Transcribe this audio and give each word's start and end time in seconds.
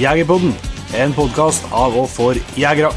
Jegerpodden, 0.00 0.54
en 0.96 1.12
podkast 1.12 1.66
av 1.76 1.92
og 2.00 2.06
for 2.08 2.38
jegere. 2.56 2.88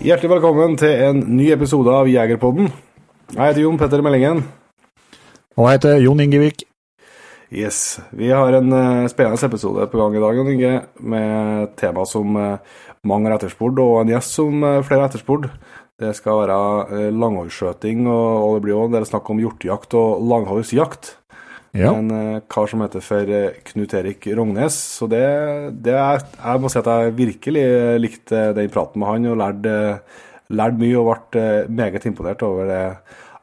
Hjertelig 0.00 0.30
velkommen 0.32 0.74
til 0.80 1.04
en 1.06 1.22
ny 1.36 1.50
episode 1.54 1.92
av 1.92 2.08
Jegerpodden. 2.10 2.70
Jeg 3.36 3.44
heter 3.44 3.62
Jon 3.62 3.78
Petter 3.78 4.02
Meldingen. 4.02 4.42
Og 5.54 5.68
jeg 5.68 5.78
heter 5.78 6.02
Jon 6.02 6.24
Ingevik. 6.24 6.64
Yes, 7.50 8.00
Vi 8.10 8.30
har 8.30 8.54
en 8.54 8.72
uh, 8.72 9.08
spennende 9.10 9.46
episode 9.46 9.86
på 9.90 9.98
gang 9.98 10.16
i 10.16 10.20
dag, 10.22 10.36
Jon 10.38 10.50
Inge, 10.52 10.74
med 10.98 11.72
tema 11.76 12.04
som 12.06 12.36
uh, 12.36 12.58
mange 13.06 13.30
har 13.30 13.38
etterspurt, 13.38 13.78
og 13.80 14.00
en 14.00 14.12
gjest 14.12 14.36
som 14.36 14.64
uh, 14.64 14.80
flere 14.86 15.04
har 15.04 15.12
etterspurt. 15.12 15.48
Det 16.00 16.14
skal 16.16 16.42
være 16.42 17.10
langhårsskjøting, 17.12 18.06
og, 18.08 18.54
det 18.56 18.62
blir 18.64 18.76
også 18.76 18.88
en 18.88 18.94
del 18.94 19.08
snakk 19.08 19.26
om 19.28 19.40
hjortejakt 19.42 19.96
og 20.00 20.22
langhårsjakt. 20.30 21.10
Ja. 21.76 21.90
En 21.92 22.40
kar 22.50 22.70
som 22.70 22.80
heter 22.82 23.04
for 23.04 23.32
Knut 23.68 23.92
Erik 23.94 24.24
Rognes. 24.32 24.78
Så 24.96 25.06
det, 25.12 25.20
det 25.84 25.92
er, 25.92 26.24
jeg 26.40 26.62
må 26.62 26.70
si 26.72 26.80
at 26.80 26.88
jeg 26.88 27.12
virkelig 27.18 27.66
likte 28.00 28.40
den 28.56 28.72
praten 28.72 29.04
med 29.04 29.12
han, 29.12 29.28
og 29.28 29.38
lærte, 29.42 29.74
lærte 30.56 30.80
mye 30.80 31.04
og 31.04 31.12
ble 31.36 31.44
meget 31.68 32.08
imponert 32.08 32.42
over 32.48 32.72
det 32.72 32.80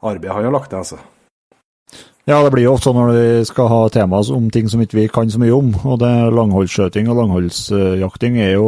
arbeidet 0.02 0.34
han 0.34 0.50
har 0.50 0.58
lagt 0.58 0.74
ned. 0.74 0.82
altså. 0.82 0.98
Ja, 2.28 2.42
det 2.44 2.50
blir 2.52 2.66
jo 2.66 2.74
ofte 2.74 2.90
sånn 2.90 2.98
når 2.98 3.14
vi 3.14 3.44
skal 3.48 3.70
ha 3.72 3.76
tema 3.88 4.18
om 4.20 4.50
ting 4.52 4.66
som 4.68 4.82
ikke 4.84 4.98
vi 4.98 5.06
kan 5.08 5.30
så 5.32 5.38
mye 5.40 5.54
om. 5.56 5.70
Og 5.88 5.94
det 6.02 6.10
langholdsskjøting 6.36 7.06
og 7.08 7.16
langholdsjakting 7.22 8.36
er 8.44 8.50
jo 8.58 8.66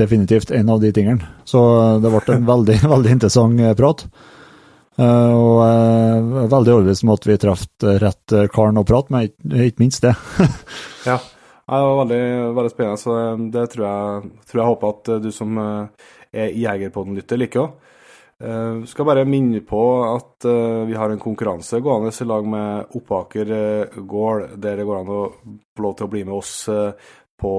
definitivt 0.00 0.48
en 0.56 0.72
av 0.72 0.80
de 0.80 0.88
tingene. 0.96 1.28
Så 1.44 1.60
det 2.00 2.08
ble 2.08 2.22
en 2.38 2.48
veldig, 2.48 2.78
veldig 2.94 3.12
interessant 3.12 3.60
prat. 3.76 4.06
Og 4.96 5.60
jeg 5.60 6.16
er 6.40 6.50
veldig 6.54 6.74
overbevist 6.78 7.04
om 7.04 7.12
at 7.12 7.28
vi 7.28 7.38
traff 7.42 7.66
rett 8.06 8.36
karen 8.56 8.80
å 8.80 8.86
prate 8.88 9.12
med, 9.12 9.36
ikke 9.68 9.84
minst 9.84 10.06
det. 10.06 10.14
ja, 11.10 11.18
det 11.20 11.84
var 11.84 12.00
veldig, 12.00 12.24
veldig 12.62 12.72
spennende. 12.72 13.02
Så 13.04 13.18
det 13.58 13.66
tror 13.74 13.88
jeg, 13.90 14.36
tror 14.48 14.62
jeg 14.62 14.70
håper 14.72 14.96
at 14.96 15.16
du 15.26 15.32
som 15.36 15.60
er 15.60 16.56
Jegerpodden-lytter 16.64 17.44
liker 17.44 17.66
òg. 17.66 17.92
Uh, 18.42 18.82
skal 18.90 19.06
bare 19.06 19.22
minne 19.30 19.60
på 19.62 19.80
at 20.08 20.46
uh, 20.50 20.82
vi 20.88 20.96
har 20.98 21.12
en 21.12 21.22
konkurranse 21.22 21.78
gående 21.78 22.10
i 22.10 22.26
lag 22.26 22.48
med 22.50 22.96
Oppaker 22.98 23.52
uh, 23.54 24.00
gård, 24.02 24.56
der 24.58 24.80
det 24.80 24.86
går 24.88 25.04
an 25.04 25.12
å 25.14 25.20
få 25.38 25.84
lov 25.84 25.94
til 25.94 26.08
å 26.08 26.10
bli 26.10 26.24
med 26.26 26.34
oss 26.34 26.54
på 27.38 27.52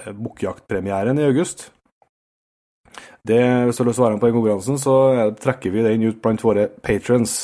bukkjaktpremieren 0.00 1.18
i 1.20 1.26
august. 1.26 1.66
Det, 3.26 3.40
hvis 3.66 3.76
du 3.76 3.82
har 3.82 3.88
lyst 3.88 3.98
til 3.98 4.04
å 4.04 4.06
være 4.06 4.16
med 4.16 4.22
på 4.22 4.28
den 4.30 4.36
konkurransen, 4.36 4.78
så 4.80 4.94
trekker 5.40 5.74
vi 5.74 5.84
den 5.84 6.06
ut 6.08 6.20
blant 6.22 6.44
våre 6.44 6.68
patrons. 6.84 7.34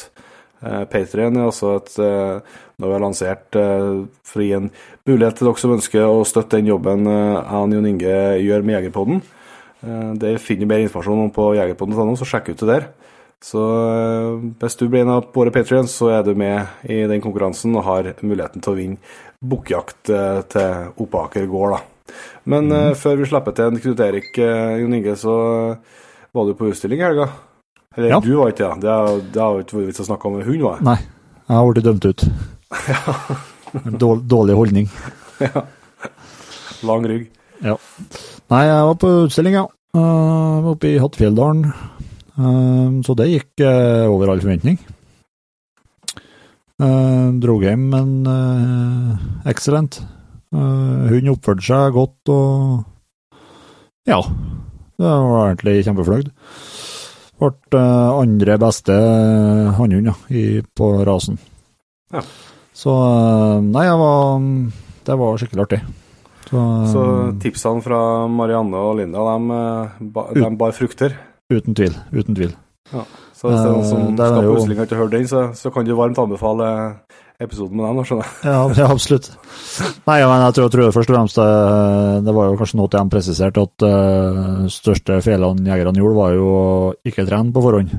Patrion 0.61 1.37
er 1.37 1.48
altså 1.48 1.75
et 1.81 1.97
Nå 1.97 2.87
har 2.87 2.92
vi 2.94 3.00
lansert 3.03 3.59
for 3.59 4.44
å 4.44 4.47
gi 4.47 4.55
en 4.56 4.70
mulighet 5.09 5.41
til 5.41 5.48
dere 5.48 5.62
som 5.64 5.75
ønsker 5.77 6.06
å 6.06 6.25
støtte 6.28 6.61
den 6.61 6.70
jobben 6.70 7.09
jeg 7.09 7.61
og 7.61 7.77
Jon 7.77 7.91
Inge 7.91 8.17
gjør 8.44 8.64
med 8.64 8.78
Jegerpodden. 8.78 9.25
Det 10.20 10.37
finner 10.42 10.69
mer 10.70 10.84
informasjon 10.84 11.27
om 11.27 11.33
på 11.34 11.51
jegerpodden.no, 11.59 12.17
så 12.19 12.29
sjekk 12.29 12.53
ut 12.53 12.62
det 12.65 12.70
der. 12.70 12.87
Så 13.45 13.62
hvis 14.59 14.78
du 14.81 14.87
blir 14.89 15.05
en 15.05 15.12
av 15.19 15.28
våre 15.34 15.53
patrions, 15.55 15.93
så 15.93 16.09
er 16.17 16.25
du 16.27 16.33
med 16.39 16.89
i 16.89 17.03
den 17.06 17.20
konkurransen 17.23 17.77
og 17.77 17.84
har 17.87 18.09
muligheten 18.25 18.65
til 18.65 18.73
å 18.73 18.78
vinne 18.78 19.12
bukkjakt 19.45 20.11
til 20.51 21.03
Oppaker 21.05 21.47
gård, 21.51 21.77
da. 21.77 22.15
Men 22.48 22.70
mm. 22.70 22.97
før 22.98 23.20
vi 23.20 23.28
slipper 23.28 23.55
til 23.55 23.69
en 23.70 23.83
Knut 23.83 24.03
Erik, 24.03 24.31
Jon 24.39 24.97
Inge, 24.97 25.17
så 25.20 25.37
var 26.37 26.48
du 26.48 26.56
på 26.56 26.71
utstilling 26.71 27.03
i 27.03 27.06
helga. 27.06 27.28
Eller 27.97 28.12
ja. 28.12 28.21
du 28.21 28.33
var 28.37 28.53
ikke 28.53 28.65
det. 28.81 28.89
Ja. 28.89 29.05
Det 29.33 29.43
har 29.43 29.55
jo 29.55 29.65
ikke 29.65 29.78
vært 29.78 29.91
vits 29.91 30.03
å 30.05 30.09
snakke 30.11 30.28
om 30.28 30.41
hund, 30.45 30.65
var 30.67 30.83
Nei, 30.84 30.98
jeg 31.47 31.56
har 31.56 31.71
blitt 31.71 31.87
dømt 31.87 32.09
ut. 32.09 32.27
ja. 32.93 33.15
Dårlig 33.97 34.56
holdning. 34.59 34.91
ja. 35.41 35.65
Lang 36.87 37.06
rygg. 37.09 37.31
Ja. 37.65 37.78
Nei, 38.53 38.62
jeg 38.69 38.91
var 38.91 38.99
på 39.00 39.12
utstilling, 39.25 39.56
ja. 39.56 39.65
Uh, 39.97 40.73
oppe 40.75 40.91
i 40.93 40.99
Hattfjelldalen. 41.01 41.71
Uh, 42.37 43.01
så 43.07 43.15
det 43.17 43.31
gikk 43.31 43.65
uh, 43.65 44.05
over 44.12 44.33
all 44.33 44.43
forventning. 44.43 44.79
Dro 46.77 47.55
hjem, 47.62 47.87
men 47.89 48.11
uh, 48.29 49.15
excellent. 49.49 50.03
Hun 50.53 51.31
oppførte 51.33 51.65
seg 51.65 51.95
godt 51.97 52.31
og 52.33 52.84
ja, 54.07 54.21
det 55.01 55.09
var 55.09 55.49
egentlig 55.49 55.81
kjempefornøyd. 55.87 56.28
Ble 57.41 57.83
andre 58.21 58.59
beste 58.61 58.95
hannhund 59.81 60.13
ja, 60.13 60.15
på 60.77 60.91
rasen. 61.09 61.41
Ja. 62.13 62.23
Så 62.77 62.95
nei, 63.65 63.89
var, 63.99 64.45
det 65.09 65.17
var 65.25 65.41
skikkelig 65.41 65.65
artig. 65.67 65.81
Så, 66.47 66.62
så, 66.93 67.03
tipsene 67.43 67.83
fra 67.83 68.01
Marianne 68.31 68.79
og 68.79 69.01
Linda, 69.01 69.25
de, 69.99 70.27
de 70.39 70.51
bar 70.59 70.75
frukter? 70.77 71.17
Uten 71.51 71.75
tvil. 71.79 71.97
Uten 72.15 72.39
tvil. 72.39 72.55
Ja, 72.93 73.03
så 73.34 73.51
hvis 73.51 73.59
det 73.59 73.67
er 73.67 73.73
noen 73.75 73.87
som 73.89 74.03
uh, 74.03 74.12
skal 74.15 74.37
på 74.37 74.53
utstilling 74.55 74.81
og 74.81 74.87
ikke 74.87 74.99
hørt 75.01 75.15
den, 75.17 75.27
så, 75.31 75.47
så, 75.59 75.73
kan 75.75 75.87
du 75.87 75.95
varmt 75.99 76.19
anbefale 76.23 76.69
episoden 77.43 77.81
med 77.81 77.89
dem. 77.89 78.05
skjønner 78.07 78.29
jeg. 78.29 78.37
Ja, 78.47 78.61
ja, 78.79 78.87
absolutt. 78.95 79.31
Nei, 80.07 80.21
men 80.23 80.45
jeg 80.45 80.57
tror, 80.57 80.69
jeg 80.69 80.75
tror 80.77 80.95
først 80.95 81.11
og 81.11 81.17
fremst 81.19 81.41
det, 81.41 81.49
det 82.29 82.37
var 82.39 82.51
jo 82.51 82.61
kanskje 82.61 82.81
noe 82.81 82.93
de 82.95 83.03
presiserte 83.13 83.67
at 83.67 83.87
uh, 83.87 84.69
største 84.73 85.19
feilene 85.27 85.67
jegerne 85.67 86.03
gjorde, 86.03 86.21
var 86.21 86.37
jo 86.39 86.47
å 86.53 86.69
ikke 87.11 87.27
trene 87.27 87.55
på 87.55 87.65
forhånd. 87.67 87.97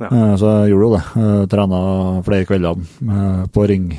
Ja. 0.00 0.08
Uh, 0.08 0.34
så 0.40 0.54
jeg 0.62 0.72
gjorde 0.72 0.86
jo 0.86 0.94
det. 0.94 1.04
Uh, 1.18 1.42
Trena 1.50 1.82
flere 2.30 2.48
kvelder 2.48 2.80
uh, 3.10 3.44
på 3.52 3.66
ring 3.68 3.90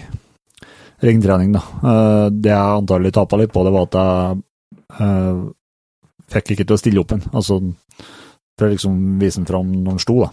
ringtrening, 1.02 1.56
da. 1.56 1.62
Uh, 1.82 2.28
det 2.34 2.52
jeg 2.54 2.82
antagelig 2.82 3.14
tapa 3.16 3.40
litt 3.42 3.54
på, 3.54 3.64
det 3.66 3.74
var 3.74 3.88
at 3.88 3.98
jeg 4.00 4.42
uh, 5.02 5.46
fikk 6.32 6.54
ikke 6.56 6.68
til 6.68 6.78
å 6.78 6.82
stille 6.82 7.04
opp 7.04 7.16
en. 7.16 7.24
Altså 7.34 7.60
for 8.62 8.68
å 8.68 8.74
liksom 8.76 8.98
vise 9.22 9.40
den 9.40 9.50
fram 9.50 9.72
når 9.72 9.96
den 9.96 10.04
sto, 10.04 10.18
da. 10.22 10.30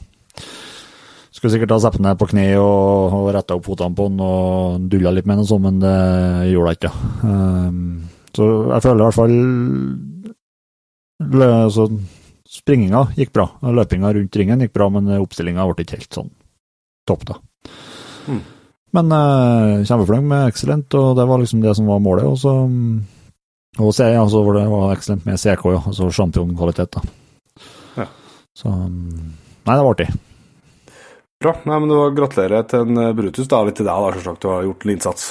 Skulle 1.33 1.53
sikkert 1.55 1.73
ha 1.77 1.79
seppet 1.81 2.03
ned 2.03 2.19
på 2.19 2.29
kne 2.33 2.47
og, 2.59 3.15
og 3.15 3.29
retta 3.37 3.57
opp 3.57 3.67
fotene 3.69 3.97
på 3.97 4.09
den 4.11 4.21
og 4.25 4.87
dulla 4.91 5.13
litt 5.15 5.29
med 5.29 5.39
den, 5.39 5.47
og 5.47 5.51
sånn, 5.51 5.65
men 5.65 5.81
det 5.83 5.99
gjorde 6.51 6.75
jeg 6.75 6.81
ikke. 6.81 6.95
Um, 7.23 7.81
så 8.37 8.49
jeg 8.75 8.85
føler 8.85 9.01
i 9.01 9.07
hvert 9.07 9.19
fall 9.19 9.37
altså, 11.63 11.89
Springinga 12.49 13.07
gikk 13.17 13.33
bra. 13.37 13.47
Løpinga 13.63 14.13
rundt 14.17 14.39
ringen 14.41 14.67
gikk 14.67 14.75
bra, 14.77 14.91
men 14.93 15.09
oppstillinga 15.19 15.67
ble 15.71 15.87
ikke 15.87 16.01
helt 16.01 16.21
sånn 16.21 16.31
topp, 17.09 17.25
da. 17.31 17.39
Mm. 18.29 18.43
Men 18.97 19.13
uh, 19.13 19.85
kjempeflink 19.85 20.25
med 20.31 20.49
Excellent, 20.49 20.95
og 20.97 21.17
det 21.19 21.27
var 21.29 21.43
liksom 21.43 21.61
det 21.65 21.75
som 21.77 21.89
var 21.91 22.01
målet. 22.03 22.29
Og 22.29 22.39
så 22.41 22.55
og 23.79 23.93
C, 23.95 24.07
altså, 24.17 24.41
det 24.57 24.65
var 24.73 24.95
Excellent 24.95 25.27
med 25.29 25.39
CK, 25.39 25.67
ja, 25.75 25.83
altså 25.87 26.09
championkvalitet. 26.11 26.97
da. 26.97 27.03
Ja. 28.01 28.07
Så 28.57 28.73
Nei, 28.73 29.75
det 29.77 29.85
var 29.85 29.93
artig. 29.93 30.09
Bra. 31.39 31.53
Nei, 31.69 31.77
men 31.79 31.93
du 31.93 31.99
Gratulerer 32.17 32.65
til 32.67 32.89
en 32.89 33.13
Brutus. 33.15 33.47
da, 33.47 33.61
Litt 33.67 33.77
til 33.79 33.87
deg, 33.87 34.01
da, 34.03 34.17
selvsagt. 34.17 34.41
Du 34.43 34.49
har 34.51 34.65
gjort 34.67 34.87
en 34.87 34.95
innsats. 34.95 35.29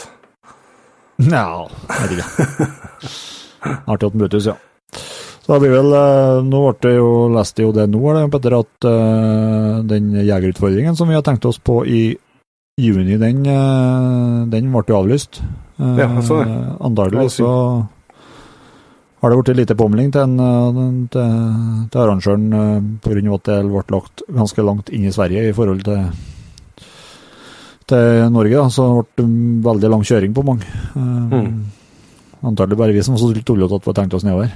Ja, 1.25 1.65
jeg 1.89 2.03
vet 2.03 2.13
ikke. 2.19 2.69
Artig 3.89 4.11
at 4.11 4.17
Brutus, 4.21 4.47
ja. 4.47 4.55
Så 5.41 5.55
det 5.55 5.63
blir 5.63 5.73
vel 5.73 5.95
Nå 6.45 6.61
ble 6.61 6.75
det 6.85 6.93
jo, 6.99 7.09
leste 7.33 7.65
jo 7.65 7.73
det 7.75 7.87
nå, 7.89 8.03
Petter, 8.31 8.55
at 8.59 8.87
den 9.89 10.13
jegerutfordringen 10.21 10.95
som 10.95 11.09
vi 11.09 11.17
har 11.17 11.25
tenkt 11.25 11.47
oss 11.49 11.57
på 11.57 11.81
i 11.87 12.01
juni, 12.77 13.17
den, 13.17 13.41
den 14.51 14.67
ble 14.69 14.83
jo 14.85 14.99
avlyst. 14.99 15.41
Ja, 15.77 16.09
så 16.21 16.43
det. 16.45 16.57
Antagelig 16.85 17.31
så 17.39 17.49
har 19.17 19.33
det 19.33 19.37
blitt 19.39 19.57
lite 19.57 19.77
påmelding 19.77 20.11
til, 20.13 20.35
til, 21.09 21.31
til 21.89 22.01
arrangøren 22.03 22.45
pga. 23.01 23.23
at 23.33 23.49
det 23.49 23.57
ble 23.65 23.83
lagt 23.95 24.21
ganske 24.29 24.65
langt 24.65 24.91
inn 24.93 25.07
i 25.09 25.13
Sverige 25.13 25.47
i 25.49 25.55
forhold 25.57 25.81
til, 25.87 26.05
til 27.89 28.29
Norge. 28.35 28.53
Da. 28.53 28.69
Så 28.69 28.87
det 29.17 29.25
ble 29.25 29.71
veldig 29.71 29.93
lang 29.95 30.05
kjøring 30.05 30.37
på 30.37 30.45
mange. 30.45 30.69
Mm. 30.93 31.65
Antagelig 32.45 32.77
bare 32.77 32.93
vi 32.93 33.01
som 33.01 33.17
var 33.17 33.25
så 33.25 33.33
tullete 33.41 33.81
at 33.81 33.89
vi 33.89 33.97
tenkte 33.97 34.21
oss 34.21 34.27
nedover. 34.27 34.53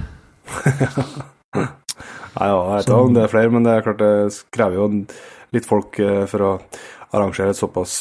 Nei, 2.32 2.48
ja, 2.48 2.54
jeg 2.54 2.78
vet 2.78 2.86
ikke 2.86 3.02
om 3.02 3.14
det 3.18 3.26
er 3.26 3.34
flere, 3.34 3.50
men 3.52 3.66
det 3.66 3.74
er 3.74 3.82
klart 3.84 3.98
det 4.00 4.42
krever 4.54 4.78
jo 4.78 4.90
litt 5.52 5.66
folk 5.68 5.98
for 6.30 6.46
å 6.46 6.52
arrangere 7.12 7.52
et 7.52 7.58
såpass, 7.58 7.98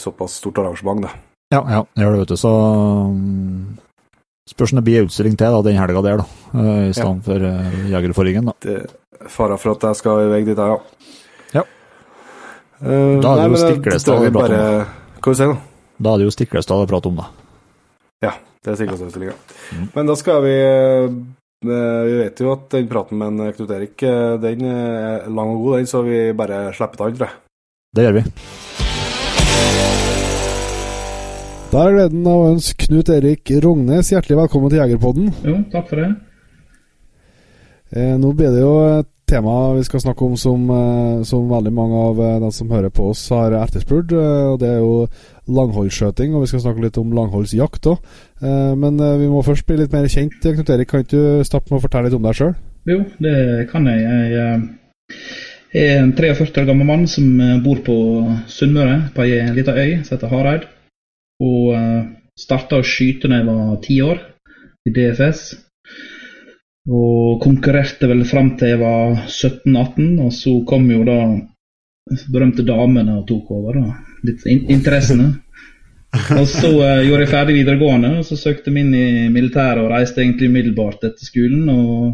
såpass 0.00 0.36
stort 0.40 0.60
arrangement. 0.60 1.06
Da. 1.06 1.14
Ja, 1.54 1.60
ja, 1.70 1.80
det 1.94 2.04
gjør 2.04 2.14
det, 2.16 2.20
vet 2.24 2.34
du. 2.34 2.36
Så 2.40 2.52
Spørs 4.44 4.74
om 4.74 4.76
det 4.76 4.84
blir 4.84 5.06
utstilling 5.06 5.38
til 5.40 5.54
da, 5.54 5.60
den 5.64 5.78
helga 5.80 6.00
der, 6.04 6.20
da, 6.20 6.24
i 6.84 6.92
stedet 6.92 7.06
ja. 7.08 7.20
for 7.24 7.44
uh, 8.20 8.50
da. 8.50 8.52
Det 8.60 9.30
fare 9.32 9.56
for 9.56 9.72
at 9.72 9.86
jeg 9.88 10.00
skal 10.02 10.20
i 10.20 10.26
vei 10.28 10.40
dit, 10.44 10.58
ja. 10.58 10.74
ja. 11.54 11.62
Uh, 12.82 13.22
da 13.24 13.30
er 13.32 13.40
det 13.40 13.46
jo 13.54 13.60
Stiklestad 13.62 14.20
vi 14.20 14.32
prater 14.34 14.58
om. 14.58 14.90
Hva 15.16 15.32
du 15.32 15.38
sier 15.38 15.54
du? 15.54 15.62
Da 15.96 16.12
er 16.12 16.20
det 16.20 16.26
jo 16.28 16.34
Stiklestad 16.34 16.84
å 16.84 16.90
prate 16.90 17.08
om, 17.08 17.22
da. 17.22 17.30
Ja, 18.26 18.34
det 18.60 18.74
er 18.74 18.78
Stiklestad-utstillinga. 18.82 19.38
Mm. 19.72 19.88
Men 19.96 20.12
da 20.12 20.18
skal 20.20 20.44
vi 20.44 20.58
vi 21.64 22.18
vet 22.18 22.44
jo 22.44 22.52
at 22.52 22.68
den 22.74 22.90
praten 22.90 23.16
med 23.22 23.54
Knut 23.56 23.70
Erik 23.72 24.02
den 24.44 24.66
er 24.68 25.24
lang 25.32 25.54
og 25.54 25.62
god, 25.62 25.78
den, 25.78 25.88
så 25.88 26.04
vi 26.04 26.18
bare 26.36 26.66
slipper 26.76 27.06
den, 27.06 27.16
tror 27.16 27.30
jeg. 27.30 27.40
Det 27.94 28.02
gjør 28.02 28.16
vi. 28.16 28.22
Da 31.70 31.82
er 31.84 31.94
gleden 31.94 32.26
av 32.26 32.40
å 32.40 32.50
ønske 32.52 32.88
Knut 32.88 33.10
Erik 33.14 33.50
Rognes 33.62 34.10
hjertelig 34.10 34.38
velkommen 34.44 34.72
til 34.72 34.80
Jegerpodden. 34.80 35.28
Jo, 35.46 35.60
takk 35.70 35.90
for 35.90 36.02
det. 36.02 36.08
Eh, 37.94 38.16
nå 38.18 38.32
blir 38.34 38.50
det 38.50 38.64
jo 38.64 38.72
et 38.96 39.10
tema 39.30 39.54
vi 39.76 39.84
skal 39.86 40.02
snakke 40.02 40.26
om 40.26 40.34
som, 40.38 40.66
eh, 40.74 41.22
som 41.26 41.46
veldig 41.50 41.72
mange 41.74 42.02
av 42.10 42.18
eh, 42.18 42.36
de 42.42 42.50
som 42.54 42.74
hører 42.74 42.90
på 42.94 43.08
oss, 43.12 43.22
har 43.30 43.54
etterspurt. 43.60 44.10
Eh, 44.10 44.42
og 44.50 44.58
Det 44.58 44.72
er 44.72 44.82
jo 44.82 45.06
langholdsskjøting, 45.54 46.34
og 46.34 46.42
vi 46.42 46.50
skal 46.50 46.66
snakke 46.66 46.82
litt 46.82 46.98
om 46.98 47.14
langholdsjakt 47.14 47.90
òg. 47.94 48.12
Eh, 48.42 48.74
men 48.74 48.98
vi 48.98 49.30
må 49.30 49.46
først 49.46 49.66
bli 49.70 49.78
litt 49.84 49.94
mer 49.94 50.10
kjent. 50.10 50.42
Knut 50.42 50.70
Erik, 50.70 50.90
kan 50.90 51.06
ikke 51.06 51.14
du 51.14 51.46
starte 51.46 51.70
med 51.70 51.78
å 51.78 51.86
fortelle 51.86 52.10
litt 52.10 52.18
om 52.18 52.26
deg 52.26 52.38
sjøl? 52.42 52.54
Jo, 52.90 53.02
det 53.22 53.68
kan 53.70 53.86
jeg. 53.86 54.02
Jeg 54.34 55.53
er 55.74 55.98
en 55.98 56.12
43 56.14 56.62
år 56.62 56.68
gammel 56.68 56.86
mann 56.86 57.08
som 57.10 57.26
bor 57.64 57.80
på 57.86 57.96
Sunnmøre, 58.50 59.10
på 59.14 59.24
ei 59.26 59.42
lita 59.56 59.74
øy 59.74 60.04
som 60.04 60.14
heter 60.14 60.30
Hareid. 60.30 60.68
Og 61.42 61.74
eh, 61.74 62.02
starta 62.38 62.78
å 62.78 62.86
skyte 62.86 63.30
da 63.30 63.40
jeg 63.40 63.48
var 63.48 63.76
ti 63.82 64.00
år, 64.04 64.20
i 64.86 64.92
DFS. 64.94 65.44
Og 66.94 67.40
konkurrerte 67.42 68.08
vel 68.10 68.24
fram 68.28 68.54
til 68.58 68.74
jeg 68.74 68.82
var 68.82 69.16
17-18, 69.24 70.20
og 70.20 70.32
så 70.36 70.58
kom 70.68 70.90
jo 70.92 71.04
da 71.06 71.18
berømte 72.32 72.66
damene 72.66 73.20
og 73.20 73.26
tok 73.28 73.54
over. 73.56 73.80
da, 73.80 73.94
Litt 74.26 74.44
in 74.50 74.66
interessene. 74.72 75.32
Og 76.38 76.44
så 76.46 76.68
uh, 76.70 77.00
gjorde 77.02 77.24
jeg 77.24 77.30
ferdig 77.32 77.54
videregående, 77.56 78.20
og 78.20 78.26
så 78.28 78.36
søkte 78.38 78.70
jeg 78.70 78.84
inn 78.84 78.92
i 78.94 79.30
militæret 79.34 79.80
og 79.82 79.88
reiste 79.90 80.20
egentlig 80.22 80.46
umiddelbart 80.46 81.02
etter 81.08 81.26
skolen. 81.26 81.64
og 81.72 82.12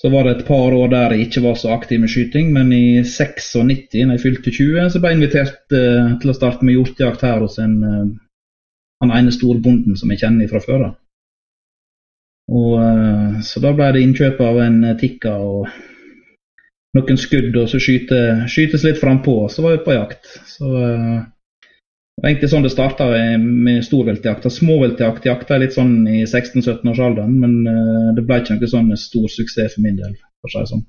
så 0.00 0.08
var 0.08 0.24
det 0.24 0.36
et 0.36 0.46
par 0.46 0.74
år 0.74 0.90
der 0.92 1.12
jeg 1.14 1.26
ikke 1.26 1.42
var 1.42 1.56
så 1.58 1.72
aktiv 1.74 1.98
med 2.00 2.10
skyting, 2.12 2.52
men 2.54 2.70
i 2.72 3.02
96, 3.02 3.54
når 4.06 4.14
jeg 4.14 4.22
fylte 4.22 4.50
20, 4.54 4.90
så 4.90 5.00
ble 5.00 5.10
jeg 5.10 5.18
invitert 5.18 5.74
eh, 5.74 6.12
til 6.22 6.30
å 6.30 6.36
starte 6.36 6.66
med 6.66 6.76
hjortejakt 6.76 7.24
her 7.26 7.42
hos 7.42 7.58
en, 7.58 7.74
eh, 7.82 8.04
han 9.02 9.14
ene 9.16 9.34
storbonden 9.34 9.98
som 9.98 10.12
jeg 10.14 10.22
kjenner 10.22 10.50
fra 10.52 10.62
før. 10.62 10.84
Og, 12.54 12.76
eh, 12.84 13.40
så 13.42 13.64
da 13.64 13.74
ble 13.74 13.90
det 13.96 14.04
innkjøp 14.06 14.38
av 14.46 14.60
en 14.68 14.78
Tikka 15.00 15.34
og 15.34 15.66
noen 16.94 17.18
skudd, 17.18 17.58
og 17.58 17.66
så 17.72 17.82
skyte, 17.82 18.22
skytes 18.46 18.86
litt 18.86 19.02
frampå. 19.02 19.34
Så 19.50 19.66
var 19.66 19.76
jeg 19.76 19.84
på 19.86 19.98
jakt. 19.98 20.30
Så 20.46 20.70
det 22.18 22.24
var 22.24 22.32
egentlig 22.32 22.50
sånn 22.50 22.64
det 22.66 22.70
starta 22.72 23.04
med 23.38 23.84
storveltjakt. 23.86 24.46
Småviltjakt 24.50 25.26
jakta 25.28 25.54
jeg 25.54 25.62
litt 25.62 25.76
sånn 25.76 25.92
i 26.10 26.24
16-17-årsalderen, 26.24 27.36
men 27.38 27.52
uh, 27.62 28.08
det 28.16 28.24
ble 28.26 28.40
ikke 28.42 28.56
noe 28.56 28.70
sånn 28.72 28.88
stor 28.98 29.28
suksess 29.30 29.76
for 29.76 29.84
min 29.84 30.00
del. 30.00 30.16
For, 30.42 30.50
seg 30.50 30.66
sånn. 30.66 30.82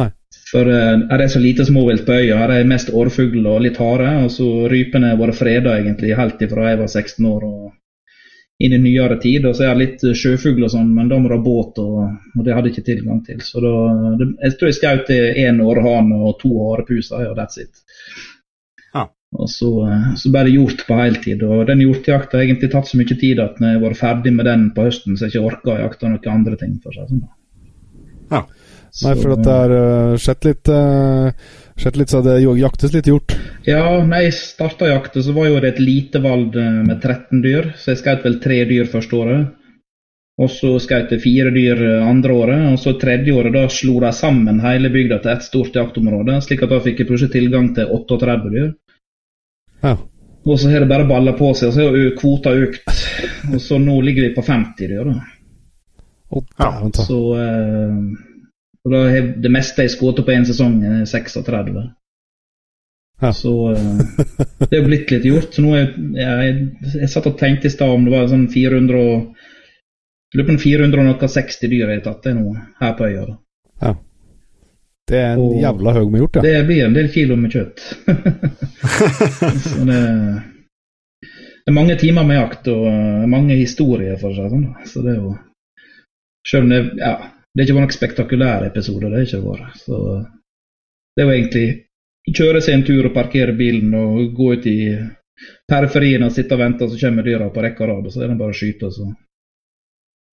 Nei. 0.00 0.08
for 0.50 0.68
er 0.68 1.02
her 1.10 1.22
er 1.24 1.28
så 1.32 1.40
lite 1.44 1.64
småvilt 1.68 2.06
på 2.08 2.16
øya. 2.16 2.38
Er 2.46 2.64
mest 2.68 2.88
årfugl 2.88 3.44
og 3.44 3.62
litt 3.66 3.76
hare. 3.80 4.14
Og 4.24 4.32
så 4.32 4.48
rypene 4.72 5.12
har 5.12 5.20
vært 5.20 5.36
freda 5.42 5.76
egentlig 5.76 6.16
helt 6.16 6.40
ifra 6.48 6.70
jeg 6.70 6.80
var 6.80 6.88
16 6.88 7.28
år 7.34 7.46
og 7.50 7.62
inn 8.64 8.72
i 8.72 8.80
nyere 8.80 9.20
tid. 9.20 9.44
Og 9.44 9.56
så 9.56 9.68
er 9.68 9.76
det 9.76 9.84
litt 9.84 10.04
sjøfugl 10.16 10.64
og 10.64 10.72
sånn, 10.72 10.88
men 10.96 11.12
da 11.12 11.20
må 11.20 11.28
du 11.28 11.36
ha 11.36 11.42
båt, 11.42 11.80
og, 11.84 12.00
og, 12.32 12.44
det 12.46 12.56
hadde 12.56 12.72
jeg 12.72 12.78
ikke 12.78 12.90
tilgang 12.90 13.20
til. 13.28 13.44
Så 13.44 13.60
da, 13.64 13.74
det, 14.20 14.32
jeg 14.40 14.56
tror 14.56 14.72
jeg 14.72 14.80
skjøt 14.80 15.12
én 15.44 15.60
århane 15.64 16.20
og 16.22 16.38
to 16.40 16.52
harepuser, 16.62 17.28
og 17.30 17.36
that's 17.36 17.60
it. 17.60 17.84
Og 19.36 19.50
så, 19.52 19.70
eh, 19.84 20.12
så 20.16 20.32
ble 20.32 20.44
det 20.46 20.54
gjort 20.56 20.84
på 20.88 20.98
heltid. 21.00 21.42
Og 21.44 21.66
den 21.68 21.82
hjortejakta 21.84 22.38
har 22.38 22.46
egentlig 22.46 22.70
tatt 22.72 22.88
så 22.88 23.00
mye 23.00 23.18
tid 23.20 23.42
at 23.42 23.60
når 23.60 23.74
jeg 23.74 23.82
var 23.84 23.98
ferdig 24.00 24.32
med 24.36 24.48
den 24.48 24.70
på 24.76 24.86
høsten, 24.88 25.16
så 25.16 25.26
jeg 25.26 25.34
ikke 25.34 25.50
orka 25.50 25.74
å 25.74 25.82
jakte 25.82 26.10
noen 26.12 26.32
andre 26.32 26.56
ting. 26.60 26.78
for 26.82 26.96
seg 26.96 27.10
sånn. 27.10 27.26
Ja. 28.32 28.46
Nei, 29.04 29.12
for 29.20 29.34
at 29.34 29.42
det 29.44 29.52
har 29.52 29.72
uh, 29.76 30.16
skjedd 30.16 30.46
litt 30.48 30.68
uh, 30.72 31.26
Skjedd 31.76 31.98
litt 32.00 32.08
så 32.08 32.22
det 32.24 32.38
jaktes 32.40 32.94
litt 32.94 33.08
hjort? 33.10 33.34
Ja, 33.68 33.82
når 34.00 34.22
jeg 34.24 34.32
starta 34.38 34.86
jakta, 34.88 35.20
så 35.20 35.34
var 35.36 35.50
jo 35.50 35.58
det 35.60 35.74
et 35.74 35.82
lite 35.82 36.22
valg 36.24 36.54
med 36.56 37.02
13 37.02 37.42
dyr. 37.44 37.66
Så 37.76 37.90
jeg 37.92 38.00
skjøt 38.00 38.24
vel 38.24 38.38
tre 38.40 38.62
dyr 38.64 38.88
første 38.88 39.18
året. 39.18 39.50
Og 40.40 40.48
så 40.48 40.70
skjøt 40.80 41.12
jeg 41.12 41.20
fire 41.20 41.52
dyr 41.52 41.82
andre 41.98 42.32
året. 42.32 42.62
Og 42.70 42.80
så 42.80 42.94
tredje 42.96 43.36
året 43.36 43.52
da 43.52 43.66
slo 43.68 43.98
de 44.00 44.14
sammen 44.16 44.62
hele 44.64 44.88
bygda 44.94 45.20
til 45.20 45.34
ett 45.34 45.44
stort 45.44 45.76
jaktområde. 45.76 46.38
Slik 46.48 46.64
at 46.64 46.72
da 46.72 46.80
fikk 46.80 47.04
jeg 47.04 47.10
plutselig 47.10 47.36
tilgang 47.36 47.68
til 47.76 47.92
38 47.92 48.54
dyr. 48.56 48.72
Ja. 49.86 49.96
Og 50.46 50.60
så 50.60 50.70
har 50.70 50.82
det 50.82 50.90
bare 50.90 51.08
balla 51.08 51.34
på 51.38 51.50
seg, 51.58 51.70
og 51.70 51.74
så 51.74 51.86
har 51.88 52.12
kvota 52.18 52.52
økt. 52.54 52.86
Og 53.52 53.58
så 53.62 53.78
nå 53.82 53.96
ligger 54.06 54.28
vi 54.28 54.34
på 54.36 54.44
50 54.46 54.90
dyr. 54.92 55.08
da. 55.08 55.16
Oh, 56.30 56.42
ja. 56.58 56.70
Så 56.94 57.18
eh, 57.38 57.98
og 58.86 58.92
da 58.94 59.02
har 59.10 59.30
det 59.42 59.50
meste 59.50 59.82
jeg 59.82 59.96
skutt 59.96 60.22
på 60.22 60.34
én 60.34 60.46
sesong, 60.46 60.78
er 60.86 61.06
36. 61.10 61.80
Ja. 63.22 63.32
Så 63.34 63.54
eh, 63.72 64.36
det 64.60 64.68
er 64.70 64.78
jo 64.78 64.86
blitt 64.86 65.10
litt 65.10 65.26
gjort. 65.26 65.50
Så 65.56 65.64
nå 65.64 65.74
er, 65.74 65.88
jeg, 66.14 66.68
jeg 66.94 67.10
satt 67.10 67.26
og 67.26 67.38
tenkte 67.40 67.66
i 67.66 67.74
stad 67.74 67.90
om 67.90 68.06
det 68.06 68.14
var 68.14 68.30
sånn 68.30 68.48
400 68.52 69.02
og 69.02 69.32
Lurer 70.34 70.48
på 70.48 70.56
460 70.58 71.70
dyr 71.70 71.84
jeg 71.86 72.00
har 72.00 72.00
tatt 72.04 72.26
det 72.26 72.32
nå 72.36 72.50
her 72.80 72.94
på 72.98 73.06
øya. 73.06 73.22
da. 73.28 73.36
Ja. 73.80 73.92
Det 75.06 75.18
er 75.20 75.36
en 75.36 75.42
og 75.44 75.56
jævla 75.62 75.92
haug 75.94 76.10
med 76.10 76.22
hjort, 76.22 76.36
ja. 76.36 76.42
Det 76.42 76.66
blir 76.66 76.84
en 76.86 76.94
del 76.96 77.08
kilo 77.14 77.36
med 77.38 77.52
kjøtt. 77.54 77.82
det, 79.88 79.98
det, 81.22 81.68
er 81.70 81.76
mange 81.76 81.96
timer 82.00 82.26
med 82.26 82.40
jakt 82.40 82.70
og 82.72 82.86
uh, 82.90 83.26
mange 83.30 83.54
historier, 83.58 84.16
for 84.18 84.34
seg 84.34 84.50
sånn. 84.50 84.66
Så 84.86 85.04
det 85.06 85.14
er 85.14 85.20
jo 85.20 85.34
Selv 86.46 86.62
om 86.62 86.70
det, 86.70 86.80
ja, 87.02 87.14
det 87.26 87.62
er 87.62 87.66
ikke 87.66 87.74
noen 87.74 87.94
spektakulær 87.94 88.66
episode, 88.68 89.08
det 89.10 89.18
er 89.18 89.24
ikke 89.26 89.42
vært. 89.42 89.78
Så 89.82 89.96
det 91.16 91.22
er 91.22 91.26
jo 91.26 91.34
egentlig 91.34 91.66
kjøre 92.38 92.60
seg 92.62 92.76
en 92.76 92.84
tur 92.86 93.08
og 93.08 93.14
parkere 93.14 93.54
bilen 93.58 93.94
og 93.98 94.34
gå 94.36 94.52
ut 94.54 94.68
i 94.70 94.78
periferien 95.66 96.22
og 96.22 96.34
sitte 96.34 96.54
og 96.54 96.62
vente, 96.62 96.86
og 96.86 96.92
så 96.92 97.00
kommer 97.00 97.26
dyra 97.26 97.48
på 97.50 97.64
rekke 97.64 97.82
og 97.82 97.90
rad, 97.90 98.06
og 98.06 98.14
så 98.14 98.22
er 98.22 98.30
det 98.30 98.38
bare 98.38 98.54
å 98.54 98.58
skyte 98.58 98.90
og 98.90 98.94
så 98.94 99.08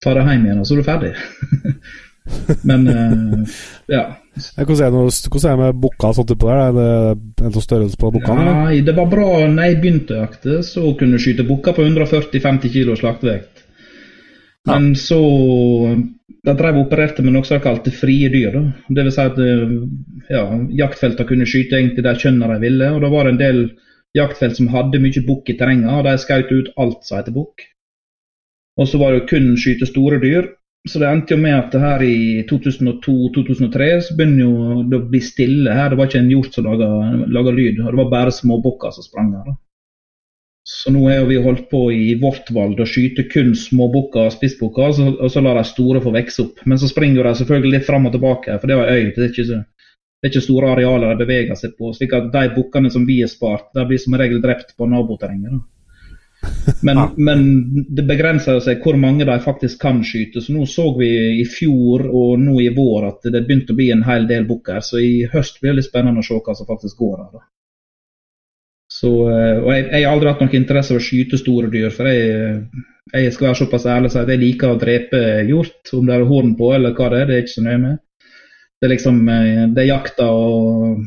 ta 0.04 0.14
det 0.14 0.26
hjem 0.28 0.46
igjen, 0.46 0.60
og 0.62 0.68
så 0.68 0.76
er 0.76 0.82
du 0.82 0.86
ferdig. 0.86 1.12
Men 2.68 2.86
uh, 2.88 3.56
ja. 3.92 4.04
Hvordan 4.56 4.80
er, 4.86 4.94
noe, 4.94 5.10
hvordan 5.12 5.50
er 5.50 5.58
det 5.58 5.60
med 5.60 5.82
bukka 5.84 6.10
sånt 6.16 6.32
på 6.34 6.48
der? 6.48 6.62
Er 6.62 6.72
det 6.74 7.44
en 7.46 7.54
størrelse 7.62 8.00
på 8.00 8.10
bukka? 8.16 8.34
Nei, 8.38 8.80
det 8.86 8.96
var 8.96 9.10
bra 9.12 9.28
når 9.44 9.68
jeg 9.68 9.78
begynte 9.82 10.16
å 10.16 10.24
jakte, 10.24 10.56
så 10.66 10.94
kunne 10.98 11.18
du 11.18 11.22
skyte 11.22 11.46
bukker 11.46 11.76
på 11.76 11.84
140-50 11.86 12.72
kg 12.74 12.96
slaktevekt. 12.98 13.62
Men 14.64 14.90
ja. 14.94 14.98
så 14.98 15.20
De 16.44 16.52
drev 16.56 16.78
og 16.78 16.86
opererte 16.86 17.22
med 17.24 17.34
noe 17.36 17.44
som 17.44 17.58
de 17.58 17.64
kalte 17.64 17.92
frie 17.92 18.30
dyr. 18.32 18.56
Da. 18.56 18.64
Det 18.96 19.04
vil 19.06 19.14
si 19.14 19.22
at 19.22 19.38
ja, 20.32 20.42
jaktfeltene 20.80 21.28
kunne 21.28 21.48
skyte 21.48 21.78
egentlig 21.78 22.04
de 22.04 22.16
kjønnene 22.20 22.56
de 22.56 22.64
ville. 22.64 22.90
og 22.96 23.04
Da 23.04 23.12
var 23.12 23.28
det 23.28 23.34
en 23.34 23.40
del 23.40 23.62
jaktfelt 24.16 24.58
som 24.58 24.72
hadde 24.72 25.00
mye 25.02 25.22
bukk 25.26 25.52
i 25.52 25.56
terrenget, 25.58 25.92
og 25.92 26.04
de 26.06 26.16
skjøt 26.20 26.52
ut 26.52 26.68
alt 26.80 27.06
som 27.06 27.20
heter 27.20 27.36
bukk. 27.36 27.64
Og 28.80 28.90
så 28.90 29.00
var 29.00 29.14
det 29.14 29.28
kun 29.30 29.54
skyte 29.60 29.88
store 29.88 30.20
dyr. 30.22 30.50
Så 30.88 31.00
det 31.00 31.08
endte 31.08 31.32
jo 31.32 31.40
med 31.40 31.54
at 31.56 31.74
her 31.80 32.02
i 32.04 32.44
2002-2003 32.48 33.86
så 34.04 34.16
begynner 34.18 34.42
jo 34.44 34.82
det 34.90 34.98
å 34.98 35.06
bli 35.08 35.20
stille 35.24 35.72
her. 35.72 35.90
Det 35.90 35.96
var 35.96 36.10
ikke 36.10 36.20
en 36.20 36.32
hjort 36.34 36.56
som 36.56 36.66
laga 36.68 37.54
lyd, 37.56 37.78
og 37.80 37.88
det 37.88 38.00
var 38.02 38.10
bare 38.12 38.34
småbukker 38.36 38.92
som 38.92 39.06
sprang 39.06 39.30
her. 39.32 39.54
Så 40.68 40.92
nå 40.92 41.06
har 41.08 41.24
vi 41.28 41.40
holdt 41.44 41.66
på 41.70 41.80
i 41.92 42.14
vårt 42.20 42.48
valg 42.56 42.78
å 42.80 42.88
skyte 42.88 43.26
kun 43.32 43.52
småbukker 43.56 44.28
og 44.28 44.32
spissbukker, 44.32 45.00
og, 45.08 45.26
så 45.32 45.42
lar 45.44 45.60
de 45.60 45.64
store 45.68 46.00
få 46.04 46.12
vokse 46.12 46.44
opp. 46.44 46.60
Men 46.68 46.80
så 46.80 46.88
springer 46.88 47.24
de 47.24 47.34
selvfølgelig 47.40 47.78
litt 47.78 47.88
fram 47.88 48.08
og 48.08 48.14
tilbake, 48.16 48.56
for 48.60 48.68
det 48.68 48.78
var 48.80 48.92
øy. 48.92 49.10
Det 49.12 49.24
er 49.24 49.32
ikke, 49.32 49.58
det 49.60 50.28
er 50.28 50.32
ikke 50.32 50.46
store 50.46 50.72
arealer 50.72 51.12
de 51.12 51.20
beveger 51.24 51.60
seg 51.60 51.76
på. 51.80 51.92
slik 51.96 52.16
at 52.16 52.28
de 52.32 52.44
bukkene 52.56 52.92
som 52.92 53.04
vi 53.08 53.22
har 53.22 53.32
spart, 53.32 53.70
de 53.76 53.84
blir 53.88 54.00
som 54.00 54.16
regel 54.20 54.40
drept 54.44 54.76
på 54.76 54.88
naboterrenget. 54.88 55.64
Men, 56.84 56.98
ja. 57.00 57.06
men, 57.16 57.42
det 57.96 58.04
begrenser 58.08 58.60
seg 58.64 58.82
hvor 58.84 58.96
mange 59.00 59.26
de 59.28 59.36
faktisk 59.44 59.80
kan 59.82 60.02
skyte. 60.04 60.42
Så 60.44 60.54
nå 60.54 60.66
så 60.68 60.90
vi 60.98 61.10
i 61.40 61.44
fjor 61.48 62.06
og 62.10 62.38
nå 62.40 62.58
i 62.64 62.70
vår 62.76 63.08
at 63.08 63.28
det 63.32 63.44
begynte 63.46 63.74
å 63.74 63.78
bli 63.78 63.90
en 63.94 64.04
hel 64.06 64.28
del 64.30 64.46
bukker. 64.48 64.80
Så 64.84 65.00
i 65.02 65.26
høst 65.32 65.60
blir 65.60 65.72
det 65.72 65.82
litt 65.82 65.90
spennende 65.90 66.24
å 66.24 66.26
se 66.26 66.38
hva 66.38 66.56
som 66.56 66.68
faktisk 66.68 67.00
går 67.00 67.18
her. 67.22 67.30
Da. 67.38 67.44
Så, 68.94 69.10
eh, 69.32 69.58
og 69.62 69.70
jeg, 69.72 69.86
jeg, 69.90 70.04
har 70.04 70.12
aldri 70.12 70.30
hatt 70.30 70.42
noen 70.44 70.58
interesse 70.60 70.94
av 70.94 71.00
å 71.00 71.04
skyte 71.04 71.40
store 71.40 71.70
dyr. 71.72 71.90
For 71.94 72.10
jeg, 72.10 72.66
jeg 73.12 73.34
skal 73.34 73.50
være 73.50 73.60
såpass 73.62 73.88
ærlig 73.90 74.10
og 74.10 74.14
si 74.14 74.22
at 74.22 74.32
jeg 74.34 74.42
liker 74.42 74.74
å 74.74 74.80
drepe 74.80 75.22
hjort. 75.48 75.94
Om 75.96 76.10
det 76.10 76.18
er 76.18 76.26
horn 76.28 76.54
på 76.58 76.74
eller 76.76 76.96
hva 76.96 77.10
det 77.12 77.22
er, 77.22 77.30
det 77.30 77.38
er 77.38 77.46
ikke 77.46 77.56
så 77.56 77.66
nøye 77.66 77.84
med. 77.88 78.02
Det 78.84 78.88
er 78.90 78.92
liksom 78.98 79.28
eh, 79.32 79.62
det 79.72 79.80
er 79.80 79.86
jakta 79.88 80.26
og, 80.28 80.98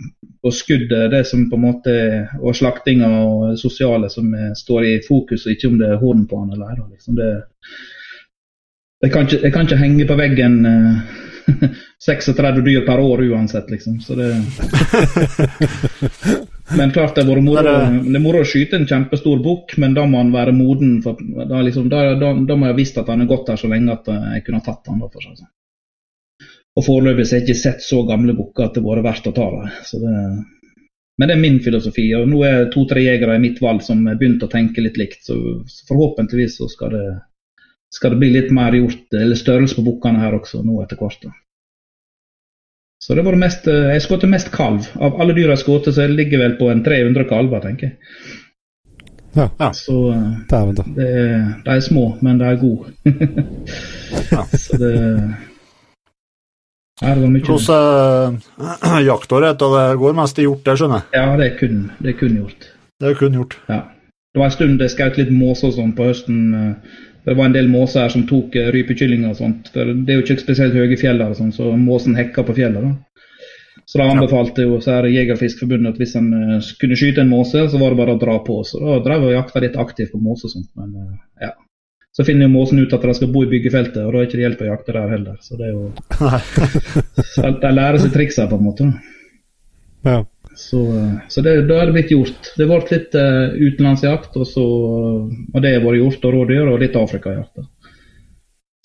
og 0.41 0.53
skuddet 0.57 1.11
det 1.13 1.19
som 1.29 1.43
på 1.45 1.59
en 1.59 1.61
måte, 1.61 1.93
og 2.41 2.55
slaktinga 2.57 3.09
og 3.19 3.43
det 3.51 3.59
sosiale 3.61 4.09
som 4.09 4.31
står 4.57 4.87
i 4.87 4.95
fokus, 5.05 5.45
og 5.45 5.53
ikke 5.53 5.69
om 5.69 5.77
det 5.77 5.91
er 5.91 6.01
horn 6.01 6.23
på 6.25 6.39
han 6.41 6.55
eller 6.55 6.71
ei. 6.73 6.79
Liksom 6.95 7.19
det, 7.19 7.29
Jeg 9.05 9.13
kan 9.13 9.27
ikke, 9.27 9.41
jeg 9.43 9.53
kan 9.53 9.67
ikke 9.67 9.77
henge 9.83 10.07
på 10.09 10.17
veggen 10.17 10.55
uh, 10.71 11.77
36 12.01 12.65
dyr 12.65 12.81
per 12.87 13.03
år 13.03 13.21
uansett, 13.29 13.69
liksom. 13.69 13.99
Så 14.01 14.17
det 14.17 14.33
Men 16.77 16.91
klart 16.91 17.15
det 17.15 17.23
har 17.29 17.41
moro, 17.41 17.61
det 17.61 18.15
er 18.17 18.25
moro 18.25 18.41
å 18.41 18.47
skyte 18.47 18.75
en 18.81 18.89
kjempestor 18.89 19.39
bukk, 19.45 19.77
men 19.77 19.93
da 19.95 20.03
må 20.09 20.17
han 20.19 20.33
være 20.33 20.55
moden. 20.57 20.97
For, 21.05 21.21
da, 21.45 21.61
liksom, 21.63 21.87
da, 21.93 22.01
da, 22.17 22.33
da, 22.41 22.57
må 22.57 22.67
jeg 22.67 22.73
ha 22.73 22.79
visst 22.81 22.97
at 22.97 23.13
han 23.13 23.21
har 23.23 23.29
gått 23.29 23.53
her 23.53 23.61
så 23.61 23.69
lenge 23.71 23.93
at 23.93 24.09
jeg 24.09 24.43
kunne 24.47 24.59
ha 24.59 24.65
tatt 24.65 24.89
han. 24.89 24.99
Da, 25.05 25.07
for 25.13 25.23
sånn. 25.23 25.45
Og 26.77 26.85
foreløpig 26.85 27.25
har 27.25 27.39
jeg 27.39 27.47
ikke 27.47 27.57
sett 27.57 27.81
så 27.81 28.03
gamle 28.05 28.35
bukker 28.37 28.67
at 28.67 28.75
det 28.77 28.83
har 28.85 28.99
vært 28.99 29.07
verdt 29.07 29.31
å 29.31 29.35
ta 29.37 29.47
dem. 29.55 30.43
Men 31.17 31.29
det 31.29 31.33
er 31.33 31.41
min 31.41 31.57
filosofi. 31.65 32.05
og 32.13 32.27
Nå 32.29 32.43
er 32.45 32.67
to-tre 32.73 33.01
jegere 33.01 33.39
i 33.39 33.41
mitt 33.41 33.57
valg 33.63 33.81
som 33.85 34.05
har 34.05 34.19
begynt 34.19 34.45
å 34.45 34.51
tenke 34.51 34.83
litt 34.85 34.99
likt. 35.01 35.23
Så 35.25 35.37
forhåpentligvis 35.89 36.59
så 36.59 36.69
skal 36.69 36.93
det, 36.93 37.07
skal 37.93 38.13
det 38.13 38.21
bli 38.21 38.29
litt 38.35 38.53
mer 38.53 38.77
gjort, 38.77 39.07
eller 39.17 39.39
størrelse 39.39 39.79
på 39.79 39.87
bukkene 39.89 40.21
her 40.21 40.37
også 40.37 40.61
nå 40.61 40.77
etter 40.83 41.01
hvert. 41.01 41.25
Så 43.01 43.15
det 43.17 43.23
var 43.25 43.33
det 43.33 43.41
mest, 43.41 43.65
Jeg 43.65 44.03
skjøt 44.05 44.29
mest 44.29 44.53
kalv. 44.53 44.85
Av 45.01 45.17
alle 45.21 45.33
dyra 45.33 45.55
jeg 45.55 45.63
skjøt, 45.65 45.89
så 45.89 46.05
jeg 46.05 46.13
ligger 46.13 46.45
vel 46.45 46.57
på 46.61 46.69
en 46.69 46.85
300 46.85 47.25
kalver, 47.29 47.65
tenker 47.65 47.89
jeg. 47.89 47.97
Ja. 49.37 49.49
ja. 49.59 49.73
Så 49.73 49.97
Dæven, 50.49 50.77
da. 50.77 50.85
Det, 50.93 51.11
de 51.65 51.73
er 51.73 51.83
små, 51.85 52.07
men 52.25 52.37
de 52.41 52.45
er 52.45 52.61
gode. 52.61 52.93
ja. 54.33 54.45
Så 54.53 54.77
det 54.81 54.95
ja, 54.97 55.05
det 55.05 55.17
var 55.17 55.25
mye. 55.25 55.45
Hvordan 57.01 57.35
uh, 57.37 59.01
jaktår 59.05 59.45
er 59.45 59.57
det? 59.57 59.69
Det 59.77 59.99
går 60.01 60.15
mest 60.17 60.39
i 60.39 60.47
hjort, 60.47 60.63
det 60.65 60.77
skjønner 60.79 61.03
jeg? 61.03 61.19
Ja, 61.19 61.35
det 61.37 61.49
er 61.49 61.57
kun, 61.59 61.83
det 61.99 62.13
er 62.13 62.17
kun 62.17 62.39
gjort. 62.39 62.71
Det 62.97 63.11
er 63.11 63.19
kun 63.19 63.37
gjort. 63.37 63.59
Ja. 63.69 63.81
Det 64.33 64.41
var 64.41 64.49
en 64.49 64.55
stund 64.55 64.81
jeg 64.81 64.93
skjøt 64.93 65.19
litt 65.21 65.29
måse 65.33 65.67
og 65.69 65.75
sånn 65.77 65.93
på 65.97 66.07
høsten. 66.09 66.39
Det 67.27 67.35
var 67.37 67.49
en 67.49 67.55
del 67.55 67.69
måser 67.69 68.03
her 68.03 68.13
som 68.13 68.25
tok 68.29 68.55
rypekyllinger 68.73 69.33
og 69.33 69.37
sånt. 69.39 69.69
For 69.73 69.89
det 69.93 70.13
er 70.13 70.19
jo 70.19 70.25
ikke 70.25 70.41
spesielt 70.41 70.77
høye 70.77 70.97
fjell 70.99 71.21
her, 71.21 71.33
sånn, 71.37 71.53
så 71.53 71.69
måsen 71.77 72.17
hekka 72.17 72.45
på 72.45 72.57
fjellet. 72.57 72.85
da. 72.85 73.07
Så 73.87 74.01
da 74.01 74.09
anbefalte 74.11 74.65
jo 74.65 74.81
så 74.83 74.97
her 74.97 75.07
Jegerfiskforbundet 75.07 75.93
at 75.93 76.01
hvis 76.01 76.15
en 76.19 76.27
uh, 76.35 76.71
kunne 76.81 76.97
skyte 76.99 77.23
en 77.23 77.31
måse, 77.31 77.61
så 77.71 77.79
var 77.79 77.93
det 77.93 78.01
bare 78.01 78.17
å 78.17 78.19
dra 78.19 78.35
på. 78.43 78.59
Så 78.67 78.81
da 78.81 78.97
drev 79.05 79.23
jeg 79.23 79.31
og 79.31 79.37
jakta 79.37 79.63
litt 79.63 79.77
aktivt 79.79 80.11
på 80.11 80.19
måse 80.19 80.49
og 80.49 80.55
sånt. 80.57 80.67
Men 80.75 80.91
uh, 80.91 81.13
ja, 81.45 81.53
så 82.17 82.25
finner 82.25 82.47
jo 82.47 82.53
måsen 82.55 82.79
ut 82.81 82.93
at 82.95 83.03
de 83.05 83.13
skal 83.13 83.29
bo 83.29 83.43
i 83.45 83.49
byggefeltet, 83.51 83.99
og 84.01 84.09
da 84.09 84.17
er 84.17 84.23
det 84.23 84.29
ikke 84.31 84.41
hjelp 84.41 84.61
å 84.63 84.69
jakte 84.71 84.93
der 84.95 85.11
heller. 85.11 85.35
Så 85.45 85.59
det 85.59 85.67
er 85.67 85.75
jo 85.75 85.83
så 87.35 87.51
De 87.61 87.69
lærer 87.77 88.01
seg 88.01 88.15
triksa, 88.15 88.47
på 88.49 88.57
en 88.57 88.65
måte. 88.65 88.87
Ja. 90.07 90.23
Så, 90.57 90.81
så 91.29 91.43
det, 91.45 91.53
da 91.69 91.77
er 91.77 91.91
det 91.91 91.93
blitt 91.99 92.15
gjort. 92.15 92.49
Det 92.57 92.65
ble 92.65 92.79
litt 92.89 93.17
uh, 93.21 93.53
utenlandsjakt, 93.53 94.33
og, 94.33 94.47
så, 94.49 94.65
og 95.27 95.59
det 95.61 95.75
har 95.75 95.85
vært 95.85 95.99
gjort, 95.99 96.25
og 96.25 96.33
rådyr, 96.39 96.71
og 96.71 96.81
litt 96.81 96.97
afrikajakt. 96.97 97.61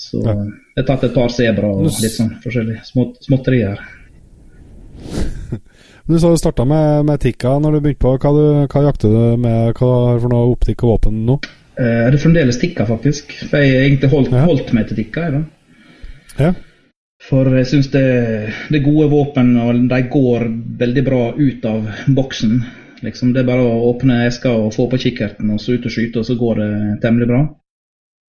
Så 0.03 0.21
ja. 0.21 0.37
jeg 0.37 0.83
har 0.83 0.89
tatt 0.91 1.09
et 1.09 1.17
par 1.17 1.33
sebra 1.33 1.73
og 1.73 1.89
litt 1.89 2.13
sånn 2.13 2.35
forskjellig 2.45 2.83
smått, 2.91 3.17
småtterier. 3.31 3.81
Du 6.03 6.17
sa 6.19 6.33
du 6.33 6.37
starta 6.37 6.65
med, 6.67 7.05
med 7.07 7.21
tikka 7.23 7.53
når 7.63 7.77
du 7.77 7.81
begynte 7.85 8.03
på. 8.03 8.11
Hva, 8.19 8.31
du, 8.35 8.45
hva 8.67 8.81
jakter 8.89 9.13
du 9.15 9.37
med? 9.39 9.69
Hva 9.79 9.91
har 9.93 10.17
du 10.19 10.25
for 10.25 10.33
noe 10.35 10.49
optikk 10.51 10.83
og 10.83 10.97
våpen 10.97 11.21
nå? 11.29 11.37
Det 11.73 11.89
er 11.89 12.21
fremdeles 12.21 12.59
tikka, 12.61 12.85
faktisk. 12.89 13.33
For 13.49 13.63
jeg 13.63 13.73
har 13.73 13.87
egentlig 13.87 14.11
holdt, 14.13 14.35
ja. 14.35 14.45
holdt 14.45 14.75
meg 14.77 14.91
til 14.91 14.99
tikka. 14.99 15.25
Jeg, 15.29 15.45
ja. 16.39 16.51
For 17.23 17.49
jeg 17.55 17.69
syns 17.71 17.89
det, 17.93 18.05
det, 18.69 18.81
er 18.81 18.85
gode 18.85 19.09
våpen, 19.13 19.55
og 19.63 19.83
de 19.91 20.01
går 20.11 20.47
veldig 20.81 21.05
bra 21.07 21.23
ut 21.39 21.67
av 21.69 21.89
boksen. 22.17 22.57
Liksom, 23.03 23.33
det 23.35 23.43
er 23.43 23.49
bare 23.49 23.67
å 23.67 23.91
åpne 23.93 24.25
eska 24.27 24.53
og 24.59 24.75
få 24.75 24.89
på 24.91 25.01
kikkerten, 25.05 25.51
og 25.55 25.63
så 25.63 25.77
ut 25.77 25.87
og 25.87 25.95
skyte, 25.95 26.23
og 26.23 26.27
så 26.27 26.39
går 26.39 26.63
det 26.63 26.71
temmelig 27.05 27.31
bra. 27.31 27.43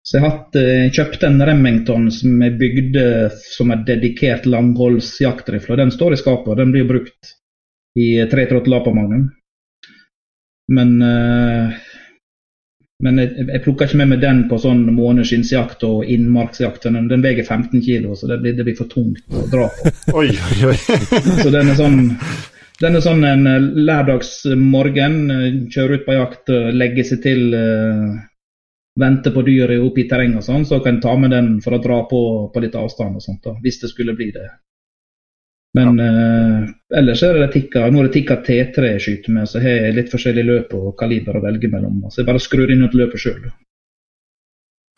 Så 0.04 0.18
jeg 0.18 0.24
har 0.24 0.34
hatt, 0.34 0.58
uh, 0.60 0.88
kjøpt 0.94 1.24
en 1.26 1.42
Remington 1.48 2.10
som 2.12 2.42
er 2.44 2.58
bygd 2.60 3.00
som 3.56 3.72
en 3.72 3.86
dedikert 3.88 4.46
langholdsjaktrifle. 4.50 5.80
Den 5.80 5.94
står 5.96 6.16
i 6.16 6.20
skapet, 6.22 6.52
og 6.54 6.60
den 6.60 6.74
blir 6.76 6.90
brukt 6.90 7.34
i 7.98 8.10
338 8.30 8.74
Lapa 8.74 8.94
Magnum. 8.94 9.30
Men 10.74 10.94
uh, 11.02 11.74
men 13.04 13.20
jeg, 13.20 13.46
jeg 13.50 13.62
plukker 13.66 13.90
ikke 13.90 14.00
med 14.00 14.14
meg 14.14 14.22
den 14.24 14.42
på 14.48 14.58
sånn 14.64 14.86
måneskinnsjakt 14.96 15.84
og 15.88 16.10
innmarksjakt. 16.10 16.88
Den, 16.88 17.10
den 17.12 17.24
veier 17.26 17.44
15 17.44 17.84
kg, 17.84 18.10
så 18.16 18.30
det 18.32 18.40
blir, 18.44 18.56
det 18.58 18.66
blir, 18.68 18.78
for 18.80 18.92
tungt 18.92 19.24
å 19.28 19.46
dra 19.52 19.68
på. 19.76 19.94
oi, 20.22 20.30
oi, 20.32 20.72
oi. 20.72 20.78
så 21.44 21.52
den 21.52 21.74
er 21.74 21.80
sånn 21.80 22.02
den 22.82 22.98
er 22.98 23.04
sånn 23.06 23.22
en 23.28 23.46
lærdagsmorgen 23.46 23.84
lørdagsmorgen, 23.88 25.18
eh, 25.32 25.58
kjøre 25.72 26.00
ut 26.00 26.06
på 26.08 26.16
jakt, 26.18 26.54
legge 26.74 27.06
seg 27.08 27.22
til, 27.24 27.44
vente 29.00 29.32
på 29.34 29.44
dyret 29.46 29.84
oppe 29.84 30.04
i 30.04 30.08
terrenget 30.10 30.42
og 30.42 30.48
sånn, 30.48 30.66
så 30.68 30.80
kan 30.84 30.98
en 30.98 31.04
ta 31.04 31.14
med 31.20 31.32
den 31.34 31.54
for 31.64 31.78
å 31.78 31.82
dra 31.84 32.02
på 32.10 32.22
på 32.54 32.64
litt 32.64 32.76
avstand 32.78 33.20
og 33.20 33.26
sånt, 33.26 33.44
da, 33.46 33.56
hvis 33.64 33.80
det 33.84 33.92
skulle 33.94 34.16
bli 34.18 34.32
det. 34.36 34.50
Men 35.74 35.98
ja. 35.98 36.06
uh, 36.06 36.70
ellers 36.98 37.24
er 37.26 37.40
det 37.42 37.52
tikka, 37.56 37.88
nå 37.90 38.02
er 38.02 38.08
det 38.08 38.14
tikka 38.20 38.38
T3 38.46 38.90
jeg 38.92 39.04
skyter 39.06 39.34
med, 39.34 39.50
så 39.50 39.62
har 39.64 39.80
jeg 39.80 39.96
litt 39.98 40.12
forskjellig 40.14 40.46
løp 40.46 40.74
og 40.78 40.92
kaliber 41.00 41.40
å 41.40 41.44
velge 41.44 41.70
mellom. 41.72 42.04
Så 42.14 42.22
jeg 42.22 42.30
bare 42.30 42.42
skrur 42.44 42.74
inn 42.74 42.86
et 42.86 42.98
løpet 42.98 43.24
sjøl. 43.24 43.48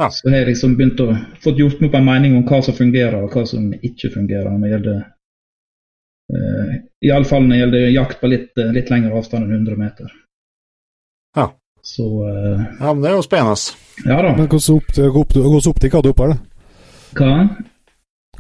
Ja. 0.02 0.10
Så 0.12 0.28
jeg 0.28 0.42
har 0.42 0.50
liksom 0.50 0.74
begynt 0.76 1.00
å 1.00 1.14
fått 1.44 1.62
gjort 1.62 1.80
meg 1.80 1.94
opp 1.94 2.00
en 2.02 2.10
mening 2.10 2.34
om 2.36 2.44
hva 2.48 2.60
som 2.66 2.76
fungerer 2.76 3.22
og 3.24 3.32
hva 3.32 3.46
som 3.48 3.70
ikke 3.76 4.12
fungerer 4.12 4.50
når 4.52 4.66
det 4.66 4.72
gjelder 4.74 4.98
uh, 6.36 6.74
Iallfall 7.08 7.46
når 7.46 7.54
det 7.54 7.62
gjelder 7.62 7.94
jakt 7.94 8.20
på 8.20 8.32
litt, 8.34 8.52
litt 8.76 8.92
lengre 8.92 9.16
avstand 9.16 9.48
enn 9.48 9.62
100 9.62 9.80
meter. 9.80 10.12
Ja. 11.40 11.48
Så 11.86 12.10
uh, 12.26 12.66
Ja, 12.82 12.92
men 12.92 13.06
det 13.06 13.14
er 13.14 13.16
jo 13.16 13.24
spennende. 13.24 13.56
Ja 14.04 14.20
da. 14.20 14.36
Men 14.36 14.52
hvordan 14.52 14.84
til 14.92 15.96
hva 15.96 16.04
du 16.04 16.12
opp 16.12 16.26
her, 16.26 16.36
da? 16.36 16.38
Hva? 17.16 17.32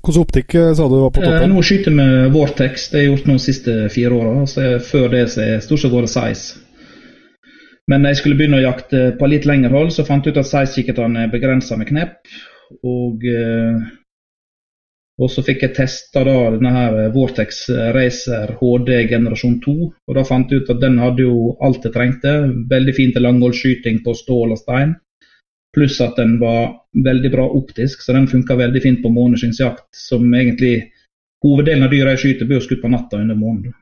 Hvilken 0.05 0.21
optikk 0.21 0.53
eh, 0.55 0.73
sa 0.77 0.85
du 0.85 0.99
var 1.01 1.09
på 1.09 1.21
toppen? 1.23 1.41
Eh, 1.41 1.49
nå 1.49 1.61
skyter 1.65 1.89
vi 1.89 1.97
med 1.97 2.31
Vortex. 2.33 2.89
Det 2.91 2.99
har 2.99 3.03
jeg 3.03 3.11
gjort 3.11 3.29
de 3.31 3.37
siste 3.41 3.73
fire 3.89 4.13
åra. 4.13 4.77
Før 4.85 5.09
det 5.09 5.25
så 5.33 5.41
har 5.41 5.63
stort 5.65 5.81
sett 5.81 5.95
vært 5.95 6.13
size. 6.13 6.61
Men 7.89 8.05
jeg 8.09 8.19
skulle 8.19 8.37
begynne 8.37 8.59
å 8.59 8.65
jakte 8.65 9.01
på 9.17 9.29
litt 9.29 9.45
lengre 9.49 9.73
hold, 9.73 9.91
så 9.93 10.05
fant 10.05 10.25
jeg 10.25 10.33
ut 10.33 10.41
at 10.41 10.49
size-kikkertene 10.49 11.25
er 11.25 11.33
begrensa 11.33 11.77
med 11.77 11.89
knepp. 11.89 12.17
Og, 12.85 13.25
eh, 13.29 13.81
og, 15.21 15.27
så 15.31 15.41
fikk 15.45 15.65
jeg 15.65 15.75
testa 15.77 16.21
denne 16.25 16.73
her 16.75 16.97
Vortex 17.13 17.65
Racer 17.97 18.53
HD 18.59 19.07
generasjon 19.09 19.57
2. 19.65 19.75
Og 19.89 20.17
da 20.17 20.25
fant 20.27 20.53
jeg 20.53 20.61
ut 20.61 20.73
at 20.75 20.81
den 20.85 21.01
hadde 21.01 21.25
jo 21.25 21.55
alt 21.65 21.85
jeg 21.85 21.97
trengte. 21.97 22.35
Veldig 22.69 22.93
fint 22.97 23.17
til 23.17 23.25
langholdsskyting 23.25 24.03
på 24.05 24.13
stål 24.21 24.53
og 24.53 24.61
stein. 24.61 24.97
Pluss 25.75 25.99
at 26.03 26.17
den 26.19 26.37
var 26.39 26.77
veldig 27.05 27.31
bra 27.33 27.45
optisk, 27.51 28.01
så 28.01 28.15
den 28.15 28.29
funka 28.31 28.55
veldig 28.55 28.81
fint 28.83 29.01
på 29.03 29.11
måneskinnsjakt. 29.11 29.89
Som 29.95 30.33
egentlig 30.33 30.91
Hoveddelen 31.45 31.85
av 31.85 31.91
dyra 31.91 32.15
jeg 32.15 32.21
skyter, 32.21 32.47
blir 32.49 32.57
jo 32.57 32.65
skutt 32.65 32.81
på 32.81 32.89
natta 32.89 33.19
under 33.21 33.37
månen. 33.37 33.73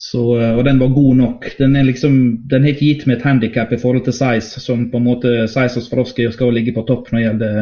Så, 0.00 0.22
eh, 0.40 0.54
og 0.56 0.64
den 0.64 0.78
var 0.80 0.94
god 0.94 1.16
nok. 1.18 1.44
Den, 1.58 1.74
er 1.76 1.84
liksom, 1.84 2.14
ikke 2.48 2.86
gitt 2.86 3.04
meg 3.06 3.18
et 3.18 3.26
handikap 3.26 3.74
i 3.74 3.78
forhold 3.82 4.06
til 4.06 4.16
size, 4.16 4.62
som 4.62 4.86
på 4.88 4.96
en 4.96 5.08
måte 5.10 5.34
size 5.50 5.76
og 5.76 5.84
Swarovski 5.84 6.30
skal 6.32 6.54
ligge 6.56 6.72
på 6.72 6.86
topp 6.88 7.10
når 7.10 7.18
det 7.18 7.26
gjelder 7.26 7.58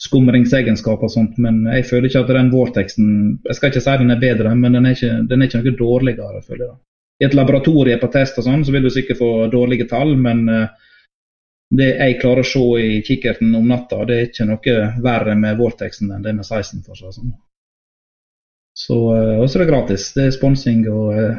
skumringsegenskaper 0.00 1.06
og 1.06 1.12
sånt, 1.12 1.38
men 1.44 1.66
jeg 1.68 1.84
føler 1.90 2.08
ikke 2.08 2.22
at 2.24 2.30
den 2.32 2.52
Vortexen 2.54 3.08
Jeg 3.44 3.56
skal 3.56 3.70
ikke 3.70 3.82
si 3.84 3.96
den 4.00 4.14
er 4.14 4.22
bedre, 4.22 4.54
men 4.56 4.72
den 4.72 4.88
er 4.88 4.96
ikke, 4.96 5.18
den 5.28 5.42
er 5.42 5.50
ikke 5.50 5.60
noe 5.60 5.76
dårligere, 5.76 6.40
føler 6.46 6.64
jeg. 6.64 6.76
I 7.20 7.26
et 7.28 7.36
laboratorie 7.36 7.98
på 8.00 8.08
test 8.14 8.38
og 8.40 8.46
sånn, 8.46 8.64
så 8.64 8.72
vil 8.72 8.86
du 8.86 8.90
sikkert 8.90 9.20
få 9.20 9.30
dårlige 9.52 9.86
tall, 9.90 10.14
men 10.16 10.46
uh, 10.48 10.70
det 11.70 11.90
jeg 11.92 12.18
klarer 12.18 12.42
å 12.42 12.50
se 12.50 12.64
i 12.82 12.98
kikkerten 13.06 13.52
om 13.54 13.68
natta, 13.70 14.02
det 14.08 14.16
er 14.16 14.26
ikke 14.28 14.48
noe 14.48 14.76
verre 15.04 15.36
med 15.38 15.58
Vortexen 15.60 16.10
enn 16.10 16.24
det 16.24 16.34
med 16.34 16.46
16. 16.46 16.82
for 16.86 16.98
seg. 16.98 17.14
Sånn. 17.14 17.30
Så, 18.74 18.96
eh, 19.14 19.36
og 19.38 19.46
er 19.46 19.62
det 19.62 19.68
gratis. 19.70 20.12
Det 20.16 20.26
er 20.26 20.34
sponsing. 20.34 20.82
Og, 20.90 21.14
eh, 21.14 21.36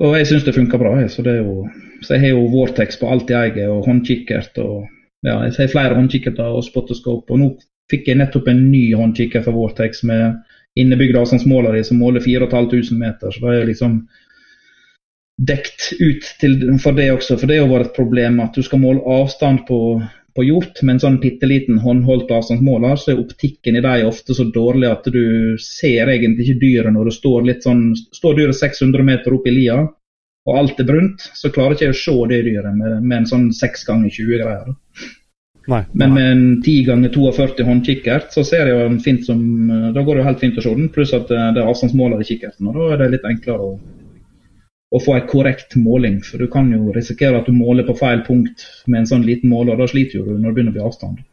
og 0.00 0.16
jeg 0.18 0.28
syns 0.28 0.44
det 0.44 0.56
funker 0.56 0.80
bra. 0.80 0.96
Så, 1.08 1.24
det 1.24 1.38
jo, 1.38 1.62
så 2.02 2.16
jeg 2.16 2.26
har 2.26 2.34
jo 2.34 2.48
Vortex 2.52 3.00
på 3.00 3.08
alt 3.08 3.30
jeg 3.32 3.54
eier, 3.54 3.72
og 3.72 3.88
håndkikkert. 3.88 4.58
og 4.58 4.84
ja, 5.24 5.40
Jeg 5.44 5.56
har 5.56 5.72
flere 5.72 6.00
håndkikkerter 6.00 6.58
og 6.58 6.66
spottoscope. 6.66 7.32
Og 7.32 7.40
nå 7.40 7.52
fikk 7.90 8.08
jeg 8.08 8.20
nettopp 8.20 8.48
en 8.48 8.66
ny 8.70 8.90
håndkikker 8.96 9.44
for 9.44 9.56
Vortex 9.56 10.04
med 10.04 10.42
innebygd 10.76 11.16
avstandsmåler 11.16 11.82
som 11.86 12.00
måler 12.02 12.20
4500 12.20 12.98
meter. 12.98 13.30
Så 13.30 13.40
da 13.40 13.54
er 13.54 13.68
liksom 13.68 14.02
dekt 15.38 15.92
ut 15.98 16.26
til, 16.40 16.60
for 16.82 16.96
det 16.96 17.08
også. 17.12 17.38
For 17.40 17.50
det 17.50 17.58
har 17.60 17.70
vært 17.70 17.92
et 17.92 17.96
problem 17.96 18.38
at 18.44 18.54
du 18.54 18.62
skal 18.62 18.82
måle 18.82 19.02
avstand 19.16 19.64
på, 19.68 19.78
på 20.34 20.46
hjort 20.46 20.82
med 20.82 20.96
en 20.96 21.02
sånn 21.02 21.18
bitte 21.22 21.48
liten 21.50 21.80
håndholdt 21.82 22.30
avstandsmåler, 22.34 23.00
så 23.00 23.12
er 23.12 23.24
optikken 23.24 23.78
i 23.78 23.82
dem 23.84 24.06
ofte 24.08 24.36
så 24.36 24.46
dårlig 24.54 24.90
at 24.92 25.10
du 25.10 25.58
ser 25.62 26.12
egentlig 26.12 26.48
ikke 26.48 26.62
dyret 26.62 26.94
når 26.94 27.10
du 27.10 27.18
står 27.18 27.50
litt 27.50 27.66
sånn 27.66 27.90
Står 27.94 28.38
dyret 28.38 28.58
600 28.58 29.06
meter 29.06 29.34
opp 29.34 29.46
i 29.50 29.54
lia 29.54 29.82
og 30.44 30.56
alt 30.60 30.80
er 30.80 30.88
brunt, 30.88 31.22
så 31.32 31.48
klarer 31.52 31.72
ikke 31.72 31.86
jeg 31.86 31.94
å 31.94 32.00
se 32.02 32.14
det 32.28 32.40
dyret 32.44 32.76
med, 32.76 32.96
med 33.00 33.22
en 33.22 33.28
sånn 33.30 33.46
6 33.56 33.86
ganger 33.88 34.12
20-greier. 34.12 34.74
Men 35.96 36.12
med 36.12 36.26
en 36.28 36.42
10 36.60 36.82
ganger 36.84 37.14
42 37.14 37.64
håndkikkert, 37.64 38.26
så 38.34 38.44
ser 38.44 38.68
jeg 38.68 38.76
jo 38.76 38.98
fint 39.00 39.24
som 39.24 39.40
Da 39.94 40.02
går 40.04 40.20
det 40.20 40.26
helt 40.26 40.42
fint 40.42 40.58
å 40.60 40.64
se 40.66 40.74
den, 40.76 40.90
pluss 40.92 41.14
at 41.16 41.30
det 41.32 41.38
er 41.40 41.64
avstandsmåler 41.64 42.20
i 42.20 42.28
kikkerten. 42.28 42.68
og 42.68 42.76
Da 42.76 42.90
er 42.92 43.00
det 43.00 43.14
litt 43.14 43.30
enklere 43.30 43.70
å 43.70 43.78
å 44.94 45.00
få 45.02 45.16
en 45.16 45.26
korrekt 45.26 45.74
måling. 45.80 46.20
For 46.22 46.42
du 46.42 46.48
kan 46.50 46.70
jo 46.72 46.92
risikere 46.94 47.40
at 47.40 47.48
du 47.50 47.56
måler 47.56 47.86
på 47.86 47.96
feil 47.98 48.22
punkt 48.26 48.66
med 48.86 49.02
en 49.02 49.10
sånn 49.10 49.26
liten 49.26 49.50
måler, 49.50 49.74
og 49.74 49.82
da 49.82 49.90
sliter 49.90 50.22
du 50.22 50.36
når 50.36 50.46
det 50.46 50.54
begynner 50.54 50.74
å 50.74 50.78
bli 50.78 50.86
avstand. 50.86 51.24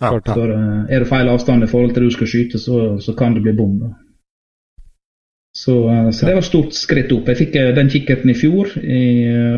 Ja, 0.00 0.12
For, 0.16 0.52
uh, 0.52 0.84
er 0.88 1.02
det 1.02 1.08
feil 1.08 1.28
avstand 1.28 1.64
i 1.64 1.68
forhold 1.68 1.92
til 1.94 2.06
det 2.06 2.12
du 2.12 2.16
skal 2.16 2.30
skyte, 2.32 2.60
så, 2.60 2.76
så 3.04 3.16
kan 3.16 3.36
det 3.36 3.44
bli 3.44 3.52
bom. 3.56 3.74
Så, 5.56 5.74
uh, 5.88 6.08
så, 6.12 6.26
det 6.26 6.36
var 6.36 6.44
et 6.44 6.48
stort 6.48 6.76
skritt 6.76 7.12
opp. 7.16 7.28
Jeg 7.32 7.40
fikk 7.42 7.58
uh, 7.60 7.72
den 7.76 7.92
kikkerten 7.92 8.32
i 8.32 8.36
fjor. 8.38 8.72
I, 8.80 9.02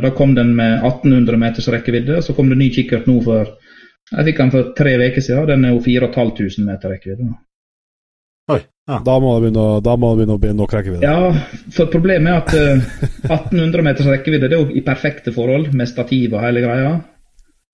da 0.03 0.11
kom 0.19 0.35
den 0.39 0.55
med 0.59 0.81
1800 0.81 1.39
meters 1.43 1.71
rekkevidde. 1.75 2.19
Så 2.27 2.35
kom 2.39 2.51
det 2.51 2.59
ny 2.59 2.73
kikkert 2.75 3.11
nå 3.11 3.21
for 3.27 3.55
Jeg 4.13 4.27
fikk 4.29 4.43
den 4.43 4.51
for 4.53 4.75
tre 4.77 4.99
uker 4.99 5.25
siden. 5.25 5.47
Den 5.49 5.67
er 5.67 5.75
jo 5.75 5.85
4500 5.85 6.67
meter 6.67 6.95
rekkevidde. 6.95 7.31
Ja. 8.91 8.99
Da 9.07 9.15
må 9.23 9.37
det 9.37 9.45
begynne, 9.47 9.67
da 9.85 9.95
må 9.95 10.11
det 10.11 10.23
begynne 10.23 10.35
å 10.37 10.43
bli 10.43 10.53
nok 10.59 10.73
rekkevidde. 10.75 11.07
Ja, 11.07 11.31
for 11.75 11.91
problemet 11.93 12.33
er 12.33 12.41
at 12.41 12.91
1800 13.31 13.85
meters 13.87 14.11
rekkevidde 14.11 14.51
det 14.51 14.59
er 14.59 14.65
jo 14.65 14.75
i 14.75 14.83
perfekte 14.87 15.35
forhold 15.35 15.71
med 15.77 15.91
stativ 15.91 16.35
og 16.35 16.43
hele 16.43 16.65
greia. 16.65 16.93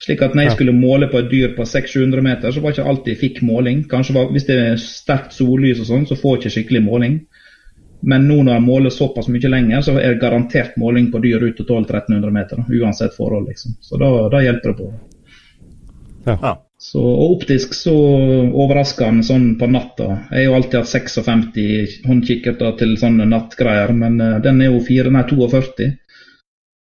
Slik 0.04 0.20
at 0.22 0.36
når 0.36 0.46
jeg 0.46 0.54
skulle 0.54 0.76
måle 0.76 1.08
på 1.10 1.18
et 1.18 1.30
dyr 1.32 1.56
på 1.56 1.64
600-700 1.66 2.22
meter, 2.22 2.52
så 2.54 2.60
var 2.62 2.74
ikke 2.74 2.86
alltid 2.86 3.12
jeg 3.14 3.20
fikk 3.22 3.40
måling. 3.42 3.80
Kanskje 3.90 4.14
var, 4.14 4.28
Hvis 4.30 4.46
det 4.46 4.58
er 4.62 4.76
sterkt 4.78 5.34
sollys 5.34 5.80
og 5.82 5.88
sånn, 5.88 6.06
så 6.06 6.14
får 6.18 6.36
jeg 6.36 6.42
ikke 6.42 6.54
skikkelig 6.54 6.82
måling. 6.86 7.16
Men 8.06 8.28
nå 8.28 8.36
når 8.44 8.52
jeg 8.52 8.66
måler 8.68 8.94
såpass 8.94 9.26
mye 9.32 9.50
lenger, 9.50 9.82
så 9.82 9.96
er 9.98 10.12
det 10.14 10.22
garantert 10.22 10.76
måling 10.78 11.08
på 11.10 11.18
dyr 11.24 11.42
ut 11.42 11.56
til 11.58 11.66
1200-1300 11.66 12.36
meter. 12.36 12.62
Uansett 12.78 13.16
forhold, 13.16 13.48
liksom. 13.50 13.74
Så 13.82 13.98
da, 13.98 14.12
da 14.30 14.44
hjelper 14.44 14.70
det 14.70 14.78
på. 14.78 14.92
Ja. 16.28 16.54
Så, 16.78 17.00
og 17.02 17.32
optisk 17.40 17.72
så 17.74 17.92
overrasker 17.92 19.08
han 19.08 19.24
sånn 19.26 19.48
på 19.58 19.66
natta. 19.66 20.06
Jeg 20.30 20.44
har 20.44 20.44
jo 20.44 20.56
alltid 20.60 20.76
hatt 20.78 20.90
56 20.92 21.96
håndkikkerter 22.06 22.76
til 22.78 22.94
sånne 23.00 23.26
nattgreier, 23.26 23.90
men 23.98 24.20
uh, 24.22 24.36
den 24.44 24.62
er 24.62 24.70
jo 24.70 24.84
4, 24.86 25.10
nei, 25.14 25.24
42. 25.26 25.88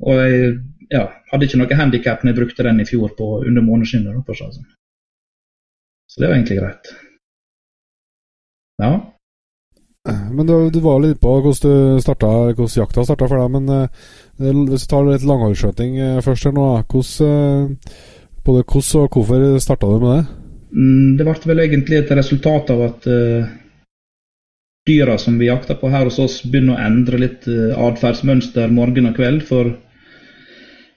Og 0.05 0.21
jeg 0.21 0.51
ja, 0.93 1.07
hadde 1.33 1.49
ikke 1.49 1.61
noe 1.63 1.79
handikap 1.81 2.23
når 2.23 2.35
jeg 2.35 2.39
brukte 2.43 2.67
den 2.69 2.83
i 2.85 2.89
fjor 2.89 3.15
på 3.17 3.31
under 3.41 3.65
måneskinnet. 3.65 4.37
Så 4.37 6.21
det 6.21 6.29
var 6.29 6.37
egentlig 6.37 6.61
greit. 6.61 6.93
Ja. 8.83 8.93
Men 10.07 10.47
du, 10.47 10.55
du 10.71 10.79
var 10.85 11.01
litt 11.03 11.19
på 11.25 11.33
hvordan, 11.41 11.97
du 11.97 12.03
startet, 12.05 12.53
hvordan 12.59 12.83
jakta 12.83 13.07
starta 13.09 13.31
for 13.33 13.41
deg. 13.41 13.57
Men 13.57 13.73
uh, 13.73 14.69
hvis 14.69 14.85
du 14.85 14.93
tar 14.93 15.09
litt 15.09 15.25
langholdsskjøting 15.27 15.97
uh, 15.99 16.21
først 16.27 16.51
her 16.51 16.55
nå, 16.55 16.69
hvordan, 16.93 17.73
uh, 17.81 18.13
både 18.47 18.65
hvordan 18.65 19.05
og 19.05 19.17
hvorfor 19.17 19.47
starta 19.63 19.91
du 19.91 20.03
med 20.03 20.13
det? 20.17 20.27
Mm, 20.77 21.17
det 21.19 21.27
ble 21.27 21.53
vel 21.53 21.63
egentlig 21.65 22.03
et 22.03 22.13
resultat 22.19 22.71
av 22.75 22.83
at 22.89 23.09
uh, 23.09 23.49
dyra 24.87 25.17
som 25.19 25.39
vi 25.41 25.49
jakter 25.51 25.79
på 25.81 25.91
her 25.91 26.07
hos 26.07 26.19
oss, 26.23 26.41
begynner 26.45 26.77
å 26.77 26.87
endre 26.87 27.21
litt 27.23 27.49
uh, 27.51 27.75
atferdsmønster 27.89 28.73
morgen 28.73 29.11
og 29.11 29.19
kveld. 29.19 29.45
For 29.49 29.73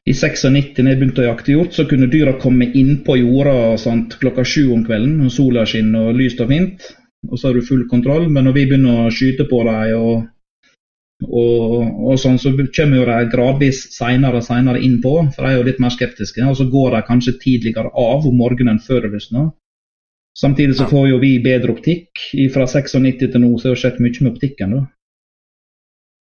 i 0.10 0.16
96, 0.16 0.74
da 0.78 0.90
jeg 0.90 1.00
begynte 1.00 1.24
å 1.24 1.30
jakte 1.30 1.54
hjort, 1.54 1.76
så 1.76 1.86
kunne 1.90 2.10
dyra 2.12 2.38
komme 2.42 2.72
innpå 2.74 3.20
jorda 3.20 3.78
sant, 3.82 4.18
klokka 4.22 4.46
sju 4.48 4.72
om 4.74 4.84
kvelden. 4.88 5.30
Sola 5.34 5.66
skinner 5.70 6.10
og 6.10 6.20
lyst 6.20 6.42
og 6.42 6.52
fint, 6.54 6.90
og 7.30 7.38
så 7.38 7.50
har 7.50 7.58
du 7.58 7.66
full 7.66 7.86
kontroll. 7.92 8.30
Men 8.30 8.50
når 8.50 8.58
vi 8.58 8.68
begynner 8.72 9.06
å 9.06 9.14
skyte 9.14 9.46
på 9.50 9.64
dem, 9.68 9.96
og, 10.00 10.28
og, 11.28 11.72
og, 11.84 12.14
sånn, 12.20 12.38
så 12.40 12.54
kommer 12.56 13.02
jo 13.02 13.08
de 13.10 13.32
gradvis 13.32 13.82
seinere 13.92 14.40
og 14.40 14.46
seinere 14.46 14.80
innpå, 14.86 15.16
for 15.36 15.44
de 15.44 15.50
er 15.52 15.58
jo 15.58 15.66
litt 15.68 15.82
mer 15.84 15.92
skeptiske. 15.92 16.46
Og 16.48 16.56
så 16.56 16.68
går 16.72 16.96
de 16.96 17.02
kanskje 17.10 17.36
tidligere 17.42 17.92
av 17.92 18.28
om 18.28 18.38
morgenen 18.40 18.80
før 18.84 19.08
det 19.08 19.18
lysner. 19.18 19.50
Samtidig 20.40 20.78
så 20.78 20.88
får 20.88 21.10
jo 21.10 21.18
vi 21.20 21.34
bedre 21.44 21.74
optikk. 21.76 22.22
Fra 22.54 22.64
96 22.70 23.20
til 23.26 23.44
nå 23.44 23.52
så 23.58 23.72
har 23.72 23.76
det 23.76 23.82
skjedd 23.82 24.00
mye 24.00 24.24
med 24.24 24.32
optikken. 24.32 24.78
da. 24.78 24.86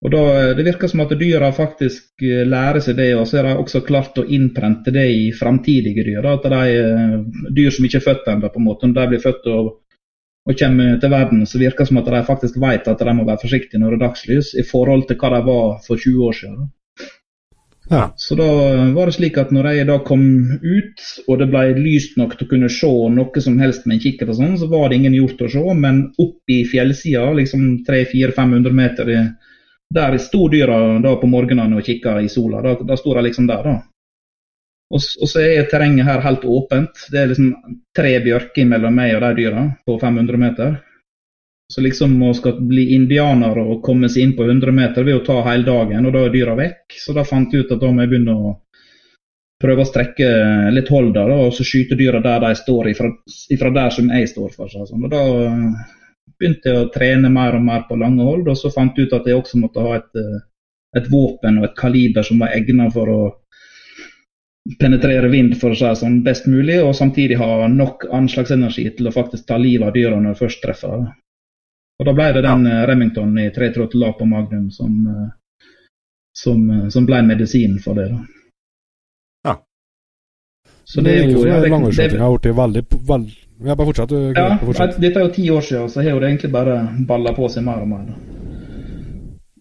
Og 0.03 0.11
da, 0.11 0.23
Det 0.59 0.65
virker 0.67 0.91
som 0.91 1.05
at 1.05 1.15
dyra 1.15 1.53
faktisk 1.55 2.25
eh, 2.27 2.43
lærer 2.43 2.83
seg 2.83 2.97
det, 2.99 3.13
og 3.15 3.29
så 3.29 3.39
er 3.39 3.47
de 3.47 3.61
også 3.63 3.85
klart 3.87 4.19
å 4.19 4.27
innprente 4.27 4.91
det 4.91 5.07
i 5.15 5.31
framtidige 5.31 6.03
dyr. 6.09 6.27
At 6.27 6.49
de 6.51 6.63
eh, 6.81 7.15
dyr 7.55 7.71
som 7.71 7.87
ikke 7.87 8.01
er 8.01 8.09
født 8.09 8.33
ennå, 8.35 8.51
når 8.51 8.97
de 8.99 9.07
blir 9.13 9.23
født 9.23 9.47
og, 9.55 9.71
og, 10.49 10.59
kommer 10.59 10.99
til 10.99 11.11
verden, 11.13 11.43
så 11.47 11.61
virker 11.61 11.85
det 11.85 11.91
som 11.93 12.01
at 12.01 12.13
de 12.13 12.23
faktisk 12.27 12.61
vet 12.63 12.89
at 12.91 13.03
de 13.03 13.15
må 13.15 13.27
være 13.29 13.45
forsiktige 13.45 13.81
når 13.81 13.95
det 13.95 13.99
er 14.01 14.07
dagslys, 14.07 14.55
i 14.59 14.65
forhold 14.67 15.07
til 15.09 15.19
hva 15.21 15.35
de 15.37 15.43
var 15.47 15.83
for 15.87 15.97
20 15.97 16.25
år 16.29 16.39
siden. 16.41 16.71
Ja. 17.91 18.13
Så 18.17 18.35
da 18.39 18.47
var 18.95 19.11
det 19.11 19.17
slik 19.17 19.37
at 19.39 19.51
når 19.53 19.69
jeg 19.75 19.87
da 19.91 19.99
kom 20.07 20.23
ut, 20.63 21.07
og 21.29 21.39
det 21.43 21.49
ble 21.53 21.65
lyst 21.77 22.17
nok 22.17 22.37
til 22.39 22.47
å 22.47 22.53
kunne 22.55 22.71
se 22.73 22.91
noe 23.17 23.43
som 23.45 23.59
helst 23.61 23.87
med 23.87 23.99
en 23.99 24.05
kikkert, 24.05 24.33
og 24.33 24.39
sånn, 24.39 24.59
så 24.59 24.69
var 24.71 24.89
det 24.89 25.01
ingen 25.01 25.17
hjort 25.19 25.43
å 25.43 25.51
se. 25.53 25.65
Men 25.79 26.05
opp 26.23 26.53
i 26.55 26.63
fjellsida, 26.69 27.27
liksom 27.37 27.83
300-400-500 27.89 28.79
meter 28.79 29.13
der 29.93 30.17
sto 30.23 30.47
dyra 30.49 30.79
da 31.05 31.17
på 31.21 31.29
morgenene 31.29 31.77
og 31.77 31.85
kikka 31.85 32.17
i 32.23 32.31
sola. 32.33 32.63
Da, 32.65 32.79
da 32.87 32.97
sto 32.97 33.13
de 33.19 33.27
liksom 33.29 33.51
der, 33.51 33.67
da. 33.67 33.92
Og, 34.93 35.01
så 35.01 35.41
er 35.41 35.69
terrenget 35.71 36.05
her 36.05 36.21
helt 36.21 36.45
åpent. 36.45 37.07
Det 37.11 37.21
er 37.21 37.31
liksom 37.31 37.53
tre 37.97 38.17
bjørker 38.25 38.67
mellom 38.69 38.97
meg 38.97 39.15
og 39.17 39.23
de 39.25 39.31
dyra 39.41 39.65
på 39.87 39.97
500 40.01 40.41
meter. 40.41 40.75
Så 41.73 41.81
liksom 41.81 42.19
å 42.27 42.35
skal 42.37 42.59
bli 42.69 42.91
indianer 42.93 43.57
og 43.63 43.81
komme 43.85 44.11
seg 44.13 44.27
inn 44.27 44.35
på 44.37 44.45
100 44.45 44.75
meter 44.77 45.07
vil 45.07 45.17
jo 45.17 45.25
ta 45.25 45.39
hele 45.47 45.65
dagen, 45.65 46.05
og 46.05 46.13
da 46.13 46.27
er 46.27 46.35
dyra 46.35 46.57
vekk. 46.59 46.99
Så 47.01 47.17
da 47.17 47.25
fant 47.25 47.55
jeg 47.55 47.65
ut 47.65 47.73
at 47.73 47.81
da 47.81 47.89
må 47.89 48.05
jeg 48.05 48.13
begynne 48.13 48.37
å 48.37 48.53
prøve 49.63 49.85
å 49.85 49.89
strekke 49.89 50.29
litt 50.75 50.91
hold 50.93 51.13
da, 51.17 51.25
og 51.33 51.55
så 51.57 51.65
skyte 51.65 51.97
dyra 51.97 52.21
der 52.21 52.43
de 52.45 52.53
står, 52.59 52.91
ifra, 52.93 53.09
ifra 53.55 53.73
der 53.73 53.95
som 53.95 54.11
jeg 54.13 54.29
står 54.29 54.53
for 54.57 54.69
seg. 54.69 54.91
Og 54.93 55.09
da 55.13 55.23
begynte 56.37 56.69
jeg 56.69 56.83
å 56.83 56.91
trene 56.93 57.31
mer 57.33 57.57
og 57.57 57.65
mer 57.65 57.87
på 57.89 57.97
lange 57.97 58.27
hold, 58.27 58.51
og 58.51 58.59
så 58.59 58.73
fant 58.75 58.99
jeg 58.99 59.09
ut 59.09 59.17
at 59.17 59.29
jeg 59.31 59.39
også 59.39 59.63
måtte 59.63 59.85
ha 59.87 59.97
et, 60.01 60.11
eh, 60.19 60.41
et 61.01 61.09
våpen 61.09 61.61
og 61.63 61.71
et 61.71 61.79
kaliber 61.79 62.27
som 62.27 62.43
var 62.43 62.53
egnet 62.57 62.93
for 62.93 63.09
å 63.09 63.21
penetrere 64.79 65.29
vind 65.29 65.57
for 65.59 65.75
å 65.75 65.79
si 65.79 65.91
sånn 65.99 66.21
best 66.27 66.47
mulig, 66.51 66.79
og 66.83 66.95
samtidig 66.95 67.39
ha 67.41 67.67
nok 67.69 68.07
anslagsenergi 68.15 68.87
til 68.97 69.11
å 69.11 69.15
faktisk 69.15 69.49
ta 69.49 69.59
livet 69.59 69.89
av 69.89 69.97
dyra 69.97 70.21
når 70.21 70.37
du 70.37 70.43
først 70.45 70.63
treffer. 70.63 71.09
Og 71.99 72.07
Da 72.07 72.15
ble 72.17 72.29
det 72.35 72.45
den 72.47 72.67
ja. 72.67 72.83
Eh, 72.83 72.87
Remington 72.91 73.39
i 73.39 73.49
338 73.55 74.13
på 74.19 74.27
Magnum 74.27 74.71
som, 74.75 74.95
eh, 75.07 75.67
som, 76.35 76.63
som, 76.91 77.07
ble 77.07 77.23
medisinen 77.27 77.79
for 77.83 77.99
det. 77.99 78.09
da. 78.11 78.23
Ja. 79.51 79.57
Så 80.85 81.01
det, 81.01 81.11
det 81.11 81.19
er 81.19 81.33
jo 81.33 81.47
ja, 81.47 81.61
det, 81.61 81.71
har 81.73 82.39
blitt 82.39 82.57
veldig, 82.57 82.85
veldig 83.11 83.39
ja, 83.63 83.77
bare 83.77 83.87
fortsett. 83.87 84.09
Du, 84.09 84.33
ja, 84.35 84.47
fortsett. 84.59 84.97
Dette 85.03 85.21
er 85.21 85.29
jo 85.29 85.35
ti 85.35 85.45
år 85.51 85.61
siden, 85.63 85.91
så 85.91 86.03
har 86.03 86.19
det 86.19 86.31
egentlig 86.33 86.51
bare 86.55 86.81
balla 87.07 87.35
på 87.37 87.51
seg 87.51 87.67
mer 87.67 87.85
og 87.85 87.93
mer. 87.93 88.09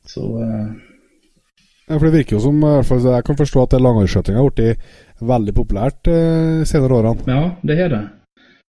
Så 0.09 0.25
uh... 0.41 0.71
Ja, 1.91 1.97
for 1.99 2.08
Det 2.08 2.21
virker 2.21 2.38
jo 2.38 2.39
som 2.39 2.62
Jeg 2.63 3.23
kan 3.27 3.38
forstå 3.38 3.63
at 3.67 3.73
langrennsskøyting 3.84 4.38
har 4.39 4.47
blitt 4.47 4.91
veldig 5.21 5.54
populært 5.54 6.08
eh, 6.08 6.62
senere 6.65 7.01
årene. 7.01 7.25
Ja, 7.27 7.41
det 7.67 7.77
har 7.77 7.91
det. 7.91 8.04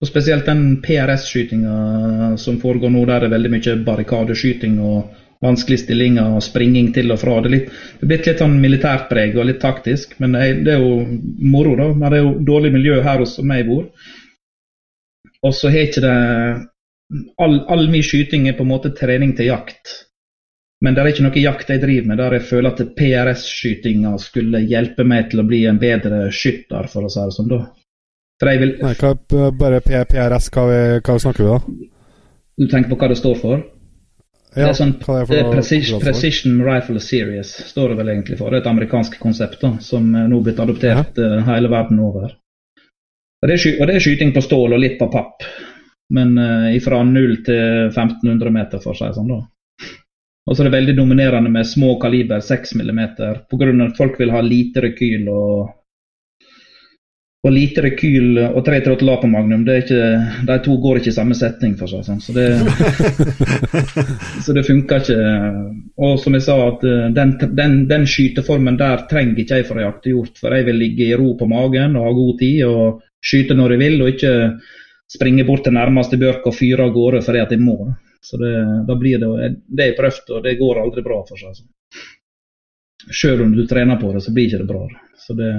Og 0.03 0.09
Spesielt 0.09 0.49
den 0.49 0.81
PRS-skytinga 0.83 2.37
som 2.41 2.57
foregår 2.63 2.91
nå, 2.91 3.05
der 3.07 3.23
det 3.23 3.29
er 3.29 3.35
veldig 3.37 3.51
mye 3.53 3.75
barrikadeskyting 3.87 4.81
og 4.83 5.13
vanskelige 5.43 5.85
stillinger 5.85 6.39
og 6.39 6.43
springing 6.43 6.91
til 6.95 7.13
og 7.13 7.21
fra. 7.21 7.37
Det 7.43 7.51
er, 7.51 7.55
litt, 7.55 7.69
det 8.01 8.07
er 8.07 8.11
blitt 8.11 8.31
litt 8.31 8.43
sånn 8.43 8.59
militært 8.63 9.07
preg 9.11 9.37
og 9.37 9.47
litt 9.47 9.61
taktisk, 9.63 10.17
men 10.23 10.35
det 10.39 10.75
er 10.75 10.83
jo 10.83 11.05
moro, 11.53 11.77
da. 11.79 11.89
Men 11.93 12.09
det 12.09 12.19
er 12.19 12.25
jo 12.25 12.35
dårlig 12.49 12.73
miljø 12.79 13.01
her 13.05 13.23
hos 13.23 13.37
meg 13.47 13.67
bor. 13.69 13.87
Og 15.43 15.55
så 15.59 15.71
har 15.75 15.87
ikke 15.87 16.03
det 16.07 16.17
all, 17.43 17.61
all 17.69 17.89
min 17.93 18.07
skyting 18.07 18.49
er 18.49 18.57
på 18.59 18.65
en 18.67 18.73
måte 18.73 18.95
trening 18.99 19.37
til 19.39 19.51
jakt. 19.51 19.99
Men 20.83 20.97
det 20.97 21.03
er 21.03 21.13
ikke 21.13 21.25
noe 21.29 21.43
jakt 21.45 21.69
jeg 21.71 21.83
driver 21.83 22.09
med 22.11 22.19
der 22.19 22.35
jeg 22.37 22.47
føler 22.49 22.73
at 22.73 22.81
PRS-skytinga 22.99 24.17
skulle 24.19 24.65
hjelpe 24.67 25.07
meg 25.07 25.31
til 25.31 25.43
å 25.43 25.47
bli 25.47 25.63
en 25.71 25.79
bedre 25.83 26.25
skytter, 26.35 26.89
for 26.91 27.07
å 27.07 27.13
si 27.13 27.23
det 27.23 27.37
sånn. 27.37 27.53
da. 27.53 27.61
Vil... 28.43 28.73
Nei, 28.81 28.97
hva, 28.99 29.13
bare 29.55 29.79
PRS, 29.85 30.49
hva, 30.51 30.65
vi, 30.67 30.81
hva 31.07 31.17
snakker 31.23 31.47
vi 31.47 31.53
da? 31.53 31.87
Du 32.59 32.67
tenker 32.67 32.91
på 32.91 32.99
hva 32.99 33.13
det 33.13 33.21
står 33.21 33.39
for? 33.39 33.63
Ja, 34.53 34.67
det 34.67 34.73
er 34.73 34.77
sånn 34.77 34.97
det 34.99 35.15
er 35.15 35.29
det 35.31 35.39
er 35.39 35.53
precision, 35.55 36.01
precision, 36.03 36.59
Rifle 36.67 37.01
Series, 37.01 37.55
står 37.71 37.93
det 37.93 38.01
vel 38.03 38.11
egentlig 38.13 38.37
for. 38.41 38.51
Det 38.51 38.59
er 38.59 38.65
et 38.67 38.73
amerikansk 38.73 39.15
konsept 39.23 39.63
da, 39.63 39.77
som 39.81 40.11
nå 40.13 40.27
er 40.27 40.45
blitt 40.45 40.61
adoptert 40.61 41.17
ja. 41.17 41.31
uh, 41.39 41.47
hele 41.47 41.71
verden 41.73 42.03
over. 42.05 42.35
Og 43.43 43.49
det, 43.49 43.55
er, 43.55 43.79
og 43.79 43.89
det 43.89 43.97
er 43.97 44.05
skyting 44.05 44.35
på 44.35 44.43
stål 44.45 44.77
og 44.77 44.83
litt 44.83 44.99
på 44.99 45.09
papp. 45.15 45.47
Men 46.13 46.35
uh, 46.37 46.69
fra 46.85 47.01
0 47.07 47.39
til 47.47 47.65
1500 47.95 48.53
meter, 48.59 48.83
for 48.83 48.93
å 48.93 48.99
si 48.99 49.07
det 49.07 49.17
sånn. 49.17 49.33
da. 49.33 49.41
Og 50.47 50.57
så 50.57 50.63
er 50.63 50.69
det 50.69 50.79
veldig 50.79 50.97
dominerende 50.99 51.53
med 51.53 51.69
små 51.69 51.95
kaliber, 52.03 52.43
6 52.43 52.75
mm, 52.75 53.01
pga. 53.51 53.71
at 53.87 53.97
folk 53.97 54.19
vil 54.19 54.35
ha 54.35 54.41
lite 54.43 54.83
rekyl. 54.89 55.29
og 55.29 55.79
og 57.43 57.51
lite 57.51 57.83
rekyl 57.83 58.37
og 58.39 58.61
338 58.63 59.17
på 59.19 59.27
Magnum, 59.27 59.65
det 59.67 59.73
er 59.75 59.81
ikke, 59.83 60.45
de 60.47 60.59
to 60.63 60.77
går 60.79 61.01
ikke 61.01 61.11
i 61.11 61.15
samme 61.17 61.35
setning, 61.35 61.73
for 61.75 61.91
seg, 61.91 62.05
sånn. 62.07 62.21
Så 62.23 62.31
det, 62.37 62.45
så 64.47 64.55
det 64.55 64.63
funker 64.63 65.03
ikke. 65.03 65.17
Og 66.07 66.21
som 66.23 66.37
jeg 66.39 66.45
sa, 66.47 66.55
at 66.69 66.87
eh, 66.87 67.09
den, 67.17 67.33
den, 67.59 67.75
den 67.91 68.07
skyteformen 68.07 68.79
der 68.79 69.03
trenger 69.11 69.43
ikke 69.43 69.59
jeg 69.59 69.67
for 69.67 69.81
å 69.81 69.89
jakte 69.89 70.13
hjort. 70.13 70.39
For 70.39 70.55
jeg 70.55 70.69
vil 70.71 70.79
ligge 70.85 71.09
i 71.09 71.19
ro 71.19 71.33
på 71.35 71.51
magen 71.51 71.99
og 71.99 72.07
ha 72.07 72.15
god 72.21 72.39
tid. 72.45 72.63
og 72.69 73.03
skyte 73.23 73.57
når 73.59 73.77
jeg 73.77 73.83
vil, 73.83 74.01
og 74.03 74.13
ikke 74.13 74.33
springe 75.13 75.45
bort 75.47 75.67
til 75.67 75.77
nærmeste 75.77 76.19
bjørk 76.21 76.47
og 76.49 76.57
fyre 76.57 76.89
av 76.89 76.95
gårde 76.95 77.23
fordi 77.27 77.43
at 77.43 77.53
jeg 77.55 77.63
må. 77.63 77.93
Så 78.23 78.39
det, 78.39 78.53
da 78.87 78.97
blir 78.97 79.19
det, 79.19 79.55
det 79.67 79.87
er 79.87 79.97
prøvd, 79.99 80.29
og 80.37 80.45
det 80.45 80.59
går 80.61 80.81
aldri 80.83 81.03
bra 81.03 81.23
for 81.27 81.41
seg. 81.41 81.65
Selv 83.11 83.43
om 83.43 83.55
du 83.57 83.65
trener 83.67 83.99
på 83.99 84.13
det, 84.15 84.23
så 84.23 84.35
blir 84.35 84.47
ikke 84.47 84.63
det 84.63 84.69
bra. 84.69 84.85
Så 85.19 85.35
det, 85.39 85.53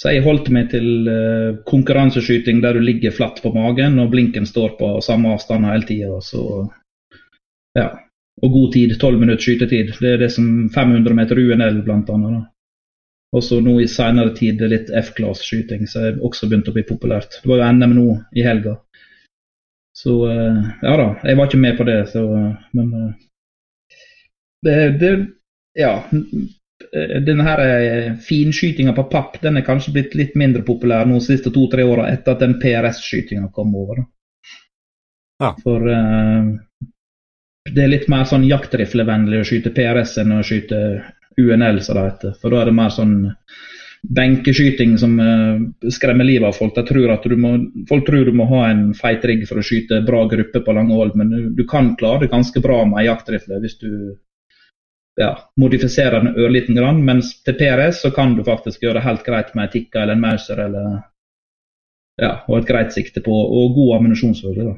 Så 0.00 0.08
jeg 0.10 0.24
holdt 0.24 0.48
meg 0.50 0.70
til 0.72 1.06
uh, 1.06 1.58
konkurranseskyting 1.68 2.62
der 2.64 2.74
du 2.74 2.80
ligger 2.80 3.12
flatt 3.12 3.42
på 3.44 3.52
magen 3.52 4.00
og 4.00 4.08
blinken 4.10 4.46
står 4.48 4.78
på 4.78 4.94
samme 5.04 5.34
avstand 5.36 5.68
hele 5.68 5.86
tida. 5.86 6.16
Ja. 7.78 7.90
Og 8.42 8.50
god 8.50 8.72
tid, 8.72 8.96
12 8.98 9.20
minutter 9.20 9.44
skytetid. 9.44 9.92
Det 10.00 10.14
er 10.14 10.22
det 10.24 10.30
som 10.32 10.70
500 10.72 11.14
meter 11.14 11.38
UNL. 11.38 11.82
Da. 11.84 12.40
Og 13.36 13.44
så 13.44 13.60
nå 13.60 13.76
i 13.80 13.88
senere 13.88 14.32
tid 14.36 14.64
litt 14.72 14.90
F-class-skyting, 14.90 15.84
så 15.88 16.06
er 16.08 16.18
også 16.24 16.48
begynt 16.48 16.68
å 16.72 16.74
bli 16.74 16.82
populært. 16.88 17.38
Det 17.42 17.52
var 17.52 17.60
jo 17.60 17.68
NM 17.76 17.94
nå 17.96 18.06
i 18.36 18.44
helga. 18.44 18.78
Så 19.96 20.16
uh, 20.24 20.62
ja 20.82 20.96
da, 20.96 21.06
jeg 21.22 21.38
var 21.38 21.50
ikke 21.50 21.62
med 21.62 21.76
på 21.76 21.84
det, 21.88 22.00
så 22.12 22.24
Men 22.72 22.90
uh, 22.96 23.12
det, 24.64 24.76
det 25.02 25.14
Ja 25.78 25.94
denne 27.26 27.44
her 27.46 27.60
eh, 27.62 28.14
finskytinga 28.20 28.92
på 28.92 29.04
papp 29.10 29.38
den 29.42 29.56
er 29.56 29.64
kanskje 29.66 29.94
blitt 29.94 30.16
litt 30.18 30.34
mindre 30.38 30.64
populær 30.66 31.06
nå 31.06 31.20
de 31.20 31.24
siste 31.24 31.52
to-tre 31.54 31.84
åra 31.86 32.08
etter 32.10 32.34
at 32.34 32.42
den 32.42 32.58
PRS-skytinga 32.60 33.48
kom 33.54 33.74
over. 33.78 34.02
Ja. 35.42 35.52
For 35.62 35.86
uh, 35.86 36.50
det 37.70 37.84
er 37.84 37.92
litt 37.92 38.08
mer 38.12 38.26
sånn 38.28 38.46
jaktriflevennlig 38.48 39.40
å 39.40 39.46
skyte 39.46 39.72
PRS 39.74 40.18
enn 40.22 40.36
å 40.36 40.42
skyte 40.46 40.80
UNL, 41.40 41.80
som 41.82 41.96
det 41.96 42.06
heter. 42.10 42.34
For 42.42 42.52
da 42.52 42.62
er 42.62 42.70
det 42.70 42.76
mer 42.76 42.92
sånn 42.92 43.16
benkeskyting 44.08 44.96
som 44.98 45.20
uh, 45.20 45.90
skremmer 45.90 46.24
livet 46.26 46.48
av 46.48 46.56
folk. 46.58 46.74
Tror 46.88 47.36
må, 47.38 47.52
folk 47.88 48.06
tror 48.06 48.24
du 48.24 48.32
må 48.34 48.48
ha 48.50 48.64
en 48.70 48.90
feit 48.98 49.24
rigg 49.24 49.46
for 49.48 49.60
å 49.60 49.64
skyte 49.66 50.02
bra 50.06 50.24
gruppe 50.30 50.60
på 50.60 50.74
lange 50.74 50.96
hold, 50.98 51.14
men 51.18 51.30
du, 51.30 51.48
du 51.54 51.64
kan 51.68 51.94
klare 51.96 52.24
det 52.24 52.32
ganske 52.34 52.60
bra 52.64 52.82
med 52.88 53.02
ei 53.02 53.08
jaktrifle 53.08 53.60
hvis 53.62 53.78
du 53.78 53.90
ja, 55.20 55.36
modifiserer 55.60 56.20
den 56.20 56.36
ørliten 56.36 56.76
grann. 56.78 57.02
Mens 57.04 57.34
til 57.44 57.56
PRS 57.58 58.02
så 58.02 58.10
kan 58.14 58.36
du 58.36 58.44
faktisk 58.44 58.82
gjøre 58.82 59.00
det 59.00 59.06
helt 59.06 59.26
greit 59.26 59.54
med 59.54 59.68
en 59.68 59.74
Tikka 59.74 60.02
eller 60.02 60.18
en 60.18 60.24
Mauser 60.24 60.64
eller 60.66 61.02
ja, 62.20 62.32
og 62.48 62.58
et 62.58 62.68
greit 62.68 62.92
sikte 62.94 63.22
på, 63.24 63.32
og 63.32 63.76
god 63.76 63.96
ammunisjonsfølge. 63.98 64.72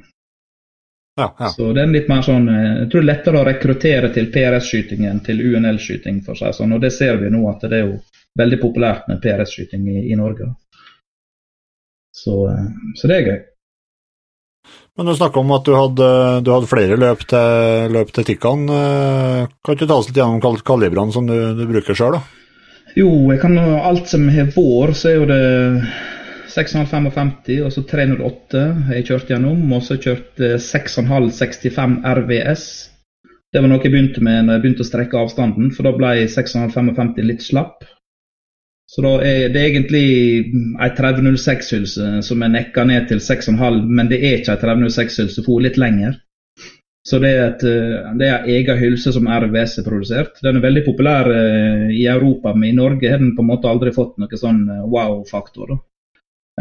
Ja, 1.19 1.29
ja. 1.39 1.49
Så 1.49 1.71
det 1.75 1.83
er 1.83 1.93
litt 1.95 2.09
mer 2.11 2.25
sånn 2.27 2.49
eh, 2.51 2.71
Jeg 2.81 2.87
tror 2.91 3.03
det 3.03 3.05
er 3.05 3.11
lettere 3.13 3.41
å 3.41 3.47
rekruttere 3.47 4.09
til 4.15 4.33
PRS-skyting 4.35 5.05
enn 5.07 5.21
til 5.23 5.43
UNL-skyting. 5.47 6.25
for 6.27 6.39
seg 6.39 6.57
sånn, 6.57 6.75
og 6.75 6.81
Det 6.83 6.91
ser 6.91 7.21
vi 7.23 7.31
nå 7.31 7.45
at 7.51 7.63
det 7.71 7.79
er 7.79 7.85
jo 7.87 7.99
veldig 8.39 8.61
populært 8.63 9.09
med 9.11 9.21
PRS-skyting 9.23 9.89
i, 9.91 9.99
i, 10.11 10.15
Norge. 10.19 10.51
Så, 12.15 12.39
eh, 12.51 12.71
så 12.99 13.11
det 13.11 13.19
er 13.19 13.29
gøy. 13.29 13.43
Men 14.95 15.11
du 15.11 15.17
snakka 15.19 15.43
om 15.43 15.53
at 15.57 15.67
du 15.67 15.75
hadde, 15.75 16.09
du 16.47 16.53
hadde, 16.55 16.71
flere 16.71 16.99
løp 16.99 17.25
til, 17.31 17.93
løp 17.95 18.15
til 18.15 18.27
Tikkan. 18.29 18.65
Eh, 18.71 19.53
kan 19.65 19.77
ikke 19.77 19.87
du 19.87 19.91
ta 19.91 19.99
oss 20.01 20.11
litt 20.11 20.21
gjennom 20.21 20.63
kalibrene 20.63 21.15
som 21.15 21.27
du, 21.29 21.37
du 21.59 21.65
bruker 21.71 21.99
sjøl? 21.99 22.19
Jo, 22.95 23.11
jeg 23.33 23.41
kan 23.43 23.59
alt 23.59 24.07
som 24.07 24.29
har 24.31 24.53
vår, 24.55 24.95
så 24.95 25.11
er 25.11 25.17
jo 25.19 25.27
det 25.27 25.41
6,555 26.55 27.65
og 27.67 27.73
så 27.75 27.83
308 27.91 28.61
jeg 28.95 29.07
kjørte 29.09 29.35
gjennom. 29.35 29.65
Og 29.75 29.83
så 29.83 29.99
kjørt 29.99 30.39
6,565 30.39 31.97
RVS. 32.21 32.69
Det 33.55 33.63
var 33.63 33.71
noe 33.71 33.83
jeg 33.83 33.95
begynte 33.95 34.23
med 34.23 34.47
når 34.47 34.57
jeg 34.57 34.63
begynte 34.65 34.83
å 34.83 34.89
strekke 34.89 35.19
avstanden, 35.19 35.75
for 35.75 35.87
da 35.87 35.95
ble 35.95 36.15
6,55 36.31 37.21
litt 37.27 37.43
slapp. 37.43 37.83
Så 38.95 39.03
da 39.03 39.15
er 39.27 39.49
det 39.51 39.63
egentlig 39.67 40.05
ei 40.55 40.91
3006-hylse 40.95 42.21
som 42.23 42.45
er 42.47 42.53
nekka 42.53 42.85
ned 42.87 43.09
til 43.11 43.19
6,5, 43.19 43.81
men 43.91 44.11
det 44.11 44.21
er 44.21 44.37
ikke 44.39 44.55
ei 44.55 44.61
3006-hylse, 44.61 45.43
for 45.43 45.65
litt 45.65 45.81
lenger. 45.83 46.21
Så 47.05 47.19
det 47.21 47.33
er, 47.37 47.49
et, 47.51 47.65
eh, 47.69 48.13
det 48.21 48.29
er 48.31 48.47
egen 48.49 48.79
hylse 48.81 49.13
som 49.13 49.27
RVS 49.29 49.81
har 49.81 49.85
produsert. 49.89 50.39
Den 50.47 50.57
er 50.57 50.65
veldig 50.65 50.85
populær 50.87 51.29
eh, 51.29 51.91
i 51.93 52.07
Europa, 52.09 52.55
men 52.55 52.71
i 52.71 52.77
Norge 52.79 53.11
har 53.11 53.21
den 53.21 53.35
på 53.37 53.45
en 53.45 53.51
måte 53.51 53.69
aldri 53.69 53.93
fått 53.93 54.15
noe 54.23 54.39
sånn 54.41 54.63
eh, 54.73 54.87
wow-faktor. 54.95 55.75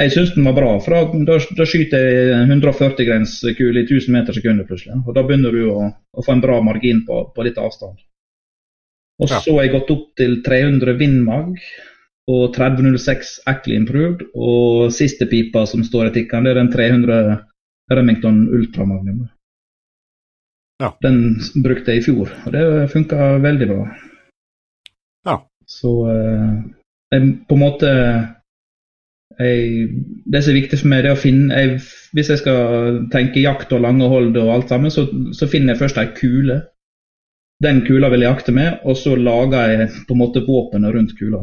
Jeg 0.01 0.11
syns 0.11 0.33
den 0.33 0.49
var 0.49 0.57
bra, 0.57 0.73
for 0.81 1.13
da, 1.13 1.37
da 1.37 1.69
skyter 1.69 2.01
jeg 2.01 2.41
140 2.49 3.07
grenskule 3.07 3.85
i 3.85 3.85
1000 3.85 4.17
meter 4.17 4.35
sekundet 4.35 4.67
plutselig. 4.67 4.97
Og 5.05 5.13
da 5.15 5.21
begynner 5.23 5.53
du 5.53 5.67
å, 5.69 5.87
å 5.93 6.25
få 6.25 6.33
en 6.33 6.43
bra 6.43 6.57
margin 6.65 7.05
på, 7.07 7.21
på 7.29 7.45
litt 7.45 7.61
avstand. 7.61 8.01
Og 9.21 9.29
så 9.29 9.39
har 9.45 9.61
jeg 9.61 9.75
gått 9.77 9.93
opp 9.93 10.07
til 10.17 10.39
300 10.43 10.97
Vindmag 10.97 11.53
og 12.31 12.53
3006 12.55 13.39
Ackley 13.49 13.75
Improved. 13.79 14.25
Og 14.35 14.91
siste 14.95 15.27
pipa 15.29 15.65
som 15.69 15.83
står 15.83 16.09
i 16.09 16.15
tikkene, 16.19 16.49
det 16.49 16.53
er 16.53 16.61
den 16.61 16.71
300 16.73 17.39
Remington 17.91 18.45
Ultramagnum. 18.53 19.25
Ja. 20.81 20.91
Den 21.03 21.39
brukte 21.63 21.93
jeg 21.93 22.01
i 22.01 22.05
fjor, 22.07 22.31
og 22.45 22.55
det 22.55 22.91
funka 22.91 23.35
veldig 23.43 23.67
bra. 23.69 23.83
Ja. 25.27 25.35
Så 25.69 25.91
eh, 26.11 26.55
jeg 27.13 27.27
på 27.47 27.55
en 27.55 27.61
måte 27.61 27.91
jeg, 29.39 29.87
Det 30.25 30.41
som 30.43 30.51
er 30.51 30.59
viktig 30.59 30.79
for 30.81 30.91
meg, 30.91 31.03
det 31.03 31.09
er 31.09 31.15
å 31.15 31.21
finne 31.21 31.57
jeg, 31.57 31.77
Hvis 32.13 32.29
jeg 32.29 32.41
skal 32.41 32.97
tenke 33.13 33.41
jakt 33.41 33.71
og 33.73 33.81
lange 33.85 34.09
hold 34.11 34.35
og 34.37 34.51
alt 34.53 34.73
sammen, 34.73 34.91
så, 34.93 35.07
så 35.33 35.47
finner 35.49 35.73
jeg 35.73 35.83
først 35.85 36.01
ei 36.01 36.09
kule. 36.17 36.59
Den 37.63 37.81
kula 37.87 38.09
vil 38.11 38.25
jeg 38.25 38.33
jakte 38.33 38.53
med, 38.53 38.81
og 38.83 38.97
så 38.99 39.15
lager 39.15 39.71
jeg 39.71 39.87
på 40.07 40.17
en 40.17 40.21
måte 40.21 40.43
våpenet 40.45 40.93
rundt 40.93 41.15
kula. 41.17 41.41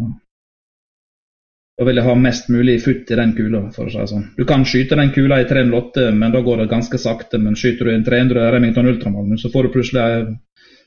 Da 1.81 1.87
vil 1.89 2.03
ha 2.05 2.15
mest 2.15 2.51
mulig 2.53 2.75
futt 2.85 3.09
i 3.09 3.17
den 3.17 3.31
kula, 3.33 3.63
for 3.73 3.89
å 3.89 3.93
si 3.93 4.03
sånn. 4.11 4.27
Du 4.37 4.43
kan 4.45 4.67
skyte 4.69 4.99
den 5.01 5.15
kula 5.15 5.39
i 5.41 5.47
308, 5.49 6.11
men 6.13 6.35
da 6.35 6.43
går 6.45 6.61
det 6.61 6.67
ganske 6.69 7.01
sakte. 7.01 7.41
Men 7.41 7.57
skyter 7.57 7.89
du 7.89 7.95
en 7.95 8.05
300 8.05 8.51
Remington 8.53 8.91
Ultramagnum, 8.91 9.39
så 9.41 9.49
får 9.49 9.65
du 9.65 9.77
plutselig 9.79 10.03
en 10.19 10.35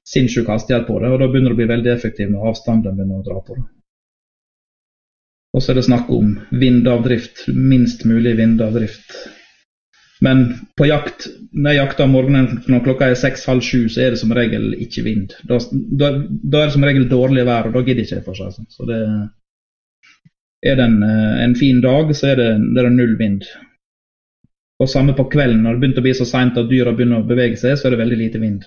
sinnssyk 0.05 0.51
hastighet 0.53 0.85
på 0.85 0.99
det, 1.01 1.09
og 1.09 1.17
da 1.23 1.31
begynner 1.31 1.49
du 1.49 1.57
å 1.57 1.61
bli 1.63 1.69
veldig 1.71 1.95
effektiv 1.95 2.29
når 2.29 2.51
avstanden 2.51 2.93
begynner 2.93 3.23
å 3.23 3.25
dra 3.25 3.41
på 3.41 3.57
det. 3.57 3.65
Og 5.53 5.61
så 5.61 5.73
er 5.73 5.81
det 5.81 5.87
snakk 5.89 6.13
om 6.13 6.35
vindavdrift. 6.61 7.47
Minst 7.53 8.05
mulig 8.09 8.37
vindavdrift. 8.37 9.17
Men 10.23 10.45
på 10.77 10.87
jakt, 10.87 11.27
når 11.51 11.73
jeg 11.73 11.81
jakter 11.81 12.05
om 12.05 12.13
morgenen 12.15 12.63
når 12.69 12.85
klokka 12.85 13.09
er 13.09 13.19
seks-halv 13.19 13.65
sju, 13.65 13.87
så 13.91 14.05
er 14.05 14.13
det 14.13 14.21
som 14.21 14.33
regel 14.33 14.75
ikke 14.77 15.03
vind. 15.05 15.33
Da, 15.49 15.57
da, 15.73 16.13
da, 16.21 16.61
er 16.61 16.69
det 16.69 16.75
som 16.77 16.85
regel 16.85 17.09
dårlig 17.09 17.45
vær, 17.49 17.69
og 17.69 17.75
da 17.75 17.83
gidder 17.83 18.05
ikke 18.05 18.19
jeg 18.19 18.25
for 18.25 18.39
seg. 18.39 18.61
Så 18.71 18.87
det, 18.89 19.01
er 20.63 20.79
det 20.79 20.85
en, 20.85 21.03
eh, 21.03 21.43
en 21.43 21.55
fin 21.55 21.81
dag, 21.81 22.15
så 22.15 22.31
er 22.31 22.39
det, 22.39 22.51
det 22.75 22.83
er 22.83 22.93
null 22.93 23.17
vind. 23.19 23.43
Og 24.81 24.89
samme 24.89 25.15
på 25.15 25.27
kvelden, 25.31 25.63
når 25.63 25.75
det 25.75 25.81
begynte 25.83 26.01
å 26.03 26.07
bli 26.07 26.15
så 26.17 26.27
seint 26.27 26.57
at 26.59 26.69
dyra 26.69 26.95
begynner 26.95 27.21
å 27.21 27.27
bevege 27.27 27.59
seg, 27.59 27.77
så 27.77 27.87
er 27.87 27.95
det 27.95 28.03
veldig 28.03 28.19
lite 28.19 28.41
vind. 28.41 28.63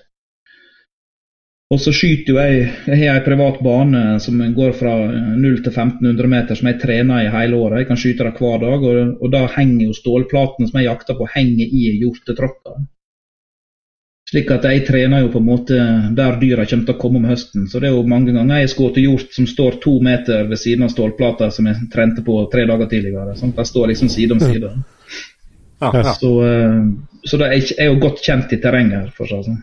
Og 1.75 1.81
så 1.83 1.91
skyter 1.91 2.31
jo 2.31 2.37
jeg 2.39 2.59
Jeg 2.87 3.09
har 3.11 3.17
en 3.19 3.25
privat 3.25 3.57
bane 3.59 4.03
som 4.23 4.39
går 4.39 4.77
fra 4.79 4.93
0 5.35 5.57
til 5.65 5.73
1500 5.73 6.31
meter, 6.31 6.55
som 6.55 6.69
jeg 6.71 6.79
trener 6.81 7.25
i 7.25 7.33
hele 7.33 7.59
året. 7.59 7.81
Jeg 7.83 7.89
kan 7.89 7.99
skyte 7.99 8.29
det 8.29 8.37
hver 8.39 8.61
dag, 8.63 8.85
og, 8.87 9.17
og 9.21 9.33
da 9.33 9.47
henger 9.57 9.89
jo 9.89 9.97
stålplatene 9.97 10.71
som 10.71 10.79
jeg 10.79 10.87
jakter 10.87 11.19
på, 11.19 11.27
henger 11.35 11.67
i 11.67 11.89
hjortetråkka. 12.05 12.77
Slik 14.27 14.49
at 14.51 14.65
jeg 14.67 14.83
trener 14.89 15.23
jo 15.23 15.29
på 15.31 15.39
en 15.39 15.47
måte 15.47 15.77
der 16.19 16.39
dyra 16.41 16.65
kommer 16.67 16.89
til 16.89 16.95
å 16.97 16.99
komme 16.99 17.21
om 17.21 17.29
høsten. 17.31 17.69
Så 17.71 17.79
det 17.79 17.93
er 17.93 17.95
jo 17.95 18.03
mange 18.11 18.35
ganger 18.35 18.65
jeg 18.65 18.73
skutt 18.73 18.99
hjort 18.99 19.37
som 19.37 19.47
står 19.47 19.79
to 19.85 20.01
meter 20.03 20.49
ved 20.51 20.59
siden 20.59 20.83
av 20.89 20.91
stålplata 20.91 21.53
som 21.55 21.69
jeg 21.71 21.87
trente 21.93 22.25
på 22.27 22.41
tre 22.51 22.65
dager 22.67 22.91
tidligere. 22.91 23.37
Sånn, 23.39 23.55
De 23.55 23.67
står 23.71 23.93
liksom 23.93 24.11
side 24.11 24.35
om 24.35 24.43
side. 24.43 24.73
Ja, 25.79 25.93
ja. 25.95 26.17
Så, 26.19 26.33
eh, 26.43 26.83
så 27.23 27.39
det 27.39 27.53
er, 27.53 27.71
er 27.85 27.91
jo 27.93 28.03
godt 28.03 28.25
kjent 28.25 28.51
i 28.57 28.59
terrenget 28.59 28.99
her, 28.99 29.15
for 29.15 29.29
å 29.29 29.31
si 29.31 29.53
sånn. 29.53 29.63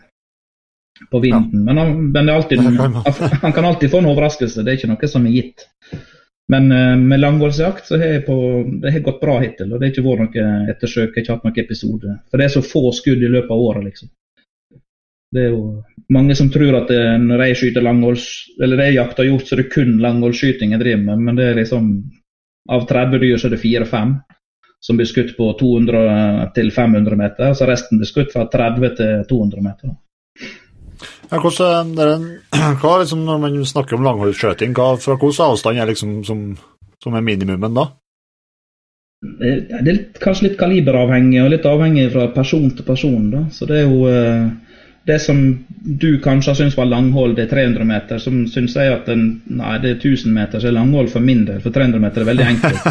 På 1.10 1.20
vinden. 1.20 1.64
Men, 1.66 1.82
han, 1.82 1.94
men 2.14 2.32
alltid, 2.32 2.64
han, 3.44 3.52
kan 3.52 3.64
alltid 3.68 3.92
få 3.92 4.00
en 4.00 4.10
overraskelse. 4.14 4.64
Det 4.64 4.72
er 4.72 4.80
ikke 4.80 4.92
noe 4.94 5.12
som 5.12 5.28
er 5.28 5.36
gitt. 5.42 5.68
Men 6.48 6.72
uh, 6.72 6.96
med 7.00 7.20
langholdsjakt 7.20 7.88
så 7.88 7.98
har 8.00 8.20
på, 8.24 8.36
det 8.80 8.96
har 8.96 9.04
gått 9.04 9.20
bra 9.20 9.40
hittil. 9.44 9.72
Og 9.72 9.76
det 9.76 9.90
har 9.90 9.92
ikke 9.92 10.08
vært 10.08 10.38
noe 10.38 10.72
ettersøk. 10.72 11.10
Jeg 11.10 11.18
har 11.18 11.24
ikke 11.24 11.36
hatt 11.36 11.48
noen 11.48 11.64
episode. 11.66 12.18
For 12.30 12.40
det 12.40 12.48
er 12.48 12.54
så 12.56 12.64
få 12.64 12.86
skudd 12.96 13.20
i 13.20 13.32
løpet 13.32 13.52
av 13.52 13.64
året, 13.68 13.90
liksom. 13.90 14.12
Det 15.34 15.42
er 15.42 15.50
jo 15.50 15.64
mange 16.14 16.36
som 16.38 16.50
tror 16.52 16.76
at 16.78 16.90
det, 16.92 17.00
når 17.24 17.42
jeg 17.48 17.58
skyter 17.58 17.82
langholds, 17.82 18.28
eller 18.62 18.78
det 18.78 18.90
jeg 18.90 19.00
jakter 19.00 19.26
hjort, 19.26 19.48
så 19.48 19.56
er 19.56 19.62
det 19.62 19.72
kun 19.72 19.96
langholdsskyting 20.02 20.74
jeg 20.74 20.82
driver 20.82 21.02
med. 21.08 21.24
Men 21.26 21.40
det 21.40 21.48
er 21.48 21.58
liksom 21.58 21.90
av 22.70 22.86
30 22.88 23.20
dyr 23.20 23.40
så 23.40 23.50
er 23.50 23.56
det 23.56 23.64
4-5 23.64 24.14
som 24.84 24.98
blir 25.00 25.08
skutt 25.08 25.32
på 25.36 25.48
200-500 25.60 27.16
meter. 27.16 27.54
Så 27.56 27.66
resten 27.68 28.00
blir 28.00 28.08
skutt 28.08 28.34
fra 28.34 28.46
30 28.52 28.96
til 28.98 29.24
200 29.30 29.64
meter. 29.64 29.94
Ja, 31.30 31.40
hvordan, 31.40 31.94
hva 32.82 32.94
liksom, 33.00 33.24
når 33.24 33.42
man 33.42 33.60
snakker 33.66 33.96
om 33.96 34.04
langholdsskjøting, 34.06 34.76
fra 34.76 35.16
hvilken 35.16 35.46
avstand 35.48 35.80
er 35.80 35.88
liksom 35.88 36.18
som, 36.28 36.42
som 37.02 37.16
er 37.16 37.24
minimumen 37.24 37.76
da? 37.76 37.88
Det 39.24 39.88
er 39.88 40.02
kanskje 40.20 40.50
litt 40.50 40.58
kaliberavhengig 40.60 41.40
og 41.40 41.54
litt 41.54 41.64
avhengig 41.64 42.10
fra 42.12 42.26
person 42.34 42.68
til 42.76 42.84
person. 42.84 43.30
da, 43.32 43.46
så 43.56 43.64
det 43.70 43.78
er 43.80 43.86
jo 43.88 44.04
eh, 44.10 44.50
det 45.06 45.18
som 45.20 45.66
du 46.00 46.20
kanskje 46.20 46.54
syns 46.54 46.76
var 46.76 46.88
langhold, 46.88 47.36
det 47.36 47.44
er 47.44 47.50
300 47.52 47.84
meter, 47.84 48.18
som 48.18 48.46
syns 48.48 48.76
jeg 48.78 48.92
at 48.92 49.08
den, 49.10 49.24
nei, 49.52 49.76
det 49.82 49.90
er 49.90 49.98
1000 50.00 50.32
meter, 50.32 50.60
så 50.60 50.70
er 50.70 50.78
langhold 50.78 51.10
for 51.12 51.24
min 51.24 51.44
del. 51.44 51.60
For 51.60 51.74
300 51.74 52.00
meter 52.00 52.24
er 52.24 52.30
veldig 52.30 52.46
enkelt. 52.54 52.86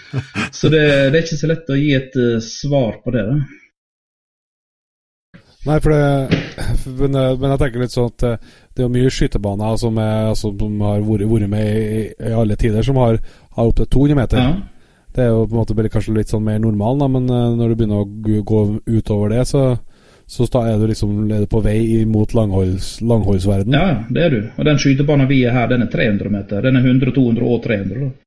så 0.58 0.68
det, 0.72 0.82
det, 0.84 1.14
er 1.14 1.22
ikke 1.22 1.40
så 1.40 1.50
lett 1.50 1.72
å 1.72 1.78
gi 1.80 1.94
et 1.96 2.18
uh, 2.20 2.36
svar 2.44 2.98
på 3.04 3.14
det. 3.14 3.24
da. 3.30 3.38
Nei, 5.64 5.78
for 5.80 5.94
det, 5.94 6.42
men, 7.00 7.16
men, 7.16 7.48
jeg 7.54 7.62
tenker 7.62 7.80
litt 7.80 7.94
sånn 7.96 8.12
at 8.12 8.44
det 8.76 8.84
er 8.84 8.92
mye 8.92 9.14
skytebaner 9.16 9.78
som, 9.80 9.96
er, 9.96 10.28
altså, 10.34 10.52
som 10.60 10.84
har 10.84 11.00
vært, 11.06 11.48
med 11.48 11.64
i, 11.64 12.04
i, 12.12 12.34
alle 12.36 12.58
tider, 12.60 12.84
som 12.84 13.00
har, 13.00 13.16
har 13.56 13.72
opptil 13.72 13.88
200 13.88 14.20
meter. 14.20 14.44
Ja. 14.44 14.52
Det 15.14 15.24
er 15.24 15.32
jo 15.32 15.46
på 15.46 15.54
en 15.54 15.62
måte 15.62 15.88
kanskje 15.94 16.18
litt 16.18 16.28
sånn 16.28 16.44
mer 16.44 16.60
normal, 16.60 17.06
men 17.08 17.24
når 17.30 17.70
du 17.70 17.74
begynner 17.78 18.02
å 18.02 18.42
gå 18.44 18.62
utover 18.98 19.32
det, 19.32 19.46
så, 19.48 19.70
så 20.26 20.46
da 20.52 20.64
er 20.70 20.78
du 20.80 20.86
liksom 20.88 21.28
på 21.50 21.60
vei 21.64 22.04
mot 22.08 22.34
langholds, 22.34 22.98
langholdsverden. 23.04 23.76
Ja, 23.76 24.04
det 24.08 24.22
er 24.24 24.30
du. 24.32 24.40
Og 24.56 24.68
den 24.68 24.80
skytebanen 24.80 25.28
vi 25.28 25.42
er 25.44 25.52
her, 25.56 25.68
den 25.70 25.84
er 25.84 25.90
300 25.92 26.32
meter. 26.32 26.64
Den 26.64 26.80
er 26.80 26.86
100, 26.86 27.12
200 27.12 27.44
og 27.44 27.62
300. 27.64 28.06
Da. 28.06 28.24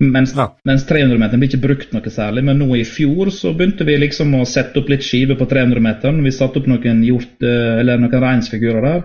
Mens, 0.00 0.32
ja. 0.36 0.46
mens 0.64 0.86
300-meteren 0.88 1.42
blir 1.42 1.50
ikke 1.50 1.60
brukt 1.66 1.90
noe 1.92 2.12
særlig. 2.12 2.44
Men 2.46 2.62
nå 2.62 2.70
i 2.78 2.86
fjor 2.88 3.28
så 3.36 3.52
begynte 3.56 3.84
vi 3.84 3.98
liksom 4.00 4.32
å 4.38 4.46
sette 4.48 4.80
opp 4.80 4.88
litt 4.88 5.04
skiver 5.04 5.36
på 5.36 5.48
300-meteren. 5.50 6.22
Vi 6.24 6.32
satte 6.32 6.62
opp 6.62 6.70
noen, 6.70 7.02
hjort, 7.04 7.34
eh, 7.44 7.80
eller 7.82 8.00
noen 8.00 8.24
reinsfigurer 8.24 8.86
der. 8.86 9.02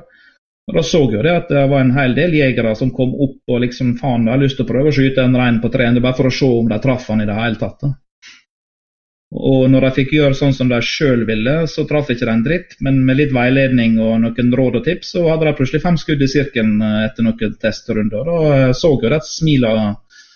Og 0.65 0.77
Da 0.77 0.81
så 0.81 1.03
jeg 1.11 1.25
det 1.25 1.33
at 1.35 1.51
det 1.51 1.65
var 1.69 1.83
en 1.83 1.93
hel 1.93 2.15
del 2.17 2.33
jegere 2.33 2.71
som 2.79 2.93
kom 2.95 3.11
opp 3.13 3.51
og 3.51 3.61
liksom 3.61 3.97
faen, 3.99 4.25
jeg 4.25 4.33
har 4.33 4.41
lyst 4.41 4.57
til 4.57 4.65
å 4.65 4.71
prøve 4.71 4.89
å 4.89 4.95
skyte 4.95 5.21
en 5.21 5.37
rein 5.37 5.59
på 5.61 5.69
300 5.69 6.01
bare 6.01 6.17
for 6.17 6.29
å 6.31 6.33
se 6.33 6.47
om 6.47 6.71
de 6.71 6.79
traff 6.81 7.05
han 7.11 7.21
i 7.21 7.27
det 7.27 7.35
hele 7.37 7.59
tatt. 7.59 7.77
Da. 7.83 7.91
Og 9.35 9.65
når 9.71 9.87
de 9.87 9.91
fikk 9.97 10.13
gjøre 10.15 10.37
sånn 10.37 10.53
som 10.55 10.69
de 10.71 10.77
sjøl 10.85 11.25
ville, 11.27 11.55
så 11.67 11.83
traff 11.89 12.11
ikke 12.11 12.23
de 12.23 12.31
en 12.31 12.43
dritt. 12.45 12.75
Men 12.85 13.01
med 13.07 13.19
litt 13.19 13.33
veiledning 13.35 13.97
og 14.03 14.21
noen 14.23 14.53
råd 14.59 14.79
og 14.79 14.85
tips, 14.85 15.11
så 15.15 15.25
hadde 15.27 15.49
de 15.49 15.55
plutselig 15.57 15.83
fem 15.83 15.97
skudd 15.99 16.23
i 16.23 16.29
sirkelen 16.31 16.77
eh, 16.79 17.01
etter 17.09 17.27
noen 17.27 17.57
testrunder. 17.61 18.31
Og 18.31 18.77
så 18.79 18.93
jo 18.93 19.11
at 19.17 19.27
smila 19.27 19.73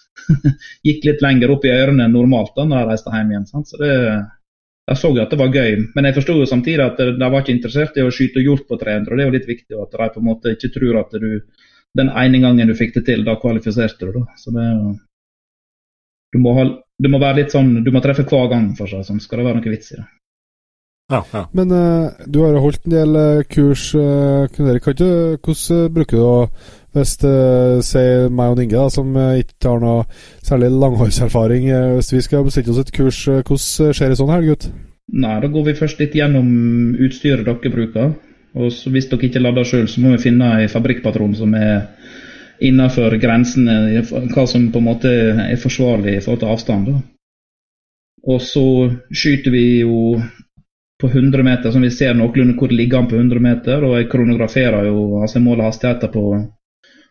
gikk 0.88 1.08
litt 1.08 1.24
lenger 1.24 1.56
opp 1.56 1.66
i 1.66 1.72
ørene 1.74 2.10
enn 2.10 2.18
normalt 2.18 2.52
da 2.58 2.68
når 2.68 2.82
jeg 2.82 2.92
reiste 2.92 3.16
hjem 3.16 3.32
igjen. 3.34 3.48
Sant? 3.54 3.72
Så 3.72 3.80
det, 3.80 3.94
jeg 4.90 4.98
så 4.98 5.12
at 5.22 5.32
det 5.32 5.40
var 5.40 5.54
gøy, 5.54 5.74
men 5.96 6.08
jeg 6.08 6.18
forsto 6.18 6.36
samtidig 6.50 6.82
at 6.82 7.00
de 7.00 7.28
var 7.30 7.44
ikke 7.44 7.54
interessert 7.54 7.98
i 8.00 8.06
å 8.06 8.14
skyte 8.14 8.42
hjort 8.42 8.66
på 8.68 8.78
300. 8.82 9.12
og 9.12 9.18
Det 9.18 9.24
er 9.24 9.30
jo 9.30 9.36
litt 9.38 9.50
viktig 9.50 9.82
at 9.84 9.94
de 9.94 10.08
på 10.16 10.22
en 10.22 10.28
måte 10.28 10.56
ikke 10.56 10.72
tror 10.76 11.04
at 11.04 11.14
du 11.22 11.30
den 11.98 12.10
ene 12.10 12.42
gangen 12.42 12.70
du 12.70 12.76
fikk 12.78 12.96
det 12.98 13.06
til, 13.08 13.24
da 13.26 13.38
kvalifiserte 13.42 14.10
du. 14.10 14.20
da. 14.20 14.38
Så 14.38 14.54
det, 14.56 14.66
du, 16.34 16.40
må 16.42 16.54
ha, 16.58 16.66
du 17.00 17.10
må 17.12 17.20
være 17.22 17.42
litt 17.42 17.54
sånn, 17.56 17.78
du 17.84 17.92
må 17.96 18.02
treffe 18.04 18.28
hver 18.28 18.50
gang 18.52 18.72
for 18.78 18.92
seg, 18.92 19.06
sånn 19.08 19.22
skal 19.24 19.42
det 19.42 19.50
være 19.50 19.62
noe 19.62 19.76
vits 19.76 19.94
i 19.94 20.00
det. 20.00 20.08
Ja, 21.10 21.24
ja. 21.34 21.46
Men 21.58 21.72
uh, 21.74 22.12
du 22.30 22.44
har 22.44 22.60
holdt 22.62 22.86
en 22.86 22.94
del 22.94 23.16
uh, 23.18 23.46
kurs. 23.50 23.88
Uh, 23.98 24.46
hvordan 24.54 25.96
bruker 25.96 26.20
du 26.20 26.26
å 26.26 26.36
hvis 26.94 27.16
det 27.22 27.30
uh, 27.30 27.82
sier 27.86 28.32
meg 28.34 28.54
og 28.54 28.62
Inge, 28.64 28.76
da, 28.76 28.90
som 28.94 29.14
ikke 29.14 29.72
har 29.72 29.82
noe 29.82 30.06
særlig 30.42 30.72
langhårserfaring 30.74 31.68
Hvis 32.00 32.10
vi 32.16 32.22
skal 32.26 32.48
bestille 32.48 32.74
oss 32.74 32.82
et 32.82 32.94
kurs, 32.94 33.20
hvordan 33.30 33.94
skjer 33.94 34.10
det 34.10 34.18
sånn 34.18 34.32
her, 34.34 34.46
gutt? 34.48 34.72
Nei, 35.14 35.36
Da 35.42 35.50
går 35.54 35.68
vi 35.68 35.78
først 35.78 36.02
litt 36.02 36.18
gjennom 36.18 36.50
utstyret 37.06 37.46
dere 37.46 37.74
bruker. 37.74 38.12
Og 38.58 38.74
så 38.74 38.90
Hvis 38.94 39.10
dere 39.10 39.30
ikke 39.30 39.42
lader 39.42 39.70
sjøl, 39.70 39.86
så 39.90 40.02
må 40.02 40.16
vi 40.16 40.24
finne 40.26 40.50
en 40.64 40.74
fabrikkpatron 40.74 41.38
som 41.38 41.54
er 41.58 41.88
innenfor 42.62 43.16
grensene, 43.22 44.04
hva 44.34 44.46
som 44.48 44.68
på 44.72 44.82
en 44.82 44.88
måte 44.90 45.14
er 45.46 45.58
forsvarlig 45.62 46.18
i 46.18 46.22
forhold 46.24 46.44
til 46.44 46.54
avstand. 46.54 46.92
Da. 46.92 47.02
Og 48.30 48.42
så 48.44 48.66
skyter 49.16 49.54
vi 49.54 49.66
jo 49.80 50.20
på 51.00 51.08
100 51.08 51.44
meter, 51.44 51.72
som 51.72 51.84
vi 51.86 51.92
ser 51.96 52.18
noenlunde 52.20 52.58
hvor 52.60 52.72
det 52.72 52.80
ligger 52.82 53.00
an 53.00 53.08
på 53.08 53.16
100 53.16 53.44
meter. 53.44 53.84
Og 53.88 53.98
jeg 53.98 54.10
kronograferer 54.12 54.90
jo, 54.90 55.22
altså 55.22 55.40
jeg 55.40 55.46
måler 55.46 55.70
hastigheter 55.70 56.12
på 56.12 56.26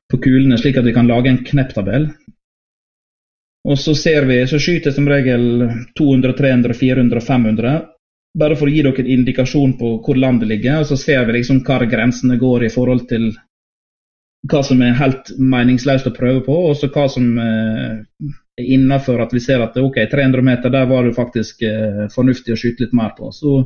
på 0.08 0.18
kulene, 0.24 0.58
slik 0.58 0.78
at 0.80 0.86
vi 0.86 0.94
kan 0.96 1.08
lage 1.08 1.30
en 1.30 1.42
knepptabell. 1.44 2.08
Og 3.68 3.78
så 3.78 3.94
ser 3.94 4.24
vi, 4.28 4.40
så 4.48 4.60
skyter 4.60 4.90
jeg 4.90 4.96
som 4.96 5.08
regel 5.10 5.44
200, 5.98 6.32
300, 6.38 6.76
400, 6.78 7.20
500. 7.26 7.74
Bare 8.38 8.56
for 8.56 8.68
å 8.68 8.72
gi 8.72 8.84
dere 8.86 9.02
en 9.02 9.10
indikasjon 9.18 9.74
på 9.80 9.90
hvor 10.04 10.16
landet 10.16 10.48
ligger. 10.48 10.80
Og 10.80 10.88
så 10.88 10.96
ser 11.00 11.26
vi 11.28 11.36
liksom 11.36 11.60
hvor 11.66 11.84
grensene 11.90 12.38
går 12.40 12.64
i 12.64 12.72
forhold 12.72 13.04
til 13.10 13.28
hva 14.46 14.62
som 14.62 14.82
er 14.84 14.98
helt 14.98 15.32
meningsløst 15.38 16.06
å 16.06 16.14
prøve 16.14 16.44
på, 16.46 16.56
og 16.70 16.84
hva 16.94 17.08
som 17.10 17.32
eh, 17.42 17.98
er 18.58 18.70
innafor 18.76 19.22
at 19.24 19.34
vi 19.34 19.42
ser 19.42 19.64
at 19.64 19.76
ok, 19.80 19.98
300 20.10 20.44
meter, 20.46 20.70
der 20.70 20.86
var 20.90 21.06
det 21.06 21.16
faktisk 21.16 21.64
eh, 21.66 22.04
fornuftig 22.14 22.54
å 22.54 22.60
skyte 22.60 22.86
litt 22.86 22.94
mer 22.96 23.16
på. 23.18 23.32
Så 23.34 23.64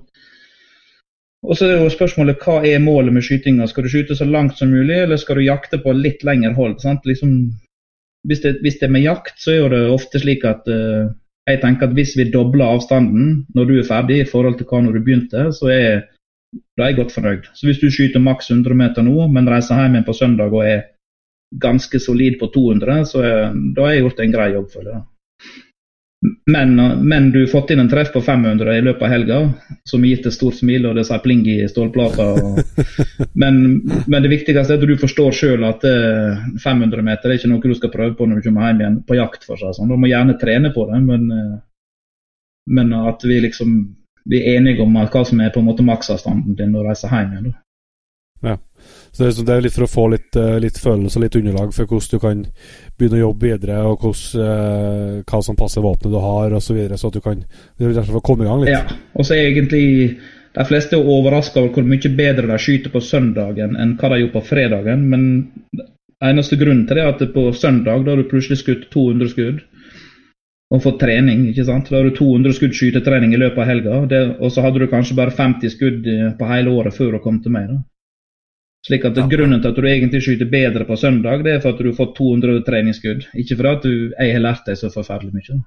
og 1.42 1.58
så 1.58 1.66
er 1.66 1.80
jo 1.80 1.90
spørsmålet 1.90 2.44
hva 2.44 2.60
er 2.66 2.82
målet 2.82 3.14
med 3.14 3.24
skytinga? 3.26 3.66
Skal 3.66 3.86
du 3.86 3.90
skyte 3.90 4.14
så 4.14 4.26
langt 4.28 4.54
som 4.58 4.70
mulig, 4.70 5.00
eller 5.02 5.18
skal 5.18 5.40
du 5.40 5.48
jakte 5.48 5.80
på 5.82 5.94
litt 5.96 6.22
lengre 6.26 6.54
hold? 6.54 6.76
Liksom, 6.78 7.32
hvis, 8.30 8.42
det, 8.44 8.52
hvis, 8.62 8.78
det, 8.78 8.86
er 8.86 8.94
med 8.94 9.02
jakt, 9.02 9.34
så 9.42 9.56
er 9.56 9.74
det 9.74 9.80
ofte 9.90 10.22
slik 10.22 10.46
at 10.46 10.70
uh, 10.70 11.10
jeg 11.50 11.58
tenker 11.64 11.88
at 11.88 11.96
hvis 11.98 12.14
vi 12.14 12.28
dobler 12.30 12.76
avstanden 12.76 13.40
når 13.56 13.66
du 13.66 13.74
er 13.80 13.88
ferdig 13.88 14.20
i 14.22 14.28
forhold 14.28 14.60
til 14.60 14.68
hva 14.70 14.84
når 14.84 14.94
du 14.94 15.02
begynte, 15.02 15.48
så 15.56 15.72
er, 15.74 16.04
da 16.52 16.84
er 16.84 16.92
jeg 16.92 17.00
godt 17.00 17.14
fornøyd. 17.16 17.48
Så 17.56 17.68
hvis 17.68 17.80
du 17.80 17.88
skyter 17.90 18.22
maks 18.22 18.50
100 18.50 18.76
meter 18.76 19.06
nå, 19.06 19.28
men 19.32 19.48
reiser 19.48 19.80
hjem 19.80 19.96
igjen 19.96 20.08
på 20.08 20.16
søndag 20.16 20.52
og 20.52 20.66
er 20.66 20.86
ganske 21.62 22.00
solid 22.00 22.38
på 22.40 22.48
200, 22.54 23.04
så 23.08 23.24
er, 23.24 23.56
da 23.76 23.86
har 23.86 23.96
jeg 23.96 24.06
gjort 24.06 24.22
en 24.24 24.34
grei 24.36 24.52
jobb, 24.54 24.70
for 24.72 24.88
det. 24.88 25.00
Men, 26.46 26.76
men, 27.08 27.30
du 27.34 27.40
har 27.40 27.50
fått 27.50 27.72
inn 27.74 27.82
en 27.82 27.88
treff 27.90 28.12
på 28.14 28.20
500 28.22 28.76
i 28.78 28.82
løpet 28.86 29.02
av 29.02 29.10
helga, 29.10 29.38
som 29.90 30.04
har 30.04 30.12
gitt 30.12 30.28
et 30.28 30.36
stort 30.36 30.54
smil, 30.54 30.86
og 30.86 30.94
det 30.94 31.02
sier 31.08 31.22
pling 31.24 31.42
i 31.50 31.56
stålplata. 31.68 32.28
men, 33.42 33.58
men, 34.06 34.18
det 34.22 34.30
viktigste 34.30 34.62
er 34.62 34.78
at 34.78 34.86
du 34.86 34.94
forstår 35.00 35.34
sjøl 35.34 35.66
at 35.66 35.82
500 35.82 36.62
eh, 36.62 37.06
meter 37.08 37.32
er 37.32 37.40
ikke 37.40 37.50
noe 37.50 37.72
du 37.72 37.74
skal 37.78 37.94
prøve 37.94 38.14
på 38.18 38.28
når 38.28 38.38
du 38.38 38.46
kommer 38.46 38.70
hjem 38.70 38.84
igjen 38.84 39.00
på 39.08 39.18
jakt. 39.18 39.48
for 39.48 39.58
seg. 39.58 39.74
Sånn. 39.74 39.90
Du 39.90 39.98
må 39.98 40.12
gjerne 40.12 40.38
trene 40.38 40.70
på 40.74 40.86
det, 40.92 41.02
men, 41.08 41.26
eh, 41.34 41.58
men 42.78 42.94
at 43.02 43.26
vi 43.26 43.42
liksom 43.42 43.74
vi 44.28 44.40
er 44.40 44.58
enige 44.58 44.84
om 44.84 44.94
hva 44.94 45.24
som 45.26 45.40
er 45.40 45.52
på 45.54 45.62
en 45.62 45.68
måte 45.68 45.86
maksavstanden 45.86 46.56
din 46.58 46.72
når 46.72 46.84
du 46.84 46.90
reiser 46.90 47.12
hjem 47.12 47.32
igjen. 47.32 47.54
Ja. 48.42 48.56
Så 49.12 49.28
det 49.28 49.52
er, 49.52 49.60
litt 49.62 49.74
for 49.76 49.86
å 49.86 49.90
få 49.90 50.04
litt, 50.10 50.36
eh, 50.40 50.56
litt, 50.62 50.78
følelse 50.80 51.18
og 51.18 51.24
litt 51.26 51.36
underlag 51.38 51.74
for 51.76 51.86
hvordan 51.86 52.10
du 52.10 52.22
kan 52.22 52.44
begynne 52.98 53.18
å 53.20 53.26
jobbe 53.26 53.50
videre, 53.50 53.80
og 53.86 54.02
hvordan, 54.02 54.46
eh, 54.46 55.18
hva 55.28 55.42
som 55.44 55.58
passer 55.58 55.84
våpenet 55.84 56.14
du 56.14 56.18
har 56.18 56.56
osv., 56.56 56.66
så, 56.66 56.76
videre, 56.78 56.98
så 56.98 57.10
at 57.12 57.18
du 57.18 57.20
kan 57.20 57.44
få 58.08 58.24
komme 58.24 58.46
i 58.46 58.48
gang 58.48 58.64
litt. 58.64 58.72
Ja, 58.72 58.96
og 59.14 59.28
så 59.28 59.36
egentlig 59.36 60.18
de 60.52 60.64
fleste 60.68 60.96
er 60.96 61.08
overraska 61.08 61.60
over 61.60 61.76
hvor 61.76 61.86
mye 61.88 62.16
bedre 62.16 62.48
de 62.50 62.58
skyter 62.60 62.92
på 62.92 63.04
søndagen 63.04 63.76
enn 63.80 63.94
hva 64.00 64.10
de 64.12 64.22
gjorde 64.22 64.36
på 64.40 64.46
fredagen. 64.48 65.06
Men 65.12 65.22
eneste 66.22 66.58
grunnen 66.60 66.86
til 66.88 66.98
det 66.98 67.04
er 67.04 67.14
at 67.14 67.22
på 67.34 67.46
søndag 67.56 68.04
da 68.04 68.14
har 68.14 68.20
du 68.20 68.28
plutselig 68.28 68.60
skutt 68.60 68.90
200 68.92 69.32
skudd 69.32 69.62
og 70.72 70.80
fått 70.80 71.00
trening. 71.02 71.46
ikke 71.50 71.66
sant? 71.68 71.90
Da 71.92 71.98
har 71.98 72.08
du 72.08 72.16
200 72.16 72.56
skudd 72.56 72.76
skytetrening 72.76 73.34
i 73.36 73.40
løpet 73.40 73.60
av 73.60 73.68
helga, 73.68 74.02
det, 74.08 74.22
og 74.40 74.52
så 74.54 74.64
hadde 74.64 74.80
du 74.80 74.88
kanskje 74.88 75.18
bare 75.18 75.34
50 75.36 75.74
skudd 75.74 76.06
på 76.38 76.48
hele 76.48 76.72
året 76.72 76.96
før 76.96 77.16
du 77.16 77.22
kom 77.24 77.42
til 77.44 77.52
meg. 77.52 77.68
da. 77.68 77.82
Slik 78.86 79.04
at 79.06 79.18
ja. 79.20 79.28
Grunnen 79.30 79.60
til 79.62 79.70
at 79.70 79.76
du 79.78 79.84
egentlig 79.86 80.22
skyter 80.24 80.48
bedre 80.50 80.84
på 80.88 80.96
søndag, 80.98 81.44
det 81.44 81.52
er 81.54 81.60
for 81.62 81.70
at 81.70 81.78
du 81.78 81.92
har 81.92 81.98
fått 82.00 82.16
200 82.18 82.64
treningsskudd. 82.66 83.28
Ikke 83.38 83.56
for 83.60 83.70
at 83.70 83.84
du, 83.86 84.10
jeg 84.10 84.34
har 84.34 84.42
lært 84.42 84.66
deg 84.66 84.78
så 84.80 84.90
forferdelig 84.90 85.36
mye. 85.36 85.60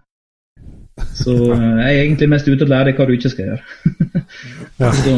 Så 1.15 1.35
eh, 1.53 1.63
jeg 1.79 1.93
er 1.93 2.01
egentlig 2.01 2.29
mest 2.31 2.49
ute 2.49 2.67
å 2.67 2.71
lære 2.71 2.89
deg 2.89 2.99
hva 2.99 3.07
du 3.07 3.13
ikke 3.15 3.31
skal 3.31 3.53
gjøre. 3.53 4.25
så, 4.99 5.15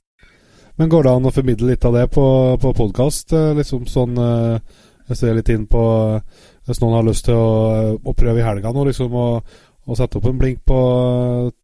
Men 0.80 0.92
går 0.92 1.04
det 1.04 1.12
an 1.12 1.28
å 1.28 1.34
formidle 1.34 1.74
litt 1.74 1.84
av 1.84 1.98
det 1.98 2.06
på, 2.14 2.24
på 2.62 2.72
podkast? 2.78 3.36
Eh, 3.36 3.52
liksom 3.58 3.84
sånn 3.88 4.16
eh, 4.16 4.80
Jeg 5.10 5.20
ser 5.20 5.36
litt 5.36 5.52
inn 5.52 5.68
på 5.68 5.84
Hvis 6.70 6.78
noen 6.84 6.94
har 6.94 7.02
lyst 7.08 7.24
til 7.26 7.34
å, 7.34 7.98
å 7.98 8.12
prøve 8.14 8.38
i 8.38 8.46
helga 8.46 8.70
nå, 8.70 8.84
liksom, 8.86 9.10
og, 9.18 9.42
og 9.90 9.94
sette 9.98 10.20
opp 10.20 10.26
en 10.30 10.38
blink 10.38 10.60
på 10.70 10.78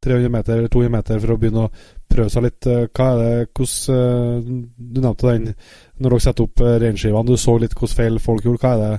300 0.03 0.33
meter 0.35 0.57
eller 0.57 0.71
200 0.73 0.91
meter 0.97 1.21
for 1.23 1.31
å 1.35 1.37
begynne 1.39 1.67
å 1.69 1.71
prøve 2.11 2.31
seg 2.33 2.43
litt. 2.47 2.63
Eh, 2.67 2.89
hva 2.91 3.07
er 3.13 3.17
det, 3.23 3.47
hvordan, 3.55 3.95
eh, 3.95 4.37
Du 4.77 5.01
nevnte 5.01 5.31
den 5.31 5.55
når 6.01 6.09
dere 6.11 6.21
setter 6.27 6.45
opp 6.49 6.59
eh, 6.61 6.79
reinskivene. 6.83 7.29
Du 7.31 7.37
så 7.39 7.55
litt 7.63 7.75
hvordan 7.79 7.99
feil 8.01 8.15
folk 8.23 8.43
gjorde. 8.49 8.63
Hva 8.65 8.71
er, 8.75 8.79
det, 8.83 8.95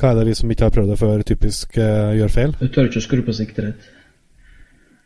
hva 0.00 0.06
er 0.10 0.14
det 0.18 0.26
vi 0.26 0.34
som 0.40 0.50
ikke 0.50 0.66
har 0.66 0.74
prøvd 0.74 0.90
det 0.90 0.98
før, 1.04 1.16
typisk 1.30 1.66
gjør 1.78 2.30
feil? 2.34 2.50
Du 2.58 2.66
tør 2.66 2.86
ikke 2.90 3.02
å 3.04 3.06
skru 3.06 3.20
på 3.22 3.32
siktet 3.36 3.62
ditt. 3.70 3.82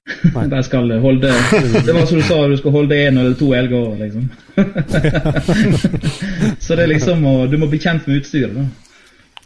De 0.09 0.61
skal 0.65 0.89
holde 1.03 1.29
Det 1.29 1.93
var 1.93 2.07
som 2.09 2.17
du 2.17 2.25
sa, 2.25 2.49
du 2.49 2.57
skal 2.57 2.73
holde 2.73 2.97
én 2.97 3.21
eller 3.21 3.35
to 3.37 3.53
elger, 3.53 3.93
liksom. 4.01 4.33
så 6.65 6.73
det 6.79 6.87
er 6.87 6.93
liksom 6.95 7.21
Du 7.53 7.61
må 7.61 7.69
bli 7.69 7.77
kjent 7.83 8.09
med 8.09 8.23
utstyret. 8.23 8.57
Da. 8.57 8.88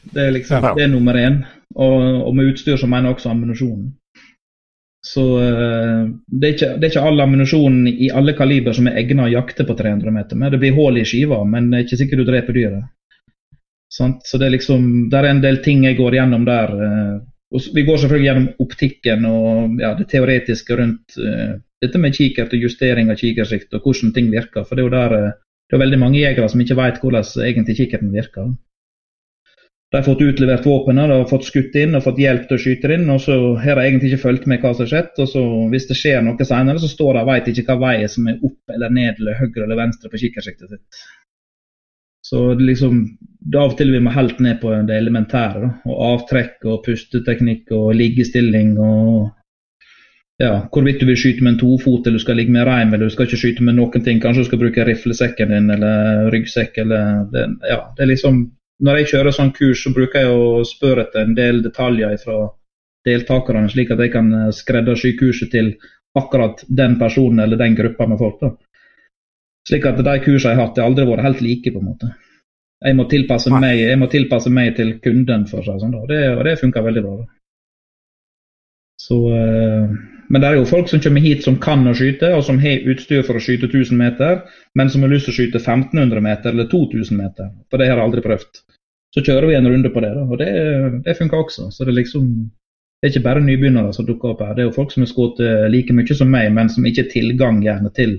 Det 0.02 0.22
er 0.22 0.32
liksom 0.34 0.64
det 0.76 0.84
er 0.84 0.90
nummer 0.92 1.16
én. 1.18 1.42
Og, 1.74 1.98
og 2.28 2.34
med 2.36 2.52
utstyr 2.52 2.76
så 2.76 2.88
mener 2.90 3.10
jeg 3.10 3.18
også 3.18 3.30
ammunisjonen. 3.32 3.90
Så 5.02 5.22
uh, 5.22 6.02
det, 6.26 6.46
er 6.46 6.52
ikke, 6.54 6.72
det, 6.78 6.86
er 6.86 6.90
ikke, 6.92 7.04
all 7.08 7.22
ammunisjon 7.24 7.78
i 7.90 8.10
alle 8.14 8.36
kaliber 8.38 8.76
som 8.76 8.86
er 8.86 9.00
egnet 9.00 9.24
å 9.26 9.32
jakte 9.32 9.66
på 9.66 9.74
300 9.78 10.14
meter 10.14 10.38
med. 10.38 10.54
Det 10.54 10.60
blir 10.62 10.76
hull 10.76 11.00
i 11.00 11.06
skiva, 11.08 11.40
men 11.48 11.70
det 11.70 11.78
er 11.78 11.86
ikke 11.86 12.00
sikkert 12.04 12.22
du 12.22 12.28
dreper 12.28 12.58
dyret. 12.58 12.84
Sant? 13.92 14.22
Så 14.24 14.38
det 14.38 14.48
er 14.48 14.54
liksom, 14.54 14.86
der 15.12 15.26
er 15.26 15.34
en 15.34 15.42
del 15.42 15.58
ting 15.64 15.82
jeg 15.84 15.98
går 15.98 16.16
gjennom 16.16 16.46
der. 16.48 16.70
Og 17.52 17.66
vi 17.74 17.84
går 17.84 17.98
selvfølgelig 18.00 18.28
gjennom 18.28 18.46
optikken 18.64 19.26
og 19.28 19.82
ja, 19.82 19.90
det 19.98 20.06
teoretiske 20.12 20.78
rundt 20.78 21.18
uh, 21.20 21.58
dette 21.82 22.00
med 22.00 22.14
kikkert 22.16 22.54
og 22.54 22.68
justering 22.68 23.10
av 23.10 23.18
kikkersikt 23.20 23.74
og 23.74 23.88
hvordan 23.88 24.14
ting 24.14 24.30
virker. 24.32 24.64
For 24.68 24.78
det 24.78 24.84
er 24.84 24.88
jo 24.88 24.94
der 24.94 25.16
det 25.72 25.78
er 25.78 25.86
veldig 25.86 25.98
mange 25.98 26.20
jegere 26.20 26.50
som 26.52 26.60
ikke 26.60 26.76
vet 26.76 26.98
hvordan 27.00 27.46
egentlig 27.48 27.78
kikkerten 27.78 28.12
virker. 28.12 28.52
De 29.92 29.98
har 29.98 30.04
fått 30.06 30.22
utlevert 30.24 30.66
våpenet, 30.66 31.08
de 31.08 31.16
har 31.20 31.28
fått 31.28 31.44
skutt 31.44 31.74
inn 31.76 31.92
og 31.92 32.04
fått 32.06 32.20
hjelp 32.22 32.46
til 32.48 32.56
å 32.56 32.60
skyte 32.62 32.94
inn. 32.94 33.10
og 33.12 33.18
Så 33.20 33.34
har 33.60 33.76
de 33.76 33.82
egentlig 33.84 34.12
ikke 34.12 34.22
fulgt 34.22 34.46
med 34.48 34.62
hva 34.62 34.70
som 34.72 34.86
har 34.86 34.88
skjedd. 34.88 35.10
og 35.20 35.28
så 35.28 35.42
Hvis 35.68 35.88
det 35.90 35.96
skjer 36.00 36.22
noe 36.24 36.46
senere, 36.48 36.80
så 36.80 36.88
står 36.88 37.18
de 37.18 37.20
og 37.20 37.28
vet 37.28 37.50
ikke 37.52 37.66
hva 37.68 37.76
vei 37.82 38.08
som 38.08 38.30
er 38.32 38.38
opp 38.40 38.72
eller 38.72 38.88
ned 38.88 39.20
eller 39.20 39.36
høyre 39.42 39.66
eller 39.66 39.80
venstre 39.82 40.08
på 40.08 40.20
kikkersiktet 40.22 40.72
sitt. 40.72 41.02
Så 42.24 42.54
det 42.56 42.64
liksom, 42.70 43.02
det 43.52 43.60
av 43.60 43.74
og 43.74 43.76
til 43.76 43.92
vi 43.92 44.00
må 44.00 44.14
helt 44.14 44.40
ned 44.40 44.62
på 44.62 44.72
det 44.88 44.96
elementære. 44.96 45.68
Og 45.84 46.00
avtrekk 46.06 46.64
og 46.72 46.80
pusteteknikk 46.86 47.76
og 47.76 47.92
liggestilling 47.98 48.72
og 48.80 49.28
ja, 50.40 50.54
hvorvidt 50.72 51.04
du 51.04 51.06
vil 51.10 51.20
skyte 51.20 51.44
med 51.44 51.52
en 51.52 51.60
tofot 51.60 52.06
eller 52.06 52.16
du 52.16 52.24
skal 52.24 52.40
ligge 52.40 52.56
med 52.56 52.64
reim 52.64 52.94
eller 52.94 53.12
du 53.12 53.12
skal 53.12 53.28
ikke 53.28 53.42
skyte 53.44 53.68
med 53.68 53.76
noen 53.76 54.08
ting. 54.08 54.24
Kanskje 54.24 54.46
du 54.46 54.48
skal 54.48 54.64
bruke 54.64 54.88
riflesekken 54.88 55.52
din 55.52 55.70
eller 55.76 56.32
ryggsekk 56.32 56.80
eller 56.86 57.28
det, 57.28 57.46
ja, 57.68 57.82
det 57.92 58.08
er 58.08 58.12
liksom 58.14 58.46
når 58.80 58.98
jeg 58.98 59.10
kjører 59.12 59.36
sånn 59.36 59.52
kurs, 59.56 59.82
så 59.84 59.92
bruker 59.94 60.24
jeg 60.24 60.34
å 60.34 60.64
spørre 60.66 61.06
etter 61.06 61.26
en 61.26 61.36
del 61.36 61.62
detaljer 61.62 62.16
fra 62.22 62.38
deltakerne, 63.06 63.68
slik 63.70 63.92
at 63.92 64.00
jeg 64.02 64.12
kan 64.14 64.30
eh, 64.38 64.50
skreddersy 64.54 65.14
kurset 65.18 65.52
til 65.52 65.74
akkurat 66.18 66.62
den 66.68 66.98
personen 67.00 67.44
eller 67.44 67.60
den 67.60 67.76
gruppa 67.78 68.06
med 68.06 68.20
folk. 68.20 68.40
da. 68.40 68.52
Slik 69.68 69.86
at 69.86 70.00
de 70.02 70.16
kursene 70.24 70.54
jeg 70.54 70.58
har 70.58 70.66
hatt, 70.66 70.78
har 70.78 70.90
aldri 70.90 71.06
vært 71.08 71.26
helt 71.26 71.42
like. 71.44 71.72
på 71.72 71.82
en 71.82 71.90
måte. 71.92 72.10
Jeg 72.82 72.96
må 72.98 73.06
tilpasse, 73.06 73.50
meg, 73.54 73.78
jeg 73.78 73.98
må 73.98 74.08
tilpasse 74.10 74.50
meg, 74.50 74.74
til 74.76 74.96
kunden, 75.04 75.46
for 75.46 75.62
seg 75.62 75.78
sånn. 75.78 75.94
da. 75.94 76.02
Det, 76.10 76.22
og 76.34 76.42
det 76.48 76.58
funker 76.58 76.82
veldig 76.82 77.02
bra. 77.04 77.14
da. 77.20 77.28
Så, 79.02 79.18
øh, 79.34 79.94
men 80.32 80.40
det 80.40 80.48
er 80.48 80.56
jo 80.56 80.68
folk 80.68 80.88
som 80.88 81.00
kommer 81.04 81.20
hit 81.20 81.44
som 81.44 81.58
kan 81.60 81.84
å 81.84 81.92
skyte, 81.96 82.30
og 82.32 82.44
som 82.46 82.60
har 82.62 82.86
utstyr 82.88 83.24
for 83.26 83.36
å 83.36 83.42
skyte 83.42 83.68
1000 83.68 83.98
meter, 84.00 84.40
men 84.78 84.88
som 84.90 85.04
har 85.04 85.12
lyst 85.12 85.28
til 85.28 85.34
å 85.34 85.38
skyte 85.38 85.60
1500 85.60 86.24
meter 86.24 86.54
eller 86.54 86.70
2000 86.72 87.18
meter. 87.20 87.50
For 87.68 87.76
det 87.76 87.90
har 87.90 88.00
jeg 88.00 88.06
aldri 88.06 88.24
prøvd. 88.24 88.62
Så 89.12 89.20
kjører 89.26 89.50
vi 89.50 89.58
en 89.58 89.68
runde 89.68 89.92
på 89.92 90.00
det, 90.00 90.14
da, 90.16 90.24
og 90.24 90.40
det, 90.40 90.48
det 91.04 91.18
funker 91.18 91.42
også. 91.42 91.68
Så 91.68 91.84
det 91.84 91.92
er 91.92 92.00
liksom 92.00 92.30
det 93.02 93.08
er 93.08 93.12
ikke 93.16 93.26
bare 93.26 93.42
nybegynnere 93.42 93.92
som 93.92 94.06
dukker 94.06 94.30
opp 94.30 94.40
her. 94.46 94.54
Det 94.54 94.62
er 94.62 94.68
jo 94.68 94.76
folk 94.76 94.92
som 94.94 95.02
har 95.02 95.08
skutt 95.10 95.40
like 95.72 95.92
mye 95.92 96.14
som 96.14 96.28
meg, 96.30 96.52
men 96.54 96.68
som 96.70 96.84
ikke 96.86 97.02
har 97.02 97.10
tilgang 97.10 97.58
gjerne 97.64 97.90
til, 97.96 98.12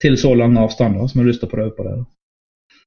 til, 0.00 0.16
så 0.16 0.32
lange 0.34 0.62
avstander, 0.62 1.06
som 1.06 1.20
har 1.20 1.28
lyst 1.28 1.44
til 1.44 1.50
å 1.50 1.52
prøve 1.52 1.74
på 1.76 1.84
det. 1.84 1.92
Da. 2.00 2.80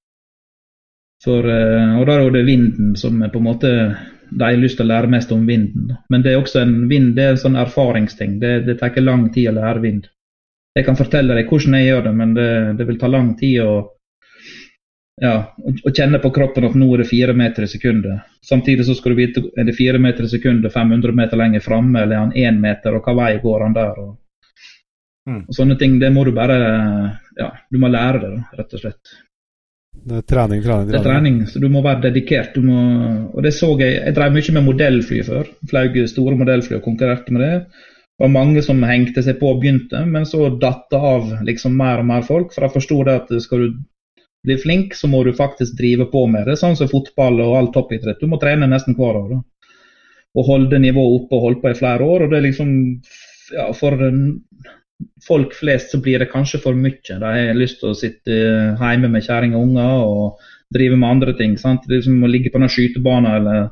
For, 1.27 1.45
eh, 1.53 1.93
og 1.99 2.07
da 2.09 2.15
er 2.17 2.33
det 2.33 2.45
vinden 2.47 2.95
som 2.97 3.21
er 3.21 3.29
på 3.29 3.37
en 3.37 3.47
måte 3.47 3.71
De 4.31 4.43
har 4.43 4.59
lyst 4.59 4.79
til 4.79 4.87
å 4.87 4.91
lære 4.91 5.09
mest 5.11 5.31
om 5.31 5.45
vinden. 5.47 5.95
Men 6.09 6.23
det 6.23 6.33
er 6.33 6.41
også 6.41 6.61
en 6.63 6.77
vind, 6.89 7.13
det 7.15 7.25
er 7.25 7.35
en 7.35 7.43
sånn 7.43 7.59
erfaringsting. 7.59 8.39
Det, 8.41 8.53
det 8.67 8.79
tar 8.79 8.97
lang 9.01 9.29
tid 9.33 9.51
å 9.51 9.57
lære 9.59 9.83
vind. 9.83 10.07
Jeg 10.77 10.85
kan 10.85 10.97
fortelle 10.97 11.33
deg 11.33 11.49
hvordan 11.49 11.77
jeg 11.79 11.87
gjør 11.87 12.03
det, 12.05 12.15
men 12.19 12.33
det, 12.37 12.49
det 12.77 12.85
vil 12.85 12.99
ta 13.01 13.09
lang 13.09 13.31
tid 13.39 13.61
å 13.63 13.71
ja, 15.21 15.33
å, 15.57 15.89
kjenne 15.89 16.19
på 16.21 16.29
kroppen 16.33 16.67
at 16.67 16.75
nå 16.77 16.87
er 16.93 17.01
det 17.01 17.09
fire 17.09 17.33
meter 17.33 17.65
i 17.65 17.69
sekundet. 17.71 18.27
Samtidig 18.45 18.85
så 18.85 18.93
skal 18.97 19.15
du 19.15 19.17
vite 19.17 19.43
er 19.57 19.65
det 19.65 19.73
fire 19.77 19.97
meter 20.01 20.27
i 20.27 20.29
sekundet 20.29 20.73
500 20.73 21.15
meter 21.17 21.41
lenger 21.41 21.63
framme, 21.65 22.03
eller 22.03 22.15
er 22.15 22.25
han 22.25 22.35
én 22.37 22.59
meter, 22.61 22.97
og 22.97 23.07
hva 23.07 23.15
vei 23.17 23.31
går 23.41 23.65
han 23.65 23.77
der? 23.77 24.03
Og, 24.03 24.11
mm. 25.29 25.39
og, 25.47 25.55
Sånne 25.57 25.79
ting, 25.81 25.97
det 26.03 26.11
må 26.13 26.27
du 26.27 26.35
bare 26.37 26.59
Ja, 27.37 27.51
du 27.71 27.81
må 27.81 27.89
lære 27.89 28.21
det, 28.21 28.31
rett 28.59 28.77
og 28.77 28.83
slett. 28.83 29.17
Det 30.07 30.21
er 30.21 30.23
trening, 30.29 30.61
trening, 30.63 30.87
trening. 30.87 30.91
Det 30.91 30.99
er 30.99 31.05
trening, 31.05 31.37
så 31.49 31.59
du 31.59 31.67
må 31.71 31.81
være 31.83 32.05
dedikert. 32.07 32.55
Du 32.55 32.63
må, 32.63 32.77
og 33.33 33.43
det 33.43 33.53
så 33.55 33.73
Jeg 33.79 33.97
jeg 33.97 34.15
drev 34.15 34.33
mye 34.35 34.55
med 34.55 34.65
modellfly 34.67 35.21
før. 35.27 35.49
Flaug 35.69 35.97
store 36.07 36.35
modellfly 36.39 36.77
og 36.77 36.83
konkurrerte 36.85 37.33
med 37.33 37.41
det. 37.41 37.53
Det 38.17 38.25
var 38.25 38.33
mange 38.33 38.63
som 38.65 38.81
hengte 38.83 39.21
seg 39.21 39.37
på 39.37 39.51
og 39.51 39.59
begynte, 39.61 39.99
men 40.05 40.25
så 40.25 40.47
datt 40.61 40.87
det 40.89 40.97
av 40.97 41.33
liksom 41.45 41.75
mer 41.77 42.01
og 42.01 42.07
mer 42.09 42.23
folk. 42.25 42.53
For 42.53 42.65
jeg 42.65 42.73
forsto 42.73 43.03
det 43.05 43.13
at 43.21 43.33
skal 43.43 43.65
du 43.65 43.75
bli 44.47 44.57
flink, 44.57 44.95
så 44.95 45.09
må 45.11 45.23
du 45.23 45.33
faktisk 45.37 45.77
drive 45.77 46.07
på 46.11 46.23
med 46.31 46.47
det. 46.47 46.55
Sånn 46.57 46.77
som 46.79 46.89
fotball 46.89 47.41
og 47.43 47.57
all 47.59 47.69
toppidrett. 47.75 48.21
Du 48.21 48.31
må 48.31 48.39
trene 48.41 48.69
nesten 48.69 48.97
hver 48.97 49.19
år. 49.21 49.29
Da. 49.35 49.77
Og 50.37 50.47
holde 50.47 50.79
nivået 50.81 51.21
oppe 51.21 51.37
og 51.37 51.45
holde 51.45 51.61
på 51.61 51.71
i 51.73 51.77
flere 51.77 52.07
år. 52.07 52.25
og 52.25 52.31
det 52.31 52.39
er 52.39 52.47
liksom, 52.47 52.73
ja, 53.53 53.71
For 53.73 53.97
folk 55.27 55.53
flest 55.55 55.91
så 55.91 56.01
blir 56.01 56.19
det 56.19 56.31
kanskje 56.31 56.61
for 56.63 56.77
mye. 56.77 57.01
De 57.07 57.17
har 57.23 57.57
lyst 57.57 57.81
til 57.81 57.91
å 57.91 57.97
sitte 57.97 58.37
hjemme 58.77 59.09
med 59.11 59.25
kjerring 59.25 59.55
og 59.55 59.67
unger 59.67 60.05
og 60.05 60.47
drive 60.73 60.97
med 60.97 61.09
andre 61.09 61.35
ting. 61.37 61.57
sant? 61.57 61.85
Det 61.87 61.95
er 61.95 62.01
liksom 62.01 62.23
Å 62.23 62.31
ligge 62.31 62.51
på 62.53 62.61
noen 62.61 62.73
skytebaner 62.73 63.41
eller 63.41 63.69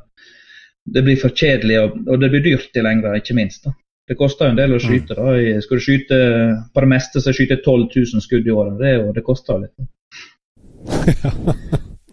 Det 0.86 1.02
blir 1.02 1.18
for 1.18 1.34
kjedelig, 1.34 1.80
og, 1.82 1.94
og 2.14 2.20
det 2.22 2.30
blir 2.30 2.44
dyrt 2.46 2.78
i 2.78 2.82
lengda, 2.86 3.16
ikke 3.18 3.34
minst. 3.34 3.64
da. 3.66 3.72
Det 4.06 4.18
koster 4.20 4.46
jo 4.46 4.54
en 4.54 4.60
del 4.60 4.76
å 4.76 4.80
skyte. 4.80 5.16
da. 5.18 5.32
Skal 5.66 5.80
du 5.80 5.82
skyte 5.82 6.18
på 6.74 6.84
det 6.84 6.90
meste, 6.92 7.22
så 7.26 7.34
skyter 7.34 7.58
jeg 7.58 7.64
12 7.66 7.88
000 8.14 8.22
skudd 8.22 8.46
i 8.46 8.54
året. 8.54 8.76
Det, 8.78 8.92
det 9.16 9.24
koster 9.26 9.64
litt. 9.64 9.74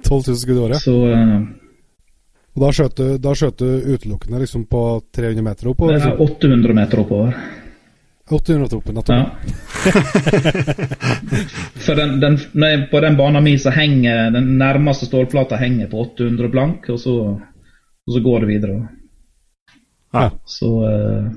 12 0.09 0.23
000 0.31 0.39
skudd 0.45 0.57
i 0.57 0.63
året? 0.65 0.81
Så, 0.81 0.95
uh, 1.13 1.45
og 2.57 2.65
da 2.65 3.35
skjøt 3.37 3.61
du 3.61 3.69
utelukkende 3.93 4.41
liksom 4.41 4.65
på 4.73 4.83
300 5.13 5.45
meter 5.45 5.69
oppover? 5.69 6.01
Det 6.01 6.15
er 6.15 6.25
800 6.25 6.81
meter 6.81 7.05
oppover. 7.05 7.37
800 8.35 8.77
meter 8.77 8.93
nettopp. 8.93 9.17
Ja. 9.17 9.25
For 11.87 11.99
den, 11.99 12.21
den, 12.21 12.39
nei, 12.53 12.73
på 12.91 13.01
den 13.05 13.17
banen 13.19 13.45
min 13.45 13.59
så 13.61 13.71
henger 13.75 14.31
den 14.35 14.59
nærmeste 14.59 15.07
stålplata 15.09 15.57
henger 15.61 15.91
på 15.91 16.01
800 16.07 16.49
blank, 16.53 16.89
og 16.93 17.01
så, 17.01 17.17
og 18.07 18.17
så 18.17 18.21
går 18.25 18.45
det 18.45 18.51
videre. 18.53 18.81
Ja. 20.13 20.31
Så, 20.45 20.71
uh, 20.85 21.31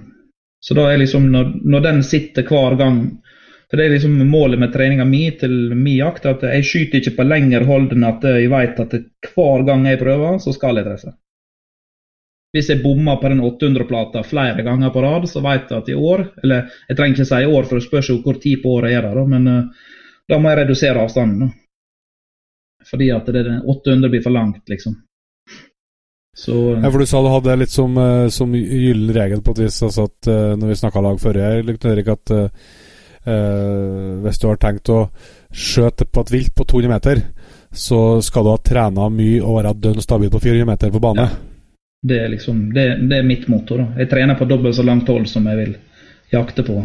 så 0.60 0.78
da 0.78 0.90
er 0.92 1.02
liksom 1.02 1.30
når, 1.32 1.54
når 1.64 1.86
den 1.90 2.04
sitter 2.04 2.44
hver 2.48 2.76
gang 2.80 3.06
for 3.66 3.80
Det 3.82 3.86
er 3.86 3.96
liksom 3.96 4.20
målet 4.30 4.60
med 4.62 4.74
treninga 4.74 5.06
mi 5.10 5.24
til 5.40 5.74
min 5.74 5.98
jakt. 5.98 6.26
at 6.30 6.44
Jeg 6.46 6.66
skyter 6.70 7.00
ikke 7.00 7.16
på 7.18 7.24
lengre 7.26 7.66
hold 7.66 7.92
enn 7.96 8.04
at 8.06 8.24
jeg 8.24 8.52
vet 8.52 8.80
at 8.80 8.94
hver 9.34 9.64
gang 9.66 9.88
jeg 9.90 10.00
prøver, 10.00 10.38
så 10.40 10.54
skal 10.54 10.78
jeg 10.78 10.86
treffe. 10.86 11.16
Hvis 12.56 12.70
jeg 12.72 12.80
bommer 12.80 13.18
på 13.20 13.28
den 13.28 13.42
800-plata 13.44 14.22
flere 14.24 14.64
ganger 14.64 14.94
på 14.94 15.02
rad, 15.04 15.28
så 15.28 15.42
vet 15.44 15.68
jeg 15.68 15.82
at 15.82 15.90
i 15.92 15.98
år 16.00 16.22
Eller 16.44 16.70
jeg 16.88 16.96
trenger 16.96 17.18
ikke 17.18 17.28
si 17.28 17.40
i 17.44 17.50
år, 17.52 17.66
for 17.68 17.76
det 17.76 17.88
spørs 17.88 18.10
jo 18.14 18.22
hvor 18.24 18.40
tid 18.40 18.62
på 18.64 18.78
året 18.78 18.96
er 18.96 19.04
der, 19.04 19.24
men 19.28 19.50
uh, 19.52 19.88
da 20.30 20.38
må 20.40 20.52
jeg 20.52 20.62
redusere 20.62 21.02
avstanden. 21.04 21.42
Da. 21.44 21.50
Fordi 22.86 23.10
at 23.12 23.28
det, 23.34 23.44
800 23.66 24.14
blir 24.14 24.24
for 24.24 24.34
langt, 24.34 24.64
liksom. 24.72 24.96
Så, 26.36 26.54
uh, 26.56 26.80
ja, 26.80 26.92
for 26.94 27.04
Du 27.04 27.10
sa 27.10 27.22
du 27.26 27.28
hadde 27.34 27.58
litt 27.60 27.74
som, 27.74 27.98
uh, 28.00 28.30
som 28.32 28.54
gyllen 28.56 29.12
regel 29.18 29.44
på 29.44 29.56
et 29.58 29.64
vis, 29.66 29.82
altså 29.84 30.08
at 30.08 30.30
når 30.32 30.72
vi 30.72 30.78
snakka 30.80 31.04
lag 31.04 31.20
forrige, 31.22 31.76
Erik, 31.92 32.14
at 32.14 32.38
hvis 33.26 34.38
du 34.38 34.44
har 34.46 34.60
tenkt 34.62 34.90
å 34.94 35.08
skjøte 35.50 36.06
på 36.06 36.22
et 36.22 36.32
vilt 36.32 36.54
på 36.54 36.62
200 36.62 36.92
meter, 36.92 37.22
så 37.74 38.22
skal 38.22 38.46
du 38.46 38.52
ha 38.54 38.60
trena 38.62 39.10
mye 39.10 39.42
og 39.42 39.58
være 39.58 39.74
dønn 39.88 40.04
stabil 40.04 40.30
på 40.30 40.44
400 40.44 40.70
meter 40.70 40.94
på 40.94 41.02
bane. 41.02 41.26
Ja. 41.26 41.55
Det, 42.06 42.20
er 42.22 42.30
liksom, 42.34 42.68
det, 42.76 42.86
det 43.10 43.18
er 43.18 43.26
mitt 43.28 43.48
motor. 43.50 43.82
Da. 43.82 44.04
Jeg 44.04 44.12
trener 44.12 44.38
på 44.38 44.48
dobbelt 44.50 44.78
så 44.78 44.86
langt 44.86 45.10
hold 45.10 45.26
som 45.32 45.48
jeg 45.50 45.62
vil 45.62 45.74
jakte 46.34 46.66
på. 46.68 46.84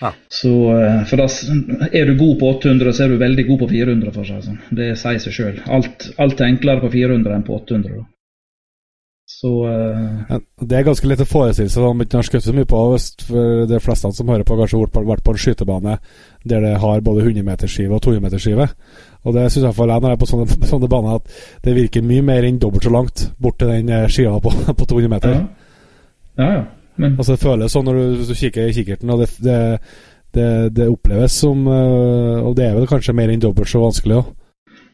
Ja. 0.00 0.10
Så, 0.28 0.50
uh, 0.76 1.04
for 1.08 1.16
da 1.16 1.26
Er 1.92 2.10
du 2.10 2.18
god 2.18 2.38
på 2.40 2.50
800, 2.58 2.92
så 2.92 3.04
er 3.04 3.08
du 3.08 3.16
veldig 3.16 3.46
god 3.46 3.62
på 3.64 3.68
400. 3.70 4.12
for 4.12 4.28
seg 4.28 4.44
sånn. 4.44 4.60
Det 4.76 4.90
sier 5.00 5.22
seg 5.22 5.38
sjøl. 5.38 5.56
Alt, 5.72 6.10
alt, 6.20 6.40
er 6.40 6.52
enklere 6.52 6.84
på 6.84 6.92
400 6.92 7.38
enn 7.38 7.46
på 7.46 7.56
800. 7.56 7.96
Da. 7.96 8.04
Så 9.26 9.50
uh... 9.66 10.20
ja, 10.28 10.40
Det 10.62 10.76
er 10.78 10.86
ganske 10.86 11.08
lett 11.10 11.24
å 11.24 11.28
forestille 11.28 11.72
seg 11.72 11.88
om 11.88 12.04
ikke 12.04 12.20
har 12.20 12.28
skutt 12.28 12.44
så 12.46 12.54
mye 12.54 12.68
på 12.68 12.82
for 13.26 13.64
de 13.70 13.80
fleste 13.82 14.12
som 14.14 14.28
hører 14.30 14.46
på, 14.46 14.58
kanskje 14.60 14.84
har 14.84 15.08
vært 15.08 15.24
på 15.26 15.34
en 15.34 15.42
skytebane 15.42 15.96
der 16.46 16.62
det 16.62 16.76
har 16.78 17.00
både 17.02 17.24
100-meterskive 17.24 17.96
og 17.96 18.04
200-meterskive. 18.04 18.68
Og 19.26 19.34
det 19.34 19.48
syns 19.50 19.66
jeg 19.66 19.74
når 19.76 20.08
jeg 20.08 20.14
er 20.14 20.22
på 20.22 20.30
sånne, 20.30 20.58
sånne 20.72 20.90
baner, 20.90 21.20
at 21.20 21.66
det 21.66 21.76
virker 21.76 22.06
mye 22.06 22.24
mer 22.24 22.46
enn 22.46 22.62
dobbelt 22.62 22.86
så 22.86 22.94
langt 22.94 23.28
bort 23.42 23.58
til 23.60 23.72
den 23.72 23.90
skia 23.90 24.08
skiva 24.08 24.40
på, 24.42 24.54
på 24.78 24.88
200 24.88 25.12
meter. 25.12 25.36
Ja, 25.36 25.44
ja. 26.38 26.50
ja. 26.60 26.64
Men... 26.96 27.18
Altså 27.18 27.34
Det 27.34 27.42
føles 27.42 27.74
sånn 27.74 27.84
når 27.88 27.98
du, 27.98 28.04
hvis 28.20 28.32
du 28.32 28.38
kikker 28.38 28.70
i 28.70 28.74
kikkerten, 28.76 29.12
og 29.12 29.20
det, 29.20 29.28
det, 29.44 29.60
det, 30.36 30.48
det 30.78 30.88
oppleves 30.88 31.34
som 31.42 31.66
uh, 31.68 32.40
Og 32.40 32.54
det 32.56 32.70
er 32.70 32.76
vel 32.78 32.88
kanskje 32.88 33.12
mer 33.16 33.28
enn 33.32 33.42
dobbelt 33.42 33.68
så 33.68 33.82
vanskelig 33.82 34.20
òg. 34.22 34.30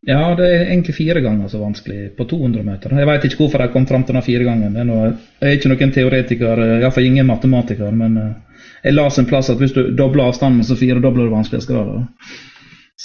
Ja, 0.03 0.33
det 0.35 0.47
er 0.51 0.65
egentlig 0.65 0.97
fire 0.97 1.21
ganger 1.23 1.47
så 1.47 1.61
vanskelig 1.61 2.09
på 2.17 2.25
200 2.27 2.65
meter. 2.67 2.95
Jeg 2.99 3.07
vet 3.07 3.27
ikke 3.29 3.45
hvorfor 3.45 3.63
jeg 3.63 3.71
kom 3.71 3.85
fram 3.87 4.03
til 4.03 4.17
den 4.17 4.25
fire 4.27 4.49
gangen. 4.49 4.75
jeg 4.75 5.13
er 5.47 5.53
ikke 5.55 5.71
noen 5.71 5.93
teoretiker, 5.95 6.63
iallfall 6.81 7.07
ingen 7.07 7.29
matematiker. 7.29 7.93
Men 7.95 8.17
eh, 8.19 8.65
jeg 8.83 8.97
las 8.97 9.19
en 9.19 9.29
plass 9.31 9.51
at 9.51 9.63
hvis 9.63 9.77
du 9.77 9.95
dobler 9.95 10.25
avstanden, 10.25 10.65
så 10.67 10.75
firedobler 10.75 11.29
du 11.29 11.37
vanskelighetsgrader. 11.37 12.03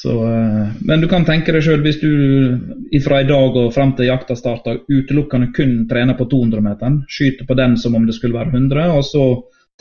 Så, 0.01 0.11
eh, 0.27 0.67
men 0.81 1.01
du 1.01 1.07
kan 1.09 1.23
tenke 1.25 1.53
deg 1.55 1.63
sjøl, 1.65 1.81
hvis 1.81 1.97
du 2.03 2.99
fra 3.01 3.21
i 3.23 3.27
dag 3.29 3.55
og 3.57 3.71
fram 3.73 3.95
til 3.97 4.11
jakta 4.11 4.35
starter 4.37 4.83
utelukkende 4.85 5.49
kun 5.55 5.79
trener 5.89 6.17
på 6.19 6.27
200-meteren, 6.29 6.99
skyter 7.09 7.47
på 7.49 7.57
den 7.57 7.73
som 7.81 7.95
om 7.97 8.05
det 8.05 8.13
skulle 8.13 8.37
være 8.37 8.53
100, 8.53 8.91
og 8.93 9.05
så 9.07 9.23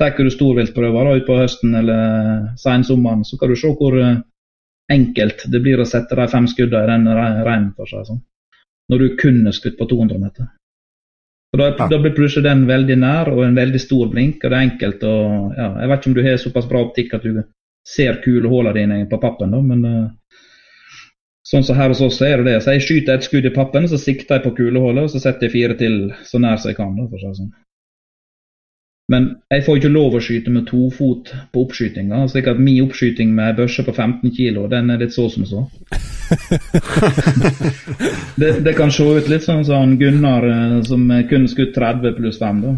tar 0.00 0.16
du 0.16 0.30
storviltprøver 0.32 1.10
utpå 1.18 1.36
høsten 1.36 1.74
eller 1.76 2.46
sensommeren, 2.60 3.26
så 3.28 3.36
kan 3.36 3.52
du 3.52 3.60
se 3.60 3.72
hvor 3.76 3.98
eh, 4.00 4.22
enkelt 4.92 5.44
det 5.52 5.60
blir 5.60 5.82
å 5.82 5.88
sette 5.88 6.16
de 6.16 6.26
fem 6.32 6.48
skuddene 6.48 6.86
i 6.86 6.92
den 6.94 7.44
reinen 7.44 7.74
for 7.76 7.90
seg. 7.90 8.08
Sånn. 8.08 8.22
Når 8.88 9.02
du 9.02 9.20
kun 9.20 9.42
er 9.50 9.56
skutt 9.56 9.76
på 9.76 9.88
200 9.90 10.22
meter. 10.22 10.48
Og 11.52 11.60
da, 11.60 11.68
ja. 11.74 11.90
da, 11.92 12.00
blir 12.00 12.14
plutselig 12.16 12.46
den 12.46 12.64
veldig 12.68 12.96
nær 13.02 13.28
og 13.34 13.44
en 13.44 13.56
veldig 13.58 13.80
stor 13.84 14.08
blink, 14.12 14.40
og 14.40 14.48
det 14.48 14.56
er 14.56 14.66
enkelt 14.70 15.04
å 15.04 15.14
ja, 15.56 15.68
Jeg 15.82 15.90
vet 15.90 16.00
ikke 16.00 16.10
om 16.10 16.16
du 16.16 16.24
har 16.24 16.40
såpass 16.40 16.68
bra 16.70 16.82
optikk 16.86 17.14
at 17.16 17.24
du 17.26 17.42
ser 17.86 18.20
kulehullene 18.24 18.76
dine 18.76 19.10
på 19.10 19.20
pappen, 19.22 19.52
da, 19.54 19.62
men 19.62 19.84
uh, 19.86 20.06
Sånn 21.46 21.62
som 21.62 21.76
her 21.78 21.92
hos 21.92 22.00
oss 22.02 22.16
er 22.26 22.40
det 22.40 22.48
det. 22.48 22.56
Så 22.62 22.72
jeg 22.74 22.82
skyter 22.82 23.20
et 23.20 23.26
skudd 23.26 23.44
i 23.46 23.52
pappen, 23.54 23.84
så 23.86 24.00
sikter 24.02 24.34
jeg 24.34 24.42
på 24.48 24.50
kulehullet, 24.56 25.04
og 25.06 25.12
så 25.12 25.20
setter 25.22 25.46
jeg 25.46 25.52
fire 25.52 25.76
til 25.78 25.94
så 26.26 26.40
nær 26.42 26.58
som 26.58 26.72
jeg 26.72 26.78
kan. 26.80 26.96
Da, 26.98 27.04
for 27.06 27.22
å 27.22 27.30
si 27.30 27.38
sånn. 27.38 27.52
Men 29.14 29.28
jeg 29.54 29.62
får 29.62 29.78
ikke 29.78 29.92
lov 29.94 30.16
å 30.18 30.20
skyte 30.26 30.50
med 30.50 30.64
to 30.66 30.88
fot 30.90 31.30
på 31.54 31.62
oppskytinga. 31.62 32.24
slik 32.32 32.48
at 32.50 32.58
min 32.58 32.82
oppskyting 32.82 33.30
med 33.36 33.52
ei 33.52 33.56
børse 33.60 33.84
på 33.86 33.94
15 33.94 34.32
kg, 34.34 34.64
den 34.72 34.90
er 34.90 34.98
litt 34.98 35.14
så 35.14 35.28
som 35.30 35.46
så. 35.46 35.62
det, 38.40 38.50
det, 38.66 38.74
kan 38.74 38.90
se 38.90 39.06
ut 39.06 39.30
litt 39.30 39.46
sånn 39.46 39.62
som 39.68 39.94
Gunnar 40.00 40.48
eh, 40.50 40.80
som 40.90 41.06
kun 41.30 41.46
skutt 41.46 41.76
30 41.78 42.18
pluss 42.18 42.42
5, 42.42 42.64
da. 42.66 42.74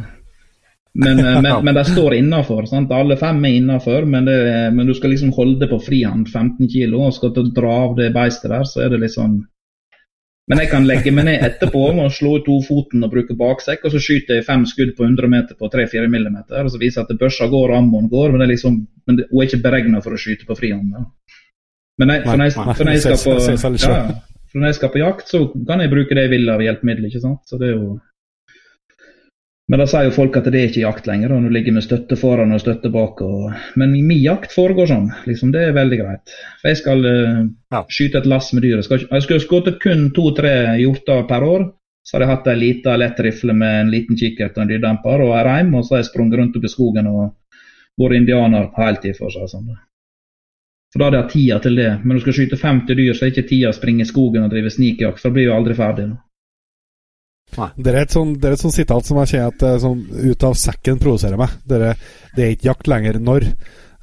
Men, 0.95 1.21
eh, 1.21 1.41
men, 1.43 1.53
men 1.67 1.77
de 1.77 1.85
står 1.85 2.17
innafor. 2.19 2.67
Alle 2.95 3.19
fem 3.21 3.45
er 3.45 3.59
innafor, 3.61 4.09
men, 4.09 4.31
men, 4.75 4.87
du 4.87 4.95
skal 4.97 5.15
liksom 5.15 5.35
holde 5.37 5.69
på 5.71 5.81
frihand 5.85 6.29
15 6.29 6.67
kg 6.71 6.97
og 6.97 7.15
skal 7.17 7.37
dra 7.53 7.77
av 7.85 7.97
det 7.99 8.13
beistet 8.17 8.51
der, 8.55 8.67
så 8.69 8.85
er 8.85 8.95
det 8.95 9.05
litt 9.05 9.17
sånn 9.17 9.41
men 10.49 10.63
jeg 10.63 10.71
kan 10.71 10.87
legge 10.89 11.13
meg 11.13 11.27
ned 11.29 11.43
etterpå 11.45 11.81
og 11.91 12.07
slå 12.15 12.39
ut 12.39 12.47
tofoten 12.47 13.05
og 13.05 13.11
bruke 13.13 13.35
baksekk, 13.37 13.83
og 13.85 13.93
så 13.93 14.01
skyter 14.01 14.39
jeg 14.39 14.47
fem 14.47 14.63
skudd 14.69 14.95
på 14.97 15.05
100 15.05 15.29
meter 15.29 15.59
på 15.59 15.69
3-4 15.75 16.09
millimeter, 16.09 16.63
og 16.63 16.73
så 16.73 16.81
viser 16.81 17.03
jeg 17.03 17.09
at 17.11 17.21
børsa 17.21 17.51
går 17.53 17.75
og 17.75 17.77
ammoen 17.77 18.09
går, 18.09 18.31
men, 18.33 18.41
det 18.41 18.47
er 18.47 18.53
liksom, 18.55 18.79
men 19.05 19.19
det, 19.19 19.27
hun 19.29 19.43
er 19.43 19.51
ikke 19.51 19.61
beregna 19.67 20.01
for 20.05 20.17
å 20.17 20.21
skyte 20.23 20.49
på 20.49 20.57
frihånd. 20.57 20.95
Men 22.01 22.15
jeg, 22.15 22.25
for, 22.25 22.41
når 22.41 22.49
jeg, 22.49 22.57
for, 22.57 22.89
når 22.89 22.97
jeg 22.97 23.05
skal 23.05 23.21
på, 23.27 23.77
ja, 23.85 24.01
for 24.49 24.63
når 24.63 24.73
jeg 24.73 24.79
skal 24.79 24.93
på 24.95 25.03
jakt, 25.03 25.29
så 25.29 25.43
kan 25.69 25.85
jeg 25.85 25.93
bruke 25.93 26.17
det 26.17 26.25
jeg 26.25 26.33
vil 26.33 26.53
av 26.55 26.65
hjelpemiddel, 26.65 27.11
ikke 27.11 27.25
sant. 27.27 27.43
Så 27.45 27.61
det 27.61 27.69
er 27.69 27.77
jo 27.77 27.99
men 29.69 29.83
da 29.83 29.85
sier 29.89 30.07
jo 30.07 30.15
folk 30.15 30.37
at 30.39 30.47
det 30.49 30.61
er 30.61 30.71
ikke 30.71 30.81
jakt 30.81 31.09
lenger, 31.11 31.35
og 31.35 31.45
du 31.45 31.53
ligger 31.53 31.75
med 31.77 31.85
støtte 31.85 32.17
foran 32.17 32.55
og 32.57 32.61
støtte 32.63 32.89
bak. 32.93 33.21
Og... 33.21 33.51
Men 33.77 33.93
min 33.93 34.23
jakt 34.23 34.55
foregår 34.57 34.89
sånn. 34.89 35.11
Liksom, 35.29 35.51
det 35.53 35.67
er 35.67 35.75
veldig 35.77 35.99
greit. 36.01 36.37
For 36.63 36.71
jeg 36.71 36.79
skal 36.81 37.05
uh, 37.05 37.43
ja. 37.75 37.83
skyte 37.93 38.23
et 38.23 38.29
lass 38.33 38.49
med 38.57 38.65
dyr. 38.65 38.79
Jeg, 38.79 38.87
skal, 38.87 39.03
jeg 39.11 39.27
skulle 39.27 39.45
skutt 39.45 39.69
kun 39.83 40.07
to-tre 40.17 40.55
hjorter 40.81 41.27
per 41.29 41.45
år. 41.45 41.67
Så 42.01 42.17
hadde 42.17 42.25
jeg 42.25 42.33
hatt 42.33 42.49
ei 42.49 42.57
lita 42.57 42.95
lett 42.97 43.21
rifle 43.21 43.53
med 43.53 43.83
en 43.83 43.91
liten 43.93 44.17
kikkert 44.17 44.57
og 44.57 44.65
en 44.65 44.73
lyddemper 44.73 45.27
og 45.27 45.35
ei 45.37 45.43
reim, 45.45 45.75
og 45.77 45.85
så 45.85 45.95
har 45.95 46.01
jeg 46.01 46.09
sprunget 46.09 46.41
rundt 46.41 46.57
opp 46.57 46.65
i 46.65 46.71
skogen 46.73 47.11
og 47.11 47.21
vært 48.01 48.23
indianer 48.23 48.71
på 48.73 48.87
heltid, 48.87 49.19
for 49.19 49.35
seg 49.35 49.51
sånn. 49.53 49.69
For 50.89 51.03
da 51.03 51.11
hadde 51.11 51.21
jeg 51.21 51.31
tida 51.35 51.59
til 51.67 51.77
det. 51.77 51.91
Men 52.01 52.15
når 52.15 52.23
du 52.23 52.25
skal 52.25 52.39
skyte 52.39 52.61
50 52.63 52.97
dyr, 53.03 53.13
så 53.13 53.27
er 53.27 53.35
ikke 53.35 53.51
tida 53.51 53.75
å 53.75 53.77
springe 53.77 54.07
i 54.07 54.09
skogen 54.09 54.47
og 54.47 54.55
drive 54.55 54.73
snikjakt, 54.73 55.21
for 55.21 55.29
da 55.29 55.37
blir 55.37 55.51
jo 55.51 55.59
aldri 55.59 55.77
ferdig. 55.77 56.09
Da. 56.09 56.23
Det 57.57 57.93
er 57.93 58.01
et 58.03 58.15
sånn, 58.15 58.37
det 58.39 58.51
er 58.51 58.57
et 58.57 58.63
sånt 58.63 58.77
sitat 58.77 59.09
som 59.09 59.19
jeg 59.23 59.33
kjenner 59.33 59.53
at 59.55 59.67
eh, 59.67 59.81
sånn, 59.83 60.05
ut 60.31 60.47
av 60.47 60.57
sekken 60.59 61.01
provoserer 61.03 61.41
meg. 61.41 61.55
Det 61.69 61.79
er, 61.81 62.09
det 62.37 62.45
er 62.45 62.55
ikke 62.55 62.71
jakt 62.71 62.91
lenger 62.93 63.21
når. 63.23 63.51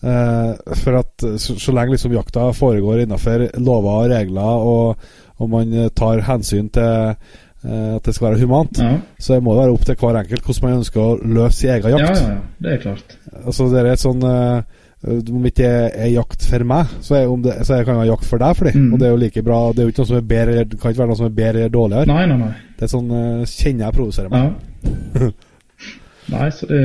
Uh, 0.06 0.54
for 0.78 1.00
at 1.00 1.24
så, 1.42 1.56
så, 1.58 1.72
lenge 1.74 1.96
liksom 1.96 2.14
jakta 2.14 2.50
foregår 2.54 3.06
innenfor 3.06 3.48
lover 3.64 4.04
og 4.04 4.12
regler, 4.12 4.66
og, 4.70 5.08
og 5.42 5.50
man 5.50 5.72
tar 5.98 6.22
hensyn 6.28 6.68
til 6.76 7.16
uh, 7.16 7.96
at 7.96 8.06
det 8.06 8.14
skal 8.14 8.28
være 8.28 8.44
humant, 8.44 8.78
ja. 8.78 9.00
så 9.18 9.40
må 9.42 9.56
det 9.56 9.64
være 9.64 9.78
opp 9.78 9.88
til 9.88 9.98
hver 10.04 10.20
enkelt 10.20 10.46
hvordan 10.46 10.68
man 10.68 10.78
ønsker 10.84 11.02
å 11.02 11.16
løse 11.24 11.58
sin 11.58 11.74
egen 11.74 11.96
jakt. 11.96 12.22
Ja, 12.22 12.36
ja, 12.36 12.36
det 12.62 12.76
er 12.76 12.84
klart. 12.84 13.16
Altså, 13.42 13.70
det 13.72 13.82
er 13.82 13.90
et 13.96 14.04
sånn 14.04 14.22
uh, 14.22 14.84
om 15.06 15.44
det 15.44 15.52
ikke 15.54 15.72
er 15.94 16.10
jakt 16.10 16.46
for 16.50 16.66
meg, 16.68 16.94
så, 17.06 17.18
er, 17.20 17.34
det, 17.44 17.56
så 17.68 17.80
kan 17.84 17.94
det 17.94 18.02
være 18.02 18.12
jakt 18.12 18.30
for 18.30 18.42
deg. 18.42 18.58
For 18.58 18.70
mm. 18.74 18.86
Og 18.94 19.02
det 19.02 19.08
er 19.08 19.12
jo 19.14 19.20
like 19.22 19.44
bra 19.46 19.58
Det 19.72 19.82
er 19.82 19.90
jo 19.90 19.94
ikke 19.94 20.02
noe 20.02 20.10
som 20.12 20.18
er 20.18 20.30
bedre 20.30 20.64
Det 20.66 20.80
kan 20.80 20.94
ikke 20.94 21.02
være 21.04 21.12
noe 21.12 21.20
som 21.20 21.28
er 21.28 21.36
bedre 21.40 21.60
eller 21.60 21.74
dårligere. 21.74 22.10
Nei, 22.10 22.24
nei, 22.32 22.38
nei. 22.40 22.54
Det 22.76 22.88
er 22.88 22.92
sånn 22.92 23.12
uh, 23.12 23.44
kjenner 23.50 23.86
jeg 23.86 23.98
provoserer 24.00 24.32
meg. 24.34 24.48
Ja. 24.86 25.30
nei, 26.36 26.48
så 26.56 26.70
det 26.72 26.80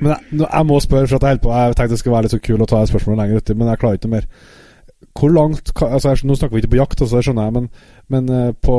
Men 0.00 0.10
jeg, 0.10 0.42
jeg, 0.42 0.66
må 0.68 0.82
spørre, 0.84 1.08
for 1.08 1.16
at 1.16 1.24
jeg 1.24 1.36
holder 1.36 1.46
på 1.46 1.54
Jeg 1.54 1.78
tenkte 1.78 1.94
det 1.94 2.02
skulle 2.02 2.16
være 2.18 2.28
litt 2.28 2.36
så 2.36 2.42
kul 2.50 2.66
å 2.66 2.68
ta 2.68 2.82
et 2.82 2.92
spørsmål 2.92 3.18
lenger 3.22 3.40
uti, 3.40 3.56
men 3.56 3.72
jeg 3.72 3.80
klarer 3.80 4.00
ikke 4.00 4.12
mer. 4.12 4.28
Hvor 5.14 5.32
langt 5.32 5.72
altså 5.86 6.14
Nå 6.26 6.36
snakker 6.36 6.58
vi 6.58 6.64
ikke 6.64 6.74
på 6.74 6.80
jakt, 6.82 7.00
altså, 7.00 7.16
det 7.16 7.28
skjønner 7.28 7.48
jeg, 7.48 7.56
men, 7.56 7.70
men 8.12 8.28
uh, 8.34 8.50
på, 8.60 8.76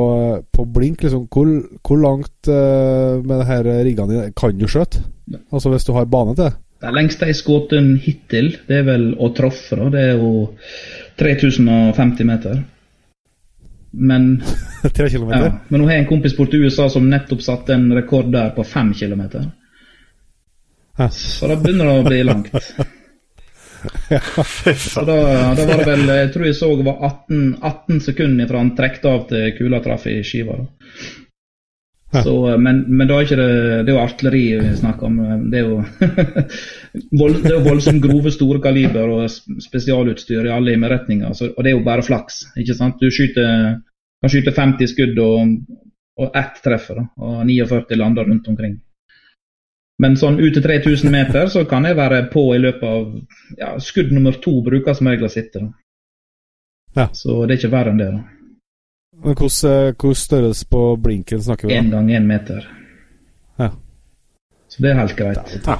på, 0.54 0.68
blink, 0.78 1.02
liksom 1.06 1.26
Hvor, 1.34 1.50
hvor 1.82 2.04
langt 2.04 2.52
med 3.26 3.34
det 3.34 3.50
her 3.50 3.72
riggene 3.88 4.12
dine 4.14 4.30
kan 4.38 4.54
du 4.60 4.68
skjøte? 4.70 5.02
Altså 5.50 5.72
hvis 5.74 5.88
du 5.88 5.96
har 5.96 6.06
bane 6.06 6.36
til 6.36 6.46
det? 6.46 6.54
Det 6.86 6.94
lengste 6.94 7.30
jeg 7.30 7.40
skjøt 7.40 7.74
hittil, 8.04 8.52
det 8.68 8.80
er 8.82 8.88
vel 8.88 9.06
å 9.18 9.32
treffe, 9.34 9.78
da. 9.80 9.90
Det 9.94 10.04
er 10.12 10.20
jo 10.20 10.32
3050 11.18 12.28
meter. 12.30 12.64
Men 13.96 14.44
ja, 14.84 15.52
Men 15.70 15.80
nå 15.80 15.86
har 15.88 15.96
jeg 15.96 16.04
en 16.04 16.10
kompis 16.10 16.36
borte 16.38 16.58
i 16.60 16.66
USA 16.68 16.90
som 16.92 17.08
nettopp 17.10 17.42
satte 17.42 17.74
en 17.74 17.88
rekord 17.96 18.28
der 18.34 18.52
på 18.56 18.66
5 18.68 18.94
km. 19.00 19.24
Ja. 21.00 21.10
Så 21.10 21.48
da 21.50 21.58
begynner 21.60 21.90
det 21.90 21.96
å 22.02 22.06
bli 22.06 22.22
langt. 22.28 22.52
ja, 24.14 24.22
så 24.78 25.04
da, 25.08 25.18
da, 25.56 25.66
var 25.68 25.82
det 25.82 25.86
vel 25.86 26.08
Jeg 26.10 26.30
tror 26.34 26.46
jeg 26.48 26.56
så 26.58 26.72
det 26.80 26.86
var 26.88 27.04
18, 27.06 27.42
18 27.62 28.00
sekunder 28.08 28.50
fra 28.50 28.62
han 28.64 28.74
trekte 28.78 29.12
av 29.12 29.28
til 29.30 29.52
kula 29.58 29.82
traff 29.86 30.08
i 30.12 30.20
skiva. 30.28 30.60
Da. 30.62 30.92
Så, 32.24 32.34
eh, 32.52 32.58
men, 32.62 32.84
men 32.88 33.10
da 33.10 33.18
er 33.18 33.28
ikke 33.28 33.40
det, 33.40 33.50
det 33.86 33.92
er 33.92 33.96
jo 33.96 34.04
artilleri 34.04 34.44
vi 34.60 34.74
snakker 34.80 35.08
om. 35.10 35.18
Eh, 35.20 35.44
det 35.52 35.62
er 35.62 35.66
jo, 35.66 35.80
vold, 37.22 37.40
det 37.44 37.52
er 37.52 37.58
jo 37.58 37.66
voldsomt 37.66 38.04
grove, 38.04 38.34
store 38.34 38.62
kaliber 38.64 39.12
og 39.18 39.64
spesialutstyr 39.64 40.48
i 40.48 40.54
alle 40.54 40.76
innretninger. 40.78 41.34
Og 41.34 41.60
det 41.62 41.72
er 41.72 41.78
jo 41.78 41.86
bare 41.88 42.06
flaks. 42.06 42.46
ikke 42.62 42.78
sant? 42.78 43.02
Du 43.02 43.12
skyter, 43.12 43.80
kan 44.22 44.34
skyte 44.34 44.56
50 44.56 44.94
skudd, 44.94 45.22
og, 45.24 45.56
og 46.22 46.42
ett 46.44 46.62
treffer. 46.66 47.02
Og 47.18 47.40
49 47.48 48.00
lander 48.00 48.30
rundt 48.30 48.52
omkring. 48.52 48.78
Men 50.04 50.18
sånn 50.20 50.42
ut 50.42 50.52
til 50.52 50.64
3000 50.64 51.12
meter 51.12 51.48
så 51.52 51.64
kan 51.70 51.86
jeg 51.88 51.96
være 51.96 52.26
på 52.32 52.50
i 52.52 52.60
løpet 52.60 52.84
av 52.84 53.60
ja, 53.62 53.76
Skudd 53.80 54.12
nummer 54.12 54.36
to 54.44 54.58
bruker 54.66 54.98
som 54.98 55.08
regel 55.08 55.30
å 55.30 55.32
sitte. 55.32 55.62
Ja. 56.96 57.08
Så 57.16 57.46
det 57.46 57.56
er 57.56 57.62
ikke 57.62 57.76
verre 57.76 57.94
enn 57.94 58.02
det. 58.02 58.10
da. 58.12 58.35
Men 59.26 59.34
Hvordan 59.34 59.96
eh, 59.98 60.14
størrelse 60.14 60.66
på 60.70 60.96
blinken 61.02 61.42
snakker 61.42 61.68
vi 61.68 61.80
om? 61.80 61.86
Én 61.86 61.92
gang 61.92 62.12
én 62.12 62.28
meter. 62.30 62.68
Ja. 63.58 63.72
Så 64.70 64.84
det 64.84 64.92
er 64.92 65.00
helt 65.02 65.16
greit. 65.18 65.58
Ja. 65.66 65.80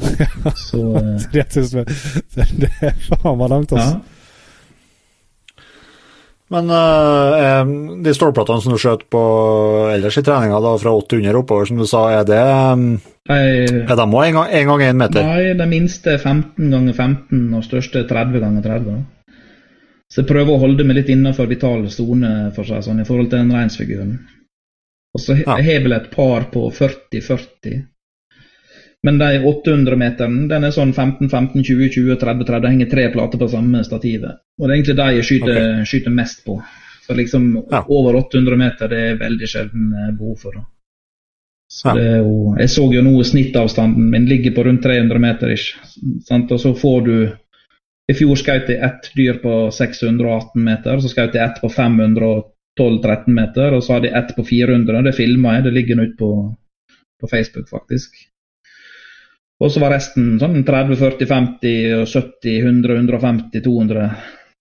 Så 0.70 0.78
uh... 0.78 1.18
Det 1.32 2.70
er 2.80 2.96
faen 3.08 3.38
meg 3.38 3.50
langt, 3.50 3.72
altså. 3.72 3.98
Ja. 3.98 4.00
Men 6.50 6.70
uh, 6.70 8.00
de 8.02 8.12
stålplatene 8.14 8.62
som 8.62 8.74
du 8.74 8.78
skjøt 8.82 9.04
på 9.12 9.20
ellers 9.92 10.18
i 10.18 10.22
treninga, 10.26 10.58
da, 10.62 10.72
fra 10.82 10.94
800 10.98 11.38
oppover, 11.38 11.68
som 11.68 11.78
du 11.78 11.86
sa, 11.86 12.08
er 12.10 12.26
det 12.26 12.40
um, 12.42 12.88
Er 13.30 13.86
de 13.86 14.06
òg 14.06 14.40
én 14.50 14.66
gang 14.66 14.82
én 14.82 14.98
meter? 14.98 15.26
Nei, 15.26 15.52
det 15.58 15.68
minste 15.70 16.16
er 16.16 16.18
15 16.18 16.72
ganger 16.74 16.96
15, 16.96 17.44
og 17.54 17.66
største 17.66 18.02
er 18.02 18.10
30 18.10 18.42
ganger 18.42 18.66
30. 18.66 18.98
Så 20.10 20.22
jeg 20.22 20.30
prøver 20.32 20.56
å 20.56 20.62
holde 20.64 20.84
meg 20.86 20.98
litt 20.98 21.10
innenfor 21.12 21.46
vital 21.50 21.84
sone 21.92 22.50
for 22.56 22.66
seg, 22.66 22.82
sånn, 22.82 23.02
i 23.02 23.06
forhold 23.06 23.30
til 23.30 23.44
den 23.44 23.54
reinsfiguren. 23.54 24.16
Og 25.14 25.22
så 25.22 25.36
har 25.38 25.62
jeg 25.62 25.84
vel 25.84 25.94
et 25.94 26.10
par 26.10 26.48
på 26.50 26.64
40-40. 26.74 27.80
Men 29.06 29.16
de 29.20 29.30
800-meteren 29.48 30.42
den 30.50 30.66
er 30.66 30.74
sånn 30.74 30.92
15-15-20-20-30-30. 30.92 32.60
Det 32.60 32.72
henger 32.74 32.90
tre 32.90 33.06
plater 33.14 33.40
på 33.40 33.48
samme 33.48 33.84
stativet. 33.86 34.42
Og 34.58 34.66
det 34.66 34.72
er 34.72 34.76
egentlig 34.76 34.98
de 34.98 35.06
jeg 35.16 35.28
skyter, 35.28 35.60
okay. 35.60 35.86
skyter 35.88 36.14
mest 36.14 36.42
på. 36.44 36.58
Så 37.06 37.16
liksom 37.16 37.46
ja. 37.70 37.80
over 37.88 38.18
800 38.20 38.60
meter 38.60 38.90
det 38.92 39.00
er 39.06 39.22
veldig 39.22 39.48
sjelden 39.50 39.94
eh, 39.94 40.10
behov 40.18 40.36
for. 40.42 40.58
Da. 40.58 40.66
Så 41.70 41.94
det 41.96 42.04
er 42.16 42.18
jo, 42.18 42.34
jeg 42.58 42.70
så 42.74 42.84
jo 42.92 43.02
nå 43.06 43.14
snittavstanden 43.24 44.10
min 44.12 44.26
ligger 44.28 44.54
på 44.56 44.66
rundt 44.66 44.82
300 44.84 45.22
meter. 45.22 45.54
Ikke, 45.54 46.42
og 46.42 46.60
så 46.60 46.74
får 46.76 47.00
du 47.06 47.14
i 48.10 48.16
fjor 48.16 48.38
skjøt 48.38 48.70
jeg 48.72 48.80
ett 48.82 49.10
dyr 49.16 49.38
på 49.42 49.54
618 49.74 50.64
meter, 50.64 50.98
så 51.02 51.10
skjøt 51.12 51.36
jeg 51.36 51.44
ett 51.44 51.60
på 51.62 51.70
512-13 51.70 53.36
meter, 53.36 53.76
og 53.76 53.84
så 53.84 53.96
hadde 53.96 54.10
jeg 54.10 54.18
ett 54.18 54.34
på 54.36 54.46
400. 54.48 55.04
Det 55.06 55.14
filma 55.16 55.56
jeg, 55.56 55.68
det 55.68 55.76
ligger 55.76 55.98
nå 55.98 56.08
ute 56.08 56.18
på, 56.18 56.32
på, 57.20 57.30
Facebook, 57.30 57.68
faktisk. 57.70 58.18
Og 59.60 59.72
så 59.72 59.82
var 59.82 59.92
resten 59.92 60.38
sånn 60.40 60.62
30, 60.64 60.96
40, 60.96 61.28
50, 61.28 62.04
70, 62.08 62.54
100, 62.64 63.00
150, 63.02 63.64
200. 63.66 64.08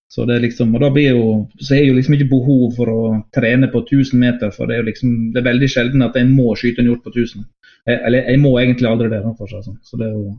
Så 0.10 0.26
det 0.26 0.36
er 0.36 0.44
liksom, 0.44 0.74
og 0.74 0.82
da 0.82 0.90
blir 0.92 1.14
jo, 1.14 1.26
så 1.62 1.78
er 1.78 1.84
jo 1.86 1.96
liksom 1.96 2.16
ikke 2.18 2.32
behov 2.32 2.74
for 2.76 2.92
å 2.92 3.02
trene 3.36 3.70
på 3.72 3.84
1000 3.86 4.20
meter, 4.20 4.52
for 4.52 4.68
det 4.68 4.76
er 4.76 4.82
jo 4.82 4.90
liksom, 4.90 5.16
det 5.36 5.40
er 5.40 5.48
veldig 5.52 5.70
sjelden 5.70 6.04
at 6.06 6.18
jeg 6.18 6.28
må 6.34 6.56
skyte 6.58 6.82
en 6.84 6.90
hjort 6.90 7.06
på 7.06 7.14
1000. 7.14 7.46
Jeg, 7.88 8.00
eller 8.10 8.26
jeg 8.34 8.42
må 8.42 8.56
egentlig 8.60 8.90
aldri 8.90 9.12
det. 9.14 9.22
for 9.38 9.52
seg 9.52 9.64
sånn. 9.64 9.78
Så 9.86 10.02
det 10.02 10.10
er 10.10 10.18
jo 10.18 10.34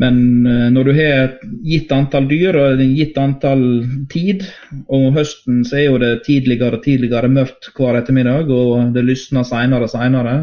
men 0.00 0.46
eh, 0.46 0.68
når 0.72 0.88
du 0.88 0.92
har 0.96 1.18
et 1.24 1.42
gitt 1.64 1.92
antall 1.94 2.26
dyr 2.30 2.56
og 2.58 2.74
et 2.74 2.94
gitt 2.96 3.18
antall 3.20 3.64
tid, 4.12 4.44
og 4.88 5.10
høsten 5.18 5.62
så 5.68 5.80
er 5.80 5.86
jo 5.86 6.00
det 6.02 6.12
tidligere 6.26 6.80
og 6.80 6.86
tidligere 6.86 7.30
mørkt 7.32 7.70
hver 7.76 8.00
ettermiddag, 8.00 8.50
og 8.50 8.94
det 8.94 9.04
lysner 9.06 9.46
senere 9.48 9.88
og 9.88 9.92
senere, 9.92 10.36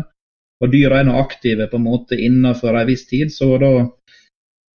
og 0.61 0.69
dyra 0.69 1.01
er 1.01 1.07
nå 1.07 1.17
aktive 1.17 1.67
på 1.69 1.79
en 1.79 1.87
måte 1.87 2.19
innenfor 2.19 2.77
en 2.77 2.89
viss 2.89 3.07
tid, 3.09 3.33
så 3.33 3.55
da, 3.61 3.71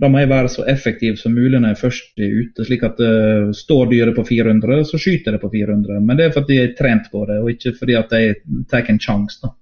da, 0.02 0.10
må 0.10 0.22
jeg 0.22 0.32
være 0.32 0.50
så 0.50 0.64
effektiv 0.68 1.20
som 1.20 1.36
mulig 1.36 1.60
når 1.60 1.74
jeg 1.74 1.82
først 1.84 2.24
er 2.26 2.40
ute. 2.40 2.66
slik 2.66 2.82
at 2.88 2.98
uh, 2.98 3.52
står 3.54 3.92
dyret 3.92 4.16
på 4.16 4.24
400, 4.26 4.82
så 4.90 4.98
skyter 4.98 5.36
det 5.36 5.42
på 5.44 5.52
400. 5.52 6.00
Men 6.02 6.18
det 6.18 6.26
er 6.26 6.34
fordi 6.34 6.58
jeg 6.58 6.72
er 6.72 6.74
trent 6.80 7.06
på 7.12 7.22
det, 7.30 7.38
og 7.38 7.52
ikke 7.54 7.76
fordi 7.78 7.94
at 8.00 8.18
jeg 8.18 8.40
tar 8.70 8.90
en 8.90 9.00
sjanse. 9.02 9.52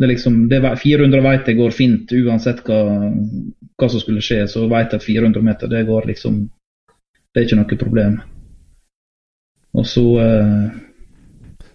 Det 0.00 0.08
liksom, 0.08 0.48
det 0.48 0.62
400 0.82 1.20
vet 1.20 1.48
jeg 1.50 1.58
går 1.58 1.74
fint 1.76 2.12
uansett 2.16 2.62
hva, 2.64 2.80
hva 3.76 3.88
som 3.88 4.00
skulle 4.00 4.22
skje. 4.24 4.46
Så 4.48 4.64
vet 4.70 4.94
jeg 4.94 5.02
at 5.02 5.06
400 5.06 5.44
meter 5.44 5.68
det 5.68 5.84
går 5.88 6.08
liksom 6.08 6.46
Det 7.30 7.40
er 7.40 7.46
ikke 7.46 7.58
noe 7.60 7.80
problem. 7.84 8.14
Og 9.76 9.86
så 9.86 10.06
eh... 10.22 10.70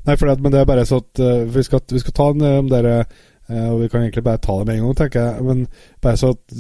Nei, 0.05 0.15
for 0.19 0.27
det, 0.27 0.41
men 0.43 0.51
det 0.53 0.59
er 0.59 0.67
bare 0.69 0.83
så 0.85 0.99
at 1.01 1.21
uh, 1.21 1.45
vi, 1.49 1.63
skal, 1.65 1.81
vi, 1.89 2.01
skal, 2.01 2.13
ta 2.13 2.27
en 2.33 2.43
om 2.45 2.67
dere 2.69 2.97
uh, 3.05 3.69
Og 3.71 3.79
vi 3.85 3.87
kan 3.89 4.03
egentlig 4.03 4.25
bare 4.25 4.41
ta 4.43 4.57
det 4.59 4.67
med 4.67 4.75
en 4.75 4.83
gang, 4.83 4.97
tenker 4.99 5.21
jeg. 5.29 5.45
Men 5.47 5.63
bare 6.03 6.19
så 6.19 6.33
at 6.35 6.57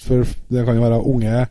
For 0.00 0.32
det 0.50 0.64
kan 0.66 0.78
jo 0.78 0.86
være 0.86 1.02
unge, 1.02 1.44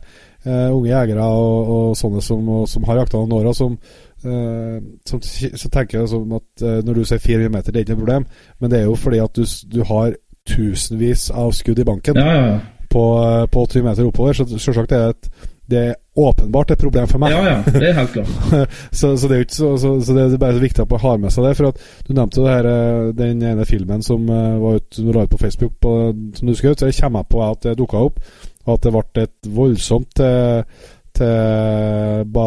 unge 0.48 0.88
jegere 0.88 1.24
og, 1.36 1.70
og 1.76 1.96
sånne 2.00 2.24
som, 2.24 2.48
og, 2.48 2.68
som 2.68 2.84
har 2.88 3.02
jakta 3.02 3.20
noen 3.20 3.36
år, 3.38 3.52
som, 3.56 3.76
som, 4.20 5.20
så 5.22 5.68
tenker 5.72 5.98
jeg 5.98 6.10
som 6.12 6.34
at 6.36 6.64
når 6.84 6.98
du 6.98 7.04
sier 7.08 7.22
400 7.22 7.52
meter, 7.54 7.72
det 7.72 7.80
er 7.80 7.86
ikke 7.86 7.94
noe 7.94 8.02
problem. 8.02 8.26
Men 8.60 8.72
det 8.72 8.80
er 8.80 8.90
jo 8.90 8.98
fordi 9.00 9.22
at 9.24 9.38
du, 9.38 9.46
du 9.72 9.80
har 9.88 10.12
tusenvis 10.48 11.30
av 11.30 11.54
skudd 11.56 11.80
i 11.80 11.86
banken 11.88 12.20
ja, 12.20 12.26
ja, 12.26 12.44
ja. 12.50 12.84
på, 12.92 13.04
på 13.52 13.64
80 13.68 13.86
meter 13.86 14.10
oppover. 14.10 14.36
Så 14.36 14.46
selvsagt 14.50 14.92
er 14.92 15.06
det 15.06 15.16
et 15.16 15.48
det 15.70 15.78
er 15.78 15.94
åpenbart 16.18 16.72
et 16.74 16.80
problem 16.80 17.06
for 17.08 17.22
meg. 17.22 17.32
Ja, 17.32 17.42
ja, 17.46 17.72
det 17.78 17.90
er 17.90 17.98
helt 18.00 18.12
klart. 18.12 18.30
så, 18.98 19.12
så, 19.16 19.28
det 19.28 19.36
er 19.36 19.44
ikke 19.44 19.54
så, 19.54 19.70
så, 19.78 19.92
så, 20.02 20.16
det 20.16 20.24
er 20.24 20.42
bare 20.42 20.56
så 20.56 20.62
viktig 20.64 20.82
at 20.82 20.90
man 20.90 21.02
har 21.04 21.20
med 21.22 21.34
seg 21.34 21.46
det. 21.46 21.52
For 21.58 21.70
at 21.70 21.84
Du 22.06 22.12
nevnte 22.12 22.40
det 22.42 22.54
her, 22.54 22.68
eh, 22.70 23.10
den 23.20 23.44
ene 23.52 23.66
filmen 23.68 24.02
som 24.02 24.26
uh, 24.26 24.58
var 24.62 24.80
ute 24.80 25.04
du 25.04 25.12
la 25.14 25.24
ut 25.24 25.34
på 25.34 25.38
Facebook, 25.40 25.76
på, 25.82 25.92
som 26.34 26.50
du 26.50 26.56
skjøt. 26.58 26.80
Så 26.80 26.90
jeg 26.90 26.98
kommer 26.98 27.28
på 27.30 27.44
at 27.46 27.62
det 27.68 27.76
dukka 27.78 28.02
opp, 28.08 28.18
og 28.66 28.74
at 28.74 28.86
det 28.86 28.94
ble 28.96 29.26
et 29.28 29.52
voldsomt 29.60 30.10
til, 30.18 30.64
til 31.20 32.24
ba, 32.34 32.46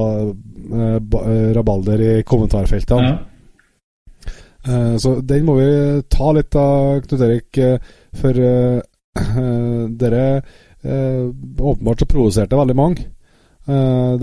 ba, 1.00 1.22
rabalder 1.58 2.04
i 2.04 2.12
kommentarfeltene. 2.28 3.14
Ja. 3.14 3.22
Så 4.98 5.18
den 5.28 5.44
må 5.44 5.58
vi 5.58 5.72
ta 6.08 6.30
litt 6.32 6.56
av, 6.56 7.02
Knut 7.04 7.24
Erik. 7.26 7.58
For 8.16 8.38
dere 10.04 10.24
åpenbart 10.84 12.04
så 12.04 12.08
provoserte 12.08 12.60
veldig 12.60 12.78
mange. 12.80 13.10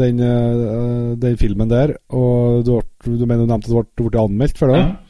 Den, 0.00 0.22
den, 1.20 1.36
filmen 1.40 1.68
der. 1.68 1.92
Og 2.16 2.64
du, 2.64 2.72
du 3.04 3.26
mener 3.26 3.44
du 3.44 3.52
nevnte 3.52 3.84
at 3.84 3.92
du 4.00 4.08
ble 4.08 4.24
anmeldt 4.24 4.56
for 4.60 4.72
det? 4.72 4.80
Ja. 4.80 5.09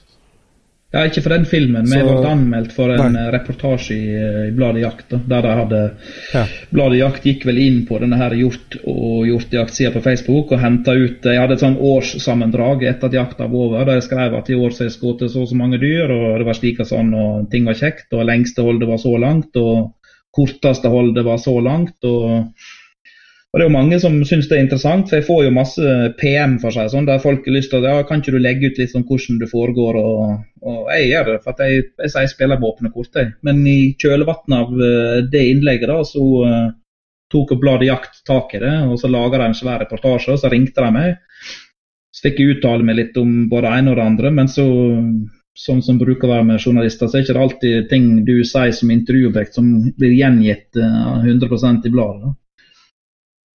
Ja. 0.93 1.05
ikke 1.07 1.23
for 1.25 1.35
den 1.35 1.47
filmen, 1.49 1.87
men 1.87 1.99
jeg 1.99 2.07
ble 2.07 2.31
anmeldt 2.31 2.73
for 2.75 2.93
en 2.95 3.15
nei. 3.15 3.27
reportasje 3.35 3.97
i, 3.97 4.15
i, 4.49 4.53
Bladet 4.57 4.83
Jakt. 4.83 5.15
Der 5.15 5.45
de 5.47 5.53
hadde 5.61 5.83
ja. 6.35 6.45
Bladet 6.73 7.01
Jakt 7.01 7.29
gikk 7.31 7.47
vel 7.49 7.61
inn 7.63 7.79
på 7.89 8.01
denne 8.03 8.19
her 8.21 8.35
Hjort 8.39 8.79
og 8.85 9.29
Hjortjaktsida 9.29 9.93
på 9.95 10.03
Facebook 10.05 10.55
og 10.55 10.63
henta 10.63 10.97
ut 10.99 11.27
Jeg 11.27 11.41
hadde 11.41 11.57
et 11.59 11.65
sånn 11.65 11.79
årssammendrag 11.79 12.85
etter 12.91 13.11
at 13.11 13.19
jakta 13.21 13.47
var 13.47 13.69
over, 13.69 13.87
der 13.87 14.01
jeg 14.01 14.09
skrev 14.09 14.37
at 14.41 14.51
i 14.51 14.59
år 14.59 14.75
så 14.75 14.89
jeg 14.89 14.97
skutt 14.97 15.25
så 15.29 15.45
og 15.45 15.49
så 15.51 15.57
mange 15.59 15.81
dyr, 15.83 16.11
og 16.11 16.27
det 16.41 16.49
var 16.49 16.59
slik 16.59 16.83
og 16.83 16.91
sånn, 16.91 17.15
og 17.15 17.49
ting 17.53 17.69
var 17.69 17.79
kjekt, 17.79 18.11
og 18.17 18.27
lengste 18.29 18.67
holdet 18.67 18.91
var 18.91 19.01
så 19.03 19.15
langt, 19.21 19.57
og 19.61 19.95
korteste 20.35 20.91
holdet 20.91 21.27
var 21.27 21.41
så 21.43 21.57
langt. 21.63 21.99
og 22.05 22.53
og 23.51 23.59
Det 23.59 23.65
er 23.65 23.67
jo 23.67 23.75
mange 23.75 23.97
som 23.99 24.19
syns 24.23 24.47
det 24.47 24.57
er 24.57 24.63
interessant, 24.63 25.09
for 25.11 25.19
jeg 25.19 25.27
får 25.27 25.41
jo 25.43 25.55
masse 25.55 25.95
PM 26.21 26.53
for 26.63 26.71
seg, 26.75 26.87
sånn, 26.93 27.09
der 27.09 27.23
folk 27.23 27.49
har 27.49 27.57
lyst 27.57 27.73
til 27.73 27.83
å 27.83 27.97
ja, 27.97 28.05
kan 28.07 28.21
ikke 28.23 28.37
du 28.37 28.39
legge 28.39 28.71
ut 28.71 28.77
litt 28.79 28.93
sånn 28.93 29.03
hvordan 29.09 29.41
det 29.41 29.49
foregår. 29.51 29.99
Og, 29.99 30.45
og 30.71 30.93
jeg 30.95 31.09
gjør 31.09 31.33
det, 31.33 31.41
for 31.43 31.65
jeg, 31.65 31.81
jeg, 31.99 32.13
jeg 32.15 32.31
spiller 32.31 32.61
med 32.61 32.69
åpne 32.69 32.93
kort. 32.95 33.11
Jeg. 33.19 33.33
Men 33.43 33.65
i 33.67 33.81
kjølvannet 33.99 34.55
av 34.55 34.71
uh, 34.71 35.17
det 35.33 35.43
innlegget 35.51 35.91
da, 35.91 35.99
så 36.07 36.23
uh, 36.47 36.69
tok 37.35 37.57
Bladet 37.59 37.89
Jakt 37.89 38.23
tak 38.29 38.55
i 38.55 38.61
det, 38.63 38.77
og 38.87 39.01
så 39.03 39.11
laga 39.11 39.41
de 39.43 39.49
en 39.51 39.59
svær 39.59 39.83
reportasje. 39.83 40.37
og 40.37 40.39
Så 40.39 40.51
ringte 40.53 40.87
de 40.87 40.95
meg. 40.95 41.51
Så 42.15 42.29
fikk 42.29 42.39
jeg 42.39 42.55
uttale 42.55 42.87
meg 42.87 43.01
litt 43.01 43.19
om 43.19 43.49
både 43.51 43.67
det 43.67 43.81
ene 43.81 43.91
og 43.91 43.99
det 43.99 44.05
andre. 44.13 44.33
Men 44.37 44.51
så, 44.53 44.69
sånn 45.59 45.83
som 45.83 45.99
bruker 45.99 46.29
å 46.29 46.37
være 46.37 46.47
med 46.53 46.63
journalister, 46.63 47.11
så 47.11 47.19
er 47.19 47.27
det 47.27 47.33
ikke 47.33 47.49
alltid 47.49 47.91
ting 47.91 48.13
du 48.29 48.37
sier 48.47 48.71
som 48.79 48.95
intervjuobjekt 48.95 49.59
som 49.59 49.75
blir 49.99 50.15
gjengitt 50.15 50.79
uh, 50.79 51.19
100% 51.27 51.91
i 51.91 51.93
bladet. 51.99 52.37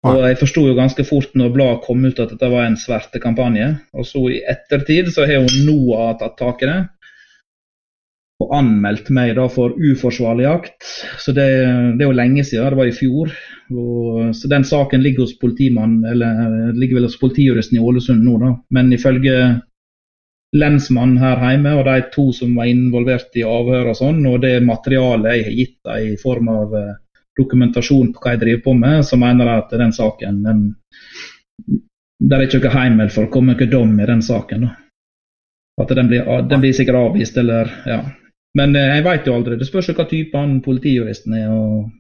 Og 0.05 0.21
Jeg 0.21 0.37
forsto 0.37 0.67
jo 0.69 0.77
ganske 0.77 1.05
fort 1.09 1.33
når 1.39 1.53
bladet 1.55 1.85
kom 1.87 2.03
ut 2.05 2.19
at 2.21 2.35
dette 2.35 2.51
var 2.53 2.67
en 2.67 2.77
svertekampanje. 2.77 3.71
Og 3.97 4.05
så 4.09 4.21
i 4.29 4.43
ettertid 4.53 5.09
så 5.15 5.25
har 5.25 5.41
jo 5.41 5.65
NOAH 5.65 6.19
tatt 6.21 6.37
tak 6.41 6.65
i 6.65 6.69
det 6.69 6.81
og 8.43 8.51
anmeldt 8.57 9.11
meg 9.15 9.35
da 9.39 9.45
for 9.53 9.75
uforsvarlig 9.79 10.47
jakt. 10.47 10.89
Så 11.23 11.33
det, 11.37 11.47
det, 11.97 12.03
er 12.03 12.09
jo 12.09 12.17
lenge 12.19 12.45
siden, 12.45 12.73
det 12.75 12.81
var 12.81 12.91
i 12.91 12.97
fjor. 12.97 13.31
Og, 13.73 14.33
så 14.37 14.51
den 14.51 14.67
saken 14.67 15.05
ligger 15.05 15.25
hos 15.25 15.37
politimannen, 15.41 16.03
eller 16.11 16.75
ligger 16.77 16.99
vel 16.99 17.09
hos 17.09 17.21
politijuristen 17.21 17.79
i 17.79 17.85
Ålesund 17.85 18.25
nå, 18.27 18.35
da. 18.43 18.51
Men 18.75 18.93
ifølge 18.93 19.39
lensmannen 20.55 21.19
her 21.19 21.41
hjemme 21.43 21.73
og 21.79 21.87
de 21.89 21.97
to 22.15 22.29
som 22.35 22.53
var 22.59 22.71
involvert 22.71 23.35
i 23.39 23.47
avhør 23.47 23.91
og 23.91 23.99
sånn, 23.99 24.21
og 24.31 24.43
det 24.45 24.59
materialet 24.67 25.39
jeg 25.39 25.47
har 25.47 25.57
gitt 25.61 25.79
dem 25.89 26.13
i 26.13 26.21
form 26.21 26.51
av 26.53 26.77
uh, 26.79 26.93
dokumentasjon 27.39 28.13
på 28.15 28.23
hva 28.23 28.35
jeg 28.35 28.43
driver 28.43 28.63
på 28.65 28.75
med, 28.79 29.03
så 29.07 29.19
mener 29.21 29.51
jeg 29.51 29.65
at 29.65 29.77
den 29.81 29.95
saken 29.95 30.43
den, 30.45 30.65
Det 32.25 32.37
er 32.37 32.47
ikke 32.47 32.61
noe 32.63 32.75
heimel 32.75 33.11
for 33.13 33.27
å 33.27 33.33
komme 33.33 33.55
noen 33.55 33.71
dom 33.71 33.99
i 34.01 34.07
den 34.07 34.23
saken. 34.23 34.69
Da. 34.69 34.75
At 35.83 35.91
den 35.99 36.09
blir, 36.09 36.29
den 36.49 36.63
blir, 36.63 36.73
sikkert 36.73 37.01
avvist, 37.01 37.37
eller 37.37 37.71
ja. 37.91 37.99
Men 38.55 38.77
eh, 38.79 38.93
jeg 38.95 39.05
veit 39.05 39.27
jo 39.27 39.35
aldri. 39.35 39.59
Det 39.59 39.67
spørs 39.67 39.91
jo 39.91 39.97
hva 39.99 40.07
type 40.07 40.39
han 40.39 40.61
politijuristen 40.63 41.35
er. 41.41 41.51
og 41.51 41.91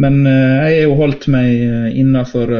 men 0.00 0.20
uh, 0.22 0.32
jeg 0.32 0.62
har 0.62 0.84
jo 0.86 0.98
holdt 1.00 1.24
meg 1.34 1.48
uh, 1.66 1.88
innafor 1.98 2.52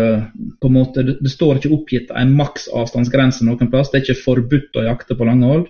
på 0.61 0.69
en 0.69 0.75
måte, 0.75 1.05
det, 1.07 1.31
står 1.31 1.61
ikke 1.61 1.71
oppgitt 1.77 2.11
en 2.11 2.35
maksavstandsgrense 2.37 3.47
noen 3.47 3.71
plass. 3.71 3.93
Det 3.93 4.01
er 4.01 4.05
ikke 4.05 4.25
forbudt 4.25 4.81
å 4.81 4.85
jakte 4.89 5.17
på 5.17 5.29
lange 5.29 5.47
hold. 5.49 5.69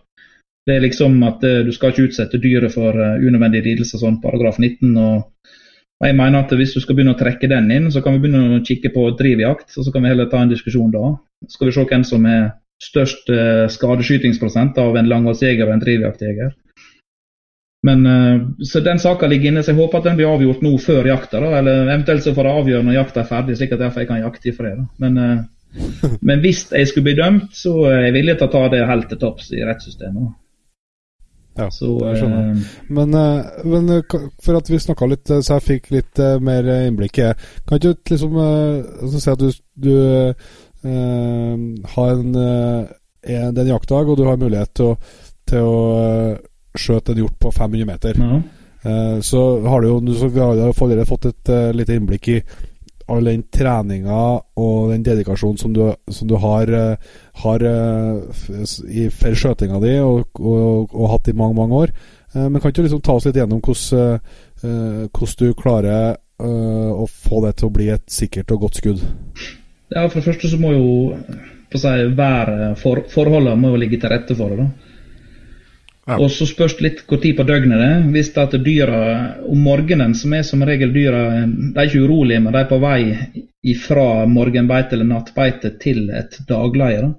Det 0.66 0.76
er 0.76 0.84
liksom 0.84 1.20
at 1.24 1.44
du 1.44 1.70
skal 1.72 1.92
ikke 1.92 2.08
utsette 2.08 2.40
dyret 2.40 2.72
for 2.74 2.96
unødvendig 2.96 3.62
lidelser, 3.64 4.00
sånn 4.00 4.18
paragraf 4.22 4.58
19. 4.60 4.96
og 4.96 5.54
og 6.00 6.08
jeg 6.08 6.16
mener 6.16 6.40
at 6.40 6.52
Hvis 6.56 6.72
du 6.72 6.80
skal 6.80 6.96
begynne 6.96 7.12
å 7.12 7.18
trekke 7.18 7.48
den 7.48 7.68
inn, 7.70 7.90
så 7.92 8.00
kan 8.00 8.16
vi 8.16 8.24
begynne 8.24 8.56
å 8.56 8.64
kikke 8.64 8.92
på 8.94 9.10
drivjakt. 9.18 9.76
og 9.76 9.84
Så 9.84 9.92
kan 9.92 10.02
vi 10.02 10.08
heller 10.08 10.30
ta 10.32 10.40
en 10.40 10.52
diskusjon 10.52 10.90
da. 10.94 11.12
Skal 11.48 11.68
vi 11.68 11.76
se 11.76 11.84
hvem 11.84 12.04
som 12.08 12.24
er 12.26 12.50
størst 12.80 13.28
uh, 13.28 13.68
skadeskytingsprosent 13.68 14.78
av 14.80 14.96
en 14.96 15.08
langholdsjeger 15.12 15.68
og 15.68 15.74
en 15.74 15.84
drivjaktjeger. 15.84 16.54
Men, 17.84 18.06
uh, 18.06 18.64
så 18.64 18.80
Den 18.80 18.98
saka 18.98 19.28
ligger 19.28 19.52
inne, 19.52 19.62
så 19.62 19.74
jeg 19.74 19.80
håper 19.82 20.00
at 20.00 20.08
den 20.08 20.16
blir 20.16 20.32
avgjort 20.32 20.64
nå 20.64 20.72
før 20.80 21.04
jakta. 21.12 21.40
da, 21.40 21.52
eller 21.58 21.84
Eventuelt 21.84 22.24
så 22.24 22.34
får 22.34 22.48
jeg 22.48 22.62
avgjøre 22.62 22.88
når 22.88 22.96
jakta 22.96 23.20
er 23.20 23.32
ferdig, 23.34 23.56
slik 23.60 23.76
at 23.76 23.84
jeg 23.84 24.08
kan 24.08 24.24
jakte 24.24 24.48
i 24.48 24.56
fred. 24.56 24.84
Men, 24.98 25.18
uh, 25.20 25.44
men 26.28 26.40
hvis 26.40 26.70
jeg 26.72 26.88
skulle 26.88 27.10
bli 27.10 27.20
dømt, 27.20 27.52
så 27.52 27.76
er 27.92 28.06
jeg 28.08 28.16
villig 28.16 28.38
til 28.38 28.48
å 28.48 28.54
ta 28.56 28.68
det 28.72 28.86
helt 28.88 29.12
til 29.12 29.20
topps 29.20 29.52
i 29.52 29.60
rettssystemet. 29.68 30.32
Ja, 31.58 31.66
så, 31.74 31.88
jeg 32.06 32.20
skjønner. 32.20 32.50
Eh, 32.50 32.92
men, 32.96 33.16
eh, 33.18 33.64
men, 33.66 33.88
eh, 33.96 34.18
for 34.42 34.58
at 34.58 34.70
vi 34.70 34.78
snakka 34.80 35.08
litt, 35.10 35.26
så 35.30 35.56
jeg 35.58 35.66
fikk 35.66 35.90
litt 35.94 36.22
mer 36.40 36.68
innblikk 36.86 37.18
i 37.18 37.32
Kan 37.66 37.80
ikke 37.80 37.94
du 37.94 38.12
liksom 38.14 38.38
altså, 38.38 39.18
si 39.18 39.32
at 39.32 39.42
du, 39.42 39.50
du 39.74 39.94
eh, 40.86 41.66
har 41.96 42.14
en, 42.14 42.38
en, 42.38 43.58
en 43.58 43.74
jaktdag, 43.74 44.08
og 44.08 44.16
du 44.16 44.24
har 44.28 44.40
mulighet 44.40 44.72
til 44.78 44.94
å, 44.94 44.96
til 45.50 45.66
å 45.66 45.82
skjøte 46.78 47.12
en 47.12 47.24
hjort 47.24 47.38
på 47.42 47.52
500 47.52 47.88
meter. 47.88 48.18
Ja. 48.20 48.40
Eh, 48.82 49.20
så 49.20 49.60
har 49.68 49.80
du 49.80 49.88
jo 49.88 50.14
så 50.14 50.28
vi 50.28 50.40
har 50.40 51.04
fått 51.04 51.26
et 51.28 51.48
uh, 51.52 51.68
lite 51.76 51.94
innblikk 51.94 52.28
i 52.28 52.38
all 53.10 53.26
den 53.26 53.42
treninga 53.52 54.20
og 54.60 54.92
den 54.92 55.04
dedikasjonen 55.06 55.58
som 55.60 55.74
du, 55.74 55.82
som 56.10 56.28
du 56.30 56.36
har, 56.40 56.70
eh, 56.70 57.12
har 57.42 57.66
eh, 57.66 58.64
i, 58.88 59.08
for 59.14 59.36
skjøtinga 59.42 59.80
di 59.82 59.94
og, 60.04 60.26
og, 60.38 60.90
og, 60.94 61.06
hatt 61.14 61.30
i 61.30 61.36
mange, 61.36 61.56
mange 61.58 61.84
år. 61.84 61.94
Eh, 62.34 62.46
men 62.48 62.60
kan 62.60 62.74
du 62.74 62.82
liksom 62.84 63.02
ta 63.04 63.16
oss 63.18 63.28
litt 63.28 63.40
gjennom 63.40 63.62
hvordan, 63.64 64.20
du 65.40 65.46
klarer 65.56 66.18
å 66.40 67.04
få 67.04 67.42
det 67.44 67.58
til 67.60 67.68
å 67.68 67.72
bli 67.74 67.90
et 67.92 68.06
sikkert 68.08 68.52
og 68.54 68.62
godt 68.66 68.78
skudd? 68.80 69.00
Ja, 69.92 70.06
For 70.06 70.20
det 70.20 70.26
første 70.28 70.48
så 70.48 70.60
må 70.60 70.70
jo 70.72 70.86
på 71.70 71.80
si, 71.80 71.92
være 72.16 72.70
for, 72.80 73.02
forholdene 73.12 73.58
må 73.60 73.74
jo 73.74 73.80
ligge 73.82 74.00
til 74.00 74.12
rette 74.12 74.36
for 74.38 74.54
det. 74.54 74.64
da. 74.64 74.89
Ja. 76.08 76.16
Og 76.16 76.30
så 76.32 76.46
spørs 76.48 76.78
det 76.78 76.84
litt 76.86 77.00
hvor 77.06 77.20
tid 77.22 77.36
på 77.38 77.44
døgnet 77.46 77.78
det 77.78 77.86
er. 77.86 78.04
Hvis 78.14 78.32
det 78.34 78.42
er 78.42 78.62
dyra 78.64 79.00
om 79.46 79.60
morgenen, 79.62 80.14
som 80.16 80.32
er 80.34 80.46
som 80.48 80.64
regel 80.66 80.94
dyra 80.94 81.24
De 81.44 81.74
er 81.74 81.86
ikke 81.86 82.06
urolige, 82.06 82.40
men 82.40 82.54
de 82.54 82.62
er 82.62 82.70
på 82.70 82.80
vei 82.82 83.74
fra 83.78 84.24
morgenbeite 84.26 84.96
eller 84.96 85.10
nattbeite 85.10 85.74
til 85.82 86.08
et 86.16 86.40
dagleie. 86.48 87.02
Da. 87.04 87.12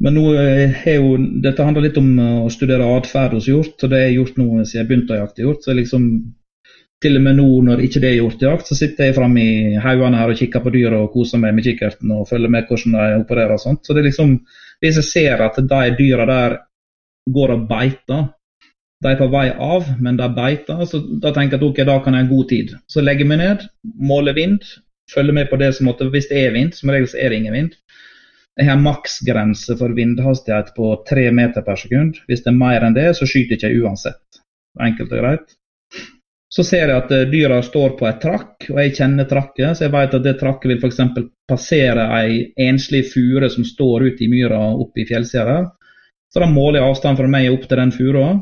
Men 0.00 0.16
nå 0.16 0.26
er 0.34 0.96
jo, 0.96 1.14
dette 1.44 1.64
handler 1.64 1.86
litt 1.86 1.98
om 2.00 2.10
å 2.18 2.50
studere 2.52 2.88
atferd 2.96 3.36
hos 3.36 3.48
hjort, 3.48 3.76
og 3.84 3.92
det 3.92 4.02
er 4.02 4.14
gjort 4.16 4.38
nå 4.40 4.48
siden 4.64 4.80
jeg 4.80 4.88
begynte 4.88 5.16
å 5.16 5.22
jakte 5.22 5.44
hjort. 5.44 5.64
så 5.64 5.76
liksom 5.76 6.06
til 7.00 7.16
og 7.16 7.22
med 7.24 7.38
nå 7.38 7.48
når 7.64 7.82
ikke 7.86 8.00
det 8.02 8.10
er 8.10 8.18
hjortejakt, 8.18 8.68
så 8.68 8.76
sitter 8.76 9.08
jeg 9.08 9.16
framme 9.16 9.40
i 9.40 9.76
haugene 9.80 10.18
her 10.20 10.32
og 10.32 10.40
kikker 10.40 10.60
på 10.64 10.72
dyra 10.74 10.98
og 11.00 11.14
koser 11.14 11.40
meg 11.40 11.54
med 11.56 11.64
kikkerten 11.64 12.12
og 12.12 12.26
følger 12.28 12.52
med 12.52 12.66
hvordan 12.68 12.96
de 12.96 13.22
opererer 13.22 13.54
og 13.56 13.62
sånt. 13.62 13.86
Så 13.86 13.96
det 13.96 14.02
er 14.02 14.10
liksom, 14.10 14.40
Hvis 14.80 14.96
jeg 14.96 15.04
ser 15.04 15.42
at 15.44 15.56
de 15.60 15.80
dyra 15.96 16.24
der 16.24 16.58
går 17.34 17.54
og 17.56 17.66
beiter. 17.70 18.28
De 19.00 19.08
er 19.08 19.18
på 19.20 19.30
vei 19.32 19.46
av, 19.50 19.88
men 20.00 20.18
de 20.20 20.28
beiter. 20.36 20.84
så 20.86 21.00
Da 21.22 21.32
tenker 21.32 21.56
jeg 21.56 21.62
at 21.62 21.68
ok, 21.68 21.82
da 21.88 21.98
kan 22.04 22.16
jeg 22.16 22.26
ha 22.26 22.34
god 22.34 22.48
tid. 22.48 22.74
Så 22.88 23.04
legger 23.04 23.24
jeg 23.24 23.32
meg 23.32 23.40
ned, 23.40 23.66
måler 24.10 24.36
vind, 24.36 24.64
følger 25.14 25.36
med 25.36 25.50
på 25.50 25.58
det 25.60 25.72
som 25.76 25.88
måtte 25.88 26.10
Hvis 26.10 26.28
det 26.28 26.44
er 26.44 26.52
vind, 26.56 26.74
som 26.76 26.92
regel 26.92 27.08
så 27.08 27.18
er 27.18 27.30
det 27.30 27.40
ingen 27.40 27.56
vind. 27.56 27.72
Jeg 28.58 28.68
har 28.68 28.82
maksgrense 28.82 29.76
for 29.78 29.94
vindhastighet 29.96 30.74
på 30.76 30.92
tre 31.08 31.30
meter 31.32 31.64
per 31.64 31.78
sekund. 31.80 32.18
Hvis 32.28 32.44
det 32.44 32.52
er 32.52 32.60
mer 32.60 32.84
enn 32.84 32.96
det, 32.98 33.08
så 33.16 33.28
skyter 33.28 33.56
jeg 33.56 33.78
ikke 33.78 33.86
uansett. 33.86 34.42
Enkelt 34.80 35.12
og 35.14 35.22
greit. 35.22 35.56
Så 36.50 36.64
ser 36.66 36.90
jeg 36.90 36.98
at 36.98 37.12
dyra 37.30 37.60
står 37.62 37.94
på 37.98 38.08
et 38.08 38.18
trakk, 38.20 38.66
og 38.72 38.78
jeg 38.82 38.96
kjenner 38.98 39.28
trakket, 39.30 39.76
så 39.78 39.86
jeg 39.86 39.92
vet 39.94 40.16
at 40.18 40.24
det 40.24 40.38
trakket 40.40 40.72
vil 40.72 40.80
f.eks. 40.82 41.28
passere 41.48 42.08
ei 42.16 42.40
enslig 42.66 43.04
fure 43.12 43.48
som 43.54 43.66
står 43.66 44.08
ute 44.08 44.26
i 44.26 44.30
myra 44.32 44.58
oppe 44.74 45.04
i 45.04 45.06
fjellsida. 45.06 45.60
Så 46.30 46.42
da 46.42 46.48
måler 46.50 46.80
jeg 46.80 46.88
avstand 46.88 47.18
fra 47.18 47.28
meg 47.30 47.50
opp 47.50 47.66
til 47.68 47.80
den 47.82 47.92
furua. 47.94 48.32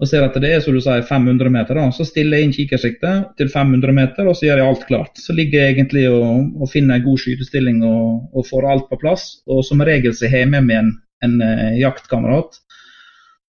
og 0.00 0.08
ser 0.08 0.24
at 0.24 0.36
det 0.40 0.48
er 0.48 0.62
som 0.64 0.72
du 0.72 0.80
sier 0.80 1.02
500 1.04 1.50
meter. 1.52 1.74
da, 1.74 1.90
Så 1.90 2.06
stiller 2.08 2.38
jeg 2.38 2.44
inn 2.46 2.54
kikkersiktet 2.56 3.36
til 3.36 3.48
500 3.52 3.92
meter, 3.92 4.26
og 4.26 4.36
så 4.36 4.46
gjør 4.46 4.62
jeg 4.62 4.66
alt 4.66 4.86
klart. 4.88 5.18
Så 5.20 5.36
ligger 5.36 5.60
jeg 5.60 5.74
egentlig 5.74 6.08
og, 6.08 6.56
og 6.56 6.70
finner 6.72 6.96
en 6.96 7.04
god 7.04 7.18
skytestilling 7.20 7.82
og, 7.84 8.30
og, 8.32 8.46
får 8.48 8.70
alt 8.70 8.88
på 8.88 8.96
plass. 8.96 9.42
Og 9.46 9.60
som 9.64 9.84
regel 9.84 10.16
så 10.16 10.30
har 10.32 10.46
jeg 10.46 10.48
med 10.54 10.64
meg 10.64 10.78
en, 10.78 10.90
en, 11.22 11.36
en 11.42 11.68
uh, 11.68 11.78
jaktkamerat 11.78 12.56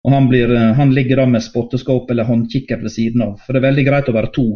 og 0.09 0.15
han, 0.15 0.29
blir, 0.31 0.51
eh, 0.55 0.73
han, 0.79 0.95
ligger 0.95 1.21
da 1.21 1.27
med 1.27 1.45
spotteskåp 1.45 2.11
eller 2.11 2.25
håndkikker 2.25 2.81
ved 2.83 2.95
siden 2.95 3.25
av. 3.27 3.37
For 3.45 3.53
det 3.53 3.61
er 3.61 3.69
veldig 3.69 3.85
greit 3.89 4.09
å 4.09 4.17
være 4.17 4.33
to. 4.35 4.49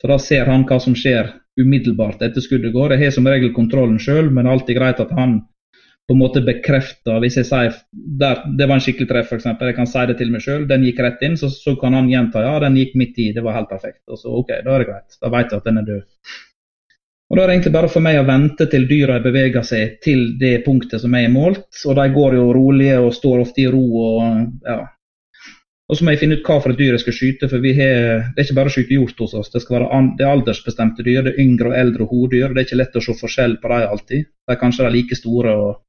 For 0.00 0.12
da 0.12 0.18
ser 0.20 0.50
han 0.50 0.66
hva 0.68 0.80
som 0.82 0.96
skjer 0.98 1.30
umiddelbart 1.60 2.22
etter 2.26 2.42
skuddet 2.42 2.74
går. 2.74 2.92
Jeg 2.92 3.06
har 3.06 3.14
som 3.14 3.28
regel 3.30 3.54
kontrollen 3.54 4.00
sjøl, 4.02 4.28
men 4.30 4.44
det 4.44 4.50
er 4.50 4.56
alltid 4.58 4.78
greit 4.80 5.02
at 5.04 5.14
han 5.14 5.38
på 6.08 6.12
en 6.12 6.20
måte 6.20 6.42
bekrefta 6.44 7.18
Hvis 7.22 7.38
jeg 7.40 7.48
sier 7.48 7.76
der, 7.92 8.42
det 8.58 8.68
var 8.68 8.76
en 8.76 8.84
skikkelig 8.84 9.08
treff, 9.08 9.30
f.eks. 9.32 9.46
Jeg 9.48 9.76
kan 9.76 9.88
si 9.88 10.06
det 10.10 10.18
til 10.20 10.32
meg 10.32 10.44
sjøl. 10.44 10.66
Den 10.68 10.84
gikk 10.84 11.00
rett 11.00 11.22
inn. 11.24 11.36
Så, 11.40 11.48
så, 11.52 11.76
kan 11.80 11.96
han 11.96 12.10
gjenta 12.12 12.44
ja, 12.44 12.58
den 12.66 12.76
gikk 12.80 12.96
midt 13.00 13.20
i. 13.22 13.30
Det 13.36 13.44
var 13.44 13.56
helt 13.56 13.70
perfekt. 13.72 14.02
Og 14.12 14.20
så 14.20 14.32
OK, 14.42 14.52
da 14.66 14.74
er 14.74 14.84
det 14.84 14.90
greit. 14.90 15.16
Da 15.20 15.32
vet 15.32 15.52
jeg 15.52 15.62
at 15.62 15.70
den 15.70 15.80
er 15.80 15.88
død. 15.88 16.02
Og 17.32 17.38
Da 17.38 17.42
er 17.42 17.48
det 17.48 17.54
egentlig 17.54 17.72
bare 17.74 17.88
for 17.90 18.04
meg 18.04 18.18
å 18.20 18.26
vente 18.28 18.66
til 18.70 18.84
dyra 18.86 19.16
beveger 19.24 19.64
seg 19.64 19.94
til 20.04 20.34
det 20.40 20.58
punktet 20.66 21.00
som 21.02 21.14
jeg 21.16 21.30
har 21.30 21.32
målt. 21.32 21.70
Og 21.88 21.96
de 21.96 22.04
går 22.18 22.36
jo 22.36 22.50
rolige 22.52 22.98
og 23.00 23.14
står 23.16 23.46
ofte 23.46 23.64
i 23.64 23.70
ro. 23.72 23.84
Og 24.02 24.68
ja. 24.68 24.82
Og 25.84 25.98
så 25.98 26.04
må 26.04 26.14
jeg 26.14 26.20
finne 26.20 26.36
ut 26.38 26.46
hva 26.46 26.60
for 26.64 26.72
et 26.72 26.78
dyr 26.80 26.94
jeg 26.94 27.02
skal 27.02 27.16
skyte. 27.16 27.48
For 27.48 27.64
vi 27.64 27.72
har, 27.80 28.28
det 28.36 28.42
er 28.42 28.46
ikke 28.46 28.58
bare 28.60 28.70
å 28.72 28.74
skyte 28.76 28.96
hjort 28.96 29.24
hos 29.24 29.34
oss. 29.40 29.50
Det 29.52 29.64
skal 29.64 29.80
være 29.80 30.02
det 30.20 30.28
er 30.28 30.36
aldersbestemte 30.36 31.04
dyr. 31.04 31.24
Det 31.24 31.32
er 31.32 31.42
yngre 31.44 31.72
og 31.72 31.78
eldre 31.80 32.08
hodyr. 32.12 32.52
Det 32.52 32.60
er 32.60 32.68
ikke 32.68 32.80
lett 32.82 33.00
å 33.00 33.04
se 33.04 33.16
forskjell 33.18 33.58
på 33.60 33.72
dem 33.72 33.96
alltid. 33.96 34.28
De 34.28 34.54
er 34.54 34.60
kanskje 34.60 34.92
like 34.92 35.16
store. 35.18 35.56
og 35.64 35.83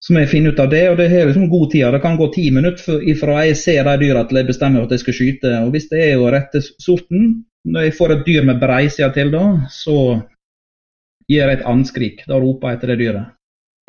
så 0.00 0.14
må 0.14 0.22
jeg 0.22 0.30
finne 0.30 0.52
ut 0.52 0.60
av 0.62 0.70
det, 0.72 0.84
og 0.88 0.96
det 0.96 1.10
har 1.12 1.26
liksom 1.28 1.50
god 1.52 1.66
tid. 1.74 1.84
Det 1.92 2.00
kan 2.00 2.16
gå 2.16 2.30
ti 2.32 2.46
minutter 2.56 3.02
ifra 3.12 3.42
jeg 3.44 3.58
ser 3.60 3.84
de 3.84 3.96
dyra 4.00 4.24
til 4.24 4.40
jeg 4.40 4.48
bestemmer 4.48 4.86
at 4.86 4.94
jeg 4.94 5.02
skal 5.02 5.16
skyte. 5.18 5.50
Og 5.66 5.74
Hvis 5.74 5.90
det 5.90 6.00
er 6.06 6.14
jo 6.14 6.30
rette 6.32 6.62
sorten, 6.64 7.26
når 7.68 7.84
jeg 7.86 7.96
får 7.98 8.14
et 8.14 8.22
dyr 8.28 8.46
med 8.48 8.62
breisida 8.62 9.10
til, 9.12 9.34
da, 9.34 9.44
så 9.68 9.98
gir 11.28 11.44
jeg 11.44 11.58
et 11.58 11.68
anskrik. 11.68 12.24
Da 12.30 12.40
roper 12.40 12.72
jeg 12.72 12.80
etter 12.80 12.94
det 12.94 12.98
dyret. 13.02 13.36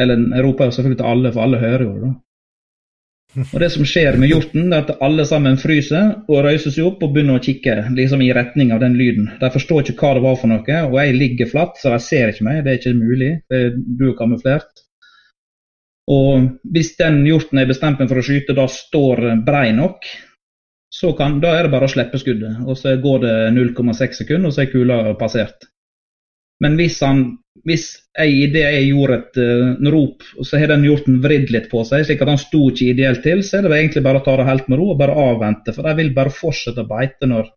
Eller 0.01 0.19
jeg 0.19 0.43
roper 0.43 0.67
jo 0.67 0.75
selvfølgelig 0.75 0.99
til 0.99 1.09
alle, 1.13 1.31
for 1.31 1.45
alle 1.45 1.63
hører 1.63 1.85
jo 1.87 1.95
det. 2.01 2.11
Og 3.53 3.57
Det 3.63 3.71
som 3.71 3.87
skjer 3.87 4.19
med 4.19 4.27
hjorten, 4.27 4.67
er 4.73 4.83
at 4.83 4.97
alle 4.99 5.23
sammen 5.23 5.55
fryser 5.55 6.27
og 6.27 6.43
røyser 6.43 6.73
seg 6.75 6.89
opp 6.89 7.05
og 7.05 7.13
begynner 7.15 7.39
å 7.39 7.43
kikke 7.45 7.77
liksom 7.95 8.23
i 8.25 8.33
retning 8.35 8.73
av 8.75 8.81
den 8.83 8.97
lyden. 8.99 9.31
De 9.39 9.51
forstår 9.53 9.93
ikke 9.93 10.03
hva 10.03 10.17
det 10.17 10.25
var 10.27 10.39
for 10.41 10.51
noe, 10.51 10.79
og 10.89 10.97
jeg 10.99 11.15
ligger 11.15 11.51
flatt, 11.53 11.79
så 11.79 11.93
de 11.93 12.03
ser 12.03 12.33
ikke 12.33 12.49
meg. 12.49 12.65
Det 12.65 12.73
er 12.73 12.81
ikke 12.81 12.97
mulig. 12.99 13.31
Du 13.47 14.09
er 14.09 14.17
kamuflert. 14.19 14.83
Og 16.09 16.47
hvis 16.73 16.95
den 16.97 17.21
hjorten 17.27 17.61
jeg 17.61 17.69
bestemte 17.69 18.03
meg 18.03 18.09
for 18.11 18.21
å 18.21 18.25
skyte, 18.25 18.55
da 18.57 18.65
står 18.71 19.21
brei 19.45 19.69
nok, 19.77 20.07
så 20.91 21.13
kan, 21.15 21.37
da 21.43 21.53
er 21.55 21.67
det 21.67 21.73
bare 21.73 21.87
å 21.87 21.91
slippe 21.91 22.19
skuddet. 22.19 22.63
Og 22.67 22.75
så 22.79 22.97
går 22.99 23.21
det 23.23 23.35
0,6 23.55 24.23
sekunder, 24.23 24.49
og 24.49 24.55
så 24.55 24.65
er 24.65 24.73
kula 24.73 24.97
passert. 25.19 25.69
Men 26.61 26.75
hvis, 26.77 26.99
han, 27.01 27.23
hvis 27.65 27.87
jeg 28.19 28.33
i 28.37 28.49
det 28.53 28.65
jeg 28.65 28.89
gjorde 28.91 29.15
et 29.17 29.39
uh, 29.41 29.87
rop, 29.93 30.25
så 30.45 30.59
har 30.61 30.69
den 30.69 30.83
hjorten 30.85 31.21
vridd 31.23 31.49
litt 31.53 31.71
på 31.71 31.81
seg, 31.87 32.03
slik 32.05 32.21
at 32.21 32.29
han 32.29 32.41
sto 32.41 32.67
ikke 32.69 32.91
ideelt 32.91 33.23
til, 33.25 33.41
så 33.45 33.57
er 33.57 33.65
det 33.65 33.79
egentlig 33.79 34.03
bare 34.05 34.21
å 34.21 34.25
ta 34.27 34.35
det 34.37 34.45
helt 34.49 34.69
med 34.69 34.81
ro 34.81 34.91
og 34.93 34.99
bare 34.99 35.17
avvente. 35.17 35.73
For 35.73 35.87
de 35.87 35.95
vil 35.97 36.13
bare 36.17 36.33
fortsette 36.35 36.83
å 36.83 36.91
beite 36.91 37.29
når 37.31 37.49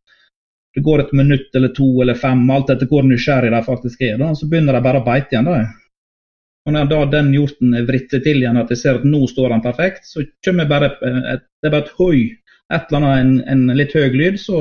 det 0.75 0.83
går 0.87 1.05
et 1.05 1.13
minutt 1.15 1.55
eller 1.55 1.75
to 1.75 1.87
eller 2.03 2.17
fem, 2.19 2.41
alt 2.51 2.73
etter 2.73 2.89
hvor 2.91 3.05
nysgjerrig 3.07 3.53
de 3.53 3.61
faktisk 3.67 4.01
er. 4.09 4.17
Da. 4.23 4.33
Så 4.35 4.49
begynner 4.51 4.75
de 4.75 4.87
bare 4.87 5.03
å 5.03 5.07
beite 5.07 5.37
igjen. 5.37 5.51
da. 5.51 5.61
Og 6.65 6.73
når 6.73 6.87
da 6.89 7.01
den 7.13 7.35
hjorten 7.35 7.75
er 7.77 7.85
vrittet 7.85 8.25
til 8.25 8.41
igjen, 8.41 8.57
at 8.57 8.71
jeg 8.73 8.81
ser 8.81 9.01
at 9.01 9.05
nå 9.05 9.27
står 9.29 9.53
han 9.53 9.65
perfekt, 9.65 10.07
så 10.09 10.25
kommer 10.45 10.69
bare 10.71 10.95
et, 10.95 11.45
det 11.61 11.69
er 11.69 11.75
bare 11.75 11.85
et 11.85 11.99
høy 11.99 12.23
et 12.73 12.89
eller 12.89 13.05
annet, 13.05 13.45
en, 13.53 13.69
en 13.69 13.77
litt 13.77 13.93
høy 13.93 14.09
lyd, 14.17 14.39
så, 14.41 14.61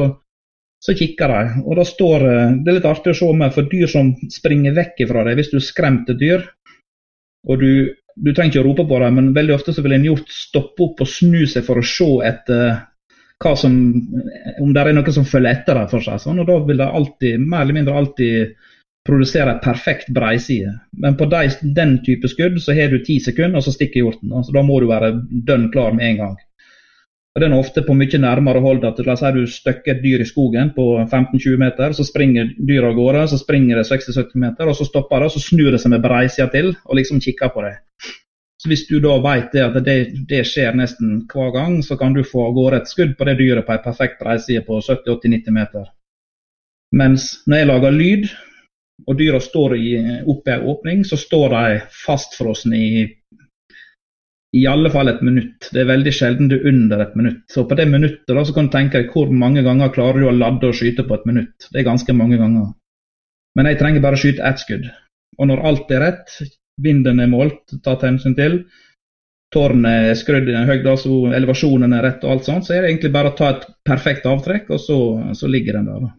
så 0.83 0.95
kikker 0.97 1.31
de. 1.31 1.63
Og 1.63 1.77
da 1.79 1.85
står 1.87 2.25
Det 2.25 2.71
er 2.71 2.79
litt 2.79 2.89
artig 2.89 3.13
å 3.13 3.19
se 3.21 3.29
med 3.39 3.53
for 3.55 3.69
dyr 3.71 3.89
som 3.91 4.13
springer 4.31 4.75
vekk 4.75 5.05
fra 5.09 5.25
deg. 5.27 5.39
Hvis 5.39 5.53
du 5.53 5.59
er 5.59 5.67
skremt 5.67 6.11
et 6.11 6.19
dyr, 6.19 6.43
og 7.47 7.63
du, 7.63 7.69
du 8.15 8.31
trenger 8.31 8.51
ikke 8.51 8.63
å 8.63 8.67
rope 8.69 8.87
på 8.89 8.99
dem, 9.03 9.19
men 9.19 9.35
veldig 9.35 9.55
ofte 9.55 9.75
så 9.75 9.83
vil 9.85 9.97
en 9.97 10.09
hjort 10.09 10.31
stoppe 10.31 10.87
opp 10.87 11.03
og 11.03 11.09
snu 11.09 11.45
seg 11.49 11.65
for 11.67 11.79
å 11.79 11.87
se 11.87 12.09
etter 12.27 12.81
hva 13.43 13.55
som, 13.59 13.73
om 14.63 14.69
det 14.71 14.83
er 14.83 14.93
noe 14.95 15.11
som 15.15 15.25
følger 15.27 15.51
etter 15.51 15.79
dem. 15.79 15.89
for 15.91 16.03
seg. 16.03 16.21
Sånn, 16.21 16.39
og 16.43 16.47
Da 16.47 16.59
vil 16.67 16.79
de 16.79 16.87
alltid, 16.87 17.41
mer 17.41 17.65
eller 17.65 17.79
mindre 17.79 17.97
alltid 17.99 18.53
produsere 19.07 19.51
en 19.51 19.59
perfekt 19.63 20.09
breiside. 20.15 20.71
Men 20.91 21.17
på 21.19 21.27
de, 21.31 21.49
den 21.75 21.97
type 22.05 22.29
skudd 22.31 22.61
så 22.63 22.75
har 22.77 22.91
du 22.91 23.03
ti 23.03 23.19
sekunder, 23.19 23.59
og 23.59 23.65
så 23.65 23.75
stikker 23.75 24.03
hjorten. 24.03 24.31
Altså, 24.31 24.55
da 24.55 24.63
må 24.63 24.79
du 24.79 24.87
være 24.91 25.13
dønn 25.47 25.69
klar 25.73 25.95
med 25.95 26.07
en 26.09 26.19
gang. 26.21 26.41
Og 27.33 27.41
Den 27.41 27.53
er 27.53 27.63
ofte 27.63 27.81
på 27.81 27.95
mye 27.97 28.19
nærmere 28.21 28.61
hold. 28.61 28.83
at 28.85 28.99
La 29.05 29.15
oss 29.15 29.23
si 29.25 29.31
du 29.33 29.45
støkker 29.49 29.95
et 29.95 30.03
dyr 30.03 30.21
i 30.21 30.29
skogen 30.29 30.69
på 30.75 30.85
15-20 31.01 31.57
meter, 31.57 31.95
så 31.97 32.05
springer 32.05 32.51
dyret 32.59 32.91
av 32.91 32.99
gårde, 32.99 33.23
så 33.27 33.39
springer 33.41 33.81
det 33.81 33.87
60-70 33.89 34.37
meter, 34.43 34.69
og 34.69 34.77
så 34.77 34.85
stopper 34.85 35.19
det, 35.19 35.31
og 35.31 35.33
så 35.33 35.41
snur 35.41 35.71
det 35.73 35.81
seg 35.81 35.95
med 35.95 36.03
breisida 36.05 36.47
til 36.53 36.75
og 36.85 36.99
liksom 36.99 37.21
kikker 37.25 37.49
på 37.55 37.65
deg. 37.65 37.81
Så 38.61 38.69
Hvis 38.69 38.85
du 38.87 38.99
da 39.03 39.17
vet 39.19 39.49
det, 39.51 39.63
at 39.65 39.83
det, 39.83 39.97
det, 40.29 40.45
skjer 40.47 40.77
nesten 40.77 41.25
hver 41.33 41.49
gang, 41.51 41.81
så 41.83 41.97
kan 41.97 42.13
du 42.13 42.23
få 42.23 42.45
av 42.47 42.53
gårde 42.55 42.77
et 42.79 42.87
skudd 42.87 43.17
på 43.17 43.25
det 43.27 43.35
dyret 43.41 43.65
på 43.65 43.73
en 43.73 43.83
perfekt 43.83 44.21
breiside 44.21 44.61
på 44.63 44.77
70-80-90 44.79 45.57
meter. 45.57 45.89
Mens 46.93 47.41
når 47.49 47.57
jeg 47.57 47.67
lager 47.67 47.97
lyd, 47.97 48.29
og 49.07 49.17
dyra 49.19 49.39
står 49.41 49.75
i, 49.77 49.89
oppe 50.29 50.51
i 50.51 50.55
ei 50.55 50.71
åpning, 50.73 51.03
så 51.07 51.17
står 51.19 51.53
de 51.55 51.81
fastfrosne 52.05 52.79
i 52.79 52.93
i 54.53 54.67
alle 54.69 54.89
fall 54.93 55.09
et 55.09 55.21
minutt. 55.25 55.69
Det 55.73 55.81
er 55.81 55.89
veldig 55.89 56.11
sjelden 56.13 56.49
du 56.49 56.59
er 56.59 56.67
under 56.69 56.99
et 57.01 57.15
minutt. 57.17 57.41
Så 57.49 57.63
på 57.65 57.73
det 57.77 57.87
minuttet 57.89 58.29
da, 58.29 58.43
så 58.45 58.53
kan 58.53 58.67
du 58.67 58.75
tenke 58.75 58.99
deg 59.01 59.15
hvor 59.15 59.31
mange 59.33 59.63
ganger 59.65 59.89
klarer 59.95 60.21
du 60.21 60.27
å 60.29 60.35
ladde 60.35 60.69
og 60.69 60.77
skyte 60.77 61.05
på 61.07 61.17
et 61.17 61.25
minutt. 61.25 61.69
Det 61.71 61.81
er 61.81 61.87
ganske 61.87 62.13
mange 62.13 62.37
ganger. 62.37 62.67
Men 63.57 63.69
jeg 63.69 63.79
trenger 63.79 64.03
bare 64.05 64.19
å 64.19 64.21
skyte 64.21 64.45
ett 64.45 64.61
skudd. 64.61 64.85
Og 65.41 65.49
når 65.49 65.63
alt 65.69 65.93
er 65.93 66.05
rett, 66.05 66.37
vinden 66.85 67.21
er 67.23 67.31
målt, 67.31 67.63
tatt 67.85 68.05
hensyn 68.05 68.37
til, 68.37 68.59
tårnet 69.53 70.11
er 70.11 70.17
skrudd 70.17 70.49
i 70.49 70.55
høyde, 70.69 70.89
altså 70.89 71.33
elevasjonen 71.33 71.93
er 71.97 72.05
rett 72.05 72.23
og 72.25 72.35
alt 72.35 72.47
sånt, 72.47 72.67
så 72.67 72.75
er 72.75 72.83
det 72.83 72.93
egentlig 72.93 73.13
bare 73.13 73.33
å 73.33 73.37
ta 73.37 73.51
et 73.55 73.67
perfekt 73.85 74.29
avtrekk, 74.29 74.69
og 74.73 74.81
så, 74.81 74.99
så 75.37 75.49
ligger 75.49 75.79
den 75.79 75.89
der. 75.89 76.09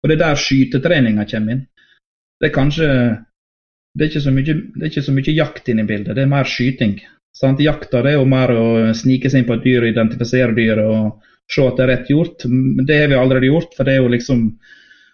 Og 0.00 0.08
Det 0.08 0.16
er 0.16 0.22
der 0.22 0.40
skytetreninga 0.40 1.26
kommer 1.32 1.56
inn. 1.56 1.66
Det 2.40 2.48
er 2.48 2.54
kanskje 2.54 2.88
det 3.94 4.04
er, 4.04 4.10
ikke 4.10 4.22
så 4.22 4.32
mye, 4.32 4.54
det 4.76 4.84
er 4.84 4.90
ikke 4.92 5.02
så 5.02 5.14
mye 5.14 5.32
jakt 5.34 5.68
inne 5.68 5.82
i 5.82 5.88
bildet, 5.88 6.14
det 6.16 6.22
er 6.22 6.30
mer 6.30 6.46
skyting. 6.48 7.00
Sant? 7.36 7.62
Jakta 7.62 8.02
det 8.04 8.14
er 8.14 8.20
jo 8.20 8.28
mer 8.28 8.52
å 8.54 8.66
snike 8.96 9.30
seg 9.30 9.42
inn 9.42 9.48
på 9.48 9.56
et 9.58 9.66
dyr, 9.66 9.86
identifisere 9.88 10.54
dyret 10.54 10.86
og 10.86 11.26
se 11.50 11.64
at 11.66 11.78
det 11.78 11.84
er 11.84 11.90
rett 11.94 12.12
gjort. 12.12 12.46
Men 12.50 12.86
Det 12.86 13.00
har 13.00 13.10
vi 13.10 13.18
allerede 13.18 13.50
gjort, 13.50 13.74
for 13.76 13.86
det 13.86 13.96
er 13.96 14.04
jo 14.04 14.12
liksom 14.12 14.44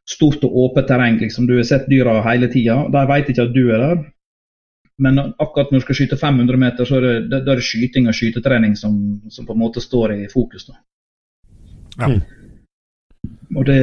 stort 0.07 0.45
og 0.47 0.59
åpent 0.65 0.89
terreng. 0.89 1.19
Liksom. 1.21 1.49
Du 1.49 1.57
har 1.57 1.67
sett 1.67 1.89
dyra 1.91 2.21
hele 2.29 2.49
tida. 2.53 2.85
De 2.93 3.05
vet 3.11 3.33
ikke 3.33 3.49
at 3.49 3.55
du 3.55 3.65
er 3.69 3.83
der. 3.83 4.05
Men 5.03 5.21
akkurat 5.21 5.73
når 5.73 5.83
du 5.83 5.85
skal 5.85 5.99
skyte 5.99 6.17
500 6.17 6.61
meter, 6.61 6.89
så 6.89 6.97
er 6.97 7.07
det, 7.29 7.43
det 7.45 7.53
er 7.53 7.65
skyting 7.65 8.09
og 8.09 8.17
skytetrening 8.17 8.77
som, 8.81 8.95
som, 9.29 9.45
på 9.45 9.53
en 9.53 9.61
måte 9.61 9.83
står 9.85 10.15
i 10.15 10.23
fokus. 10.33 10.71
Da. 10.71 10.79
Ja. 12.01 12.13
Og 13.57 13.67
det 13.69 13.81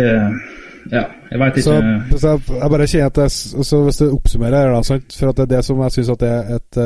ja, 0.92 1.04
jeg 1.30 1.40
veit 1.40 1.60
ikke 1.60 1.66
så, 1.66 1.76
så 2.20 2.34
jeg, 2.34 2.72
bare 2.74 2.88
kjenner 2.90 3.12
at 3.12 3.20
jeg, 3.24 3.34
så 3.70 3.82
Hvis 3.86 4.00
du 4.02 4.06
oppsummerer 4.10 4.74
da, 4.74 4.82
sant? 4.86 5.16
for 5.16 5.32
at 5.32 5.40
det 5.40 5.46
er 5.46 5.52
det 5.56 5.62
som 5.68 5.84
jeg 5.86 5.96
syns 5.96 6.12
er 6.16 6.56
et, 6.58 6.80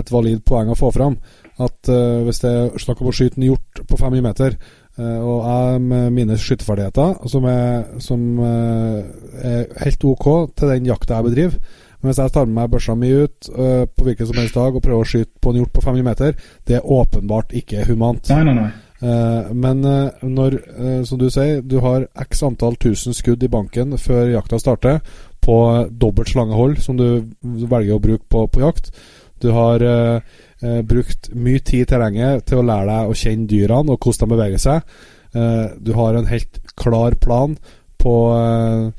et 0.00 0.12
valid 0.12 0.42
poeng 0.46 0.72
å 0.72 0.78
få 0.78 0.90
fram. 0.94 1.16
At 1.60 1.90
uh, 1.92 2.22
hvis 2.26 2.40
det 2.44 2.50
er 2.50 2.80
snakk 2.80 3.02
om 3.02 3.10
å 3.10 3.14
skyte 3.16 3.40
en 3.40 3.50
hjort 3.50 3.82
på 3.84 3.98
500 4.00 4.24
meter, 4.24 4.56
uh, 5.00 5.18
og 5.18 5.38
jeg 5.44 5.84
med 5.90 6.16
mine 6.16 6.38
skytterferdigheter, 6.40 7.28
som, 7.32 7.46
er, 7.50 7.86
som 8.00 8.26
uh, 8.40 9.00
er 9.44 9.64
helt 9.84 10.10
OK 10.12 10.28
til 10.56 10.74
den 10.74 10.90
jakta 10.90 11.20
jeg 11.20 11.30
bedriver 11.30 11.86
men 12.00 12.08
hvis 12.08 12.20
jeg 12.22 12.32
tar 12.32 12.46
med 12.48 12.56
meg 12.56 12.68
børsa 12.72 12.94
mi 12.96 13.10
ut 13.12 13.48
på 13.52 14.04
hvilken 14.06 14.24
som 14.30 14.38
helst 14.40 14.54
dag 14.56 14.72
og 14.72 14.80
prøver 14.80 15.02
å 15.04 15.08
skyte 15.10 15.34
på 15.36 15.50
en 15.52 15.58
hjort 15.58 15.72
på 15.74 15.82
500 15.84 16.06
meter, 16.06 16.30
det 16.64 16.78
er 16.78 16.86
åpenbart 16.96 17.52
ikke 17.60 17.82
humant. 17.90 18.30
Nei, 18.32 18.38
nei, 18.48 18.54
nei. 18.56 18.70
Uh, 19.00 19.48
men 19.56 19.84
uh, 19.86 20.22
når, 20.22 20.58
uh, 20.76 21.00
som 21.08 21.18
du 21.20 21.30
sier, 21.32 21.62
du 21.64 21.78
har 21.80 22.04
x 22.20 22.42
antall 22.44 22.76
tusen 22.76 23.16
skudd 23.16 23.42
i 23.42 23.48
banken 23.48 23.96
før 23.98 24.28
jakta 24.34 24.60
starter, 24.60 25.00
på 25.40 25.56
dobbelt 25.90 26.28
slangehold, 26.28 26.78
som 26.84 26.98
du 27.00 27.24
velger 27.40 27.96
å 27.96 28.02
bruke 28.02 28.26
på, 28.28 28.44
på 28.52 28.60
jakt, 28.60 28.92
du 29.40 29.50
har 29.56 29.80
eh, 29.80 30.32
eh, 30.60 30.80
brukt 30.84 31.30
mye 31.32 31.62
tid 31.64 31.86
i 31.86 31.90
terrenget 31.94 32.44
til 32.48 32.60
å 32.60 32.66
lære 32.66 32.88
deg 32.90 33.12
å 33.12 33.16
kjenne 33.16 33.48
dyrene 33.48 33.94
og 33.94 34.02
hvordan 34.04 34.28
de 34.28 34.34
beveger 34.34 34.60
seg. 34.60 34.98
Eh, 35.32 35.78
du 35.80 35.94
har 35.96 36.18
en 36.18 36.28
helt 36.28 36.60
klar 36.76 37.16
plan 37.22 37.56
på, 38.00 38.16
eh, 38.36 38.90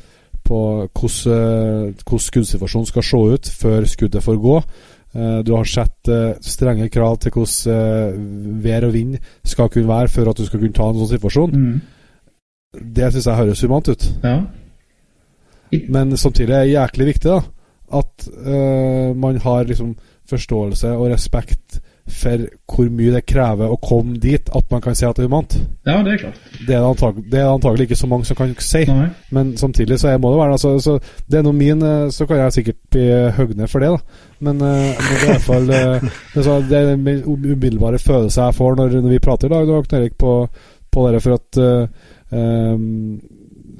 på 0.42 0.62
hvordan, 0.88 1.36
eh, 1.36 2.02
hvordan 2.02 2.26
skuddsituasjonen 2.26 2.90
skal 2.90 3.06
se 3.06 3.22
ut 3.36 3.52
før 3.62 3.86
skuddet 3.86 4.26
får 4.26 4.42
gå. 4.42 4.58
Eh, 5.12 5.40
du 5.44 5.54
har 5.56 5.68
sett 5.68 6.12
strenge 6.46 6.90
krav 6.94 7.18
til 7.20 7.36
hvordan 7.36 8.62
vær 8.64 8.88
og 8.88 8.94
vind 8.96 9.18
skal 9.44 9.70
kunne 9.70 9.90
være 9.90 10.12
for 10.14 10.32
at 10.32 10.38
du 10.38 10.46
skal 10.48 10.62
kunne 10.62 10.78
ta 10.78 10.90
en 10.90 11.02
sånn 11.02 11.14
situasjon. 11.16 11.56
Mm. 11.56 11.82
det 12.96 13.10
syns 13.12 13.26
jeg 13.28 13.36
høres 13.36 13.62
humant 13.66 13.90
ut. 13.92 14.06
Ja. 14.24 14.38
Men 15.92 16.16
samtidig 16.18 16.56
er 16.56 16.64
det 16.64 16.76
jæklig 16.76 17.10
viktig 17.14 17.32
da 17.32 17.42
at 17.92 18.28
uh, 18.48 19.12
man 19.18 19.40
har 19.44 19.68
liksom 19.68 19.96
forståelse 20.32 20.94
og 20.96 21.10
respekt 21.12 21.61
for 22.10 22.44
hvor 22.72 22.88
mye 22.92 23.14
det 23.14 23.24
krever 23.30 23.72
å 23.72 23.78
komme 23.82 24.18
dit 24.22 24.50
at 24.56 24.72
man 24.74 24.82
kan 24.84 24.96
si 24.98 25.06
at 25.08 25.18
det 25.18 25.26
er 25.26 25.30
humant. 25.30 25.56
Ja, 25.88 26.00
det 26.06 26.16
er 26.16 26.22
klart. 26.24 26.40
Det 26.58 26.76
er 26.76 26.82
det, 26.82 26.90
antagelig, 26.90 27.26
det 27.32 27.40
er 27.40 27.52
antagelig 27.52 27.88
ikke 27.88 28.00
så 28.02 28.10
mange 28.12 28.28
som 28.28 28.40
kan 28.40 28.54
si, 28.58 28.84
Nei. 28.90 29.08
men 29.36 29.54
samtidig 29.60 30.00
så 30.02 30.16
må 30.18 30.34
det 30.34 30.42
være 30.42 30.58
altså, 30.58 30.74
så 30.82 30.98
Det 31.28 31.40
er 31.40 31.46
noe 31.46 31.58
min, 31.58 31.82
eh, 31.86 32.10
så 32.12 32.28
kan 32.30 32.42
jeg 32.44 32.58
sikkert 32.58 32.80
bli 32.92 33.08
høgne 33.38 33.70
for 33.72 33.84
det, 33.84 33.92
da. 33.94 34.28
Men, 34.42 34.62
uh, 34.62 34.98
det 34.98 35.12
er 35.12 35.22
i 35.22 35.28
hvert 35.30 35.46
fall 35.46 35.68
uh, 35.70 36.64
det 36.70 36.78
er 36.78 36.96
den 36.96 37.24
umiddelbare 37.28 38.00
følelsen 38.02 38.48
jeg 38.48 38.58
får 38.58 38.80
når, 38.80 38.96
når 39.04 39.14
vi 39.14 39.20
prater 39.22 39.52
i 39.52 39.54
dag, 39.54 39.94
Erik, 40.00 40.18
på, 40.18 40.34
på 40.92 41.06
det 41.14 41.22
for 41.22 41.38
at 41.38 41.62
um, 42.32 43.22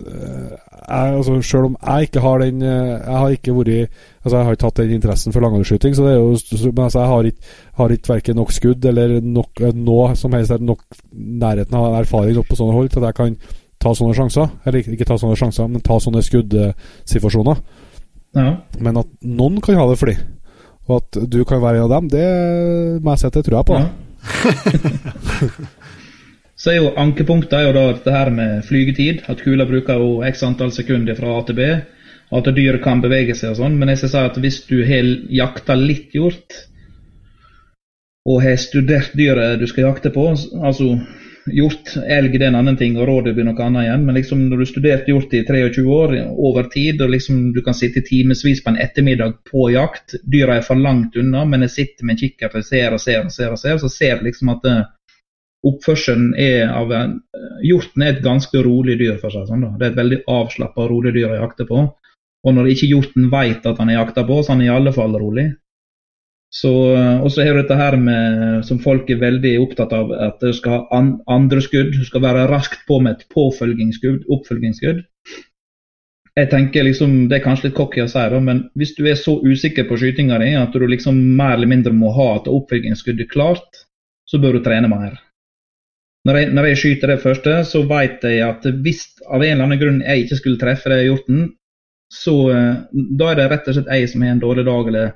jeg, 0.02 1.18
altså, 1.18 1.42
Selv 1.42 1.72
om 1.72 1.76
jeg 1.78 2.08
ikke 2.08 2.22
har 2.24 2.40
den 2.42 2.62
Jeg 2.62 3.18
har 3.22 3.30
ikke 3.30 3.54
vært 3.54 4.00
Altså 4.22 4.38
Jeg 4.38 4.46
har 4.46 4.58
ikke 4.58 4.70
hatt 4.70 4.82
den 4.84 4.92
interessen 4.96 5.34
for 5.34 5.42
langhåndsskyting, 5.42 5.96
så 5.98 6.04
det 6.06 6.12
er 6.14 6.20
jo 6.20 6.72
Men 6.72 6.84
altså, 6.84 7.00
jeg 7.00 7.10
har 7.10 7.30
ikke, 7.30 7.56
har 7.80 7.96
ikke 7.96 8.14
verken 8.14 8.36
nok 8.38 8.52
skudd 8.54 8.86
eller 8.86 9.16
nok, 9.22 9.64
noe 9.74 10.16
som 10.16 10.34
helst 10.38 10.54
er 10.54 10.62
nok 10.62 10.84
nærheten 11.12 11.78
av 11.78 11.98
erfaring 12.04 12.38
opp 12.38 12.52
på 12.52 12.60
sånne 12.60 12.76
hold 12.78 12.92
til 12.94 13.02
at 13.02 13.10
jeg 13.10 13.20
kan 13.22 13.38
ta 13.82 13.96
sånne 13.98 14.14
sjanser. 14.14 14.52
Eller 14.66 14.94
ikke 14.94 15.08
ta 15.10 15.18
sånne 15.18 15.40
sjanser, 15.40 15.66
men 15.72 15.82
ta 15.82 15.98
sånne 16.00 16.22
skuddsituasjoner. 16.26 17.64
Ja. 18.38 18.54
Men 18.80 19.02
at 19.02 19.10
noen 19.26 19.58
kan 19.64 19.80
ha 19.80 19.90
det 19.90 19.98
for 20.00 20.12
dem, 20.12 20.22
og 20.88 21.02
at 21.02 21.18
du 21.34 21.42
kan 21.48 21.64
være 21.64 21.82
en 21.82 21.88
av 21.88 21.96
dem, 21.98 22.12
det 22.14 22.28
må 23.02 23.16
jeg 23.16 23.24
si 23.24 23.34
det 23.34 23.46
tror 23.48 23.58
jeg 23.58 23.70
på. 23.72 23.76
Ja. 23.82 23.88
Så 26.62 26.70
er 26.70 26.78
jo 26.78 26.92
Ankepunktet 27.02 27.56
er 27.58 27.64
jo 27.66 27.74
da 27.74 27.86
det 28.06 28.14
her 28.14 28.30
med 28.30 28.60
flygetid. 28.68 29.24
At 29.32 29.42
kula 29.42 29.66
bruker 29.66 29.98
jo 29.98 30.10
x 30.28 30.44
antall 30.46 30.70
sekunder 30.76 31.18
fra 31.18 31.34
A 31.34 31.42
til 31.48 31.58
B. 31.58 31.70
At 32.32 32.48
dyr 32.56 32.78
kan 32.84 33.02
bevege 33.04 33.36
seg 33.36 33.54
og 33.54 33.60
sånn. 33.60 33.80
Men 33.80 33.92
jeg 33.92 34.04
skal 34.04 34.14
si 34.14 34.26
at 34.30 34.38
hvis 34.44 34.60
du 34.70 34.78
har 34.88 35.08
jakta 35.32 35.76
litt 35.80 36.16
hjort, 36.16 36.62
og 38.30 38.44
har 38.44 38.60
studert 38.62 39.16
dyret 39.18 39.60
du 39.60 39.66
skal 39.70 39.88
jakte 39.90 40.12
på 40.14 40.28
altså 40.30 40.94
Hjort, 41.50 41.96
elg 41.98 42.36
det 42.38 42.46
er 42.46 42.52
en 42.52 42.60
annen 42.60 42.76
ting, 42.78 43.00
og 43.00 43.08
rådyr 43.10 43.34
blir 43.34 43.48
noe 43.48 43.64
annet 43.66 43.88
igjen. 43.88 44.04
Men 44.06 44.18
liksom 44.20 44.44
når 44.44 44.60
du 44.60 44.62
har 44.62 44.70
studert 44.70 45.08
hjort 45.10 45.32
i 45.34 45.40
23 45.48 45.86
år 45.90 46.12
over 46.30 46.68
tid, 46.70 47.02
og 47.02 47.10
liksom 47.16 47.40
du 47.56 47.64
kan 47.66 47.74
sitte 47.74 48.04
timevis 48.06 48.62
på 48.62 48.70
en 48.70 48.78
ettermiddag 48.78 49.40
på 49.50 49.72
jakt 49.74 50.20
Dyra 50.22 50.60
er 50.60 50.68
for 50.68 50.78
langt 50.78 51.18
unna, 51.18 51.42
men 51.50 51.66
jeg 51.66 51.74
sitter 51.74 52.06
med 52.06 52.14
en 52.14 52.22
kikkert 52.22 52.60
og 52.60 52.68
ser 52.68 52.94
og 52.94 53.02
ser 53.02 53.26
og 53.26 53.34
ser, 53.34 53.56
og 53.56 53.58
ser, 53.58 53.82
så 53.82 53.90
ser 53.90 54.22
liksom 54.22 54.54
at 54.54 54.70
eh, 54.70 54.84
oppførselen 55.66 56.36
er 56.38 56.70
av 56.70 56.94
en 56.94 57.18
Hjorten 57.66 58.06
er 58.06 58.14
et 58.14 58.24
ganske 58.24 58.62
rolig 58.62 59.00
dyr, 59.02 59.18
for 59.22 59.34
seg 59.34 59.50
sånn. 59.50 59.66
da. 59.66 59.74
Det 59.80 59.88
er 59.88 59.92
et 59.96 59.98
veldig 60.04 60.22
avslappa 60.30 60.86
og 60.86 60.94
rolig 60.94 61.16
dyr 61.18 61.34
å 61.34 61.42
jakte 61.42 61.66
på. 61.66 61.88
Og 62.48 62.56
når 62.58 62.72
ikke 62.72 62.90
hjorten 62.90 63.28
vet 63.32 63.66
at 63.70 63.82
han 63.82 63.92
er 63.92 64.00
jakta 64.00 64.24
på, 64.26 64.40
så 64.42 64.56
han 64.56 64.64
er 64.64 64.72
i 64.72 64.76
alle 64.76 64.94
fall 64.96 65.14
rolig. 65.20 65.52
Så, 66.52 66.72
og 67.24 67.30
så 67.32 67.46
har 67.46 67.56
du 67.56 67.62
dette 67.62 67.78
her 67.80 67.96
med, 67.96 68.66
som 68.68 68.82
folk 68.84 69.08
er 69.10 69.22
veldig 69.22 69.54
opptatt 69.62 69.94
av, 69.96 70.10
at 70.12 70.42
du 70.44 70.52
skal 70.56 70.74
ha 70.74 70.82
an, 70.98 71.14
andre 71.32 71.62
skudd. 71.64 71.94
Du 71.96 72.04
skal 72.08 72.26
være 72.26 72.50
raskt 72.52 72.84
på 72.90 73.00
med 73.00 73.16
et 73.16 73.30
påfølgingsskudd, 73.32 74.26
oppfølgingsskudd. 74.28 75.06
Jeg 76.40 76.48
tenker 76.52 76.86
liksom, 76.88 77.28
Det 77.30 77.38
er 77.38 77.44
kanskje 77.44 77.70
litt 77.70 77.78
cocky 77.78 78.04
å 78.04 78.10
si, 78.12 78.24
da, 78.34 78.40
men 78.44 78.66
hvis 78.80 78.94
du 78.96 79.04
er 79.08 79.18
så 79.20 79.38
usikker 79.44 79.88
på 79.88 79.98
skytinga 80.00 80.40
di 80.44 80.54
at 80.60 80.76
du 80.76 80.86
liksom 80.88 81.18
mer 81.38 81.58
eller 81.58 81.72
mindre 81.72 81.96
må 81.96 82.12
ha 82.16 82.30
et 82.38 82.52
oppfølgingsskuddet 82.52 83.32
klart, 83.32 83.84
så 84.28 84.40
bør 84.40 84.58
du 84.58 84.66
trene 84.66 84.92
mer. 84.92 85.20
Når 86.28 86.38
jeg, 86.38 86.52
når 86.56 86.68
jeg, 86.70 86.80
skyter 86.80 87.12
det 87.12 87.22
første, 87.24 87.56
så 87.66 87.82
vet 87.90 88.24
jeg 88.28 88.44
at 88.46 88.68
hvis 88.84 89.08
av 89.26 89.42
en 89.42 89.56
eller 89.56 89.66
annen 89.66 89.82
grunn 89.82 90.04
jeg 90.06 90.26
ikke 90.26 90.38
skulle 90.40 90.62
treffe 90.62 90.92
det 90.92 91.02
hjorten, 91.08 91.48
så 92.12 92.34
uh, 92.52 92.82
da 92.92 93.32
er 93.32 93.40
det 93.40 93.52
rett 93.52 93.70
og 93.72 93.78
slett 93.78 93.94
jeg 93.94 94.10
som 94.12 94.26
har 94.26 94.36
en 94.36 94.42
dårlig 94.44 94.66
dag. 94.68 94.90
eller 94.92 95.12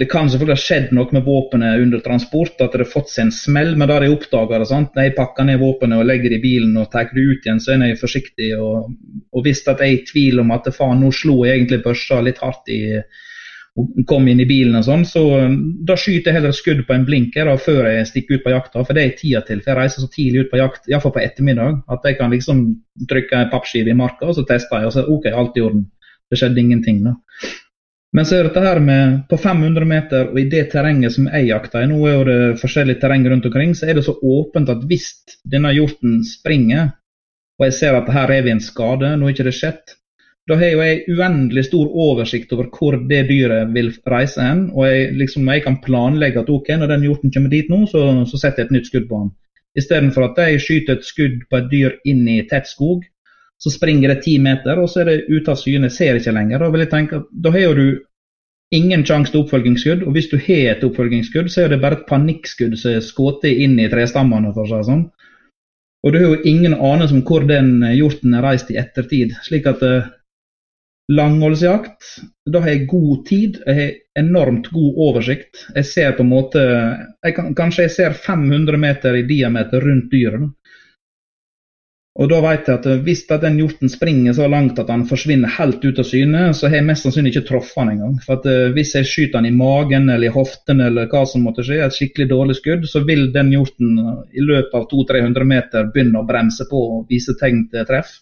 Det 0.00 0.08
kan 0.12 0.28
selvfølgelig 0.28 0.56
ha 0.56 0.64
skjedd 0.64 0.92
noe 0.96 1.16
med 1.16 1.24
våpenet 1.24 1.80
under 1.80 2.04
transport, 2.04 2.60
at 2.60 2.72
det 2.72 2.84
har 2.84 2.92
fått 2.92 3.12
seg 3.12 3.26
en 3.26 3.34
smell, 3.36 3.74
men 3.76 3.88
da 3.88 3.96
har 3.96 4.06
jeg 4.06 4.16
oppdaga 4.16 4.60
det. 4.62 4.70
Når 4.72 5.08
jeg 5.08 5.16
pakker 5.16 5.48
ned 5.48 5.60
våpenet 5.60 6.00
og 6.00 6.08
legger 6.08 6.32
det 6.32 6.40
i 6.40 6.44
bilen 6.46 6.78
og 6.80 6.90
tar 6.92 7.10
det 7.12 7.24
ut 7.24 7.48
igjen, 7.48 7.60
så 7.60 7.74
er 7.74 7.86
jeg 7.90 8.00
forsiktig. 8.00 8.52
Og, 8.56 8.92
og 9.32 9.50
at 9.52 9.68
jeg 9.68 9.80
er 9.80 9.98
i 9.98 10.06
tvil 10.08 10.44
om 10.44 10.54
at 10.56 10.72
faen, 10.76 11.00
nå 11.00 11.12
slo 11.12 11.42
jeg 11.48 11.60
egentlig 11.60 11.82
børsa 11.84 12.20
litt 12.24 12.40
hardt 12.44 12.72
i 12.72 12.82
og 13.80 14.04
kom 14.08 14.26
inn 14.28 14.42
i 14.42 14.48
bilen 14.48 14.76
og 14.76 14.84
sånn, 14.84 15.04
så 15.08 15.22
um, 15.46 15.54
da 15.88 15.96
skyter 15.96 16.28
jeg 16.28 16.38
heller 16.38 16.52
skudd 16.56 16.82
på 16.84 16.92
en 16.92 17.06
blinker 17.08 17.48
da, 17.48 17.54
før 17.56 17.88
jeg 17.88 18.10
stikker 18.10 18.36
ut 18.36 18.44
på 18.44 18.52
jakta. 18.52 18.84
For 18.84 18.96
det 18.96 19.04
er 19.04 19.14
tida 19.16 19.40
til. 19.46 19.62
For 19.62 19.72
jeg 19.72 19.78
reiser 19.78 20.04
så 20.04 20.10
tidlig 20.12 20.44
ut 20.44 20.52
på 20.52 20.60
jakt, 20.60 20.90
iallfall 20.92 21.14
på 21.14 21.22
ettermiddag, 21.22 21.78
at 21.94 22.04
jeg 22.08 22.18
kan 22.20 22.34
liksom 22.34 22.62
trykke 23.08 23.38
en 23.38 23.50
pappskive 23.52 23.94
i 23.94 23.96
marka, 23.96 24.28
og 24.28 24.36
så 24.36 24.44
tester 24.48 24.82
jeg, 24.82 24.90
og 24.90 24.96
så 24.96 25.06
OK, 25.08 25.30
alt 25.32 25.56
i 25.56 25.64
orden. 25.64 25.86
Det 26.28 26.40
skjedde 26.40 26.60
ingenting, 26.60 27.00
da. 27.06 27.16
Men 28.12 28.28
så 28.28 28.36
er 28.36 28.48
dette 28.50 28.60
her 28.60 28.80
med 28.84 29.22
på 29.30 29.38
500 29.40 29.88
meter 29.88 30.26
og 30.28 30.36
i 30.36 30.44
det 30.52 30.66
terrenget 30.74 31.14
som 31.14 31.30
jeg 31.30 31.48
jakter 31.48 31.86
i, 31.86 31.88
nå 31.88 32.00
er 32.10 32.28
det 32.28 32.40
forskjellig 32.60 32.98
terreng 33.00 33.24
rundt 33.24 33.48
omkring, 33.48 33.72
så 33.76 33.88
er 33.88 33.96
det 33.96 34.04
så 34.04 34.12
åpent 34.20 34.68
at 34.68 34.84
hvis 34.88 35.14
denne 35.48 35.72
hjorten 35.72 36.18
springer, 36.28 36.90
og 37.56 37.70
jeg 37.70 37.78
ser 37.78 37.96
at 37.96 38.10
her 38.12 38.34
er 38.36 38.44
vi 38.44 38.52
en 38.52 38.60
skade, 38.60 39.14
nå 39.16 39.28
er 39.28 39.32
ikke 39.32 39.48
det 39.48 39.56
skjedd, 39.56 39.96
da 40.50 40.56
har 40.58 40.72
jo 40.72 40.82
jeg 40.82 41.04
uendelig 41.14 41.68
stor 41.68 41.90
oversikt 42.04 42.52
over 42.54 42.66
hvor 42.74 42.96
det 43.08 43.20
dyret 43.28 43.70
vil 43.74 43.92
reise 44.10 44.42
hen. 44.42 44.64
Og 44.74 44.88
jeg, 44.88 45.12
liksom, 45.20 45.46
jeg 45.46 45.62
kan 45.66 45.78
planlegge 45.84 46.42
at 46.42 46.50
ok, 46.50 46.72
når 46.80 46.90
den 46.90 47.06
hjorten 47.06 47.34
kommer 47.34 47.52
dit 47.52 47.70
nå, 47.70 47.84
så, 47.90 48.02
så 48.26 48.40
setter 48.40 48.64
jeg 48.64 48.70
et 48.70 48.76
nytt 48.78 48.90
skudd 48.90 49.08
på 49.10 49.20
den. 49.22 49.32
Istedenfor 49.78 50.26
at 50.26 50.40
jeg 50.42 50.62
skyter 50.64 50.98
et 50.98 51.06
skudd 51.06 51.44
på 51.48 51.60
et 51.60 51.68
dyr 51.70 51.94
inn 52.10 52.26
i 52.28 52.42
tett 52.50 52.66
skog, 52.68 53.04
så 53.62 53.70
springer 53.70 54.10
det 54.10 54.24
ti 54.24 54.34
meter, 54.42 54.80
og 54.82 54.90
så 54.90 55.04
er 55.04 55.12
det 55.12 55.28
ute 55.30 55.52
av 55.52 55.60
syne, 55.60 55.90
ser 55.94 56.18
ikke 56.18 56.34
lenger. 56.34 56.64
Da 56.64 56.72
vil 56.74 56.82
jeg 56.82 56.90
tenke 56.90 57.20
at 57.22 57.28
da 57.44 57.52
har 57.54 57.78
du 57.78 57.86
ingen 58.74 59.04
sjanse 59.06 59.30
til 59.30 59.44
oppfølgingsskudd, 59.44 60.02
og 60.02 60.16
hvis 60.16 60.30
du 60.32 60.38
har 60.42 60.72
et 60.72 60.82
oppfølgingsskudd, 60.84 61.50
så 61.52 61.62
er 61.62 61.70
det 61.70 61.82
bare 61.84 62.00
et 62.00 62.08
panikkskudd 62.08 62.74
som 62.80 62.96
er 62.96 63.04
skutt 63.06 63.46
inn 63.46 63.78
i 63.78 63.86
trestammene, 63.92 64.50
for 64.56 64.66
å 64.66 64.80
si 64.82 64.88
sånn. 64.90 65.06
Og 66.02 66.10
du 66.10 66.18
har 66.18 66.32
jo 66.32 66.50
ingen 66.50 66.74
anelse 66.74 67.14
om 67.14 67.22
hvor 67.28 67.46
den 67.46 67.76
hjorten 67.94 68.34
er 68.34 68.42
reist 68.42 68.72
i 68.74 68.80
ettertid. 68.80 69.36
slik 69.46 69.68
at 69.70 69.84
eh, 69.86 70.10
Langholdsjakt, 71.10 72.04
da 72.46 72.60
har 72.62 72.70
jeg 72.70 72.86
god 72.90 73.24
tid, 73.26 73.58
jeg 73.66 73.74
har 73.74 74.22
enormt 74.22 74.68
god 74.70 75.00
oversikt. 75.08 75.64
Jeg 75.74 75.88
ser 75.88 76.14
på 76.16 76.22
en 76.22 76.30
måte 76.30 76.62
jeg 76.62 77.34
kan, 77.34 77.50
Kanskje 77.58 77.88
jeg 77.88 77.94
ser 77.96 78.14
500 78.14 78.78
meter 78.78 79.18
i 79.18 79.26
diameter 79.26 79.82
rundt 79.82 80.12
dyret. 80.12 80.52
Og 82.20 82.28
da 82.28 82.38
vet 82.44 82.66
jeg 82.68 82.76
at 82.76 83.04
hvis 83.06 83.22
den 83.26 83.54
hjorten 83.56 83.88
springer 83.88 84.34
så 84.36 84.44
langt 84.52 84.78
at 84.78 84.90
han 84.92 85.06
forsvinner 85.08 85.54
helt 85.56 85.80
ut 85.80 85.98
av 85.98 86.04
syne, 86.04 86.42
så 86.54 86.68
har 86.68 86.78
jeg 86.78 86.86
mest 86.90 87.06
sannsynlig 87.06 87.32
ikke 87.32 87.46
truffet 87.48 87.78
han 87.80 87.92
engang. 87.94 88.18
For 88.22 88.36
at 88.36 88.48
eh, 88.52 88.72
hvis 88.76 88.92
jeg 88.98 89.08
skyter 89.08 89.40
han 89.40 89.48
i 89.48 89.54
magen 89.56 90.10
eller 90.12 90.28
i 90.28 90.34
hoften 90.34 90.84
eller 90.84 91.08
hva 91.10 91.24
som 91.26 91.46
måtte 91.46 91.64
skje, 91.64 91.80
et 91.80 91.96
skikkelig 91.96 92.28
dårlig 92.30 92.58
skudd, 92.60 92.84
så 92.88 93.00
vil 93.08 93.30
den 93.34 93.54
hjorten 93.56 93.96
i 94.28 94.44
løpet 94.44 94.76
av 94.76 94.84
200-300 94.92 95.48
meter 95.54 95.88
begynne 95.88 96.20
å 96.20 96.28
bremse 96.28 96.68
på 96.68 96.84
og 96.98 97.08
vise 97.10 97.34
tegn 97.40 97.64
til 97.72 97.88
treff 97.88 98.20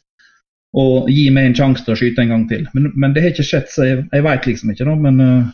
og 0.79 1.09
gi 1.11 1.27
meg 1.35 1.49
en 1.49 1.57
sjanse 1.59 1.85
til 1.85 1.95
å 1.95 1.99
skyte 1.99 2.23
en 2.23 2.35
gang 2.35 2.45
til. 2.51 2.67
Men, 2.75 2.91
men 2.95 3.15
det 3.15 3.25
har 3.25 3.33
ikke 3.33 3.47
skjedd, 3.47 3.71
så 3.73 3.87
jeg, 3.89 4.03
jeg 4.13 4.27
veit 4.27 4.47
liksom 4.47 4.75
ikke. 4.75 4.87
Da, 4.87 4.99
men 5.07 5.23
uh, 5.25 5.49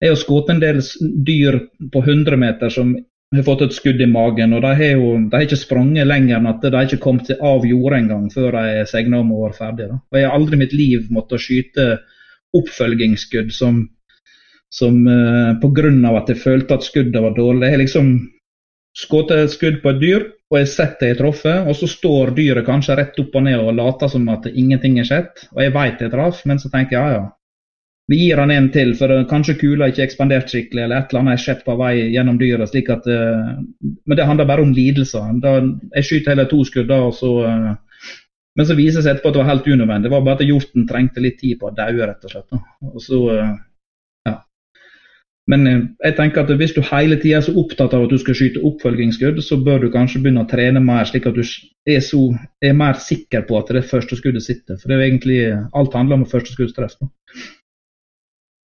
jeg 0.00 0.12
har 0.12 0.20
skutt 0.20 0.50
en 0.52 0.60
del 0.60 0.82
dyr 1.28 1.60
på 1.92 2.02
100 2.04 2.40
meter 2.40 2.72
som 2.72 2.92
har 3.36 3.46
fått 3.46 3.62
et 3.64 3.76
skudd 3.76 4.00
i 4.02 4.08
magen. 4.10 4.52
og 4.56 4.64
De 4.64 4.72
har 4.74 4.92
jo 4.98 5.12
de 5.16 5.36
har 5.36 5.46
ikke 5.46 5.60
sprunget 5.60 6.08
lenger 6.08 6.36
enn 6.36 6.50
at 6.50 6.64
de 6.64 6.74
har 6.74 6.88
ikke 6.88 7.04
kommet 7.04 7.30
av 7.36 7.64
jordet 7.66 8.02
engang 8.02 8.26
før 8.32 8.58
de 8.58 8.84
segna 8.90 9.22
om 9.22 9.32
å 9.32 9.44
være 9.44 9.58
ferdige. 9.58 9.88
Da. 9.92 10.00
Og 10.10 10.18
Jeg 10.18 10.28
har 10.28 10.36
aldri 10.36 10.58
i 10.58 10.62
mitt 10.64 10.76
liv 10.76 11.08
måttet 11.14 11.44
skyte 11.44 11.86
oppfølgingsskudd 12.58 13.54
som, 13.54 13.84
som 14.74 15.00
uh, 15.06 15.56
pga. 15.62 15.94
at 16.18 16.34
jeg 16.34 16.42
følte 16.44 16.76
at 16.76 16.84
skuddet 16.84 17.22
var 17.22 17.36
dårlig. 17.36 17.68
Jeg 17.68 17.76
har 17.76 17.84
liksom 17.84 18.12
skutt 18.96 19.30
et 19.34 19.52
skudd 19.52 19.82
på 19.82 19.94
et 19.94 20.00
dyr 20.02 20.28
og 20.50 20.58
jeg 20.58 20.70
setter 20.72 21.12
jeg 21.12 21.18
truffet, 21.20 21.66
og 21.70 21.76
så 21.78 21.86
står 21.86 22.32
dyret 22.34 22.66
kanskje 22.66 22.96
rett 22.98 23.18
opp 23.22 23.36
og 23.38 23.44
ned 23.46 23.60
og 23.62 23.76
later 23.78 24.10
som 24.10 24.24
at 24.32 24.48
ingenting 24.50 24.96
er 24.98 25.06
skjedd. 25.06 25.44
Og 25.54 25.60
jeg 25.62 25.74
vet 25.76 26.02
jeg 26.02 26.10
traff, 26.10 26.40
men 26.50 26.58
så 26.58 26.70
tenker 26.72 26.96
jeg 26.96 27.04
ja 27.04 27.20
ja. 27.20 27.28
Vi 28.10 28.16
gir 28.18 28.40
han 28.42 28.50
en 28.50 28.66
til, 28.74 28.96
for 28.98 29.12
kanskje 29.30 29.54
kula 29.60 29.86
ikke 29.92 30.02
ekspandert 30.02 30.50
skikkelig, 30.50 30.82
eller 30.82 30.98
et 30.98 31.12
eller 31.12 31.20
annet 31.20 31.36
er 31.36 31.42
skjedd 31.44 31.60
på 31.62 31.76
vei 31.78 31.92
gjennom 32.10 32.40
dyret. 32.40 32.72
slik 32.72 32.90
at, 32.90 33.06
uh, 33.06 33.52
Men 34.10 34.18
det 34.18 34.26
handler 34.26 34.48
bare 34.50 34.64
om 34.66 34.72
lidelser. 34.74 35.28
Da, 35.38 35.52
jeg 35.94 36.08
skyter 36.08 36.34
heller 36.34 36.50
to 36.50 36.64
skudd 36.66 36.90
da, 36.90 36.98
og 37.06 37.14
så 37.14 37.30
uh, 37.46 37.70
Men 38.58 38.66
så 38.66 38.74
viser 38.74 38.98
det 38.98 39.04
seg 39.04 39.12
etterpå 39.12 39.30
at 39.30 39.36
det 39.36 39.42
var 39.44 39.52
helt 39.52 39.68
unødvendig. 39.70 40.08
Det 40.08 40.16
var 40.16 40.24
bare 40.26 40.42
at 40.42 40.48
hjorten 40.48 40.88
trengte 40.90 41.22
litt 41.22 41.38
tid 41.38 41.60
på 41.60 41.70
å 41.70 41.76
daue, 41.76 42.02
rett 42.10 42.26
og 42.26 42.34
slett. 42.34 42.58
Og 42.90 43.04
så 43.04 43.20
uh, 43.30 43.54
men 45.50 45.66
eh, 45.66 45.80
jeg 46.06 46.16
tenker 46.18 46.44
at 46.44 46.52
hvis 46.60 46.74
du 46.76 46.80
hele 46.86 47.18
tida 47.20 47.40
er 47.40 47.46
så 47.46 47.54
opptatt 47.58 47.94
av 47.96 48.06
at 48.06 48.12
du 48.12 48.18
skal 48.20 48.36
skyte 48.38 48.62
oppfølgingsskudd, 48.66 49.40
så 49.44 49.58
bør 49.66 49.84
du 49.84 49.88
kanskje 49.92 50.22
begynne 50.22 50.44
å 50.44 50.50
trene 50.50 50.82
mer, 50.84 51.08
slik 51.08 51.26
at 51.30 51.38
du 51.38 51.42
er, 51.42 52.02
så, 52.04 52.20
er 52.62 52.76
mer 52.76 53.00
sikker 53.02 53.46
på 53.48 53.58
at 53.58 53.72
det 53.74 53.86
første 53.90 54.18
skuddet 54.18 54.46
sitter. 54.46 54.78
For 54.78 54.90
det 54.90 54.96
er 54.96 55.02
jo 55.02 55.08
egentlig 55.08 55.40
alt 55.80 55.96
handler 55.98 56.20
om 56.20 56.28
første 56.30 56.54
skuddstreff. 56.54 56.98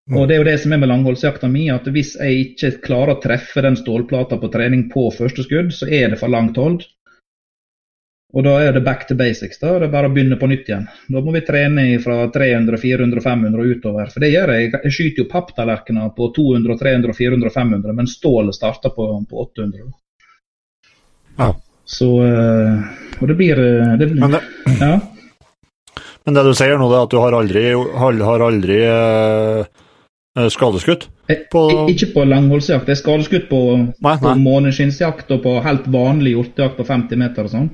Mm. 0.04 0.18
Og 0.18 0.26
Det 0.28 0.34
er 0.36 0.42
jo 0.42 0.48
det 0.50 0.58
som 0.60 0.74
er 0.74 0.82
med 0.82 0.90
langholdsjakta 0.90 1.48
mi, 1.48 1.68
at 1.72 1.86
hvis 1.88 2.12
jeg 2.18 2.48
ikke 2.48 2.74
klarer 2.84 3.14
å 3.14 3.22
treffe 3.22 3.62
den 3.64 3.78
stålplata 3.80 4.36
på 4.40 4.50
trening 4.52 4.90
på 4.92 5.08
første 5.16 5.46
skudd, 5.46 5.72
så 5.72 5.88
er 5.88 6.12
det 6.12 6.20
for 6.20 6.32
langt 6.32 6.60
hold. 6.60 6.84
Og 8.34 8.42
da 8.42 8.56
er 8.66 8.72
det 8.74 8.82
back 8.84 9.04
to 9.06 9.14
basics. 9.14 9.58
da, 9.60 9.78
Det 9.78 9.86
er 9.86 9.92
bare 9.92 10.08
å 10.08 10.12
begynne 10.14 10.36
på 10.40 10.48
nytt 10.50 10.66
igjen. 10.68 10.88
Da 11.08 11.20
må 11.22 11.32
vi 11.32 11.40
trene 11.46 11.84
fra 12.02 12.16
300, 12.34 12.78
400, 12.82 13.20
500 13.22 13.60
og 13.62 13.76
utover. 13.76 14.10
For 14.10 14.20
det 14.24 14.32
gjør 14.32 14.50
jeg. 14.56 14.72
Jeg 14.82 14.92
skyter 14.96 15.22
jo 15.22 15.28
papptallerkener 15.30 16.10
på 16.16 16.32
200, 16.34 16.76
300, 16.80 17.14
400, 17.14 17.50
500, 17.54 17.92
men 17.94 18.06
stålet 18.10 18.54
starter 18.56 18.90
på, 18.96 19.06
på 19.30 19.44
800. 19.46 19.86
Ja. 21.38 21.52
Så 21.84 22.08
eh, 22.24 23.20
Og 23.20 23.28
det 23.28 23.36
blir, 23.36 23.58
eh, 23.60 23.94
det 24.00 24.08
blir 24.10 24.20
Men 24.20 24.30
det, 24.32 24.40
Ja. 24.80 25.00
men 26.24 26.34
det 26.34 26.44
du 26.46 26.54
sier 26.56 26.78
nå, 26.80 26.88
det 26.90 26.96
er 26.98 27.02
at 27.04 27.10
du 27.14 27.18
har 27.20 27.32
aldri, 27.36 27.64
har, 28.24 28.40
aldri 28.48 28.78
eh, 28.82 30.48
skadeskutt? 30.50 31.08
På- 31.52 31.86
Ikke 31.88 32.10
på 32.14 32.24
langholdsjakt. 32.26 32.88
Jeg 32.88 32.96
er 32.98 33.02
skadeskutt 33.02 33.48
på, 33.50 33.60
Nei, 34.02 34.16
på 34.18 34.34
måneskinnsjakt 34.40 35.30
og 35.36 35.42
på 35.44 35.54
helt 35.62 35.86
vanlig 35.86 36.34
hjortejakt 36.34 36.76
på 36.80 36.86
50 36.88 37.16
meter 37.20 37.44
og 37.46 37.50
sånn. 37.54 37.70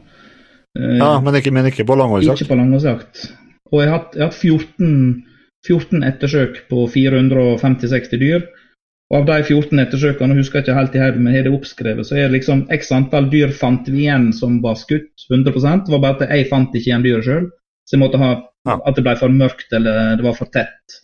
Eh, 0.78 0.96
Ja, 1.00 1.20
men 1.20 1.34
ikke, 1.34 1.52
men 1.52 1.66
ikke 1.66 1.86
på 1.88 1.96
langårsjakt? 1.98 2.40
Ikke 2.42 2.52
på 2.52 2.58
langårsjakt. 2.60 3.26
Og 3.72 3.82
jeg 3.82 3.90
har 3.90 3.98
hatt, 3.98 4.14
jeg 4.14 4.22
har 4.22 4.30
hatt 4.30 4.40
14, 4.40 5.24
14 5.66 6.02
ettersøk 6.06 6.62
på 6.70 6.86
450-60 6.90 8.20
dyr. 8.22 8.48
Og 9.10 9.16
av 9.18 9.26
de 9.26 9.38
14 9.42 9.80
ettersøkene, 9.82 10.36
husker 10.38 10.60
jeg 10.60 10.68
ikke 10.68 10.76
helt 10.78 10.94
i 10.94 11.00
hodet, 11.02 11.20
men 11.20 11.34
har 11.34 11.42
det 11.46 11.52
oppskrevet, 11.54 12.06
så 12.06 12.14
er 12.14 12.28
det 12.28 12.36
liksom 12.38 12.60
x 12.70 12.92
antall 12.94 13.26
dyr 13.32 13.50
fant 13.50 13.88
vi 13.90 14.04
igjen 14.04 14.28
som 14.36 14.60
var 14.62 14.78
skutt 14.78 15.24
100 15.30 15.82
Det 15.86 15.90
var 15.90 15.98
bare 16.04 16.14
at 16.22 16.30
jeg 16.30 16.46
fant 16.50 16.70
ikke 16.74 16.86
igjen 16.92 17.02
dyret 17.06 17.26
sjøl. 17.26 17.48
Så 17.86 17.96
jeg 17.96 18.04
måtte 18.04 18.18
ha 18.22 18.30
Ja. 18.68 18.76
at 18.86 18.94
det 18.94 19.02
ble 19.02 19.16
for 19.16 19.32
mørkt 19.32 19.72
eller 19.72 20.16
det 20.16 20.22
var 20.22 20.34
for 20.36 20.46
tett. 20.52 21.00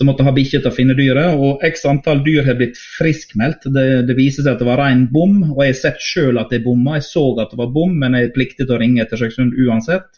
Så 0.00 0.06
måtte 0.08 0.24
ha 0.24 0.32
bikkje 0.32 0.62
til 0.62 0.70
å 0.70 0.72
finne 0.72 0.94
dyret. 0.96 1.36
Og 1.36 1.60
x 1.66 1.82
antall 1.84 2.22
dyr 2.24 2.46
har 2.46 2.56
blitt 2.56 2.78
friskmeldt. 2.96 3.66
Det, 3.74 3.84
det 4.08 4.14
viser 4.16 4.46
seg 4.46 4.54
at 4.54 4.62
det 4.62 4.68
var 4.70 4.80
ren 4.80 5.02
bom, 5.12 5.42
og 5.50 5.60
jeg 5.60 5.74
har 5.74 5.80
sett 5.82 6.00
sjøl 6.00 6.40
at 6.40 6.54
jeg 6.54 6.64
bomma. 6.64 6.94
Jeg 6.96 7.04
så 7.10 7.26
at 7.42 7.52
det 7.52 7.60
var 7.60 7.68
bom, 7.74 7.92
men 8.00 8.16
jeg 8.16 8.30
pliktet 8.32 8.72
å 8.72 8.78
ringe 8.80 9.04
etter 9.04 9.20
Sjøksund 9.20 9.58
uansett. 9.60 10.08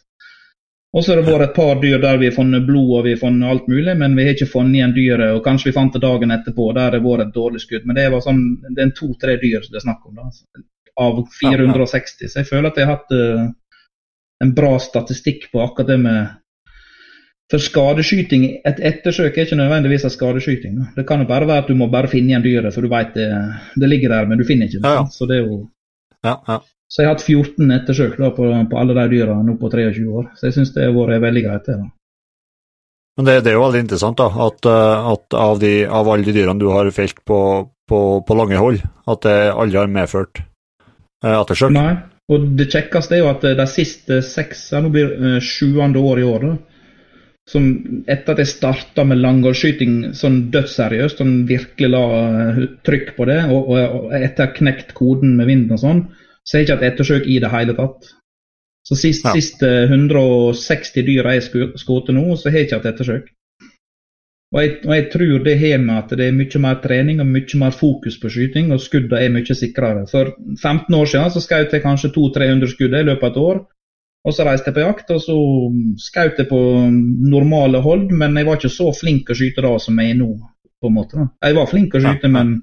Og 0.93 1.03
så 1.03 1.11
har 1.17 1.23
det 1.23 1.33
vært 1.33 1.49
et 1.49 1.57
par 1.57 1.81
dyr 1.81 1.99
der 1.99 2.21
vi 2.21 2.29
har 2.29 2.37
funnet 2.37 2.67
blod 2.69 2.91
og 2.99 3.07
vi 3.09 3.15
har 3.15 3.23
funnet 3.23 3.49
alt 3.49 3.69
mulig, 3.73 3.95
men 3.97 4.15
vi 4.15 4.27
har 4.27 4.37
ikke 4.37 4.51
funnet 4.53 4.79
igjen 4.79 4.95
dyret. 4.95 5.33
Og 5.35 5.43
kanskje 5.43 5.71
vi 5.71 5.75
fant 5.81 5.97
det 5.97 6.03
dagen 6.05 6.35
etterpå, 6.37 6.69
der 6.77 6.87
har 6.87 6.95
det 6.95 7.01
vært 7.03 7.25
et 7.25 7.35
dårlig 7.35 7.63
skudd. 7.65 7.89
Men 7.89 7.99
det 7.99 8.05
var 8.13 8.23
sånn, 8.23 8.43
det 8.69 8.85
er 8.85 8.93
to-tre 8.99 9.35
dyr 9.41 9.65
det 9.67 9.81
er 9.81 9.87
snakk 9.87 10.05
om, 10.07 10.21
da. 10.21 10.63
Av 11.01 11.19
460. 11.41 12.29
Så 12.29 12.43
jeg 12.43 12.51
føler 12.51 12.71
at 12.71 12.79
jeg 12.79 12.87
har 12.87 13.01
hatt 13.01 13.17
uh, 13.17 13.49
en 14.45 14.53
bra 14.55 14.77
statistikk 14.85 15.49
på 15.51 15.65
akkurat 15.65 15.91
det 15.95 15.99
med 16.05 16.39
For 17.53 17.61
skadeskyting 17.61 18.45
Et 18.65 18.79
ettersøk 18.81 19.37
er 19.37 19.45
ikke 19.45 19.59
nødvendigvis 19.61 20.07
en 20.09 20.15
skadeskyting. 20.15 20.79
Det 20.97 21.05
kan 21.09 21.21
jo 21.21 21.29
bare 21.29 21.49
være 21.49 21.67
at 21.67 21.71
du 21.71 21.77
må 21.77 21.91
bare 21.93 22.09
finne 22.09 22.33
igjen 22.33 22.45
dyret, 22.45 22.73
for 22.73 22.85
du 22.85 22.89
vet 22.93 23.13
det, 23.17 23.29
det 23.77 23.91
ligger 23.91 24.15
der, 24.15 24.29
men 24.31 24.41
du 24.41 24.47
finner 24.49 24.71
ikke 24.71 24.81
det. 24.81 24.89
Ja, 24.89 25.03
ja. 25.03 25.09
Så 25.13 25.29
det 25.29 25.41
er 25.41 25.49
jo 25.49 25.59
Ja, 26.25 26.37
ja. 26.49 26.61
så 26.89 27.03
jeg 27.03 27.09
har 27.09 27.17
hatt 27.17 27.27
14 27.27 27.75
ettersøk 27.77 28.15
da, 28.17 28.31
på, 28.33 28.47
på 28.71 28.79
alle 28.79 28.95
de 28.97 29.09
dyra 29.17 29.41
nå 29.43 29.59
på 29.61 29.69
23 29.73 30.07
år. 30.07 30.31
Så 30.39 30.49
jeg 30.49 30.57
syns 30.57 30.73
det 30.73 30.87
har 30.87 30.97
vært 30.97 31.25
veldig 31.27 31.45
greit. 31.45 31.67
det 31.67 31.77
da. 31.81 31.91
Men 33.19 33.29
det, 33.29 33.35
det 33.45 33.53
er 33.53 33.59
jo 33.59 33.67
veldig 33.67 33.83
interessant 33.85 34.17
da, 34.17 34.31
at, 34.47 34.71
eh, 34.71 35.11
at 35.13 35.37
av, 35.37 35.59
de, 35.61 35.75
av 35.85 36.09
alle 36.09 36.25
de 36.25 36.33
dyrene 36.39 36.63
du 36.63 36.71
har 36.73 36.89
felt 36.97 37.21
på, 37.29 37.41
på, 37.89 38.01
på 38.25 38.39
lange 38.39 38.57
hold, 38.57 38.81
at 39.13 39.27
det 39.27 39.37
aldri 39.53 39.83
har 39.83 39.93
medført 39.93 40.41
eh, 40.41 41.35
ettersøk. 41.35 41.75
Nei, 41.77 41.99
og 42.33 42.53
det 42.57 42.71
kjekkeste 42.73 43.19
er 43.19 43.25
jo 43.25 43.31
at 43.35 43.45
eh, 43.45 43.57
de 43.59 43.67
siste 43.69 44.23
seks, 44.25 44.71
ja, 44.73 44.81
nå 44.81 44.93
blir 44.95 45.13
det 45.13 45.35
eh, 45.37 45.45
sjuende 45.45 46.01
år 46.01 46.23
i 46.23 46.29
år, 46.29 46.47
da, 46.47 46.72
som 47.51 47.65
etter 48.07 48.35
at 48.35 48.41
jeg 48.43 48.53
starta 48.53 49.05
med 49.07 49.19
langholdsskyting 49.19 50.13
sånn 50.15 50.39
dødsseriøst, 50.55 51.19
sånn 51.19 51.43
virkelig 51.49 51.91
la 51.91 52.03
eh, 52.23 52.61
trykk 52.87 53.15
på 53.17 53.27
det, 53.29 53.41
og, 53.51 53.71
og, 53.75 53.97
og 53.99 54.17
etter 54.19 54.53
knekt 54.55 54.95
koden 54.99 55.35
med 55.39 55.51
vinden 55.51 55.75
og 55.75 55.83
sånn, 55.83 56.03
så 56.43 56.57
har 56.57 56.63
jeg 56.63 56.69
ikke 56.69 56.77
hatt 56.79 56.89
ettersøk 56.93 57.27
i 57.27 57.39
det 57.43 57.51
hele 57.53 57.75
tatt. 57.79 58.13
Så 58.87 58.99
sist, 58.99 59.27
Ja. 59.27 59.35
siste 59.35 59.69
160 59.89 61.07
dyr 61.07 61.29
jeg 61.31 61.43
har 61.43 61.77
skutt 61.79 62.11
nå, 62.15 62.25
så 62.37 62.51
har 62.51 62.59
jeg 62.59 62.69
ikke 62.69 62.81
hatt 62.81 62.91
ettersøk. 62.95 63.31
Og 64.53 64.61
jeg, 64.61 64.73
og 64.85 64.93
jeg 64.93 65.05
tror 65.13 65.45
det 65.47 65.59
har 65.63 65.79
med 65.81 65.95
at 65.97 66.11
det 66.19 66.27
er 66.29 66.35
mye 66.37 66.61
mer 66.61 66.81
trening 66.83 67.23
og 67.25 67.31
mye 67.31 67.59
mer 67.59 67.73
fokus 67.73 68.19
på 68.21 68.29
skyting, 68.29 68.73
og 68.75 68.83
skuddene 68.85 69.23
er 69.23 69.33
mye 69.33 69.57
sikrere. 69.57 70.05
For 70.11 70.35
15 70.61 70.95
år 70.95 71.09
siden 71.09 71.33
så 71.33 71.41
skjøt 71.41 71.73
jeg 71.73 71.85
kanskje 71.87 72.13
200-300 72.13 72.75
skudd 72.75 72.99
i 72.99 73.07
løpet 73.07 73.25
av 73.25 73.31
et 73.31 73.41
år. 73.47 73.63
Og 74.23 74.35
så 74.35 74.45
reiste 74.47 74.71
jeg 74.71 74.77
på 74.77 74.85
jakt, 74.85 75.09
og 75.11 75.23
så 75.25 75.35
skjøt 75.99 76.37
jeg 76.39 76.49
på 76.51 76.59
normale 77.27 77.81
hold, 77.83 78.13
men 78.15 78.37
jeg 78.39 78.47
var 78.47 78.61
ikke 78.61 78.71
så 78.71 78.93
flink 78.95 79.33
å 79.33 79.35
skyte 79.35 79.65
da 79.65 79.73
som 79.83 79.99
jeg 79.99 80.15
er 80.15 80.21
nå. 80.21 80.31
på 80.83 80.91
en 80.91 80.95
måte. 80.95 81.19
Da. 81.19 81.49
Jeg 81.49 81.57
var 81.59 81.69
flink 81.71 81.95
å 81.95 82.03
skyte, 82.03 82.27
Ja, 82.27 82.35
men 82.37 82.55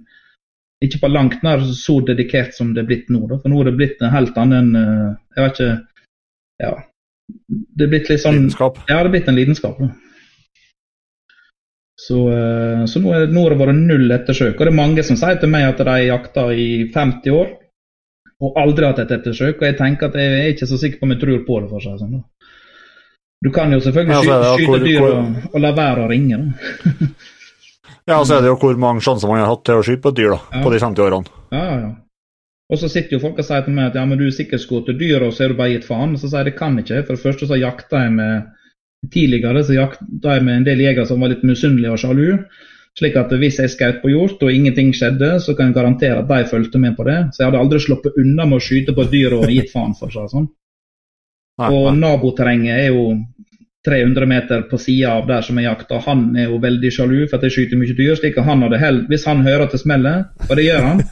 ikke 0.84 1.02
på 1.04 1.10
langt 1.12 1.42
nær 1.44 1.64
så 1.76 1.98
dedikert 2.08 2.56
som 2.56 2.74
det 2.76 2.84
er 2.84 2.88
blitt 2.88 3.10
nå. 3.12 3.26
Da. 3.28 3.38
For 3.40 3.52
nå 3.52 3.60
er 3.60 3.70
det 3.70 3.78
blitt 3.80 4.02
en 4.04 4.14
helt 4.14 4.38
annen 4.40 4.76
eh, 4.80 5.10
Jeg 5.36 5.46
vet 5.46 5.60
ikke 5.60 5.72
Ja. 6.64 6.72
Det 7.50 7.86
er 7.86 7.92
blitt 7.92 8.10
litt 8.10 8.22
sånn 8.24 8.38
Lidenskap. 8.40 8.80
ja, 8.90 8.98
det 9.00 9.10
er 9.10 9.14
blitt 9.14 9.28
en 9.30 9.36
lidenskap. 9.38 9.80
Da. 9.80 9.90
Så, 12.00 12.18
eh, 12.32 12.86
så 12.88 13.02
nå, 13.04 13.12
er, 13.14 13.28
nå 13.28 13.44
har 13.44 13.54
det 13.54 13.60
vært 13.60 13.76
null 13.84 14.12
ettersøk. 14.16 14.56
Og 14.56 14.64
det 14.64 14.72
er 14.72 14.80
mange 14.80 15.04
som 15.06 15.20
sier 15.20 15.40
til 15.40 15.52
meg 15.52 15.68
at 15.68 15.84
de 15.84 15.98
jakter 16.08 16.52
i 16.56 16.70
50 16.96 17.36
år 17.36 17.52
og 18.42 18.58
aldri 18.58 18.86
hatt 18.88 19.00
et 19.04 19.12
ettersøk. 19.12 19.58
Og 19.62 19.66
jeg 19.68 19.78
tenker 19.78 20.08
at 20.08 20.16
jeg 20.16 20.36
er 20.40 20.52
ikke 20.54 20.68
så 20.70 20.78
sikker 20.80 21.00
på 21.00 21.08
om 21.08 21.12
jeg 21.16 21.22
tror 21.24 21.46
på 21.48 21.60
det. 21.62 21.70
for 21.70 21.80
seg 21.84 22.00
sånn. 22.00 22.12
Da. 22.20 22.22
Du 23.44 23.50
kan 23.56 23.72
jo 23.72 23.80
selvfølgelig 23.80 24.16
Ja, 24.16 24.22
så 24.24 24.36
er 24.36 24.58
skyte, 24.58 24.70
hvor- 24.70 24.86
dyr 24.86 25.02
og, 25.02 25.54
og 25.54 25.62
la 25.64 25.72
være 25.72 26.06
å 26.06 26.10
ringe. 26.10 26.38
Da. 26.38 27.08
Ja, 28.10 28.24
så 28.26 28.40
er 28.40 28.42
det 28.42 28.50
jo 28.50 28.56
hvor 28.58 28.78
mange 28.82 29.04
sjanser 29.06 29.30
man 29.30 29.38
har 29.38 29.52
hatt 29.52 29.64
til 29.68 29.78
å 29.78 29.84
skyte 29.86 30.02
på 30.02 30.10
et 30.10 30.16
dyr 30.18 30.32
da, 30.34 30.40
Ja. 30.56 30.62
på 30.66 30.72
de 30.74 30.80
50 30.82 31.04
årene. 31.06 31.30
Ja, 31.54 31.64
ja, 31.64 31.76
ja. 31.84 31.90
Og 32.72 32.78
så 32.82 32.90
sitter 32.90 33.16
jo 33.18 33.20
folk 33.22 33.38
og 33.38 33.46
sier 33.46 33.62
til 33.66 33.74
meg 33.74 33.92
at 33.92 33.96
ja, 34.00 34.06
men 34.06 34.18
du 34.18 34.26
er 34.26 34.32
sikkert 34.34 34.62
skutt 34.64 34.90
dyr, 34.98 35.22
og 35.28 35.34
så 35.34 35.44
er 35.46 35.48
du 35.50 35.56
bare 35.60 35.74
gitt 35.76 35.86
faen. 35.86 36.16
Så 36.18 36.30
sier 36.30 36.42
jeg 36.44 36.52
det 36.54 36.58
kan 36.58 36.78
ikke. 36.82 37.04
For 37.06 37.14
det 37.18 37.22
første 37.22 37.48
så 37.50 37.58
jakta 37.60 38.04
jeg 38.06 38.12
med 38.18 38.48
Tidligere 39.14 39.62
så 39.64 39.74
jakta 39.78 40.34
jeg 40.36 40.44
med 40.44 40.58
en 40.58 40.66
del 40.68 40.82
jegere 40.84 41.06
som 41.08 41.22
var 41.22 41.30
litt 41.32 41.44
misunnelige 41.48 41.94
og 41.94 42.00
sjalu. 42.02 42.44
Slik 43.00 43.16
at 43.16 43.32
hvis 43.40 43.62
jeg 43.62 43.72
skjøt 43.72 44.02
på 44.02 44.12
hjort 44.12 44.42
og 44.44 44.52
ingenting 44.52 44.90
skjedde, 44.96 45.38
så 45.40 45.54
kan 45.56 45.70
jeg 45.70 45.78
garantere 45.78 46.20
at 46.20 46.28
de 46.28 46.48
fulgte 46.50 46.82
med 46.84 46.98
på 46.98 47.06
det. 47.08 47.20
Så 47.32 47.44
jeg 47.44 47.50
hadde 47.50 47.62
aldri 47.64 47.80
sluppet 47.80 48.18
unna 48.20 48.48
med 48.50 48.60
å 48.60 48.64
skyte 48.66 48.96
på 48.98 49.06
dyr 49.08 49.38
og 49.38 49.46
gitt 49.54 49.72
faen 49.72 49.96
for 49.96 50.12
seg. 50.12 50.28
Sånn. 50.34 50.50
Og 51.70 51.88
naboterrenget 51.96 52.76
er 52.76 52.90
jo 52.92 53.06
300 53.88 54.26
meter 54.26 54.62
på 54.68 54.78
sida 54.78 55.14
av 55.16 55.28
der 55.28 55.44
som 55.46 55.58
jeg 55.60 55.70
jakter. 55.70 56.02
Han 56.04 56.24
er 56.36 56.50
jo 56.50 56.58
veldig 56.60 56.90
sjalu 56.92 57.20
for 57.30 57.38
at 57.38 57.46
jeg 57.48 57.56
skyter 57.56 57.80
mye 57.80 57.96
dyr. 57.96 58.16
slik 58.20 58.38
at 58.38 58.48
han 58.50 58.64
hadde 58.66 58.80
held, 58.82 59.06
Hvis 59.08 59.26
han 59.26 59.44
hører 59.46 59.64
at 59.66 59.72
det 59.72 59.80
smeller, 59.80 60.26
og 60.50 60.56
det 60.56 60.66
gjør 60.66 60.88
han, 60.88 61.04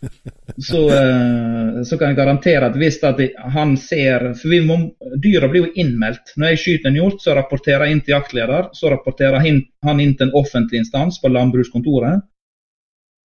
så, 0.68 0.82
eh, 0.98 1.80
så 1.88 1.96
kan 1.96 2.12
jeg 2.12 2.18
garantere 2.18 2.68
at 2.68 2.76
hvis 2.76 3.00
at 3.08 3.22
han 3.54 3.76
ser 3.76 4.34
For 4.34 4.52
vi 4.52 4.60
må, 4.60 4.76
dyra 5.16 5.48
blir 5.48 5.64
jo 5.64 5.72
innmeldt. 5.74 6.34
Når 6.36 6.52
jeg 6.52 6.62
skyter 6.64 6.90
en 6.90 7.00
hjort, 7.00 7.22
så 7.24 7.34
rapporterer 7.38 7.86
jeg 7.86 7.96
inn 7.96 8.04
til 8.04 8.16
jaktleder. 8.18 8.68
Så 8.76 8.92
rapporterer 8.92 9.40
han 9.40 10.00
inn 10.00 10.14
til 10.14 10.28
en 10.28 10.36
offentlig 10.36 10.84
instans 10.84 11.20
på 11.22 11.32
landbrukskontoret. 11.32 12.20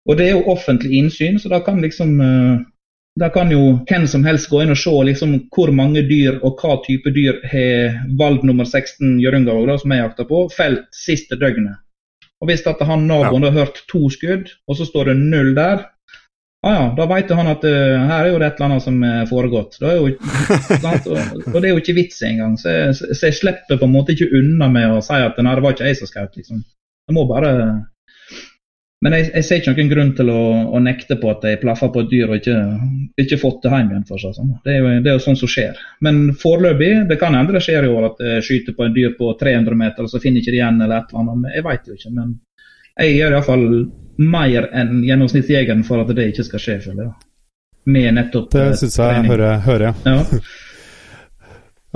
Og 0.08 0.16
det 0.16 0.30
er 0.30 0.38
jo 0.38 0.48
offentlig 0.48 0.96
innsyn, 0.96 1.36
så 1.36 1.50
da 1.52 1.60
kan 1.60 1.82
liksom 1.84 2.14
da 3.18 3.28
kan 3.34 3.50
jo 3.50 3.60
hvem 3.88 4.06
som 4.10 4.24
helst 4.26 4.48
gå 4.52 4.60
inn 4.62 4.70
og 4.74 4.78
se 4.78 4.92
liksom 5.08 5.34
hvor 5.54 5.72
mange 5.74 6.02
dyr 6.06 6.38
og 6.46 6.60
hva 6.62 6.76
type 6.84 7.10
dyr 7.16 7.40
har 7.50 7.98
valg 8.20 8.44
nummer 8.46 8.64
16 8.68 9.18
Hjørungavåg, 9.22 9.72
som 9.82 9.94
jeg 9.94 10.04
jakter 10.04 10.28
på, 10.28 10.44
felt 10.54 10.86
siste 10.94 11.38
døgnet. 11.40 11.80
Og 12.40 12.46
Hvis 12.50 12.66
at 12.70 12.80
han 12.86 13.08
naboen 13.10 13.42
har 13.48 13.56
hørt 13.56 13.80
to 13.90 14.04
skudd, 14.14 14.52
og 14.68 14.76
så 14.78 14.86
står 14.86 15.10
det 15.10 15.16
null 15.18 15.54
der, 15.56 15.80
ah, 16.62 16.74
ja, 16.76 16.84
da 16.94 17.06
vet 17.10 17.30
han 17.34 17.50
at 17.50 17.64
uh, 17.66 18.06
her 18.06 18.20
er 18.28 18.30
jo 18.30 18.38
det 18.38 18.46
et 18.52 18.60
eller 18.60 18.68
annet 18.68 18.84
som 18.86 19.02
er 19.08 19.26
foregått. 19.30 19.78
Da 19.82 19.90
er 19.90 19.98
jo, 19.98 20.12
sant? 20.84 21.06
og, 21.10 21.18
og 21.48 21.58
det 21.58 21.64
er 21.64 21.72
jo 21.74 21.82
ikke 21.82 21.96
vits 21.98 22.22
engang. 22.22 22.54
Så, 22.60 22.70
jeg- 22.70 22.94
så 23.18 23.26
jeg 23.32 23.38
slipper 23.40 23.78
på 23.80 23.88
en 23.88 23.94
måte 23.96 24.14
ikke 24.14 24.30
unna 24.38 24.68
med 24.70 24.94
å 24.94 25.02
si 25.02 25.18
at 25.18 25.38
nei, 25.42 25.54
det 25.58 25.64
var 25.66 25.74
ikke 25.74 25.90
jeg 25.90 25.98
som 25.98 26.10
skjøt. 26.12 26.38
Liksom. 26.38 26.62
Jeg 27.08 27.16
må 27.18 27.26
bare 27.26 27.52
men 29.04 29.14
jeg, 29.14 29.28
jeg 29.34 29.44
ser 29.46 29.60
ikke 29.60 29.72
noen 29.76 29.90
grunn 29.92 30.08
til 30.18 30.30
å, 30.34 30.38
å 30.74 30.78
nekte 30.82 31.16
på 31.22 31.28
at 31.30 31.44
jeg 31.46 31.60
plaffer 31.62 31.90
på 31.94 32.00
et 32.02 32.08
dyr 32.10 32.32
og 32.32 32.40
ikke, 32.40 32.56
ikke 33.22 33.38
fått 33.38 33.60
det 33.62 33.70
hjem 33.70 33.92
igjen. 33.92 34.06
for 34.08 34.18
seg. 34.18 34.32
sånn. 34.34 34.48
Det 34.64 34.72
er, 34.74 34.78
jo, 34.82 34.94
det 35.04 35.12
er 35.12 35.16
jo 35.20 35.22
sånn 35.22 35.38
som 35.38 35.52
skjer. 35.52 35.78
Men 36.02 36.18
foreløpig, 36.40 36.90
det 37.12 37.18
kan 37.20 37.36
hende 37.38 37.54
det 37.54 37.62
skjer 37.62 37.86
i 37.86 37.92
år 37.94 38.08
at 38.10 38.24
jeg 38.26 38.42
skyter 38.48 38.74
på 38.74 38.88
et 38.88 38.96
dyr 38.96 39.14
på 39.20 39.30
300 39.38 39.78
meter, 39.84 40.02
og 40.02 40.10
så 40.10 40.18
finner 40.22 40.40
jeg 40.42 40.48
ikke 40.48 40.56
det 40.56 40.60
igjen, 40.62 40.82
eller 40.82 40.96
et 41.04 41.14
eller 41.14 41.32
annet. 41.36 41.54
Jeg 41.54 41.66
veit 41.68 41.86
jo 41.92 41.98
ikke. 42.00 42.14
Men 42.18 42.34
jeg 42.98 43.14
gjør 43.20 43.36
iallfall 43.38 43.66
mer 44.18 44.68
enn 44.82 44.94
gjennomsnittsjegeren 45.06 45.84
for 45.86 46.02
at 46.02 46.10
det 46.18 46.30
ikke 46.32 46.48
skal 46.50 46.64
skje, 46.66 46.78
føler 46.88 47.04
jeg. 47.06 47.12
Med 47.88 48.10
nettopp 48.18 48.50
Det 48.52 48.64
eh, 48.66 48.74
syns 48.82 48.98
jeg 48.98 49.14
trening. 49.14 49.30
hører, 49.30 49.60
hører 49.64 49.86
jeg. 49.92 49.94
Ja. 50.10 50.40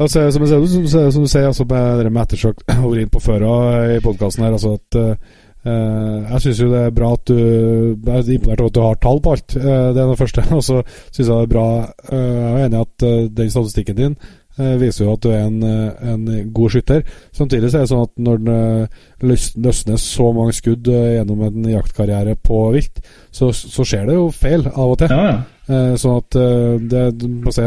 Altså, 0.02 0.22
som, 0.32 0.42
jeg, 0.46 0.48
sier- 0.48 0.86
som, 0.88 1.10
som 1.12 1.24
du 1.26 1.28
sier, 1.28 1.46
altså, 1.50 1.66
med 1.68 2.06
med 2.14 2.22
ettersøkt 2.22 2.62
vært 2.70 3.10
på 3.12 3.20
før 3.20 3.42
og 3.44 3.90
i 3.92 3.98
podkasten 4.04 4.46
her, 4.46 4.54
altså 4.56 4.76
at 4.78 4.96
eh, 5.02 5.40
jeg 5.62 6.42
syns 6.42 6.58
jo 6.58 6.68
det 6.72 6.80
er 6.82 6.94
bra 6.94 7.12
at 7.14 7.28
du 7.30 7.36
Jeg 7.38 8.18
er 8.18 8.30
imponert 8.34 8.60
over 8.60 8.70
at 8.70 8.74
du 8.74 8.82
har 8.82 8.94
tall 8.98 9.20
på 9.22 9.34
alt. 9.36 9.56
eh, 9.56 9.88
det 9.94 10.02
er 10.02 10.08
det 10.10 10.18
første. 10.18 10.44
Og 10.58 10.62
så 10.62 10.82
syns 11.10 11.28
jeg 11.28 11.34
det 11.36 11.42
er 11.42 11.52
bra 11.54 11.66
eh, 12.10 12.18
Jeg 12.18 12.52
er 12.52 12.64
enig 12.66 12.78
i 12.78 12.86
at 12.86 13.06
eh, 13.08 13.28
den 13.30 13.50
statistikken 13.50 13.96
din 13.96 14.16
viser 14.52 15.06
jo 15.06 15.14
at 15.14 15.22
du 15.24 15.30
er 15.32 15.46
en, 15.46 15.62
en, 15.64 16.26
god 16.52 16.74
skytter. 16.74 17.06
Samtidig 17.32 17.70
så 17.70 17.78
er 17.78 17.86
det 17.86 17.88
sånn 17.88 18.02
at 18.04 18.18
når 18.20 18.42
det 18.44 19.30
løsner 19.64 19.96
så 19.96 20.26
mange 20.36 20.52
skudd 20.52 20.90
gjennom 20.92 21.40
en 21.46 21.70
jaktkarriere 21.70 22.34
på 22.36 22.58
vilt, 22.74 23.00
så, 23.32 23.48
så 23.56 23.80
skjer 23.88 24.10
det 24.10 24.18
jo 24.18 24.26
feil 24.28 24.68
av 24.68 24.92
og 24.92 24.98
til. 25.00 25.08
Ja, 25.08 25.40
ja. 25.72 25.96
sånn 25.96 26.20
at 26.20 26.36
det, 26.84 27.02
si, 27.48 27.64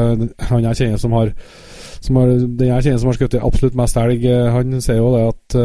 Han 0.51 0.69
jeg 0.69 0.77
kjenner 0.83 1.01
som 1.01 1.17
har, 1.17 1.33
som 2.05 2.21
har 2.21 2.35
Den 2.37 2.69
jeg 2.69 2.85
kjenner 2.85 3.01
som 3.01 3.09
har 3.09 3.17
skutt 3.17 3.39
absolutt 3.41 3.81
mest 3.81 3.97
elg, 4.05 4.29
han 4.53 4.77
sier 4.77 5.01
jo 5.01 5.09
det 5.17 5.25
at 5.33 5.57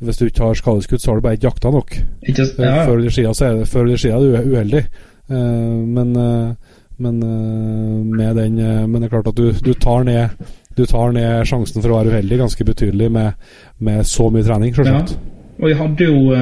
hvis 0.00 0.20
du 0.20 0.26
ikke 0.26 0.44
har 0.44 0.58
skadeskudd, 0.58 1.00
så 1.02 1.10
har 1.10 1.20
du 1.20 1.24
bare 1.24 1.38
ikke 1.38 1.48
jakta 1.48 1.72
nok. 1.74 1.96
Ikke, 2.22 2.46
ja. 2.58 2.84
Før 2.88 2.98
eller 2.98 3.14
siden 3.14 3.34
er, 3.46 3.64
før 3.68 3.86
eller 3.86 4.00
siden 4.00 4.16
er 4.16 4.20
du 4.20 4.54
uheldig. 4.54 4.84
Uh, 5.30 5.80
men, 5.86 6.16
uh, 6.16 6.78
men 7.00 7.20
med 8.16 8.34
den 8.36 8.56
Men 8.90 8.94
det 9.00 9.06
er 9.06 9.12
klart 9.12 9.28
at 9.30 9.36
du, 9.36 9.52
du, 9.64 9.72
tar 9.72 10.02
ned 10.04 10.28
Du 10.76 10.84
tar 10.84 11.12
ned 11.12 11.46
sjansen 11.46 11.80
for 11.80 11.92
å 11.92 12.00
være 12.00 12.12
uheldig 12.12 12.38
ganske 12.42 12.64
betydelig 12.64 13.10
med, 13.12 13.38
med 13.78 14.04
så 14.04 14.26
mye 14.30 14.44
trening, 14.44 14.74
selvsagt. 14.74 15.14
Ja. 15.14 15.54
Og 15.62 15.70
jeg 15.70 15.78
hadde 15.78 16.08
jo 16.10 16.34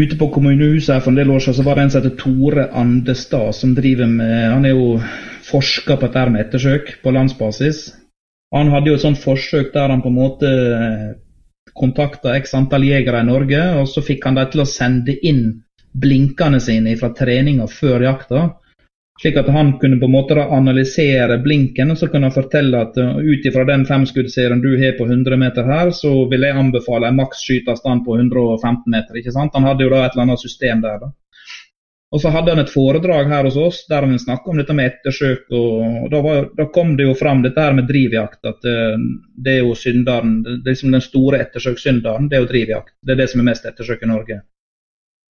Ute 0.00 0.16
på 0.16 0.30
kommunehuset 0.32 0.94
her 0.94 1.02
for 1.02 1.12
en 1.12 1.18
del 1.18 1.30
år 1.30 1.42
siden 1.42 1.58
så 1.58 1.64
var 1.66 1.76
det 1.76 1.82
en 1.84 1.90
som 1.92 2.02
heter 2.02 2.16
Tore 2.16 2.68
Andestad, 2.72 3.52
som 3.52 3.74
driver 3.74 4.06
med 4.06 4.52
Han 4.52 4.64
er 4.64 4.76
jo 4.76 5.00
forsker 5.50 5.98
på 5.98 6.06
dette 6.06 6.30
med 6.30 6.44
ettersøk 6.44 6.92
på 7.02 7.12
landsbasis. 7.14 7.88
Han 8.54 8.70
hadde 8.70 8.90
jo 8.90 8.98
et 8.98 9.04
sånt 9.04 9.20
forsøk 9.20 9.72
der 9.74 9.90
han 9.90 10.02
på 10.02 10.10
en 10.10 10.18
måte 10.18 10.50
kontakta 11.74 12.36
x 12.38 12.54
antall 12.58 12.84
jegere 12.88 13.22
i 13.22 13.28
Norge, 13.28 13.60
og 13.80 13.88
så 13.88 14.02
fikk 14.04 14.26
han 14.28 14.38
dem 14.38 14.50
til 14.52 14.64
å 14.64 14.68
sende 14.68 15.16
inn 15.26 15.44
blinkene 15.92 16.60
sine 16.62 16.96
fra 16.98 17.10
treninga 17.16 17.66
før 17.70 18.06
jakta. 18.06 18.48
Slik 19.20 19.36
at 19.36 19.50
han 19.52 19.74
kunne 19.80 19.98
på 20.00 20.08
en 20.08 20.14
måte 20.14 20.36
analysere 20.40 21.36
blinken 21.44 21.92
og 21.92 21.98
så 22.00 22.06
kunne 22.08 22.30
han 22.30 22.36
fortelle 22.36 22.78
at 22.86 22.94
uh, 22.96 23.18
ut 23.20 23.44
ifra 23.44 23.66
den 23.68 23.82
femskuddserien 23.84 24.62
du 24.64 24.70
har 24.80 24.94
på 24.96 25.04
100 25.04 25.36
meter 25.42 25.66
her, 25.68 25.90
så 25.92 26.12
vil 26.30 26.46
jeg 26.46 26.56
anbefale 26.56 27.10
en 27.10 27.18
maks 27.18 27.42
skyteavstand 27.44 28.06
på 28.06 28.16
115 28.16 28.86
meter. 28.88 29.18
ikke 29.20 29.34
sant? 29.34 29.52
Han 29.58 29.68
hadde 29.68 29.84
jo 29.84 29.92
da 29.92 30.06
et 30.06 30.16
eller 30.16 30.28
annet 30.28 30.44
system 30.46 30.80
der. 30.86 31.02
da. 31.02 31.12
Og 32.10 32.18
så 32.18 32.30
hadde 32.34 32.50
han 32.56 32.62
et 32.64 32.72
foredrag 32.72 33.28
her 33.30 33.46
hos 33.46 33.56
oss 33.60 33.84
der 33.90 34.02
han 34.02 34.18
snakka 34.18 34.50
om 34.50 34.58
dette 34.58 34.74
med 34.74 34.88
ettersøk. 34.90 35.44
og 35.54 36.08
da, 36.10 36.20
var, 36.24 36.48
da, 36.58 36.66
kom 36.74 36.96
det 36.98 37.06
jo 37.06 37.14
fram 37.14 37.44
dette 37.44 37.62
her 37.62 37.76
med 37.76 37.86
drivjakt. 37.86 38.40
At 38.50 38.66
eh, 38.66 38.96
det 39.38 39.58
er 39.58 39.60
jo 39.62 39.76
synderen, 39.78 40.40
det 40.42 40.56
er 40.64 40.72
liksom 40.72 40.96
den 40.96 41.04
store 41.04 41.38
ettersøkssynderen, 41.44 42.26
det 42.30 42.38
er 42.38 42.42
jo 42.42 42.50
drivjakt. 42.50 42.96
Det 43.02 43.14
er 43.14 43.20
det 43.22 43.28
som 43.30 43.42
er 43.42 43.50
mest 43.52 43.68
ettersøk 43.70 44.02
i 44.02 44.10
Norge. 44.10 44.40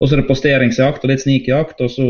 Og 0.01 0.09
så 0.09 0.15
er 0.15 0.21
det 0.21 0.27
posteringsjakt 0.27 1.05
og 1.05 1.13
litt 1.13 1.23
snikjakt. 1.23 1.79
Og 1.85 1.93
så 1.93 2.09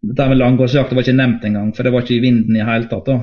dette 0.00 0.30
med 0.32 0.40
langgårdsjakt 0.40 0.94
var 0.96 1.04
ikke 1.04 1.18
nevnt 1.20 1.46
engang, 1.46 1.70
for 1.76 1.86
det 1.86 1.92
var 1.94 2.02
ikke 2.02 2.16
i 2.16 2.24
vinden 2.24 2.56
i 2.58 2.66
hele 2.66 2.90
tatt. 2.90 3.06
da. 3.06 3.20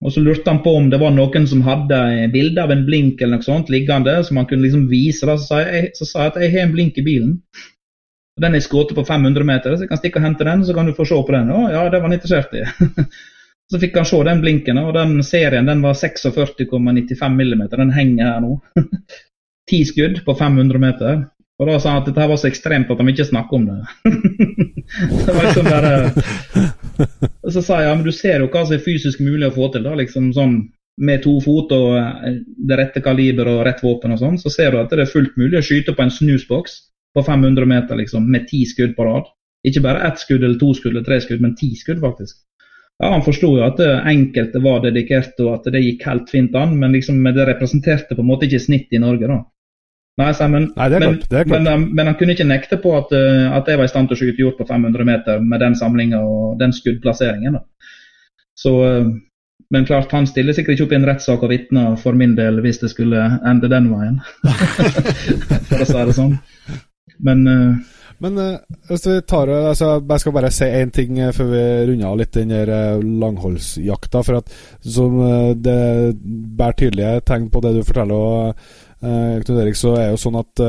Og 0.00 0.14
så 0.14 0.22
lurte 0.24 0.48
han 0.48 0.62
på 0.64 0.72
om 0.78 0.88
det 0.88 1.00
var 1.02 1.12
noen 1.12 1.44
som 1.48 1.60
hadde 1.66 1.98
bilde 2.32 2.62
av 2.62 2.72
en 2.72 2.86
blink 2.86 3.20
eller 3.20 3.36
noe 3.36 3.44
sånt 3.44 3.68
liggende, 3.72 4.14
som 4.24 4.40
han 4.40 4.48
kunne 4.48 4.64
liksom 4.64 4.86
vise. 4.88 5.26
da, 5.28 5.36
Så 5.36 5.50
sa 5.50 5.60
jeg, 5.60 5.90
så 5.98 6.08
sa 6.08 6.24
jeg 6.24 6.32
at 6.32 6.40
jeg 6.40 6.54
har 6.54 6.64
en 6.68 6.72
blink 6.72 6.96
i 6.96 7.04
bilen. 7.04 7.34
Den 8.40 8.56
er 8.56 8.62
skutt 8.64 8.94
på 8.96 9.04
500 9.04 9.44
meter, 9.46 9.74
så 9.74 9.84
jeg 9.84 9.90
kan 9.90 10.00
stikke 10.00 10.20
og 10.20 10.24
hente 10.24 10.46
den, 10.48 10.62
så 10.64 10.76
kan 10.76 10.88
du 10.88 10.94
få 10.96 11.04
se 11.08 11.18
på 11.26 11.34
den. 11.34 11.50
Å 11.52 11.66
ja, 11.72 11.82
det 11.92 12.00
var 12.00 12.08
han 12.08 12.16
interessert 12.16 12.54
i. 12.56 12.64
så 13.70 13.80
fikk 13.82 13.98
han 14.00 14.08
se 14.08 14.20
den 14.26 14.40
blinken, 14.44 14.80
og 14.80 14.94
den 14.96 15.18
serien 15.26 15.68
den 15.68 15.82
var 15.84 15.98
46,95 15.98 17.36
mm. 17.36 17.66
Den 17.74 17.92
henger 17.96 18.32
her 18.32 18.40
nå. 18.44 18.56
Ti 19.70 19.84
skudd 19.86 20.22
på 20.26 20.34
500 20.38 20.82
meter. 20.82 21.20
Og 21.60 21.68
da 21.68 21.76
sa 21.76 21.92
han 21.92 22.00
at 22.00 22.08
dette 22.08 22.26
var 22.30 22.38
så 22.40 22.48
ekstremt 22.48 22.90
at 22.90 23.00
de 23.00 23.12
ikke 23.12 23.28
snakker 23.28 23.58
om 23.58 23.66
det. 23.68 23.78
det 25.26 25.34
var 25.36 25.42
liksom 25.44 25.66
bare 25.68 25.92
Og 27.44 27.52
så 27.52 27.60
sa 27.60 27.82
jeg 27.82 27.90
ja, 27.90 27.96
men 27.96 28.06
du 28.06 28.12
ser 28.16 28.40
jo 28.40 28.48
hva 28.48 28.62
som 28.64 28.78
er 28.78 28.84
fysisk 28.84 29.20
mulig 29.20 29.50
å 29.50 29.54
få 29.54 29.68
til. 29.74 29.84
da, 29.84 29.92
liksom 29.98 30.30
sånn 30.36 30.54
Med 31.04 31.20
to 31.24 31.34
fot 31.44 31.72
og 31.76 31.98
eh, 32.00 32.40
det 32.68 32.78
rette 32.80 33.02
kaliber 33.04 33.48
og 33.52 33.60
rett 33.68 33.82
våpen 33.84 34.16
og 34.16 34.22
sånn, 34.22 34.40
så 34.40 34.52
ser 34.52 34.72
du 34.72 34.80
at 34.80 34.90
det 34.92 35.04
er 35.04 35.12
fullt 35.12 35.36
mulig 35.40 35.60
å 35.60 35.64
skyte 35.64 35.94
på 35.96 36.04
en 36.04 36.12
snusboks 36.12 36.74
på 37.14 37.24
500 37.26 37.66
meter 37.66 37.98
liksom, 37.98 38.26
med 38.30 38.46
ti 38.48 38.64
skudd 38.68 38.96
på 38.96 39.06
rad. 39.08 39.28
Ikke 39.66 39.82
bare 39.84 40.06
ett 40.08 40.20
skudd 40.22 40.44
eller 40.44 40.58
to 40.60 40.72
skudd 40.74 40.94
eller 40.94 41.06
tre 41.06 41.20
skudd, 41.20 41.42
men 41.44 41.56
ti 41.58 41.74
skudd, 41.76 42.00
faktisk. 42.00 42.38
Ja, 43.00 43.10
Han 43.14 43.24
forsto 43.24 43.54
jo 43.56 43.64
at 43.64 43.80
enkelte 43.80 44.60
var 44.60 44.82
dedikerte 44.84 45.46
og 45.46 45.54
at 45.58 45.72
det 45.72 45.82
gikk 45.84 46.04
helt 46.08 46.30
fint 46.32 46.56
an, 46.56 46.76
men 46.80 46.92
liksom, 46.96 47.22
det 47.24 47.48
representerte 47.48 48.16
på 48.16 48.24
en 48.24 48.28
måte 48.28 48.48
ikke 48.48 48.62
snittet 48.62 48.98
i 48.98 49.02
Norge. 49.02 49.28
da. 49.28 49.40
Nei, 50.20 50.48
men, 50.52 50.68
Nei, 50.76 50.88
det 50.90 50.98
er 50.98 51.04
klart. 51.04 51.24
Det 51.30 51.38
er 51.38 51.48
klart. 51.48 51.64
Men, 51.64 51.86
men, 51.94 52.10
han 52.10 52.18
kunne 52.18 52.34
ikke 52.34 52.48
nekte 52.48 52.78
på 52.82 52.92
at, 52.98 53.12
eh, 53.16 53.46
at 53.56 53.68
jeg 53.70 53.80
var 53.80 53.88
i 53.88 53.92
stand 53.92 54.10
til 54.10 54.18
å 54.18 54.20
skyte 54.20 54.42
hjort 54.42 54.60
på 54.60 54.66
500 54.68 55.08
meter 55.08 55.40
med 55.44 55.62
den 55.62 55.76
samlinga 55.78 56.20
og 56.26 56.58
den 56.60 56.74
skuddplasseringen. 56.76 57.58
da. 57.58 57.64
Så, 58.58 58.76
eh, 58.88 59.10
Men 59.70 59.84
klart, 59.86 60.10
han 60.10 60.26
stiller 60.26 60.52
sikkert 60.52 60.74
ikke 60.74 60.88
opp 60.88 60.92
i 60.92 60.96
en 60.96 61.04
rettssak 61.06 61.42
og 61.46 61.50
vitner 61.52 61.92
for 61.96 62.16
min 62.18 62.32
del 62.34 62.56
hvis 62.60 62.80
det 62.82 62.88
skulle 62.90 63.22
ende 63.46 63.68
den 63.70 63.86
veien. 63.92 64.16
for 65.68 65.84
å 65.84 65.86
si 65.86 66.06
det 66.08 66.16
sånn. 66.16 66.32
Men 67.26 67.48
uh, 67.48 67.96
men 68.20 68.36
hvis 68.88 69.06
vi 69.06 69.14
tar 69.24 69.48
altså, 69.48 69.94
Jeg 69.96 70.20
skal 70.20 70.34
bare 70.36 70.50
si 70.52 70.66
én 70.68 70.90
ting 70.92 71.16
før 71.32 71.46
vi 71.48 71.62
runder 71.88 72.08
av 72.10 72.18
litt 72.20 72.36
den 72.36 72.52
langholdsjakta. 73.22 74.20
For 74.26 74.40
at 74.42 74.52
som 74.84 75.16
det 75.56 75.78
bærer 76.58 76.76
tydelige 76.76 77.22
tegn 77.30 77.48
på 77.48 77.62
det 77.64 77.72
du 77.78 77.80
forteller, 77.88 78.52
Knut 79.00 79.62
Erik, 79.62 79.78
så 79.80 79.94
er 79.94 80.10
det 80.10 80.12
jo 80.12 80.20
sånn 80.20 80.36
at 80.42 80.64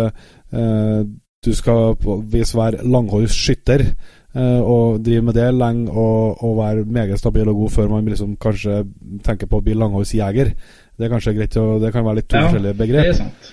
du 1.43 1.51
skal 1.57 1.97
vise 2.31 2.55
være 2.55 2.85
langholdsskytter 2.87 3.83
og 4.63 5.01
drive 5.03 5.25
med 5.27 5.35
det 5.35 5.49
lenge 5.51 5.91
og, 5.91 6.43
og, 6.43 6.57
være 6.61 6.85
meget 6.87 7.19
stabil 7.19 7.49
og 7.51 7.65
god 7.65 7.69
før 7.75 7.89
man 7.91 8.07
liksom 8.07 8.37
kanskje 8.39 8.85
tenker 9.25 9.49
på 9.51 9.59
å 9.59 9.65
bli 9.65 9.75
langholdsjeger. 9.75 10.53
Det 10.97 11.07
er 11.07 11.13
kanskje 11.13 11.33
greit 11.37 11.57
å, 11.57 11.79
Det 11.81 11.91
kan 11.93 12.05
være 12.05 12.21
litt 12.21 12.29
to 12.29 12.41
forskjellige 12.45 12.79
begrep. 12.81 13.07
Det 13.07 13.15
er 13.15 13.19
sant. 13.23 13.49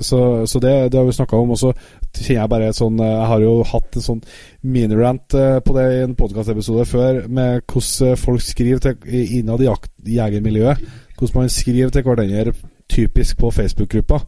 Så, 0.00 0.46
så 0.46 0.60
det, 0.62 0.92
det, 0.92 0.98
har 0.98 1.06
vi 1.06 1.12
snakka 1.16 1.36
om. 1.36 1.50
Og 1.50 1.58
så 1.58 1.72
kjenner 1.72 2.40
jeg 2.42 2.52
bare 2.52 2.70
et 2.70 2.78
sånn 2.78 3.02
Jeg 3.02 3.26
har 3.32 3.42
jo 3.42 3.52
hatt 3.66 3.98
en 3.98 4.04
sånn 4.04 4.22
minirant 4.62 5.36
eh, 5.38 5.58
på 5.64 5.74
det 5.76 5.86
i 5.96 6.00
en 6.04 6.16
podkastepisode 6.18 6.86
før, 6.88 7.20
med 7.26 7.62
hvordan 7.66 8.18
folk 8.20 8.44
skriver 8.44 8.82
til, 8.84 9.20
innad 9.40 9.64
i 9.64 9.70
jegermiljøet. 10.18 10.82
Hvordan 11.18 11.40
man 11.42 11.52
skriver 11.52 11.94
til 11.94 12.06
hverandre 12.06 12.52
typisk 12.88 13.38
på 13.38 13.50
Facebook-gruppa. 13.50 14.20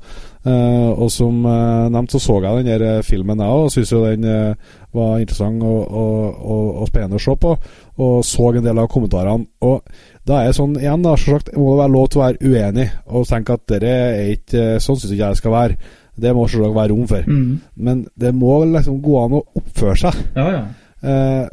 Eh, 0.47 0.91
og 0.91 1.11
som 1.13 1.45
eh, 1.45 1.89
nevnt 1.93 2.13
så 2.13 2.19
så 2.19 2.41
jeg 2.41 2.65
den 2.65 2.81
der 2.81 3.03
filmen 3.03 3.41
jeg 3.41 3.49
òg, 3.49 3.65
og 3.65 3.73
syns 3.73 3.93
jo 3.93 4.05
den 4.05 4.25
eh, 4.25 4.55
var 4.93 5.19
interessant 5.19 5.63
og, 5.63 5.91
og, 5.91 6.45
og, 6.45 6.81
og, 6.81 6.89
spennende 6.89 7.17
å 7.17 7.25
se 7.25 7.37
på. 7.41 7.57
Og 8.01 8.25
så 8.25 8.51
en 8.55 8.65
del 8.65 8.81
av 8.81 8.89
kommentarene. 8.93 9.47
Og 9.67 9.83
da 10.29 10.41
er 10.41 10.51
det 10.51 10.59
sånn 10.59 10.77
igjen, 10.79 11.05
da, 11.05 11.17
selvsagt, 11.19 11.55
må 11.57 11.75
det 11.75 11.83
være 11.83 11.95
lov 11.95 12.11
til 12.11 12.21
å 12.21 12.27
være 12.27 12.51
uenig 12.51 12.87
og 13.09 13.27
tenke 13.29 13.57
at 13.57 13.65
dette 13.69 13.95
er 13.97 14.35
ikke 14.37 14.67
sånn 14.83 15.01
syns 15.01 15.13
ikke 15.13 15.25
jeg 15.25 15.37
det 15.37 15.43
skal 15.43 15.57
være. 15.57 15.79
Det 16.21 16.35
må 16.37 16.47
selvsagt 16.49 16.77
være 16.77 16.93
rom 16.93 17.09
for. 17.11 17.29
Mm. 17.29 17.55
Men 17.77 18.05
det 18.21 18.35
må 18.37 18.61
liksom 18.69 19.01
gå 19.05 19.17
an 19.25 19.39
å 19.41 19.45
oppføre 19.61 19.97
seg. 20.01 20.21
Ja, 20.37 20.49
ja. 20.57 20.65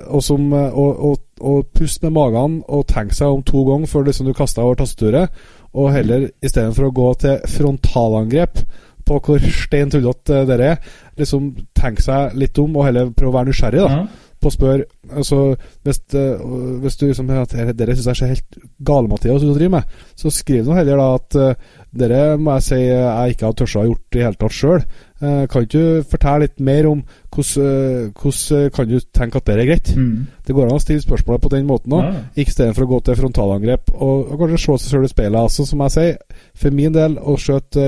og, 0.08 0.20
som, 0.24 0.50
og, 0.54 1.06
og, 1.12 1.22
og 1.40 1.70
puste 1.76 2.08
med 2.08 2.18
magen 2.18 2.60
og 2.68 2.88
tenke 2.90 3.16
seg 3.16 3.32
om 3.32 3.46
to 3.48 3.64
ganger 3.68 3.92
før 3.92 4.10
liksom 4.10 4.28
du 4.28 4.36
kaster 4.38 4.66
over 4.66 4.82
tastaturet 4.82 5.32
og 5.78 5.92
heller 5.94 6.30
istedenfor 6.44 6.88
å 6.88 6.96
gå 6.96 7.08
til 7.22 7.42
frontalangrep 7.54 8.62
på 9.08 9.20
hvor 9.24 9.44
stein 9.56 9.92
tullete 9.92 10.42
dere 10.50 10.72
er, 10.74 10.80
liksom 11.20 11.52
tenke 11.78 12.04
seg 12.04 12.36
litt 12.36 12.58
om 12.60 12.76
og 12.76 12.90
heller 12.90 13.14
prøve 13.16 13.32
å 13.32 13.38
være 13.38 13.52
nysgjerrig. 13.54 13.84
da 13.86 14.00
ja. 14.02 14.08
På 14.38 14.52
spør 14.54 14.84
altså, 15.10 15.40
hvis, 15.86 16.00
uh, 16.14 16.42
hvis, 16.84 16.98
du 17.00 17.08
liksom 17.08 17.32
at 17.34 17.56
dere 17.78 17.96
syns 17.96 18.10
jeg 18.12 18.20
ser 18.20 18.34
helt 18.36 18.60
gale-Mathias 18.86 19.42
ut 19.42 19.50
å 19.50 19.58
drive 19.58 19.74
med, 19.74 19.96
så 20.20 20.32
skriv 20.34 20.68
nå 20.68 20.78
heller 20.78 21.02
da 21.02 21.08
at 21.16 21.38
uh, 21.42 21.78
dere 21.98 22.22
må 22.38 22.58
jeg 22.58 22.68
si 22.68 22.82
jeg 22.84 23.34
ikke 23.34 23.50
har 23.50 23.58
tørst 23.58 23.80
å 23.82 23.88
gjort 23.88 24.20
i 24.20 24.26
hele 24.26 24.42
tatt 24.42 24.58
sjøl. 24.58 24.86
Uh, 25.18 25.48
kan 25.50 25.66
du 25.66 26.04
fortelle 26.06 26.46
litt 26.46 26.60
mer 26.62 26.86
om 26.86 27.00
hvordan, 27.34 28.12
hvordan 28.14 28.68
kan 28.74 28.90
du 28.90 29.00
tenke 29.14 29.40
at 29.40 29.48
det 29.48 29.56
er 29.56 29.70
greit? 29.70 29.92
Mm. 29.98 30.28
Det 30.46 30.54
går 30.54 30.70
an 30.70 30.78
å 30.78 30.82
stille 30.84 31.02
spørsmålet 31.02 31.42
på 31.42 31.52
den 31.54 31.66
måten 31.70 31.96
òg, 31.98 32.06
ja. 32.06 32.22
istedenfor 32.44 32.86
å 32.86 32.90
gå 32.92 33.00
til 33.06 33.18
frontalangrep 33.18 33.94
og, 33.96 34.32
og 34.32 34.44
kanskje 34.44 34.60
se 34.62 34.78
seg 34.84 34.94
sjøl 34.94 35.08
i 35.08 35.12
speilet. 35.12 35.40
Altså, 35.42 35.66
som 35.66 35.82
jeg 35.86 35.96
sier, 35.96 36.42
for 36.58 36.78
min 36.78 36.94
del, 36.94 37.18
å 37.18 37.38
skjøte 37.42 37.88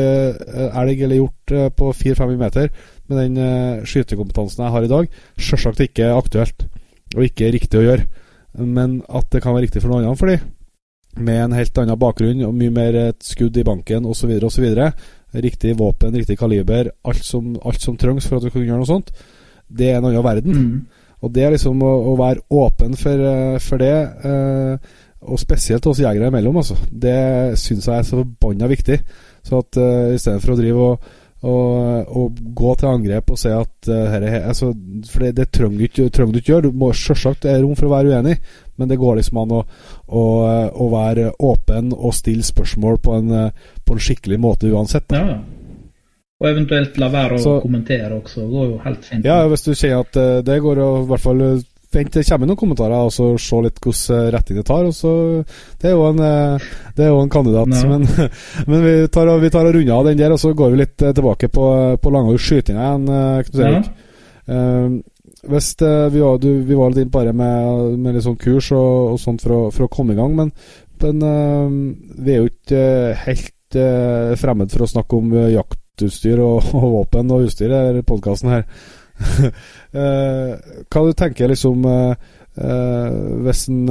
elg 0.70 1.06
eller 1.06 1.22
hjort 1.22 1.56
på 1.78 1.94
4-5 2.02 2.36
meter 2.40 2.70
med 3.10 3.22
den 3.24 3.42
uh, 3.42 3.86
skytekompetansen 3.86 4.66
jeg 4.66 4.76
har 4.76 4.86
i 4.86 4.92
dag, 4.92 5.20
selvsagt 5.38 5.86
ikke 5.86 6.14
aktuelt 6.14 6.66
og 7.16 7.26
ikke 7.26 7.54
riktig 7.54 7.82
å 7.82 7.86
gjøre. 7.86 8.08
Men 8.60 9.02
at 9.06 9.30
det 9.34 9.42
kan 9.44 9.56
være 9.56 9.68
riktig 9.68 9.84
for 9.84 9.94
noen 9.94 10.10
andre 10.10 10.20
fordi 10.20 10.40
med 11.20 11.44
en 11.44 11.56
helt 11.58 11.78
annen 11.82 12.00
bakgrunn 12.00 12.44
og 12.46 12.54
mye 12.56 12.74
mer 12.74 12.96
et 13.00 13.24
skudd 13.26 13.58
i 13.58 13.66
banken 13.66 14.06
osv., 14.08 14.32
osv. 14.46 14.68
Riktig 15.34 15.76
våpen, 15.78 16.16
riktig 16.16 16.40
kaliber, 16.40 16.90
alt 17.06 17.26
som, 17.26 17.54
alt 17.66 17.84
som 17.84 17.98
trengs 18.00 18.26
for 18.26 18.40
at 18.40 18.48
du 18.48 18.50
kan 18.54 18.64
gjøre 18.64 18.82
noe 18.82 18.90
sånt, 18.90 19.12
det 19.70 19.92
er 19.92 20.00
en 20.00 20.10
annen 20.10 20.26
verden. 20.26 20.56
Mm. 20.56 21.06
Og 21.20 21.34
det 21.36 21.44
er 21.46 21.54
liksom 21.54 21.84
å, 21.86 21.92
å 22.10 22.16
være 22.18 22.46
åpen 22.62 22.96
for, 22.98 23.24
for 23.62 23.84
det, 23.84 23.96
eh, 24.26 24.92
og 25.30 25.42
spesielt 25.42 25.86
oss 25.92 26.00
jegere 26.02 26.32
imellom, 26.32 26.62
altså, 26.62 26.80
det 26.90 27.20
syns 27.60 27.90
jeg 27.90 28.02
er 28.02 28.08
så 28.08 28.22
forbanna 28.22 28.70
viktig. 28.72 28.98
Så 29.46 29.62
at 29.62 29.80
eh, 29.80 30.16
istedenfor 30.16 30.56
å 30.56 30.60
drive 30.60 30.92
og 30.94 31.10
og, 31.40 32.08
og, 32.20 32.40
gå 32.56 32.74
til 32.76 32.90
angrep 32.90 33.30
og 33.32 33.38
si 33.40 33.52
at 33.54 33.88
uh, 33.88 34.10
her 34.12 34.26
er, 34.28 34.42
altså, 34.50 34.74
For 35.08 35.24
det, 35.24 35.38
det 35.38 35.46
trenger 35.56 35.78
du 35.78 35.86
ikke, 35.88 36.10
trenger 36.12 36.34
du 36.36 36.40
ikke 36.42 36.52
gjøre. 36.52 36.68
Du 36.68 36.80
må 36.82 36.92
Selvsagt 36.92 37.48
er 37.48 37.62
rom 37.64 37.78
for 37.80 37.88
å 37.88 37.94
være 37.94 38.12
uenig, 38.12 38.36
men 38.80 38.92
det 38.92 39.00
går 39.00 39.20
liksom 39.20 39.42
an 39.44 39.56
å, 39.60 39.62
å, 40.08 40.26
å 40.72 40.90
være 40.94 41.32
åpen 41.46 41.94
og 41.94 42.16
stille 42.18 42.46
spørsmål 42.48 43.00
på 43.04 43.18
en, 43.20 43.34
på 43.86 43.96
en 43.96 44.06
skikkelig 44.06 44.40
måte 44.42 44.72
uansett. 44.72 45.12
Ja, 45.16 45.40
og 46.40 46.48
eventuelt 46.48 46.96
la 47.02 47.10
være 47.12 47.36
å 47.36 47.44
så, 47.44 47.58
kommentere 47.60 48.16
også. 48.16 48.46
Det 48.46 48.54
går 48.54 48.70
jo 48.70 48.78
helt 48.86 49.04
fint. 49.10 49.28
Ja, 49.28 49.42
hvis 49.52 49.66
du 49.66 49.74
sier 49.76 50.00
at 50.06 50.16
det 50.48 50.62
går 50.64 50.80
jo 50.80 50.94
i 51.02 51.10
hvert 51.10 51.26
fall 51.26 51.44
Vent, 51.90 52.14
det 52.14 52.22
kommer 52.28 52.46
noen 52.46 52.58
kommentarer, 52.60 53.02
og 53.02 53.10
så 53.10 53.32
se 53.42 53.60
litt 53.66 53.80
hvilken 53.82 54.28
retning 54.36 54.60
det 54.60 54.66
tar. 54.68 54.86
og 54.86 54.94
så 54.94 55.12
Det 55.82 55.90
er 55.90 55.96
jo 55.96 56.04
en, 56.06 56.20
det 56.96 57.06
er 57.06 57.10
jo 57.10 57.24
en 57.24 57.32
kandidat. 57.34 57.72
Ja. 57.74 57.88
Men, 57.90 58.06
men, 58.70 58.84
vi 58.84 58.94
tar, 59.10 59.32
vi 59.42 59.50
tar 59.50 59.66
og 59.66 59.74
runder 59.74 59.96
av 59.96 60.06
den 60.06 60.20
der, 60.22 60.36
og 60.36 60.42
så 60.42 60.54
går 60.54 60.76
vi 60.76 60.84
litt 60.84 60.98
tilbake 61.02 61.50
på, 61.50 61.66
på 61.98 62.14
Langhaug 62.14 62.38
skytinga 62.38 62.84
igjen, 62.86 63.10
Knut 63.50 63.64
Erik. 63.66 63.90
Uh, 65.44 65.52
hvis 65.54 65.76
uh, 65.82 66.10
vi, 66.12 66.20
var, 66.20 66.38
du, 66.38 66.50
vi, 66.64 66.76
var, 66.76 66.92
litt 66.92 67.06
inn 67.06 67.12
bare 67.14 67.34
med, 67.34 67.98
med 68.00 68.16
litt 68.16 68.26
sånn 68.26 68.40
kurs 68.40 68.72
og, 68.76 69.14
og 69.14 69.20
sånt 69.22 69.44
for 69.44 69.56
å, 69.56 69.60
for 69.72 69.86
å, 69.86 69.92
komme 69.92 70.16
i 70.16 70.20
gang, 70.20 70.36
men, 70.36 70.52
men 71.04 71.22
uh, 71.24 71.68
vi 72.20 72.34
er 72.34 72.42
jo 72.42 72.50
ikke 72.52 72.82
helt 73.26 73.80
uh, 73.80 74.36
fremmed 74.40 74.74
for 74.74 74.86
å 74.86 74.90
snakke 74.96 75.20
om 75.20 75.38
jaktutstyr 75.54 76.42
og, 76.44 76.70
og, 76.80 76.90
våpen 76.98 77.32
og 77.36 77.48
utstyr 77.48 77.76
i 78.00 78.04
podkasten 78.08 78.58
her. 78.58 78.68
hva 79.92 81.02
du 81.04 81.10
tenker 81.20 81.50
liksom 81.52 81.82
hvis 81.84 83.66
en 83.68 83.90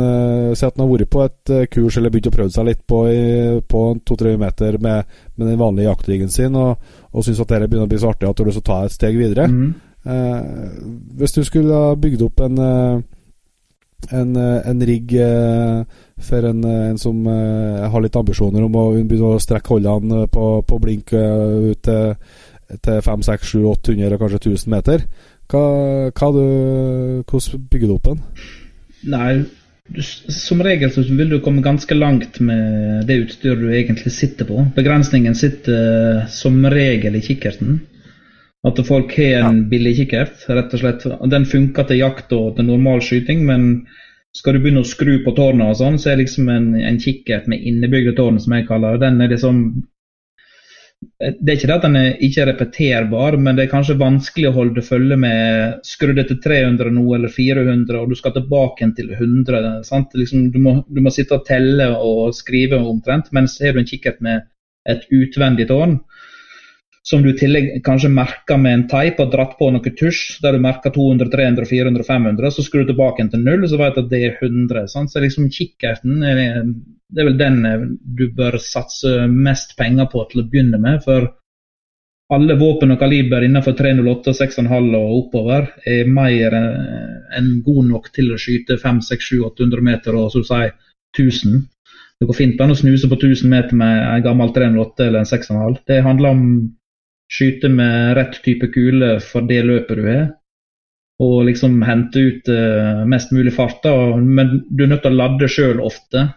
sier 0.57 0.71
at 0.71 0.79
en 0.79 0.83
har 0.83 0.89
vært 0.89 1.11
på 1.13 1.21
et 1.21 1.53
kurs 1.73 1.99
eller 2.01 2.13
begynt 2.13 2.31
å 2.31 2.33
prøve 2.33 2.53
seg 2.55 2.65
litt 2.65 2.81
på, 2.89 3.03
på 3.69 3.83
to-tre 4.09 4.33
meter 4.41 4.79
med, 4.81 5.05
med, 5.37 5.45
den 5.51 5.61
vanlige 5.61 5.91
jaktriggen 5.91 6.33
sin, 6.33 6.57
og, 6.57 6.81
og 7.13 7.27
syns 7.27 7.43
at 7.45 7.53
det 7.53 7.69
begynner 7.69 7.85
å 7.85 7.93
bli 7.93 8.01
så 8.01 8.15
artig 8.15 8.29
at 8.29 8.41
du 8.41 8.43
har 8.43 8.49
lyst 8.49 8.61
til 8.63 8.65
å 8.65 8.71
ta 8.71 8.81
et 8.89 8.97
steg 8.97 9.21
videre. 9.21 9.47
Mm. 9.53 9.69
Eh, 10.07 10.43
hvis 11.19 11.35
du 11.35 11.43
skulle 11.45 11.75
ha 11.75 11.95
bygd 11.99 12.23
opp 12.29 12.43
en 12.47 12.59
eh, 12.65 13.07
en, 14.15 14.37
eh, 14.39 14.61
en 14.71 14.83
rigg 14.87 15.15
for 16.23 16.47
en, 16.47 16.61
en 16.65 16.99
som 16.99 17.27
har 17.27 18.03
litt 18.03 18.17
ambisjoner 18.17 18.63
om 18.63 18.77
å 18.79 18.85
begynne 18.95 19.33
å 19.35 19.41
strekke 19.43 19.75
holdene 19.75 20.29
på, 20.31 20.47
på 20.63 20.79
blink 20.83 21.13
ut 21.13 21.83
til, 21.83 22.15
til 22.79 23.03
500-800 23.03 24.15
og 24.15 24.23
kanskje 24.23 24.41
1000 24.55 24.73
meter. 24.73 25.05
Hva, 25.51 25.63
hva 26.15 26.31
du, 26.35 26.43
hvordan 27.27 27.67
bygger 27.71 27.91
du 27.91 27.97
opp 27.97 28.09
den? 28.11 28.23
Nei, 29.11 29.29
du, 29.89 30.01
som 30.03 30.63
regel 30.63 30.95
så 30.95 31.03
vil 31.07 31.35
du 31.35 31.39
komme 31.43 31.65
ganske 31.65 31.99
langt 31.99 32.41
med 32.45 33.07
det 33.11 33.19
utstyret 33.25 33.63
du 33.63 33.71
egentlig 33.71 34.15
sitter 34.15 34.49
på. 34.49 34.63
Begrensningen 34.79 35.39
sitter 35.39 36.27
som 36.33 36.63
regel 36.71 37.19
i 37.19 37.25
kikkerten. 37.25 37.81
At 38.67 38.81
folk 38.87 39.13
har 39.15 39.45
en 39.47 39.61
billig 39.71 39.95
kikkert, 40.01 40.41
rett 40.51 40.73
og 40.75 40.81
slett. 40.81 41.05
Den 41.31 41.47
funker 41.47 41.87
til 41.87 42.01
jakt 42.01 42.33
og 42.35 42.57
til 42.57 42.67
normal 42.67 43.05
skyting, 43.05 43.45
men 43.47 43.69
skal 44.35 44.57
du 44.57 44.63
begynne 44.65 44.83
å 44.83 44.89
skru 44.89 45.21
på 45.25 45.35
tårnet 45.37 45.73
og 45.73 45.79
sånn, 45.79 46.01
så 46.03 46.13
er 46.13 46.21
liksom 46.23 46.51
en, 46.53 46.73
en 46.83 46.99
kikkert 47.01 47.47
med 47.51 47.63
innebygde 47.71 48.17
tårn, 48.19 48.41
som 48.43 48.57
jeg 48.57 48.67
kaller 48.69 48.99
det, 48.99 49.07
den 49.07 49.23
er 49.25 49.33
liksom 49.33 49.63
det 50.99 51.53
er 51.53 51.55
ikke 51.55 51.69
det 51.71 51.75
at 51.77 51.85
den 51.87 51.97
er 51.99 52.09
ikke 52.27 52.41
er 52.43 52.49
repeterbar, 52.51 53.37
men 53.39 53.55
det 53.55 53.65
er 53.65 53.71
kanskje 53.71 53.95
vanskelig 54.01 54.49
å 54.51 54.57
holde 54.57 54.83
følge 54.83 55.19
med 55.21 55.85
Skru 55.87 56.11
det 56.17 56.25
til 56.27 56.41
300 56.43 56.91
nå 56.95 57.05
eller 57.15 57.31
400, 57.31 58.01
og 58.01 58.11
du 58.11 58.19
skal 58.19 58.35
tilbake 58.35 58.89
til 58.99 59.13
100. 59.15 59.85
Liksom, 60.19 60.49
du, 60.55 60.59
må, 60.63 60.75
du, 60.89 61.01
må, 61.05 61.13
sitte 61.15 61.39
og 61.39 61.47
telle 61.47 61.93
og 61.95 62.35
skrive 62.35 62.81
omtrent, 62.83 63.31
mens 63.37 63.61
har 63.63 63.77
du 63.77 63.83
en 63.83 63.89
kikkert 63.89 64.19
med 64.25 64.49
et 64.91 65.07
utvendig 65.15 65.69
tårn, 65.71 66.01
som 67.09 67.23
du 67.25 67.31
i 67.31 67.37
tillegg 67.39 67.71
kanskje 67.87 68.11
merker 68.13 68.59
med 68.61 68.75
en 68.75 68.85
teip 68.91 69.21
og 69.23 69.31
dratt 69.33 69.55
på 69.57 69.71
noe 69.73 69.93
tusj, 69.97 70.43
der 70.45 70.57
du 70.57 70.61
merker 70.61 70.93
200, 70.93 71.31
300, 71.33 71.65
400, 71.71 72.05
500, 72.05 72.53
så 72.53 72.65
skrur 72.67 72.85
du 72.85 72.93
tilbake 72.93 73.25
til 73.33 73.45
null, 73.47 73.65
så 73.71 73.81
vet 73.81 73.97
du 73.97 74.03
at 74.03 74.11
det 74.11 74.21
er 74.27 74.37
100. 74.37 74.85
Sant? 74.93 75.13
Så 75.13 75.23
liksom 75.25 75.49
kikkerten 75.55 76.21
er, 76.29 76.43
det 77.09 77.23
er 77.23 77.31
vel 77.31 77.41
den 77.41 77.59
eh, 77.65 77.87
du 78.19 78.27
bør 78.37 78.59
satse 78.61 79.25
mest 79.33 79.73
penger 79.79 80.11
på 80.13 80.27
til 80.29 80.45
å 80.45 80.49
begynne 80.51 80.81
med. 80.83 81.01
for 81.07 81.31
alle 82.29 82.59
våpen 82.61 82.93
og 82.93 82.99
kaliber 83.01 83.41
innenfor 83.41 83.73
308, 83.73 84.35
6,5 84.37 84.91
og 84.99 85.13
oppover 85.15 85.71
er 85.89 86.11
mer 86.13 86.57
enn 86.59 87.47
god 87.65 87.87
nok 87.89 88.11
til 88.13 88.35
å 88.35 88.41
skyte 88.41 88.77
500-800 88.83 89.85
meter 89.87 90.19
og 90.19 90.29
så 90.35 90.43
å 90.45 90.49
si 90.51 90.67
1000. 91.17 91.63
Det 92.21 92.29
går 92.29 92.37
fint 92.37 92.61
an 92.61 92.75
å 92.75 92.77
snuse 92.77 93.09
på 93.09 93.17
1000 93.17 93.49
meter 93.49 93.81
med 93.81 94.03
en 94.03 94.27
gammel 94.27 94.53
308 94.53 95.07
eller 95.07 95.23
en 95.23 95.31
6,5. 95.31 95.79
Det 95.89 96.03
handler 96.05 96.37
om 96.37 96.45
skyte 97.29 97.69
med 97.69 98.17
rett 98.17 98.41
type 98.45 98.71
kule 98.73 99.19
for 99.25 99.47
det 99.49 99.63
løpet 99.67 100.01
du 100.01 100.05
har. 100.09 100.27
Og 101.23 101.49
liksom 101.49 101.81
hente 101.83 102.21
ut 102.23 102.51
uh, 102.53 103.05
mest 103.11 103.33
mulig 103.35 103.53
fart. 103.57 103.85
Men 104.23 104.63
du 104.71 104.85
er 104.85 104.93
nødt 104.93 105.03
til 105.03 105.17
å 105.17 105.19
ladde 105.19 105.51
sjøl 105.51 105.83
ofte. 105.83 106.29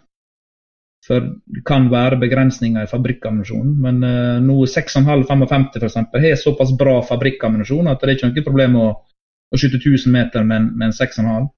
For 1.06 1.24
det 1.50 1.64
kan 1.66 1.88
være 1.90 2.20
begrensninger 2.22 2.86
i 2.86 2.90
fabrikkammunisjonen. 2.90 3.76
Men 3.82 4.02
uh, 4.02 4.42
nå 4.42 4.58
6,5-55 4.66 5.70
f.eks. 5.78 6.00
har 6.14 6.42
såpass 6.42 6.74
bra 6.78 7.00
fabrikkammunisjon 7.06 7.90
at 7.92 8.02
det 8.02 8.10
er 8.10 8.18
ikke 8.18 8.32
noe 8.32 8.46
problem 8.50 8.78
å, 8.82 8.88
å 9.54 9.62
skyte 9.62 9.82
1000 9.82 10.18
meter 10.18 10.48
med 10.48 10.74
en 10.82 10.98
6,5. 10.98 11.50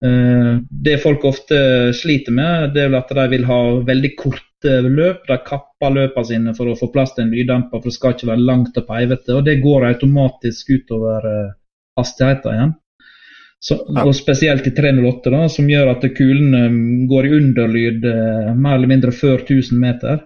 Uh, 0.00 0.60
det 0.70 1.00
folk 1.02 1.24
ofte 1.28 1.56
sliter 1.96 2.32
med, 2.32 2.70
det 2.76 2.86
er 2.86 2.96
at 2.96 3.10
de 3.16 3.26
vil 3.34 3.46
ha 3.48 3.60
veldig 3.86 4.12
kort 4.18 4.46
løp. 4.64 5.24
De 5.28 5.38
kapper 5.46 5.94
løpene 5.96 6.28
sine 6.28 6.54
for 6.56 6.68
å 6.68 6.76
få 6.76 6.90
plass 6.92 7.14
til 7.16 7.26
en 7.26 7.32
lyddemper, 7.32 7.80
for 7.80 7.88
det 7.88 7.96
skal 7.96 8.16
ikke 8.16 8.30
være 8.32 8.46
langt 8.48 8.76
og 8.76 8.86
peivete. 8.88 9.36
Og 9.36 9.44
det 9.46 9.60
går 9.64 9.88
automatisk 9.88 10.72
utover 10.76 11.28
uh, 11.28 11.52
hastigheten 12.00 12.56
igjen. 12.56 12.76
Så. 13.60 13.76
Og 14.00 14.14
spesielt 14.16 14.64
i 14.68 14.72
308, 14.72 15.32
da, 15.34 15.42
som 15.52 15.68
gjør 15.68 15.90
at 15.92 16.06
kulene 16.16 16.62
um, 16.72 16.78
går 17.08 17.28
i 17.28 17.32
underlyd 17.36 18.06
mer 18.56 18.78
eller 18.78 18.88
mindre 18.88 19.12
før 19.12 19.42
1000 19.42 19.76
meter. 19.80 20.22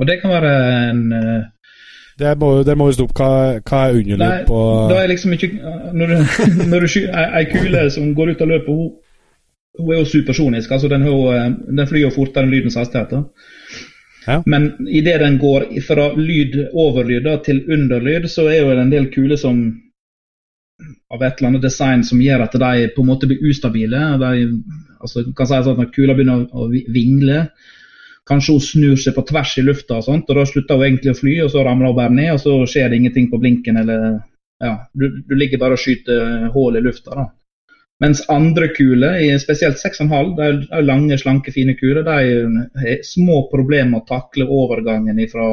Og 0.00 0.08
det 0.08 0.18
kan 0.20 0.32
være 0.32 0.52
en 0.90 1.06
det 2.20 2.32
må, 2.40 2.50
det 2.66 2.76
må 2.78 2.88
jo 2.90 2.96
stå 2.98 3.06
opp. 3.08 3.14
Hva, 3.16 3.30
hva 3.64 3.84
er 3.88 4.00
underløp 4.00 4.48
på 4.48 4.64
Da 4.90 4.98
er 5.02 5.12
liksom 5.12 5.36
ikke 5.36 5.50
Når 5.96 6.16
når 6.72 6.84
du 6.84 6.90
skyter 6.92 7.38
ei 7.38 7.46
kule 7.50 7.86
som 7.94 8.12
går 8.16 8.34
ut 8.34 8.44
av 8.44 8.52
løpet, 8.54 8.74
hun 8.74 8.90
hun 9.78 9.92
er 9.94 10.00
jo 10.00 10.04
supersonisk. 10.04 10.70
altså 10.70 10.88
Den, 10.88 11.02
eh, 11.02 11.52
den 11.76 11.86
flyr 11.86 12.00
jo 12.00 12.10
fortere 12.14 12.44
enn 12.44 12.50
lydens 12.50 12.76
hastighet. 12.76 13.12
Ja. 14.26 14.42
Men 14.46 14.88
idet 14.88 15.20
den 15.20 15.38
går 15.38 15.68
fra 15.86 16.10
lyd 16.16 16.56
overlyd 16.74 17.24
da, 17.24 17.36
til 17.44 17.64
underlyd, 17.72 18.28
så 18.28 18.48
er 18.48 18.60
jo 18.60 18.70
det 18.70 18.82
en 18.82 18.92
del 18.92 19.10
kuler 19.14 19.36
som 19.36 19.62
av 21.10 21.22
et 21.22 21.38
eller 21.38 21.48
annet 21.48 21.62
design 21.62 22.04
som 22.04 22.20
gjør 22.20 22.42
at 22.46 22.52
de 22.52 22.88
på 22.94 23.02
en 23.02 23.06
måte 23.06 23.26
blir 23.28 23.42
ustabile. 23.50 24.00
De, 24.20 24.48
altså, 25.00 25.24
kan 25.36 25.46
si 25.46 25.62
sånn 25.62 25.76
at 25.76 25.82
Når 25.84 25.92
kula 25.94 26.14
begynner 26.14 26.46
å 26.52 26.68
vingle, 26.70 27.48
kanskje 28.28 28.56
hun 28.56 28.64
snur 28.64 28.98
seg 29.00 29.16
på 29.16 29.24
tvers 29.28 29.56
i 29.58 29.64
lufta, 29.64 29.98
og 29.98 30.06
sånt, 30.06 30.30
og 30.30 30.38
da 30.38 30.46
slutter 30.48 30.78
hun 30.78 30.86
egentlig 30.86 31.14
å 31.14 31.18
fly, 31.18 31.36
og 31.44 31.52
så 31.52 31.64
ramler 31.66 31.90
hun 31.90 31.98
bare 31.98 32.14
ned, 32.14 32.32
og 32.34 32.42
så 32.42 32.56
skjer 32.68 32.90
det 32.90 33.00
ingenting 33.00 33.30
på 33.32 33.40
blinken. 33.42 33.80
eller 33.80 34.20
ja, 34.60 34.74
du, 34.92 35.08
du 35.24 35.34
ligger 35.34 35.60
bare 35.62 35.76
og 35.78 35.80
skyter 35.82 36.50
hull 36.54 36.76
i 36.76 36.84
lufta. 36.84 37.16
da. 37.16 37.26
Mens 38.00 38.22
andre 38.32 38.70
kuler, 38.72 39.18
spesielt 39.40 39.76
6,5, 39.76 40.30
de 40.36 40.46
er 40.72 40.84
lange, 40.86 41.18
slanke, 41.20 41.52
fine 41.52 41.74
kuler, 41.76 42.04
de 42.04 42.14
har 42.80 43.02
små 43.04 43.42
problemer 43.52 43.90
med 43.92 44.00
å 44.02 44.08
takle 44.08 44.48
overgangen 44.48 45.20
fra 45.28 45.50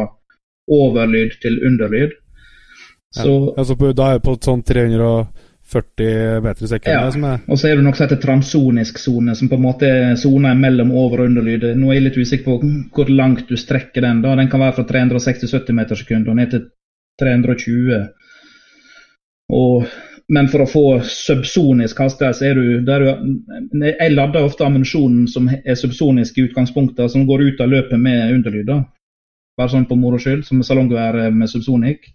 overlyd 0.72 1.36
til 1.44 1.60
underlyd. 1.68 2.16
Så, 3.16 3.28
ja, 3.28 3.54
altså 3.58 3.76
da 3.96 4.08
er 4.08 4.18
jeg 4.18 4.24
på 4.28 4.38
sånn 4.44 4.64
340 5.68 6.42
meter 6.44 6.64
i 6.64 6.70
sekundet? 6.72 7.18
Ja, 7.20 7.38
og 7.48 7.60
så 7.60 7.70
er 7.70 7.78
det 7.78 7.86
noe 7.86 7.98
som 7.98 8.06
heter 8.06 8.22
transonisk 8.24 9.00
sone, 9.02 9.36
som 9.36 9.50
på 9.52 9.60
en 9.60 9.66
måte 9.66 9.88
er 9.90 10.16
sona 10.20 10.54
mellom 10.56 10.94
over- 10.96 11.24
og 11.24 11.32
underlyd. 11.32 11.70
Nå 11.76 11.92
er 11.92 12.00
jeg 12.00 12.08
litt 12.08 12.20
usikker 12.24 12.46
på 12.48 12.74
hvor 12.96 13.12
langt 13.12 13.48
du 13.50 13.58
strekker 13.60 14.02
den. 14.02 14.22
da. 14.22 14.36
Den 14.36 14.50
kan 14.50 14.64
være 14.64 14.78
fra 14.80 14.88
360-70 14.88 15.74
meter 15.76 15.96
sekund 15.96 16.28
og 16.28 16.36
ned 16.40 16.52
til 16.52 16.68
320. 17.20 18.08
Og 19.50 19.88
men 20.30 20.50
for 20.52 20.60
å 20.60 20.68
få 20.68 20.86
subsonisk 21.08 22.02
hastighet, 22.04 22.36
så 22.36 22.50
er 22.50 22.58
du, 22.58 22.82
der 22.84 23.00
du 23.00 23.86
Jeg 23.86 24.12
lader 24.12 24.44
ofte 24.44 24.66
ammunisjonen 24.66 25.28
som 25.32 25.48
er 25.48 25.76
subsonisk 25.80 26.38
i 26.38 26.50
utgangspunktet, 26.50 27.12
som 27.12 27.24
går 27.28 27.46
ut 27.48 27.62
av 27.64 27.72
løpet 27.72 28.00
med 28.00 28.34
underlyd. 28.34 28.74
Bare 29.58 29.72
sånn 29.72 29.88
på 29.88 29.96
moro 29.96 30.20
skyld, 30.20 30.44
som 30.46 30.60
salonggevær 30.64 31.32
med 31.32 31.50
subsonik. 31.50 32.12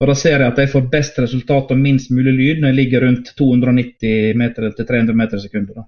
Og 0.00 0.08
Da 0.08 0.16
ser 0.16 0.38
jeg 0.38 0.48
at 0.48 0.58
jeg 0.58 0.72
får 0.72 0.88
best 0.92 1.18
resultat 1.20 1.72
og 1.74 1.78
minst 1.78 2.10
mulig 2.10 2.32
lyd 2.32 2.60
når 2.60 2.72
jeg 2.72 2.78
ligger 2.78 3.04
rundt 3.04 3.34
290 3.36 4.38
meter 4.40 4.70
til 4.76 4.86
300 4.88 5.16
meter 5.16 5.36
i 5.36 5.44
sekundet. 5.44 5.82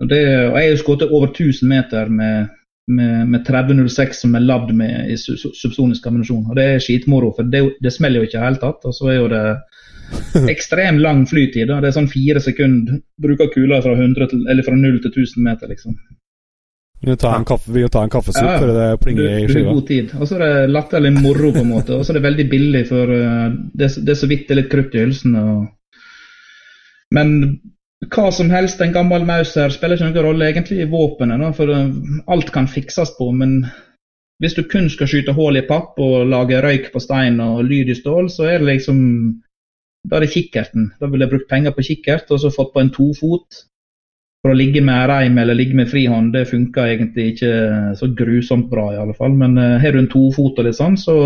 Og, 0.00 0.08
det, 0.08 0.22
og 0.48 0.56
jeg 0.56 0.70
har 0.70 0.80
skutt 0.80 1.04
over 1.04 1.28
1000 1.28 1.68
meter 1.68 2.08
med, 2.08 2.48
med, 2.88 3.28
med 3.28 3.44
3006 3.46 4.24
som 4.24 4.34
er 4.34 4.46
ladd 4.46 4.72
med 4.74 5.12
i 5.12 5.18
subsonisk 5.20 6.06
ammunisjon. 6.08 6.48
Og 6.48 6.56
det 6.56 6.64
er 6.70 6.82
skitmoro, 6.82 7.34
for 7.36 7.52
det, 7.52 7.62
det 7.84 7.92
smeller 7.92 8.22
jo 8.22 8.30
ikke 8.30 8.38
i 8.38 8.40
det 8.40 8.48
hele 8.48 8.62
tatt. 8.64 8.88
Og 8.88 8.96
så 8.96 9.12
er 9.12 9.20
jo 9.20 9.28
det 9.30 9.44
ekstremt 10.54 11.04
lang 11.04 11.22
flytid. 11.28 11.68
Da. 11.68 11.78
Det 11.84 11.92
er 11.92 11.98
sånn 12.00 12.10
fire 12.10 12.40
sekunder. 12.42 13.02
Bruker 13.20 13.52
kula 13.52 13.82
fra, 13.84 13.94
fra 14.00 14.80
0 14.80 15.00
til 15.04 15.12
1000 15.12 15.44
meter, 15.44 15.70
liksom. 15.70 16.00
Vi 17.02 17.16
tar 17.18 17.34
en, 17.34 17.44
kaffe, 17.44 17.88
tar 17.90 18.06
en 18.06 18.12
kaffesup 18.12 18.46
ja, 18.46 18.58
før 18.62 18.72
det 18.76 18.88
plinger 19.02 19.24
i 19.40 19.46
skiva. 19.50 19.72
God 19.74 19.86
tid. 19.88 20.12
Og 20.20 20.28
så 20.30 20.36
er 20.36 20.42
det 20.44 20.70
latterlig 20.70 21.10
moro, 21.16 21.50
på 21.50 21.64
en 21.64 21.72
måte. 21.72 21.96
Og 21.96 22.04
så 22.06 22.12
er 22.12 22.20
det 22.20 22.28
veldig 22.28 22.44
billig, 22.52 22.82
for 22.86 23.10
uh, 23.10 23.48
det, 23.74 23.88
det, 23.98 24.12
er 24.14 24.20
så 24.20 24.28
vidt 24.30 24.44
det 24.46 24.54
er 24.54 24.60
litt 24.60 24.70
krutt 24.70 24.94
i 24.94 25.02
hylsen. 25.02 25.34
Og... 25.40 25.64
Men 27.18 27.32
hva 28.06 28.28
som 28.34 28.52
helst, 28.54 28.80
en 28.82 28.94
gammel 28.94 29.26
Mauser, 29.26 29.74
spiller 29.74 29.98
ikke 29.98 30.12
noen 30.12 30.28
rolle 30.28 30.52
egentlig 30.52 30.78
i 30.84 30.90
våpenet. 30.92 31.42
For 31.58 31.74
alt 32.36 32.54
kan 32.54 32.70
fikses 32.70 33.16
på. 33.18 33.32
Men 33.34 33.64
hvis 34.42 34.54
du 34.58 34.62
kun 34.70 34.86
skal 34.90 35.10
skyte 35.10 35.34
hull 35.34 35.58
i 35.58 35.66
papp 35.66 35.98
og 36.02 36.30
lage 36.30 36.62
røyk 36.62 36.92
på 36.94 37.02
stein 37.02 37.42
og 37.42 37.64
lyd 37.66 37.90
i 37.90 37.98
stål, 37.98 38.30
så 38.30 38.46
er 38.50 38.62
det 38.62 38.76
liksom 38.76 39.02
Da 40.02 40.16
er 40.18 40.24
det 40.24 40.32
kikkerten. 40.32 40.88
Da 40.98 41.06
ville 41.06 41.26
jeg 41.26 41.30
brukt 41.30 41.50
penger 41.50 41.74
på 41.74 41.84
kikkert 41.86 42.30
og 42.34 42.40
så 42.42 42.50
fått 42.50 42.72
på 42.74 42.80
en 42.82 42.90
tofot. 42.90 43.60
For 44.42 44.50
å 44.50 44.58
ligge 44.58 44.80
med 44.82 45.06
reim 45.06 45.36
eller 45.38 45.54
ligge 45.54 45.76
med 45.78 45.90
frihånd, 45.90 46.32
det 46.34 46.48
funker 46.50 46.96
egentlig 46.96 47.28
ikke 47.32 47.52
så 47.98 48.08
grusomt 48.18 48.66
bra, 48.72 48.88
i 48.90 48.98
alle 48.98 49.14
fall. 49.14 49.36
Men 49.38 49.54
uh, 49.58 49.76
har 49.78 49.94
du 49.94 50.00
en 50.02 50.10
tofot 50.10 50.58
og 50.58 50.66
litt 50.66 50.78
sånn, 50.80 50.98
så 50.98 51.18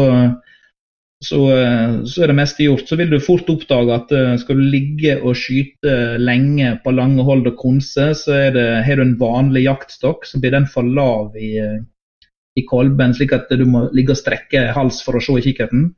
så, 1.25 1.39
eh, 1.49 2.05
så, 2.05 2.23
er 2.23 2.29
det 2.29 2.37
meste 2.37 2.67
gjort. 2.67 2.89
Så 2.89 2.99
vil 3.01 3.09
du 3.09 3.17
fort 3.25 3.49
oppdage 3.49 3.95
at 3.95 4.11
uh, 4.13 4.35
skal 4.37 4.61
du 4.61 4.67
ligge 4.69 5.17
og 5.23 5.39
skyte 5.41 5.95
lenge 6.21 6.75
på 6.85 6.93
lange 6.93 7.25
hold 7.25 7.49
og 7.49 7.57
konse, 7.57 8.11
så 8.21 8.37
har 8.85 9.01
du 9.01 9.05
en 9.05 9.17
vanlig 9.21 9.65
jaktstokk, 9.65 10.27
så 10.29 10.41
blir 10.43 10.53
den 10.53 10.69
for 10.69 10.85
lav 10.85 11.37
i, 11.41 11.57
i 12.57 12.67
kolben, 12.69 13.17
slik 13.17 13.33
at 13.33 13.49
du 13.49 13.65
må 13.69 13.87
ligge 13.97 14.13
og 14.13 14.21
strekke 14.21 14.69
hals 14.77 15.01
for 15.07 15.17
å 15.17 15.25
se 15.25 15.39
i 15.41 15.47
kikkerten. 15.49 15.89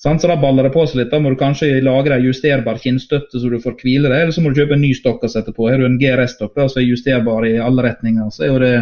Så 0.00 0.14
da 0.16 0.36
baller 0.40 0.64
det 0.64 0.72
på 0.72 0.86
seg 0.88 1.02
litt. 1.02 1.10
Da 1.12 1.18
må 1.20 1.32
du 1.32 1.36
kanskje 1.36 1.82
lagre 1.84 2.16
en 2.16 2.24
justerbar 2.24 2.78
kinnstøtte 2.80 3.36
så 3.40 3.50
du 3.52 3.58
får 3.60 3.76
hvile 3.82 4.08
deg, 4.08 4.22
eller 4.22 4.32
så 4.32 4.40
må 4.40 4.52
du 4.52 4.62
kjøpe 4.62 4.78
en 4.78 4.80
ny 4.80 4.94
stokk 4.96 5.26
å 5.26 5.28
sette 5.28 5.52
på. 5.52 5.68
Har 5.68 5.82
du 5.82 5.84
en 5.84 5.98
GRS-stokk 6.00 6.56
som 6.56 6.80
er 6.80 6.88
justerbar 6.88 7.44
i 7.44 7.58
alle 7.60 7.84
retninger, 7.84 8.30
så 8.32 8.46
er 8.46 8.52
jo 8.52 8.62
det, 8.62 8.74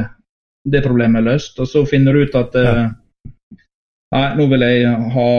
det 0.71 0.85
problemet 0.87 1.27
løst. 1.27 1.59
Og 1.59 1.67
så 1.67 1.83
finner 1.91 2.15
du 2.15 2.23
ut 2.23 2.39
at 2.39 2.59
ja. 2.63 2.75
Nei, 4.15 4.29
nå 4.39 4.47
vil 4.49 4.65
jeg 4.65 4.93
ha 5.13 5.31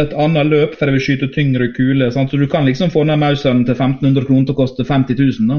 et 0.00 0.14
annet 0.16 0.48
løp, 0.48 0.76
for 0.78 0.88
jeg 0.88 0.96
vil 0.96 1.04
skyte 1.04 1.28
tyngre 1.34 1.66
kuler. 1.76 2.12
Så 2.14 2.24
du 2.30 2.46
kan 2.48 2.64
liksom 2.68 2.92
få 2.94 3.02
ned 3.04 3.20
Mauseren 3.20 3.64
til 3.66 3.74
1500 3.74 4.24
kroner 4.28 4.46
til 4.48 4.54
å 4.54 4.60
koste 4.62 4.86
50 4.86 5.18
000, 5.18 5.50
da. 5.50 5.58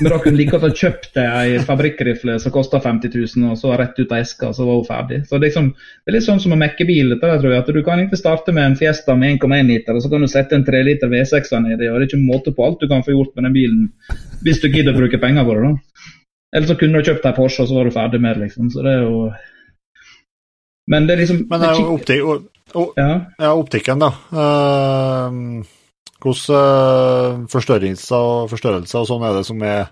Men 0.00 0.10
da 0.10 0.18
kunne 0.18 0.38
like 0.38 0.54
godt 0.54 0.64
ha 0.64 0.70
kjøpt 0.74 1.18
ei 1.20 1.58
fabrikkrifle 1.62 2.38
som 2.42 2.52
kosta 2.54 2.80
50 2.82 3.12
000, 3.14 3.50
og 3.52 3.58
så 3.60 3.74
rett 3.78 3.98
ut 4.00 4.12
av 4.12 4.22
eska, 4.22 4.50
så 4.56 4.66
var 4.66 4.78
hun 4.80 4.88
ferdig. 4.88 5.18
Så 5.28 5.36
det 5.36 5.38
er, 5.38 5.44
liksom, 5.46 5.68
det 5.74 6.10
er 6.10 6.16
litt 6.16 6.26
sånn 6.26 6.40
som 6.42 6.56
å 6.56 6.58
mekke 6.58 6.86
bil. 6.88 7.12
Dette, 7.12 7.30
tror 7.42 7.52
jeg, 7.52 7.62
at 7.62 7.72
Du 7.76 7.82
kan 7.84 8.00
egentlig 8.00 8.20
starte 8.22 8.54
med 8.56 8.66
en 8.70 8.76
Fiesta 8.80 9.16
med 9.20 9.36
1,1 9.36 9.70
liter, 9.70 9.94
og 9.94 10.02
så 10.02 10.10
kan 10.12 10.24
du 10.24 10.30
sette 10.32 10.58
en 10.58 10.66
3 10.66 10.82
liter 10.88 11.12
V6 11.12 11.52
nedi. 11.60 11.90
og 11.90 12.00
Det 12.00 12.06
er 12.06 12.08
ikke 12.08 12.22
måte 12.24 12.54
på 12.56 12.66
alt 12.66 12.80
du 12.80 12.88
kan 12.90 13.04
få 13.06 13.14
gjort 13.14 13.34
med 13.36 13.48
den 13.48 13.56
bilen, 13.58 13.88
hvis 14.42 14.62
du 14.64 14.70
gidder 14.70 14.96
å 14.96 15.02
bruke 15.02 15.20
penger 15.22 15.46
på 15.46 15.58
det. 15.58 15.68
da. 15.68 16.14
Eller 16.54 16.70
så 16.70 16.78
kunne 16.80 16.98
du 17.00 17.10
kjøpt 17.10 17.28
ei 17.28 17.36
Porsche, 17.36 17.62
og 17.62 17.68
så 17.68 17.78
var 17.78 17.84
du 17.84 17.94
ferdig 17.94 18.22
med 18.24 18.36
det. 18.36 18.48
liksom. 18.48 18.70
Så 18.72 18.82
det 18.86 18.96
er 18.96 19.04
jo 19.04 19.28
men 20.90 21.06
det 21.08 21.14
er 21.14 21.22
liksom 21.22 21.46
Men 21.48 21.60
det 21.62 21.68
er 21.70 21.78
jo 21.78 22.92
ja. 22.98 23.52
optikken, 23.54 24.02
da. 24.02 24.10
Uh, 24.34 25.64
hvordan 26.24 27.44
uh, 27.44 27.44
forstørrelser 27.52 28.16
og 28.16 28.50
forstørrelse 28.52 29.00
og 29.00 29.08
sånn 29.10 29.24
er 29.26 29.36
det 29.36 29.44
som 29.48 29.60
er, 29.66 29.90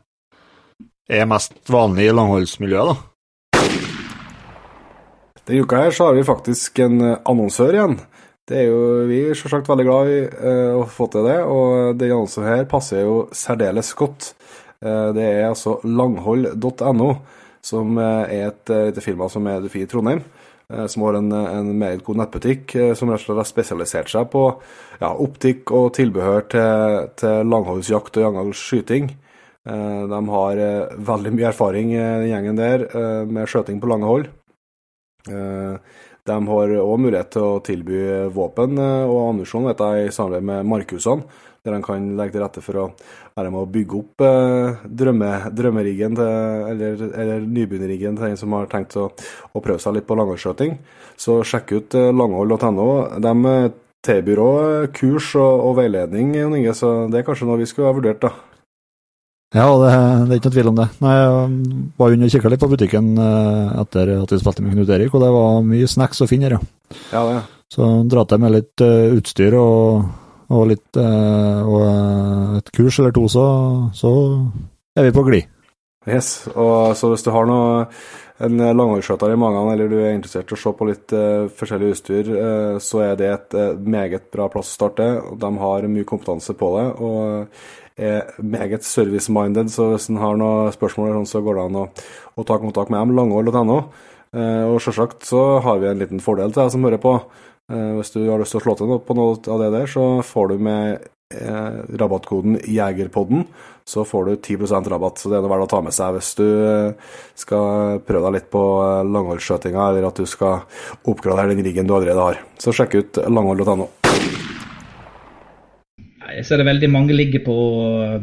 er 1.11 1.29
mest 1.29 1.55
vanlig 1.71 2.09
i 2.09 2.15
langholdsmiljøet, 2.17 2.93
da? 2.93 2.97
Denne 5.43 5.67
uka 5.67 5.83
her 5.85 5.95
så 5.95 6.09
har 6.09 6.17
vi 6.17 6.25
faktisk 6.25 6.79
en 6.85 7.03
annonsør 7.03 7.77
igjen. 7.77 7.97
Det 8.49 8.59
er 8.63 8.69
jo 8.71 8.81
Vi 9.11 9.19
er 9.29 9.39
selvsagt 9.39 9.69
veldig 9.71 9.87
glad 9.87 10.11
i 10.11 10.21
uh, 10.25 10.81
å 10.81 10.87
få 10.89 11.11
til 11.13 11.29
det, 11.29 11.39
og 11.45 11.99
denne 12.01 12.17
annonsen 12.17 12.49
her 12.49 12.65
passer 12.71 13.05
jo 13.05 13.27
særdeles 13.37 13.93
godt. 13.99 14.33
Det 14.83 15.23
er 15.23 15.45
altså 15.47 15.77
langhold.no, 15.87 17.11
som 17.63 17.99
er 18.03 18.33
et 18.49 18.73
lite 18.89 19.05
firma 19.05 19.29
som 19.31 19.47
er 19.47 19.63
i 19.63 19.85
Trondheim. 19.87 20.25
Eh, 20.73 20.87
som 20.87 21.03
har 21.03 21.15
en, 21.15 21.33
en 21.33 21.73
meget 21.79 22.05
god 22.05 22.23
nettbutikk 22.23 22.75
eh, 22.75 22.93
som 22.99 23.11
rett 23.11 23.21
og 23.21 23.27
slett 23.27 23.41
har 23.43 23.49
spesialisert 23.49 24.13
seg 24.13 24.31
på 24.33 24.45
ja, 25.01 25.11
optikk 25.11 25.73
og 25.77 25.93
tilbehør 25.99 26.47
til, 26.53 27.11
til 27.21 27.51
langholdsjakt 27.53 28.17
og 28.19 28.27
jangalskyting. 28.27 29.11
Eh, 29.69 30.01
de 30.13 30.23
har 30.37 30.63
veldig 31.13 31.35
mye 31.35 31.51
erfaring, 31.51 31.93
den 31.97 32.31
gjengen 32.31 32.61
der, 32.61 32.87
med 33.29 33.51
skjøting 33.51 33.83
på 33.83 33.91
lange 33.91 34.09
hold. 34.09 34.31
De 35.23 36.37
har 36.49 36.73
òg 36.83 36.97
mulighet 36.99 37.29
til 37.35 37.45
å 37.47 37.61
tilby 37.63 38.01
våpen 38.35 38.75
og 38.79 39.19
ammunisjon 39.21 39.69
i 39.71 40.11
samarbeid 40.11 40.47
med 40.49 40.67
markhusene, 40.71 41.27
der 41.63 41.77
han 41.77 41.85
kan 41.85 42.07
legge 42.19 42.35
til 42.35 42.43
rette 42.43 42.63
for 42.65 42.79
å 42.81 42.85
være 43.37 43.51
med 43.55 43.61
å 43.61 43.69
bygge 43.71 43.99
opp 44.01 44.25
eh, 44.27 44.81
drømme, 45.01 45.31
drømmeriggen 45.55 46.17
til, 46.19 46.31
eller, 46.73 47.03
eller 47.23 47.45
nybegynnerriggen 47.47 48.17
til 48.19 48.33
en 48.33 48.41
som 48.41 48.57
har 48.57 48.71
tenkt 48.71 48.97
å, 48.99 49.07
å 49.15 49.63
prøve 49.63 49.79
seg 49.83 49.95
litt 49.95 50.09
på 50.09 50.17
langholdsskjøting. 50.19 50.75
Så 51.15 51.39
sjekk 51.47 51.75
ut 51.77 51.99
eh, 51.99 52.11
langhold.no. 52.11 52.89
De 53.23 53.35
eh, 53.53 53.69
tilbyr 54.03 54.41
òg 54.43 54.89
kurs 54.97 55.29
og, 55.39 55.69
og 55.69 55.77
veiledning, 55.79 56.33
Inge, 56.43 56.75
så 56.75 57.05
det 57.13 57.21
er 57.21 57.29
kanskje 57.29 57.47
noe 57.47 57.61
vi 57.61 57.69
skulle 57.71 57.93
ha 57.93 57.95
vurdert, 57.95 58.25
da. 58.25 58.33
Ja, 59.53 59.69
det, 59.79 59.93
det, 59.93 60.33
er 60.33 60.41
ikke 60.41 60.49
noe 60.49 60.57
tvil 60.57 60.71
om 60.71 60.81
det. 60.81 60.87
Nei, 61.05 61.13
Jeg 61.21 61.93
var 62.01 62.17
inne 62.17 62.27
og 62.27 62.35
kikka 62.35 62.51
litt 62.51 62.65
på 62.65 62.71
butikken 62.73 63.13
eh, 63.23 63.77
etter 63.85 64.11
at 64.17 64.35
vi 64.35 64.41
spilte 64.41 64.67
med 64.67 64.75
Knut 64.75 64.91
Erik, 64.97 65.15
og 65.15 65.23
det 65.23 65.31
var 65.37 65.63
mye 65.69 65.93
snacks 65.95 66.25
å 66.25 66.29
finne 66.31 66.51
her, 66.51 66.59
ja. 66.59 66.99
ja 67.15 67.23
det. 67.29 67.39
Så 67.71 67.87
dra 68.11 68.27
til 68.27 68.43
med 68.43 68.53
litt 68.57 68.83
utstyr 68.83 69.55
og 69.57 70.11
og, 70.53 70.67
litt, 70.73 70.89
eh, 71.01 71.63
og 71.65 71.81
eh, 71.87 72.59
et 72.61 72.71
kurs 72.77 73.01
eller 73.01 73.15
to, 73.17 73.25
så, 73.33 73.47
så 73.97 74.13
er 74.99 75.09
vi 75.09 75.17
på 75.17 75.25
glid. 75.29 75.49
Yes, 76.09 76.49
og 76.59 76.97
så 76.99 77.13
hvis 77.13 77.23
du 77.23 77.31
har 77.31 77.47
noe, 77.47 77.87
en 78.43 78.59
langholdsskjøter 78.59 79.31
i 79.31 79.39
magen, 79.39 79.69
eller 79.71 79.91
du 79.91 80.01
er 80.01 80.17
interessert 80.17 80.51
i 80.51 80.57
å 80.57 80.59
se 80.59 80.73
på 80.75 80.89
litt 80.89 81.13
uh, 81.15 81.47
forskjellig 81.55 81.93
utstyr, 81.93 82.31
uh, 82.33 82.79
så 82.83 83.05
er 83.05 83.21
det 83.21 83.29
et 83.31 83.55
uh, 83.55 83.77
meget 83.79 84.25
bra 84.35 84.49
plass 84.51 84.73
å 84.73 84.79
starte. 84.81 85.07
De 85.39 85.51
har 85.61 85.87
mye 85.87 86.09
kompetanse 86.09 86.57
på 86.59 86.73
det 86.75 86.89
og 87.07 88.03
er 88.03 88.33
meget 88.43 88.83
service-minded, 88.89 89.71
så 89.71 89.93
hvis 89.93 90.09
en 90.11 90.19
har 90.19 90.41
noen 90.41 90.75
spørsmål, 90.75 91.13
sånn, 91.21 91.31
så 91.31 91.45
går 91.45 91.61
det 91.61 91.69
an 91.69 91.81
å, 91.85 91.87
å 92.35 92.47
ta 92.49 92.59
kontakt 92.59 92.91
med 92.91 92.99
dem, 92.99 93.15
langhold.no. 93.21 93.79
og 94.33 94.79
selvsagt 94.81 95.29
så 95.29 95.43
har 95.63 95.79
vi 95.79 95.91
en 95.91 96.01
liten 96.01 96.23
fordel 96.25 96.51
til 96.51 96.65
deg 96.65 96.73
som 96.73 96.89
hører 96.89 97.03
på. 97.05 97.13
Eh, 97.73 97.93
hvis 97.97 98.13
du 98.13 98.21
har 98.27 98.43
lyst 98.43 98.53
til 98.53 98.61
å 98.61 98.67
slå 98.67 98.77
til 98.77 98.95
på 99.07 99.17
noe 99.17 99.39
av 99.49 99.63
det 99.63 99.73
der, 99.73 99.89
så 99.89 100.05
får 100.27 100.53
du 100.53 100.65
med 100.67 101.07
eh, 101.33 101.79
rabattkoden 102.01 102.59
Jegerpodden, 102.69 103.47
så 103.89 104.05
får 104.05 104.29
du 104.29 104.33
10% 104.37 104.91
rabatt. 104.93 105.23
Så 105.23 105.33
det 105.33 105.39
er 105.39 105.47
noe 105.47 105.55
verdt 105.55 105.71
å 105.71 105.73
ta 105.73 105.81
med 105.87 105.97
seg 105.97 106.19
hvis 106.19 106.35
du 106.41 106.45
eh, 106.45 107.17
skal 107.39 108.03
prøve 108.05 108.27
deg 108.29 108.37
litt 108.37 108.53
på 108.53 108.65
langholdsskjøtinga, 109.09 109.89
eller 109.89 110.11
at 110.11 110.21
du 110.21 110.29
skal 110.29 110.67
oppgradere 111.09 111.55
den 111.55 111.65
riggen 111.65 111.89
du 111.89 111.97
allerede 111.97 112.29
har. 112.29 112.45
Så 112.61 112.77
sjekk 112.77 112.99
ut 113.01 113.25
langhold.no. 113.25 113.89
Jeg 116.33 116.47
ser 116.49 116.63
det 116.63 116.65
veldig 116.65 116.89
mange 116.89 117.13
ligger 117.13 117.43
på 117.45 117.55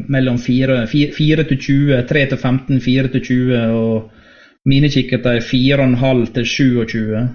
mellom 0.10 0.40
4 0.42 0.88
til 0.90 1.60
20, 1.62 2.00
3 2.10 2.24
til 2.32 2.40
15, 2.40 2.80
4 2.82 3.12
til 3.14 3.22
20, 3.28 3.76
og 3.78 4.70
mine 4.70 4.90
kikkerter 4.92 5.38
er 5.38 5.46
4,5 5.46 6.24
til 6.38 6.50
27. 6.54 7.28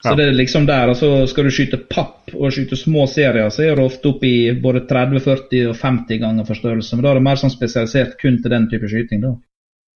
Så 0.00 0.14
det 0.16 0.30
er 0.30 0.32
liksom 0.32 0.64
der, 0.64 0.88
altså 0.88 1.26
Skal 1.28 1.44
du 1.44 1.50
skyte 1.52 1.76
papp 1.90 2.32
og 2.32 2.54
skyte 2.54 2.76
små 2.78 3.04
serier, 3.10 3.50
så 3.52 3.66
er 3.66 3.76
det 3.76 3.84
ofte 3.84 4.14
opp 4.14 4.22
i 4.24 4.52
både 4.56 4.86
30, 4.88 5.20
40 5.26 5.66
og 5.72 5.76
50 5.76 6.22
ganger 6.22 6.48
forstørrelse. 6.48 6.96
Men 6.96 7.04
da 7.04 7.10
er 7.10 7.20
det 7.20 7.26
mer 7.26 7.40
sånn 7.40 7.52
spesialisert 7.52 8.16
kun 8.20 8.38
til 8.40 8.54
den 8.54 8.68
type 8.72 8.88
skyting. 8.88 9.20
da. 9.26 9.34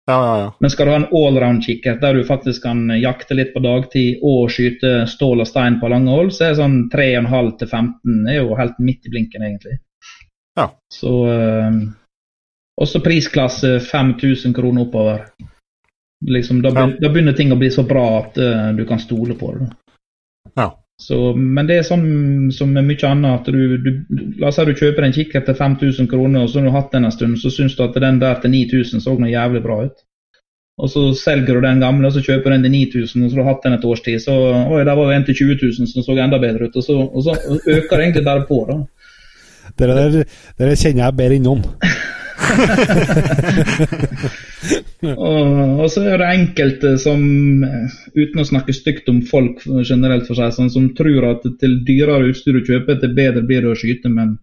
Ja, 0.07 0.19
ja, 0.27 0.39
ja. 0.39 0.49
Men 0.61 0.71
skal 0.71 0.87
du 0.87 0.93
ha 0.93 0.99
en 1.01 1.07
allround-kikkert 1.17 2.03
der 2.03 2.19
du 2.19 2.27
faktisk 2.29 2.67
kan 2.67 2.91
jakte 3.01 3.37
litt 3.39 3.55
på 3.55 3.63
dagtid 3.65 4.21
og 4.21 4.51
skyte 4.53 5.07
stål 5.09 5.41
og 5.41 5.49
stein 5.49 5.79
på 5.81 5.89
lange 5.89 6.13
hold, 6.13 6.35
så 6.37 6.45
er 6.45 6.53
det 6.53 6.61
sånn 6.61 6.77
3,5 6.93 7.51
til 7.63 7.71
15 7.71 8.29
er 8.29 8.43
jo 8.43 8.59
helt 8.59 8.83
midt 8.85 9.09
i 9.09 9.15
blinken, 9.15 9.47
egentlig. 9.49 9.79
Ja. 10.61 10.69
Så 10.93 11.15
øh, 11.33 11.79
Også 12.81 13.01
prisklasse 13.01 13.79
5000 13.81 14.53
kroner 14.55 14.85
oppover. 14.85 15.25
Liksom, 16.27 16.61
da, 16.63 16.73
ja. 16.75 16.87
da, 17.01 17.09
begynner 17.09 17.33
ting 17.39 17.53
å 17.55 17.59
bli 17.61 17.71
så 17.71 17.85
bra 17.87 18.05
at 18.19 18.39
uh, 18.41 18.71
du 18.75 18.83
kan 18.89 18.99
stole 18.99 19.37
på 19.39 19.53
det. 19.55 19.69
da. 19.69 19.84
Ja. 20.57 20.71
Så, 21.01 21.17
men 21.35 21.67
det 21.67 21.81
er 21.81 21.87
sånn 21.87 22.05
som 22.55 22.71
med 22.71 22.87
mye 22.87 23.09
annet, 23.09 23.41
at 23.41 23.49
du, 23.51 23.77
du, 23.83 23.91
la 24.39 24.49
oss 24.53 24.61
si 24.61 24.67
du 24.69 24.77
kjøper 24.79 25.07
en 25.07 25.15
kikkert 25.15 25.49
til 25.49 25.57
5000 25.59 26.09
kroner, 26.11 26.45
og 26.45 26.51
så 26.51 26.61
har 26.61 26.69
du 26.69 26.77
hatt 26.77 26.93
den 26.95 27.09
en 27.09 27.15
stund, 27.15 27.39
så 27.43 27.51
syns 27.51 27.75
du 27.75 27.83
at 27.85 27.99
den 27.99 28.21
der 28.23 28.39
til 28.43 28.55
9000 28.55 29.03
så 29.03 29.17
noe 29.19 29.33
jævlig 29.33 29.65
bra 29.65 29.81
ut. 29.89 30.05
Og 30.79 30.91
så 30.91 31.03
selger 31.19 31.55
du 31.55 31.63
den 31.63 31.83
gamle, 31.83 32.09
og 32.09 32.15
så 32.15 32.23
kjøper 32.23 32.51
du 32.51 32.57
den 32.57 32.67
til 32.67 32.75
9000, 32.75 33.25
og 33.25 33.31
så 33.31 33.37
har 33.37 33.43
du 33.43 33.51
hatt 33.51 33.67
den 33.67 33.77
et 33.77 33.85
års 33.91 34.03
tid. 34.07 34.19
Så 34.23 34.35
oi, 34.35 34.81
der 34.87 34.95
var 34.95 35.11
jo 35.11 35.17
en 35.19 35.27
til 35.27 35.39
20 35.43 35.59
000 35.63 35.91
som 35.91 36.07
så 36.07 36.17
enda 36.19 36.41
bedre 36.43 36.67
ut. 36.67 36.77
Og 36.79 36.83
så, 36.83 36.99
og 36.99 37.23
så 37.27 37.37
øker 37.51 37.97
det 37.97 38.03
egentlig 38.07 38.25
bare 38.25 38.47
på, 38.49 38.65
da. 38.71 38.81
Dere, 39.79 39.95
der, 39.99 40.35
dere 40.59 40.77
kjenner 40.79 41.05
jeg 41.05 41.19
bedre 41.19 41.39
innom. 41.41 41.63
og, 45.15 45.91
så 45.93 46.05
er 46.09 46.19
det 46.21 46.31
enkelte 46.31 46.95
som, 47.03 47.21
uten 48.15 48.41
å 48.41 48.49
snakke 48.49 48.73
stygt 48.77 49.09
om 49.13 49.23
folk 49.29 49.63
generelt 49.85 50.27
for 50.29 50.37
seg, 50.39 50.55
sånn, 50.57 50.73
som 50.73 50.91
tror 50.97 51.23
at 51.33 51.43
til 51.61 51.79
dyrere 51.87 52.31
utstyr 52.33 52.59
du 52.59 52.63
kjøper, 52.67 53.01
til 53.01 53.13
bedre 53.17 53.43
blir 53.47 53.61
det 53.65 53.73
å 53.75 53.79
skyte. 53.79 54.09
Men 54.13 54.37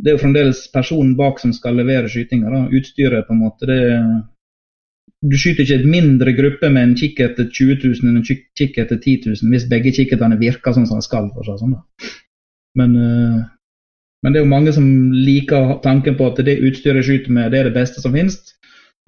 det 0.00 0.08
er 0.10 0.16
jo 0.16 0.24
fremdeles 0.24 0.66
personen 0.72 1.16
bak 1.18 1.40
som 1.42 1.52
skal 1.56 1.76
levere 1.78 2.10
skytinga. 2.12 2.68
Utstyret, 2.72 3.26
på 3.28 3.32
en 3.36 3.42
måte. 3.44 3.68
det 3.68 3.80
du 5.22 5.36
skyter 5.38 5.62
ikke 5.62 5.78
et 5.78 5.86
mindre 5.86 6.32
gruppe 6.34 6.68
med 6.74 6.82
en 6.82 6.96
kikkert 6.98 7.36
til 7.38 7.48
20 7.78 7.84
000 7.84 8.10
enn 8.10 8.18
en 8.18 8.24
kikkert 8.58 8.90
til 8.90 8.98
10 8.98 9.34
000 9.42 9.52
hvis 9.54 9.68
begge 9.70 9.92
kikkertene 9.94 10.38
virker 10.40 10.74
sånn 10.74 10.88
som 10.90 10.98
de 10.98 11.06
skal. 11.06 11.28
for 11.34 11.46
seg 11.46 11.60
sånn. 11.60 11.76
Men 12.80 12.96
uh, 12.98 13.36
Men 14.22 14.32
det 14.32 14.40
er 14.40 14.44
jo 14.44 14.52
mange 14.52 14.74
som 14.74 14.86
liker 15.12 15.78
tanken 15.82 16.14
på 16.18 16.28
at 16.30 16.42
det 16.46 16.60
utstyret 16.62 17.02
jeg 17.02 17.08
skyter 17.08 17.34
med, 17.34 17.50
det 17.52 17.60
er 17.60 17.70
det 17.70 17.76
beste 17.76 18.02
som 18.02 18.14
finnes. 18.14 18.38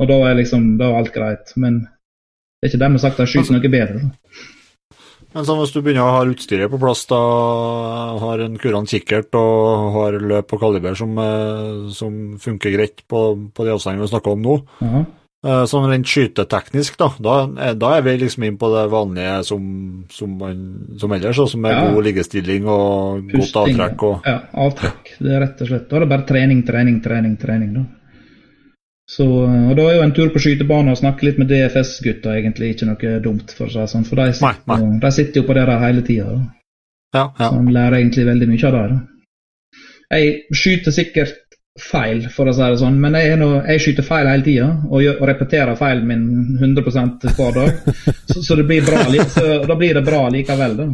Og 0.02 0.10
da 0.10 0.16
er 0.26 0.40
liksom, 0.40 0.74
da 0.80 0.90
er 0.90 0.98
alt 0.98 1.14
greit. 1.14 1.54
Men 1.54 1.84
det 1.84 2.66
er 2.66 2.72
ikke 2.72 2.82
dermed 2.82 3.02
sagt 3.02 3.20
at 3.20 3.28
jeg 3.28 3.36
skyter 3.36 3.54
noe 3.54 3.70
bedre. 3.70 4.02
Men 5.34 5.46
sånn, 5.46 5.58
hvis 5.58 5.72
du 5.74 5.80
begynner 5.82 6.06
å 6.06 6.14
ha 6.14 6.26
utstyret 6.30 6.70
på 6.70 6.78
plass, 6.82 7.02
da 7.10 7.18
har 8.22 8.42
en 8.42 8.58
kurant 8.62 8.90
kikkert 8.90 9.34
og 9.38 9.94
har 9.96 10.18
løp 10.22 10.54
og 10.54 10.62
kaliber 10.62 10.94
som, 10.98 11.16
eh, 11.18 11.90
som 11.94 12.36
funker 12.42 12.74
greit 12.74 13.02
på, 13.10 13.22
på 13.50 13.66
de 13.66 13.74
avstandene 13.74 14.06
vi 14.06 14.12
snakker 14.14 14.34
om 14.34 14.44
nå, 14.46 14.56
uh 14.82 14.98
Eh, 14.98 15.23
sånn 15.44 15.88
rent 15.90 16.06
skyteteknisk, 16.08 16.96
da, 16.98 17.08
da, 17.20 17.34
er- 17.68 17.74
da 17.76 17.90
er 17.98 18.02
vi 18.06 18.16
liksom 18.22 18.44
inn 18.48 18.56
på 18.56 18.70
det 18.72 18.84
vanlige 18.92 19.44
som, 19.44 20.04
som, 20.10 20.38
som 20.98 21.12
ellers, 21.12 21.38
og 21.38 21.48
som 21.52 21.64
er 21.68 21.72
Ja. 21.76 21.90
god 21.92 22.04
liggestilling 22.04 22.64
og 22.66 23.28
godt 23.32 23.58
avtrekk. 23.64 24.02
og 24.02 24.22
Ja, 24.26 24.38
avtrekk. 24.54 25.12
Det 25.20 25.32
er 25.36 25.40
rett 25.44 25.60
og 25.60 25.68
slett. 25.68 25.88
Da 25.90 25.96
er 25.96 26.00
det 26.00 26.08
bare 26.08 26.26
trening, 26.26 26.62
trening, 26.66 27.02
trening, 27.04 27.36
trening, 27.36 27.74
da. 27.74 27.84
Så, 29.06 29.24
og 29.44 29.74
da 29.76 29.82
er 29.90 29.96
jo 29.98 30.02
en 30.02 30.12
tur 30.16 30.30
på 30.32 30.40
skytebanen 30.40 30.88
og 30.94 30.96
snakke 30.96 31.26
litt 31.26 31.38
med 31.38 31.48
DFS-gutta 31.50 32.38
egentlig 32.38 32.70
ikke 32.72 32.86
noe 32.88 33.20
dumt, 33.20 33.50
for 33.52 33.66
å 33.66 33.70
si 33.70 33.78
det 33.82 33.90
sånn. 33.92 34.06
For 34.08 34.16
de 34.16 34.32
sitter, 34.32 34.62
Nei, 34.66 34.78
nei. 34.80 34.98
de 35.02 35.10
sitter 35.12 35.42
jo 35.42 35.46
på 35.46 35.54
det 35.58 35.66
der 35.68 35.78
hele 35.82 36.02
tida. 36.06 36.38
Ja, 37.14 37.26
ja. 37.38 37.50
Så 37.50 37.58
de 37.66 37.74
lærer 37.76 37.98
egentlig 38.00 38.24
veldig 38.26 38.48
mye 38.48 38.64
av 38.64 38.72
det. 38.72 38.86
da. 38.94 39.00
Jeg 40.14 40.32
skyter 40.56 40.92
sikkert 40.94 41.43
feil, 41.80 42.20
for 42.30 42.46
å 42.46 42.52
si 42.54 42.62
det 42.62 42.78
sånn, 42.78 43.00
men 43.02 43.16
jeg, 43.18 43.32
er 43.34 43.40
nå, 43.40 43.48
jeg 43.66 43.82
skyter 43.82 44.06
feil 44.06 44.28
hele 44.30 44.46
tida 44.46 44.68
og, 44.86 45.00
gjør- 45.02 45.16
og 45.18 45.26
repeterer 45.30 45.78
feilen 45.78 46.06
min 46.06 46.26
100 46.60 46.84
hver 47.34 47.56
dag. 47.56 47.80
Så, 48.30 48.42
så, 48.42 48.54
det 48.58 48.64
blir 48.66 48.82
bra, 48.86 49.02
så 49.30 49.60
da 49.68 49.74
blir 49.78 49.94
det 49.94 50.02
bra 50.06 50.24
likevel, 50.32 50.72
da. 50.78 50.86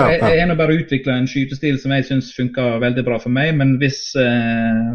Jeg, 0.00 0.20
jeg 0.22 0.46
har 0.48 0.56
bare 0.58 0.76
utvikla 0.80 1.14
en 1.18 1.28
skytestil 1.28 1.76
som 1.82 1.92
jeg 1.94 2.06
syns 2.08 2.30
funker 2.34 2.78
veldig 2.82 3.04
bra 3.06 3.18
for 3.20 3.34
meg, 3.34 3.52
men 3.58 3.74
hvis 3.82 4.00
eh, 4.18 4.88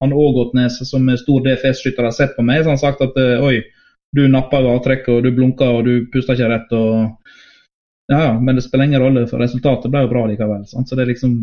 han 0.00 0.14
Ågotnes, 0.14 0.78
som 0.88 1.08
er 1.10 1.18
stor 1.20 1.42
DFS-skytter, 1.44 2.06
har 2.06 2.14
sett 2.14 2.36
på 2.36 2.44
meg, 2.46 2.62
så 2.62 2.70
har 2.70 2.76
han 2.76 2.82
sagt 2.82 3.02
at 3.04 3.18
eh, 3.20 3.42
oi, 3.44 3.58
du 4.16 4.22
napper 4.30 4.68
avtrekket, 4.70 5.10
og 5.16 5.26
du 5.26 5.32
blunker, 5.36 5.80
og 5.80 5.88
du 5.88 6.08
puster 6.12 6.38
ikke 6.38 6.52
rett, 6.54 6.76
og 6.78 7.16
Ja, 8.08 8.20
ja, 8.22 8.34
men 8.40 8.56
det 8.56 8.62
spiller 8.64 8.88
ingen 8.88 9.02
rolle, 9.02 9.26
for 9.28 9.42
resultatet 9.42 9.92
ble 9.92 10.06
jo 10.06 10.08
bra 10.14 10.22
likevel. 10.30 10.62
Sant? 10.70 10.88
Så 10.88 10.96
det 10.96 11.04
er 11.04 11.10
liksom 11.10 11.34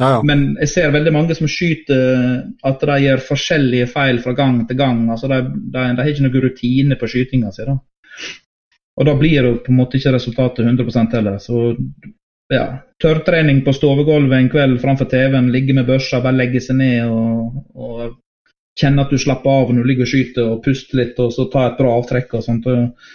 ja, 0.00 0.10
ja. 0.16 0.20
Men 0.24 0.54
jeg 0.62 0.70
ser 0.72 0.92
veldig 0.94 1.12
mange 1.12 1.36
som 1.36 1.48
skyter 1.50 2.38
at 2.66 2.84
de 2.88 2.98
gjør 3.04 3.26
forskjellige 3.26 3.88
feil 3.92 4.20
fra 4.24 4.32
gang 4.38 4.62
til 4.68 4.78
gang. 4.78 5.02
altså 5.12 5.28
De, 5.28 5.40
de, 5.44 5.82
de 5.96 6.00
har 6.00 6.08
ikke 6.08 6.24
noe 6.26 6.44
rutine 6.46 6.96
på 7.00 7.10
skytinga 7.10 7.52
si. 7.52 7.66
da. 7.68 7.76
Og 9.00 9.06
da 9.06 9.14
blir 9.16 9.44
det 9.44 9.52
på 9.66 9.72
en 9.72 9.78
måte 9.78 10.00
ikke 10.00 10.14
resultatet 10.16 10.66
100% 10.66 11.14
heller. 11.18 11.36
Så 11.40 11.74
ja, 12.50 12.64
tørrtrening 13.02 13.62
på 13.64 13.72
stovegulvet 13.76 14.38
en 14.38 14.50
kveld 14.52 14.80
framfor 14.82 15.08
TV-en, 15.12 15.52
ligge 15.54 15.76
med 15.76 15.86
børsa, 15.88 16.22
bare 16.24 16.36
legge 16.36 16.60
seg 16.64 16.80
ned 16.80 17.06
og, 17.06 17.60
og 17.76 18.18
kjenne 18.80 19.04
at 19.04 19.12
du 19.12 19.20
slapper 19.20 19.62
av 19.62 19.70
når 19.70 19.84
du 19.84 19.90
ligger 19.90 20.08
og 20.08 20.10
skyter, 20.10 20.50
og 20.54 20.62
puste 20.64 20.98
litt, 20.98 21.20
og 21.22 21.32
så 21.34 21.46
ta 21.52 21.68
et 21.68 21.78
bra 21.78 21.94
avtrekk 22.00 22.34
og 22.38 22.46
sånt. 22.46 22.66
og 22.66 23.10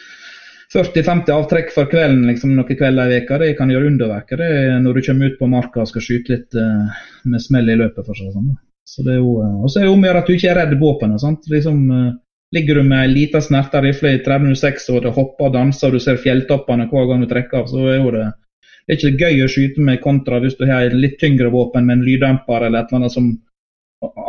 40-50 0.73 1.31
avtrekk 1.35 1.71
for 1.73 1.89
kvelden 1.89 2.25
liksom, 2.29 2.55
noen 2.57 2.77
kvelder 2.77 3.09
i 3.09 3.19
veka, 3.19 3.39
det 3.41 3.53
kan 3.59 3.71
gjøre 3.71 3.91
underverker 3.91 4.41
det 4.41 4.51
når 4.83 4.97
du 4.97 5.07
kommer 5.07 5.31
ut 5.31 5.39
på 5.39 5.49
marka 5.51 5.83
og 5.83 5.91
skal 5.91 6.03
skyte 6.03 6.33
litt 6.33 6.57
uh, 6.57 7.01
med 7.29 7.43
smell 7.43 7.69
i 7.69 7.77
løpet. 7.79 8.05
for 8.05 8.17
seg. 8.17 8.31
Sånn. 8.33 8.55
Så 8.85 9.05
det 9.05 9.15
er 9.15 9.19
jo, 9.21 9.35
uh, 9.41 9.63
og 9.63 9.69
så 9.69 9.81
er 9.81 9.87
det 9.87 9.93
om 9.93 10.05
å 10.05 10.09
gjøre 10.09 10.23
at 10.23 10.31
du 10.31 10.35
ikke 10.35 10.51
er 10.51 10.59
redd 10.61 10.77
våpenet. 10.81 11.21
sant? 11.21 11.45
Liksom, 11.51 11.83
uh, 11.91 12.15
ligger 12.55 12.79
du 12.79 12.87
med 12.87 13.03
ei 13.03 13.11
lita 13.11 13.41
snerta 13.43 13.81
rifle 13.83 14.15
i 14.15 14.23
306 14.25 14.89
og 14.95 15.05
det 15.05 15.13
hopper 15.13 15.49
og 15.49 15.55
danser 15.55 15.89
og 15.89 15.97
du 15.97 16.03
ser 16.03 16.21
fjelltoppene 16.21 16.89
hver 16.89 17.07
gang 17.11 17.23
du 17.23 17.29
trekker 17.29 17.61
av, 17.61 17.69
så 17.69 17.85
er 17.91 17.99
jo 17.99 18.15
det 18.15 18.25
det 18.85 18.93
er 18.93 18.99
ikke 18.99 19.25
gøy 19.25 19.39
å 19.41 19.49
skyte 19.49 19.81
med 19.81 20.01
kontra 20.03 20.37
hvis 20.43 20.57
du 20.59 20.67
har 20.69 20.85
et 20.85 20.93
litt 20.93 21.15
tyngre 21.17 21.49
våpen 21.53 21.87
med 21.87 21.97
en 21.97 22.03
lyddemper 22.05 22.67
eller 22.67 22.83
et 22.83 22.91
eller 22.91 23.01
annet 23.01 23.15
som 23.15 23.33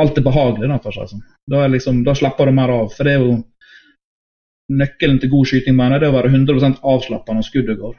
Alt 0.01 0.17
er 0.17 0.25
behagelig, 0.25 0.69
da, 0.71 0.77
for 0.81 0.95
seg. 0.95 1.09
sånn. 1.11 1.25
Da, 1.53 1.67
liksom, 1.69 1.99
da 2.07 2.15
slapper 2.17 2.49
du 2.49 2.55
mer 2.57 2.71
av. 2.73 2.87
For 2.97 3.05
det 3.05 3.17
er 3.17 3.25
jo 3.25 3.33
nøkkelen 4.73 5.21
til 5.23 5.31
god 5.33 5.49
skyting 5.51 5.77
mener 5.77 5.97
jeg, 5.97 6.03
det 6.03 6.09
er 6.09 6.15
å 6.15 6.19
være 6.19 6.33
100 6.33 6.81
avslappa 6.83 7.35
når 7.35 7.47
skuddet 7.47 7.81
går. 7.81 7.99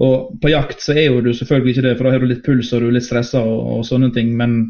Og 0.00 0.36
På 0.40 0.48
jakt 0.48 0.80
så 0.80 0.94
er 0.96 1.10
jo 1.10 1.22
du 1.24 1.32
selvfølgelig 1.36 1.74
ikke 1.74 1.86
det, 1.88 1.96
for 1.96 2.06
da 2.06 2.12
har 2.14 2.22
du 2.22 2.30
litt 2.30 2.44
puls 2.44 2.70
og 2.72 2.80
du 2.80 2.88
er 2.88 2.94
litt 2.96 3.04
stressa 3.08 3.42
og, 3.44 3.58
og 3.76 3.82
sånne 3.88 4.12
ting. 4.14 4.32
Men 4.36 4.60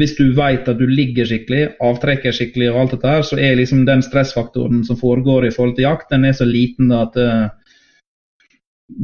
hvis 0.00 0.14
du 0.16 0.30
vet 0.36 0.68
at 0.70 0.78
du 0.78 0.86
ligger 0.88 1.28
skikkelig, 1.28 1.74
avtrekker 1.84 2.32
skikkelig 2.32 2.70
og 2.70 2.78
alt 2.80 2.94
dette 2.96 3.10
her, 3.12 3.26
så 3.28 3.36
er 3.36 3.58
liksom 3.58 3.82
den 3.88 4.04
stressfaktoren 4.04 4.86
som 4.88 4.96
foregår 4.96 5.46
i 5.48 5.52
forhold 5.52 5.76
til 5.76 5.84
jakt, 5.84 6.08
den 6.14 6.24
er 6.24 6.38
så 6.38 6.48
liten 6.48 6.88
da 6.92 7.02
at 7.04 7.18
eh, 7.20 7.50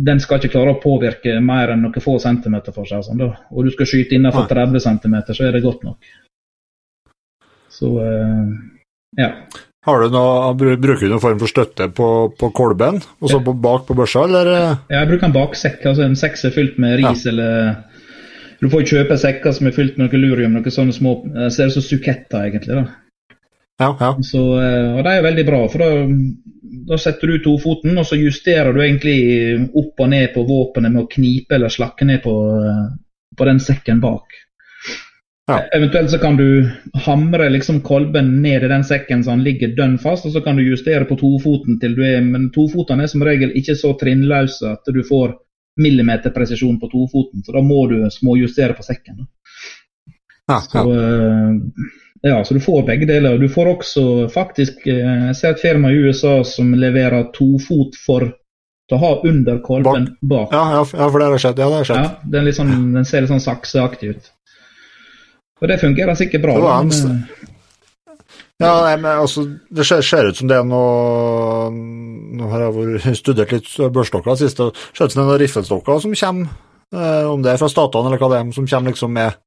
den 0.09 0.20
skal 0.20 0.40
ikke 0.40 0.55
klare 0.55 0.74
å 0.76 0.80
påvirke 0.80 1.36
mer 1.44 1.74
enn 1.74 1.84
noen 1.84 2.05
få 2.05 2.16
centimeter 2.22 2.72
for 2.72 2.88
seg. 2.88 3.05
Sånn, 3.05 3.20
da. 3.20 3.34
Og 3.52 3.68
du 3.68 3.72
skal 3.74 3.88
skyte 3.88 4.16
innenfor 4.16 4.48
30 4.48 4.84
centimeter, 4.84 5.36
så 5.36 5.48
er 5.48 5.56
det 5.56 5.64
godt 5.64 5.84
nok. 5.84 6.10
Så 7.78 7.92
eh, 8.00 8.50
ja. 9.20 9.32
Har 9.89 10.05
du 10.05 10.12
noe, 10.12 10.52
bruker 10.60 11.06
du 11.06 11.12
noen 11.15 11.23
form 11.23 11.39
for 11.40 11.48
støtte 11.48 11.89
på, 11.97 12.09
på 12.36 12.51
kolben, 12.56 13.01
og 13.23 13.31
så 13.32 13.40
på, 13.44 13.55
bak 13.56 13.86
på 13.89 13.97
børsa, 13.97 14.27
eller? 14.28 14.51
Ja, 14.52 14.73
Jeg 14.98 15.09
bruker 15.09 15.31
en 15.31 15.36
baksekk. 15.36 15.81
altså 15.89 16.05
En 16.05 16.16
sekk 16.20 16.36
som 16.36 16.51
er 16.51 16.56
fylt 16.59 16.78
med 16.82 16.98
ris 17.01 17.24
eller 17.31 17.77
Du 18.60 18.69
får 18.69 18.82
jo 18.85 18.98
kjøpe 18.98 19.16
sekker 19.23 19.55
som 19.55 19.69
er 19.70 19.77
fylt 19.77 19.97
med 19.97 20.10
noe 20.10 20.20
lurium, 20.20 20.56
noen 20.59 20.74
sånne 20.74 20.93
små 20.97 21.12
Så 21.47 21.51
Ser 21.56 21.70
ut 21.73 21.77
som 21.78 21.86
suketter, 21.86 22.48
egentlig. 22.51 22.82
da. 22.82 23.39
Ja, 23.78 23.93
ja. 24.01 24.10
Så, 24.27 24.40
eh, 24.59 24.97
og 24.98 25.05
de 25.06 25.10
er 25.15 25.23
veldig 25.23 25.44
bra, 25.47 25.60
for 25.70 25.78
da, 25.78 25.90
da 26.90 26.97
setter 26.98 27.31
du 27.31 27.36
tofoten, 27.44 27.94
og 28.01 28.06
så 28.09 28.19
justerer 28.19 28.74
du 28.74 28.81
egentlig 28.82 29.19
opp 29.78 30.02
og 30.02 30.10
ned 30.10 30.32
på 30.35 30.43
våpenet 30.48 30.90
med 30.90 31.05
å 31.05 31.10
knipe 31.12 31.55
eller 31.55 31.70
slakke 31.70 32.09
ned 32.09 32.24
på, 32.24 32.35
eh, 32.59 32.89
på 33.39 33.47
den 33.47 33.62
sekken 33.62 34.02
bak. 34.02 34.35
Ja. 35.49 35.62
Eventuelt 35.73 36.11
så 36.11 36.19
kan 36.20 36.37
du 36.37 36.70
hamre 36.95 37.49
liksom 37.49 37.81
kolben 37.81 38.43
ned 38.43 38.65
i 38.65 38.69
den 38.69 38.85
sekken 38.85 39.23
så 39.25 39.33
han 39.33 39.43
ligger 39.43 39.70
dønn 39.77 39.97
fast, 39.99 40.27
og 40.29 40.35
så 40.35 40.43
kan 40.45 40.59
du 40.61 40.66
justere 40.66 41.09
på 41.09 41.16
tofoten 41.16 41.79
til 41.81 41.95
du 41.97 42.03
er 42.05 42.20
Men 42.20 42.51
tofotene 42.53 43.07
er 43.07 43.09
som 43.09 43.25
regel 43.25 43.55
ikke 43.57 43.77
så 43.81 43.95
trinnløse 43.97 44.75
at 44.77 44.93
du 44.93 45.01
får 45.09 45.39
millimeterpresisjon 45.81 46.77
på 46.81 46.91
tofoten, 46.93 47.45
så 47.47 47.55
da 47.55 47.62
må 47.65 47.87
du 47.89 48.03
småjustere 48.11 48.77
på 48.77 48.85
sekken. 48.85 49.25
Ja, 50.49 50.59
ja, 50.59 50.61
Så, 50.61 50.85
ja. 52.23 52.37
eh, 52.37 52.45
så 52.45 52.55
du 52.55 52.61
får 52.61 52.83
begge 52.83 53.07
deler. 53.09 53.39
Du 53.39 53.49
får 53.49 53.73
også 53.77 54.05
faktisk 54.35 54.87
eh, 54.87 55.27
Jeg 55.29 55.37
ser 55.37 55.55
et 55.55 55.65
firma 55.65 55.93
i 55.93 56.03
USA 56.03 56.43
som 56.45 56.75
leverer 56.75 57.31
tofot 57.33 57.97
for 58.07 58.33
å 58.93 58.97
ha 59.01 59.12
under 59.25 59.61
kolben 59.65 60.11
bak. 60.20 60.53
Ja, 60.53 60.65
ja, 60.77 60.85
ja, 60.85 61.09
for 61.09 61.20
det 61.20 61.33
har 61.33 61.45
skjedd. 61.45 61.61
Ja, 61.61 61.69
det 61.69 61.81
har 61.81 61.89
skjedd. 61.89 62.05
Ja, 62.05 62.33
den, 62.37 62.53
sånn, 62.57 62.75
den 62.97 63.09
ser 63.09 63.25
litt 63.25 63.33
sånn 63.33 63.45
sakseaktig 63.45 64.16
ut. 64.16 64.35
Og 65.60 65.68
det 65.68 65.80
fungerer 65.80 66.14
sikkert 66.18 66.43
bra. 66.44 66.55
Det 66.55 66.62
var 66.62 66.82
men, 66.85 66.93
eh, 66.93 67.47
Ja, 68.59 68.72
nei, 68.82 68.97
men 68.97 69.20
altså, 69.22 69.44
Det 69.70 69.85
ser, 69.86 70.01
ser 70.02 70.28
ut 70.30 70.36
som 70.36 70.48
det 70.51 70.56
er 70.59 70.64
noe 70.66 71.70
Nå 71.70 72.48
har 72.51 72.64
jeg 72.68 73.16
studert 73.18 73.52
litt 73.55 73.68
børstokker 73.94 74.39
sist, 74.39 74.60
og 74.60 74.72
det 74.74 74.97
ser 74.98 75.05
ut 75.06 75.12
som 75.12 75.20
det 75.20 75.24
er 75.24 75.30
noen 75.30 75.43
riffelstokker 75.43 76.01
som 76.02 76.14
kommer, 76.14 76.48
eh, 76.94 77.26
om 77.30 77.43
det 77.43 77.52
er 77.52 77.60
fra 77.60 77.68
statene 77.70 78.10
eller 78.10 78.18
hva 78.22 78.28
det 78.32 78.40
er, 78.40 78.52
som 78.55 78.66
kommer 78.70 78.93
liksom 78.93 79.12
med, 79.12 79.39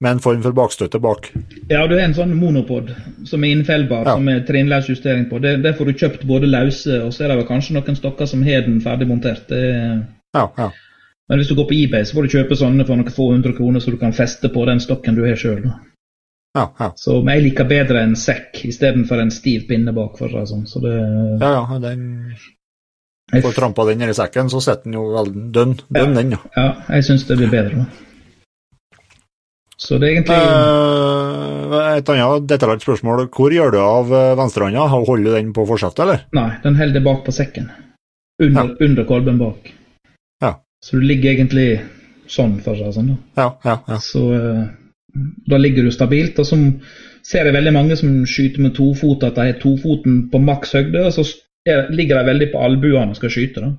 med 0.00 0.10
en 0.14 0.22
form 0.24 0.42
for 0.42 0.56
bakstøtte 0.56 1.00
bak. 1.02 1.28
ja, 1.68 1.86
du 1.86 1.94
har 1.96 2.04
en 2.06 2.14
sånn 2.16 2.32
monopod 2.38 2.94
som 3.28 3.44
er 3.44 3.52
innfellbar, 3.56 4.06
Ja. 4.06 4.14
som 4.16 4.28
er 4.28 4.44
trinnløs 4.48 4.88
justering 4.88 5.28
på. 5.28 5.40
Det, 5.42 5.58
det 5.62 5.76
får 5.76 5.86
du 5.90 5.92
kjøpt 5.92 6.26
både 6.26 6.48
løse, 6.48 7.02
og 7.04 7.12
så 7.12 7.24
er 7.24 7.28
det 7.28 7.38
vel 7.42 7.48
kanskje 7.50 7.74
noen 7.76 7.96
stokker 7.98 8.26
som 8.26 8.42
har 8.46 8.62
den 8.68 8.80
ferdig 8.80 9.08
montert. 9.08 9.44
Det 9.48 9.62
Ja, 10.34 10.48
ja. 10.56 10.70
Men 11.28 11.40
hvis 11.40 11.50
du 11.50 11.54
går 11.58 11.68
på 11.68 11.76
eBay, 11.76 12.06
så 12.08 12.16
får 12.16 12.26
du 12.26 12.34
kjøpe 12.34 12.56
sånne 12.56 12.86
for 12.88 12.96
noen 12.96 13.14
få 13.14 13.30
hundre 13.32 13.52
kroner, 13.56 13.84
så 13.84 13.92
du 13.92 13.98
kan 14.00 14.16
feste 14.16 14.48
på 14.52 14.64
den 14.68 14.80
stokken 14.80 15.18
du 15.18 15.24
har 15.26 15.36
sjøl. 15.36 15.66
Ja, 16.56 16.64
ja. 16.80 16.92
Så 16.96 17.18
jeg 17.20 17.44
liker 17.44 17.68
bedre 17.68 18.02
en 18.02 18.16
sekk 18.16 18.62
istedenfor 18.66 19.20
en 19.20 19.34
stiv 19.34 19.68
pinne 19.68 19.92
bak. 19.94 20.16
for 20.18 20.32
seg 20.32 20.48
sånn. 20.48 20.64
Så 20.66 20.80
det 20.84 20.94
ja, 20.96 21.52
ja 21.52 21.82
den 21.84 22.06
Får 23.28 23.52
trampa 23.52 23.84
den 23.84 24.00
nedi 24.00 24.14
sekken, 24.16 24.48
så 24.48 24.62
sitter 24.64 24.88
den 24.88 24.96
jo 24.96 25.10
veldig 25.12 25.42
dønn, 25.52 25.74
dønn 25.92 26.14
den, 26.16 26.30
ja. 26.32 26.40
Ja, 26.56 26.68
jeg 26.96 27.04
syns 27.10 27.26
det 27.28 27.36
blir 27.36 27.52
bedre. 27.52 27.84
Så 29.76 30.00
det 30.00 30.08
er 30.08 30.14
egentlig 30.16 30.38
Eh, 31.68 31.96
et 31.98 32.12
annet 32.12 32.46
detaljert 32.48 32.84
spørsmål. 32.84 33.26
Hvor 33.34 33.54
gjør 33.54 33.74
du 33.74 33.78
av 33.82 34.12
eh, 34.14 34.34
venstrehånda? 34.38 34.86
Holder 34.94 35.24
du 35.24 35.34
den 35.36 35.52
på 35.56 35.66
forsetet, 35.68 36.04
eller? 36.04 36.24
Nei, 36.36 36.50
den 36.64 36.78
holder 36.78 37.04
bak 37.04 37.24
på 37.26 37.34
sekken. 37.34 37.70
Under, 38.42 38.74
under 38.84 39.06
kolben 39.08 39.40
bak. 39.40 39.72
Så 40.84 40.98
du 40.98 41.06
ligger 41.06 41.32
egentlig 41.32 41.68
sånn, 42.30 42.58
for 42.62 42.78
seg 42.78 42.94
sånn. 42.94 43.12
da. 43.12 43.18
Ja, 43.40 43.48
ja, 43.64 43.76
ja. 43.88 43.98
Så 44.02 44.22
eh, 44.36 44.64
da 45.48 45.58
ligger 45.58 45.86
du 45.86 45.92
stabilt. 45.94 46.38
Og 46.38 46.46
så 46.46 46.58
ser 47.26 47.48
jeg 47.48 47.56
veldig 47.56 47.74
mange 47.74 47.98
som 47.98 48.22
skyter 48.28 48.64
med 48.64 48.76
tofot, 48.78 49.26
at 49.26 49.38
de 49.38 49.50
har 49.50 49.60
tofoten 49.62 50.26
på 50.32 50.40
maks 50.42 50.74
høyde, 50.78 51.06
og 51.08 51.14
så 51.16 51.26
er, 51.68 51.88
ligger 51.92 52.20
de 52.20 52.30
veldig 52.30 52.50
på 52.52 52.64
albuene 52.64 53.12
og 53.12 53.18
skal 53.18 53.32
skyte. 53.32 53.64
da. 53.64 53.72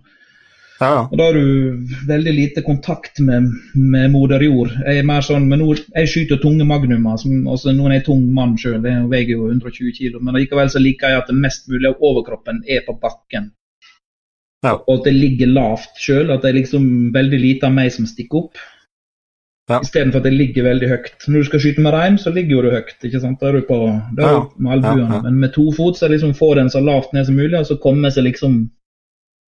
ja, 0.82 0.90
ja. 0.90 1.06
Og 1.08 1.16
Da 1.18 1.30
har 1.30 1.38
du 1.40 1.96
veldig 2.10 2.34
lite 2.36 2.66
kontakt 2.66 3.22
med, 3.24 3.48
med 3.76 4.12
moder 4.12 4.44
jord. 4.44 4.76
Jeg 4.86 5.00
er 5.00 5.08
mer 5.08 5.26
sånn, 5.26 5.48
men 5.50 5.64
nå, 5.64 5.72
jeg 5.96 6.12
skyter 6.12 6.42
tunge 6.44 6.68
magnumer. 6.68 7.18
Som, 7.22 7.46
altså, 7.48 7.72
nå 7.76 7.88
er 7.88 8.00
jeg 8.00 8.10
tung 8.10 8.28
mann 8.36 8.58
sjøl, 8.60 8.82
jeg 8.84 9.08
veier 9.14 9.38
jo 9.38 9.48
120 9.54 9.96
kg. 9.98 10.20
Men 10.20 10.42
likevel 10.42 10.74
så 10.74 10.84
liker 10.84 11.16
jeg 11.16 11.24
at 11.24 11.32
det 11.32 11.40
mest 11.40 11.72
mulig 11.72 11.94
av 11.94 12.04
overkroppen 12.12 12.66
er 12.68 12.84
på 12.86 12.98
bakken. 13.00 13.54
Ja. 14.66 14.76
Og 14.76 15.00
at 15.00 15.08
det 15.08 15.16
ligger 15.16 15.54
lavt 15.54 16.02
sjøl. 16.02 16.34
At 16.34 16.44
det 16.44 16.52
er 16.52 16.60
liksom 16.62 16.90
veldig 17.16 17.40
lite 17.40 17.70
av 17.70 17.76
meg 17.76 17.94
som 17.96 18.08
stikker 18.10 18.44
opp. 18.44 18.62
Ja. 19.70 19.78
Istedenfor 19.86 20.24
at 20.24 20.26
det 20.26 20.34
ligger 20.34 20.66
veldig 20.66 20.90
høyt. 20.90 21.28
Når 21.28 21.44
du 21.44 21.50
skal 21.52 21.62
skyte 21.64 21.84
med 21.86 21.94
rein, 21.94 22.18
så 22.18 22.34
ligger 22.34 22.58
jo 22.58 22.66
du 22.66 22.72
høyt. 22.74 22.98
ikke 23.06 23.22
sant? 23.22 23.40
Da 23.42 23.52
er 23.52 23.60
du 23.60 23.68
på, 23.68 23.78
da 24.18 24.26
er 24.26 24.40
du 24.42 24.64
med 24.66 24.80
albuene. 24.80 25.22
Men 25.28 25.40
med 25.44 25.54
to 25.54 25.70
fot 25.78 25.98
så 25.98 26.08
er 26.08 26.12
det 26.12 26.20
liksom 26.20 26.38
få 26.40 26.56
den 26.58 26.72
så 26.74 26.82
lavt 26.82 27.14
ned 27.14 27.28
som 27.30 27.38
mulig, 27.38 27.58
og 27.60 27.70
så 27.70 27.78
komme 27.82 28.12
seg 28.12 28.26
liksom 28.26 28.64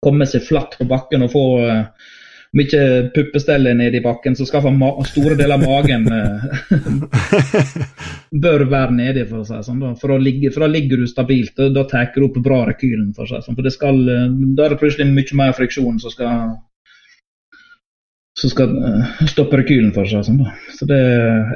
komme 0.05 0.26
seg 0.30 0.44
flatt 0.47 0.76
på 0.78 0.86
bakken 0.90 1.24
og 1.26 1.32
få 1.32 1.44
uh, 1.66 2.10
om 2.53 2.62
ikke 2.62 2.83
puppestellet 3.15 3.77
nede 3.77 3.99
i 3.99 4.05
bakken, 4.05 4.37
så 4.37 4.47
skal 4.49 4.65
store 5.11 5.37
deler 5.37 5.59
av 5.59 5.65
magen 5.66 6.07
uh, 6.09 6.47
bør 8.45 8.65
være 8.70 8.95
nedi, 8.97 9.27
for 9.29 9.43
å 9.43 9.49
si 9.49 9.59
sånn. 9.66 9.83
Da. 9.85 9.93
For, 10.01 10.15
ligge, 10.23 10.53
for 10.55 10.65
da 10.65 10.70
ligger 10.73 11.03
du 11.03 11.11
stabilt, 11.11 11.59
og 11.61 11.77
da 11.77 11.85
tar 11.91 12.09
du 12.15 12.25
opp 12.25 12.41
bra 12.45 12.62
rekylen. 12.70 13.12
For, 13.16 13.29
å 13.29 13.29
si 13.29 13.45
sånn. 13.45 13.59
for 13.59 13.69
det 13.69 13.75
skal, 13.77 14.01
uh, 14.01 14.33
da 14.57 14.65
er 14.65 14.75
det 14.75 14.81
plutselig 14.81 15.11
mye 15.12 15.43
mer 15.43 15.55
friksjon 15.59 16.01
som 16.03 16.15
skal 16.15 16.57
som 18.39 18.53
skal 18.53 18.75
uh, 18.79 19.07
stoppe 19.27 19.59
rekylen 19.59 19.91
for 19.95 20.09
seg. 20.09 20.25
Sånn, 20.29 20.45
så 20.79 20.87
det, 20.89 20.99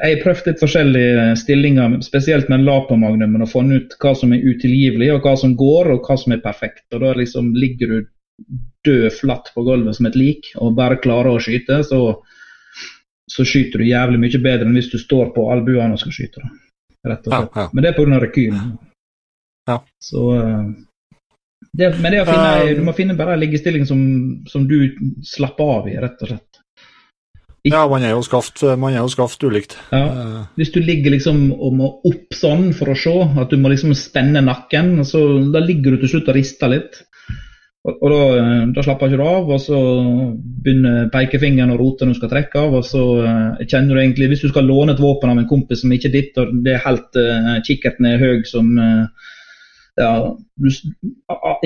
jeg 0.03 0.17
har 0.17 0.25
prøvd 0.25 0.49
litt 0.51 0.63
forskjellige 0.65 1.27
stillinger, 1.39 2.01
spesielt 2.05 2.51
med 2.53 2.67
Lapa-magnumen, 2.67 3.45
og 3.45 3.53
funnet 3.53 3.87
ut 3.87 4.01
hva 4.03 4.17
som 4.19 4.35
er 4.35 4.43
utilgivelig, 4.43 5.13
og 5.15 5.25
hva 5.25 5.37
som 5.39 5.55
går, 5.59 5.93
og 5.95 6.09
hva 6.09 6.19
som 6.19 6.35
er 6.35 6.43
perfekt. 6.45 6.85
Og 6.93 7.05
Da 7.05 7.15
liksom 7.17 7.53
ligger 7.57 7.95
du 7.95 8.11
død 8.87 9.09
flatt 9.15 9.51
på 9.55 9.65
gulvet 9.67 9.97
som 9.97 10.09
et 10.09 10.19
lik 10.19 10.53
og 10.59 10.77
bare 10.79 11.01
klarer 11.03 11.33
å 11.33 11.43
skyte, 11.43 11.81
så, 11.87 12.01
så 13.31 13.47
skyter 13.47 13.83
du 13.83 13.89
jævlig 13.89 14.21
mye 14.23 14.43
bedre 14.43 14.69
enn 14.69 14.79
hvis 14.79 14.93
du 14.93 14.99
står 15.01 15.33
på 15.37 15.49
albuene 15.55 15.95
og 15.97 16.03
skal 16.03 16.17
skyte. 16.17 16.45
Rett 17.03 17.27
og 17.27 17.35
slett. 17.35 17.53
Ja, 17.55 17.67
ja. 17.67 17.69
Men 17.73 17.85
det 17.85 17.93
er 17.93 17.99
pga. 17.99 18.23
rekylen. 18.23 18.73
Ja. 19.71 19.77
Så 20.03 20.25
uh, 20.35 20.65
det, 21.73 21.93
Men 22.03 22.15
det 22.15 22.25
å 22.25 22.27
finne, 22.29 22.75
du 22.79 22.83
må 22.87 22.95
finne 22.97 23.19
bare 23.19 23.37
en 23.37 23.43
liggestilling 23.43 23.87
som, 23.89 24.01
som 24.51 24.67
du 24.69 24.93
slapper 25.27 25.77
av 25.79 25.89
i, 25.91 25.97
rett 26.03 26.25
og 26.25 26.35
slett. 26.35 26.63
Ja, 27.63 27.85
man 27.87 28.03
er 28.03 28.17
jo 28.17 28.23
skaft, 28.27 28.59
man 28.75 28.91
er 28.91 29.05
jo 29.05 29.11
skaft 29.13 29.45
ulikt. 29.47 29.77
Ja. 29.95 30.03
Eh. 30.03 30.39
Hvis 30.59 30.73
du 30.75 30.81
ligger 30.83 31.15
liksom 31.15 31.45
og 31.55 31.77
må 31.79 31.91
opp 32.09 32.35
sånn 32.35 32.73
for 32.75 32.91
å 32.91 32.97
se, 32.99 33.15
at 33.39 33.55
du 33.55 33.61
må 33.63 33.71
liksom 33.71 33.95
spenne 33.99 34.43
nakken, 34.43 34.97
så 35.07 35.21
da 35.55 35.63
ligger 35.63 35.95
du 35.95 36.03
til 36.03 36.17
slutt 36.17 36.33
og 36.33 36.39
rister 36.41 36.73
litt. 36.75 37.05
Og, 37.83 37.97
og 37.99 38.13
da, 38.13 38.19
eh, 38.39 38.65
da, 38.77 38.83
slapper 38.85 39.11
ikke 39.11 39.19
du 39.19 39.25
av, 39.27 39.49
og 39.51 39.59
så 39.63 39.79
begynner 40.63 41.09
pekefingeren 41.11 41.73
å 41.75 41.79
rote 41.81 42.07
når 42.07 42.15
du 42.15 42.21
skal 42.21 42.31
trekke 42.31 42.61
av. 42.61 42.77
og 42.79 42.85
så 42.87 43.03
uh, 43.27 43.63
kjenner 43.67 43.97
du 43.97 44.03
egentlig, 44.05 44.29
Hvis 44.31 44.45
du 44.45 44.53
skal 44.53 44.69
låne 44.71 44.95
et 44.95 45.03
våpen 45.03 45.33
av 45.33 45.41
en 45.41 45.49
kompis 45.51 45.83
som 45.83 45.95
ikke 45.95 46.11
er 46.13 46.15
ditt, 46.15 46.39
og 46.39 46.53
det 46.63 46.77
er 46.77 46.85
helt 46.87 47.19
uh, 47.19 47.57
kikkerten 47.67 48.07
er 48.07 48.23
høy 48.23 48.45
som 48.47 48.71
uh, 48.79 49.33
ja, 49.99 50.13
du, 50.31 50.69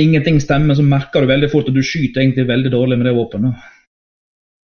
ingenting 0.01 0.41
stemmer, 0.41 0.75
så 0.75 0.87
merker 0.87 1.23
du 1.23 1.31
veldig 1.31 1.53
fort 1.53 1.69
at 1.69 1.77
du 1.77 1.85
skyter 1.85 2.25
egentlig 2.25 2.49
veldig 2.49 2.73
dårlig 2.73 2.99
med 2.99 3.11
det 3.11 3.15
våpenet. 3.19 3.69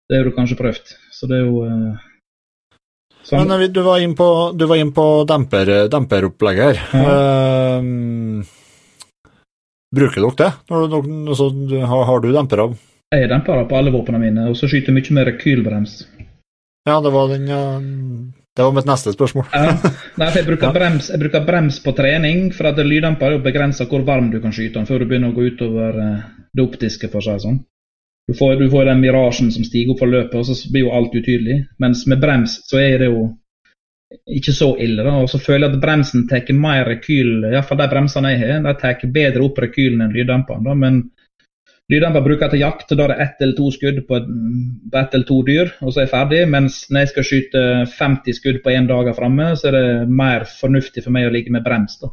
Det 0.08 0.20
har 0.20 0.28
du 0.28 0.36
kanskje 0.36 0.60
prøvd. 0.60 0.94
Så 1.16 1.30
det 1.32 1.40
er 1.40 1.48
jo 1.48 1.64
uh. 1.64 2.04
Men 3.32 3.72
du 3.72 3.82
var 3.84 4.00
inne 4.00 4.16
på, 4.16 4.28
var 4.52 4.78
inn 4.80 4.92
på 4.96 5.08
demper, 5.28 5.74
demperopplegget 5.92 6.92
her. 6.92 7.02
Ja. 7.08 8.54
Bruker 9.94 10.20
dere 10.20 10.36
det? 10.36 10.50
Når, 10.68 10.96
altså, 11.32 11.48
har, 11.88 12.04
har, 12.10 12.20
du 12.20 12.32
dempere? 12.32 12.68
Jeg 13.14 13.24
har 13.24 13.30
dempere 13.32 13.64
på 13.68 13.78
alle 13.78 13.92
våpnene 13.94 14.20
mine, 14.20 14.48
og 14.50 14.58
så 14.58 14.68
skyter 14.68 14.92
jeg 14.92 14.98
mye 14.98 15.16
med 15.16 15.30
rekylbrems. 15.30 15.94
Ja, 16.88 16.98
det 17.04 17.12
var 17.14 17.32
den 17.32 17.48
uh... 17.48 18.34
Det 18.58 18.64
var 18.66 18.74
mitt 18.74 18.88
neste 18.90 19.12
spørsmål. 19.14 19.46
ja. 19.54 19.76
Nei, 20.20 20.28
jeg, 20.34 20.44
bruker 20.48 20.72
brems, 20.74 21.12
jeg 21.12 21.20
bruker 21.22 21.44
brems 21.46 21.78
på 21.84 21.92
trening, 21.94 22.48
for 22.56 22.72
at 22.72 22.80
lyddemper 22.82 23.36
begrenser 23.44 23.86
hvor 23.86 24.02
varm 24.02 24.32
du 24.32 24.40
kan 24.42 24.52
skyte 24.52 24.80
den 24.80 24.88
før 24.88 25.04
du 25.04 25.10
begynner 25.10 25.30
å 25.30 25.36
gå 25.36 25.46
utover 25.52 26.00
uh, 26.02 26.24
det 26.50 26.64
optiske, 26.64 27.10
for 27.12 27.22
å 27.22 27.24
si 27.24 27.36
det 27.36 27.44
sånn. 27.44 27.60
Du 28.28 28.34
får, 28.36 28.56
du 28.60 28.66
får, 28.68 28.88
den 28.90 29.00
mirasjen 29.00 29.52
som 29.54 29.64
stiger 29.64 29.94
opp 29.94 30.02
for 30.02 30.10
løpet, 30.10 30.34
og 30.36 30.48
så 30.48 30.72
blir 30.72 30.88
jo 30.88 30.96
alt 30.96 31.14
utydelig. 31.14 31.62
Mens 31.80 32.02
med 32.10 32.20
brems 32.20 32.58
så 32.68 32.80
er 32.82 32.98
det 33.00 33.12
jo 33.12 33.28
ikke 34.28 34.54
så 34.56 34.72
ille. 34.80 35.04
da, 35.04 35.14
og 35.22 35.30
Så 35.30 35.38
føler 35.38 35.68
jeg 35.68 35.76
at 35.76 35.82
bremsen 35.82 36.26
tar 36.28 36.52
mer 36.56 36.86
rekyl, 36.88 37.44
iallfall 37.50 37.80
de 37.80 37.88
bremsene 37.92 38.32
jeg 38.32 38.40
har, 38.44 38.60
de 38.64 38.74
tar 38.80 39.14
bedre 39.14 39.44
opp 39.44 39.58
rekylen 39.58 40.04
enn 40.04 40.14
lyddemperen. 40.16 40.68
Men 40.78 41.00
lyddemper 41.92 42.24
bruker 42.24 42.46
jeg 42.46 42.56
til 42.56 42.64
jakt, 42.64 42.92
da 42.96 43.04
er 43.04 43.14
det 43.14 43.20
ett 43.26 43.42
eller 43.44 43.56
to 43.56 43.70
skudd 43.72 44.02
på 44.08 44.20
ett 44.20 45.14
eller 45.14 45.28
to 45.28 45.40
dyr, 45.44 45.72
og 45.80 45.92
så 45.92 46.00
er 46.00 46.06
jeg 46.06 46.14
ferdig. 46.14 46.42
Mens 46.48 46.84
når 46.90 47.04
jeg 47.04 47.12
skal 47.14 47.28
skyte 47.30 47.64
50 47.98 48.40
skudd 48.40 48.62
på 48.64 48.74
én 48.74 48.88
dag 48.88 49.14
framme, 49.16 49.54
så 49.56 49.70
er 49.70 49.78
det 49.78 49.88
mer 50.08 50.48
fornuftig 50.48 51.04
for 51.04 51.14
meg 51.14 51.28
å 51.28 51.34
ligge 51.34 51.52
med 51.52 51.64
brems. 51.64 51.98
da. 52.00 52.12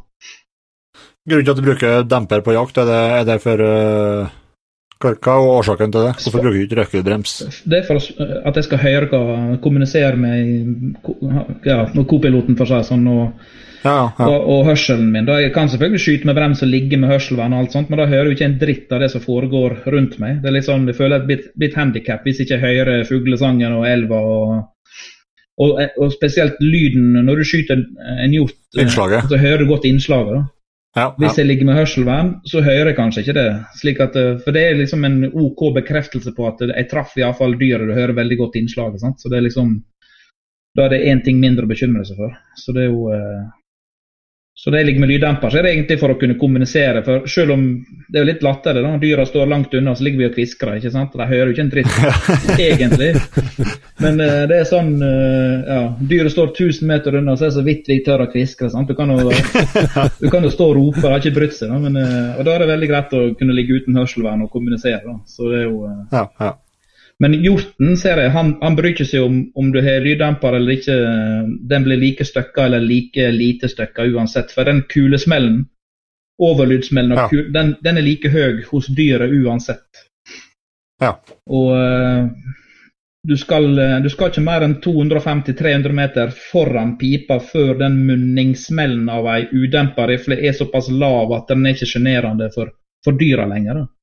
Grunnen 1.26 1.44
til 1.44 1.56
at 1.56 1.58
du 1.58 1.66
bruker 1.66 2.02
demper 2.06 2.44
på 2.44 2.54
jakt, 2.54 2.76
er 2.78 2.86
det, 2.86 3.04
er 3.20 3.30
det 3.32 3.40
for 3.42 3.62
uh 3.66 4.42
hva 5.02 5.12
er 5.12 5.50
årsaken 5.52 5.92
til 5.92 6.06
det? 6.06 6.14
Hvorfor 6.22 6.40
bruker 6.40 6.56
du 6.56 6.64
ikke 6.64 6.78
røkkelbrems? 6.80 7.36
Det 7.68 7.82
er 7.82 7.86
for 7.88 8.00
at 8.48 8.56
jeg 8.56 8.64
skal 8.64 8.80
høre 8.80 9.08
hva 9.10 9.56
kommunisere 9.64 10.16
med 10.16 10.96
ja, 11.66 11.82
kopiloten 12.08 12.56
for 12.56 12.70
seg 12.70 12.86
sånn, 12.88 13.04
og, 13.12 13.42
ja, 13.82 13.98
ja. 14.08 14.26
Og, 14.26 14.46
og, 14.54 14.62
hørselen 14.70 15.10
min. 15.12 15.28
Da 15.28 15.36
jeg 15.42 15.52
kan 15.54 15.68
selvfølgelig 15.68 16.02
skyte 16.02 16.30
med 16.30 16.38
brems 16.38 16.64
og 16.64 16.72
ligge 16.72 17.00
med 17.00 17.12
hørselvern, 17.12 17.52
og 17.52 17.66
alt 17.66 17.76
sånt, 17.76 17.92
men 17.92 18.00
da 18.00 18.08
hører 18.08 18.30
jeg 18.30 18.38
ikke 18.38 18.48
en 18.48 18.58
dritt 18.62 18.96
av 18.96 19.04
det 19.04 19.10
som 19.12 19.24
foregår 19.24 19.76
rundt 19.92 20.16
meg. 20.22 20.40
Det 20.40 20.50
er 20.50 20.56
litt 20.56 20.68
sånn, 20.70 20.88
Jeg 20.88 20.98
føler 20.98 21.20
et 21.20 21.28
bit, 21.28 21.44
bit 21.60 21.76
handikap 21.76 22.24
hvis 22.24 22.40
jeg 22.40 22.48
ikke 22.48 22.64
hører 22.64 23.04
fuglesangen 23.08 23.76
og 23.76 23.86
elva. 23.90 24.22
og 24.22 24.56
og, 25.56 25.78
og, 25.96 26.10
spesielt 26.12 26.58
lyden 26.60 27.14
når 27.24 27.38
du 27.40 27.44
skyter 27.48 27.80
en 27.80 28.34
hjort. 28.34 28.58
Innslaget. 28.76 29.30
Så 29.30 29.38
hører 29.40 29.62
du 29.64 29.70
godt 29.70 29.86
innslaget. 29.88 30.34
da. 30.34 30.42
Ja, 30.96 31.10
Hvis 31.20 31.36
jeg 31.36 31.44
ligger 31.44 31.68
med 31.68 31.76
hørselvern, 31.76 32.30
så 32.48 32.62
hører 32.64 32.88
jeg 32.88 32.96
kanskje 32.96 33.22
ikke 33.22 33.34
det. 33.36 33.48
At, 34.00 34.14
eh, 34.16 34.38
for 34.40 34.56
det 34.56 34.62
er 34.64 34.78
liksom 34.78 35.04
en 35.04 35.26
OK 35.28 35.74
bekreftelse 35.76 36.32
på 36.32 36.46
at 36.48 36.62
jeg 36.64 36.88
traff 36.88 37.12
iallfall 37.20 37.58
dyret. 37.60 37.90
Du 37.90 37.92
hører 37.92 38.16
veldig 38.16 38.38
godt 38.40 38.56
innslaget. 38.56 39.02
Sant? 39.02 39.20
Så 39.20 39.28
det 39.28 39.38
er 39.38 39.46
liksom 39.48 39.82
Da 40.76 40.84
er 40.84 40.90
det 40.92 41.06
én 41.08 41.22
ting 41.24 41.38
mindre 41.40 41.64
å 41.64 41.68
bekymre 41.68 42.04
seg 42.04 42.18
for. 42.20 42.32
Så 42.60 42.72
det 42.76 42.82
er 42.84 42.90
jo 42.90 43.06
eh, 43.08 43.44
så 44.58 44.70
det 44.70 44.84
ligger 44.84 45.00
med 45.00 45.08
lyddemper, 45.08 45.50
så 45.50 45.58
er 45.58 45.66
det 45.66 45.70
egentlig 45.74 45.98
for 46.00 46.14
å 46.14 46.16
kunne 46.16 46.34
kommunisere. 46.40 47.02
For 47.04 47.26
selv 47.28 47.52
om 47.52 47.64
det 48.08 48.22
er 48.22 48.24
litt 48.30 48.44
latterlig, 48.44 48.86
da, 48.86 48.94
dyra 49.02 49.26
står 49.28 49.50
langt 49.50 49.74
unna, 49.76 49.92
så 49.92 50.06
ligger 50.06 50.22
vi 50.22 50.28
og 50.30 50.32
kviskrer. 50.38 50.78
ikke 50.78 50.92
sant? 50.94 51.12
De 51.12 51.26
hører 51.28 51.50
jo 51.50 51.52
ikke 51.52 51.64
en 51.66 51.72
dritt, 51.74 51.98
egentlig. 52.70 53.10
Men 54.00 54.16
uh, 54.24 54.40
det 54.48 54.62
er 54.62 54.70
sånn 54.70 54.90
uh, 54.96 55.60
ja, 55.60 55.78
Dyret 56.00 56.32
står 56.32 56.54
1000 56.54 56.88
meter 56.88 57.20
unna, 57.20 57.36
så 57.36 57.44
er 57.44 57.52
det 57.52 57.58
så 57.58 57.68
vidt 57.68 57.92
vi 57.92 58.00
tør 58.08 58.24
å 58.24 58.30
kviskre. 58.32 58.72
sant? 58.72 58.88
Du 58.88 58.96
kan 58.96 59.12
jo, 59.12 59.28
du 60.24 60.28
kan 60.32 60.48
jo 60.48 60.56
stå 60.56 60.72
og 60.72 60.76
rope, 60.80 61.04
det 61.04 61.12
har 61.12 61.20
ikke 61.20 61.36
brydd 61.36 61.58
seg. 61.60 61.74
Da, 61.74 61.82
men, 61.84 62.00
uh, 62.00 62.38
og 62.40 62.48
da 62.48 62.56
er 62.56 62.64
det 62.64 62.72
veldig 62.72 62.92
greit 62.94 63.12
å 63.12 63.26
kunne 63.36 63.60
ligge 63.60 63.76
uten 63.76 64.00
hørselvern 64.00 64.48
og 64.48 64.54
kommunisere. 64.56 65.04
da. 65.04 65.18
Så 65.28 65.52
det 65.52 65.66
er 65.66 65.68
jo... 65.68 65.82
ja, 66.16 66.30
ja. 66.40 66.54
Men 67.22 67.32
hjorten 67.40 67.96
ser 67.96 68.20
jeg, 68.20 68.32
han, 68.34 68.50
han 68.60 68.74
bryr 68.76 68.92
ikke 68.92 69.06
seg 69.08 69.24
om 69.24 69.38
om 69.56 69.70
du 69.72 69.78
har 69.84 70.04
lyddemper 70.04 70.58
eller 70.58 70.76
ikke. 70.76 70.96
Den 71.70 71.86
blir 71.86 72.00
like 72.00 72.26
støkka 72.28 72.66
eller 72.68 72.84
like 72.84 73.30
lite 73.32 73.70
støkka 73.72 74.04
uansett. 74.12 74.52
For 74.52 74.68
den 74.68 74.82
kulesmellen, 74.90 75.62
overlydsmellen, 76.42 77.16
ja. 77.16 77.28
kul, 77.32 77.48
den, 77.52 77.72
den, 77.80 77.96
er 77.96 78.04
like 78.04 78.32
høy 78.32 78.60
hos 78.68 78.90
dyret 78.92 79.32
uansett. 79.32 80.04
Ja. 81.00 81.14
Og 81.48 81.72
uh, 81.72 82.28
du, 83.24 83.36
skal, 83.40 83.72
du 84.04 84.12
skal, 84.12 84.30
ikke 84.32 84.44
mer 84.44 84.68
enn 84.68 84.76
250-300 84.84 85.96
meter 85.96 86.36
foran 86.52 86.98
pipa 87.00 87.40
før 87.40 87.78
den 87.80 87.96
munningsmellen 88.06 89.08
av 89.12 89.28
ei 89.32 89.48
udempa 89.56 90.04
rifle 90.08 90.36
er 90.36 90.56
såpass 90.56 90.92
lav 90.92 91.32
at 91.36 91.48
den 91.48 91.64
er 91.64 91.76
ikke 91.76 91.88
sjenerende 91.96 92.52
for, 92.52 92.76
for 93.04 93.16
dyra 93.16 93.48
lenger. 93.48 93.80
Da. 93.80 93.95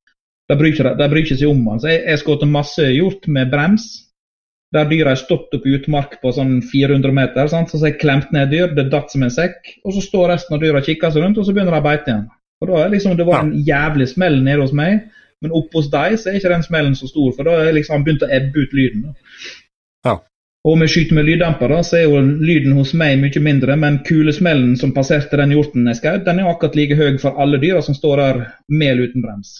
De 0.50 0.56
bryr, 0.60 0.74
ikke, 0.74 0.92
de 0.98 1.06
bryr 1.08 1.22
ikke 1.24 1.38
seg 1.40 1.48
om 1.48 1.62
den. 1.64 1.80
Så 1.80 1.88
jeg 1.92 2.02
har 2.04 2.20
skjøt 2.20 2.44
masse 2.50 2.88
hjort 2.92 3.28
med 3.32 3.52
brems. 3.52 3.86
Der 4.74 4.88
dyra 4.90 5.12
har 5.14 5.20
stått 5.20 5.54
oppe 5.54 5.70
i 5.70 5.76
utmark 5.78 6.18
på 6.20 6.32
sånn 6.34 6.58
400 6.66 7.14
meter. 7.14 7.48
Sant? 7.48 7.70
Så 7.70 7.80
har 7.80 7.92
jeg 7.92 8.00
klemt 8.02 8.32
ned 8.34 8.50
dyr, 8.52 8.72
det 8.76 8.88
datt 8.92 9.12
som 9.12 9.24
en 9.24 9.32
sekk. 9.32 9.76
Og 9.86 9.94
så 9.96 10.02
står 10.04 10.32
resten 10.34 10.56
av 10.56 10.64
dyra 10.64 10.82
og 10.82 10.88
kikker 10.88 11.14
seg 11.14 11.24
rundt, 11.24 11.38
og 11.38 11.46
så 11.46 11.54
begynner 11.54 11.76
de 11.76 11.80
å 11.80 11.86
beite 11.86 12.10
igjen. 12.10 12.28
Og 12.62 12.70
da 12.70 12.82
er 12.82 12.92
liksom, 12.92 13.16
Det 13.16 13.26
var 13.28 13.44
en 13.44 13.56
jævlig 13.66 14.08
smell 14.10 14.40
nede 14.42 14.62
hos 14.62 14.76
meg, 14.76 15.04
men 15.42 15.52
oppe 15.52 15.78
hos 15.78 15.90
deg 15.92 16.16
så 16.18 16.30
er 16.30 16.38
ikke 16.38 16.52
den 16.52 16.66
smellen 16.66 16.94
så 16.98 17.08
stor. 17.08 17.32
For 17.36 17.48
da 17.48 17.58
er 17.64 17.76
liksom 17.76 18.04
begynt 18.04 18.24
å 18.26 18.30
ebbe 18.32 18.64
ut 18.64 18.76
lyden. 18.76 19.10
Ja. 20.04 20.18
Og 20.64 20.72
om 20.72 20.80
jeg 20.84 20.92
skyter 20.94 21.18
med 21.18 21.28
lyddemper, 21.28 21.68
da, 21.68 21.82
så 21.84 21.98
er 21.98 22.06
jo 22.08 22.20
lyden 22.20 22.72
hos 22.78 22.94
meg 22.96 23.18
mye 23.20 23.40
mindre, 23.44 23.76
men 23.76 24.00
kulesmellen 24.06 24.78
som 24.80 24.94
passerte 24.96 25.36
den 25.36 25.52
hjorten 25.52 25.90
jeg 25.92 26.00
skjøt, 26.00 26.24
den 26.24 26.40
er 26.40 26.48
akkurat 26.48 26.78
like 26.78 26.96
høy 26.96 27.18
for 27.20 27.36
alle 27.40 27.60
dyra 27.60 27.82
som 27.84 27.96
står 27.96 28.22
der 28.22 28.40
mel 28.72 29.02
uten 29.04 29.24
brems. 29.24 29.58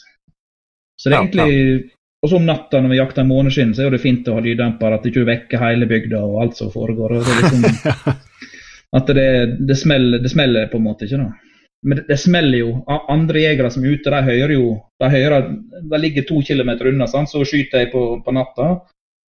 Så 1.00 1.10
det 1.10 1.16
er 1.16 1.24
egentlig 1.24 1.90
Og 2.24 2.30
så 2.30 2.38
om 2.38 2.46
natta 2.48 2.80
når 2.80 2.92
vi 2.94 2.96
jakter 2.96 3.26
måneskinn, 3.28 3.74
så 3.76 3.84
er 3.84 3.92
det 3.92 4.00
fint 4.00 4.28
å 4.32 4.38
ha 4.38 4.40
lyddemper, 4.40 4.94
at 4.96 5.02
du 5.04 5.10
ikke 5.10 5.26
vekker 5.28 5.60
hele 5.60 5.88
bygda 5.90 6.22
og 6.24 6.38
alt 6.40 6.56
som 6.56 6.70
foregår. 6.72 7.18
det 7.18 7.34
liksom, 7.42 8.14
At 8.96 9.10
det, 9.10 9.26
det, 9.68 9.76
smeller, 9.76 10.22
det 10.22 10.30
smeller 10.32 10.70
på 10.70 10.78
en 10.78 10.86
måte 10.86 11.04
ikke, 11.04 11.18
da. 11.20 11.54
Men 11.84 11.98
det, 11.98 12.06
det 12.08 12.16
smeller 12.22 12.58
jo. 12.58 12.70
Andre 13.12 13.42
jegere 13.42 13.70
som 13.74 13.84
er 13.84 13.98
ute, 13.98 14.08
de 14.14 14.20
hører 14.24 14.54
jo 14.54 14.68
De, 15.02 15.10
hører, 15.12 15.48
de 15.90 16.00
ligger 16.00 16.24
to 16.28 16.40
kilometer 16.46 16.88
unna, 16.88 17.08
sant? 17.10 17.28
så 17.28 17.44
skyter 17.44 17.84
jeg 17.84 17.90
på, 17.92 18.04
på 18.24 18.34
natta. 18.36 18.70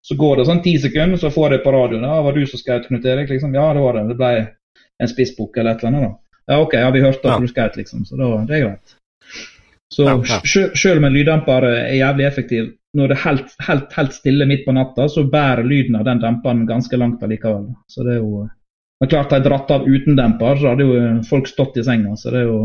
Så 0.05 0.15
går 0.15 0.39
det 0.39 0.45
sånn 0.47 0.61
ti 0.63 0.77
sekunder, 0.79 1.19
så 1.19 1.33
får 1.33 1.57
jeg 1.57 1.65
på 1.65 1.73
radioen 1.73 2.05
ja, 2.05 2.19
'Var 2.21 2.37
du 2.37 2.45
som 2.47 2.61
skjøt, 2.61 2.87
Knut 2.87 3.05
Erik?' 3.09 3.33
Liksom. 3.33 3.57
Ja, 3.57 3.73
det 3.73 3.81
var 3.83 3.97
det. 3.97 4.05
Det 4.13 4.17
ble 4.21 4.31
en 5.01 5.11
spissbukk 5.11 5.57
eller 5.57 5.73
et 5.73 5.83
eller 5.83 5.91
annet. 5.91 6.05
da. 6.05 6.53
Ja, 6.53 6.61
OK, 6.61 6.77
ja, 6.77 6.91
vi 6.93 7.01
hørte 7.01 7.25
at 7.25 7.33
ja. 7.33 7.39
du 7.41 7.49
skjøt, 7.49 7.79
liksom. 7.81 8.05
Så 8.05 8.19
da, 8.21 8.29
det 8.45 8.55
er 8.55 8.63
greit. 8.67 8.95
Så 9.93 10.07
ja, 10.07 10.15
ja. 10.27 10.39
selv 10.75 10.97
om 10.97 11.07
en 11.07 11.13
lyddemper 11.13 11.67
er 11.69 11.93
jævlig 11.99 12.25
effektiv, 12.25 12.71
når 12.97 13.11
det 13.11 13.17
er 13.17 13.23
helt, 13.25 13.53
helt, 13.67 13.93
helt, 13.93 14.15
stille 14.15 14.47
midt 14.49 14.65
på 14.65 14.73
natta, 14.75 15.07
så 15.11 15.25
bærer 15.29 15.67
lyden 15.67 15.97
av 15.99 16.07
den 16.07 16.21
demperen 16.23 16.65
ganske 16.67 16.97
langt 16.97 17.23
allikevel. 17.23 17.69
Så 17.91 18.05
det 18.07 18.17
er 18.17 18.23
jo 18.23 18.47
Men 19.03 19.09
klart, 19.11 19.33
hadde 19.33 19.43
jeg 19.43 19.49
dratt 19.49 19.71
av 19.75 19.87
uten 19.91 20.15
demper, 20.15 20.55
så 20.55 20.69
hadde 20.71 20.85
jo 20.87 20.99
folk 21.27 21.49
stått 21.51 21.75
i 21.77 21.83
senga. 21.83 22.13
Så 22.15 22.31
det 22.31 22.45
er 22.45 22.45
jo 22.47 22.59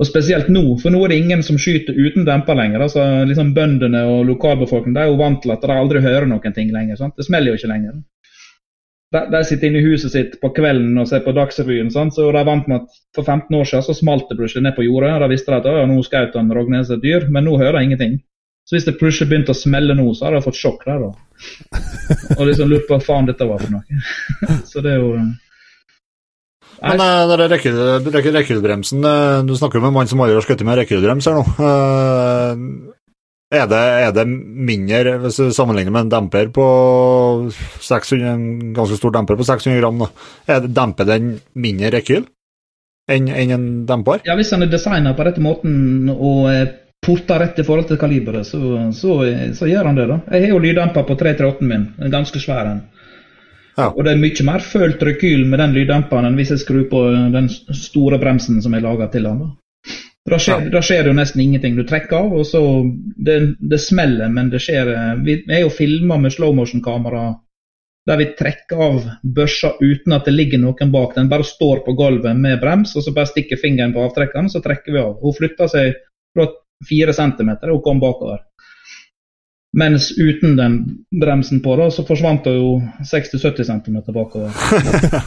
og 0.00 0.08
spesielt 0.08 0.48
nå, 0.50 0.62
for 0.80 0.90
nå 0.90 1.02
er 1.04 1.12
det 1.12 1.18
ingen 1.20 1.42
som 1.46 1.58
skyter 1.60 1.94
uten 1.94 2.24
demper 2.26 2.56
lenger. 2.58 2.80
altså 2.80 3.04
liksom 3.28 3.52
Bøndene 3.54 4.00
og 4.08 4.24
lokalbefolkningen 4.30 4.96
de 4.96 5.04
er 5.04 5.10
jo 5.12 5.20
vant 5.20 5.42
til 5.42 5.52
at 5.54 5.62
de 5.62 5.76
aldri 5.76 6.00
hører 6.00 6.26
noen 6.30 6.56
ting 6.56 6.72
lenger. 6.74 6.96
sant? 6.96 7.14
Det 7.16 7.26
smeller 7.28 7.52
jo 7.52 7.60
ikke 7.60 7.70
lenger. 7.70 8.00
De, 9.12 9.20
de 9.28 9.42
sitter 9.44 9.68
inne 9.68 9.82
i 9.82 9.84
huset 9.90 10.12
sitt 10.14 10.36
på 10.40 10.48
kvelden 10.56 10.96
og 11.00 11.08
ser 11.10 11.20
på 11.24 11.34
Dagsrevyen, 11.36 11.90
sant? 11.92 12.14
så 12.16 12.30
de 12.32 12.44
vant 12.48 12.68
med 12.70 12.80
at 12.80 13.00
for 13.16 13.28
15 13.28 13.58
år 13.58 13.68
siden 13.68 13.84
så 13.84 13.96
smalt 13.96 14.30
det 14.30 14.38
plutselig 14.38 14.64
ned 14.64 14.76
på 14.78 14.86
jordet. 14.86 15.10
og 15.12 15.24
Da 15.24 15.28
visste 15.32 15.52
de 15.52 15.58
at 15.60 15.68
ja, 15.68 15.86
nå 15.88 15.98
skjøt 16.06 16.38
Rognes 16.56 16.92
et 16.92 17.02
dyr, 17.04 17.28
men 17.28 17.44
nå 17.44 17.58
hører 17.60 17.78
de 17.78 17.90
ingenting. 17.90 18.18
Så 18.64 18.76
hvis 18.76 18.86
det 18.86 18.96
plutselig 18.96 19.28
begynte 19.28 19.52
å 19.52 19.58
smelle 19.58 19.94
nå, 19.98 20.06
så 20.14 20.28
hadde 20.28 20.38
jeg 20.38 20.46
fått 20.46 20.60
sjokk 20.60 20.84
der, 20.86 21.02
da. 21.02 21.12
Og 22.38 22.44
liksom 22.46 22.70
lurt 22.70 22.86
på 22.88 22.96
hva 22.96 23.04
faen 23.04 23.28
dette 23.28 23.48
var 23.48 23.60
for 23.60 23.74
noe. 23.74 24.02
så 24.70 24.84
det 24.84 24.94
er 24.94 25.02
jo 25.02 25.16
men 26.82 26.98
uh, 26.98 27.30
rekke, 27.46 27.70
Du 27.70 29.54
snakker 29.54 29.78
jo 29.78 29.82
med 29.84 29.90
en 29.92 29.94
mann 29.94 30.08
som 30.10 30.22
aldri 30.24 30.34
har 30.34 30.42
skutt 30.42 30.64
med 30.66 30.80
rekkehyttebrems 30.80 31.28
her 31.28 31.36
nå. 31.36 31.44
Uh, 31.60 32.96
er 33.52 33.66
det, 33.68 33.80
er 34.06 34.12
det, 34.16 34.26
mindre, 34.26 35.16
hvis 35.22 35.40
du 35.40 35.50
sammenligner 35.52 35.92
med 35.92 36.06
en 36.06 36.12
demper 36.14 36.48
på 36.54 36.66
600, 37.52 38.30
en 38.32 38.74
ganske 38.76 38.96
stor 38.96 39.12
demper 39.12 39.36
på 39.36 39.44
600 39.44 39.82
gram, 39.82 39.98
da. 40.00 40.08
Er 40.48 40.62
det, 40.64 40.72
demper 40.76 41.08
den 41.08 41.34
mindre 41.52 41.92
rekyl 41.92 42.24
enn 43.12 43.28
en, 43.28 43.52
en 43.56 43.66
demper? 43.88 44.22
Ja, 44.24 44.38
hvis 44.38 44.52
den 44.54 44.64
er 44.64 44.72
designa 44.72 45.12
på 45.18 45.26
rette 45.26 45.42
måten 45.44 46.08
og 46.12 46.48
porta 47.02 47.38
rett 47.42 47.58
i 47.58 47.66
forhold 47.66 47.90
til 47.90 47.98
kaliberet, 48.00 48.46
så, 48.46 48.60
så, 48.94 49.18
så, 49.58 49.68
gjør 49.68 49.90
han 49.90 49.98
det. 49.98 50.08
da. 50.08 50.20
Jeg 50.30 50.46
har 50.46 50.54
jo 50.54 50.62
lyddemper 50.62 51.06
på 51.08 51.18
338 51.18 51.68
min, 51.68 51.88
en 51.98 52.14
ganske 52.14 52.40
svær 52.40 52.70
en. 52.70 52.82
Ja. 53.76 53.88
Og 53.88 54.04
det 54.04 54.12
er 54.12 54.20
mye 54.20 54.44
mer 54.44 54.64
følt 54.64 55.02
rekyl 55.02 55.46
med 55.48 55.60
den 55.62 55.74
lyddemperen 55.76 56.28
enn 56.28 56.36
hvis 56.36 56.52
jeg 56.52 56.60
skrur 56.60 56.84
på 56.90 57.06
den 57.32 57.48
store 57.48 58.20
bremsen 58.20 58.60
som 58.62 58.76
jeg 58.76 58.84
lager 58.84 59.08
til 59.12 59.28
den. 59.28 59.44
Da. 59.44 59.50
Da 60.30 60.38
skjer, 60.38 60.68
ja. 60.70 60.82
skjer, 60.86 61.02
det 61.02 61.10
jo 61.10 61.18
nesten 61.18 61.40
ingenting. 61.42 61.74
Du 61.76 61.82
trekker 61.86 62.16
av, 62.16 62.34
og 62.38 62.46
så 62.46 62.60
Det, 63.16 63.38
det 63.58 63.78
smeller, 63.82 64.28
men 64.30 64.50
det 64.52 64.60
skjer 64.62 64.92
Vi 65.24 65.40
er 65.50 65.64
jo 65.64 65.72
filma 65.72 66.18
med 66.18 66.34
slow 66.34 66.54
motion-kamera 66.54 67.32
der 68.06 68.18
vi 68.18 68.24
trekker 68.38 68.80
av 68.82 69.04
børsa 69.22 69.76
uten 69.78 70.14
at 70.16 70.26
det 70.26 70.34
ligger 70.34 70.58
noen 70.58 70.90
bak. 70.90 71.14
Den 71.14 71.28
bare 71.30 71.46
står 71.46 71.84
på 71.86 71.94
gulvet 71.98 72.34
med 72.38 72.58
brems, 72.62 72.96
og 72.96 73.04
så 73.04 73.14
bare 73.14 73.30
stikker 73.30 73.60
fingeren 73.60 73.94
på 73.94 74.02
avtrekkeren, 74.02 74.50
så 74.50 74.62
trekker 74.64 74.94
vi 74.94 75.02
av. 75.02 75.12
Hun 75.22 75.36
flytter 75.36 75.70
seg 75.70 76.00
fra 76.34 76.48
fire 76.88 77.14
centimeter 77.14 77.70
og 77.70 77.84
kom 77.86 78.02
bakover. 78.02 78.42
Mens 79.72 80.10
uten 80.18 80.56
den 80.58 80.74
bremsen 81.20 81.62
på, 81.64 81.76
da, 81.80 81.86
så 81.88 82.04
forsvant 82.04 82.44
det 82.44 82.52
jo 82.58 82.74
60-70 83.08 83.64
cm 83.70 83.94
bakover. 84.12 84.52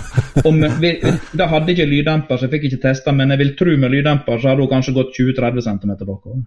vi, 0.83 0.91
da 1.33 1.47
hadde 1.49 1.73
ikke 1.73 1.87
lyddemper, 1.89 2.37
så 2.37 2.45
jeg 2.45 2.53
fikk 2.53 2.67
ikke 2.69 2.83
testa, 2.83 3.13
men 3.15 3.33
jeg 3.33 3.41
vil 3.41 3.55
tro 3.57 3.73
med 3.81 3.95
lyddemper 3.95 4.37
så 4.37 4.51
hadde 4.51 4.61
hun 4.61 4.69
kanskje 4.75 4.93
gått 4.99 5.17
20-30 5.17 5.65
cm 5.65 5.95
bakover. 6.03 6.43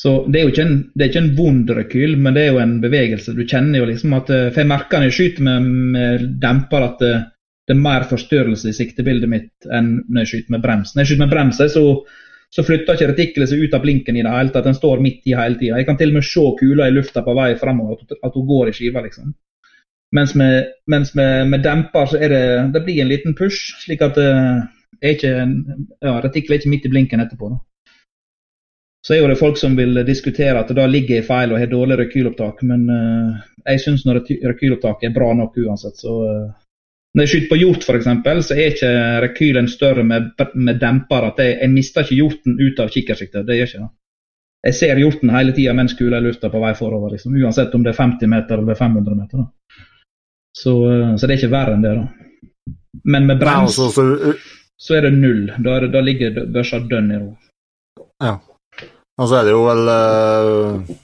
Så 0.00 0.14
det 0.26 0.40
er 0.40 0.46
jo 0.46 0.52
ikke 0.54 0.64
en, 0.64 0.78
det 0.96 1.10
ikke 1.10 1.20
en 1.20 1.34
vond 1.36 1.70
rekyl, 1.76 2.16
men 2.18 2.34
det 2.34 2.46
er 2.46 2.54
jo 2.54 2.62
en 2.62 2.78
bevegelse. 2.82 3.34
Du 3.36 3.42
kjenner 3.44 3.82
jo 3.82 3.88
liksom 3.90 4.14
at 4.16 4.30
eh, 4.32 4.46
For 4.48 4.62
jeg 4.62 4.70
merker 4.70 4.98
når 4.98 5.10
jeg 5.10 5.16
skyter 5.18 5.46
med, 5.46 5.66
med 5.94 6.24
demper 6.40 6.86
at 6.86 7.02
det, 7.02 7.10
det, 7.68 7.76
er 7.76 7.82
mer 7.84 8.06
forstyrrelse 8.08 8.72
i 8.72 8.76
siktebildet 8.78 9.30
mitt 9.30 9.68
enn 9.68 9.98
når 10.08 10.24
jeg 10.24 10.30
skyter 10.32 10.56
med 10.56 10.64
brems. 10.64 10.94
Når 10.94 11.04
jeg 11.04 11.10
skyter 11.10 11.24
med 11.26 11.34
brems, 11.34 11.60
så 11.74 11.84
så 12.50 12.64
flytter 12.66 12.96
ikke 12.96 13.10
retikkelet 13.12 13.50
seg 13.50 13.62
ut 13.62 13.74
av 13.76 13.84
blinken 13.84 14.16
i 14.18 14.24
det 14.26 14.32
hele 14.32 14.50
tatt. 14.50 14.66
Den 14.66 14.74
står 14.74 15.02
midt 15.04 15.28
i 15.30 15.36
hele 15.38 15.58
tida. 15.58 15.78
Jeg 15.78 15.86
kan 15.86 15.98
til 16.00 16.10
og 16.10 16.18
med 16.18 16.26
se 16.26 16.42
kula 16.58 16.88
i 16.88 16.94
lufta 16.94 17.22
på 17.22 17.34
vei 17.38 17.52
fremover, 17.60 18.02
at 18.10 18.36
hun 18.36 18.48
går 18.48 18.70
i 18.70 18.74
skiva, 18.74 19.04
liksom. 19.06 19.30
Mens 20.16 20.34
med, 20.34 20.72
mens 20.90 21.14
med, 21.14 21.46
med 21.52 21.62
demper 21.62 22.10
så 22.10 22.18
er 22.18 22.32
det 22.32 22.44
det 22.74 22.82
blir 22.82 23.04
en 23.04 23.10
liten 23.12 23.36
push, 23.38 23.76
slik 23.84 24.02
at 24.02 24.18
uh, 24.18 24.64
er 25.00 25.20
ja, 25.22 26.16
retikkelet 26.24 26.56
er 26.56 26.62
ikke 26.64 26.72
midt 26.72 26.88
i 26.88 26.90
blinken 26.90 27.22
etterpå. 27.22 27.52
Da. 27.52 27.60
Så 29.06 29.14
er 29.14 29.22
jo 29.22 29.28
det 29.30 29.38
folk 29.38 29.56
som 29.56 29.76
vil 29.78 30.02
diskutere 30.04 30.58
at 30.58 30.68
det 30.68 30.76
da 30.76 30.88
ligger 30.90 31.20
i 31.20 31.26
feil 31.26 31.54
og 31.54 31.62
har 31.62 31.70
dårlig 31.70 32.00
rekylopptak, 32.02 32.64
men 32.66 32.88
uh, 32.90 33.38
jeg 33.62 33.84
syns 33.84 34.02
rekylopptaket 34.10 35.08
er 35.08 35.14
bra 35.14 35.30
nok 35.38 35.54
uansett, 35.62 36.02
så 36.02 36.16
uh, 36.26 36.50
når 37.14 37.24
jeg 37.24 37.30
skyter 37.30 37.50
på 37.50 37.58
hjort 37.58 37.86
f.eks., 37.86 38.10
så 38.46 38.56
er 38.56 38.74
ikke 38.74 38.90
rekylen 39.24 39.68
større 39.70 40.04
med, 40.06 40.30
med 40.54 40.78
demper. 40.78 41.26
at 41.32 41.40
jeg, 41.42 41.56
jeg, 41.60 41.70
mister 41.72 42.06
ikke 42.06 42.20
hjorten 42.20 42.60
ut 42.60 42.82
av 42.82 42.92
kikkersiktet. 42.94 43.46
Det 43.46 43.56
gjør 43.58 43.70
ikke 43.70 43.82
det. 43.82 43.90
Jeg 44.68 44.76
ser 44.76 45.00
hjorten 45.00 45.32
hele 45.32 45.54
tida 45.56 45.72
mens 45.74 45.96
kula 45.96 46.18
er 46.18 46.22
i 46.22 46.28
lufta 46.28 46.50
på 46.52 46.60
vei 46.60 46.74
forover, 46.76 47.14
liksom, 47.14 47.34
uansett 47.40 47.74
om 47.74 47.84
det 47.84 47.94
er 47.94 47.98
50 48.02 48.28
meter 48.28 48.60
eller 48.60 48.76
500 48.76 49.16
meter. 49.16 49.46
Så, 50.58 50.74
eh, 50.92 51.14
så, 51.16 51.26
det 51.26 51.34
er 51.34 51.38
ikke 51.40 51.54
verre 51.54 51.76
enn 51.76 51.86
det. 51.86 51.94
da. 51.96 52.76
Men 53.10 53.26
med 53.26 53.40
brems 53.40 53.78
Nei, 53.78 53.86
altså, 53.86 53.88
så, 53.94 54.34
så, 54.76 54.96
er 54.98 55.08
det 55.08 55.14
null. 55.16 55.46
Da, 55.58 55.78
det, 55.80 55.90
da 55.94 56.04
ligger 56.04 56.42
børsa 56.52 56.82
dønn 56.90 57.10
i 57.14 57.20
ro. 57.22 57.30
Ja. 58.20 58.36
Og 59.20 59.28
så 59.28 59.40
er 59.40 59.48
det 59.48 59.54
jo 59.54 59.64
vel 59.66 59.90
uh, 59.90 60.98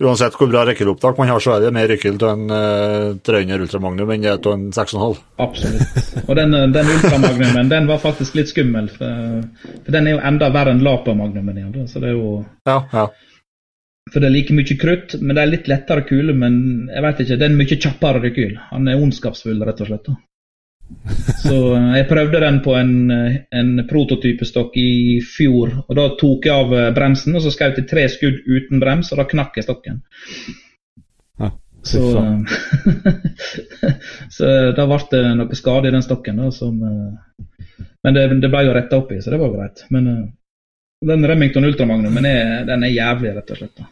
Uansett 0.00 0.36
hvor 0.40 0.48
bra 0.48 0.62
rekkelopptak 0.64 1.18
man 1.20 1.28
har, 1.28 1.42
så 1.44 1.58
er 1.58 1.66
det 1.66 1.74
mer 1.76 1.88
rekkehyll 1.90 2.16
til 2.20 2.30
en 2.30 2.46
uh, 2.48 3.16
300 3.26 3.66
Ultramagnum 3.66 4.12
enn 4.14 4.22
det 4.24 4.38
til 4.46 4.54
en 4.56 4.62
6,5. 4.72 5.18
Absolutt. 5.44 5.98
Og 6.22 6.38
den, 6.38 6.56
eh, 6.56 6.68
den 6.72 6.92
Ultramagnumen 6.94 7.68
den 7.68 7.88
var 7.90 8.00
faktisk 8.00 8.38
litt 8.38 8.48
skummel, 8.48 8.88
for, 8.94 9.42
for 9.66 9.92
den 9.92 10.08
er 10.08 10.16
jo 10.16 10.22
enda 10.30 10.48
verre 10.54 10.72
enn 10.72 10.80
Lapa-magnumen 10.86 11.60
igjen. 11.60 11.90
Så 11.90 12.00
det 12.00 12.14
er 12.14 12.16
jo 12.16 12.38
ja, 12.68 12.78
ja. 12.94 13.10
For 14.10 14.22
det 14.22 14.30
er 14.30 14.34
like 14.34 14.56
mye 14.56 14.78
krutt, 14.80 15.18
men 15.20 15.36
det 15.36 15.42
er 15.42 15.52
litt 15.52 15.68
lettere 15.70 16.06
kule. 16.08 16.32
Men 16.34 16.56
jeg 16.88 17.04
vet 17.04 17.20
ikke, 17.24 17.36
det 17.36 17.46
er 17.46 17.52
en 17.52 17.60
mye 17.60 17.80
kjappere 17.84 18.24
rekyl. 18.24 18.56
Han 18.72 18.88
er 18.88 19.04
ondskapsfull, 19.04 19.60
rett 19.68 19.84
og 19.84 19.90
slett. 19.90 20.08
Da. 20.08 20.16
Så 21.42 21.56
eh, 21.74 21.92
jeg 21.98 22.08
prøvde 22.10 22.40
den 22.42 22.58
på 22.64 22.74
en, 22.78 22.94
eh, 23.14 23.36
en 23.56 23.84
prototypestokk 23.88 24.76
i 24.80 25.20
fjor. 25.24 25.76
og 25.86 25.96
Da 25.98 26.06
tok 26.20 26.48
jeg 26.48 26.54
av 26.54 26.74
eh, 26.76 26.90
bremsen 26.96 27.36
og 27.36 27.44
så 27.44 27.52
skjøt 27.54 27.80
jeg 27.80 27.88
tre 27.90 28.06
skudd 28.12 28.42
uten 28.46 28.82
brems, 28.82 29.12
og 29.12 29.20
da 29.20 29.28
knakk 29.30 29.58
jeg 29.58 29.66
stokken. 29.66 30.00
Ja, 31.40 31.52
så, 31.86 32.02
så 34.36 34.50
da 34.76 34.88
ble 34.90 35.00
det 35.12 35.22
noe 35.38 35.58
skade 35.58 35.90
i 35.90 35.94
den 35.94 36.04
stokken. 36.06 36.42
Da, 36.42 36.50
som, 36.54 36.76
men 36.80 38.16
det, 38.16 38.26
det, 38.42 38.50
ble 38.50 38.66
jo 38.66 38.76
retta 38.76 39.00
opp 39.00 39.14
i, 39.14 39.22
så 39.22 39.32
det 39.32 39.40
var 39.40 39.54
greit. 39.54 39.86
Men 39.94 40.10
den 41.06 41.24
Remington 41.26 41.64
Ultramagnumen 41.64 42.28
er, 42.28 42.60
den 42.68 42.84
er 42.84 42.92
jævlig, 42.92 43.34
rett 43.38 43.54
og 43.54 43.62
slett. 43.62 43.78
Da. 43.80 43.88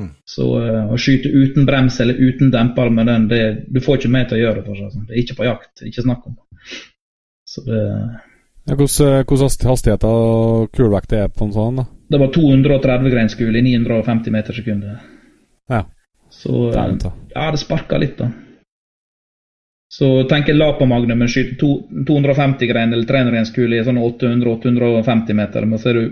Mm. 0.00 0.10
Så 0.26 0.48
uh, 0.58 0.90
å 0.90 0.98
skyte 0.98 1.30
uten 1.30 1.66
brems 1.68 2.00
eller 2.02 2.18
uten 2.18 2.50
demper 2.50 2.90
med 2.90 3.06
den, 3.06 3.28
det, 3.30 3.42
du 3.70 3.80
får 3.82 4.00
ikke 4.00 4.12
meg 4.14 4.28
til 4.28 4.40
å 4.40 4.42
gjøre 4.42 4.60
det. 4.60 4.66
for 4.66 4.80
seg. 4.80 4.92
Sånn. 4.92 5.08
Det 5.08 5.16
er 5.16 5.22
ikke 5.22 5.38
på 5.38 5.48
jakt, 5.48 5.72
ikke 5.86 6.06
snakk 6.06 6.30
om. 6.30 6.38
Så 7.48 7.66
det 7.66 7.82
ja, 8.64 8.74
Hvordan 8.78 9.20
eh, 9.20 9.68
hastighet 9.68 10.06
og 10.08 10.70
kulvekt 10.72 11.12
er 11.12 11.28
på 11.28 11.44
en 11.44 11.52
sånn? 11.52 11.82
da? 11.82 11.84
Det 12.14 12.20
var 12.20 12.30
230 12.32 13.12
grenskule 13.12 13.60
i 13.60 13.66
950 13.66 14.32
meter 14.32 14.56
sekundet. 14.56 15.04
Ja. 15.68 15.84
Så 16.32 16.70
uh, 16.72 16.96
ja, 17.34 17.50
det 17.52 17.60
sparka 17.60 18.00
litt, 18.00 18.16
da. 18.18 18.30
Så 19.94 20.08
tenk 20.26 20.48
en 20.50 20.58
Lapa-magnumen 20.58 21.30
skyte 21.30 21.54
250 21.60 22.66
grein 22.66 22.92
eller 22.92 23.06
300 23.06 23.30
grenskule 23.30 23.78
i 23.78 23.84
sånn 23.86 24.00
800-850 24.02 25.36
meter, 25.38 25.68
men 25.70 25.78
så 25.78 25.92
er 25.92 26.00
du 26.00 26.04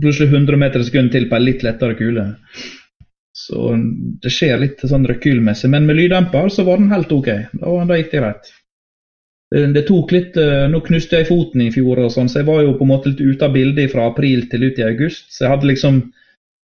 plutselig 0.00 0.30
100 0.30 0.60
meter 0.60 0.84
sekund 0.86 1.12
til 1.12 1.26
på 1.28 1.36
en 1.36 1.44
litt 1.44 1.64
lettere 1.66 1.98
kule. 1.98 2.24
Så 3.46 3.72
det 4.22 4.32
skjer 4.34 4.58
litt 4.58 4.82
sånn 4.82 5.06
rekylmessig. 5.06 5.70
Men 5.70 5.86
med 5.86 5.98
lyddemper 6.00 6.48
så 6.52 6.64
var 6.66 6.80
den 6.80 6.92
helt 6.94 7.12
OK. 7.14 7.28
Da, 7.54 7.74
da 7.86 7.98
gikk 7.98 8.12
det 8.12 8.22
greit. 8.22 8.52
Det, 9.54 9.84
tok 9.86 10.10
litt 10.10 10.36
eh, 10.42 10.64
Nå 10.66 10.80
knuste 10.82 11.20
jeg 11.20 11.28
foten 11.28 11.62
i 11.62 11.70
fjor, 11.70 12.00
og 12.02 12.10
sånn, 12.10 12.26
så 12.26 12.40
jeg 12.40 12.48
var 12.48 12.64
jo 12.64 12.72
på 12.74 12.82
en 12.82 12.90
måte 12.90 13.12
litt 13.12 13.22
ute 13.22 13.46
av 13.46 13.54
bildet 13.54 13.92
fra 13.92 14.08
april 14.10 14.48
til 14.50 14.66
ut 14.66 14.80
i 14.80 14.86
august. 14.88 15.28
Så 15.30 15.44
jeg 15.44 15.52
hadde 15.52 15.70
liksom 15.70 16.00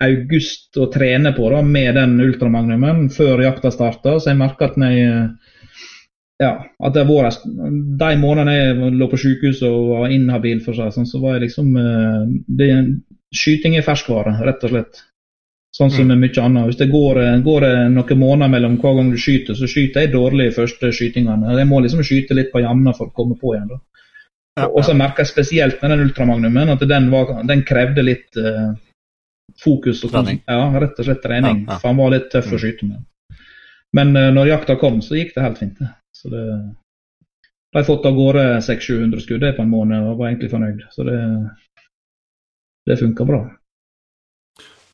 august 0.03 0.81
å 0.83 0.89
trene 0.91 1.31
på 1.37 1.47
da, 1.53 1.61
med 1.63 1.95
den 1.95 2.17
ultramagnumen 2.25 3.07
før 3.15 3.45
jakta 3.45 3.71
starta. 3.71 4.17
Så 4.19 4.33
jeg 4.33 4.41
merka 4.41 4.73
at 4.73 4.81
jeg 4.83 5.31
ja, 6.43 6.57
at 6.83 6.97
det 6.97 7.05
var 7.07 7.29
De 7.31 8.11
månedene 8.19 8.57
jeg 8.57 8.93
lå 8.99 9.07
på 9.13 9.21
sykehus 9.21 9.63
og 9.69 9.93
var 9.93 10.11
inhabil, 10.11 10.59
for 10.65 10.75
seg, 10.75 10.91
sånn, 10.95 11.07
så 11.07 11.21
var 11.23 11.37
jeg 11.37 11.47
liksom 11.47 11.71
eh, 11.79 12.23
det, 12.59 12.69
Skyting 13.33 13.79
er 13.79 13.87
ferskvare, 13.87 14.35
rett 14.45 14.65
og 14.67 14.75
slett. 14.75 15.05
Sånn 15.73 15.89
som 15.89 16.11
med 16.11 16.21
mye 16.21 16.43
annet. 16.43 16.67
Hvis 16.69 16.81
det 16.83 16.91
går, 16.93 17.19
går 17.47 17.65
noen 17.95 18.19
måneder 18.21 18.51
mellom 18.53 18.75
hver 18.81 18.99
gang 18.99 19.09
du 19.09 19.17
skyter, 19.17 19.57
så 19.57 19.69
skyter 19.71 20.05
jeg 20.05 20.13
dårlig 20.13 20.51
de 20.51 20.57
første 20.59 20.91
skytingene. 20.93 21.55
Jeg 21.57 21.69
må 21.71 21.79
liksom 21.81 22.03
skyte 22.05 22.37
litt 22.37 22.51
på 22.53 22.61
jamna 22.61 22.93
for 22.97 23.09
å 23.09 23.15
komme 23.17 23.39
på 23.41 23.55
igjen. 23.55 23.71
da. 23.71 23.81
Ja, 24.53 24.67
ja. 24.67 24.69
Og 24.69 24.85
så 24.85 24.93
merker 24.93 25.25
jeg 25.25 25.31
spesielt 25.31 25.81
med 25.81 25.95
den 25.95 26.05
ultramagnumen 26.05 26.75
at 26.75 26.85
den, 26.85 27.09
var, 27.13 27.39
den 27.49 27.63
krevde 27.65 28.05
litt 28.05 28.37
uh, 28.37 28.75
fokus. 29.63 30.03
og 30.05 30.13
trening. 30.13 30.43
Ja, 30.45 30.67
rett 30.77 31.01
og 31.01 31.09
slett 31.09 31.25
trening. 31.25 31.65
Ja, 31.65 31.79
for 31.79 31.89
han 31.89 32.03
var 32.03 32.13
litt 32.13 32.29
tøff 32.35 32.51
å 32.51 32.59
mm. 32.59 32.63
skyte 32.67 32.91
med. 32.91 33.41
Men 33.97 34.13
uh, 34.19 34.29
når 34.37 34.53
jakta 34.53 34.77
kom, 34.81 35.01
så 35.01 35.17
gikk 35.17 35.33
det 35.39 35.47
helt 35.47 35.63
fint. 35.63 35.81
Så 36.13 36.29
det, 36.33 36.45
de 37.73 37.81
har 37.81 37.89
fått 37.89 38.05
av 38.05 38.13
gårde 38.19 38.45
600-700 38.61 39.25
skudd 39.25 39.49
på 39.57 39.65
en 39.65 39.73
måned 39.73 40.05
og 40.05 40.21
var 40.21 40.29
egentlig 40.29 40.53
fornøyd. 40.53 40.85
Så 40.93 41.09
det, 41.09 41.19
det 42.91 43.01
funka 43.01 43.25
bra. 43.25 43.41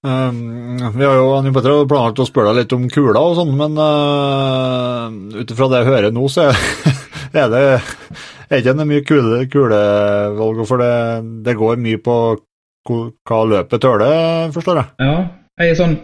Um, 0.07 0.79
vi 0.95 1.05
har 1.05 1.17
jo 1.19 1.33
Anjo 1.35 1.51
Petter, 1.57 1.81
planlagt 1.91 2.21
å 2.23 2.27
spørre 2.29 2.53
deg 2.53 2.63
litt 2.63 2.75
om 2.77 2.85
kula 2.93 3.19
og 3.19 3.35
sånn, 3.35 3.51
men 3.59 3.75
uh, 3.75 5.41
ut 5.41 5.51
ifra 5.51 5.67
det 5.73 5.81
jeg 5.81 5.89
hører 5.89 6.15
nå, 6.15 6.29
så 6.31 6.53
er 7.41 7.51
det 7.51 7.65
ikke 8.61 8.77
mye 8.79 9.03
kule, 9.09 9.41
kulevalg, 9.51 10.63
for 10.71 10.85
det, 10.85 10.93
det, 11.49 11.57
går 11.59 11.83
mye 11.83 11.99
på 12.05 12.17
hva 12.89 13.43
løpet 13.51 13.83
tåler, 13.83 14.55
forstår 14.55 14.81
jeg? 14.81 14.89
Ja, 15.03 15.17
jeg 15.59 15.75
er 15.75 15.81
sånn 15.83 15.99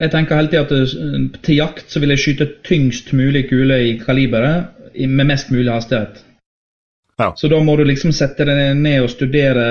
Jeg 0.00 0.10
tenker 0.14 0.40
hele 0.40 0.48
tida 0.50 0.64
at 0.64 0.72
eh, 0.72 1.24
til 1.44 1.58
jakt 1.60 1.92
så 1.92 2.00
vil 2.00 2.14
jeg 2.14 2.22
skyte 2.22 2.48
tyngst 2.66 3.12
mulig 3.12 3.44
kule 3.50 3.76
i 3.84 3.92
kaliberet 4.00 4.96
med 4.96 5.28
mest 5.28 5.52
mulig 5.52 5.68
hastighet. 5.68 6.24
Ja. 7.20 7.32
Så 7.36 7.50
da 7.52 7.58
må 7.60 7.74
du 7.76 7.84
liksom 7.84 8.14
sette 8.16 8.46
deg 8.48 8.78
ned 8.80 9.04
og 9.04 9.10
studere 9.12 9.66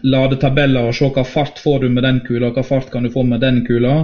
ladetabeller 0.00 0.88
og 0.88 0.96
se 0.96 1.10
hva 1.12 1.24
fart 1.28 1.60
får 1.60 1.84
du 1.84 1.92
med 1.92 2.06
den 2.06 2.22
kula, 2.24 2.54
hva 2.56 2.64
fart 2.64 2.88
kan 2.92 3.04
du 3.04 3.12
få 3.12 3.26
med 3.28 3.44
den 3.44 3.60
kula. 3.66 4.00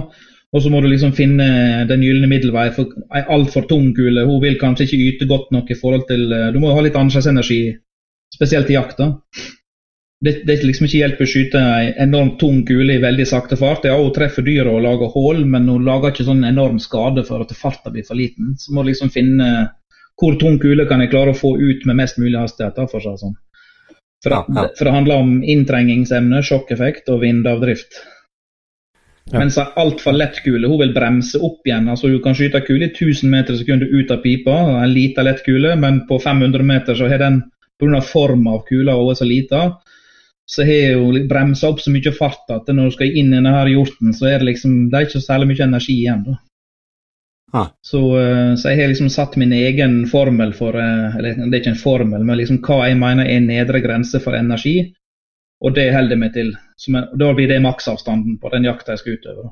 Og 0.55 0.61
så 0.63 0.69
må 0.71 0.79
du 0.79 0.87
liksom 0.87 1.11
finne 1.17 1.47
den 1.89 2.03
gylne 2.05 2.29
middelvei. 2.31 2.69
For 2.75 2.93
ei 3.17 3.25
altfor 3.33 3.65
tung 3.67 3.89
kule 3.97 4.23
hun 4.29 4.39
vil 4.43 4.59
kanskje 4.61 4.85
ikke 4.85 5.07
yte 5.09 5.27
godt 5.31 5.49
nok 5.55 5.71
i 5.73 5.77
forhold 5.79 6.05
til 6.07 6.29
eh, 6.31 6.51
Du 6.53 6.61
må 6.63 6.71
ha 6.71 6.83
litt 6.85 6.95
annerledsenergi, 6.95 7.75
spesielt 8.37 8.69
i 8.71 8.77
jakta. 8.77 9.15
Det, 10.25 10.37
er 10.47 10.63
liksom 10.63 10.87
ikke 10.87 11.01
hjelp 11.01 11.19
å 11.21 11.27
skyte 11.27 11.59
ei 11.59 11.89
enormt 12.05 12.37
tung 12.41 12.61
kule 12.65 12.95
i 12.95 13.01
veldig 13.03 13.25
sakte 13.27 13.57
fart. 13.59 13.83
Ja, 13.89 13.97
hun 13.99 14.13
treffer 14.15 14.45
dyret 14.45 14.71
og 14.71 14.85
lager 14.85 15.11
hull, 15.13 15.43
men 15.49 15.67
hun 15.69 15.83
lager 15.85 16.13
ikke 16.13 16.27
sånn 16.29 16.45
enorm 16.47 16.79
skade 16.81 17.25
for 17.27 17.43
at 17.43 17.51
farta 17.57 17.91
blir 17.93 18.07
for 18.07 18.17
liten. 18.17 18.55
Så 18.61 18.73
må 18.73 18.85
du 18.85 18.93
liksom 18.93 19.11
finne 19.13 19.49
hvor 20.19 20.37
tung 20.39 20.59
kule 20.61 20.87
kan 20.89 21.03
jeg 21.03 21.11
klare 21.11 21.33
å 21.33 21.37
få 21.37 21.55
ut 21.59 21.85
med 21.85 21.99
mest 21.99 22.19
mulig 22.21 22.39
hastighet. 22.39 22.79
for 22.91 23.03
seg 23.03 23.19
sånn. 23.19 23.35
For, 24.23 24.33
ja, 24.33 24.43
ja. 24.47 24.67
for, 24.77 24.87
det 24.87 24.93
handler 24.95 25.21
om 25.21 25.33
inntrengingsevne, 25.43 26.41
sjokkeffekt 26.45 27.11
og 27.13 27.21
vindavdrift. 27.21 27.99
Ja. 29.31 29.39
Mens 29.41 29.57
ei 29.57 29.65
altfor 29.81 30.13
lett 30.13 30.37
kule 30.45 30.69
hun 30.69 30.79
vil 30.83 30.93
bremse 30.93 31.39
opp 31.41 31.65
igjen. 31.65 31.89
altså 31.89 32.11
Hun 32.11 32.21
kan 32.21 32.37
skyte 32.37 32.61
kule 32.65 32.87
i 32.87 32.93
1000 32.93 33.29
meter 33.29 33.57
sekundet 33.57 33.89
ut 33.89 34.11
av 34.13 34.21
pipa, 34.21 34.55
en 34.83 34.93
liten 34.93 35.25
lett 35.25 35.41
kule, 35.45 35.73
men 35.81 36.03
på 36.09 36.19
500 36.21 36.63
meter 36.63 36.97
så 36.97 37.09
har 37.09 37.21
den 37.21 37.41
pga. 37.81 38.01
form 38.01 38.47
av 38.47 38.63
kula 38.69 38.95
og 38.95 39.11
er 39.11 39.19
så 39.19 39.25
lita, 39.25 39.61
så 40.45 40.63
har 40.63 40.97
hun 41.01 41.27
bremsa 41.27 41.69
opp 41.69 41.81
så 41.81 41.91
mye 41.91 42.13
fart 42.13 42.49
at 42.53 42.69
når 42.69 42.89
hun 42.89 42.97
skal 42.97 43.17
inn 43.17 43.33
i 43.33 43.39
denne 43.39 43.65
hjorten, 43.73 44.13
så 44.13 44.29
er 44.29 44.39
det 44.39 44.53
liksom 44.53 44.89
det 44.91 44.99
er 44.99 45.07
ikke 45.09 45.25
særlig 45.25 45.49
mye 45.51 45.67
energi 45.67 45.97
igjen. 45.99 46.23
da. 46.29 46.37
Ah. 47.55 47.69
Så, 47.81 47.99
eh, 48.19 48.55
så, 48.55 48.69
jeg 48.69 48.81
har 48.81 48.89
liksom 48.91 49.09
satt 49.09 49.37
min 49.39 49.53
egen 49.55 50.01
formel 50.11 50.51
for 50.53 50.75
eh, 50.75 51.15
Eller 51.15 51.37
det 51.39 51.53
er 51.53 51.61
ikke 51.61 51.71
en 51.71 51.79
formel, 51.79 52.23
men 52.27 52.35
liksom 52.35 52.59
hva 52.65 52.81
jeg 52.89 52.97
mener 52.99 53.29
er 53.31 53.45
nedre 53.45 53.79
grense 53.83 54.19
for 54.23 54.35
energi. 54.35 54.91
Og 55.63 55.75
det 55.77 55.93
holder 55.95 56.17
jeg 56.17 56.19
meg 56.19 56.33
til. 56.35 56.49
Er, 56.91 57.05
da 57.15 57.29
blir 57.37 57.47
det 57.47 57.61
maksavstanden 57.63 58.35
på 58.41 58.51
den 58.51 58.67
jakta 58.67 58.91
jeg 58.91 59.03
skal 59.03 59.21
utøve. 59.21 59.47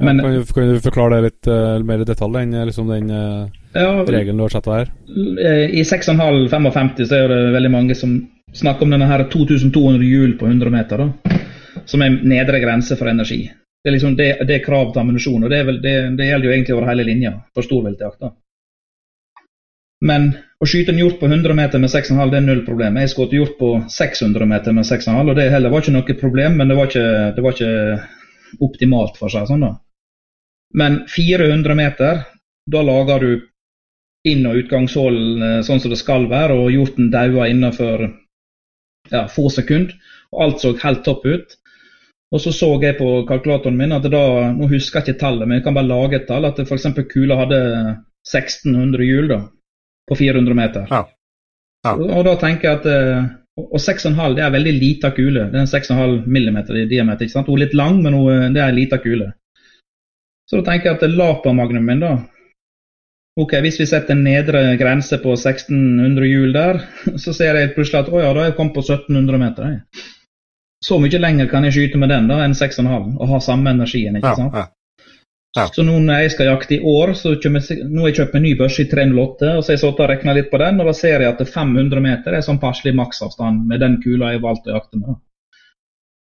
Men, 0.00 0.16
ja, 0.16 0.24
kan, 0.24 0.38
du, 0.38 0.52
kan, 0.56 0.70
du, 0.72 0.80
forklare 0.80 1.18
det 1.18 1.26
litt 1.26 1.48
uh, 1.52 1.76
mer 1.84 2.00
i 2.00 2.08
detalj, 2.08 2.38
den, 2.38 2.54
liksom 2.70 2.88
den 2.88 3.10
uh, 3.12 3.50
ja, 3.76 3.90
regelen 4.08 4.40
du 4.40 4.46
har 4.46 4.54
satt 4.54 4.70
her? 4.72 4.88
I 5.12 5.84
6,5-55 5.84 7.04
så 7.04 7.18
er 7.18 7.28
det 7.28 7.40
veldig 7.52 7.72
mange 7.74 7.98
som 7.98 8.16
snakker 8.56 8.88
om 8.88 8.96
denne 8.96 9.10
her 9.12 9.26
2200 9.28 10.08
hjul 10.08 10.38
på 10.40 10.48
100 10.48 10.72
meter, 10.72 11.04
da, 11.04 11.36
som 11.84 12.00
er 12.00 12.16
nedre 12.32 12.64
grense 12.64 12.96
for 12.96 13.12
energi. 13.12 13.42
Det 13.80 13.88
er, 13.88 13.94
liksom, 13.96 14.14
det, 14.16 14.28
det 14.44 14.58
er 14.58 14.64
krav 14.64 14.92
til 14.92 15.00
ammunisjon, 15.00 15.44
og 15.46 15.50
det, 15.50 15.62
vel, 15.64 15.80
det, 15.80 15.94
det, 16.18 16.28
gjelder 16.28 16.46
jo 16.46 16.52
egentlig 16.52 16.74
over 16.76 16.88
hele 16.90 17.04
linja 17.08 17.32
for 17.56 17.64
storviltjakt. 17.64 18.26
Men 20.04 20.26
å 20.60 20.68
skyte 20.68 20.92
en 20.92 21.00
hjort 21.00 21.20
på 21.20 21.28
100 21.28 21.56
meter 21.56 21.80
med 21.80 21.92
6,5 21.92 22.32
det 22.32 22.40
er 22.40 22.44
null 22.44 22.60
problem. 22.66 22.98
Jeg 23.00 23.12
skjøt 23.12 23.36
hjort 23.36 23.56
på 23.60 23.70
600 23.92 24.48
meter 24.48 24.76
med 24.76 24.88
6,5, 24.88 25.32
og 25.32 25.38
det 25.38 25.48
heller 25.52 25.72
var 25.72 25.84
ikke 25.84 25.94
noe 25.96 26.18
problem, 26.20 26.58
men 26.60 26.68
det 26.68 26.76
var 26.76 26.90
ikke, 26.90 27.06
det 27.36 27.44
var 27.44 27.56
ikke 27.56 28.64
optimalt 28.68 29.16
for 29.20 29.32
seg. 29.32 29.48
sånn 29.48 29.64
da. 29.64 29.74
Men 30.76 31.02
400 31.08 31.76
meter, 31.76 32.24
da 32.70 32.82
lager 32.84 33.24
du 33.24 33.32
inn- 34.28 34.46
og 34.46 34.60
utgangshull 34.60 35.20
sånn 35.64 35.80
som 35.80 35.92
det 35.92 35.98
skal 36.00 36.28
være, 36.28 36.56
og 36.56 36.72
hjorten 36.74 37.08
dauer 37.12 37.48
innenfor 37.48 38.10
ja, 39.10 39.24
få 39.28 39.48
sekunder. 39.52 39.96
Og 40.30 40.44
alt 40.44 40.62
så 40.62 40.74
helt 40.84 41.02
topp 41.06 41.24
ut. 41.26 41.56
Og 42.30 42.40
så 42.40 42.52
så 42.54 42.68
jeg 42.82 42.98
på 42.98 43.08
kalkulatoren 43.26 43.78
min 43.78 43.92
at 43.92 44.04
da, 44.06 44.22
nå 44.54 44.68
husker 44.70 45.00
jeg 45.00 45.14
ikke 45.14 45.22
tallet, 45.24 45.48
men 45.48 45.58
jeg 45.58 45.64
kan 45.64 45.74
bare 45.74 45.90
lage 45.90 46.20
et 46.20 46.28
tall, 46.28 46.46
at 46.46 46.60
f.eks. 46.62 46.86
kula 47.10 47.40
hadde 47.42 47.58
1600 48.28 49.06
hjul 49.08 49.30
da, 49.32 49.40
på 50.06 50.18
400 50.20 50.54
meter. 50.54 50.86
Ja. 50.90 51.04
Ja. 51.84 51.94
Og, 51.96 52.06
og, 52.06 52.24
da 52.28 52.34
tenker 52.36 52.68
jeg 52.68 52.78
at 52.82 52.88
eh, 52.92 53.28
Og 53.60 53.80
6,5 53.80 54.34
det 54.36 54.42
er 54.44 54.52
veldig 54.52 54.72
lita 54.72 55.10
kule. 55.12 55.46
Det 55.50 55.58
er 55.58 55.64
en 55.64 55.68
6,5 55.68 56.28
millimeter 56.32 56.76
i 56.76 56.86
diameter. 56.88 57.26
ikke 57.26 57.34
sant? 57.34 57.48
Hun 57.50 57.58
er 57.58 57.64
litt 57.66 57.74
lang, 57.76 57.98
men 58.04 58.14
hun, 58.16 58.54
det 58.54 58.62
er 58.62 58.70
en 58.70 58.78
lita 58.78 58.96
kule. 59.02 59.32
Så 60.48 60.60
da 60.60 60.70
tenker 60.70 60.90
jeg 60.90 60.98
at 60.98 61.16
Lapa-magnumen 61.18 61.88
min, 61.88 62.04
da 62.04 62.12
Ok, 63.38 63.54
Hvis 63.62 63.78
vi 63.80 63.86
setter 63.86 64.16
en 64.16 64.24
nedre 64.26 64.62
grense 64.76 65.16
på 65.22 65.34
1600 65.36 66.26
hjul 66.28 66.54
der, 66.56 66.80
så 67.22 67.34
ser 67.36 67.58
jeg 67.58 67.74
plutselig 67.76 68.02
at 68.02 68.10
å 68.12 68.22
ja, 68.22 68.32
da 68.34 68.42
er 68.42 68.50
jeg 68.50 68.56
kommet 68.58 68.76
på 68.76 68.84
1700 68.86 69.42
meter. 69.44 69.74
Jeg. 69.74 70.06
Så 70.84 70.96
mye 71.00 71.18
lenger 71.20 71.48
kan 71.50 71.66
jeg 71.66 71.76
skyte 71.76 72.00
med 72.00 72.08
den 72.12 72.28
da 72.30 72.40
enn 72.44 72.56
6,5 72.56 73.16
og 73.20 73.26
ha 73.28 73.40
samme 73.44 73.74
energien. 73.74 74.16
ikke 74.16 74.36
sant? 74.38 74.54
Ja, 74.56 74.68
ja. 75.56 75.66
Så 75.74 75.82
nå 75.82 75.96
når 75.98 76.22
jeg 76.24 76.32
skal 76.36 76.46
jakte 76.46 76.76
i 76.76 76.84
år, 76.86 77.12
så 77.18 77.34
kommer 77.42 77.64
nå 77.82 78.04
har 78.04 78.12
jeg 78.12 78.18
kjøpt 78.20 78.36
en 78.38 78.44
ny 78.46 78.52
børse 78.58 78.84
i 78.84 78.90
308, 78.90 79.48
og 79.56 79.64
så 79.64 79.72
har 79.72 79.76
jeg 79.76 79.82
satt 79.82 80.02
og 80.04 80.12
regna 80.12 80.34
litt 80.36 80.50
på 80.52 80.60
den, 80.62 80.78
og 80.80 80.86
da 80.86 80.94
ser 80.94 81.24
jeg 81.24 81.32
at 81.32 81.42
500 81.42 82.04
meter 82.04 82.36
er 82.36 82.46
sånn 82.46 82.60
passelig 82.62 82.94
maksavstand 82.98 83.66
med 83.66 83.82
den 83.82 83.98
kula 84.04 84.30
jeg 84.34 84.44
valgte 84.44 84.70
å 84.70 84.76
jakte 84.78 85.00
med. 85.02 85.18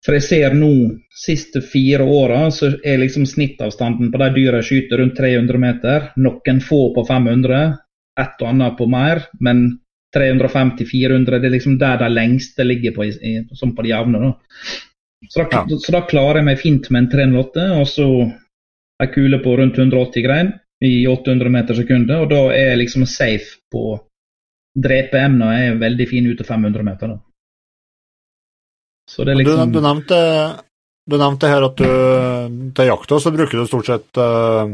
For 0.01 0.17
jeg 0.17 0.25
ser 0.25 0.57
nå, 0.57 0.71
siste 1.13 1.61
fire 1.61 2.07
åra, 2.09 2.47
så 2.49 2.71
er 2.81 2.97
liksom 3.03 3.27
snittavstanden 3.29 4.09
på 4.09 4.21
de 4.23 4.31
dyra 4.39 4.63
jeg 4.63 4.69
skyter 4.71 5.03
rundt 5.03 5.19
300 5.19 5.61
meter. 5.61 6.07
Noen 6.17 6.63
få 6.65 6.87
på 6.95 7.05
500, 7.05 7.61
et 8.25 8.41
og 8.41 8.49
annet 8.49 8.79
på 8.79 8.89
mer, 8.89 9.27
men 9.39 9.67
350-400. 10.15 11.39
Det 11.39 11.47
er 11.49 11.55
liksom 11.55 11.77
der 11.79 11.97
de 12.01 12.09
lengste 12.11 12.65
ligger 12.67 12.95
på, 12.95 13.05
i, 13.05 13.33
som 13.57 13.75
på 13.75 13.85
de 13.85 13.93
jevne. 13.93 14.33
Så, 15.29 15.45
ja. 15.51 15.65
så, 15.69 15.91
da 15.93 16.03
klarer 16.09 16.41
jeg 16.41 16.47
meg 16.49 16.59
fint 16.59 16.89
med 16.91 17.05
en 17.05 17.11
308 17.11 17.67
og 17.77 17.87
så 17.89 18.07
ei 19.01 19.09
kule 19.13 19.39
på 19.41 19.55
rundt 19.57 19.77
180 19.79 20.25
grein 20.25 20.53
i 20.81 21.05
800 21.07 21.53
meter 21.53 21.77
sekundet. 21.77 22.17
Og 22.23 22.29
da 22.31 22.41
er 22.53 22.73
jeg 22.73 22.81
liksom 22.83 23.05
safe 23.09 23.59
på 23.71 23.99
drepeemna. 24.77 25.51
Jeg 25.57 25.73
er 25.73 25.83
veldig 25.83 26.07
fin 26.09 26.29
ute 26.31 26.47
500 26.47 26.87
meter. 26.87 27.13
da. 27.15 27.19
Så 29.09 29.25
det 29.25 29.33
er 29.33 29.41
liksom... 29.41 29.71
Du, 29.71 29.79
du, 29.79 29.85
nevnte, 29.85 30.19
du 31.09 31.17
nevnte 31.19 31.51
her 31.51 31.67
at 31.67 31.77
du 31.77 32.71
til 32.77 32.89
jakta 32.89 33.19
så 33.19 33.33
bruker 33.35 33.59
du 33.59 33.69
stort 33.69 33.89
sett 33.89 34.21
uh, 34.21 34.71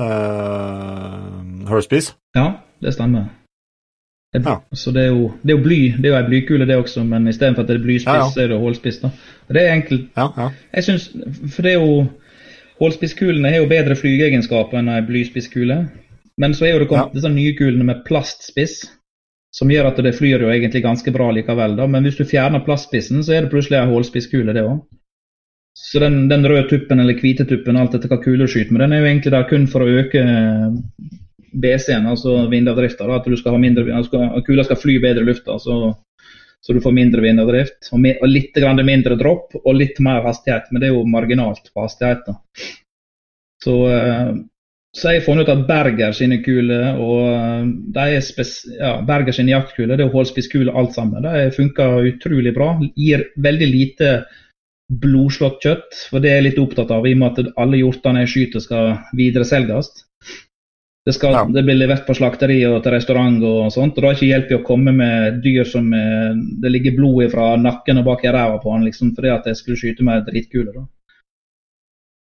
uh, 0.00 1.40
Herspice? 1.70 2.16
Ja, 2.36 2.46
det 2.82 2.94
stemmer. 2.96 3.28
Ja. 4.34 4.56
Så 4.74 4.90
det 4.90 5.04
er, 5.04 5.12
jo, 5.14 5.30
det 5.42 5.52
er 5.52 5.58
jo 5.58 5.62
bly. 5.62 5.80
Det 5.94 6.08
er 6.08 6.12
jo 6.12 6.18
ei 6.18 6.26
blykule, 6.26 6.66
det 6.66 6.76
også, 6.76 7.04
men 7.06 7.28
istedenfor 7.30 7.62
at 7.62 7.70
det 7.70 7.76
er 7.78 7.84
blyspiss, 7.84 8.10
ja, 8.10 8.24
ja. 8.26 8.42
er 8.42 8.50
det 8.50 8.58
hullspiss. 8.58 8.98
Det 9.46 9.62
er 9.62 9.74
enkelt. 9.76 10.08
Jeg 10.74 10.84
synes, 10.84 11.10
For 11.54 11.62
det 11.62 11.72
er 11.72 11.80
jo 11.80 12.04
Hullspisskulene 12.82 13.52
har 13.52 13.62
jo 13.62 13.70
bedre 13.70 13.94
flygeegenskaper 13.94 14.80
enn 14.80 14.90
ei 14.90 15.04
blyspisskule. 15.06 15.76
Men 16.42 16.54
så 16.58 16.66
er 16.66 16.74
jo 16.74 16.80
det 16.82 16.88
kommet 16.90 17.14
disse 17.14 17.30
nye 17.30 17.54
kulene 17.54 17.86
med 17.86 18.02
plastspiss, 18.08 18.80
som 19.54 19.70
gjør 19.70 19.92
at 19.92 20.00
det 20.02 20.16
flyr 20.16 20.42
jo 20.42 20.50
egentlig 20.50 20.82
ganske 20.82 21.12
bra 21.14 21.28
likevel. 21.30 21.76
da, 21.78 21.86
Men 21.86 22.02
hvis 22.02 22.18
du 22.18 22.24
fjerner 22.26 22.64
plastspissen, 22.66 23.22
så 23.22 23.36
er 23.36 23.44
det 23.44 23.52
plutselig 23.52 23.78
ei 23.78 23.90
hullspisskule, 23.92 24.56
det 24.56 24.66
òg. 24.66 24.82
Så 25.78 26.00
den, 26.02 26.28
den, 26.30 26.46
røde 26.46 26.68
tuppen 26.70 27.00
eller 27.00 27.18
hvite 27.18 27.46
tuppen, 27.46 27.76
alt 27.76 27.94
etter 27.94 28.10
hva 28.10 28.20
kule 28.22 28.46
du 28.46 28.50
skyter 28.50 28.74
med, 28.74 28.80
den 28.82 28.92
er 28.92 29.02
jo 29.02 29.08
egentlig 29.10 29.32
der 29.34 29.46
kun 29.50 29.66
for 29.70 29.82
å 29.82 29.90
øke 30.02 30.22
BC-en, 31.60 32.06
altså 32.10 32.44
vindavdrifta. 32.52 33.08
At 33.16 33.28
du 33.28 33.36
skal 33.38 33.56
ha 33.56 33.60
mindre, 33.62 34.02
skal, 34.06 34.30
kula 34.46 34.64
skal 34.66 34.80
fly 34.80 34.98
bedre 35.02 35.24
i 35.24 35.30
lufta, 35.30 35.58
så, 35.62 35.92
så, 36.60 36.72
du 36.72 36.80
får 36.84 36.96
mindre 36.96 37.24
vindavdrift. 37.24 37.92
Og, 37.92 38.08
og 38.14 38.30
litt 38.30 38.58
mindre 38.82 39.18
dropp 39.20 39.54
og 39.62 39.76
litt 39.78 40.00
mer 40.04 40.24
hastighet, 40.26 40.70
men 40.70 40.82
det 40.82 40.90
er 40.90 40.96
jo 40.96 41.06
marginalt 41.08 41.70
på 41.72 41.86
hastigheten. 41.86 42.40
Så, 43.64 43.76
eh, 43.88 44.34
så 44.94 45.10
jeg 45.10 45.22
har 45.22 45.26
funnet 45.26 45.48
ut 45.48 45.54
at 45.54 45.66
Berger 45.66 46.12
sine 46.14 46.38
kuler 46.44 46.98
og 47.02 47.20
eh, 47.32 47.66
de 47.96 48.06
er 48.18 48.24
spes, 48.24 48.60
ja, 48.76 48.98
Berger 49.06 49.34
sine 49.34 49.54
jaktkuler, 49.54 49.96
det 49.96 50.06
er 50.06 50.12
hullspisskuler 50.12 50.76
alt 50.76 50.94
sammen. 50.94 51.24
De 51.24 51.50
funker 51.54 52.10
utrolig 52.12 52.54
bra. 52.56 52.74
Gir 52.94 53.28
veldig 53.42 53.70
lite 53.70 54.14
blodslått 54.92 55.62
kjøtt, 55.64 55.96
for 56.10 56.20
det 56.20 56.30
er 56.30 56.40
jeg 56.40 56.48
litt 56.50 56.60
opptatt 56.60 56.92
av 56.92 57.06
i 57.08 57.14
og 57.16 57.22
med 57.22 57.38
at 57.40 57.54
alle 57.60 57.80
hjortene 57.80 58.24
jeg 58.24 58.32
skyter 58.34 58.64
skal 58.64 58.90
videreselges. 59.16 59.90
Det, 61.04 61.12
skal, 61.12 61.34
ja. 61.36 61.44
det, 61.52 61.62
blir 61.66 61.76
levert 61.76 62.06
på 62.06 62.14
slakteri 62.16 62.62
og 62.64 62.78
til 62.84 62.94
restaurant 62.94 63.42
og 63.44 63.72
sånt. 63.72 63.98
og 63.98 64.04
Da 64.04 64.10
er 64.10 64.16
ikke 64.16 64.28
hjelp 64.30 64.52
i 64.52 64.56
å 64.56 64.64
komme 64.64 64.94
med 64.96 65.42
dyr 65.44 65.66
som 65.68 65.90
er, 65.92 66.32
det 66.62 66.72
ligger 66.72 66.96
blod 66.96 67.28
fra 67.34 67.50
nakken 67.60 68.00
og 68.00 68.06
bak 68.08 68.24
i 68.24 68.32
ræva 68.32 68.56
på 68.62 68.72
han, 68.72 68.86
liksom, 68.88 69.12
fordi 69.16 69.32
at 69.34 69.50
jeg 69.50 69.60
skulle 69.60 69.80
skyte 69.80 70.06
med 70.06 70.24
dritkule. 70.30 70.72
Da. 70.72 70.86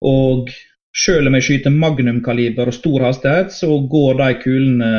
Og 0.05 0.53
selv 0.97 1.29
om 1.29 1.37
jeg 1.37 1.47
skyter 1.47 1.73
magnumkaliber 1.73 2.69
og 2.69 2.77
stor 2.77 3.07
hastighet, 3.07 3.51
så 3.53 3.71
går 3.89 4.21
de 4.21 4.29
kulene 4.43 4.93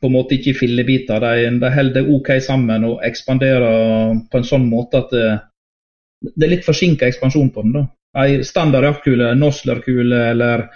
på 0.00 0.06
en 0.06 0.14
måte 0.14 0.36
ikke 0.36 0.52
i 0.52 0.58
fillebiter. 0.60 1.22
De, 1.22 1.50
de 1.60 1.74
holder 1.74 2.08
OK 2.14 2.32
sammen 2.44 2.86
og 2.86 3.04
ekspanderer 3.06 4.16
på 4.30 4.38
en 4.38 4.46
sånn 4.46 4.66
måte 4.70 5.02
at 5.02 5.14
det, 5.14 5.28
det 6.30 6.46
er 6.46 6.54
litt 6.56 6.66
forsinka 6.66 7.08
ekspansjon 7.08 7.50
på 7.50 7.66
den. 7.66 7.78
da. 7.80 7.86
Ei 8.22 8.42
standard 8.46 8.86
jaktkule, 8.86 9.34
Nosler-kule 9.36 10.28
eller 10.30 10.68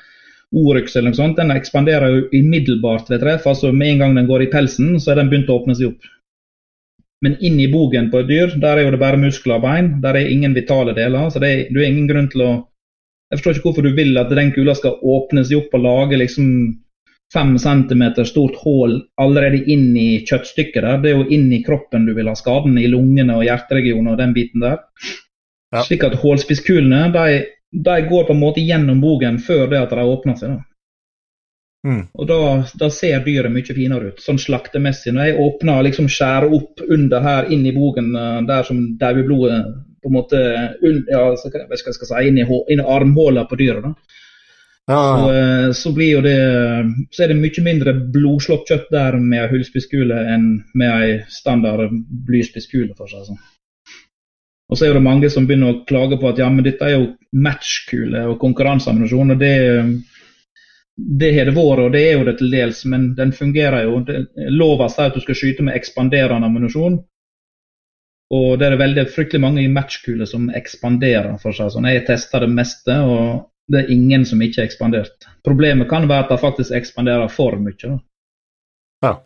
Oryx 0.50 0.96
eller 0.96 1.12
noe 1.12 1.18
sånt, 1.18 1.36
den 1.38 1.52
ekspanderer 1.54 2.14
jo 2.14 2.22
umiddelbart 2.34 3.10
ved 3.10 3.22
treff. 3.22 3.46
altså 3.46 3.70
Med 3.72 3.94
en 3.94 4.02
gang 4.02 4.16
den 4.18 4.26
går 4.26 4.46
i 4.46 4.50
pelsen, 4.50 4.96
så 5.00 5.12
er 5.12 5.20
den 5.20 5.30
begynt 5.30 5.50
å 5.50 5.60
åpne 5.60 5.76
seg 5.78 5.92
opp. 5.92 6.08
Men 7.22 7.36
inni 7.44 7.68
bogen 7.70 8.08
på 8.10 8.22
et 8.22 8.30
dyr, 8.30 8.54
der 8.60 8.78
er 8.78 8.86
jo 8.86 8.94
det 8.94 9.02
bare 9.02 9.20
muskler 9.20 9.58
og 9.58 9.64
bein. 9.66 9.92
Der 10.02 10.16
er 10.16 10.30
ingen 10.32 10.56
vitale 10.56 10.94
deler. 10.96 11.30
så 11.30 11.38
det 11.38 11.50
er, 11.50 11.64
du 11.70 11.80
har 11.80 11.90
ingen 11.90 12.08
grunn 12.08 12.30
til 12.32 12.46
å 12.46 12.50
Jeg 13.30 13.38
forstår 13.38 13.54
ikke 13.54 13.68
hvorfor 13.68 13.86
du 13.86 13.94
vil 13.94 14.18
at 14.18 14.30
den 14.34 14.48
kula 14.50 14.72
skal 14.74 14.96
åpne 15.06 15.44
seg 15.46 15.60
opp 15.60 15.74
og 15.78 15.84
lage 15.84 16.16
liksom 16.18 16.46
fem 17.30 17.52
centimeter 17.62 18.26
stort 18.26 18.56
hull 18.64 18.96
allerede 19.22 19.60
inn 19.70 19.92
i 19.94 20.24
kjøttstykket 20.26 20.82
der. 20.82 20.98
Det 20.98 21.12
er 21.12 21.20
jo 21.20 21.28
inn 21.30 21.52
i 21.54 21.62
kroppen 21.62 22.08
du 22.08 22.14
vil 22.16 22.26
ha 22.26 22.34
skaden, 22.34 22.74
i 22.78 22.90
lungene 22.90 23.36
og 23.38 23.44
hjerteregionen 23.46 24.10
og 24.10 24.18
den 24.18 24.34
biten 24.34 24.64
der. 24.64 24.80
Ja. 25.70 25.84
Slik 25.86 26.02
at 26.02 26.18
hullspisskulene 26.18 27.04
de, 27.14 27.44
de, 27.70 28.00
går 28.08 28.24
på 28.26 28.34
en 28.34 28.40
måte 28.40 28.64
gjennom 28.64 29.00
bogen 29.00 29.38
før 29.38 29.68
det 29.70 29.80
at 29.84 29.94
de 29.94 30.04
åpner 30.04 30.36
seg. 30.40 30.56
da. 30.56 30.64
Mm. 31.86 32.00
Og 32.12 32.26
da, 32.28 32.38
da, 32.76 32.90
ser 32.92 33.22
dyret 33.24 33.52
mye 33.52 33.74
finere 33.76 34.10
ut, 34.12 34.18
sånn 34.20 34.40
slaktemessig. 34.40 35.14
Når 35.16 35.30
jeg 35.30 35.44
åpner 35.46 35.86
liksom 35.86 36.10
skjærer 36.12 36.52
opp 36.52 36.82
under 36.84 37.24
her, 37.24 37.48
inn 37.54 37.64
i 37.64 37.72
bogen, 37.76 38.12
eh, 38.16 38.40
der 38.48 38.66
som 38.68 38.82
daueblodet 39.00 39.62
på 40.00 40.10
en 40.10 40.16
måte 40.16 40.40
un, 40.84 41.02
ja, 41.08 41.22
så, 41.36 41.52
hva 41.52 41.78
skal 41.78 41.94
jeg 41.94 42.08
si, 42.10 42.24
inn 42.28 42.40
i, 42.40 42.46
inn 42.72 42.84
på 43.48 43.60
dyret. 43.60 43.86
da. 43.86 43.94
Ja. 44.90 45.00
Så, 45.00 45.32
eh, 45.32 45.72
så, 45.76 45.92
blir 45.94 46.10
jo 46.16 46.20
det 46.24 46.38
Så 47.14 47.22
er 47.22 47.30
det 47.30 47.38
mye 47.38 47.62
mindre 47.62 47.92
blodslått 47.94 48.68
kjøtt 48.68 48.88
der 48.90 49.16
med 49.20 49.44
ei 49.44 49.50
hullspisskule 49.52 50.16
enn 50.34 50.48
med 50.74 50.90
ei 50.90 51.18
standard 51.30 51.92
blyspisskule, 52.26 52.94
for 52.98 53.06
seg 53.06 53.28
sånn. 53.28 53.40
Og 54.70 54.78
så 54.78 54.86
er 54.86 54.94
det 54.94 55.02
mange 55.02 55.30
som 55.32 55.48
begynner 55.48 55.74
å 55.74 55.82
klage 55.88 56.18
på 56.20 56.30
at 56.30 56.38
ja, 56.38 56.46
men 56.52 56.64
dette 56.64 56.86
er 56.86 56.94
jo 56.94 57.06
matchkule 57.34 58.22
og 58.30 58.38
konkurranseammunisjon. 58.42 59.34
og 59.34 59.38
det 59.42 59.54
det 61.00 61.30
har 61.32 61.48
det 61.48 61.54
vært, 61.56 61.80
og 61.80 61.92
det 61.94 62.00
er 62.04 62.18
jo 62.18 62.24
det 62.26 62.36
til 62.40 62.50
dels, 62.52 62.82
men 62.84 63.12
den 63.16 63.32
fungerer 63.32 63.86
jo. 63.86 64.00
Lova 64.52 64.88
sier 64.90 65.08
at 65.08 65.16
du 65.16 65.22
skal 65.24 65.38
skyte 65.38 65.64
med 65.64 65.78
ekspanderende 65.78 66.48
ammunisjon. 66.50 66.98
Og 68.30 68.50
det 68.60 68.68
er 68.68 68.78
veldig 68.78 69.06
fryktelig 69.10 69.40
mange 69.42 69.62
i 69.64 69.70
matchkuler 69.72 70.28
som 70.28 70.50
ekspanderer. 70.54 71.38
for 71.42 71.56
seg. 71.56 71.72
Sånn, 71.72 71.88
jeg 71.88 72.04
testa 72.06 72.42
det 72.42 72.50
meste, 72.52 72.94
og 73.00 73.50
det 73.70 73.84
er 73.84 73.94
ingen 73.94 74.26
som 74.26 74.42
ikke 74.42 74.62
har 74.62 74.68
ekspandert. 74.68 75.26
Problemet 75.46 75.88
kan 75.88 76.08
være 76.08 76.26
at 76.26 76.34
de 76.34 76.38
faktisk 76.38 76.76
ekspanderer 76.76 77.28
for 77.32 77.56
mye. 77.58 77.98
Ja. 79.02 79.16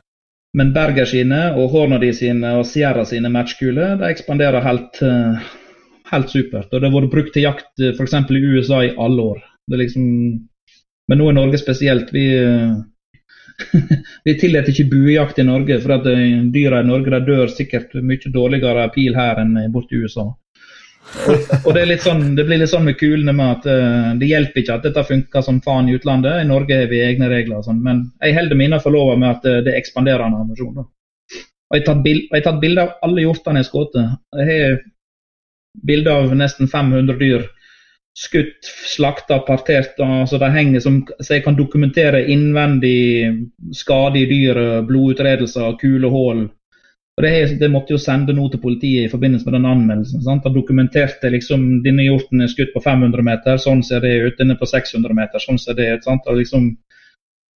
Men 0.54 0.72
Berger 0.74 1.08
sine 1.10 1.40
og 1.58 1.72
Hornady 1.72 2.12
sine 2.14 2.54
og 2.60 2.66
Sierra 2.70 3.02
sine 3.08 3.30
matchkuler 3.32 3.96
de 3.98 4.10
ekspanderer 4.12 4.62
helt, 4.62 5.00
eh, 5.02 5.52
helt 6.12 6.30
supert. 6.30 6.70
Og 6.70 6.80
det 6.80 6.88
har 6.88 6.94
vært 6.94 7.14
brukt 7.14 7.32
til 7.34 7.48
jakt 7.48 7.82
eh, 7.82 7.94
f.eks. 7.94 8.14
i 8.30 8.44
USA 8.54 8.84
i 8.86 8.94
alle 8.94 9.30
år. 9.34 9.40
Liksom 9.74 10.04
men 11.08 11.20
nå 11.20 11.30
i 11.30 11.36
Norge 11.36 11.58
spesielt. 11.60 12.12
Vi, 12.14 12.24
vi 14.26 14.36
tillater 14.40 14.72
ikke 14.72 14.90
buejakt 14.92 15.40
i 15.42 15.48
Norge, 15.48 15.80
for 15.82 15.98
at 15.98 16.08
eh, 16.10 16.38
dyra 16.54 16.80
i 16.80 16.88
Norge 16.88 17.20
dør 17.26 17.50
sikkert 17.52 17.96
mye 18.00 18.32
dårligere 18.32 18.86
av 18.86 18.94
pil 18.94 19.16
her 19.18 19.42
enn 19.42 19.58
borte 19.74 19.96
i 19.96 20.04
USA. 20.04 20.30
Og, 21.64 21.70
det, 21.76 21.98
sånn, 22.02 22.34
det, 22.36 22.44
blir 22.46 22.60
litt 22.60 22.72
sånn 22.72 22.86
med 22.88 22.98
kulene 23.00 23.34
med 23.36 23.52
at 23.58 23.68
uh, 23.70 24.10
det 24.18 24.28
hjelper 24.28 24.62
ikke 24.62 24.78
at 24.78 24.86
dette 24.88 25.06
funker 25.08 25.44
som 25.46 25.60
faen 25.64 25.88
i 25.88 25.96
utlandet. 25.96 26.42
I 26.42 26.48
Norge 26.48 26.80
har 26.82 26.90
vi 26.90 27.02
egne 27.04 27.30
regler 27.30 27.60
og 27.60 27.68
sånn, 27.68 27.80
men 27.84 28.06
jeg 28.20 28.36
holder 28.38 28.60
mine 28.60 28.80
forlover 28.82 29.20
med 29.20 29.30
at 29.30 29.48
uh, 29.48 29.60
det 29.64 29.72
er 29.72 29.80
ekspanderende 29.80 30.42
ammunisjon. 30.42 30.84
Og 30.84 31.78
jeg 31.78 31.86
har 31.86 32.44
tatt 32.44 32.60
bilde 32.62 32.84
av 32.84 32.96
alle 33.06 33.24
hjortene 33.24 33.62
jeg 33.62 33.66
har 33.66 33.70
skutt. 33.70 33.96
Jeg 34.38 34.48
har 34.50 34.80
bilde 35.88 36.12
av 36.12 36.34
nesten 36.38 36.70
500 36.70 37.18
dyr 37.18 37.46
skutt, 38.14 38.68
slakta, 38.94 39.40
partert. 39.46 39.98
Altså 39.98 40.38
de 40.38 40.50
henger 40.54 40.82
som, 40.84 41.00
så 41.20 41.36
jeg 41.36 41.44
kan 41.46 41.56
dokumentere 41.58 42.24
innvendig 42.30 43.48
skade 43.74 44.22
i 44.22 44.28
dyret, 44.30 44.86
blodutredelser, 44.88 45.74
kulehull. 45.80 46.46
Og 47.14 47.22
det, 47.22 47.32
det, 47.60 47.68
måtte 47.70 47.94
jo 47.94 48.00
sende 48.02 48.34
noe 48.34 48.50
til 48.50 48.58
politiet 48.62 49.06
i 49.06 49.10
forbindelse 49.10 49.46
med 49.46 49.54
den 49.54 49.68
anmeldelsen. 49.70 50.22
sant? 50.24 50.46
Han 50.48 50.54
dokumenterte 50.56 51.30
liksom 51.30 51.66
denne 51.84 52.08
hjorten 52.08 52.42
er 52.42 52.50
skutt 52.50 52.72
på 52.74 52.82
500 52.82 53.22
meter, 53.22 53.60
sånn 53.62 53.84
ser 53.86 54.02
det 54.02 54.16
ut. 54.24 54.38
Denne 54.40 54.56
på 54.58 54.66
600 54.66 55.14
meter, 55.14 55.42
sånn 55.42 55.60
ser 55.62 55.78
det 55.78 55.92
ut. 55.92 56.08
sant? 56.08 56.26
Og 56.26 56.40
liksom, 56.40 56.72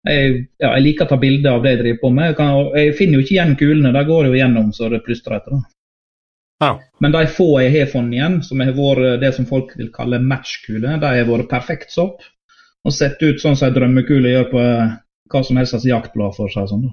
jeg, 0.06 0.36
ja, 0.62 0.76
jeg, 0.76 0.84
liker 0.86 1.08
å 1.08 1.12
ta 1.14 1.18
bilder 1.24 1.58
av 1.58 1.66
det 1.66 1.74
jeg 1.74 1.82
driver 1.82 2.04
på 2.04 2.14
med. 2.20 2.30
Jeg, 2.30 2.38
kan, 2.38 2.54
jeg 2.78 2.94
finner 3.00 3.18
jo 3.18 3.26
ikke 3.26 3.36
igjen 3.40 3.58
kulene, 3.64 3.96
de 3.98 4.06
går 4.12 4.30
jo 4.30 4.38
gjennom 4.38 4.70
så 4.78 4.92
det 4.94 5.02
plystrer 5.08 5.40
etter. 5.40 5.58
da. 5.58 5.74
Ja. 6.62 6.72
Men 7.02 7.14
de 7.14 7.26
få 7.30 7.50
jeg 7.62 7.74
har 7.74 7.90
funnet 7.92 8.18
igjen, 8.18 8.38
som 8.46 8.62
har 8.62 8.78
vært 8.78 9.22
det 9.22 9.34
som 9.36 9.50
folk 9.50 9.74
vil 9.78 9.90
kalle 9.94 10.22
matchkuler, 10.22 11.02
de 11.02 11.12
har 11.18 11.30
vært 11.30 11.50
perfekt 11.50 11.94
sopp 11.94 12.22
og 12.88 12.94
sett 12.94 13.22
ut 13.22 13.42
sånn 13.42 13.58
som 13.58 13.68
ei 13.68 13.76
drømmekule 13.76 14.32
gjør 14.32 14.48
på 14.52 14.62
eh, 14.64 14.96
hva 15.34 15.42
som 15.44 15.58
helst 15.60 15.74
slags 15.74 15.90
jaktblad, 15.90 16.36
for 16.38 16.54
seg 16.54 16.70
sånn. 16.70 16.88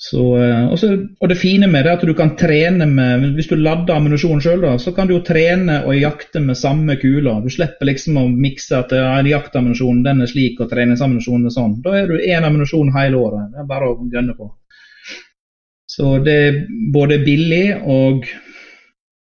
Så, 0.00 0.22
og, 0.32 0.78
så, 0.80 0.94
og 1.20 1.28
Det 1.28 1.36
fine 1.36 1.66
med 1.68 1.84
det 1.84 1.90
er 1.90 1.98
at 1.98 2.04
du 2.08 2.14
kan 2.16 2.30
trene 2.40 2.86
med 2.88 3.34
Hvis 3.36 3.50
du 3.50 3.58
lader 3.60 3.98
ammunisjon 3.98 4.40
sjøl, 4.40 4.64
så 4.80 4.94
kan 4.96 5.10
du 5.10 5.18
jo 5.18 5.24
trene 5.26 5.82
og 5.84 5.98
jakte 5.98 6.40
med 6.40 6.56
samme 6.56 6.96
kula. 6.96 7.34
Du 7.44 7.50
slipper 7.52 7.84
liksom 7.84 8.16
å 8.16 8.24
mikse 8.32 8.78
at 8.78 8.94
ja, 8.96 9.18
jaktammunisjonen 9.28 10.00
den 10.06 10.24
er 10.24 10.30
slik 10.30 10.62
og 10.64 10.70
treningsammunisjonen 10.72 11.50
er 11.50 11.52
sånn. 11.52 11.76
Da 11.84 11.98
er 11.98 12.08
du 12.08 12.16
én 12.16 12.48
ammunisjon 12.48 12.94
hele 12.96 13.20
året. 13.20 13.50
Det 13.52 13.60
er 13.60 13.68
bare 13.68 13.90
å 13.90 13.98
gønne 14.14 14.38
på. 14.38 14.48
Så 15.90 16.16
det 16.24 16.36
er 16.46 16.62
både 16.94 17.18
billig 17.26 17.66
og 17.84 18.24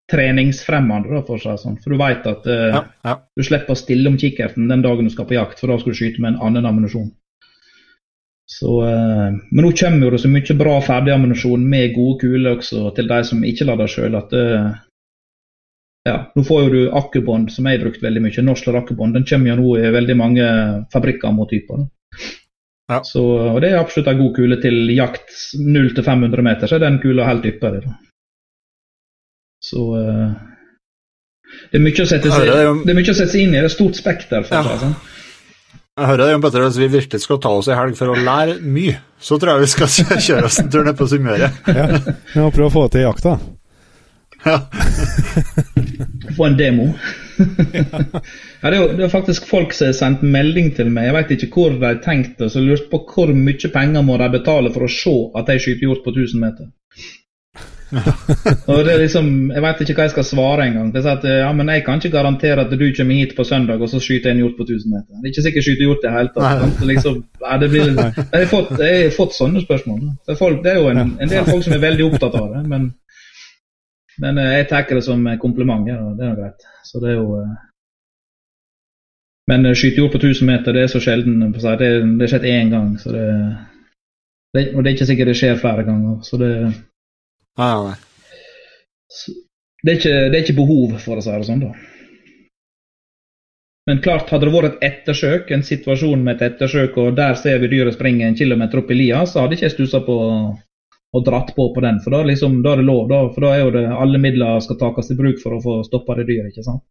treningsfremmende, 0.09 1.15
da, 1.15 1.23
for 1.25 1.41
seg 1.41 1.57
sånn. 1.61 1.79
For 1.81 1.93
du 1.93 2.01
vet 2.01 2.29
at 2.29 2.45
uh, 2.49 2.67
ja, 2.75 2.83
ja. 3.05 3.15
du 3.37 3.45
slipper 3.45 3.73
å 3.73 3.79
stille 3.79 4.09
om 4.09 4.17
kikkerten 4.21 4.69
den 4.69 4.85
dagen 4.85 5.07
du 5.07 5.13
skal 5.13 5.25
på 5.29 5.37
jakt, 5.37 5.61
for 5.61 5.71
da 5.71 5.79
skal 5.81 5.93
du 5.93 5.99
skyte 5.99 6.21
med 6.21 6.35
en 6.35 6.41
annen 6.49 6.69
ammunisjon. 6.69 7.09
Så, 8.49 8.81
uh, 8.81 9.29
men 9.51 9.65
nå 9.65 9.71
kommer 9.77 10.07
jo 10.07 10.11
det 10.15 10.21
så 10.23 10.31
mye 10.31 10.57
bra 10.57 10.79
ferdigammunisjon 10.81 11.65
med 11.69 11.93
gode 11.93 12.17
kuler 12.23 12.57
også 12.57 12.89
til 12.97 13.09
de 13.11 13.19
som 13.27 13.45
ikke 13.45 13.67
lader 13.69 13.91
sjøl, 13.91 14.17
uh, 14.17 14.71
ja, 16.07 16.17
nå 16.33 16.43
får 16.47 16.63
jo 16.63 16.71
du 16.73 16.97
akkubånd, 16.97 17.51
som 17.53 17.67
jeg 17.69 17.77
har 17.77 17.85
brukt 17.85 18.01
veldig 18.01 18.23
mye. 18.25 18.43
Norsk 18.47 18.69
akkubånd. 18.73 19.13
Den 19.17 19.27
kommer 19.29 19.51
jo 19.51 19.57
nå 19.59 19.73
i 19.77 19.93
veldig 19.93 20.15
mange 20.17 20.45
fabrikkammotyper. 20.93 21.85
Ja. 22.89 23.03
Så, 23.05 23.21
og 23.21 23.59
det 23.61 23.69
er 23.69 23.83
absolutt 23.83 24.09
en 24.09 24.21
god 24.23 24.31
kule 24.39 24.57
til 24.63 24.89
jakt 24.95 25.35
0-500 25.59 26.41
meter, 26.47 26.65
så 26.65 26.79
er 26.79 26.87
den 26.87 26.97
kula 27.03 27.27
helt 27.27 27.45
ypperlig. 27.45 27.83
Så 29.61 29.83
det 31.69 31.77
er 31.77 31.83
mye 31.83 32.01
å 32.01 32.09
sette 32.09 32.31
seg 32.31 33.41
inn 33.43 33.53
i. 33.53 33.59
Det 33.59 33.67
er 33.67 33.73
stort 33.73 33.99
spekter. 33.99 34.45
for 34.47 34.57
ja. 34.57 34.77
sånn. 34.81 34.95
Jeg 35.99 36.07
hører 36.07 36.21
det, 36.23 36.31
Jon 36.31 36.43
Petter, 36.43 36.63
hvis 36.63 36.79
vi 36.79 36.87
virkelig 36.93 37.19
skal 37.25 37.39
ta 37.43 37.49
oss 37.59 37.67
en 37.67 37.75
helg 37.75 37.97
for 37.99 38.13
å 38.13 38.19
lære 38.23 38.59
mye, 38.63 38.99
så 39.19 39.35
tror 39.39 39.57
jeg 39.57 39.65
vi 39.65 39.71
skal 39.73 39.89
kjøre 40.27 40.47
oss 40.47 40.59
en 40.61 40.69
tur 40.71 40.85
ned 40.87 40.95
på 40.95 41.07
Sunnmøre. 41.11 41.49
ja, 41.67 41.87
vi 41.99 42.39
må 42.39 42.51
prøve 42.55 42.69
å 42.69 42.75
få 42.77 42.85
til 42.93 43.03
jakta. 43.03 43.39
Ja. 44.45 44.61
Få 46.37 46.45
en 46.45 46.55
demo. 46.55 46.85
ja, 47.73 47.83
det, 47.83 48.69
er 48.69 48.75
jo, 48.77 48.85
det 48.95 49.03
er 49.03 49.11
faktisk 49.11 49.47
folk 49.49 49.73
som 49.75 49.89
har 49.89 49.97
sendt 49.97 50.21
melding 50.23 50.69
til 50.77 50.91
meg. 50.93 51.09
Jeg 51.09 51.15
vet 51.17 51.33
ikke 51.35 51.49
hvor 51.55 51.75
de 51.75 51.83
har 51.83 51.99
tenkt 52.05 52.39
det, 52.39 52.51
så 52.53 52.63
lurt 52.63 52.87
på 52.91 53.01
hvor 53.09 53.33
mye 53.35 53.71
penger 53.73 54.05
må 54.05 54.15
de 54.21 54.29
betale 54.37 54.71
for 54.71 54.87
å 54.87 54.91
se 54.93 55.15
at 55.35 55.49
de 55.49 55.57
skyter 55.59 55.89
hjort 55.89 56.05
på 56.05 56.13
1000 56.15 56.45
meter. 56.45 56.69
Og 58.69 58.79
det 58.85 58.91
er 58.93 58.99
liksom, 59.01 59.27
Jeg 59.51 59.63
vet 59.65 59.81
ikke 59.81 59.95
hva 59.97 60.05
jeg 60.05 60.13
skal 60.13 60.27
svare 60.27 60.67
engang. 60.69 60.91
Ja, 61.25 61.51
men 61.57 61.71
jeg 61.73 61.83
kan 61.85 62.01
ikke 62.01 62.13
garantere 62.13 62.65
at 62.65 62.71
du 62.71 62.85
kommer 62.97 63.15
hit 63.17 63.35
på 63.37 63.43
søndag 63.43 63.81
og 63.81 63.89
så 63.89 63.99
skyter 64.03 64.31
en 64.31 64.43
hjort 64.43 64.57
på 64.57 64.67
1000 64.67 64.93
meter. 64.93 65.09
Det 65.09 65.25
er 65.25 65.33
ikke 65.33 65.47
sikkert 65.47 65.67
skyter 65.67 65.85
hjort 65.87 66.03
i 66.03 66.07
det 66.07 66.15
hele 66.17 66.33
tatt. 66.37 66.85
Liksom, 66.93 67.19
ja, 67.41 67.57
det 67.57 67.69
blir, 67.73 67.91
jeg, 67.91 68.13
har 68.33 68.49
fått, 68.53 68.73
jeg, 68.79 69.03
har 69.03 69.13
fått, 69.17 69.35
sånne 69.37 69.65
spørsmål. 69.65 69.99
Det 70.25 70.35
er, 70.35 70.39
folk, 70.39 70.63
det 70.63 70.73
er 70.73 70.81
jo 70.81 70.89
en, 70.93 71.05
en, 71.17 71.29
del 71.29 71.45
folk 71.49 71.65
som 71.65 71.77
er 71.77 71.85
veldig 71.87 72.09
opptatt 72.11 72.39
av 72.39 72.49
det. 72.55 72.65
men 72.69 72.91
men 74.19 74.37
eh, 74.37 74.53
jeg 74.57 74.67
tar 74.69 74.87
det 74.89 75.03
som 75.05 75.25
kompliment, 75.41 75.87
ja, 75.87 75.97
det 76.17 76.27
er 76.27 76.37
greit. 76.37 76.67
Så 76.83 77.01
det 77.03 77.13
er 77.13 77.19
jo 77.21 77.39
eh, 77.39 77.57
Men 79.49 79.65
eh, 79.65 79.75
skytejord 79.75 80.11
på 80.11 80.21
1000 80.21 80.47
meter, 80.47 80.75
det 80.75 80.83
er 80.83 80.91
så 80.91 80.99
sjelden. 80.99 81.39
Det 81.53 81.63
har 81.63 82.27
skjedd 82.33 82.45
én 82.45 82.73
gang, 82.73 82.91
så 82.99 83.13
det, 83.15 83.25
det, 84.53 84.75
Og 84.75 84.83
det 84.83 84.91
er 84.91 84.97
ikke 84.97 85.09
sikkert 85.09 85.31
det 85.31 85.39
skjer 85.39 85.61
flere 85.61 85.85
ganger, 85.87 86.19
så 86.23 86.37
det 86.37 86.53
ah, 87.57 87.89
nei. 87.89 87.95
Det, 89.83 89.91
er 89.91 89.97
ikke, 89.97 90.17
det 90.29 90.35
er 90.35 90.43
ikke 90.43 90.59
behov, 90.59 90.97
for 91.01 91.17
å 91.17 91.23
si 91.23 91.33
det 91.33 91.47
sånn, 91.47 91.63
da. 91.63 91.73
Men 93.89 94.03
klart, 94.05 94.29
hadde 94.29 94.45
det 94.45 94.53
vært 94.53 94.75
et 94.75 94.83
ettersøk, 94.85 95.49
en 95.49 95.65
situasjon 95.65 96.21
med 96.21 96.37
et 96.37 96.51
ettersøk, 96.51 96.97
og 97.01 97.15
der 97.17 97.33
ser 97.39 97.57
vi 97.63 97.71
dyret 97.71 97.95
springe 97.95 98.27
en 98.27 98.37
kilometer 98.37 98.83
opp 98.83 98.91
i 98.93 98.97
lia, 98.99 99.23
så 99.25 99.41
hadde 99.41 99.57
ikke 99.57 99.65
jeg 99.65 99.77
stussa 99.79 100.03
på 100.05 100.17
og 101.17 101.25
dratt 101.25 101.55
på 101.55 101.71
på 101.73 101.81
den. 101.81 101.97
For 102.03 102.13
da, 102.13 102.21
liksom, 102.27 102.61
da 102.61 102.75
er 102.75 102.83
det 102.83 102.85
lov. 102.85 103.07
Da, 103.09 103.23
for 103.33 103.45
da 103.45 103.55
er 103.55 103.63
jo 103.63 103.73
det 103.73 103.85
alle 103.89 104.21
midler 104.21 104.59
skal 104.61 104.77
takes 104.77 105.09
i 105.09 105.17
bruk 105.17 105.41
for 105.41 105.55
å 105.55 105.61
få 105.63 105.79
stoppa 105.87 106.19
det 106.19 106.27
dyret. 106.29 106.51
ikke 106.51 106.65
sant? 106.67 106.83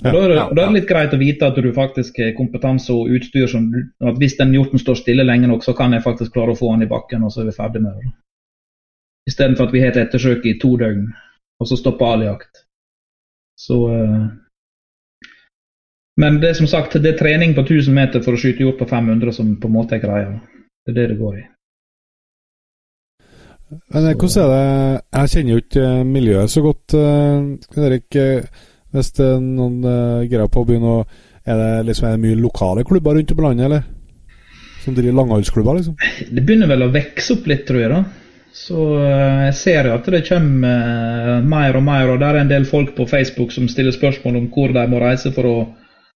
Ja, 0.00 0.10
da, 0.10 0.22
er 0.22 0.28
det, 0.28 0.36
ja, 0.38 0.46
ja. 0.46 0.46
da, 0.56 0.62
er 0.62 0.70
det, 0.70 0.78
litt 0.78 0.88
greit 0.88 1.14
å 1.14 1.20
vite 1.20 1.50
at 1.50 1.60
du 1.60 1.68
faktisk 1.76 2.18
har 2.22 2.32
kompetanse 2.38 2.94
og 2.96 3.12
utstyr 3.18 3.46
som 3.50 3.68
at 3.76 4.16
hvis 4.18 4.38
den 4.40 4.56
hjorten 4.56 4.80
står 4.80 4.98
stille 5.02 5.26
lenge 5.26 5.50
nok, 5.50 5.66
så 5.66 5.76
kan 5.76 5.92
jeg 5.94 6.06
faktisk 6.06 6.32
klare 6.34 6.56
å 6.56 6.58
få 6.58 6.72
den 6.72 6.88
i 6.88 6.90
bakken, 6.90 7.26
og 7.26 7.34
så 7.34 7.44
er 7.44 7.50
vi 7.50 7.58
ferdig 7.58 7.84
med 7.84 8.00
det. 8.00 8.14
Istedenfor 9.28 9.68
at 9.68 9.74
vi 9.74 9.82
har 9.82 9.92
et 9.92 10.00
ettersøk 10.00 10.46
i 10.48 10.58
to 10.60 10.74
døgn, 10.80 11.08
og 11.60 11.68
så 11.68 11.76
stopper 11.76 12.06
all 12.06 12.24
jakt. 12.24 12.64
Så 13.60 13.76
uh, 13.92 14.26
Men 16.20 16.40
det 16.40 16.50
er 16.50 16.58
som 16.58 16.66
sagt 16.66 16.96
det 17.02 17.14
er 17.14 17.18
trening 17.18 17.54
på 17.54 17.64
1000 17.66 17.94
meter 17.94 18.24
for 18.24 18.36
å 18.36 18.40
skyte 18.40 18.64
hjort 18.64 18.80
på 18.80 18.88
500 18.88 19.32
som 19.36 19.54
på 19.60 19.68
en 19.68 19.76
måte 19.76 19.96
er 19.96 20.04
greia. 20.04 20.34
Det 20.84 20.92
er 20.92 20.98
det 21.00 21.08
det 21.12 21.20
går 21.20 21.38
i. 21.38 21.44
Men 23.94 24.06
eh, 24.08 24.16
hvordan 24.18 24.42
er 24.42 24.50
det 24.50 25.02
Jeg 25.14 25.30
kjenner 25.32 25.52
jo 25.52 25.62
ikke 25.62 25.82
eh, 25.86 26.04
miljøet 26.04 26.50
så 26.50 26.62
godt, 26.64 26.94
Erik. 27.78 28.16
Hvis 28.90 29.12
det 29.14 29.26
er 29.26 29.42
noen 29.44 29.76
greier 30.26 30.50
på 30.50 30.64
å 30.64 30.66
begynne 30.66 30.94
å 30.96 31.04
Er 31.46 31.60
det 31.60 31.86
liksom 31.86 32.08
er 32.08 32.16
det 32.16 32.24
mye 32.24 32.40
lokale 32.40 32.82
klubber 32.84 33.14
rundt 33.14 33.30
om 33.32 33.38
i 33.38 33.44
landet, 33.46 33.66
eller? 33.68 33.84
Som 34.82 34.96
driver 34.96 35.16
langholdsklubber, 35.20 35.78
liksom? 35.78 35.94
Det 36.32 36.42
begynner 36.42 36.68
vel 36.72 36.88
å 36.88 36.90
vokse 36.92 37.36
opp 37.36 37.46
litt, 37.48 37.66
tror 37.68 37.80
jeg. 37.80 37.92
da. 37.92 38.02
Så 38.60 38.80
eh, 39.00 39.42
jeg 39.46 39.54
ser 39.56 39.88
at 39.88 40.08
det 40.12 40.24
kommer 40.28 40.80
eh, 41.38 41.44
mer 41.48 41.78
og 41.78 41.84
mer, 41.86 42.10
og 42.12 42.18
det 42.20 42.28
er 42.28 42.40
en 42.42 42.50
del 42.50 42.66
folk 42.68 42.92
på 42.96 43.06
Facebook 43.08 43.54
som 43.54 43.68
stiller 43.72 43.94
spørsmål 43.94 44.36
om 44.36 44.48
hvor 44.52 44.74
de 44.76 44.82
må 44.90 45.00
reise 45.00 45.32
for 45.32 45.48
å 45.48 45.54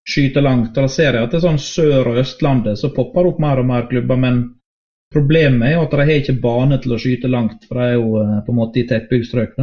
skyte 0.04 0.42
langt. 0.44 0.74
Og 0.74 0.84
da 0.84 0.90
ser 0.92 1.16
jeg 1.16 1.24
at 1.24 1.32
det 1.32 1.40
er 1.40 1.46
sånn 1.46 1.62
Sør- 1.62 2.10
og 2.12 2.20
Østlandet 2.20 2.80
så 2.80 2.92
popper 2.92 3.30
opp 3.30 3.40
mer 3.40 3.62
og 3.62 3.70
mer 3.70 3.88
klubber, 3.88 4.20
men 4.20 4.42
problemet 5.14 5.70
er 5.70 5.78
jo 5.78 5.86
at 5.86 5.96
de 5.96 6.02
har 6.02 6.18
ikke 6.18 6.36
bane 6.42 6.80
til 6.84 6.92
å 6.92 7.00
skyte 7.00 7.32
langt, 7.32 7.64
for 7.68 7.80
de 7.80 7.86
er 7.86 7.96
jo 7.96 8.20
eh, 8.20 8.36
på 8.44 8.52
en 8.52 8.60
måte 8.60 8.82
i 8.82 8.86
tettbygd 8.90 9.30
strøk. 9.30 9.56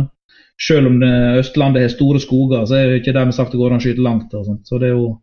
Selv 0.61 0.89
om 0.89 0.97
det, 1.01 1.13
Østlandet 1.43 1.85
har 1.85 1.93
store 1.93 2.21
skoger, 2.21 2.65
så 2.65 2.79
er 2.79 2.89
det 2.89 3.01
ikke 3.03 3.13
dermed 3.17 3.37
sagt 3.37 3.53
det 3.53 3.61
går 3.61 3.75
an 3.75 3.83
å 3.83 3.85
skyte 3.85 4.07
langt. 4.07 4.33
og 4.33 4.47
sånt. 4.49 4.65
Så 4.65 4.81
det 4.81 4.89
er 4.89 4.97
jo 4.97 5.19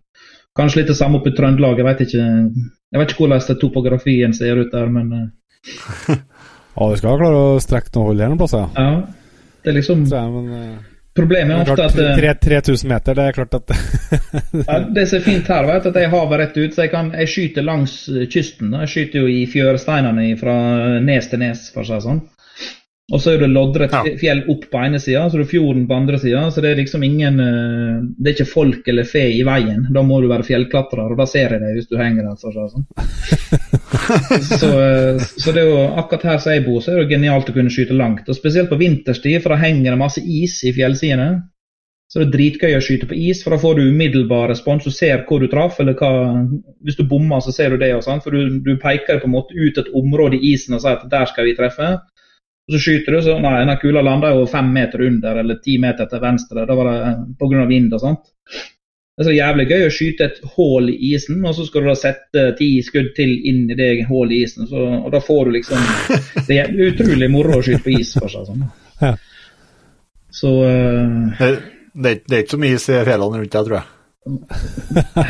kanskje 0.58 0.82
litt 0.82 0.92
det 0.92 0.98
samme 0.98 1.18
oppe 1.18 1.34
i 1.34 1.36
Trøndelag. 1.38 1.78
Jeg 1.78 1.90
vet 1.90 2.06
ikke, 2.06 2.30
jeg 2.94 3.02
vet 3.02 3.12
ikke 3.12 3.26
hvordan 3.26 3.60
topografien 3.62 4.34
ser 4.34 4.62
ut 4.62 4.74
der, 4.74 4.90
men 4.94 5.32
Ja, 6.78 6.90
du 6.92 7.00
skal 7.00 7.18
klare 7.18 7.38
å 7.38 7.56
strekke 7.62 7.90
noe 7.96 8.10
hold 8.10 8.22
her 8.22 8.30
noen 8.30 8.38
plasser. 8.38 8.68
Ja. 8.78 8.92
Det 9.64 9.72
er 9.72 9.76
liksom 9.80 10.04
jeg, 10.06 10.30
men, 10.30 10.52
uh, 10.54 10.98
Problemet 11.18 11.64
er 11.64 11.72
ofte 11.74 11.86
at 11.88 12.20
3000 12.46 12.86
eh, 12.86 12.90
meter, 12.92 13.16
det 13.18 13.24
er 13.26 13.34
klart 13.34 13.56
at 13.58 13.72
ja, 14.68 14.76
Det 14.94 15.04
som 15.10 15.18
er 15.18 15.24
fint 15.24 15.50
her, 15.50 15.66
vet, 15.66 15.88
at 15.90 15.98
jeg 15.98 16.10
har 16.12 16.14
havet 16.14 16.42
rett 16.44 16.58
ut, 16.60 16.74
så 16.76 16.84
jeg, 16.84 16.92
kan, 16.92 17.10
jeg 17.18 17.32
skyter 17.32 17.66
langs 17.66 17.94
eh, 18.12 18.28
kysten. 18.30 18.76
Jeg 18.84 18.92
skyter 18.92 19.24
jo 19.24 19.32
i 19.32 19.40
fjøresteinene 19.50 20.28
fra 20.38 20.54
nes 21.02 21.30
til 21.30 21.42
nes, 21.42 21.64
for 21.74 21.82
å 21.82 21.88
si 21.88 21.96
det 21.96 22.04
sånn. 22.06 22.22
Og 23.08 23.22
så 23.24 23.32
er 23.32 23.40
det 23.40 23.48
loddrett 23.48 23.94
fjell 24.20 24.42
opp 24.52 24.66
på 24.68 24.80
ene 24.84 24.98
sida, 25.00 25.22
så 25.30 25.38
er 25.38 25.40
det 25.40 25.48
fjorden 25.48 25.86
på 25.88 25.96
andre 25.96 26.18
sida. 26.20 26.42
Så 26.52 26.60
det 26.60 26.74
er 26.74 26.80
liksom 26.82 27.04
ingen 27.06 27.40
eh, 27.40 28.02
Det 28.18 28.28
er 28.28 28.34
ikke 28.36 28.50
folk 28.50 28.90
eller 28.92 29.08
fe 29.08 29.22
i 29.32 29.40
veien. 29.48 29.86
Da 29.94 30.02
må 30.04 30.18
du 30.20 30.28
være 30.28 30.44
fjellklatrer, 30.44 31.06
og 31.06 31.16
da 31.16 31.24
ser 31.28 31.54
jeg 31.56 31.62
deg 31.62 31.78
hvis 31.78 31.88
du 31.88 31.96
henger 31.96 32.26
der. 32.28 32.36
Så, 32.36 32.52
sånn. 32.52 32.84
så, 34.60 34.72
eh, 34.76 35.22
så 35.24 35.54
det 35.56 35.62
er 35.62 35.70
jo 35.70 35.86
akkurat 36.02 36.26
her 36.34 36.42
som 36.44 36.52
jeg 36.52 36.66
bor, 36.66 36.82
så 36.84 36.92
er 36.92 37.00
det 37.00 37.14
genialt 37.14 37.48
å 37.48 37.54
kunne 37.56 37.72
skyte 37.72 37.96
langt. 37.96 38.28
Og 38.28 38.36
spesielt 38.36 38.68
på 38.68 38.80
vinterstid, 38.82 39.38
for 39.40 39.56
da 39.56 39.62
henger 39.62 39.88
det 39.88 40.02
masse 40.02 40.20
is 40.20 40.58
i 40.68 40.74
fjellsidene. 40.76 41.30
Så 42.12 42.20
det 42.20 42.28
er 42.28 42.36
dritgøy 42.36 42.76
å 42.76 42.84
skyte 42.84 43.08
på 43.08 43.16
is, 43.16 43.40
for 43.44 43.56
da 43.56 43.60
får 43.60 43.80
du 43.80 43.88
umiddelbar 43.88 44.52
respons. 44.52 44.84
Du 44.84 44.92
ser 44.92 45.24
hvor 45.28 45.40
du 45.40 45.48
traff, 45.48 45.80
eller 45.80 45.96
hva 45.96 46.12
Hvis 46.84 47.00
du 47.00 47.08
bommer, 47.08 47.40
så 47.40 47.56
ser 47.56 47.72
du 47.72 47.80
det. 47.80 47.94
og 47.96 48.04
sånn, 48.04 48.20
For 48.20 48.36
du, 48.36 48.60
du 48.64 48.76
peker 48.76 49.20
på 49.20 49.28
en 49.28 49.36
måte 49.38 49.56
ut 49.56 49.80
et 49.80 49.92
område 49.96 50.36
i 50.36 50.52
isen 50.52 50.76
og 50.76 50.84
sier 50.84 51.00
at 51.00 51.08
der 51.08 51.28
skal 51.32 51.48
vi 51.48 51.56
treffe. 51.56 51.96
Og 52.68 52.74
så 52.74 52.80
skyter 52.84 53.14
du, 53.16 53.22
så 53.24 53.38
nei, 53.40 53.54
den 53.64 53.78
kula 53.80 54.02
landa 54.04 54.34
jo 54.36 54.42
fem 54.48 54.66
meter 54.74 55.06
under 55.06 55.38
eller 55.40 55.56
ti 55.64 55.78
meter 55.80 56.08
til 56.10 56.20
venstre. 56.20 56.66
Da 56.68 56.74
var 56.76 56.90
det 56.90 56.98
eh, 57.06 57.22
pga. 57.40 57.62
vind 57.70 57.94
og 57.96 58.02
sånt. 58.02 58.28
Det 59.18 59.24
er 59.24 59.28
så 59.30 59.34
jævlig 59.34 59.64
gøy 59.66 59.84
å 59.86 59.94
skyte 59.96 60.26
et 60.28 60.36
hull 60.54 60.90
i 60.92 60.98
isen, 61.14 61.40
og 61.48 61.56
så 61.56 61.64
skal 61.66 61.82
du 61.82 61.88
da 61.88 61.94
sette 61.98 62.44
ti 62.60 62.68
skudd 62.86 63.08
til 63.16 63.32
inn 63.50 63.64
i 63.72 63.78
det 63.78 63.88
hullet 64.06 64.36
i 64.36 64.42
isen. 64.44 64.68
Så, 64.68 64.84
og 65.00 65.08
da 65.10 65.22
får 65.24 65.48
du 65.48 65.56
liksom 65.56 65.88
Det 66.50 66.60
er 66.60 66.76
utrolig 66.90 67.30
moro 67.32 67.56
å 67.56 67.64
skyte 67.64 67.82
på 67.88 67.96
is 67.96 68.12
for 68.14 68.30
seg. 68.30 68.46
Sånn. 68.46 68.68
Ja. 69.00 69.14
Så 70.38 70.52
uh, 70.60 71.48
det, 71.96 72.20
det, 72.28 72.36
er 72.36 72.44
ikke 72.44 72.54
så 72.58 72.60
mye 72.62 72.76
is 72.76 72.86
i 72.92 73.00
fjellene 73.08 73.40
rundt 73.40 73.56
deg, 73.56 73.70
tror 73.70 73.78
jeg. 73.80 73.97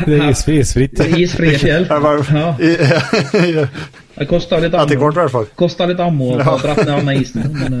Det 0.05 0.17
er 0.17 0.29
isfri, 0.29 0.59
isfritt. 0.63 0.97
Det 0.97 1.07
er 1.07 1.17
isfrie 1.23 1.57
fjell. 1.61 1.89
Ja. 3.55 3.65
Det 4.19 4.25
kosta 4.27 4.57
litt 4.59 4.73
ammo, 4.75 4.95
hvert 4.99 5.31
fall. 5.31 5.45
koster 5.55 5.87
litt 5.87 6.01
ammo 6.03 6.33
å 6.35 6.39
få 6.43 6.57
dratt 6.59 6.81
ned 6.83 7.05
med 7.07 7.21
isen. 7.21 7.45
Men, 7.61 7.77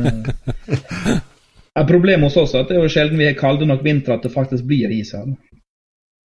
uh, 1.75 1.83
problemet 1.87 2.29
hos 2.29 2.37
oss 2.39 2.55
er 2.55 2.63
at 2.63 2.71
det 2.71 2.77
er 2.77 2.85
jo 2.85 2.91
sjelden 2.93 3.19
vi 3.19 3.27
har 3.27 3.35
kalde 3.39 3.67
nok 3.67 3.83
vintre 3.83 4.15
at 4.15 4.23
det 4.23 4.31
faktisk 4.31 4.63
blir 4.69 4.93
is 4.95 5.11
her. 5.17 5.27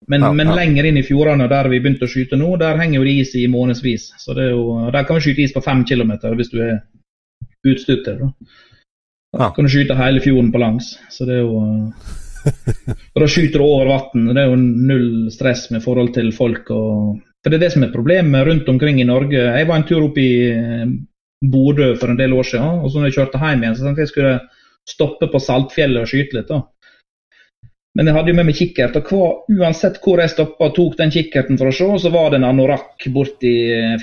Men, 0.06 0.20
ja, 0.20 0.30
men 0.36 0.50
ja. 0.52 0.54
lenger 0.58 0.86
inn 0.86 1.00
i 1.00 1.02
fjordene 1.06 1.48
der 1.48 1.66
vi 1.72 1.80
begynte 1.80 2.04
å 2.04 2.12
skyte 2.12 2.36
nå, 2.36 2.50
der 2.60 2.76
henger 2.76 3.00
jo 3.00 3.06
det 3.08 3.14
is 3.22 3.32
i 3.40 3.46
månedsvis. 3.48 4.10
Så 4.20 4.36
det 4.36 4.50
er 4.50 4.52
jo, 4.52 4.90
Der 4.92 5.06
kan 5.08 5.16
vi 5.16 5.24
skyte 5.24 5.46
is 5.46 5.54
på 5.54 5.64
fem 5.64 5.80
kilometer 5.88 6.36
hvis 6.36 6.52
du 6.52 6.58
er 6.60 6.76
utstyrt 7.64 8.04
til 8.04 8.20
det. 8.20 8.28
Da 9.34 9.48
kan 9.56 9.66
du 9.66 9.72
skyte 9.72 9.96
hele 9.98 10.22
fjorden 10.22 10.52
på 10.52 10.60
langs. 10.62 10.92
Så 11.10 11.26
det 11.26 11.40
er 11.40 11.42
jo 11.42 11.62
og 12.44 13.22
da 13.22 13.28
skyter 13.30 13.60
du 13.60 13.64
over 13.64 13.90
vann. 13.92 14.28
Det 14.32 14.42
er 14.42 14.50
jo 14.50 14.58
null 14.60 15.08
stress 15.32 15.68
med 15.72 15.84
forhold 15.84 16.12
til 16.16 16.30
folk. 16.36 16.70
Og, 16.74 17.16
for 17.42 17.52
Det 17.52 17.58
er 17.58 17.64
det 17.66 17.72
som 17.74 17.86
er 17.86 17.94
problemet 17.94 18.46
rundt 18.48 18.68
omkring 18.72 19.00
i 19.00 19.08
Norge. 19.08 19.40
Jeg 19.40 19.68
var 19.68 19.80
en 19.80 19.86
tur 19.88 20.08
opp 20.08 20.20
i 20.20 20.30
eh, 20.50 20.86
Bodø 21.44 21.92
for 22.00 22.12
en 22.12 22.20
del 22.20 22.36
år 22.36 22.50
siden. 22.50 22.82
og 22.82 22.90
så 22.90 23.00
når 23.00 23.10
jeg 23.10 23.18
kjørte 23.18 23.42
hjem 23.42 23.64
igjen, 23.64 23.76
så 23.76 23.86
tenkte 23.86 24.06
jeg 24.06 24.12
skulle 24.12 24.36
stoppe 24.88 25.30
på 25.32 25.40
Saltfjellet 25.40 26.04
og 26.04 26.10
skyte 26.10 26.38
litt. 26.38 26.48
da. 26.48 26.62
Men 27.94 28.08
jeg 28.10 28.16
hadde 28.16 28.32
jo 28.32 28.36
med 28.40 28.48
meg 28.48 28.56
kikkert, 28.58 28.96
og 28.98 29.10
hva, 29.10 29.26
uansett 29.54 30.00
hvor 30.02 30.18
jeg 30.18 30.32
stoppa 30.32 30.66
og 30.66 30.72
tok 30.74 30.96
den 30.98 31.12
kikkerten 31.14 31.60
for 31.60 31.70
å 31.70 31.74
se, 31.74 31.86
så 32.02 32.10
var 32.10 32.32
det 32.32 32.40
en 32.40 32.48
anorakk 32.48 33.06
borti 33.14 33.52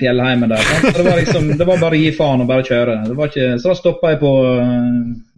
fjellheimen 0.00 0.48
der. 0.48 0.70
Det 0.86 1.04
var, 1.04 1.18
liksom, 1.18 1.50
det 1.58 1.66
var 1.68 1.82
bare 1.82 1.98
å 1.98 2.00
gi 2.00 2.14
faen 2.16 2.44
og 2.44 2.48
bare 2.48 2.64
kjøre. 2.64 2.96
Ikke, 3.12 3.50
så 3.60 3.72
da 3.74 3.76
stoppa 3.76 4.14
jeg 4.14 4.22
på 4.22 4.32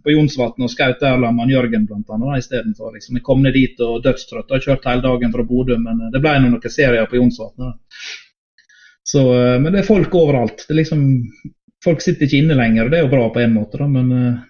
på 0.05 0.13
Jonsvatn 0.13 0.65
og 0.65 0.69
skjøt 0.71 1.01
der 1.01 1.17
sammen 1.17 1.39
med 1.39 1.53
Jørgen 1.55 1.87
bl.a. 1.89 2.37
istedenfor. 2.37 2.93
Liksom. 2.93 3.17
Jeg 3.17 3.25
kom 3.25 3.41
ned 3.43 3.55
dit 3.57 3.79
og 3.81 4.03
dødstrøtt. 4.05 4.53
Har 4.53 4.63
kjørt 4.63 4.87
hele 4.89 5.03
dagen 5.05 5.33
fra 5.33 5.45
Bodø, 5.47 5.79
men 5.81 6.05
eh, 6.05 6.11
det 6.13 6.21
ble 6.23 6.35
noen 6.43 6.71
serier 6.71 7.09
på 7.09 7.17
Jonsvatn. 7.17 7.71
Så, 9.05 9.23
eh, 9.33 9.55
men 9.61 9.71
det 9.73 9.81
er 9.81 9.87
folk 9.89 10.13
overalt. 10.17 10.67
Det 10.67 10.75
er 10.75 10.81
liksom, 10.83 11.07
folk 11.83 12.05
sitter 12.05 12.27
ikke 12.27 12.43
inne 12.43 12.59
lenger, 12.59 12.85
og 12.85 12.93
det 12.93 12.99
er 12.99 13.07
jo 13.07 13.13
bra 13.15 13.29
på 13.33 13.41
en 13.41 13.57
måte. 13.57 13.81
Da, 13.81 13.89
men 13.89 14.13
eh, 14.19 14.43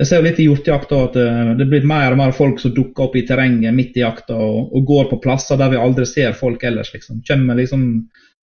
jeg 0.00 0.08
ser 0.08 0.22
jo 0.22 0.24
litt 0.24 0.38
i 0.40 0.46
hjortejakta 0.46 0.98
at 1.04 1.16
det 1.58 1.66
blir 1.68 1.84
mer 1.84 2.14
og 2.14 2.20
mer 2.22 2.30
folk 2.32 2.60
som 2.62 2.72
dukker 2.72 3.04
opp 3.04 3.16
i 3.20 3.24
terrenget 3.28 3.74
midt 3.76 3.98
i 3.98 4.00
jakta 4.00 4.32
og, 4.32 4.70
og 4.72 4.86
går 4.88 5.10
på 5.10 5.18
plasser 5.20 5.60
der 5.60 5.74
vi 5.74 5.80
aldri 5.80 6.06
ser 6.08 6.32
folk 6.38 6.64
ellers. 6.64 6.94
liksom. 6.94 7.18
Kommer 7.28 7.58
liksom 7.58 7.82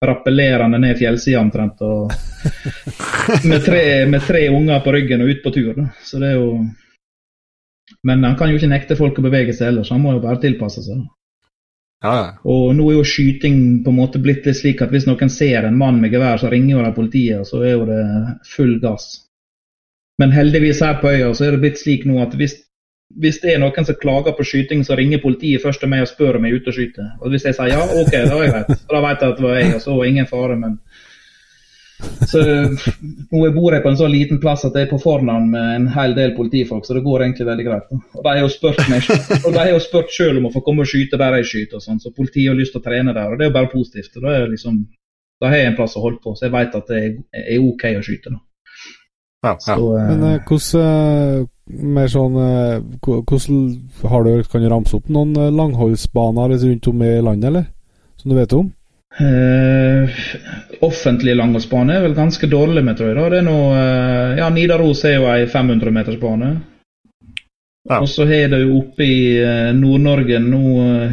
rappellerende 0.06 0.78
ned 0.78 1.00
fjellsida 1.00 1.42
omtrent. 1.42 1.82
Og 1.82 2.14
med, 3.50 3.66
tre, 3.66 4.06
med 4.06 4.22
tre 4.22 4.44
unger 4.54 4.86
på 4.86 4.94
ryggen 4.94 5.26
og 5.26 5.34
ut 5.34 5.44
på 5.44 5.56
tur. 5.58 5.74
Da. 5.80 5.90
Så 6.06 6.22
det 6.22 6.36
er 6.36 6.38
jo 6.38 6.52
Men 8.06 8.24
han 8.24 8.36
kan 8.38 8.52
jo 8.52 8.60
ikke 8.60 8.70
nekte 8.70 8.96
folk 9.00 9.18
å 9.18 9.24
bevege 9.26 9.54
seg 9.56 9.72
ellers, 9.72 9.90
han 9.90 10.04
må 10.04 10.14
jo 10.14 10.22
bare 10.22 10.38
tilpasse 10.44 10.84
seg. 10.86 11.02
Ja, 12.04 12.12
ja. 12.14 12.26
Og 12.46 12.76
nå 12.78 12.92
er 12.92 13.00
jo 13.00 13.08
skyting 13.08 13.82
på 13.84 13.90
en 13.90 13.98
måte 13.98 14.22
blitt 14.22 14.46
litt 14.46 14.60
slik 14.60 14.84
at 14.86 14.92
hvis 14.94 15.08
noen 15.10 15.32
ser 15.34 15.66
en 15.66 15.80
mann 15.80 15.98
med 16.04 16.14
gevær, 16.14 16.38
så 16.38 16.52
ringer 16.52 16.76
jo 16.76 16.84
de 16.86 16.92
politiet, 16.94 17.40
og 17.42 17.50
så 17.50 17.64
er 17.66 17.74
jo 17.74 17.88
det 17.90 18.04
full 18.46 18.76
gass. 18.84 19.08
Men 20.18 20.34
heldigvis 20.34 20.82
her 20.82 20.98
på 21.02 21.12
øya 21.14 21.34
så 21.38 21.46
er 21.46 21.56
det 21.56 21.62
blitt 21.66 21.82
slik 21.82 22.06
nå 22.10 22.22
at 22.24 22.34
hvis 22.38 22.58
hvis 23.16 23.40
det 23.42 23.54
er 23.54 23.62
noen 23.62 23.86
som 23.88 23.96
klager 24.02 24.36
på 24.36 24.46
skyting, 24.46 24.84
så 24.86 24.98
ringer 25.00 25.22
politiet 25.24 25.64
først 25.64 25.80
til 25.80 25.92
meg 25.92 26.04
og 26.04 26.10
spør 26.12 26.38
om 26.38 26.46
jeg 26.46 26.54
er 26.54 26.62
ute 26.62 26.72
og 26.72 26.76
skyter. 26.76 27.12
Og 27.22 27.32
hvis 27.32 27.46
jeg 27.48 27.56
sier 27.56 27.72
ja, 27.72 27.84
OK, 28.02 28.12
da 28.14 28.40
er 28.40 28.44
jeg 28.44 28.56
rett. 28.56 28.82
Da 28.90 29.04
vet 29.06 29.22
jeg 29.24 29.32
at 29.32 29.38
det 29.40 29.46
var 29.46 29.56
jeg, 29.62 29.76
og 29.78 29.84
så 29.86 29.96
ingen 30.04 30.28
fare. 30.30 30.58
men 30.60 30.76
så 32.30 32.42
Nå 33.32 33.40
bor 33.56 33.74
jeg 33.74 33.82
på 33.82 33.90
en 33.90 33.98
så 33.98 34.08
liten 34.12 34.42
plass 34.42 34.66
at 34.68 34.76
jeg 34.78 34.86
er 34.86 34.92
på 34.92 35.00
fornavn 35.02 35.48
med 35.50 35.70
en 35.76 35.88
hel 35.96 36.14
del 36.18 36.36
politifolk, 36.36 36.86
så 36.86 36.98
det 36.98 37.06
går 37.08 37.24
egentlig 37.26 37.48
veldig 37.48 37.66
greit. 37.66 37.96
Og 38.14 38.20
De 38.22 38.30
har 38.30 38.44
jo 38.44 38.52
spurt 38.54 38.84
meg 38.92 39.72
jo 39.72 39.80
spurt 39.82 40.14
selv 40.14 40.42
om 40.42 40.50
å 40.50 40.54
få 40.54 40.62
komme 40.66 40.86
og 40.86 40.92
skyte 40.92 41.18
der 41.18 41.40
jeg 41.40 41.50
skyter, 41.54 41.80
og 41.80 41.88
sånn, 41.88 42.04
så 42.04 42.14
politiet 42.14 42.52
har 42.52 42.60
lyst 42.60 42.76
til 42.76 42.84
å 42.84 42.88
trene 42.90 43.16
der. 43.16 43.32
og 43.32 43.40
Det 43.40 43.48
er 43.48 43.52
jo 43.52 43.58
bare 43.58 43.74
positivt. 43.74 44.20
Da, 44.20 44.36
er 44.36 44.52
liksom, 44.52 44.84
da 45.42 45.50
har 45.54 45.64
jeg 45.64 45.72
en 45.72 45.80
plass 45.80 45.98
å 45.98 46.04
holde 46.04 46.22
på, 46.22 46.36
så 46.36 46.50
jeg 46.50 46.56
vet 46.60 46.78
at 46.78 46.94
det 46.94 47.02
er 47.48 47.64
OK 47.64 47.88
å 47.96 48.06
skyte. 48.06 48.36
da. 48.36 48.44
Ja, 49.48 49.58
ja. 49.68 49.76
Så, 49.76 49.98
eh, 49.98 50.10
Men 50.10 50.24
uh, 50.24 50.40
hvordan 50.48 51.44
uh, 51.44 51.48
mer 51.98 52.08
sånn 52.12 52.38
Hvordan 53.04 53.60
har 54.12 54.24
du, 54.24 54.32
Kan 54.52 54.64
du 54.64 54.70
ramse 54.72 54.96
opp 54.98 55.10
noen 55.12 55.36
langholdsbaner 55.56 56.56
rundt 56.56 56.88
om 56.92 57.04
i 57.04 57.14
landet, 57.22 57.50
eller? 57.52 57.70
Som 58.18 58.34
du 58.34 58.40
vet 58.40 58.58
om? 58.58 58.74
offentlig 60.86 61.34
langholdsbane 61.34 61.96
er 61.96 62.04
vel 62.04 62.14
ganske 62.14 62.46
dårlig 62.52 62.84
med, 62.86 63.00
tror 63.00 63.08
jeg. 63.10 63.16
da. 63.18 63.30
Det 63.34 63.38
er 63.40 63.46
noe, 63.48 63.78
ja, 64.38 64.50
Nidaros 64.54 65.00
er 65.10 65.16
jo 65.16 65.26
ei 65.32 65.48
500-metersbane. 65.50 66.50
Ja. 67.90 67.98
Og 68.04 68.12
så 68.12 68.28
har 68.30 68.52
det 68.52 68.60
jo 68.62 68.76
oppe 68.84 69.08
i 69.08 69.18
Nord-Norge 69.74 70.38
Nå 70.44 70.62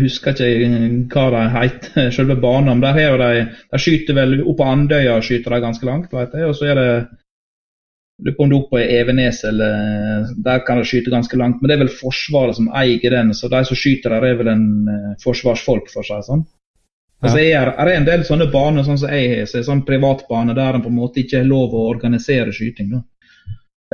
husker 0.02 0.36
jeg 0.42 0.66
ikke 0.66 1.14
hva 1.14 1.26
de 1.32 1.42
heter, 1.54 2.10
selve 2.18 2.36
banen. 2.42 2.74
Men 2.74 2.84
der, 2.84 2.98
har 2.98 3.24
de, 3.24 3.46
de 3.72 3.80
skyter 3.80 4.20
vel 4.20 4.36
oppe 4.42 4.58
på 4.60 4.68
Andøya 4.74 5.16
skyter 5.24 5.56
de 5.56 5.64
ganske 5.64 5.88
langt, 5.88 6.12
vet 6.12 6.36
jeg. 6.36 6.50
Og 6.50 6.58
så 6.60 6.68
er 6.74 6.80
det 6.82 6.90
Lurer 8.22 8.36
på 8.36 8.44
om 8.44 8.50
det 8.50 8.54
er 8.54 8.60
oppe 8.62 8.76
på 8.76 8.82
Evenes 8.94 9.40
eller 9.44 10.28
Der 10.44 10.60
kan 10.66 10.78
de 10.78 10.84
skyte 10.86 11.10
ganske 11.10 11.36
langt. 11.36 11.60
Men 11.60 11.68
det 11.68 11.74
er 11.74 11.80
vel 11.82 11.96
Forsvaret 12.02 12.54
som 12.56 12.68
eier 12.70 13.16
den, 13.16 13.32
så 13.34 13.50
de 13.50 13.64
som 13.66 13.78
skyter 13.78 14.14
der, 14.14 14.26
er 14.28 14.36
vel 14.38 14.50
en 14.52 14.68
uh, 14.86 15.16
forsvarsfolk, 15.24 15.90
for 15.90 16.06
seg 16.06 16.22
sånn. 16.26 16.44
Altså, 17.24 17.40
er, 17.40 17.72
er 17.72 17.88
det 17.88 17.96
en 17.96 18.06
del 18.06 18.22
sånne 18.28 18.50
baner 18.52 18.84
sånn 18.84 19.00
som 19.00 19.10
jeg 19.10 19.30
har, 19.32 19.48
så 19.48 19.58
er 19.58 19.66
sånn 19.66 19.84
privatbane 19.88 20.54
der 20.54 20.76
en 20.76 20.84
på 20.84 20.92
en 20.92 20.98
måte 20.98 21.22
ikke 21.22 21.40
har 21.40 21.48
lov 21.48 21.72
å 21.74 21.86
organisere 21.88 22.52
skyting. 22.52 22.90
da. 22.92 23.00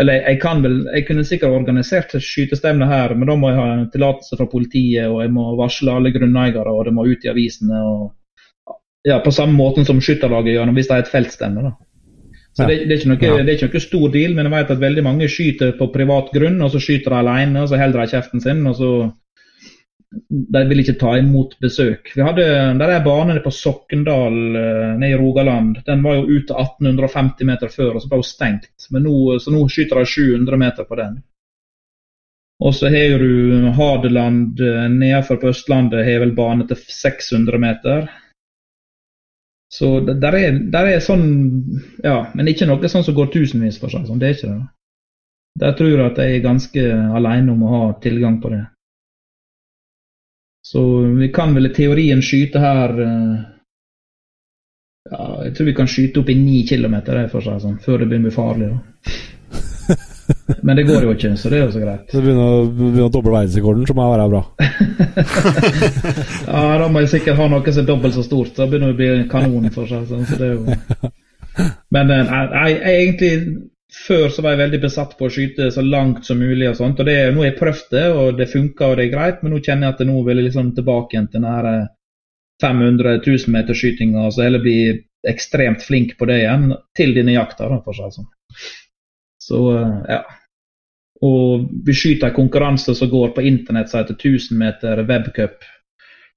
Eller 0.00 0.22
jeg, 0.24 0.38
kan 0.42 0.62
vel, 0.64 0.80
jeg 0.94 1.04
kunne 1.06 1.26
sikkert 1.28 1.54
organisert 1.54 2.14
skytestevne 2.24 2.88
her, 2.88 3.14
men 3.14 3.28
da 3.28 3.36
må 3.36 3.50
jeg 3.50 3.60
ha 3.60 3.68
tillatelse 3.92 4.38
fra 4.38 4.48
politiet, 4.50 5.10
og 5.10 5.20
jeg 5.22 5.32
må 5.34 5.44
varsle 5.58 5.94
alle 5.94 6.12
grunneiere, 6.14 6.72
og 6.72 6.88
det 6.88 6.94
må 6.96 7.04
ut 7.06 7.26
i 7.26 7.30
avisene. 7.30 7.82
og 7.84 8.74
ja, 9.06 9.20
På 9.22 9.32
samme 9.34 9.56
måte 9.58 9.84
som 9.88 10.00
skytterlaget 10.02 10.56
gjør 10.56 10.74
hvis 10.76 10.90
det 10.90 10.96
er 10.96 11.04
et 11.04 11.12
feltstevne. 11.12 11.68
da. 11.68 11.74
Så 12.60 12.68
det, 12.68 12.76
det, 12.90 12.98
er 12.98 13.08
noe, 13.08 13.18
ja. 13.24 13.38
det, 13.40 13.54
er 13.54 13.56
ikke 13.56 13.80
noe, 13.80 13.86
stor 13.86 14.12
deal, 14.12 14.36
men 14.36 14.48
jeg 14.48 14.54
vet 14.54 14.74
at 14.74 14.84
veldig 14.84 15.06
mange 15.06 15.30
skyter 15.32 15.72
på 15.78 15.88
privat 15.94 16.30
grunn, 16.34 16.60
og 16.64 16.72
så 16.74 16.82
skyter 16.82 17.14
de 17.14 17.20
alene, 17.22 17.64
og 17.64 17.70
så 17.70 17.80
holder 17.80 18.02
de 18.02 18.14
kjeften 18.14 18.44
sin, 18.44 18.62
og 18.68 18.76
så 18.78 18.92
de 20.28 20.62
vil 20.66 20.82
ikke 20.82 20.96
ta 20.98 21.14
imot 21.20 21.54
besøk. 21.62 22.10
Vi 22.16 22.22
hadde 22.26 22.44
der 22.80 22.92
er 22.96 23.04
banen 23.04 23.38
på 23.44 23.52
Sokkendal 23.54 24.38
uh, 24.56 24.94
nede 24.98 25.12
i 25.14 25.18
Rogaland. 25.18 25.84
Den 25.86 26.02
var 26.02 26.18
jo 26.18 26.38
ute 26.38 26.56
1850 26.58 27.46
meter 27.46 27.70
før, 27.70 27.94
og 27.94 28.02
så 28.02 28.10
ble 28.10 28.18
hun 28.18 28.26
stengt. 28.26 28.88
Men 28.90 29.06
nå, 29.06 29.38
så 29.38 29.54
nå 29.54 29.62
skyter 29.70 30.02
de 30.02 30.10
700 30.10 30.62
meter 30.64 30.88
på 30.88 30.98
den. 30.98 31.20
Og 32.60 32.74
så 32.76 32.90
har 32.92 33.22
du 33.22 33.70
Hadeland 33.78 34.58
uh, 34.60 34.88
nedenfor 34.90 35.38
på 35.40 35.54
Østlandet 35.54 36.02
har 36.08 36.24
vel 36.24 36.34
bane 36.36 36.66
til 36.66 36.82
600 36.82 37.62
meter. 37.62 38.10
Så 39.70 40.00
der 40.02 40.34
er, 40.34 40.58
der 40.72 40.88
er 40.90 41.02
sånn 41.04 41.24
Ja, 42.02 42.32
men 42.34 42.50
ikke 42.50 42.66
noe 42.66 42.90
sånn 42.90 43.06
som 43.06 43.14
går 43.14 43.30
tusenvis 43.34 43.78
for 43.78 43.92
seg. 43.92 44.08
Sånn. 44.08 44.18
Det 44.18 44.28
er 44.28 44.36
ikke 44.36 44.50
det. 44.50 44.60
Der 45.60 45.72
tror 45.78 45.90
jeg 45.90 46.04
at 46.04 46.18
jeg 46.22 46.36
er 46.36 46.44
ganske 46.44 46.84
alene 47.18 47.54
om 47.54 47.64
å 47.66 47.72
ha 47.74 47.84
tilgang 48.02 48.38
på 48.42 48.52
det. 48.52 48.64
Så 50.66 50.82
vi 51.16 51.30
kan 51.34 51.54
vel 51.56 51.70
i 51.70 51.74
teorien 51.74 52.20
skyte 52.22 52.60
her 52.62 52.92
eh, 53.02 53.38
ja, 55.10 55.24
Jeg 55.46 55.54
tror 55.56 55.70
vi 55.70 55.74
kan 55.74 55.88
skyte 55.90 56.20
opp 56.20 56.30
i 56.30 56.36
ni 56.38 56.60
kilometer 56.68 57.22
for 57.32 57.42
seg, 57.44 57.62
sånn, 57.62 57.80
før 57.82 58.02
det 58.02 58.10
begynner 58.10 58.28
å 58.28 58.30
bli 58.30 58.36
farlig. 58.36 58.70
Men 60.62 60.78
det 60.78 60.86
går 60.88 61.06
jo 61.06 61.14
ikke, 61.14 61.32
så 61.38 61.50
det 61.52 61.58
er 61.58 61.64
jo 61.64 61.72
så 61.74 61.82
greit. 61.82 62.12
Så 62.12 62.22
begynner 62.22 62.54
å, 62.58 62.60
begynner 62.68 63.08
å 63.08 63.12
doble 63.12 63.34
verdensrekorden, 63.34 63.86
så 63.88 63.96
må 63.96 64.06
jeg 64.06 64.14
være 64.14 64.28
bra. 64.32 64.42
ja, 66.54 66.62
da 66.82 66.86
må 66.90 67.02
jeg 67.04 67.12
sikkert 67.14 67.40
ha 67.40 67.48
noe 67.52 67.74
som 67.74 67.82
er 67.82 67.90
dobbelt 67.90 68.16
så 68.16 68.24
stort. 68.26 68.54
Da 68.56 68.68
begynner 68.68 68.92
det 68.92 68.96
å 68.96 69.00
bli 69.00 69.10
en 69.14 69.28
kanon 69.30 69.70
for 69.74 69.90
seg. 69.90 70.06
Sånn, 70.10 70.26
så 70.28 70.38
det 70.40 70.54
jo... 70.54 71.12
Men 71.94 72.12
eh, 72.14 72.32
jeg, 72.54 72.80
egentlig 72.94 73.32
før 74.06 74.28
så 74.30 74.42
var 74.44 74.54
jeg 74.54 74.62
veldig 74.62 74.80
besatt 74.84 75.16
på 75.18 75.26
å 75.26 75.32
skyte 75.34 75.70
så 75.74 75.82
langt 75.82 76.26
som 76.26 76.38
mulig. 76.38 76.68
og 76.70 76.76
sånt, 76.78 77.00
og 77.02 77.08
det, 77.08 77.16
Nå 77.34 77.42
har 77.42 77.50
jeg 77.50 77.58
prøvd 77.58 77.86
det, 77.94 78.04
og 78.14 78.38
det 78.38 78.50
funka 78.52 78.90
og 78.90 78.98
det 78.98 79.06
er 79.06 79.14
greit, 79.14 79.40
men 79.42 79.54
nå 79.54 79.62
kjenner 79.62 79.88
jeg 79.88 79.96
at 79.96 80.04
nå 80.06 80.20
vil 80.26 80.40
jeg 80.40 80.50
liksom 80.50 80.74
tilbake 80.76 81.16
igjen 81.16 81.30
til 81.32 81.46
den 81.46 81.88
500 82.60 83.16
000 83.26 83.54
meter 83.54 83.74
skytinga. 83.74 84.28
Så 84.30 84.44
heller 84.44 84.62
bli 84.62 84.78
ekstremt 85.28 85.82
flink 85.84 86.16
på 86.18 86.28
det 86.30 86.42
igjen 86.42 86.70
til 86.96 87.14
dine 87.16 87.34
jakta, 87.34 87.68
da, 87.72 87.80
for 87.84 87.96
seg 87.96 88.14
sånn. 88.14 88.30
Så 89.40 89.64
ja. 90.08 90.22
Og 91.26 91.66
vi 91.86 91.94
skyter 91.96 92.30
en 92.30 92.36
konkurranse 92.36 92.94
som 92.96 93.10
går 93.10 93.34
på 93.36 93.44
internett 93.44 93.90
som 93.90 94.00
heter 94.00 94.16
1000 94.16 94.58
meter 94.58 95.02
webcup. 95.08 95.66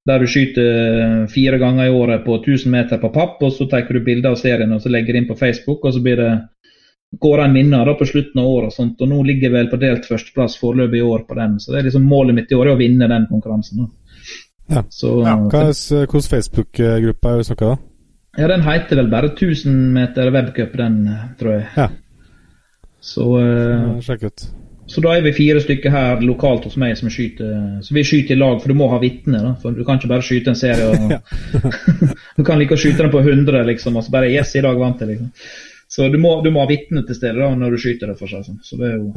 Der 0.03 0.19
du 0.19 0.27
skyter 0.27 1.27
fire 1.31 1.57
ganger 1.57 1.87
i 1.87 1.93
året 1.95 2.25
på 2.25 2.35
1000 2.41 2.71
meter 2.71 2.99
på 2.99 3.13
papp, 3.13 3.37
og 3.39 3.53
så 3.55 3.69
tar 3.71 3.87
du 3.87 4.01
bilder 4.03 4.33
av 4.33 4.41
serien 4.41 4.73
og 4.75 4.81
så 4.83 4.91
legger 4.91 5.13
det 5.13 5.21
inn 5.23 5.29
på 5.29 5.39
Facebook. 5.39 5.85
og 5.85 5.93
så 5.93 6.03
blir 6.03 6.19
det 6.19 6.31
går 7.19 7.43
en 7.43 7.53
vinner 7.53 7.85
da 7.85 7.93
på 7.93 8.05
slutten 8.05 8.41
av 8.41 8.47
året. 8.47 8.71
Og 8.71 8.73
sånt, 8.73 9.01
og 9.01 9.09
nå 9.09 9.23
ligger 9.23 9.49
jeg 9.49 9.55
vel 9.55 9.69
på 9.71 9.79
delt 9.81 10.07
førsteplass 10.09 10.57
foreløpig 10.61 10.99
i 10.99 11.07
år 11.07 11.25
på 11.27 11.37
den. 11.39 11.59
Så 11.59 11.71
det 11.71 11.79
er 11.79 11.89
liksom 11.89 12.07
målet 12.09 12.35
mitt 12.35 12.51
i 12.51 12.57
år 12.57 12.71
er 12.71 12.75
å 12.75 12.81
vinne 12.81 13.09
den 13.11 13.27
konkurransen. 13.29 13.85
Da. 13.85 13.89
Ja. 14.73 14.83
Så, 14.89 15.17
ja. 15.25 15.35
Hva 15.51 15.65
er 15.69 15.73
Hvilken 15.73 16.29
Facebook-gruppe 16.33 17.33
er 17.33 17.41
det 17.41 17.49
snakka 17.49 17.73
da? 17.73 17.81
Ja, 18.33 18.47
Den 18.49 18.65
heter 18.65 18.97
vel 18.97 19.11
bare 19.11 19.29
1000 19.29 19.75
meter 19.93 20.31
webcup, 20.33 20.77
den, 20.77 21.03
tror 21.39 21.59
jeg. 21.59 21.67
Ja. 21.77 21.89
Så 23.03 23.27
uh, 23.37 23.99
Sjekk 24.01 24.29
ut. 24.31 24.45
Så 24.87 25.01
da 25.01 25.13
er 25.15 25.23
vi 25.23 25.31
fire 25.35 25.61
stykker 25.63 25.93
her 25.93 26.23
lokalt 26.25 26.65
hos 26.67 26.75
meg 26.79 26.97
som 26.99 27.11
skyter. 27.11 27.51
Så 27.85 27.95
vi 27.95 28.03
skyter 28.03 28.35
i 28.35 28.39
lag, 28.39 28.57
for 28.61 28.71
du 28.71 28.77
må 28.77 28.89
ha 28.91 28.99
vitner. 28.99 29.53
For 29.61 29.75
du 29.75 29.83
kan 29.87 29.99
ikke 29.99 30.11
bare 30.11 30.25
skyte 30.25 30.51
en 30.51 30.59
serie. 30.59 30.89
Og, 30.91 31.69
du 32.37 32.43
kan 32.43 32.59
like 32.59 32.75
å 32.75 32.81
skyte 32.81 33.05
den 33.05 33.13
på 33.13 33.21
100, 33.23 33.63
liksom, 33.69 33.95
Altså 33.99 34.11
bare 34.13 34.31
Yes, 34.33 34.55
i 34.59 34.65
dag 34.65 34.79
vant 34.79 35.03
jeg, 35.03 35.15
liksom. 35.15 35.31
Så 35.93 36.07
du 36.09 36.17
må, 36.17 36.39
du 36.41 36.49
må 36.49 36.63
ha 36.63 36.69
vitne 36.69 37.03
til 37.05 37.15
stede 37.15 37.37
da, 37.37 37.51
når 37.53 37.75
du 37.75 37.79
skyter 37.83 38.09
det 38.09 38.17
for 38.17 38.31
seg. 38.31 38.43
Sånn. 38.47 38.59
Så 38.65 38.79
det 38.79 38.87
er 38.89 38.95
jo... 38.97 39.11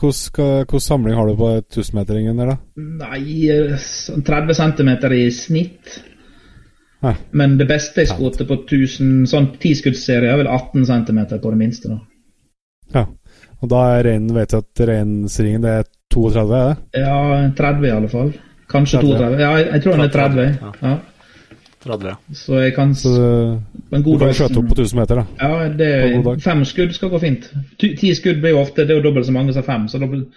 Hvordan 0.00 0.80
samling 0.80 1.18
har 1.18 1.28
du 1.28 1.34
på 1.36 1.50
1000-meteringen 1.60 2.38
der, 2.40 2.54
da? 2.54 2.86
Nei, 3.04 3.74
30 4.24 4.54
eh, 4.54 4.56
cm 4.56 4.92
i 5.18 5.26
snitt. 5.36 5.98
Nei. 7.04 7.12
Men 7.36 7.58
det 7.60 7.68
beste 7.68 8.02
jeg 8.02 8.10
skjøt 8.10 8.40
på 8.48 8.56
1000, 8.64 9.28
sånn 9.30 9.52
tiskuddsserie 9.60 10.32
er 10.32 10.40
vel 10.40 10.48
18 10.50 10.88
cm 10.88 11.20
på 11.36 11.52
det 11.52 11.60
minste. 11.60 11.92
da. 11.92 12.00
Ja, 12.96 13.04
og 13.58 13.70
da 13.72 13.84
er 13.96 14.04
reinen, 14.06 14.34
vet 14.36 14.54
jeg 14.54 14.64
at 14.64 14.82
reinsringen 14.90 15.64
det 15.64 15.76
er 15.80 15.86
32, 16.14 16.58
er 16.58 16.68
det? 16.68 17.02
Ja, 17.02 17.20
30 17.58 17.86
i 17.88 17.94
alle 17.94 18.10
fall. 18.12 18.32
Kanskje 18.70 19.00
32. 19.02 19.38
Ja, 19.40 19.52
jeg, 19.58 19.70
jeg 19.72 19.84
tror 19.84 19.96
den 19.96 20.04
er 20.04 20.12
30. 20.14 20.58
Ja. 20.62 20.72
ja. 20.82 20.96
30. 21.84 22.14
Så 22.34 22.58
jeg 22.58 22.74
kan 22.74 22.94
Så 22.94 23.08
du, 23.08 23.98
du 24.02 24.18
kan 24.18 24.34
skjøte 24.34 24.58
opp 24.60 24.68
på 24.72 24.76
1000 24.76 24.98
meter, 24.98 25.20
da? 25.20 25.24
Ja, 25.40 25.68
det, 25.70 26.40
fem 26.42 26.64
skudd 26.66 26.94
skal 26.94 27.12
gå 27.12 27.20
fint. 27.22 27.48
Ti 27.78 28.14
skudd 28.18 28.40
blir 28.42 28.56
jo 28.56 28.62
ofte 28.64 28.84
Det 28.84 28.96
er 28.96 29.00
jo 29.00 29.06
dobbelt 29.06 29.26
så 29.26 29.34
mange 29.34 29.54
som 29.54 29.66
fem. 29.66 29.86
Så, 29.88 30.00
dobbelt, 30.02 30.34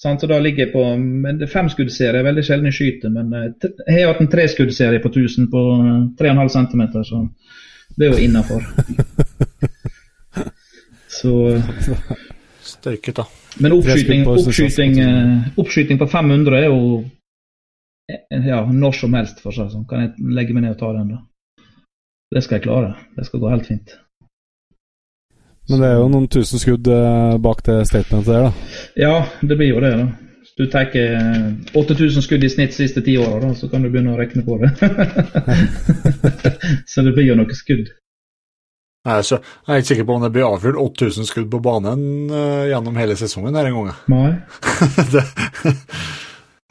sant? 0.00 0.22
så 0.22 0.30
da 0.30 0.38
ligger 0.42 0.66
jeg 0.66 0.72
på 0.72 0.84
men 0.98 1.42
Femskuddserie 1.50 2.22
er 2.22 2.28
veldig 2.28 2.44
sjelden 2.46 2.70
jeg 2.70 2.78
skyter, 2.78 3.14
men 3.14 3.34
eh, 3.34 3.70
jeg 3.88 4.04
har 4.04 4.12
hatt 4.12 4.22
en 4.22 4.30
treskuddsserie 4.30 5.02
på 5.02 5.10
1000 5.10 5.50
på 5.52 5.64
3,5 6.20 6.54
cm, 6.56 6.84
så 7.10 7.26
det 7.98 8.06
er 8.06 8.14
jo 8.14 8.22
innafor. 8.28 8.62
så 11.18 11.34
Størket, 12.74 13.20
da. 13.20 13.24
Men 13.62 13.76
oppskyting, 13.76 14.24
oppskyting, 14.28 14.96
eh, 15.02 15.52
oppskyting 15.62 16.00
på 16.00 16.08
500 16.10 16.58
er 16.58 16.66
jo 16.68 17.04
Eh, 18.12 18.46
ja, 18.46 18.72
når 18.72 18.92
som 18.92 19.14
helst, 19.16 19.40
for 19.40 19.56
seg 19.56 19.70
sånn. 19.72 19.86
Kan 19.88 20.04
jeg 20.04 20.34
legge 20.36 20.56
meg 20.56 20.66
ned 20.66 20.74
og 20.76 20.80
ta 20.82 20.90
den, 20.96 21.14
da? 21.14 21.64
Det 22.34 22.42
skal 22.44 22.58
jeg 22.58 22.66
klare. 22.66 22.96
Det 23.16 23.24
skal 23.28 23.40
gå 23.40 23.52
helt 23.52 23.70
fint. 23.70 23.94
Men 25.70 25.80
det 25.80 25.88
er 25.88 25.96
jo 25.96 26.10
noen 26.12 26.28
tusen 26.28 26.60
skudd 26.60 26.90
eh, 26.92 27.38
bak 27.40 27.62
det 27.64 27.78
statementet 27.88 28.28
der, 28.28 28.50
da? 28.50 28.76
Ja, 29.00 29.14
det 29.40 29.56
blir 29.56 29.72
jo 29.72 29.80
det, 29.80 29.94
da. 29.96 30.10
Hvis 30.44 30.52
du 30.58 30.66
tar 30.70 30.90
8000 31.72 32.22
skudd 32.22 32.44
i 32.44 32.50
snitt 32.52 32.74
de 32.74 32.76
siste 32.76 33.00
ti 33.02 33.16
åra, 33.18 33.54
så 33.56 33.70
kan 33.72 33.82
du 33.82 33.88
begynne 33.88 34.12
å 34.12 34.18
regne 34.20 34.44
på 34.44 34.58
det. 34.60 34.74
så 36.92 37.02
det 37.06 37.14
blir 37.16 37.30
jo 37.30 37.38
noe 37.40 37.56
skudd. 37.56 37.88
Er, 39.04 39.20
så, 39.20 39.36
jeg 39.66 39.74
er 39.74 39.82
ikke 39.82 39.90
sikker 39.90 40.06
på 40.08 40.14
om 40.16 40.22
det 40.24 40.30
blir 40.32 40.46
avfyrt 40.48 40.78
8000 40.80 41.26
skudd 41.28 41.50
på 41.52 41.58
banen 41.60 42.30
uh, 42.32 42.64
gjennom 42.70 42.96
hele 42.96 43.16
sesongen 43.20 43.56
her 43.58 43.68
en 43.68 43.76
gang. 43.76 43.90
Nei. 44.08 44.30
det, 45.12 45.24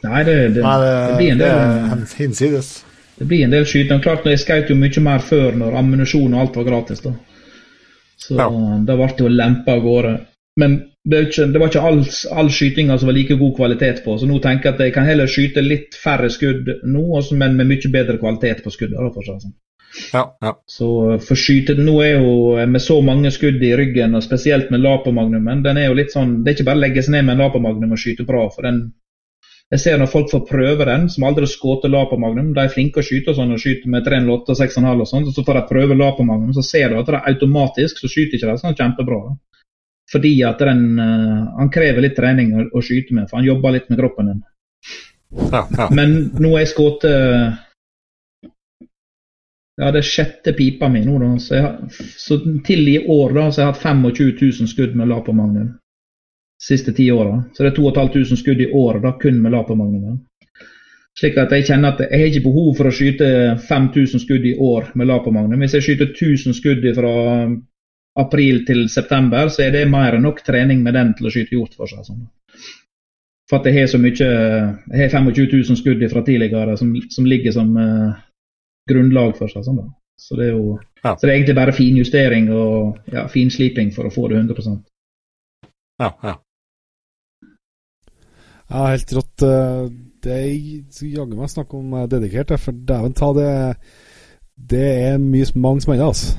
Nei, 0.04 0.24
det, 0.26 0.34
det, 0.56 0.64
Nei, 0.64 0.74
det, 0.82 1.14
blir 1.20 1.30
en 1.32 1.44
del 1.44 2.02
hinsides. 2.18 2.72
Det 3.14 3.28
blir 3.30 3.44
en 3.46 3.54
del 3.54 3.68
skyting. 3.68 4.02
Klart, 4.02 4.26
jeg 4.26 4.42
skjøt 4.42 4.72
jo 4.72 4.76
mye 4.80 5.04
mer 5.06 5.22
før, 5.22 5.54
når 5.60 5.78
ammunisjon 5.78 6.34
og 6.34 6.42
alt 6.42 6.58
var 6.58 6.66
gratis. 6.66 7.04
da. 7.04 7.14
Så 8.18 8.36
ja. 8.38 8.48
da 8.88 8.96
ble 8.98 9.08
det 9.12 9.24
jo 9.24 9.30
lempa 9.30 9.78
av 9.78 9.84
gårde. 9.84 10.14
Men 10.60 10.76
det, 11.04 11.20
ikke, 11.28 11.46
det, 11.52 11.60
var 11.60 11.70
ikke 11.70 11.86
all, 11.86 12.02
all 12.34 12.50
skytinga 12.52 12.98
som 12.98 13.10
var 13.10 13.16
like 13.16 13.36
god 13.38 13.54
kvalitet 13.56 14.02
på, 14.04 14.18
så 14.18 14.26
nå 14.28 14.38
tenker 14.42 14.70
jeg 14.70 14.76
at 14.76 14.82
jeg 14.86 14.94
kan 14.94 15.08
heller 15.08 15.30
skyte 15.30 15.64
litt 15.64 15.96
færre 15.98 16.30
skudd 16.32 16.70
nå, 16.82 17.04
men 17.38 17.58
med 17.58 17.70
mye 17.70 17.90
bedre 17.92 18.18
kvalitet 18.22 18.62
på 18.64 18.72
skuddene. 18.74 19.52
Ja, 20.12 20.24
ja. 20.42 20.52
Så 20.66 20.88
for 21.22 21.38
den 21.68 21.86
nå 21.86 21.94
er 22.02 22.18
jo 22.18 22.66
med 22.66 22.82
så 22.82 22.98
mange 23.04 23.30
skudd 23.30 23.62
i 23.62 23.74
ryggen, 23.78 24.14
og 24.18 24.24
spesielt 24.26 24.70
med 24.74 24.82
Lapomagnumen, 24.82 25.62
den 25.62 25.78
er 25.78 25.88
jo 25.88 25.96
litt 25.98 26.12
sånn 26.12 26.42
Det 26.42 26.50
er 26.50 26.56
ikke 26.58 26.68
bare 26.70 26.80
å 26.80 26.84
legge 26.84 27.02
seg 27.02 27.14
ned 27.14 27.26
med 27.28 27.36
en 27.36 27.44
Lapomagnum 27.46 27.94
og 27.94 28.00
skyte 28.02 28.26
bra, 28.26 28.48
for 28.50 28.66
den 28.66 28.84
jeg 29.72 29.80
ser 29.80 29.96
når 29.98 30.10
folk 30.12 30.28
får 30.30 30.42
prøve 30.46 30.84
den, 30.86 31.06
som 31.10 31.24
aldri 31.26 31.46
har 31.46 31.50
skutt 31.50 31.86
Lapo-magnum, 31.88 32.52
de 32.54 32.62
er 32.62 32.72
flinke 32.72 33.00
å 33.00 33.06
skyte 33.06 33.32
og 33.32 33.38
sånn, 33.38 33.54
og 33.56 33.62
skyter 33.62 33.90
med 33.90 34.04
308 34.06 34.52
og 34.52 34.60
6,5 34.60 35.02
og 35.02 35.08
sånn, 35.08 35.26
så 35.32 35.44
får 35.46 35.58
de 35.58 35.62
prøve 35.70 35.96
Lapo-magnum, 35.98 36.52
så 36.54 36.62
ser 36.66 36.92
du 36.92 36.98
at 37.00 37.08
det 37.08 37.16
er 37.16 37.32
automatisk 37.32 38.02
så 38.02 38.10
skyter 38.12 38.38
ikke 38.38 38.50
de 38.50 38.60
sånn 38.60 38.76
kjempebra. 38.78 39.20
Da. 39.24 39.64
Fordi 40.12 40.34
at 40.46 40.60
den, 40.68 40.82
uh, 41.00 41.54
han 41.58 41.72
krever 41.72 42.04
litt 42.04 42.16
trening 42.18 42.52
å, 42.54 42.66
å, 42.76 42.84
skyte 42.84 43.16
med, 43.16 43.30
for 43.30 43.40
han 43.40 43.48
jobber 43.48 43.74
litt 43.74 43.88
med 43.90 44.02
kroppen 44.02 44.30
din. 44.30 44.42
Ja, 45.48 45.64
ja. 45.64 45.88
Men 45.96 46.14
nå 46.36 46.52
har 46.52 46.62
jeg 46.62 46.74
skutt 46.74 47.08
ja, 49.80 49.90
det 49.90 50.00
er 50.00 50.06
sjette 50.06 50.52
pipa 50.54 50.88
mi 50.92 51.04
nå, 51.04 51.16
da. 51.22 51.30
Så, 51.42 51.56
jeg, 51.58 52.10
så, 52.20 52.38
til 52.66 52.88
i 52.92 52.98
år 53.10 53.34
da, 53.34 53.48
så 53.50 53.62
har 53.62 53.72
jeg 53.72 53.74
hatt 53.74 53.86
25 53.86 54.36
000 54.60 54.70
skudd 54.70 54.94
med 54.98 55.10
Lapo-magnum 55.10 55.72
siste 56.68 56.92
ti 56.92 57.10
åra. 57.12 57.42
Så 57.52 57.62
det 57.62 57.72
er 57.72 57.76
2500 57.76 58.36
skudd 58.40 58.60
i 58.60 58.70
året 58.72 59.02
da, 59.02 59.12
kun 59.20 59.42
med 59.42 59.52
Lapamagnumen. 59.52 60.22
Slik 61.14 61.36
at 61.38 61.52
jeg 61.54 61.68
kjenner 61.68 61.94
at 61.94 62.00
jeg 62.02 62.18
har 62.18 62.30
ikke 62.30 62.46
behov 62.48 62.72
for 62.78 62.90
å 62.90 62.94
skyte 62.94 63.26
5000 63.68 64.22
skudd 64.22 64.46
i 64.50 64.56
år 64.58 64.90
med 64.98 65.10
Lapamagnum. 65.10 65.60
Hvis 65.62 65.76
jeg 65.78 65.86
skyter 65.88 66.10
1000 66.10 66.56
skudd 66.58 66.86
fra 66.96 67.12
april 68.18 68.64
til 68.66 68.88
september, 68.90 69.50
så 69.50 69.66
er 69.66 69.74
det 69.74 69.90
mer 69.90 70.16
enn 70.16 70.26
nok 70.26 70.42
trening 70.46 70.82
med 70.82 70.96
den 70.98 71.12
til 71.18 71.28
å 71.28 71.34
skyte 71.34 71.54
hjort 71.54 71.76
for 71.78 71.90
seg. 71.90 72.02
Sånn. 72.06 72.26
For 73.50 73.60
at 73.60 73.68
jeg 73.68 73.76
har 73.76 73.88
så 73.92 73.98
mye 74.00 74.14
Jeg 74.16 75.00
har 75.02 75.10
25 75.12 75.50
000 75.68 75.78
skudd 75.78 76.04
fra 76.10 76.22
tidligere 76.24 76.78
som, 76.80 76.94
som 77.12 77.26
ligger 77.28 77.52
som 77.52 77.74
uh, 77.76 78.14
grunnlag 78.90 79.36
for 79.38 79.52
seg. 79.52 79.66
Sånn, 79.66 79.82
da. 79.82 79.88
Så 80.20 80.38
det 80.38 80.48
er 80.48 80.54
jo 80.54 80.76
ja. 81.02 81.12
så 81.12 81.26
det 81.26 81.30
er 81.32 81.36
egentlig 81.36 81.56
bare 81.58 81.74
finjustering 81.74 82.50
og 82.54 83.12
ja, 83.12 83.26
finsliping 83.28 83.90
for 83.96 84.08
å 84.08 84.12
få 84.14 84.28
det 84.30 84.38
100 84.40 84.76
Ja, 86.00 86.10
ja. 86.22 86.34
Ja, 88.70 88.86
helt 88.88 89.12
rått. 89.12 89.42
Det 90.24 90.32
er 90.32 91.04
jaggu 91.04 91.36
meg 91.36 91.52
snakk 91.52 91.74
om 91.76 91.92
eh, 91.98 92.08
dedikert, 92.08 92.54
for 92.60 92.76
dæven 92.88 93.16
ta 93.16 93.30
det 93.36 93.50
Det 94.54 94.86
er 95.10 95.18
mye 95.20 95.46
mange 95.60 95.84
smeller, 95.84 96.06
altså. 96.08 96.36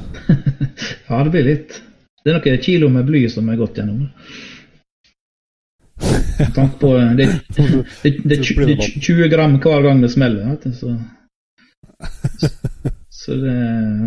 ja, 1.10 1.22
det 1.24 1.34
blir 1.34 1.46
litt. 1.46 1.78
Det 2.24 2.32
er 2.32 2.40
noen 2.40 2.62
kilo 2.64 2.90
med 2.90 3.06
bly 3.06 3.26
som 3.30 3.50
er 3.52 3.60
gått 3.60 3.78
gjennom. 3.78 4.08
Med 6.40 6.54
tanke 6.56 6.80
på 6.82 6.94
eh, 6.98 7.12
det, 7.20 7.28
det, 7.58 7.68
det, 8.24 8.40
det, 8.40 8.40
er 8.40 8.98
20 9.04 9.30
gram 9.36 9.60
hver 9.62 9.86
gang 9.86 10.02
det 10.02 10.14
smeller. 10.16 10.48
Vet 10.56 10.66
du, 10.66 10.74
så. 10.80 10.96
så 13.22 13.36
det 13.42 13.58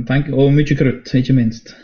tenk, 0.09 0.33
Og 0.35 0.51
mye 0.55 0.79
krutt, 0.79 1.13
ikke 1.15 1.37
minst. 1.37 1.75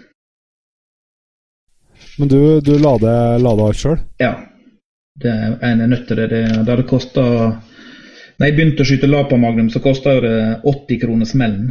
Men 2.18 2.31
du, 2.31 2.60
du 2.60 2.76
lader, 2.78 3.39
lader 3.43 3.70
alt 3.70 3.81
sjøl? 3.81 3.97
Ja. 4.22 4.35
Det 5.18 5.31
er 5.31 5.56
en 5.70 5.82
nødt 5.90 6.06
til 6.09 6.18
det. 6.18 6.28
Det, 6.31 6.43
det 6.66 6.70
hadde 6.72 6.86
kosta 6.90 7.22
Når 8.35 8.48
jeg 8.48 8.55
begynte 8.56 8.82
å 8.82 8.89
skyte 8.89 9.10
Lapamagnum, 9.10 9.68
så 9.70 9.82
kosta 9.82 10.16
det 10.22 10.39
80 10.66 11.02
kroner 11.05 11.28
smellen. 11.28 11.68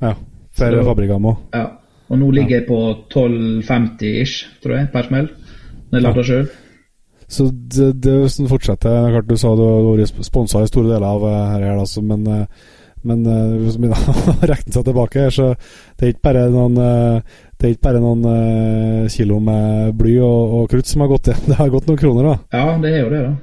Ja. 0.00 0.14
For 0.56 0.82
fabrikkene 0.84 1.30
òg. 1.30 1.44
Ja. 1.56 1.66
Og 2.10 2.18
nå 2.18 2.32
ligger 2.34 2.56
ja. 2.56 2.60
jeg 2.60 2.66
på 2.66 2.80
12,50 3.14 4.18
ish, 4.20 4.48
tror 4.60 4.76
jeg, 4.76 4.90
per 4.92 5.06
smell. 5.06 5.30
Når 5.90 5.96
jeg 5.96 6.04
lader 6.04 6.20
ja. 6.20 6.28
sjøl. 6.28 6.50
Så 7.30 7.46
det, 7.50 7.92
det 8.02 8.16
fortsetter. 8.50 9.08
Klart 9.14 9.30
du 9.30 9.36
sa 9.38 9.54
du 9.54 9.62
har 9.62 9.84
vært 9.86 10.24
sponsa 10.26 10.64
i 10.64 10.68
store 10.68 10.90
deler 10.90 11.06
av 11.06 11.24
dette, 11.24 11.44
her, 11.54 11.78
altså, 11.78 12.02
men 12.02 12.26
uh, 12.26 12.68
men 13.02 13.22
uh, 13.26 13.56
hvis 13.62 13.78
man 13.80 13.94
regner 14.50 14.74
seg 14.74 14.84
tilbake, 14.86 15.28
så 15.32 15.52
det 15.96 16.06
er 16.06 16.12
ikke 16.14 16.26
bare 16.28 16.46
noen, 16.52 16.76
uh, 16.76 17.46
det 17.56 17.68
er 17.68 17.74
ikke 17.74 17.86
bare 17.88 18.02
noen 18.02 18.26
uh, 18.26 19.06
kilo 19.12 19.38
med 19.44 19.94
bly 19.98 20.16
og, 20.24 20.56
og, 20.58 20.66
krutt 20.72 20.90
som 20.90 21.04
har 21.04 21.12
gått 21.12 21.30
igjen. 21.30 21.46
Det 21.50 21.60
har 21.60 21.72
gått 21.72 21.88
noen 21.88 22.00
kroner, 22.00 22.28
da. 22.28 22.36
Ja, 22.58 22.76
det 22.82 22.92
er 22.92 23.00
jo 23.04 23.14
det, 23.14 23.22
da. 23.28 23.34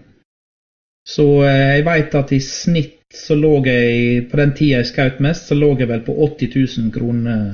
Så 1.08 1.26
jeg 1.46 1.86
veit 1.88 2.16
at 2.20 2.34
i 2.36 2.42
snitt 2.44 2.96
så 3.16 3.38
lå 3.40 3.62
jeg 3.64 4.26
På 4.28 4.36
den 4.36 4.50
tida 4.52 4.82
jeg 4.82 4.90
skjøt 4.90 5.22
mest, 5.24 5.48
så 5.48 5.56
lå 5.56 5.70
jeg 5.80 5.88
vel 5.88 6.02
på 6.04 6.12
80 6.26 6.50
000 6.84 6.90
kroner 6.92 7.46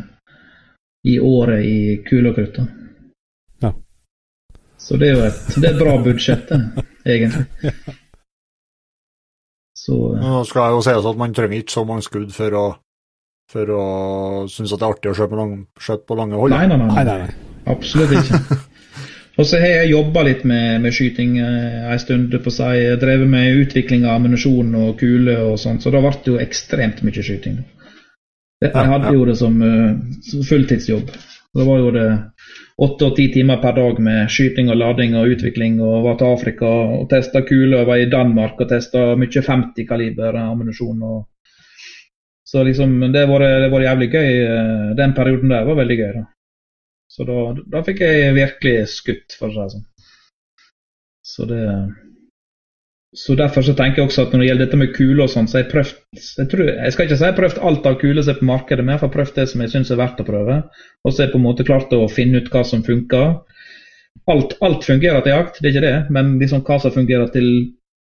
i 1.05 1.19
året 1.21 1.65
i 1.67 1.79
kule 2.07 2.31
og 2.31 2.39
krutt. 2.39 2.57
Ja. 3.61 3.69
Så 4.81 4.97
det 4.97 5.11
er 5.11 5.19
jo 5.19 5.27
et, 5.27 5.43
det 5.53 5.67
er 5.67 5.75
et 5.75 5.83
bra 5.83 5.97
budsjett, 6.01 6.55
egentlig. 7.13 7.45
ja. 7.61 8.02
Så, 9.83 9.95
Nå 10.15 10.43
skal 10.47 10.69
jeg 10.69 10.77
jo 10.77 10.83
sies 10.85 11.07
at 11.09 11.17
man 11.19 11.33
trenger 11.35 11.59
ikke 11.59 11.75
så 11.75 11.83
mange 11.87 12.05
skudd 12.05 12.29
for 12.35 12.55
å, 12.55 12.65
for 13.51 13.71
å 13.75 13.87
synes 14.51 14.71
at 14.71 14.79
det 14.79 14.87
er 14.87 14.93
artig 14.95 15.11
å 15.11 15.15
skjøte 15.17 15.33
på, 15.33 15.39
lang, 15.41 15.55
på 16.07 16.19
lange 16.19 16.39
hold. 16.39 16.55
Nei, 16.55 16.67
nei, 16.71 16.77
nei. 16.79 16.93
nei, 16.93 17.17
nei. 17.25 17.33
Absolutt 17.73 18.15
ikke. 18.15 18.39
Og 19.41 19.47
så 19.49 19.57
har 19.57 19.71
jeg 19.79 19.93
jobba 19.95 20.21
litt 20.27 20.43
med, 20.45 20.83
med 20.83 20.93
skyting 20.93 21.39
eh, 21.41 21.85
en 21.89 22.01
stund 22.01 22.35
på 22.45 22.53
seg. 22.53 22.75
Jeg 22.77 22.99
Drevet 23.01 23.29
med 23.29 23.63
utvikling 23.63 24.05
av 24.05 24.19
ammunisjon 24.19 24.75
og 24.77 24.91
kuler 24.99 25.47
og 25.47 25.57
sånt, 25.61 25.81
så 25.81 25.93
da 25.93 26.03
ble 26.03 26.13
det 26.13 26.31
jo 26.35 26.41
ekstremt 26.41 27.01
mye 27.05 27.25
skyting. 27.25 27.63
Jeg 28.63 28.89
hadde 28.93 29.11
jo 29.11 29.25
det 29.27 29.35
som 29.35 29.57
uh, 29.59 29.97
fulltidsjobb. 30.47 31.09
Da 31.53 31.65
var 31.67 31.81
jo 31.81 31.89
det 31.93 32.05
åtte 32.81 33.05
og 33.05 33.15
ti 33.17 33.27
timer 33.33 33.59
per 33.61 33.75
dag 33.77 33.99
med 34.01 34.31
skyting 34.33 34.71
og 34.73 34.79
lading 34.79 35.15
og 35.17 35.35
utvikling. 35.35 35.79
og 35.81 36.03
Var 36.07 36.17
til 36.17 36.33
Afrika 36.33 36.71
og 36.97 37.09
testa 37.09 37.43
kuler. 37.45 37.85
Var 37.85 38.01
i 38.01 38.09
Danmark 38.09 38.61
og 38.61 38.69
testa 38.69 39.13
mye 39.19 39.45
50 39.47 39.87
kaliber 39.89 40.39
ammunisjon. 40.41 41.03
Så 42.43 42.63
liksom, 42.63 42.99
det 42.99 43.25
det 43.27 43.71
var 43.71 43.81
jævlig 43.81 44.09
gøy. 44.11 44.31
Den 44.97 45.13
perioden 45.13 45.49
der 45.49 45.65
var 45.65 45.75
veldig 45.75 45.97
gøy. 45.97 46.13
da. 46.13 46.25
Så 47.07 47.23
da, 47.23 47.53
da 47.69 47.83
fikk 47.85 48.01
jeg 48.01 48.33
virkelig 48.33 48.87
skutt, 48.89 49.35
for 49.37 49.49
å 49.49 49.53
si 49.53 49.59
det 49.61 49.73
sånn. 49.73 49.85
Så 51.23 51.45
det 51.45 51.61
så 53.13 53.35
Derfor 53.37 53.61
så 53.61 53.75
tenker 53.77 54.01
jeg 54.01 54.09
også 54.09 54.23
at 54.25 54.31
når 54.33 54.41
det 54.41 54.47
gjelder 54.47 54.65
dette 54.65 54.77
med 54.81 54.93
kuler 54.95 55.23
og 55.27 55.29
sånn, 55.29 55.47
så 55.49 55.59
har 55.59 55.63
jeg 55.63 55.71
prøvd 55.73 55.91
jeg, 56.17 56.47
tror, 56.49 56.63
jeg, 56.69 56.93
skal 56.95 57.05
ikke 57.05 57.17
si 57.19 57.25
jeg 57.25 57.33
har 57.33 57.37
prøvd 57.37 57.59
alt 57.69 57.85
av 57.89 57.97
kuler 58.01 58.25
som 58.25 58.33
er 58.33 58.39
på 58.39 58.47
markedet, 58.49 58.85
men 58.85 58.95
jeg 58.95 59.03
har 59.03 59.11
prøvd 59.13 59.35
det 59.37 59.45
som 59.51 59.61
jeg 59.61 59.73
syns 59.73 59.91
er 59.93 59.99
verdt 59.99 60.23
å 60.23 60.25
prøve. 60.27 60.55
Og 61.03 61.11
så 61.11 61.21
har 61.21 61.27
jeg 61.27 61.33
på 61.35 61.41
en 61.41 61.45
måte 61.45 61.67
klart 61.67 61.93
å 61.93 62.01
finne 62.09 62.41
ut 62.41 62.49
hva 62.53 62.63
som 62.65 62.81
funker. 62.85 63.35
Alt, 64.33 64.57
alt 64.65 64.87
fungerer 64.87 65.21
til 65.21 65.35
jakt, 65.35 65.61
det 65.61 65.69
er 65.69 65.75
ikke 65.75 65.85
det, 65.85 65.95
men 66.17 66.33
liksom 66.41 66.65
hva 66.65 66.79
som 66.81 66.95
fungerer 66.95 67.29
til 67.35 67.49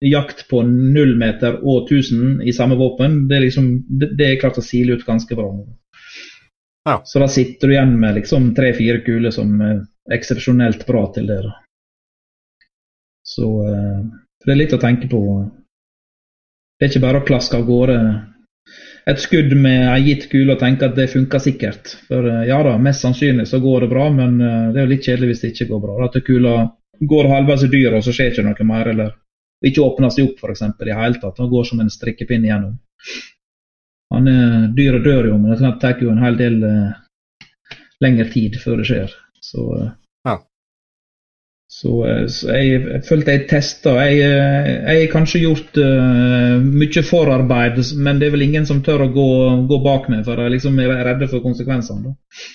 jakt 0.04 0.46
på 0.48 0.62
null 0.68 1.16
meter 1.18 1.58
og 1.60 1.90
1000 1.90 2.46
i 2.46 2.54
samme 2.56 2.78
våpen, 2.78 3.24
det 3.28 3.36
er 3.36 3.46
liksom 3.48 3.68
det, 4.00 4.12
det 4.16 4.28
er 4.28 4.40
klart 4.40 4.62
å 4.62 4.64
sile 4.64 4.94
ut 4.94 5.06
ganske 5.06 5.36
bra. 5.36 5.50
Ja. 6.88 7.00
Så 7.04 7.20
da 7.20 7.28
sitter 7.28 7.68
du 7.68 7.74
igjen 7.74 7.98
med 8.00 8.16
liksom 8.22 8.52
tre-fire 8.56 9.02
kuler 9.04 9.34
som 9.34 9.58
er 9.64 9.82
eksepsjonelt 10.14 10.86
bra 10.88 11.08
til 11.14 11.28
det. 11.28 11.42
da. 11.50 11.58
Så 13.26 13.50
eh, 14.40 14.44
for 14.44 14.50
Det 14.50 14.56
er 14.56 14.62
litt 14.62 14.74
å 14.76 14.82
tenke 14.82 15.08
på. 15.08 15.20
Det 16.78 16.86
er 16.86 16.92
ikke 16.92 17.06
bare 17.06 17.20
å 17.20 17.28
klaske 17.28 17.56
av 17.56 17.68
gårde 17.68 18.00
et 19.08 19.20
skudd 19.20 19.52
med 19.56 19.86
ei 19.90 20.02
gitt 20.10 20.26
kule 20.30 20.54
og 20.54 20.60
tenke 20.60 20.86
at 20.86 20.96
det 20.98 21.10
funker 21.12 21.42
sikkert. 21.42 21.94
For 22.08 22.26
eh, 22.28 22.46
ja 22.50 22.60
da, 22.66 22.76
mest 22.82 23.04
sannsynlig 23.04 23.48
så 23.50 23.60
går 23.62 23.86
det 23.86 23.90
bra, 23.92 24.08
men 24.14 24.38
eh, 24.40 24.68
det 24.72 24.80
er 24.80 24.86
jo 24.86 24.92
litt 24.92 25.08
kjedelig 25.08 25.32
hvis 25.32 25.42
det 25.44 25.52
ikke 25.54 25.70
går 25.72 25.82
bra. 25.86 25.96
At 26.06 26.20
kula 26.26 26.54
går 27.12 27.30
halvveis 27.32 27.66
i 27.66 27.72
dyret, 27.72 27.98
og 27.98 28.06
så 28.06 28.14
skjer 28.14 28.32
ikke 28.32 28.46
noe 28.46 28.68
mer. 28.68 28.92
Eller 28.94 29.14
ikke 29.66 29.84
åpner 29.84 30.12
seg 30.14 30.30
opp 30.30 30.44
f.eks. 30.44 30.64
i 30.64 30.98
hele 31.00 31.20
tatt. 31.22 31.38
Den 31.38 31.52
går 31.52 31.68
som 31.68 31.82
en 31.82 31.92
strikkepinn 31.92 32.46
igjennom. 32.46 32.76
Han 34.10 34.26
er, 34.26 34.68
dyret 34.74 35.06
dør 35.06 35.30
jo, 35.30 35.38
men 35.38 35.54
det 35.54 35.74
tar 35.80 36.00
jo 36.02 36.12
en 36.12 36.22
hel 36.22 36.38
del 36.38 36.60
eh, 36.66 37.76
lengre 38.02 38.28
tid 38.32 38.58
før 38.60 38.80
det 38.80 38.88
skjer. 38.88 39.18
Så 39.40 39.64
uh, 39.64 39.90
så, 41.70 41.90
eh, 42.06 42.24
så 42.26 42.54
jeg, 42.56 42.78
jeg, 42.82 43.00
følte 43.06 43.34
jeg 43.36 43.46
testa. 43.50 43.92
Jeg, 44.02 44.22
eh, 44.26 44.70
jeg 44.74 45.04
har 45.04 45.12
kanskje 45.12 45.42
gjort 45.44 45.76
uh, 45.78 46.56
mye 46.58 47.02
forarbeid, 47.06 47.78
men 48.02 48.18
det 48.18 48.26
er 48.26 48.34
vel 48.34 48.48
ingen 48.48 48.66
som 48.66 48.80
tør 48.82 49.04
å 49.06 49.12
gå, 49.14 49.26
gå 49.70 49.78
bak 49.84 50.08
meg, 50.10 50.24
for 50.26 50.42
jeg 50.42 50.56
liksom 50.56 50.80
er 50.82 50.96
redde 51.06 51.28
for 51.30 51.44
konsekvensene. 51.44 52.10
Da. 52.10 52.48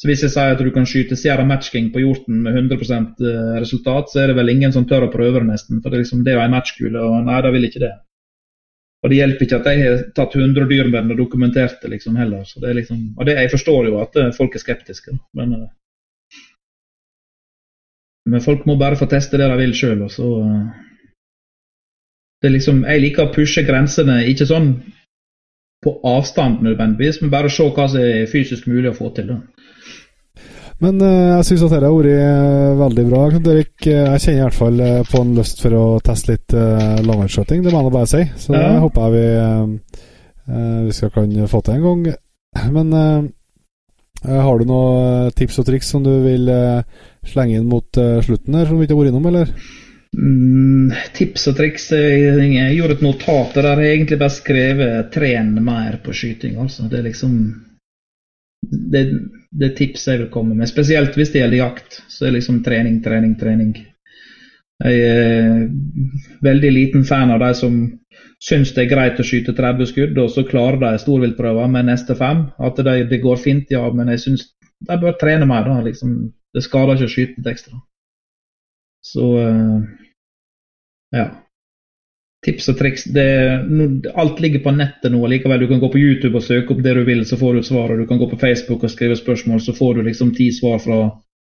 Så 0.00 0.08
Hvis 0.08 0.22
jeg 0.24 0.32
sier 0.32 0.54
at 0.54 0.62
du 0.62 0.70
kan 0.72 0.86
skyte 0.88 1.18
Sierra 1.18 1.42
Matchking 1.44 1.90
på 1.92 2.00
hjorten 2.00 2.38
med 2.44 2.54
100% 2.56 3.18
resultat, 3.60 4.14
så 4.14 4.22
er 4.22 4.30
det 4.30 4.38
vel 4.38 4.54
ingen 4.54 4.72
som 4.72 4.86
tør 4.88 5.08
å 5.08 5.10
prøve 5.12 5.42
det, 5.42 5.48
nesten. 5.50 5.82
For 5.82 5.92
det 5.92 6.04
liksom, 6.04 6.22
det 6.24 6.32
er 6.32 6.38
jo 6.38 6.44
en 6.46 6.54
matchkule, 6.54 7.02
og 7.04 7.26
nei, 7.26 7.42
da 7.44 7.52
vil 7.52 7.66
ikke 7.68 7.82
det. 7.82 7.90
Og 9.02 9.12
det 9.12 9.18
hjelper 9.18 9.44
ikke 9.44 9.58
at 9.58 9.68
jeg 9.68 9.82
har 9.82 10.00
tatt 10.16 10.38
100 10.38 10.70
dyr 10.70 10.88
med 10.88 11.02
den 11.02 11.12
og 11.16 11.20
dokumentert 11.20 11.82
det 11.82 11.90
liksom 11.98 12.16
heller. 12.20 12.46
Så 12.48 12.62
det 12.62 12.70
er 12.70 12.78
liksom, 12.78 13.02
og 13.18 13.28
det, 13.28 13.36
jeg 13.42 13.52
forstår 13.52 13.90
jo 13.90 14.00
at 14.06 14.16
folk 14.38 14.56
er 14.56 14.64
skeptiske, 14.64 15.18
men 15.36 15.58
men 18.28 18.44
folk 18.44 18.66
må 18.68 18.76
bare 18.80 18.98
få 19.00 19.08
teste 19.10 19.38
det 19.40 19.48
de 19.48 19.58
vil 19.60 19.74
sjøl. 19.76 20.04
Det 22.40 22.50
liksom, 22.52 22.84
jeg 22.88 23.04
liker 23.04 23.28
å 23.28 23.32
pushe 23.34 23.64
grensene, 23.66 24.22
ikke 24.30 24.48
sånn 24.48 24.72
på 25.84 25.94
avstand 26.04 26.60
nødvendigvis, 26.64 27.20
men 27.22 27.32
bare 27.32 27.50
se 27.52 27.64
hva 27.64 27.86
som 27.88 28.02
er 28.04 28.28
fysisk 28.28 28.68
mulig 28.68 28.90
å 28.90 28.96
få 28.96 29.10
til. 29.16 29.32
Da. 29.32 29.40
Men 30.80 31.00
uh, 31.04 31.36
jeg 31.36 31.46
syns 31.48 31.64
at 31.66 31.74
dette 31.74 31.88
har 31.88 31.96
vært 31.96 32.20
uh, 32.20 32.78
veldig 32.80 33.04
bra. 33.08 33.24
Erik, 33.40 33.74
uh, 33.84 34.14
jeg 34.14 34.22
kjenner 34.24 34.38
i 34.38 34.44
hvert 34.46 34.58
fall 34.60 34.84
på 35.10 35.20
en 35.24 35.34
lyst 35.36 35.60
for 35.64 35.76
å 35.76 35.84
teste 36.04 36.34
litt 36.34 36.56
uh, 36.56 37.00
langrennsskøyting, 37.04 37.64
det 37.64 37.72
må 37.72 37.82
jeg 37.84 37.96
bare 37.96 38.12
si. 38.12 38.22
Så 38.40 38.54
ja. 38.56 38.62
det 38.64 38.84
håper 38.86 39.04
jeg 39.04 39.16
vi, 39.16 39.98
vi 40.86 40.96
skal 40.96 41.12
kan 41.16 41.36
få 41.52 41.60
til 41.64 41.76
en 41.76 41.84
gang. 41.84 42.06
Men 42.74 42.94
har 44.24 44.58
du 44.58 44.64
noen 44.68 45.30
tips 45.36 45.60
og 45.62 45.68
triks 45.68 45.92
som 45.92 46.02
du 46.04 46.10
vil 46.24 46.50
slenge 47.26 47.58
inn 47.58 47.68
mot 47.68 48.00
slutten 48.24 48.58
her, 48.58 48.66
som 48.68 48.78
vi 48.78 48.84
ikke 48.84 48.96
har 48.96 49.00
vært 49.00 49.12
innom, 49.12 49.28
eller? 49.30 49.54
Mm, 50.10 50.90
tips 51.14 51.44
og 51.52 51.54
triks 51.54 51.84
Jeg 51.94 52.74
gjorde 52.74 52.96
et 52.96 53.02
notat 53.04 53.54
der 53.54 53.78
jeg 53.78 53.94
egentlig 53.94 54.18
bare 54.18 54.34
skrev 54.34 54.80
'tren 55.14 55.52
mer 55.64 56.00
på 56.04 56.10
skyting'. 56.10 56.58
altså. 56.58 56.88
Det 56.90 56.98
er 56.98 57.02
liksom 57.02 57.36
det, 58.92 59.04
det 59.50 59.76
tipset 59.76 60.12
jeg 60.12 60.20
vil 60.24 60.32
komme 60.32 60.54
med. 60.54 60.68
Spesielt 60.68 61.16
hvis 61.16 61.32
det 61.32 61.42
gjelder 61.42 61.62
jakt. 61.62 62.02
Så 62.08 62.24
er 62.24 62.30
det 62.30 62.40
liksom 62.40 62.62
trening, 62.64 63.00
trening, 63.02 63.38
trening. 63.38 63.72
Jeg 64.80 65.00
er 65.00 65.70
veldig 66.42 66.72
liten 66.72 67.04
fan 67.04 67.30
av 67.30 67.40
de 67.40 67.54
som 67.54 67.80
syns 68.40 68.72
det 68.76 68.86
er 68.86 68.92
greit 68.94 69.20
å 69.20 69.26
skyte 69.26 69.52
30 69.56 69.90
skudd, 69.90 70.18
og 70.18 70.30
så 70.32 70.46
klarer 70.48 70.80
de 70.80 70.94
storviltprøver 71.02 71.68
med 71.68 71.90
neste 71.90 72.16
fem. 72.16 72.46
At 72.58 72.80
det, 72.80 72.96
det 73.10 73.20
går 73.22 73.40
fint, 73.40 73.72
ja, 73.72 73.84
men 73.92 74.08
jeg 74.14 74.24
syns 74.24 74.46
de 74.88 74.96
bør 75.00 75.18
trene 75.20 75.48
mer. 75.48 75.68
da, 75.68 75.80
liksom 75.84 76.30
det 76.54 76.64
skader 76.64 76.98
ikke 76.98 77.08
å 77.10 77.12
skyte 77.12 77.38
litt 77.38 77.52
ekstra. 77.52 77.78
Så 79.06 79.26
uh, 79.38 79.76
ja. 81.14 81.26
tips 82.44 82.68
og 82.72 82.78
triks 82.80 83.06
det, 83.14 83.28
Alt 84.18 84.42
ligger 84.42 84.64
på 84.64 84.74
nettet 84.76 85.12
nå 85.12 85.20
likevel. 85.30 85.62
Du 85.62 85.70
kan 85.70 85.82
gå 85.82 85.92
på 85.92 86.00
YouTube 86.00 86.40
og 86.40 86.46
søke 86.46 86.74
opp 86.74 86.82
det 86.84 86.96
du 86.98 87.04
vil, 87.06 87.24
så 87.28 87.38
får 87.40 87.56
du 87.58 87.66
svar. 87.66 87.92
Og 87.92 88.02
du 88.02 88.08
kan 88.10 88.20
gå 88.20 88.28
på 88.30 88.40
Facebook 88.40 88.84
og 88.84 88.92
skrive 88.92 89.18
spørsmål, 89.20 89.62
så 89.64 89.76
får 89.76 89.98
du 89.98 90.06
liksom 90.08 90.34
ti 90.36 90.50
svar 90.56 90.80
fra 90.82 91.02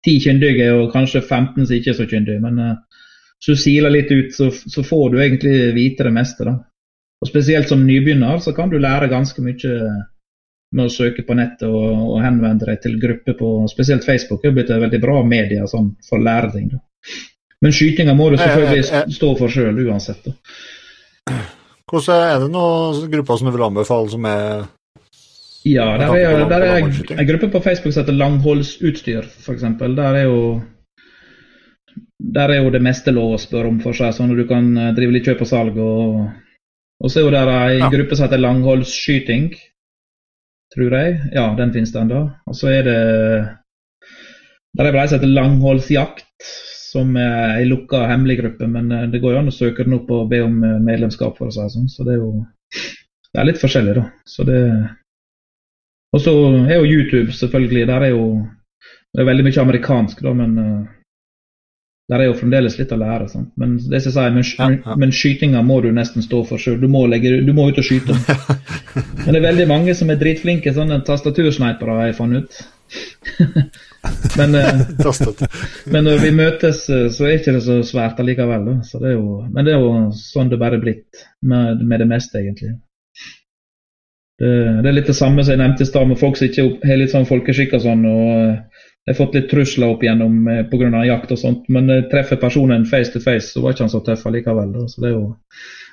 ti 0.04 0.16
kyndige 0.22 0.70
og 0.74 0.92
kanskje 0.94 1.22
15 1.22 1.66
som 1.66 1.76
ikke 1.76 1.92
er 1.92 1.98
så 1.98 2.08
kyndige. 2.10 2.42
Men 2.44 2.60
uh, 2.60 3.04
hvis 3.40 3.54
du 3.54 3.62
siler 3.62 3.94
litt 3.94 4.12
ut, 4.12 4.34
så, 4.36 4.50
så, 4.50 4.84
får 4.84 5.06
du 5.10 5.22
egentlig 5.22 5.72
vite 5.78 6.04
det 6.04 6.12
meste. 6.12 6.44
da. 6.44 6.58
Og 7.20 7.28
Spesielt 7.28 7.68
som 7.68 7.82
nybegynner 7.84 8.40
så 8.40 8.54
kan 8.56 8.70
du 8.72 8.78
lære 8.80 9.10
ganske 9.12 9.42
mye 9.44 9.74
med 10.70 10.86
å 10.86 10.92
søke 10.92 11.24
på 11.26 11.34
nettet 11.36 11.66
og, 11.68 12.14
og 12.14 12.22
henvende 12.22 12.68
deg 12.68 12.80
til 12.84 12.96
grupper 13.02 13.36
på 13.36 13.50
spesielt 13.72 14.06
Facebook. 14.06 14.40
Det 14.42 14.52
er 14.52 14.56
blitt 14.56 14.70
et 14.70 14.82
veldig 14.84 15.00
bra 15.02 15.18
media 15.26 15.66
sånn, 15.68 15.92
for 16.06 16.20
å 16.20 16.24
lære 16.24 16.52
ting. 16.54 16.70
Da. 16.72 16.80
Men 17.60 17.74
skytinga 17.76 18.14
må 18.16 18.30
du 18.30 18.38
selvfølgelig 18.40 19.14
stå 19.16 19.32
for 19.36 19.52
sjøl 19.52 19.80
uansett. 19.88 20.28
Da. 20.30 21.40
Hvordan 21.90 22.26
Er 22.30 22.44
det 22.44 22.52
noen 22.54 23.08
grupper 23.12 23.40
som 23.40 23.50
du 23.50 23.56
vil 23.56 23.66
anbefale 23.66 24.12
som 24.12 24.28
er 24.30 24.68
Ja, 25.66 25.90
der 26.00 26.14
er, 26.16 26.44
der 26.48 26.64
er 26.64 26.76
en 26.80 27.28
gruppe 27.28 27.50
på 27.52 27.60
Facebook 27.60 27.92
som 27.92 28.04
heter 28.04 28.16
Langholdsutstyr, 28.16 29.26
f.eks. 29.42 29.66
Der 29.82 30.20
er 30.22 30.22
jo 30.30 30.60
der 32.20 32.52
er 32.52 32.62
jo 32.62 32.70
det 32.70 32.82
meste 32.84 33.12
lov 33.12 33.34
å 33.34 33.40
spørre 33.40 33.68
om 33.72 33.80
for 33.82 33.96
seg, 33.96 34.12
sånn 34.14 34.32
at 34.32 34.38
du 34.38 34.46
kan 34.48 34.70
eh, 34.76 34.92
drive 34.96 35.16
litt 35.16 35.26
kjøp 35.26 35.42
og 35.44 35.48
salg. 35.50 35.78
Og, 35.80 36.28
og 37.00 37.12
så 37.12 37.24
er 37.24 37.32
der 37.32 37.50
ei 37.54 37.78
ja. 37.78 37.88
gruppe 37.92 38.16
som 38.16 38.26
heter 38.26 38.42
Langholdsskyting, 38.42 39.54
tror 40.74 40.96
jeg. 40.98 41.16
Ja, 41.32 41.46
den 41.56 41.72
finnes 41.72 41.92
den 41.94 42.10
da. 42.12 42.26
Og 42.46 42.56
så 42.56 42.68
er 42.74 42.82
det 42.86 43.00
Der 44.76 44.86
er 44.86 44.92
vel 44.92 45.00
ei 45.00 45.08
som 45.08 45.18
heter 45.18 45.32
Langholdsjakt, 45.32 46.50
som 46.92 47.16
er 47.16 47.56
ei 47.56 47.64
lukka 47.66 48.04
hemmelig 48.10 48.38
gruppe, 48.42 48.68
men 48.70 48.92
eh, 48.92 49.08
det 49.10 49.20
går 49.22 49.34
jo 49.34 49.40
an 49.40 49.50
å 49.50 49.54
søke 49.54 49.86
den 49.86 49.96
opp 49.96 50.10
og 50.14 50.28
be 50.30 50.42
om 50.44 50.62
eh, 50.62 50.78
medlemskap, 50.84 51.36
for 51.38 51.48
å 51.48 51.54
si 51.54 51.66
sånn. 51.72 51.88
Så 51.90 52.06
det 52.06 52.14
er 52.14 52.22
jo 52.22 52.44
det 53.30 53.40
er 53.40 53.46
litt 53.46 53.62
forskjellig, 53.62 53.96
da. 53.96 54.06
Så 54.26 54.46
det 54.46 54.60
Og 56.10 56.20
så 56.20 56.32
er 56.66 56.80
jo 56.80 56.88
YouTube, 56.90 57.32
selvfølgelig. 57.32 57.86
Der 57.86 58.02
er 58.02 58.12
jo 58.14 58.24
det 59.14 59.22
er 59.22 59.26
veldig 59.26 59.44
mye 59.46 59.62
amerikansk, 59.62 60.22
da, 60.22 60.32
men 60.34 60.58
der 62.10 62.24
er 62.24 62.26
jo 62.26 62.38
fremdeles 62.40 62.74
litt 62.80 62.90
å 62.90 62.98
lære. 62.98 63.28
Sant? 63.30 63.52
Men 63.60 63.76
det 63.78 64.00
som 64.02 64.10
jeg 64.10 64.46
sier, 64.48 64.96
men, 64.98 65.12
skytinga 65.14 65.62
må 65.62 65.78
du 65.84 65.92
nesten 65.94 66.24
stå 66.24 66.42
for 66.48 66.58
sjøl. 66.58 66.80
Du, 66.82 66.88
du 66.90 67.52
må 67.54 67.68
ut 67.70 67.78
og 67.78 67.86
skyte. 67.86 68.16
men 69.24 69.30
det 69.30 69.38
er 69.38 69.46
veldig 69.46 69.66
mange 69.70 69.94
som 69.94 70.10
er 70.10 70.18
dritflinke 70.18 70.74
sånne 70.74 71.04
tastatursneipere, 71.06 72.00
har 72.00 72.10
jeg 72.10 72.18
funnet 72.18 72.50
ut. 72.50 72.60
men, 74.40 74.58
eh, 74.58 74.82
men, 75.92 76.04
når 76.08 76.22
vi 76.24 76.34
møtes, 76.34 76.82
eh, 76.90 77.06
så 77.14 77.28
er 77.28 77.38
ikke 77.38 77.54
det 77.54 77.62
så 77.68 77.78
svært 77.86 78.18
allikevel. 78.22 78.72
Så 78.90 78.98
det 79.02 79.14
jo, 79.14 79.40
men 79.46 79.66
det 79.66 79.76
er 79.76 79.84
jo 79.84 80.10
sånn 80.18 80.50
det 80.50 80.58
bare 80.58 80.80
er 80.80 80.86
blitt 80.86 81.26
med, 81.46 81.84
med, 81.84 82.02
det 82.02 82.10
meste, 82.10 82.42
egentlig. 82.42 82.74
Det, 84.40 84.50
det, 84.80 84.88
er 84.88 84.96
litt 84.96 85.10
det 85.12 85.18
samme 85.20 85.44
som 85.44 85.54
jeg 85.54 85.62
nevnte 85.62 85.86
i 85.86 85.92
stad, 85.92 86.10
med 86.10 86.18
folk 86.18 86.40
som 86.40 86.50
ikke 86.50 86.66
har 86.88 86.98
litt 86.98 87.14
sånn 87.14 87.28
folkeskikk 87.28 87.78
og 87.78 87.86
sånn. 87.86 88.06
og 88.08 88.30
eh, 88.34 88.69
jeg 89.10 89.16
har 89.16 89.26
fått 89.26 89.34
litt 89.34 89.48
trusler 89.50 89.90
opp 89.90 90.04
igjennom 90.04 90.44
pga. 90.70 91.00
jakt 91.08 91.32
og 91.34 91.38
sånt, 91.40 91.64
men 91.68 91.90
treffer 92.12 92.38
personen 92.38 92.84
face 92.86 93.10
to 93.10 93.18
face, 93.18 93.48
så 93.50 93.62
var 93.64 93.74
ikke 93.74 93.82
han 93.88 93.90
så 93.90 94.00
tøff 94.06 94.22
allikevel. 94.30 94.70
Da. 94.76 94.84
Så 94.86 95.02
det 95.02 95.10
er 95.10 95.16
jo 95.16 95.24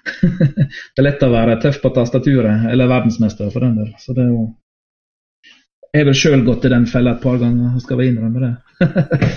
Det 0.93 1.01
er 1.01 1.07
lett 1.07 1.25
å 1.25 1.31
være 1.33 1.57
tøff 1.63 1.81
på 1.81 1.89
tastaturet, 1.95 2.67
eller 2.69 2.91
verdensmester 2.91 3.49
for 3.49 3.65
den 3.65 3.73
del. 3.79 3.89
Så 3.97 4.13
det 4.13 4.27
er 4.27 4.29
jo 4.35 4.45
jeg 5.97 6.03
har 6.03 6.09
vel 6.11 6.17
sjøl 6.19 6.41
gått 6.45 6.65
i 6.67 6.69
den 6.69 6.85
fella 6.85 7.15
et 7.15 7.23
par 7.23 7.39
ganger, 7.41 7.77
skal 7.81 7.97
vi 7.97 8.09
innrømme 8.11 8.41
det. 8.43 8.51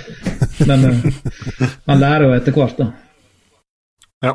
Men 0.69 0.83
man 1.89 2.03
lærer 2.03 2.27
jo 2.27 2.35
etter 2.37 2.53
hvert, 2.53 2.83
da. 2.83 2.89
Ja. 4.27 4.35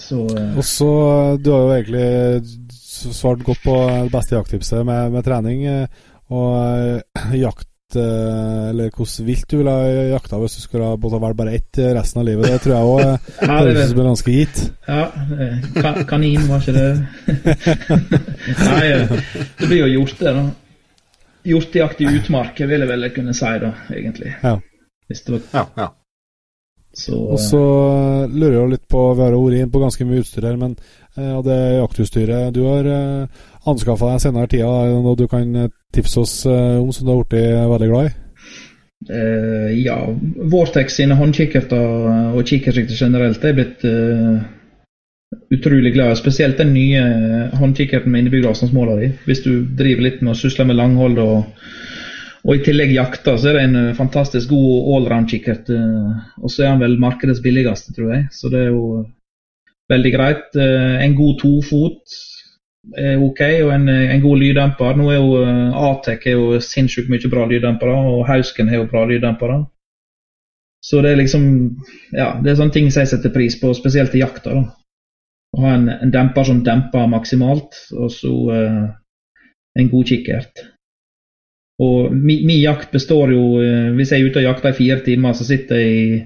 Så, 0.00 0.22
uh, 0.30 0.56
og 0.56 0.64
så, 0.64 0.90
Du 1.36 1.50
har 1.52 1.66
jo 1.66 1.74
egentlig 1.74 3.10
svart 3.12 3.42
godt 3.44 3.60
på 3.66 3.74
det 3.90 4.12
beste 4.14 4.38
jakttipset 4.38 4.86
med, 4.86 5.12
med 5.12 5.26
trening. 5.26 5.66
Og 6.30 6.54
uh, 6.56 7.36
jakt 7.36 7.68
eller 7.98 8.90
hvordan 8.94 9.26
vilt 9.26 9.48
du 9.50 9.56
ville 9.58 9.74
ha 9.74 10.06
jakta 10.12 10.38
hvis 10.40 10.58
du 10.58 10.62
skulle 10.64 10.92
ha 10.92 10.96
valgt 11.00 11.38
bare 11.38 11.54
ett 11.58 11.80
resten 11.96 12.22
av 12.22 12.28
livet. 12.28 12.48
Det 12.50 12.62
tror 12.64 12.76
jeg 12.76 12.90
òg 12.94 13.02
høres 13.50 13.92
ja, 13.92 14.00
ganske 14.00 14.34
gitt. 14.34 14.64
Ja, 14.86 15.04
kan, 15.80 16.02
kanin, 16.10 16.48
var 16.48 16.64
ikke 16.64 16.76
det? 16.76 16.90
Nei, 18.70 18.82
det 19.60 19.68
blir 19.68 19.80
jo 19.84 19.94
gjort, 19.98 20.18
det, 20.20 20.34
da 20.38 20.48
hjortejakt 21.42 22.00
i 22.00 22.10
utmark, 22.18 22.60
vil 22.60 22.84
jeg 22.84 22.90
vel 22.90 23.08
kunne 23.14 23.34
si, 23.36 23.54
da, 23.62 23.72
egentlig. 23.94 24.34
Ja. 24.42 24.58
Hvis 25.08 25.24
det 25.26 25.34
var... 25.36 25.48
ja, 25.54 25.64
ja. 25.76 25.88
Så, 26.92 27.14
og 27.14 27.38
så 27.38 27.58
lurer 28.26 28.56
jeg 28.56 28.70
litt 28.72 28.86
på 28.90 28.98
Vi 29.14 29.22
har 29.22 29.30
vært 29.30 29.60
inn 29.60 29.68
på 29.70 29.78
ganske 29.78 30.04
mye 30.08 30.24
utstyr 30.24 30.48
her, 30.48 30.56
men 30.58 30.72
uh, 31.14 31.38
det 31.46 31.58
jaktutstyret 31.78 32.50
du 32.56 32.64
har 32.66 32.88
anskaffa 33.72 34.12
deg 34.12 34.22
senere 34.22 34.50
tida, 34.50 34.70
er 34.84 34.96
noe 34.96 35.18
du 35.18 35.26
kan 35.30 35.68
tipse 35.94 36.20
oss 36.22 36.40
uh, 36.48 36.78
om 36.80 36.90
som 36.94 37.06
du 37.06 37.12
har 37.12 37.22
blitt 37.24 37.70
veldig 37.72 37.90
glad 37.90 38.08
i? 38.10 38.14
Uh, 39.08 39.68
ja, 39.80 39.96
Vortex 40.52 40.98
sine 41.00 41.16
håndkikkerter 41.16 42.34
og 42.36 42.42
kikkersikter 42.44 42.98
generelt 42.98 43.44
er 43.48 43.54
blitt 43.56 43.86
uh, 43.88 44.40
utrolig 45.54 45.94
glad 45.94 46.12
i. 46.12 46.18
Spesielt 46.20 46.60
den 46.60 46.74
nye 46.76 47.04
håndkikkerten 47.56 48.12
med 48.12 48.24
innebygd 48.26 48.50
avstandsmåler 48.50 49.06
i. 49.06 49.12
Hvis 49.28 49.44
du 49.46 49.52
driver 49.78 50.04
litt 50.04 50.20
med 50.20 50.34
å 50.34 50.40
susle 50.40 50.66
med 50.68 50.76
langhold 50.76 51.22
og, 51.22 51.64
og, 52.44 52.52
i 52.56 52.60
tillegg 52.66 52.92
jakter, 52.92 53.38
så 53.40 53.50
er 53.50 53.58
det 53.58 53.64
en 53.68 53.94
fantastisk 53.96 54.52
god 54.52 54.92
allround-kikkert. 54.98 55.72
Uh, 55.72 56.20
og 56.42 56.52
så 56.52 56.66
er 56.66 56.74
han 56.74 56.84
vel 56.84 57.00
markedets 57.00 57.42
billigste, 57.44 57.96
tror 57.96 58.12
jeg. 58.16 58.28
Så 58.36 58.52
det 58.52 58.66
er 58.66 58.74
jo 58.74 58.84
veldig 59.90 60.12
greit. 60.14 60.50
Eh, 60.56 60.96
en 61.04 61.16
god 61.18 61.38
tofot 61.42 62.18
er 62.96 63.20
ok, 63.20 63.40
og 63.66 63.74
en, 63.74 63.88
en 63.88 64.22
god 64.22 64.40
lyddemper. 64.40 64.96
Nå 64.96 65.10
er 65.10 65.18
jo 65.18 65.42
eh, 65.44 65.82
Atec 65.90 66.26
er 66.26 66.38
jo 66.38 66.60
sinnssykt 66.64 67.12
mye 67.12 67.32
bra 67.32 67.46
lyddempere, 67.50 67.94
og 68.14 68.26
Hausken 68.28 68.72
har 68.72 68.82
jo 68.82 68.90
bra 68.90 69.04
lyddempere. 69.08 69.62
Så 70.80 71.02
det 71.04 71.12
er 71.12 71.20
liksom 71.20 71.42
Ja, 72.16 72.32
det 72.40 72.52
er 72.52 72.60
sånne 72.60 72.72
ting 72.72 72.88
som 72.90 73.04
jeg 73.04 73.12
setter 73.12 73.34
pris 73.34 73.58
på, 73.60 73.74
spesielt 73.76 74.14
i 74.16 74.22
jakta. 74.24 74.54
da 74.56 74.68
å 75.56 75.62
ha 75.64 75.76
en, 75.76 75.88
en, 75.90 76.12
demper 76.14 76.46
som 76.46 76.62
demper 76.66 77.08
maksimalt, 77.10 77.78
og 77.96 78.10
så 78.14 78.32
uh, 78.54 78.84
en 79.78 79.88
god 79.90 80.10
kikkert. 80.12 80.66
Og 81.80 82.12
min, 82.14 82.44
mi 82.46 82.60
jakt 82.60 82.92
består 82.92 83.32
jo 83.32 83.44
uh, 83.56 83.88
Hvis 83.96 84.10
jeg 84.12 84.20
er 84.20 84.28
ute 84.28 84.42
og 84.42 84.44
jakter 84.50 84.74
i 84.74 84.76
fire 84.76 85.00
timer, 85.06 85.34
så 85.36 85.46
sitter 85.48 85.80
jeg 85.80 85.94
i 85.96 86.20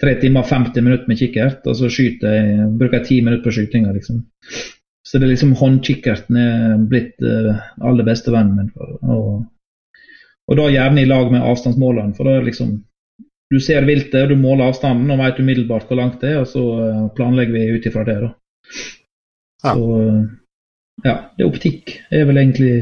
tre 0.00 0.16
timer 0.20 0.44
og 0.44 0.50
50 0.50 0.84
minutter 0.84 1.10
med 1.10 1.20
kikkert, 1.20 1.62
og 1.68 1.76
så 1.78 1.90
skyter 1.92 2.34
jeg, 2.34 2.70
bruker 2.80 3.00
jeg 3.00 3.08
ti 3.10 3.20
minutter 3.22 3.44
på 3.46 3.54
skytinga, 3.56 3.94
liksom. 3.96 4.24
Så 5.06 5.18
det 5.18 5.26
er 5.28 5.34
liksom 5.36 5.54
håndkikkerten 5.54 6.38
er 6.40 6.78
blitt 6.90 7.22
uh, 7.22 7.54
aller 7.78 8.06
beste 8.06 8.32
vennen 8.34 8.56
min. 8.58 8.72
Og, 9.06 9.44
og 10.50 10.58
da 10.58 10.66
gjerne 10.72 11.04
i 11.04 11.08
lag 11.08 11.30
med 11.30 11.46
avstandsmåleren, 11.46 12.14
for 12.16 12.26
da 12.26 12.36
er 12.36 12.48
liksom 12.48 12.80
du 13.50 13.60
ser 13.62 13.86
viltet, 13.86 14.24
og 14.24 14.32
du 14.32 14.40
måler 14.40 14.66
avstanden 14.66 15.12
og 15.14 15.20
vet 15.20 15.38
umiddelbart 15.38 15.86
hvor 15.86 16.00
langt 16.00 16.18
det 16.22 16.32
er, 16.32 16.40
og 16.42 16.48
så 16.50 16.64
planlegger 17.14 17.54
vi 17.54 17.78
ut 17.78 17.86
ifra 17.86 18.02
det. 18.08 18.16
da. 18.24 18.32
Ja. 19.62 19.74
Så 19.74 20.00
ja, 21.04 21.14
det 21.36 21.44
er 21.44 21.48
optikk 21.48 21.90
Det 22.10 22.20
er 22.20 22.26
vel 22.28 22.38
egentlig 22.40 22.74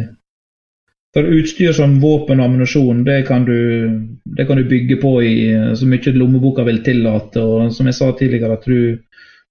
For 1.15 1.29
utstyr 1.31 1.73
som 1.77 2.01
våpen 2.03 2.41
og 2.41 2.49
ammunisjon, 2.49 3.05
det, 3.07 3.21
det, 3.23 4.47
kan 4.49 4.59
du 4.59 4.65
bygge 4.67 4.97
på 4.99 5.13
i 5.23 5.35
så 5.79 5.87
mye 5.87 6.13
lommeboka 6.17 6.65
vil 6.67 6.81
tillate. 6.83 7.39
Og 7.39 7.71
som 7.73 7.87
jeg 7.87 7.95
sa 7.95 8.09
tidligere, 8.19 8.57
at 8.59 8.67
du, 8.67 8.99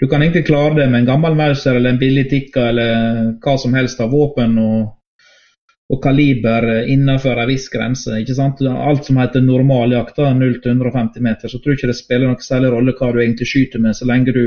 du 0.04 0.10
kan 0.12 0.20
egentlig 0.22 0.48
klare 0.50 0.76
det 0.82 0.90
med 0.92 1.00
en 1.00 1.08
gammel 1.08 1.36
Mauser 1.40 1.78
eller 1.80 1.94
en 1.94 2.00
billig 2.02 2.26
Tikka 2.28 2.66
eller 2.74 3.30
hva 3.40 3.54
som 3.62 3.72
helst 3.78 4.02
av 4.04 4.10
våpen 4.12 4.58
og, 4.60 4.90
og 5.96 6.02
kaliber 6.04 6.68
innenfor 6.92 7.40
en 7.40 7.48
viss 7.48 7.70
grense. 7.72 8.18
ikke 8.20 8.36
sant? 8.36 8.60
Alt 8.68 9.08
som 9.08 9.22
heter 9.22 9.46
normaljakt, 9.46 10.20
0-150 10.20 11.24
meter, 11.24 11.48
så 11.48 11.56
tror 11.56 11.72
jeg 11.72 11.80
ikke 11.80 11.92
det 11.94 11.96
spiller 12.02 12.28
noen 12.28 12.44
særlig 12.44 12.74
rolle 12.74 12.96
hva 12.98 13.14
du 13.14 13.22
egentlig 13.24 13.48
skyter 13.48 13.80
med, 13.80 13.96
så 13.96 14.10
lenge 14.10 14.36
du 14.36 14.44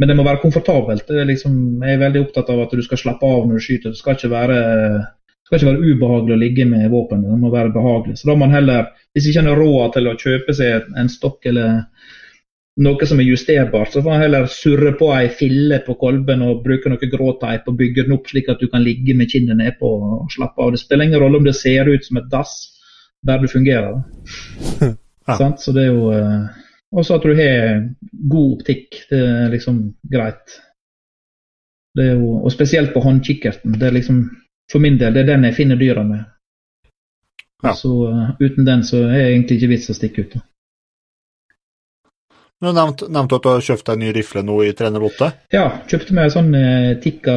men 0.00 0.08
det 0.08 0.16
må 0.16 0.24
være 0.24 0.40
komfortabelt. 0.40 1.10
Er 1.12 1.28
liksom, 1.28 1.56
jeg 1.84 1.98
er 1.98 2.00
veldig 2.06 2.22
opptatt 2.22 2.48
av 2.54 2.62
at 2.64 2.72
du 2.72 2.80
skal 2.86 3.02
slappe 3.02 3.28
av 3.28 3.44
når 3.44 3.60
du 3.60 3.64
skyter. 3.66 3.92
Det 3.92 4.00
skal 4.00 4.16
ikke 4.16 4.30
være, 4.32 4.62
skal 5.44 5.58
ikke 5.58 5.68
være 5.68 5.90
ubehagelig 5.90 6.38
å 6.38 6.40
ligge 6.40 6.64
med 6.70 6.88
våpen. 6.94 7.26
Det 7.28 7.36
må 7.42 7.52
være 7.52 7.74
behagelig. 7.74 8.16
Så 8.16 8.30
da 8.30 8.32
må 8.32 8.46
man 8.46 8.56
heller, 8.56 8.88
hvis 9.12 9.28
ikke 9.28 9.44
en 9.44 9.50
har 9.52 9.60
råd 9.60 9.92
til 9.98 10.08
å 10.08 10.16
kjøpe 10.24 10.56
seg 10.56 10.88
en 10.96 11.12
stokk 11.12 11.50
eller 11.52 11.82
noe 12.80 13.06
som 13.06 13.20
er 13.20 13.28
justerbart, 13.28 13.92
så 13.92 14.00
får 14.00 14.08
man 14.08 14.22
heller 14.22 14.46
surre 14.48 14.94
på 14.96 15.10
ei 15.12 15.26
fille 15.28 15.82
på 15.84 15.96
kolben 16.00 16.44
og 16.46 16.62
bruke 16.64 16.88
noe 16.88 17.10
gråteip 17.12 17.68
og 17.68 17.76
bygge 17.76 18.06
den 18.06 18.16
opp 18.16 18.30
slik 18.30 18.48
at 18.48 18.62
du 18.62 18.70
kan 18.72 18.84
ligge 18.84 19.16
med 19.18 19.28
kinnet 19.28 19.60
nedpå 19.60 19.90
og 19.92 20.32
slappe 20.32 20.62
av. 20.62 20.72
Det 20.72 20.80
spiller 20.80 21.10
ingen 21.10 21.20
rolle 21.20 21.42
om 21.42 21.48
det 21.48 21.58
ser 21.58 21.90
ut 21.90 22.06
som 22.06 22.22
et 22.22 22.30
dass, 22.32 22.56
bare 23.26 23.44
det 23.44 23.52
fungerer. 23.52 24.00
ja. 25.28 25.36
Så 25.36 25.74
det 25.76 25.84
er 25.84 25.92
jo 25.92 26.12
eh, 26.16 26.62
og 26.92 27.06
så 27.06 27.16
at 27.16 27.24
du 27.24 27.32
har 27.36 27.88
god 28.30 28.58
optikk. 28.58 29.00
Det 29.10 29.20
er 29.20 29.48
liksom 29.52 29.80
greit. 30.12 30.58
Det 31.96 32.04
er 32.08 32.20
jo, 32.20 32.36
og 32.44 32.52
spesielt 32.52 32.92
på 32.92 33.00
håndkikkerten. 33.00 33.78
Det 33.80 33.88
er 33.88 33.96
liksom, 33.96 34.22
for 34.72 34.80
min 34.80 34.98
del, 35.00 35.14
det 35.14 35.24
er 35.24 35.32
den 35.32 35.48
jeg 35.48 35.56
finner 35.56 35.80
dyra 35.80 36.04
med. 36.04 36.24
Ja. 37.64 37.74
Så 37.78 37.92
uh, 38.10 38.30
uten 38.40 38.66
den 38.66 38.84
så 38.84 39.04
er 39.06 39.12
det 39.12 39.26
egentlig 39.30 39.60
ikke 39.60 39.72
vits 39.72 39.92
å 39.92 39.96
stikke 39.96 40.24
ut. 40.24 40.36
Du 42.62 42.68
nevnte, 42.70 43.08
nevnte 43.10 43.40
at 43.40 43.42
du 43.42 43.50
har 43.50 43.64
kjøpt 43.66 43.88
deg 43.88 43.96
en 43.96 44.04
ny 44.04 44.10
rifle 44.14 44.42
nå 44.46 44.56
i 44.62 44.70
308? 44.78 45.28
Ja, 45.50 45.64
kjøpte 45.90 46.14
meg 46.14 46.28
en 46.28 46.34
sånn 46.36 46.52
eh, 46.54 46.90
Tikka 47.02 47.36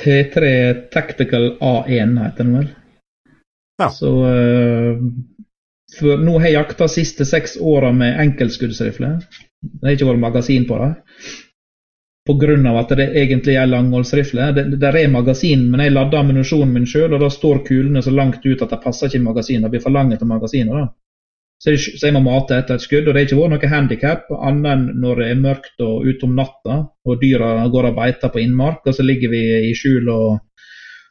T3 0.00 0.48
Tactical 0.90 1.52
A1, 1.62 2.16
heter 2.18 2.42
den 2.42 2.56
vel. 2.56 2.66
Ja. 3.78 3.86
Så 3.94 4.10
eh, 4.26 5.04
for 5.94 6.24
nå 6.26 6.40
har 6.40 6.50
jeg 6.50 6.58
jakta 6.58 6.88
siste 6.90 7.24
seks 7.28 7.54
åra 7.62 7.92
med 7.94 8.18
enkeltskuddsrifle. 8.24 9.12
Det 9.62 9.86
har 9.86 9.94
ikke 9.94 10.10
vært 10.10 10.26
magasin 10.26 10.66
på 10.66 10.82
det. 10.82 10.90
Pga. 12.28 12.56
at 12.82 12.90
det 12.98 13.06
egentlig 13.16 13.54
er 13.56 13.70
langholdsrifle. 13.70 14.50
Det, 14.52 14.64
det 14.76 14.88
er 14.90 15.08
magasin, 15.08 15.70
men 15.70 15.80
jeg 15.80 15.94
lader 15.94 16.18
ammunisjonen 16.18 16.74
min 16.74 16.86
sjøl, 16.86 17.14
og 17.14 17.22
da 17.22 17.30
står 17.30 17.62
kulene 17.64 18.02
så 18.02 18.10
langt 18.10 18.44
ut 18.44 18.62
at 18.62 18.74
det 18.74 18.82
passer 18.82 19.06
ikke 19.06 19.22
i 19.22 19.28
magasinet. 19.30 19.64
Det 19.64 19.70
blir 19.76 19.86
for 19.86 19.94
langt 19.94 20.18
til 20.18 20.28
magasinet. 20.28 20.74
da. 20.74 20.90
Så, 21.58 21.74
så 21.74 22.06
jeg 22.06 22.14
må 22.14 22.22
mate 22.22 22.54
etter 22.54 22.78
et 22.78 22.84
skudd. 22.84 23.08
og 23.08 23.14
Det 23.14 23.22
har 23.22 23.26
ikke 23.26 23.38
vært 23.40 23.54
noe 23.56 23.70
handikap 23.72 24.28
annet 24.36 24.68
enn 24.72 24.84
når 25.02 25.22
det 25.22 25.30
er 25.30 25.40
mørkt 25.42 25.82
og 25.82 26.06
ute 26.06 26.28
om 26.28 26.36
natta 26.38 26.76
og 26.86 27.22
dyra 27.22 27.66
går 27.72 27.90
og 27.90 27.96
beiter 27.96 28.30
på 28.30 28.42
innmark, 28.44 28.84
og 28.86 28.94
så 28.94 29.06
ligger 29.06 29.32
vi 29.32 29.42
i 29.70 29.72
skjul 29.74 30.06
og 30.14 30.28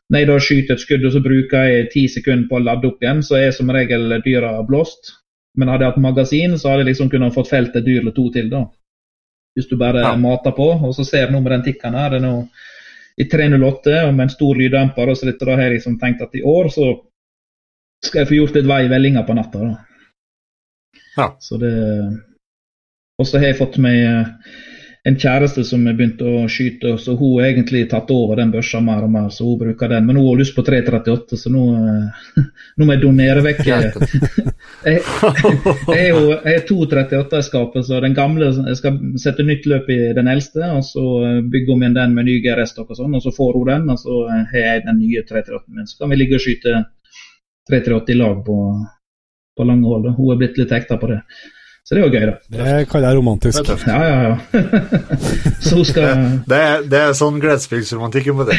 når 0.07 0.21
jeg 0.21 0.27
da 0.29 0.35
skyter 0.39 0.77
et 0.77 0.83
skudd 0.83 1.05
og 1.05 1.13
så 1.13 1.21
bruker 1.23 1.65
jeg 1.67 1.87
ti 1.91 2.05
sekunder 2.07 2.47
på 2.47 2.59
å 2.59 2.63
lade 2.63 2.87
opp 2.87 3.01
igjen, 3.03 3.23
så 3.27 3.41
er 3.41 3.49
som 3.51 3.71
regel 3.75 4.13
dyra 4.23 4.53
blåst. 4.67 5.17
Men 5.57 5.71
hadde 5.73 5.83
jeg 5.83 5.91
hatt 5.91 6.03
magasin, 6.05 6.55
så 6.55 6.71
hadde 6.71 6.85
jeg 6.85 6.93
liksom 6.93 7.09
kunnet 7.11 7.35
fått 7.35 7.49
felt 7.51 7.75
et 7.75 7.83
dyr 7.83 7.99
eller 7.99 8.15
to 8.15 8.29
til. 8.31 8.47
da. 8.49 8.63
Hvis 9.57 9.67
du 9.67 9.75
bare 9.75 10.05
ja. 10.05 10.13
mater 10.15 10.53
på. 10.55 10.69
Og 10.87 10.93
så 10.95 11.03
ser 11.03 11.27
du 11.27 11.35
nå 11.35 11.41
med 11.41 11.51
den 11.57 11.65
tikkeren 11.65 11.97
her, 11.97 12.13
det 12.13 12.21
er 12.21 12.27
nå 12.27 12.35
i 13.17 13.25
308 13.25 13.97
og 14.05 14.13
med 14.13 14.27
en 14.27 14.31
stor 14.31 14.61
lyddemper. 14.61 15.09
og 15.09 15.17
så 15.17 15.27
dette 15.27 15.45
Da 15.45 15.57
har 15.57 15.65
jeg 15.65 15.79
liksom 15.79 15.99
tenkt 15.99 16.21
at 16.21 16.35
i 16.37 16.45
år 16.45 16.69
så 16.69 16.93
skal 18.05 18.21
jeg 18.21 18.29
få 18.29 18.37
gjort 18.37 18.55
litt 18.55 18.69
vei 18.69 18.83
i 18.85 18.91
vellinga 18.93 19.25
på 19.25 19.35
natta. 19.35 19.59
da. 19.59 19.86
Ja. 21.17 21.35
Så 21.39 21.57
det 21.57 21.73
Og 23.17 23.25
så 23.25 23.39
har 23.41 23.49
jeg 23.49 23.57
fått 23.57 23.79
meg 23.81 23.95
eh, 23.97 24.27
en 25.07 25.15
kjæreste 25.17 25.63
som 25.65 25.85
har 25.87 25.95
begynt 25.97 26.19
å 26.21 26.43
skyte, 26.51 26.91
så 27.01 27.15
hun 27.17 27.39
har 27.39 27.47
egentlig 27.47 27.85
tatt 27.89 28.11
over 28.13 28.37
den 28.37 28.51
børsa 28.53 28.81
mer 28.83 29.05
og 29.05 29.09
mer, 29.13 29.29
så 29.33 29.45
hun 29.47 29.61
bruker 29.61 29.89
den. 29.89 30.05
Men 30.05 30.19
hun 30.19 30.27
har 30.27 30.41
lyst 30.41 30.53
på 30.53 30.65
338, 30.67 31.39
så 31.41 31.49
nå, 31.53 31.63
eh, 31.79 32.43
nå 32.77 32.85
må 32.85 32.93
jeg 32.93 33.03
donere 33.05 33.45
vekk 33.45 33.63
Jeg, 34.87 34.99
jeg, 35.89 36.09
jeg 36.11 36.43
har 36.45 36.65
to 36.67 36.75
38 36.85 37.39
i 37.39 37.45
skapet, 37.47 37.87
så 37.87 38.01
den 38.03 38.13
gamle 38.15 38.51
Jeg 38.51 38.77
skal 38.77 38.99
sette 39.19 39.45
nytt 39.47 39.65
løp 39.67 39.89
i 39.89 39.97
den 40.15 40.29
eldste, 40.29 40.61
og 40.75 40.83
så 40.85 41.05
bygger 41.07 41.49
bygge 41.55 41.73
om 41.73 41.81
igjen 41.81 41.97
den 41.97 42.13
med 42.13 42.27
ny 42.27 42.37
GRS-stokk 42.43 42.93
og 42.93 42.99
sånn, 42.99 43.15
og 43.17 43.23
så 43.23 43.33
får 43.33 43.57
hun 43.57 43.71
den, 43.71 43.89
og 43.95 43.97
så 44.03 44.19
har 44.51 44.61
jeg 44.61 44.85
den 44.85 45.01
nye 45.01 45.23
338 45.25 45.73
min. 45.73 45.89
Så 45.89 46.03
kan 46.03 46.13
vi 46.13 46.19
ligge 46.21 46.37
og 46.37 46.45
skyte 46.45 46.75
338 47.71 48.13
i 48.13 48.19
lag 48.21 48.43
på 48.45 48.59
på 49.57 49.67
lange 49.67 49.87
hold. 49.89 50.11
Hun 50.17 50.33
er 50.33 50.41
blitt 50.41 50.59
litt 50.61 50.73
hekta 50.73 50.99
på 51.01 51.09
det. 51.11 51.21
Så 51.87 51.95
det 51.95 52.01
er 52.01 52.03
jo 52.03 52.11
gøy, 52.11 52.23
da. 52.27 52.33
Det 52.51 52.71
kaller 52.91 53.07
jeg 53.07 53.17
romantisk. 53.17 53.69
Ja, 53.87 53.99
ja, 54.03 54.15
ja. 54.27 54.63
så 55.63 55.77
hun 55.77 55.85
skal 55.87 56.23
Det, 56.43 56.57
er, 56.59 56.81
det 56.91 56.99
er 56.99 57.13
sånn 57.15 57.37
gledesspillsromantikk 57.39 58.27
på 58.35 58.47
det. 58.49 58.57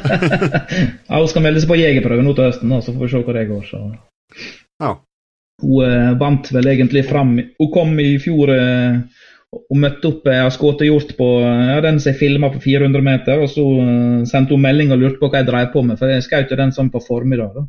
ja, 1.08 1.16
hun 1.16 1.26
skal 1.32 1.42
melde 1.42 1.62
seg 1.64 1.72
på 1.72 1.80
jegerprøve 1.80 2.22
nå 2.22 2.34
til 2.38 2.46
høsten, 2.46 2.70
da, 2.70 2.78
så 2.86 2.94
får 2.94 3.02
vi 3.02 3.10
se 3.10 3.22
hvor 3.26 3.38
det 3.40 3.48
går. 3.48 3.64
Så. 3.66 3.80
Ja. 4.84 4.92
Hun 5.64 5.88
eh, 5.88 6.12
vant 6.20 6.52
vel 6.54 6.70
egentlig 6.70 7.02
fram 7.04 7.34
Hun 7.34 7.68
kom 7.74 7.98
i 8.00 8.14
fjor 8.22 8.48
eh, 8.54 9.02
og 9.58 9.76
møtte 9.82 10.08
opp 10.08 10.30
Jeg 10.30 10.44
har 10.44 10.54
skutt 10.54 10.84
hjort 10.86 11.10
på 11.18 11.28
ja, 11.42 11.80
den 11.82 11.98
som 12.00 12.12
jeg 12.12 12.20
filma 12.20 12.52
på 12.54 12.62
400 12.62 13.02
meter, 13.02 13.42
og 13.42 13.50
så 13.50 13.64
uh, 13.66 14.22
sendte 14.30 14.54
hun 14.54 14.62
melding 14.62 14.94
og 14.94 15.00
lurte 15.02 15.18
på 15.18 15.26
hva 15.26 15.40
jeg 15.40 15.48
drev 15.50 15.72
på 15.72 15.82
med, 15.82 15.98
for 15.98 16.12
jeg 16.12 16.22
skjøt 16.22 16.54
den 16.60 16.70
sånn 16.76 16.92
på 16.94 17.02
formiddag. 17.02 17.56
da. 17.56 17.64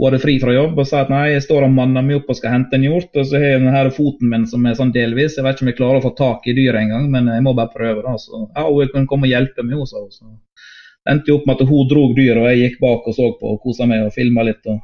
Hun 0.00 0.06
hadde 0.08 0.22
fri 0.22 0.38
fra 0.40 0.52
jobb 0.54 0.78
og 0.80 0.86
sa 0.88 1.02
at 1.04 1.10
nei, 1.12 1.26
jeg 1.34 1.42
står 1.44 1.66
og 1.66 1.74
manner 1.76 2.00
meg 2.00 2.22
opp 2.22 2.30
og 2.32 2.36
skal 2.38 2.54
hente 2.54 2.78
en 2.78 2.86
hjort. 2.86 3.10
Og 3.20 3.26
så 3.28 3.36
har 3.36 3.50
jeg 3.50 3.58
denne 3.60 3.82
foten 3.92 4.30
min 4.32 4.46
som 4.48 4.64
er 4.64 4.78
sånn 4.78 4.94
delvis. 4.94 5.34
Jeg 5.36 5.44
vet 5.44 5.58
ikke 5.58 5.66
om 5.66 5.68
jeg 5.68 5.76
klarer 5.76 6.00
å 6.00 6.04
få 6.06 6.12
tak 6.16 6.48
i 6.48 6.54
dyret 6.56 6.80
engang, 6.80 7.10
men 7.12 7.28
jeg 7.28 7.44
må 7.44 7.52
bare 7.58 7.68
prøve. 7.74 8.00
da. 8.06 8.14
Så 8.16 8.46
ja, 8.46 8.64
hun 8.64 8.94
kan 8.94 9.04
komme 9.10 9.28
og 9.28 9.34
hjelpe 9.34 9.66
meg, 9.66 9.82
sa 9.90 10.00
hun. 10.00 10.14
Så 10.14 11.12
endte 11.12 11.28
jo 11.28 11.36
opp 11.36 11.44
med 11.50 11.60
at 11.60 11.68
hun 11.68 11.90
drog 11.92 12.16
dyret, 12.16 12.40
og 12.40 12.48
jeg 12.48 12.62
gikk 12.64 12.80
bak 12.80 13.12
og 13.12 13.18
så 13.18 13.28
på 13.36 13.52
og 13.52 13.60
kosa 13.66 13.90
meg 13.92 14.06
og 14.06 14.16
filma 14.16 14.46
litt. 14.48 14.72
Og... 14.72 14.80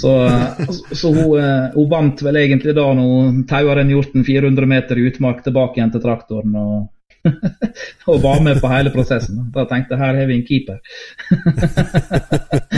Så, 0.00 0.16
så 0.96 1.12
hun, 1.12 1.36
eh, 1.36 1.68
hun, 1.76 1.92
vant 1.92 2.24
vel 2.24 2.40
egentlig 2.40 2.72
da 2.76 2.88
når 2.96 3.12
hun 3.12 3.44
taua 3.48 3.76
den 3.82 3.92
hjorten 3.92 4.24
400 4.24 4.68
meter 4.68 4.96
i 4.96 5.06
utmark 5.12 5.44
tilbake 5.44 5.76
igjen 5.76 5.92
til 5.92 6.04
traktoren. 6.08 6.56
og 6.56 6.88
og 8.08 8.22
var 8.24 8.38
med 8.40 8.62
på 8.64 8.68
hele 8.72 8.88
prosessen. 8.94 9.42
Da 9.52 9.66
tenkte 9.68 9.92
jeg 9.92 10.00
her 10.00 10.16
har 10.16 10.28
vi 10.28 10.38
en 10.38 10.46
keeper. 10.48 10.78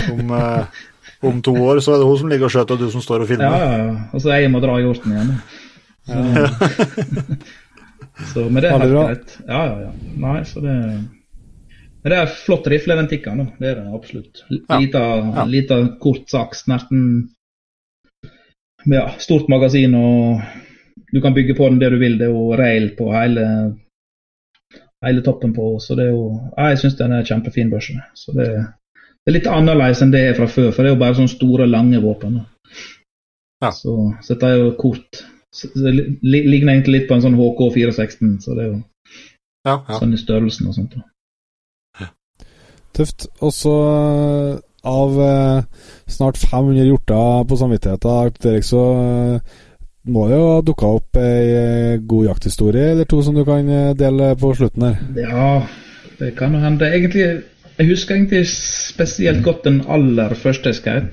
Som, 0.09 0.33
uh, 0.35 0.83
om 1.23 1.43
to 1.43 1.55
år 1.55 1.81
så 1.85 1.95
er 1.95 2.03
det 2.03 2.07
hun 2.09 2.19
som 2.19 2.31
ligger 2.33 2.49
og 2.49 2.55
skjøter, 2.55 2.77
og 2.77 2.83
du 2.83 2.93
som 2.93 3.05
står 3.05 3.25
og 3.25 3.31
filmer. 3.31 3.51
Ja, 3.51 3.59
ja, 3.65 3.83
ja. 3.87 4.07
Og 4.13 4.23
så 4.25 4.33
jeg 4.35 4.51
må 4.51 4.63
dra 4.63 4.79
hjorten 4.83 5.15
igjen. 5.15 5.35
Så, 6.09 6.23
så 8.33 8.47
men 8.49 8.63
det 8.63 8.71
er 8.71 8.79
helt 8.83 8.95
greit. 8.97 9.37
Ja, 9.47 9.61
ja, 9.69 9.77
ja. 9.87 9.93
Nei, 10.25 10.39
så 10.49 10.65
det 10.65 10.75
Men 12.03 12.11
det 12.11 12.19
er 12.19 12.33
flott 12.35 12.67
rifle, 12.67 12.97
den 12.99 13.11
tikka 13.11 13.37
nå. 13.39 13.47
Det 13.61 13.69
er 13.71 13.79
det 13.79 13.95
absolutt. 13.95 14.43
Lita, 14.51 15.05
ja. 15.23 15.47
lita 15.47 15.79
kort 16.03 16.27
saks, 16.31 16.65
nesten 16.67 17.05
ja, 18.91 19.05
stort 19.23 19.47
magasin, 19.53 19.95
og 19.95 20.41
du 21.13 21.21
kan 21.23 21.35
bygge 21.37 21.55
på 21.55 21.69
den 21.69 21.79
det 21.79 21.93
du 21.95 22.01
vil. 22.03 22.19
Det 22.19 22.27
er 22.27 22.35
jo 22.35 22.57
rail 22.59 22.89
på 22.99 23.13
hele, 23.15 23.47
hele 25.07 25.23
toppen 25.23 25.55
på. 25.55 25.77
Så 25.79 25.95
det 25.95 26.09
er 26.09 26.17
jo 26.17 26.25
Jeg 26.57 26.83
syns 26.83 26.99
den 26.99 27.15
er 27.15 27.29
kjempefin 27.29 27.71
børse. 27.71 27.95
Så 28.19 28.35
det 28.35 28.49
er 28.49 28.65
det 29.23 29.31
er 29.31 29.37
litt 29.37 29.51
annerledes 29.51 30.03
enn 30.03 30.11
det 30.11 30.23
er 30.29 30.35
fra 30.39 30.49
før, 30.51 30.73
for 30.73 30.83
det 30.83 30.91
er 30.91 30.97
jo 30.97 31.03
bare 31.03 31.19
sånne 31.19 31.31
store, 31.31 31.69
lange 31.71 32.01
våpen. 32.03 32.41
Ja. 33.63 33.71
Så, 33.71 33.95
så 34.19 34.35
dette 34.35 34.49
er 34.51 34.59
jo 34.59 34.73
kort. 34.81 35.23
Så 35.55 35.69
det 35.77 35.93
ligner 36.25 36.73
egentlig 36.73 36.97
litt 36.97 37.09
på 37.11 37.15
en 37.15 37.23
sånn 37.23 37.39
HK 37.39 37.63
416, 37.77 38.33
så 38.43 38.57
det 38.57 38.65
er 38.65 38.71
jo 38.73 38.79
ja, 39.69 39.77
ja. 39.77 39.99
sånn 40.01 40.17
i 40.17 40.19
størrelsen 40.19 40.71
og 40.71 40.75
sånt. 40.75 40.97
Ja. 42.01 42.09
Tøft. 42.97 43.29
Og 43.45 43.53
så 43.55 43.75
eh, 43.93 44.57
av 44.83 45.21
eh, 45.23 45.85
snart 46.11 46.41
500 46.43 46.89
hjorter 46.89 47.45
på 47.49 47.61
samvittigheten, 47.61 48.35
Erik, 48.43 48.67
så 48.67 48.83
eh, 49.05 49.61
må 50.11 50.27
det 50.27 50.41
jo 50.41 50.49
ha 50.49 50.59
dukka 50.67 50.91
opp 50.99 51.23
ei 51.23 51.47
eh, 51.55 52.01
god 52.03 52.33
jakthistorie 52.33 52.91
eller 52.97 53.07
to 53.07 53.21
som 53.23 53.39
du 53.39 53.45
kan 53.47 53.71
dele 53.95 54.33
på 54.41 54.51
slutten 54.59 54.89
her? 54.89 54.99
Ja, 55.23 55.53
det 56.19 56.35
kan 56.41 56.57
jo 56.57 56.65
hende. 56.65 56.91
Egentlig 56.91 57.29
jeg 57.79 57.89
husker 57.89 58.17
egentlig 58.17 58.47
spesielt 58.51 59.43
godt 59.45 59.65
den 59.65 59.83
aller 59.89 60.35
første 60.39 60.73
jeg. 60.75 61.13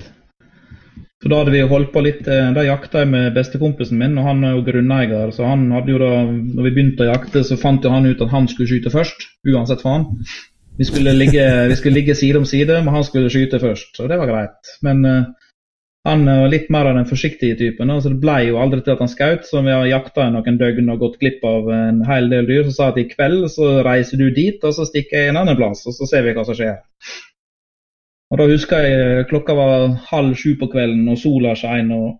For 1.20 1.28
da 1.28 1.42
hadde 1.42 1.52
vi 1.52 1.60
holdt 1.68 1.90
på 1.92 2.00
litt 2.00 2.28
eh, 2.32 2.46
Da 2.56 2.62
jakta 2.64 3.02
jeg 3.02 3.10
med 3.12 3.34
bestekompisen 3.36 3.98
min, 4.00 4.16
og 4.16 4.24
han 4.24 4.44
er 4.44 4.54
jo 4.54 4.62
grunneier. 4.64 5.32
Så 5.36 5.44
han 5.44 5.66
hadde 5.74 5.92
jo 5.92 5.98
da 6.00 6.12
Når 6.30 6.64
vi 6.64 6.72
begynte 6.72 7.04
å 7.04 7.10
jakte, 7.10 7.42
så 7.44 7.58
fant 7.60 7.84
jo 7.84 7.92
han 7.92 8.08
ut 8.08 8.22
at 8.24 8.32
han 8.32 8.48
skulle 8.48 8.70
skyte 8.70 8.92
først. 8.92 9.26
Uansett 9.52 9.84
faen. 9.84 10.06
Vi 10.80 10.86
skulle 10.88 11.12
ligge, 11.12 11.44
vi 11.68 11.76
skulle 11.76 11.98
ligge 11.98 12.16
side 12.16 12.40
om 12.40 12.46
side, 12.48 12.78
men 12.80 12.94
han 12.94 13.04
skulle 13.04 13.28
skyte 13.32 13.60
først. 13.60 13.92
Så 13.98 14.08
det 14.08 14.16
var 14.16 14.30
greit. 14.30 14.70
Men 14.86 15.04
uh, 15.04 15.49
han 16.08 16.24
var 16.24 16.48
litt 16.48 16.70
mer 16.72 16.88
av 16.88 16.94
den 16.96 17.08
forsiktige 17.08 17.56
typen, 17.58 17.90
så 18.00 18.08
det 18.08 18.22
ble 18.22 18.36
jo 18.46 18.60
aldri 18.62 18.80
til 18.80 18.94
at 18.94 19.02
han 19.04 19.10
skjøt. 19.12 19.42
Så 19.44 19.60
vi 19.66 19.74
har 19.74 19.88
jakta 19.88 20.24
i 20.24 20.32
noen 20.32 20.56
døgn 20.60 20.88
og 20.94 21.02
gått 21.02 21.18
glipp 21.20 21.44
av 21.44 21.68
en 21.76 22.00
hel 22.08 22.30
del 22.32 22.48
dyr. 22.48 22.62
Så 22.68 22.76
sa 22.76 22.88
at 22.88 23.00
i 23.02 23.08
kveld 23.10 23.44
så 23.52 23.82
reiser 23.84 24.22
du 24.22 24.30
dit, 24.32 24.64
og 24.64 24.72
så 24.76 24.88
stikker 24.88 25.26
jeg 25.26 25.34
en 25.34 25.42
annen 25.42 25.58
plass, 25.60 25.84
og 25.84 25.98
så 25.98 26.08
ser 26.08 26.24
vi 26.24 26.32
hva 26.36 26.46
som 26.48 26.56
skjer. 26.56 26.80
Og 28.30 28.40
Da 28.40 28.48
husker 28.48 28.86
jeg 28.86 29.28
klokka 29.28 29.58
var 29.58 29.86
halv 30.08 30.34
sju 30.40 30.54
på 30.56 30.70
kvelden, 30.72 31.04
og 31.12 31.20
sola 31.20 31.52
skein. 31.58 31.92
og 31.92 32.16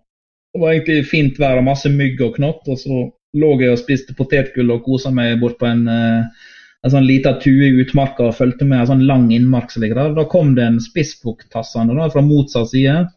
Det 0.53 0.61
var 0.61 0.73
egentlig 0.75 1.09
fint 1.09 1.41
vær 1.41 1.57
og 1.57 1.69
masse 1.71 1.89
mygg 1.89 2.21
og 2.21 2.35
knott. 2.37 2.67
Og 2.67 2.77
så 2.77 3.03
lå 3.33 3.51
jeg 3.63 3.73
og 3.73 3.81
spiste 3.81 4.13
potetgull 4.13 4.75
og 4.75 4.83
kosa 4.85 5.09
meg 5.09 5.39
bort 5.39 5.57
på 5.57 5.65
en, 5.65 5.87
eh, 5.87 6.49
en 6.83 6.91
sånn 6.91 7.07
lita 7.07 7.39
tue 7.39 7.71
i 7.71 7.81
utmarka 7.81 8.27
og 8.27 8.35
fulgte 8.35 8.67
med 8.67 8.81
en 8.81 8.91
sånn 8.93 9.07
lang 9.07 9.31
innmark 9.31 9.71
som 9.71 9.81
ligger 9.81 9.95
der. 9.95 10.13
Da 10.13 10.25
kom 10.25 10.53
det 10.53 10.67
en 10.67 10.83
spissbukk 10.83 11.49
tassende 11.49 12.11
fra 12.11 12.21
motsatt 12.21 12.69
side 12.69 13.07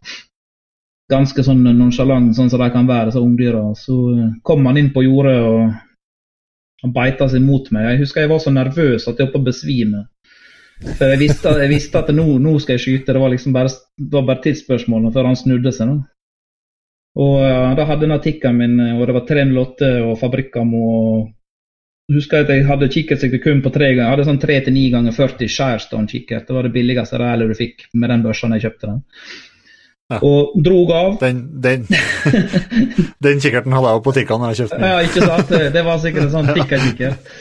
ganske 1.12 1.44
sånn 1.44 1.62
nonsjalant, 1.76 2.32
sånn 2.36 2.50
som 2.52 2.62
de 2.62 2.70
kan 2.72 2.88
være, 2.88 3.10
disse 3.10 3.22
ungdyra. 3.22 3.64
Så 3.78 3.98
eh, 4.14 4.30
kom 4.46 4.64
han 4.68 4.80
inn 4.80 4.92
på 4.94 5.04
jordet 5.04 5.36
og 5.44 5.74
han 6.84 6.94
beita 6.94 7.28
seg 7.32 7.44
mot 7.44 7.70
meg. 7.74 7.90
Jeg 7.92 8.02
husker 8.04 8.24
jeg 8.24 8.32
var 8.32 8.42
så 8.44 8.52
nervøs 8.54 9.06
at 9.08 9.18
jeg 9.18 9.26
holdt 9.26 9.36
på 9.36 9.42
å 9.42 9.48
besvime. 9.50 10.02
For 10.84 11.12
jeg 11.12 11.20
visste, 11.22 11.54
jeg 11.62 11.70
visste 11.70 12.00
at 12.00 12.10
nå, 12.12 12.26
nå, 12.42 12.56
skal 12.60 12.76
jeg 12.76 12.84
skyte, 12.84 13.14
det 13.14 13.22
var 13.22 13.32
liksom 13.32 13.54
bare, 13.54 13.70
det 13.96 14.24
bare 14.26 14.42
tidsspørsmål 14.44 15.12
før 15.14 15.30
han 15.30 15.38
snudde 15.38 15.72
seg. 15.72 15.92
nå. 15.92 16.02
Og 17.24 17.38
ja, 17.46 17.74
Da 17.78 17.86
hadde 17.86 18.08
jeg 18.08 18.16
artikkelen 18.16 18.58
min, 18.58 18.80
og 18.98 19.06
det 19.06 19.14
var 19.14 19.26
308 19.28 19.90
og 20.02 20.18
Fabrikkamo. 20.18 20.82
og 20.98 21.32
husker 22.12 22.42
jeg 22.42 22.44
at 22.44 22.52
jeg 22.52 22.66
hadde 22.68 22.90
kikkertsikte 22.92 23.40
kun 23.40 23.62
på 23.64 23.72
tre 23.72 23.94
ganger. 23.94 24.04
Jeg 24.04 24.12
hadde 24.12 24.26
sånn 24.28 24.42
3 24.42 24.58
9 24.68 24.84
ganger 24.92 25.16
40 25.16 25.52
Skjærstone-kikkert. 25.54 26.46
Det 26.48 26.56
var 26.56 26.66
det 26.66 26.74
billigste 26.74 27.20
reelle 27.20 27.48
du 27.48 27.54
fikk 27.56 27.86
med 27.94 28.10
den 28.12 28.24
børsa 28.26 28.50
jeg 28.52 28.66
kjøpte 28.66 28.90
den. 28.90 29.00
Ja. 30.12 30.18
Og 30.20 30.52
drog 30.60 30.90
av. 30.92 31.16
Den, 31.22 31.40
den, 31.64 31.86
den 33.24 33.40
kikkerten 33.40 33.72
hadde 33.72 33.88
jeg 33.88 33.98
jo 33.98 34.04
på 34.04 34.12
Tikka 34.16 34.36
når 34.38 34.52
jeg 34.52 34.62
kjøpte 34.62 34.78
den. 34.78 34.90
Ja, 34.90 35.00
ikke 35.06 35.28
sant? 35.30 35.52
Det 35.74 35.84
var 35.86 36.00
sikkert 36.02 36.26
en 36.26 36.34
sånn 36.34 36.50
Tikka-kikkert. 36.52 37.34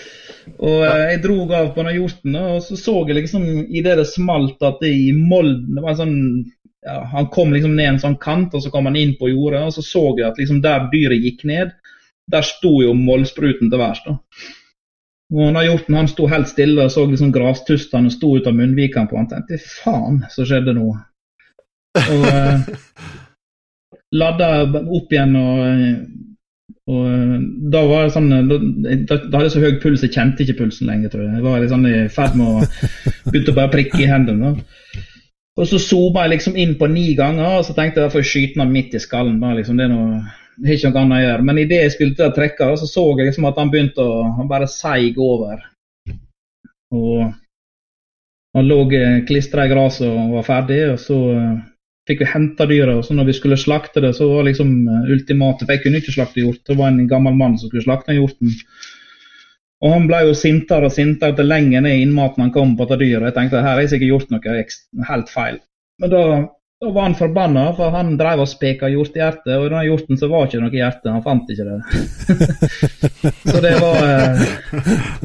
Og. 0.53 0.81
Eh, 0.87 1.03
jeg 1.13 1.21
drog 1.23 1.53
av 1.55 1.71
på 1.75 1.83
den 1.83 1.97
hjorten, 1.97 2.35
og 2.39 2.57
så 2.63 2.77
så 2.79 2.95
jeg 3.07 3.21
liksom 3.21 3.45
i 3.67 3.83
det 3.83 3.97
det 3.99 4.07
smalt 4.09 4.63
at 4.63 4.81
det 4.83 4.91
i 4.91 5.13
molden 5.15 5.75
det 5.75 5.83
var 5.83 5.93
en 5.93 6.01
sånn 6.01 6.17
ja, 6.83 6.97
Han 7.13 7.29
kom 7.31 7.53
liksom 7.55 7.77
ned 7.77 7.93
en 7.93 8.01
sånn 8.01 8.17
kant, 8.19 8.55
og 8.55 8.63
så 8.63 8.71
kom 8.71 8.89
han 8.89 8.99
inn 8.99 9.15
på 9.19 9.31
jordet, 9.31 9.61
og 9.63 9.75
så 9.75 9.85
så 9.87 10.03
jeg 10.17 10.27
at 10.27 10.39
liksom 10.39 10.59
der 10.63 10.89
dyret 10.91 11.23
gikk 11.23 11.45
ned, 11.47 11.71
der 12.31 12.43
sto 12.47 12.73
jo 12.83 12.91
mollspruten 12.97 13.71
til 13.71 13.79
værs. 13.79 14.03
Og 15.33 15.53
når 15.55 15.69
hjorten 15.69 15.95
han 15.97 16.11
sto 16.11 16.27
helt 16.29 16.51
stille 16.51 16.83
og 16.83 16.91
så 16.91 17.05
liksom 17.07 17.31
grastustene 17.33 18.11
sto 18.11 18.35
ut 18.35 18.47
av 18.47 18.57
munnvikene 18.57 19.07
på 19.09 19.17
han, 19.17 19.29
tenkte 19.31 19.55
jeg 19.55 19.63
faen, 19.63 20.21
så 20.31 20.45
skjedde 20.47 20.75
nå. 20.75 20.91
Og 22.01 22.25
uh, 22.25 22.67
ladda 24.17 24.49
opp 24.81 25.13
igjen 25.13 25.35
og, 25.39 26.03
og 26.93 27.07
da 27.73 27.81
var 27.89 28.05
det 28.05 28.13
sånn 28.15 28.29
da, 28.49 28.57
da 28.59 29.17
hadde 29.17 29.45
jeg 29.47 29.53
så 29.55 29.63
høy 29.63 29.79
puls, 29.81 30.03
jeg 30.05 30.13
kjente 30.15 30.45
ikke 30.45 30.59
pulsen 30.63 30.89
lenger, 30.89 31.13
tror 31.13 31.25
jeg. 31.25 31.39
Jeg 31.39 31.45
var 31.47 31.65
sånn 31.71 31.89
i 31.89 31.95
ferd 32.13 32.37
med 32.39 32.49
å 32.49 32.67
begynne 33.29 33.53
å 33.53 33.57
bare 33.57 33.73
prikke 33.73 34.03
i 34.03 34.09
hendene. 34.09 34.55
Og 35.53 35.69
så 35.69 35.77
zooma 35.77 36.25
jeg 36.25 36.33
liksom 36.33 36.55
inn 36.57 36.73
på 36.79 36.89
ni 36.89 37.11
ganger, 37.17 37.59
og 37.59 37.67
så 37.67 37.75
tenkte 37.77 38.01
jeg 38.01 38.07
da 38.07 38.13
får 38.13 38.23
jeg 38.23 38.31
skyte 38.31 38.61
den 38.61 38.73
midt 38.73 38.95
i 38.97 39.01
skallen. 39.01 39.37
da 39.41 39.53
liksom, 39.53 39.77
det 39.77 39.85
er 39.85 39.93
noe 39.93 40.23
det 40.57 40.69
er 40.69 40.77
ikke 40.77 40.89
noe 40.91 41.01
annet 41.01 41.17
å 41.17 41.23
gjøre. 41.23 41.45
Men 41.49 41.61
idet 41.63 41.79
jeg 41.81 41.93
spilte 41.95 42.25
av 42.27 42.33
trekka, 42.35 42.67
så 42.77 42.89
så 42.89 43.05
jeg 43.17 43.29
liksom 43.29 43.47
at 43.49 43.59
han 43.61 43.71
begynte 43.73 44.03
å 44.03 44.23
Han 44.37 44.49
bare 44.49 44.69
seig 44.69 45.17
over. 45.17 45.63
Og 46.93 47.33
han 48.53 48.67
lå 48.69 48.79
klistra 49.27 49.65
i 49.65 49.71
gresset 49.71 50.09
og 50.09 50.35
var 50.37 50.45
ferdig. 50.45 50.81
Og 50.93 50.99
så 51.01 51.19
fikk 52.09 52.23
vi 52.23 52.29
henta 52.31 52.67
dyret. 52.69 52.95
Og 52.97 53.05
så 53.07 53.17
når 53.17 53.29
vi 53.31 53.37
skulle 53.37 53.59
slakte 53.59 54.03
det, 54.03 54.13
så 54.17 54.29
var 54.29 54.47
liksom 54.47 54.73
uh, 54.89 55.11
ultimatet 55.13 55.67
For 55.67 55.75
jeg 55.75 55.83
kunne 55.85 56.01
ikke 56.03 56.15
slakte 56.15 56.43
hjort. 56.43 56.63
Det 56.67 56.77
var 56.79 56.91
en 56.91 57.07
gammel 57.11 57.37
mann 57.39 57.59
som 57.59 57.71
skulle 57.71 57.85
slakte 57.85 58.17
hjorten. 58.17 58.55
Og 59.83 59.91
han 59.91 60.07
ble 60.07 60.23
jo 60.29 60.35
sintere 60.37 60.87
og 60.87 60.95
sintere 60.95 61.35
til 61.35 61.49
lenger 61.51 61.83
ned 61.83 62.05
innmaten 62.05 62.45
han 62.45 62.53
kom 62.55 62.77
på 62.79 62.87
dette 62.87 63.03
dyret. 63.03 63.29
Jeg 63.31 63.37
tenkte 63.37 63.63
her 63.63 63.75
har 63.75 63.83
jeg 63.83 63.95
sikkert 63.95 64.13
gjort 64.13 64.35
noe 64.35 65.07
helt 65.09 65.31
feil. 65.33 65.63
Men 66.01 66.13
da 66.13 66.23
da 66.83 66.89
var 66.91 67.01
han 67.01 67.15
forbanna, 67.15 67.61
for 67.77 67.93
han 67.95 68.15
drev 68.19 68.41
og 68.43 68.49
speka 68.51 68.89
hjortehjerte, 68.91 69.55
og 69.55 69.67
i 69.67 69.69
denne 69.71 69.83
hjorten 69.85 70.17
så 70.19 70.27
var 70.27 70.49
ikke 70.49 70.59
noe 70.59 70.73
hjerte, 70.75 71.13
han 71.13 71.23
fant 71.23 71.51
ikke 71.53 71.67
det. 71.69 71.77
så 73.53 73.61
det 73.63 73.71
var 73.79 73.99
eh, 74.03 74.41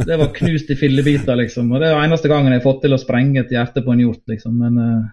det 0.07 0.19
var 0.21 0.31
knust 0.37 0.71
i 0.71 0.77
fillebiter, 0.79 1.35
liksom. 1.41 1.73
Og 1.73 1.83
det 1.83 1.91
er 1.91 1.99
eneste 2.05 2.31
gangen 2.31 2.55
jeg 2.55 2.63
har 2.63 2.69
fått 2.69 2.85
til 2.85 2.95
å 2.95 3.01
sprenge 3.03 3.43
et 3.43 3.51
hjerte 3.57 3.83
på 3.83 3.95
en 3.95 4.05
hjort, 4.05 4.23
liksom. 4.31 4.55
Men 4.61 4.79
eh, 4.85 5.09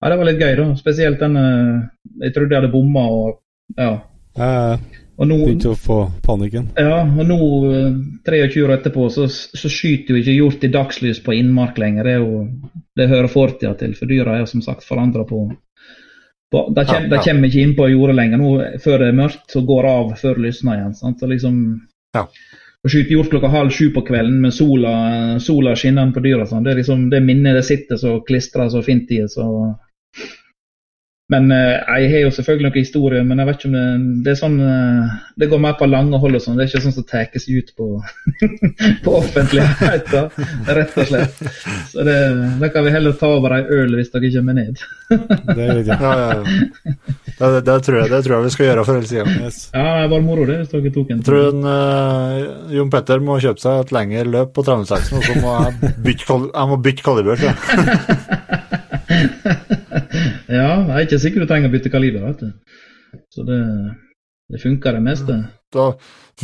ja, 0.00 0.10
det 0.10 0.16
var 0.20 0.28
litt 0.28 0.42
gøy, 0.42 0.54
da. 0.58 0.68
Spesielt 0.78 1.20
den 1.22 1.36
eh, 1.40 1.76
Jeg 2.24 2.34
trodde 2.34 2.54
jeg 2.54 2.62
hadde 2.62 2.72
bomma, 2.72 3.04
og 3.10 3.78
ja. 3.78 3.92
Og 5.18 5.26
nå, 5.26 5.36
Begynte 5.42 5.72
å 5.72 5.78
få 5.78 5.96
panikken? 6.22 6.68
Ja, 6.78 7.00
og 7.02 7.24
nå, 7.26 7.38
23 8.26 8.62
år 8.62 8.76
etterpå, 8.76 9.08
så, 9.10 9.26
så 9.28 9.70
skyter 9.70 10.14
jo 10.14 10.20
ikke 10.20 10.36
hjort 10.36 10.66
i 10.66 10.70
dagslys 10.70 11.18
på 11.24 11.34
innmark 11.34 11.80
lenger. 11.82 12.06
Det, 12.06 12.12
er 12.14 12.22
jo, 12.22 12.76
det 12.94 13.08
hører 13.10 13.32
fortida 13.32 13.72
til, 13.80 13.96
for 13.98 14.10
dyra 14.10 14.36
er 14.38 14.46
som 14.46 14.62
sagt 14.62 14.86
forandra 14.86 15.24
på, 15.26 15.40
på 16.54 16.62
de, 16.70 16.84
kommer, 16.86 17.10
de 17.10 17.18
kommer 17.24 17.50
ikke 17.50 17.64
inn 17.64 17.74
på 17.80 17.90
jordet 17.90 18.14
lenger 18.20 18.42
nå 18.44 18.52
før 18.84 19.02
det 19.02 19.10
er 19.10 19.18
mørkt, 19.18 19.44
så 19.50 19.64
går 19.66 19.90
av 19.90 20.14
før 20.22 20.38
det 20.38 20.46
lysner 20.46 20.78
igjen. 20.78 20.94
Sant? 21.00 21.18
Så 21.18 21.32
liksom, 21.34 21.58
ja. 22.14 22.24
Å 22.78 22.92
skyte 22.92 23.10
hjort 23.10 23.32
klokka 23.32 23.50
halv 23.50 23.74
sju 23.74 23.88
på 23.90 24.04
kvelden 24.06 24.38
med 24.44 24.54
sola, 24.54 24.94
sola 25.42 25.74
skinnende 25.74 26.14
på 26.14 26.22
dyra, 26.22 26.46
sånn, 26.46 26.62
det 26.62 26.76
er 26.76 26.78
liksom, 26.78 27.08
det 27.10 27.24
minnet 27.26 27.58
det 27.58 27.66
sitter 27.66 27.98
så 27.98 28.20
klistra 28.22 28.68
så 28.70 28.84
fint 28.86 29.10
i. 29.10 29.24
så 29.26 29.48
men 31.28 31.50
uh, 31.52 31.76
jeg 32.00 32.08
har 32.12 32.22
jo 32.24 32.30
selvfølgelig 32.32 32.64
noen 32.64 32.78
historier, 32.78 33.24
men 33.28 33.40
jeg 33.40 33.48
vet 33.48 33.58
ikke 33.58 33.68
om 33.68 33.74
det, 33.76 33.88
det 34.24 34.30
er 34.32 34.38
sånn 34.40 34.54
uh, 34.64 35.16
Det 35.36 35.48
går 35.50 35.60
mer 35.60 35.74
på 35.76 35.88
lange 35.88 36.20
hold 36.22 36.38
og 36.38 36.40
sånn. 36.40 36.56
Det 36.56 36.64
er 36.64 36.70
ikke 36.70 36.84
sånn 36.86 36.94
som 36.96 37.04
tas 37.10 37.48
ut 37.48 37.72
på, 37.76 37.88
på 39.04 39.16
offentligheten, 39.18 40.30
rett 40.78 40.96
og 40.96 41.10
slett. 41.10 41.42
Så 41.92 42.06
det, 42.08 42.16
da 42.62 42.70
kan 42.72 42.86
vi 42.86 42.94
heller 42.94 43.16
ta 43.20 43.28
over 43.36 43.58
ei 43.58 43.60
øl 43.76 43.98
hvis 43.98 44.08
dere 44.14 44.30
kommer 44.38 44.56
ned. 44.56 44.80
det 45.58 45.66
er 45.66 45.82
ja. 45.82 45.98
ja, 46.00 46.14
ja. 46.32 46.96
Det, 47.38 47.60
det, 47.68 47.76
tror 47.84 48.00
jeg, 48.00 48.10
det, 48.10 48.22
tror 48.24 48.36
jeg, 48.38 48.46
vi 48.46 48.54
skal 48.56 48.68
gjøre 48.70 48.86
for 48.88 48.98
hele 48.98 49.10
tida. 49.10 49.36
Yes. 49.44 49.60
Ja, 49.74 49.84
det 50.02 50.08
var 50.14 50.24
moro 50.24 50.48
det, 50.48 50.62
hvis 50.62 50.72
dere 50.72 50.94
tok 50.96 51.12
en. 51.12 51.20
Jeg 51.20 51.28
tror 51.28 51.50
en, 51.50 51.68
uh, 51.68 52.72
Jon 52.78 52.94
Petter 52.94 53.20
må 53.28 53.36
kjøpe 53.44 53.62
seg 53.62 53.84
et 53.84 53.92
lengre 53.94 54.24
løp 54.32 54.56
på 54.56 54.64
Travenseksen, 54.64 55.20
og 55.20 55.28
så 55.28 55.36
må 55.44 55.58
jeg 55.60 55.92
bytte, 56.08 56.40
jeg 56.48 56.72
må 56.72 56.80
bytte 56.88 57.06
kaliber. 57.06 57.44
ja, 60.58 60.70
jeg 60.70 60.94
er 60.94 61.06
ikke 61.06 61.20
sikker 61.22 61.44
du 61.44 61.50
trenger 61.50 61.70
å 61.70 61.74
bytte 61.74 61.92
kaliber. 61.92 62.26
vet 62.28 62.42
du. 62.42 62.82
Så 63.34 63.44
det, 63.48 63.60
det 64.52 64.62
funker 64.62 64.98
det 64.98 65.04
meste. 65.04 65.38
Da, 65.74 65.86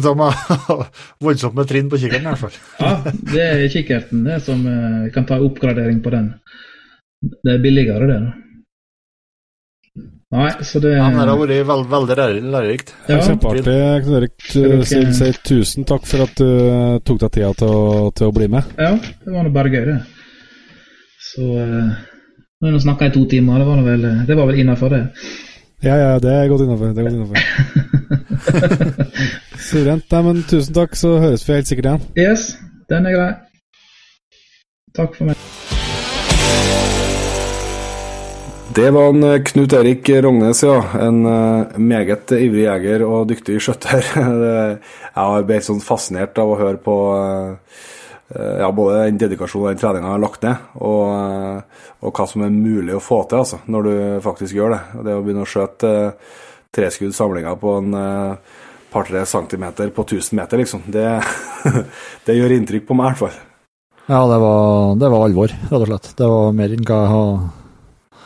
da 0.05 0.15
må 0.19 0.29
jeg 0.31 0.61
ha 0.69 0.79
voldsomt 1.25 1.59
med 1.59 1.69
trinn 1.71 1.91
på 1.93 2.01
kikkerten 2.03 2.29
i 2.29 2.33
hvert 2.33 2.45
fall. 2.45 2.57
ja, 2.81 3.15
det 3.33 3.45
er 3.51 3.67
kikkerten 3.73 4.25
det 4.29 4.41
som 4.45 4.65
eh, 4.69 5.11
kan 5.15 5.29
ta 5.29 5.41
oppgradering 5.41 6.03
på 6.05 6.13
den. 6.15 6.33
Det 7.45 7.55
er 7.55 7.63
billigere, 7.65 8.09
det. 8.11 8.23
da. 8.27 8.33
Nei, 10.35 10.51
så 10.67 10.81
det 10.83 10.97
ja, 10.97 11.05
Det 11.15 11.23
har 11.29 11.39
vært 11.39 11.67
veld, 11.69 11.85
veldig 11.93 12.15
lærerikt. 12.51 12.89
Ja. 13.07 13.21
Kjempeartig, 13.23 13.77
Knut 14.03 14.17
Erik. 14.19 14.47
Si, 14.89 15.03
si 15.15 15.29
tusen 15.47 15.87
takk 15.87 16.09
for 16.11 16.25
at 16.25 16.35
du 16.41 16.49
tok 17.07 17.21
deg 17.23 17.37
tida 17.37 17.53
til 17.61 18.11
til 18.19 18.33
å 18.33 18.35
bli 18.35 18.49
med. 18.51 18.75
Ja, 18.75 18.97
det 18.99 19.31
var 19.31 19.47
nå 19.47 19.53
bare 19.55 19.71
gøy, 19.71 19.85
det. 19.93 20.01
Så 21.29 21.47
uh, 21.55 21.95
nå 22.73 22.81
snakka 22.81 23.09
jeg 23.09 23.13
i 23.13 23.17
to 23.19 23.25
timer, 23.29 23.61
det 23.61 23.67
var, 23.69 23.83
vel, 23.85 24.07
det 24.29 24.37
var 24.39 24.49
vel 24.49 24.61
innafor, 24.63 24.95
det? 24.95 25.03
Ja, 25.85 25.99
ja, 26.01 26.13
det 26.23 26.33
er 26.33 26.49
godt 26.49 26.65
innafor. 26.65 26.95
Suverent. 29.69 30.07
Nei, 30.13 30.23
men 30.25 30.45
tusen 30.49 30.77
takk, 30.77 30.97
så 30.97 31.19
høres 31.21 31.45
vi 31.45 31.59
helt 31.59 31.69
sikkert 31.69 31.91
igjen. 31.91 32.07
Yes, 32.17 32.55
den 32.89 33.11
er 33.11 33.19
grei. 33.19 33.33
Takk 34.97 35.19
for 35.19 35.29
meg. 35.29 35.37
Det 38.75 38.89
var 38.91 39.13
en 39.13 39.23
eh, 39.23 39.43
Knut 39.47 39.73
Erik 39.77 40.09
Rognes, 40.25 40.65
ja. 40.67 40.81
En 41.05 41.21
uh, 41.29 41.77
meget 41.79 42.33
ivrig 42.35 42.65
jeger 42.65 43.05
og 43.07 43.29
dyktig 43.31 43.61
skjøtter. 43.63 44.03
jeg 44.17 45.21
har 45.21 45.45
blitt 45.47 45.69
sånn 45.69 45.85
fascinert 45.85 46.39
av 46.43 46.55
å 46.55 46.59
høre 46.59 46.81
på 46.83 46.97
Eh, 47.15 47.55
ja, 48.35 48.69
både 48.75 49.05
den 49.07 49.19
dedikasjonen 49.21 49.69
og 49.69 49.73
den 49.73 49.81
treninga 49.81 50.09
jeg 50.09 50.17
har 50.17 50.23
lagt 50.23 50.45
ned, 50.47 50.69
og, 50.81 51.03
eh, 51.15 51.89
og, 52.03 52.11
hva 52.11 52.27
som 52.31 52.45
er 52.47 52.55
mulig 52.55 52.97
å 52.97 53.03
få 53.03 53.23
til 53.31 53.43
altså, 53.43 53.61
når 53.71 53.89
du 53.89 53.95
faktisk 54.25 54.59
gjør 54.59 54.75
det. 54.75 54.83
Det 55.07 55.17
å 55.17 55.25
begynne 55.25 55.47
å 55.47 55.51
skjøte 55.51 55.91
eh, 55.91 56.37
treskudd 56.75 57.15
samlinger 57.15 57.59
på 57.61 57.77
en 57.79 57.99
par-tre 58.91 59.25
centimeter 59.27 59.91
på 59.95 60.05
1000 60.07 60.39
meter, 60.39 60.63
liksom, 60.63 60.87
det, 60.91 61.07
det, 62.27 62.35
gjør 62.39 62.55
inntrykk 62.57 62.89
på 62.89 62.97
meg 62.99 63.07
i 63.07 63.13
hvert 63.13 63.23
fall. 63.23 63.37
Ja, 64.05 64.25
det 64.29 64.41
var, 64.43 64.97
det 65.01 65.11
var 65.15 65.27
alvor, 65.29 65.55
rett 65.55 65.79
og 65.79 65.87
slett. 65.89 66.11
Det 66.19 66.31
var 66.31 66.57
mer 66.59 66.75
enn 66.75 66.89
hva 66.89 66.99
jeg, 67.05 68.19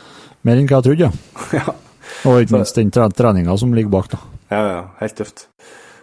mer 0.49 0.59
enn 0.59 0.69
hva 0.69 0.79
jeg 0.79 0.89
trodde, 0.89 1.09
ja. 1.09 1.37
ja. 1.59 1.77
Og 2.27 2.41
ikke 2.41 2.57
minst 2.57 2.81
den 2.81 2.89
treninga 2.91 3.55
som 3.61 3.77
ligger 3.77 3.93
bak, 3.93 4.09
da. 4.11 4.19
Ja, 4.49 4.63
ja, 4.65 4.81
helt 4.99 5.15
tøft. 5.17 5.45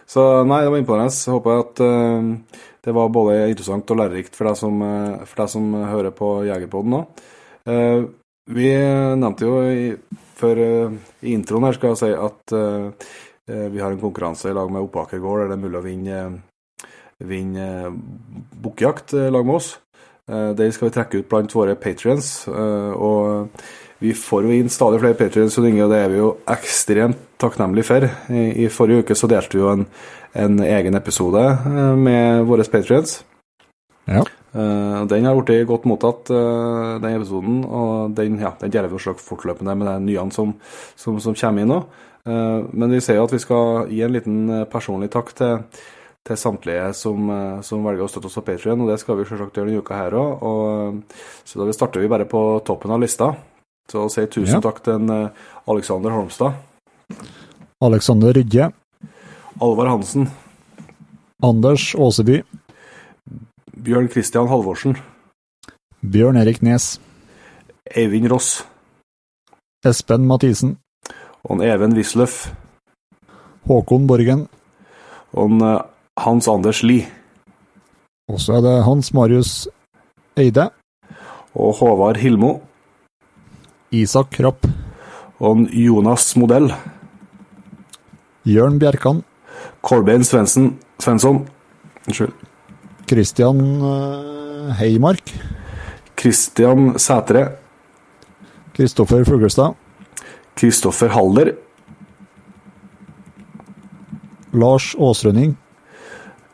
Så 0.07 0.23
nei, 0.47 0.61
det 0.63 0.71
var 0.71 0.79
imponerende. 0.79 1.11
Jeg 1.11 1.59
at 1.59 1.81
uh, 1.83 2.63
det 2.87 2.95
var 2.95 3.11
både 3.11 3.49
interessant 3.51 3.91
og 3.91 3.99
lærerikt 3.99 4.37
for 4.37 4.47
deg 4.47 4.59
som, 4.59 4.79
uh, 4.79 5.23
for 5.27 5.43
deg 5.43 5.51
som 5.51 5.73
hører 5.75 6.13
på 6.15 6.31
Jegerpodden 6.47 6.95
nå. 6.95 7.01
Uh, 7.67 8.07
vi 8.47 8.69
nevnte 8.71 9.43
jo 9.43 9.57
i, 9.67 9.89
før 10.39 10.61
i 10.63 11.33
introen 11.33 11.67
her 11.67 11.75
skal 11.75 11.91
jeg 11.91 11.99
si 11.99 12.11
at 12.15 12.53
vi 13.47 13.81
har 13.81 13.91
en 13.91 13.99
konkurranse 13.99 14.47
i 14.47 14.55
lag 14.55 14.69
med 14.71 14.85
Oppaker 14.85 15.19
gård 15.19 15.41
der 15.41 15.49
det 15.51 15.57
er 15.57 15.63
mulig 15.65 15.79
å 15.79 15.83
vinne, 15.83 16.21
vinne 17.27 17.65
bukkjakt 18.63 19.17
i 19.19 19.25
lag 19.35 19.43
med 19.43 19.57
oss. 19.57 19.67
Det 20.27 20.69
skal 20.71 20.87
vi 20.87 20.95
trekke 20.95 21.19
ut 21.19 21.27
blant 21.27 21.57
våre 21.57 21.75
patrions. 21.75 22.29
og 22.47 23.51
vi 23.99 24.13
får 24.13 24.45
jo 24.45 24.53
inn 24.53 24.69
stadig 24.69 24.99
flere 25.01 25.17
patrions, 25.17 25.57
og 25.57 25.65
det 25.65 25.99
er 25.99 26.11
vi 26.11 26.19
jo 26.19 26.33
ekstremt 26.53 27.23
takknemlige 27.41 27.87
for. 27.87 28.05
I, 28.29 28.43
I, 28.65 28.69
forrige 28.73 29.05
uke 29.05 29.17
så 29.17 29.29
delte 29.29 29.57
vi 29.57 29.63
jo 29.63 29.71
en, 29.73 29.87
en 30.37 30.59
egen 30.65 30.97
episode 30.97 31.41
eh, 31.41 31.95
med 31.97 32.45
våre 32.49 32.65
patrions. 32.69 33.19
Ja. 34.07 34.23
Uh, 34.55 35.03
den 35.09 35.25
har 35.27 35.35
blitt 35.35 35.67
godt 35.67 35.85
mottatt, 35.89 36.29
uh, 36.31 36.97
den 37.01 37.17
episoden. 37.17 37.59
Og 37.65 38.15
den, 38.17 38.39
ja, 38.41 38.53
den 38.61 38.71
gjør 38.73 38.87
vi 38.93 39.01
jo 39.01 39.17
fortløpende 39.21 39.75
med 39.75 39.89
de 39.89 39.97
nye 40.07 40.29
som, 40.31 40.55
som, 40.95 41.19
som, 41.23 41.35
kommer 41.35 41.65
inn 41.65 41.73
nå. 41.73 41.81
Uh, 42.27 42.69
men 42.73 42.93
vi 42.93 43.01
ser 43.03 43.19
jo 43.19 43.27
at 43.27 43.33
vi 43.35 43.41
skal 43.43 43.91
gi 43.91 44.01
en 44.05 44.13
liten 44.15 44.39
personlig 44.71 45.09
takk 45.13 45.33
til, 45.37 45.83
til 46.27 46.37
samtlige 46.37 46.89
som, 46.97 47.29
som, 47.63 47.85
velger 47.85 48.05
å 48.05 48.09
støtte 48.11 48.29
oss 48.29 48.39
på 48.39 48.45
Patrion, 48.49 48.81
og 48.83 48.89
det 48.91 49.01
skal 49.01 49.17
vi 49.17 49.27
selvsagt 49.27 49.57
gjøre 49.57 49.71
denne 49.71 49.83
uka 49.83 49.99
her 49.99 50.17
òg. 50.21 51.05
Så 51.47 51.61
da 51.61 51.75
starter 51.75 52.03
vi 52.03 52.11
bare 52.11 52.27
på 52.29 52.41
toppen 52.67 52.93
av 52.93 53.03
lista. 53.03 53.31
Så 53.91 54.03
å 54.03 54.09
si 54.11 54.25
tusen 54.27 54.57
ja. 54.57 54.63
takk 54.63 54.81
til 54.83 54.97
en, 54.99 55.09
uh, 55.09 55.45
Alexander 55.71 56.11
Holmstad. 56.11 56.57
Alexander 57.83 58.33
Rydje. 58.35 58.69
Alvar 59.63 59.91
Hansen. 59.93 60.27
Anders 61.43 61.95
Åseby. 61.95 62.41
Bjørn 63.77 64.09
Christian 64.11 64.49
Halvorsen. 64.51 64.97
Bjørn 66.01 66.39
Erik 66.41 66.59
Nes. 66.65 66.97
Eivind 67.95 68.27
Ross. 68.31 68.65
Espen 69.87 70.27
Mathisen. 70.27 70.75
Og 71.47 71.63
Even 71.63 71.95
Wisløff. 71.95 72.49
Håkon 73.69 74.07
Borgen. 74.07 74.47
Og 75.31 75.61
uh, 75.61 75.79
Hans 76.19 76.47
Anders 76.51 76.83
Lie. 76.83 77.07
Og 78.27 78.41
så 78.43 78.57
er 78.57 78.65
det 78.65 78.83
Hans 78.83 79.13
Marius 79.13 79.67
Eide. 80.35 80.69
Og 81.55 81.77
Håvard 81.79 82.19
Hilmo. 82.19 82.57
Isak 83.91 84.39
Rapp. 84.43 84.67
Og 85.39 85.67
Jonas 85.71 86.31
Modell. 86.35 86.71
Jørn 88.47 88.79
Bjerkan. 88.79 89.23
Kolbein 89.81 90.23
Svensson. 90.23 90.77
Svensson. 90.99 91.45
Unnskyld. 92.07 92.33
Christian 93.07 93.61
uh, 93.81 94.73
Heimark. 94.79 95.31
Christian 96.17 96.97
Sætre. 96.99 97.57
Kristoffer 98.75 99.23
Fuglestad. 99.25 99.75
Kristoffer 100.55 101.13
Haller. 101.13 101.53
Lars 104.53 104.95
Aasrønning. 104.95 105.57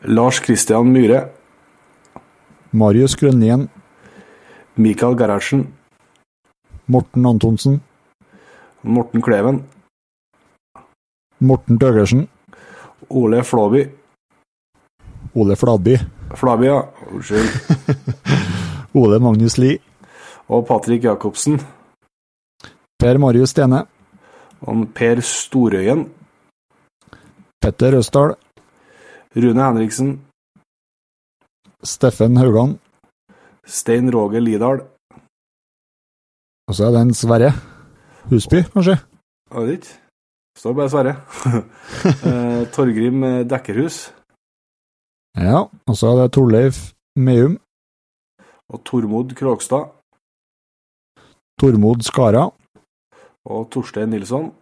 Lars 0.03 0.41
Christian 0.43 0.91
Myhre. 0.91 1.29
Marius 2.71 3.15
Grønnien. 3.15 3.69
Mikael 4.75 5.15
Gerhardsen. 5.15 5.67
Morten 6.85 7.25
Antonsen. 7.25 7.81
Morten 8.81 9.21
Kleven. 9.21 9.63
Morten 11.39 11.79
Tøgersen. 11.79 12.27
Ole 13.09 13.43
Flåby. 13.43 13.89
Ole 15.35 15.55
Fladby. 15.55 15.97
Flaby, 16.35 16.65
ja. 16.65 16.89
Unnskyld. 17.11 17.49
Ole 18.93 19.19
Magnus 19.19 19.57
Lie. 19.57 19.79
Og 20.47 20.67
Patrick 20.67 21.03
Jacobsen. 21.03 21.59
Per 22.99 23.17
Marius 23.17 23.49
Stene. 23.49 23.85
Og 24.61 24.87
Per 24.95 25.21
Storøyen. 25.21 26.05
Petter 27.61 27.97
Østdal. 27.97 28.35
Rune 29.35 29.63
Henriksen. 29.63 30.19
Steffen 31.83 32.37
Haugan. 32.37 32.79
Stein 33.65 34.11
Roger 34.13 34.39
Lidahl. 34.39 34.92
Og 36.67 36.75
så 36.75 36.87
er 36.87 36.91
det 36.95 37.01
en 37.01 37.13
Sverre. 37.13 37.51
Husby, 38.29 38.63
kanskje? 38.73 38.95
Jeg 39.51 39.61
vet 39.61 39.71
ikke. 39.77 39.99
Står 40.57 40.73
bare 40.77 40.89
Sverre. 40.93 41.15
eh, 42.27 42.61
Torgrim 42.75 43.19
Dekkerhus. 43.49 43.97
Ja, 45.37 45.65
og 45.89 45.95
så 45.97 46.13
er 46.13 46.21
det 46.21 46.33
Torleif 46.33 46.93
Meum. 47.15 47.57
Og 48.73 48.83
Tormod 48.85 49.35
Krogstad. 49.35 49.89
Tormod 51.59 52.01
Skara. 52.01 52.45
Og 53.45 53.71
Torstein 53.71 54.09
Nilsson. 54.09 54.53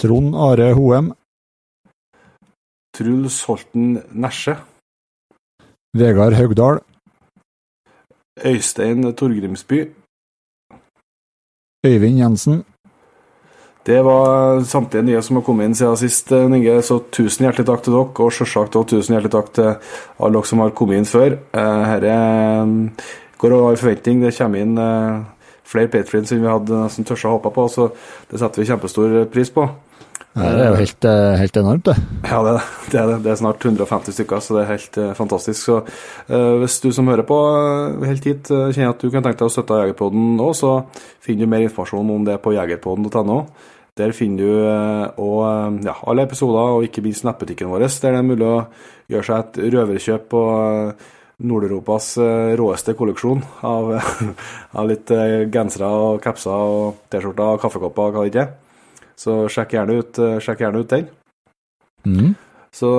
Trond 0.00 0.34
Are 0.34 0.72
Hoem. 0.74 1.12
Truls 2.94 3.44
Holten 3.46 4.02
Nesje. 4.12 4.56
Vegard 5.94 6.34
Haugdal. 6.38 6.80
Øystein 8.44 9.12
Torgrimsby. 9.12 9.88
Øyvind 11.86 12.18
Jensen. 12.18 12.64
Det 13.86 14.04
var 14.04 14.60
samtlige 14.68 15.02
nye 15.02 15.22
som 15.22 15.38
har 15.38 15.44
kommet 15.46 15.64
inn 15.64 15.74
siden 15.74 15.96
sist, 15.96 16.32
Inge. 16.32 16.82
Så 16.82 16.98
tusen 17.10 17.46
hjertelig 17.46 17.66
takk 17.70 17.82
til 17.86 17.94
dere, 17.94 18.10
og 18.20 18.32
selvsagt 18.36 18.76
også 18.76 18.90
tusen 18.90 19.14
hjertelig 19.14 19.32
takk 19.32 19.52
til 19.56 19.70
alle 20.18 20.34
dere 20.34 20.50
som 20.50 20.60
har 20.60 20.74
kommet 20.76 21.00
inn 21.00 21.08
før. 21.08 21.38
Dette 21.54 22.18
går 23.38 23.56
over 23.56 23.80
forventning. 23.80 24.20
Det 24.22 24.34
kommer 24.36 24.60
inn 24.60 24.76
flere 25.68 25.88
patrions 25.92 26.32
enn 26.32 26.42
vi 26.44 26.50
hadde 26.52 26.82
nesten 26.84 27.08
tørst 27.08 27.28
å 27.28 27.36
håpe 27.36 27.52
på, 27.54 27.68
så 27.72 27.88
det 28.30 28.40
setter 28.40 28.60
vi 28.60 28.68
kjempestor 28.68 29.18
pris 29.32 29.52
på. 29.54 29.66
Det 30.36 30.60
er 30.62 30.68
jo 30.68 30.78
helt, 30.78 31.06
helt 31.40 31.56
enormt, 31.56 31.88
det. 31.88 31.94
Ja, 32.28 32.38
det, 32.44 32.52
det, 32.92 32.98
er 33.00 33.10
det. 33.10 33.30
Er 33.32 33.38
snart 33.40 33.64
150 33.64 34.14
stykker, 34.14 34.42
så 34.44 34.54
det 34.54 34.60
er 34.62 34.70
helt 34.74 34.98
uh, 35.00 35.06
fantastisk. 35.16 35.62
Så 35.64 35.78
uh, 35.80 36.58
hvis 36.60 36.78
du 36.84 36.90
som 36.94 37.08
hører 37.10 37.26
på 37.26 37.38
uh, 37.38 38.04
helt 38.06 38.28
hit 38.28 38.50
kjenner 38.50 38.92
at 38.92 39.02
du 39.02 39.10
kan 39.10 39.24
tenke 39.24 39.40
deg 39.40 39.48
å 39.48 39.54
støtte 39.54 39.80
Jegerpoden 39.80 40.36
nå, 40.38 40.52
så 40.54 40.76
finner 41.24 41.46
du 41.46 41.52
mer 41.54 41.64
informasjon 41.66 42.12
om 42.14 42.28
det 42.28 42.38
på 42.44 42.54
jegerpoden.no. 42.54 43.40
Der 43.98 44.14
finner 44.14 44.44
du 44.44 45.24
og, 45.24 45.80
ja, 45.82 45.96
alle 46.06 46.28
episoder, 46.28 46.76
og 46.76 46.84
ikke 46.86 47.02
minst 47.02 47.24
nettbutikken 47.26 47.72
vår, 47.72 47.88
der 47.88 48.14
det 48.14 48.20
er 48.20 48.28
mulig 48.28 48.46
å 48.46 48.60
gjøre 49.10 49.26
seg 49.26 49.40
et 49.40 49.58
røverkjøp 49.74 50.28
på 50.30 50.42
Nord-Europas 51.50 52.12
råeste 52.60 52.94
kolleksjon 52.98 53.42
av, 53.66 53.90
av 54.78 54.86
litt 54.86 55.10
gensere 55.50 55.90
og 55.90 56.22
capser 56.22 56.54
og 56.54 57.02
T-skjorter 57.10 57.56
og 57.56 57.60
kaffekopper 57.64 58.06
og 58.06 58.14
hva 58.14 58.26
det 58.28 58.34
ikke 58.36 58.46
er. 58.46 58.56
Så 59.18 59.48
sjekk 59.50 59.74
gjerne 59.74 59.98
ut, 59.98 60.20
sjekk 60.44 60.62
gjerne 60.62 60.84
ut 60.84 60.92
den. 60.92 61.08
Mm. 62.06 62.34
Så 62.70 62.90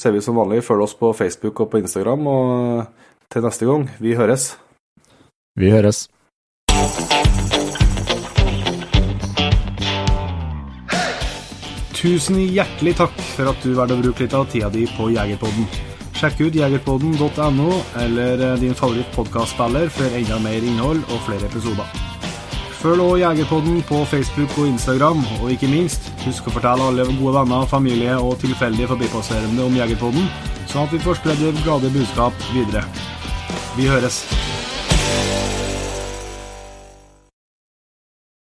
ser 0.00 0.14
vi 0.14 0.22
som 0.24 0.38
vanlig, 0.40 0.62
følg 0.64 0.86
oss 0.86 0.96
på 0.96 1.12
Facebook 1.12 1.60
og 1.60 1.70
på 1.72 1.82
Instagram, 1.82 2.26
og 2.26 3.30
til 3.32 3.44
neste 3.44 3.68
gang, 3.68 3.88
vi 4.00 4.14
høres. 4.16 4.54
Vi 5.60 5.70
høres. 5.70 6.06
Tusen 12.04 12.36
hjertelig 12.36 12.96
takk 12.98 13.14
for 13.32 13.48
at 13.48 13.62
du 13.64 13.72
valgte 13.76 13.96
å 13.96 14.02
bruke 14.02 14.26
litt 14.26 14.34
av 14.36 14.48
tida 14.52 14.68
di 14.72 14.84
på 14.96 15.08
Jegerpodden. 15.14 15.68
Sjekk 16.14 16.42
ut 16.46 16.58
jegerpodden.no 16.58 17.70
eller 18.04 18.44
din 18.60 18.76
favoritt-podkastspiller 18.76 19.88
for 19.92 20.18
enda 20.20 20.40
mer 20.44 20.68
innhold 20.72 21.00
og 21.08 21.24
flere 21.28 21.48
episoder. 21.48 22.13
Følg 22.84 23.00
også 23.00 23.16
Jegerpodden 23.16 23.82
på 23.88 24.04
Facebook 24.04 24.58
og 24.58 24.66
Instagram, 24.68 25.22
og 25.42 25.52
ikke 25.54 25.70
minst, 25.72 26.10
husk 26.26 26.50
å 26.50 26.52
fortelle 26.52 26.84
alle 26.90 27.06
gode 27.08 27.32
venner, 27.38 27.64
familie 27.70 28.18
og 28.20 28.36
tilfeldige 28.42 28.90
forbipasserende 28.90 29.64
om 29.64 29.78
Jegerpodden, 29.78 30.28
sånn 30.68 30.84
at 30.84 30.92
vi 30.92 31.00
får 31.00 31.16
spredd 31.22 31.40
det 31.40 31.54
glade 31.64 31.88
budskap 31.96 32.44
videre. 32.52 32.84
Vi 33.78 33.88
høres. 33.88 34.20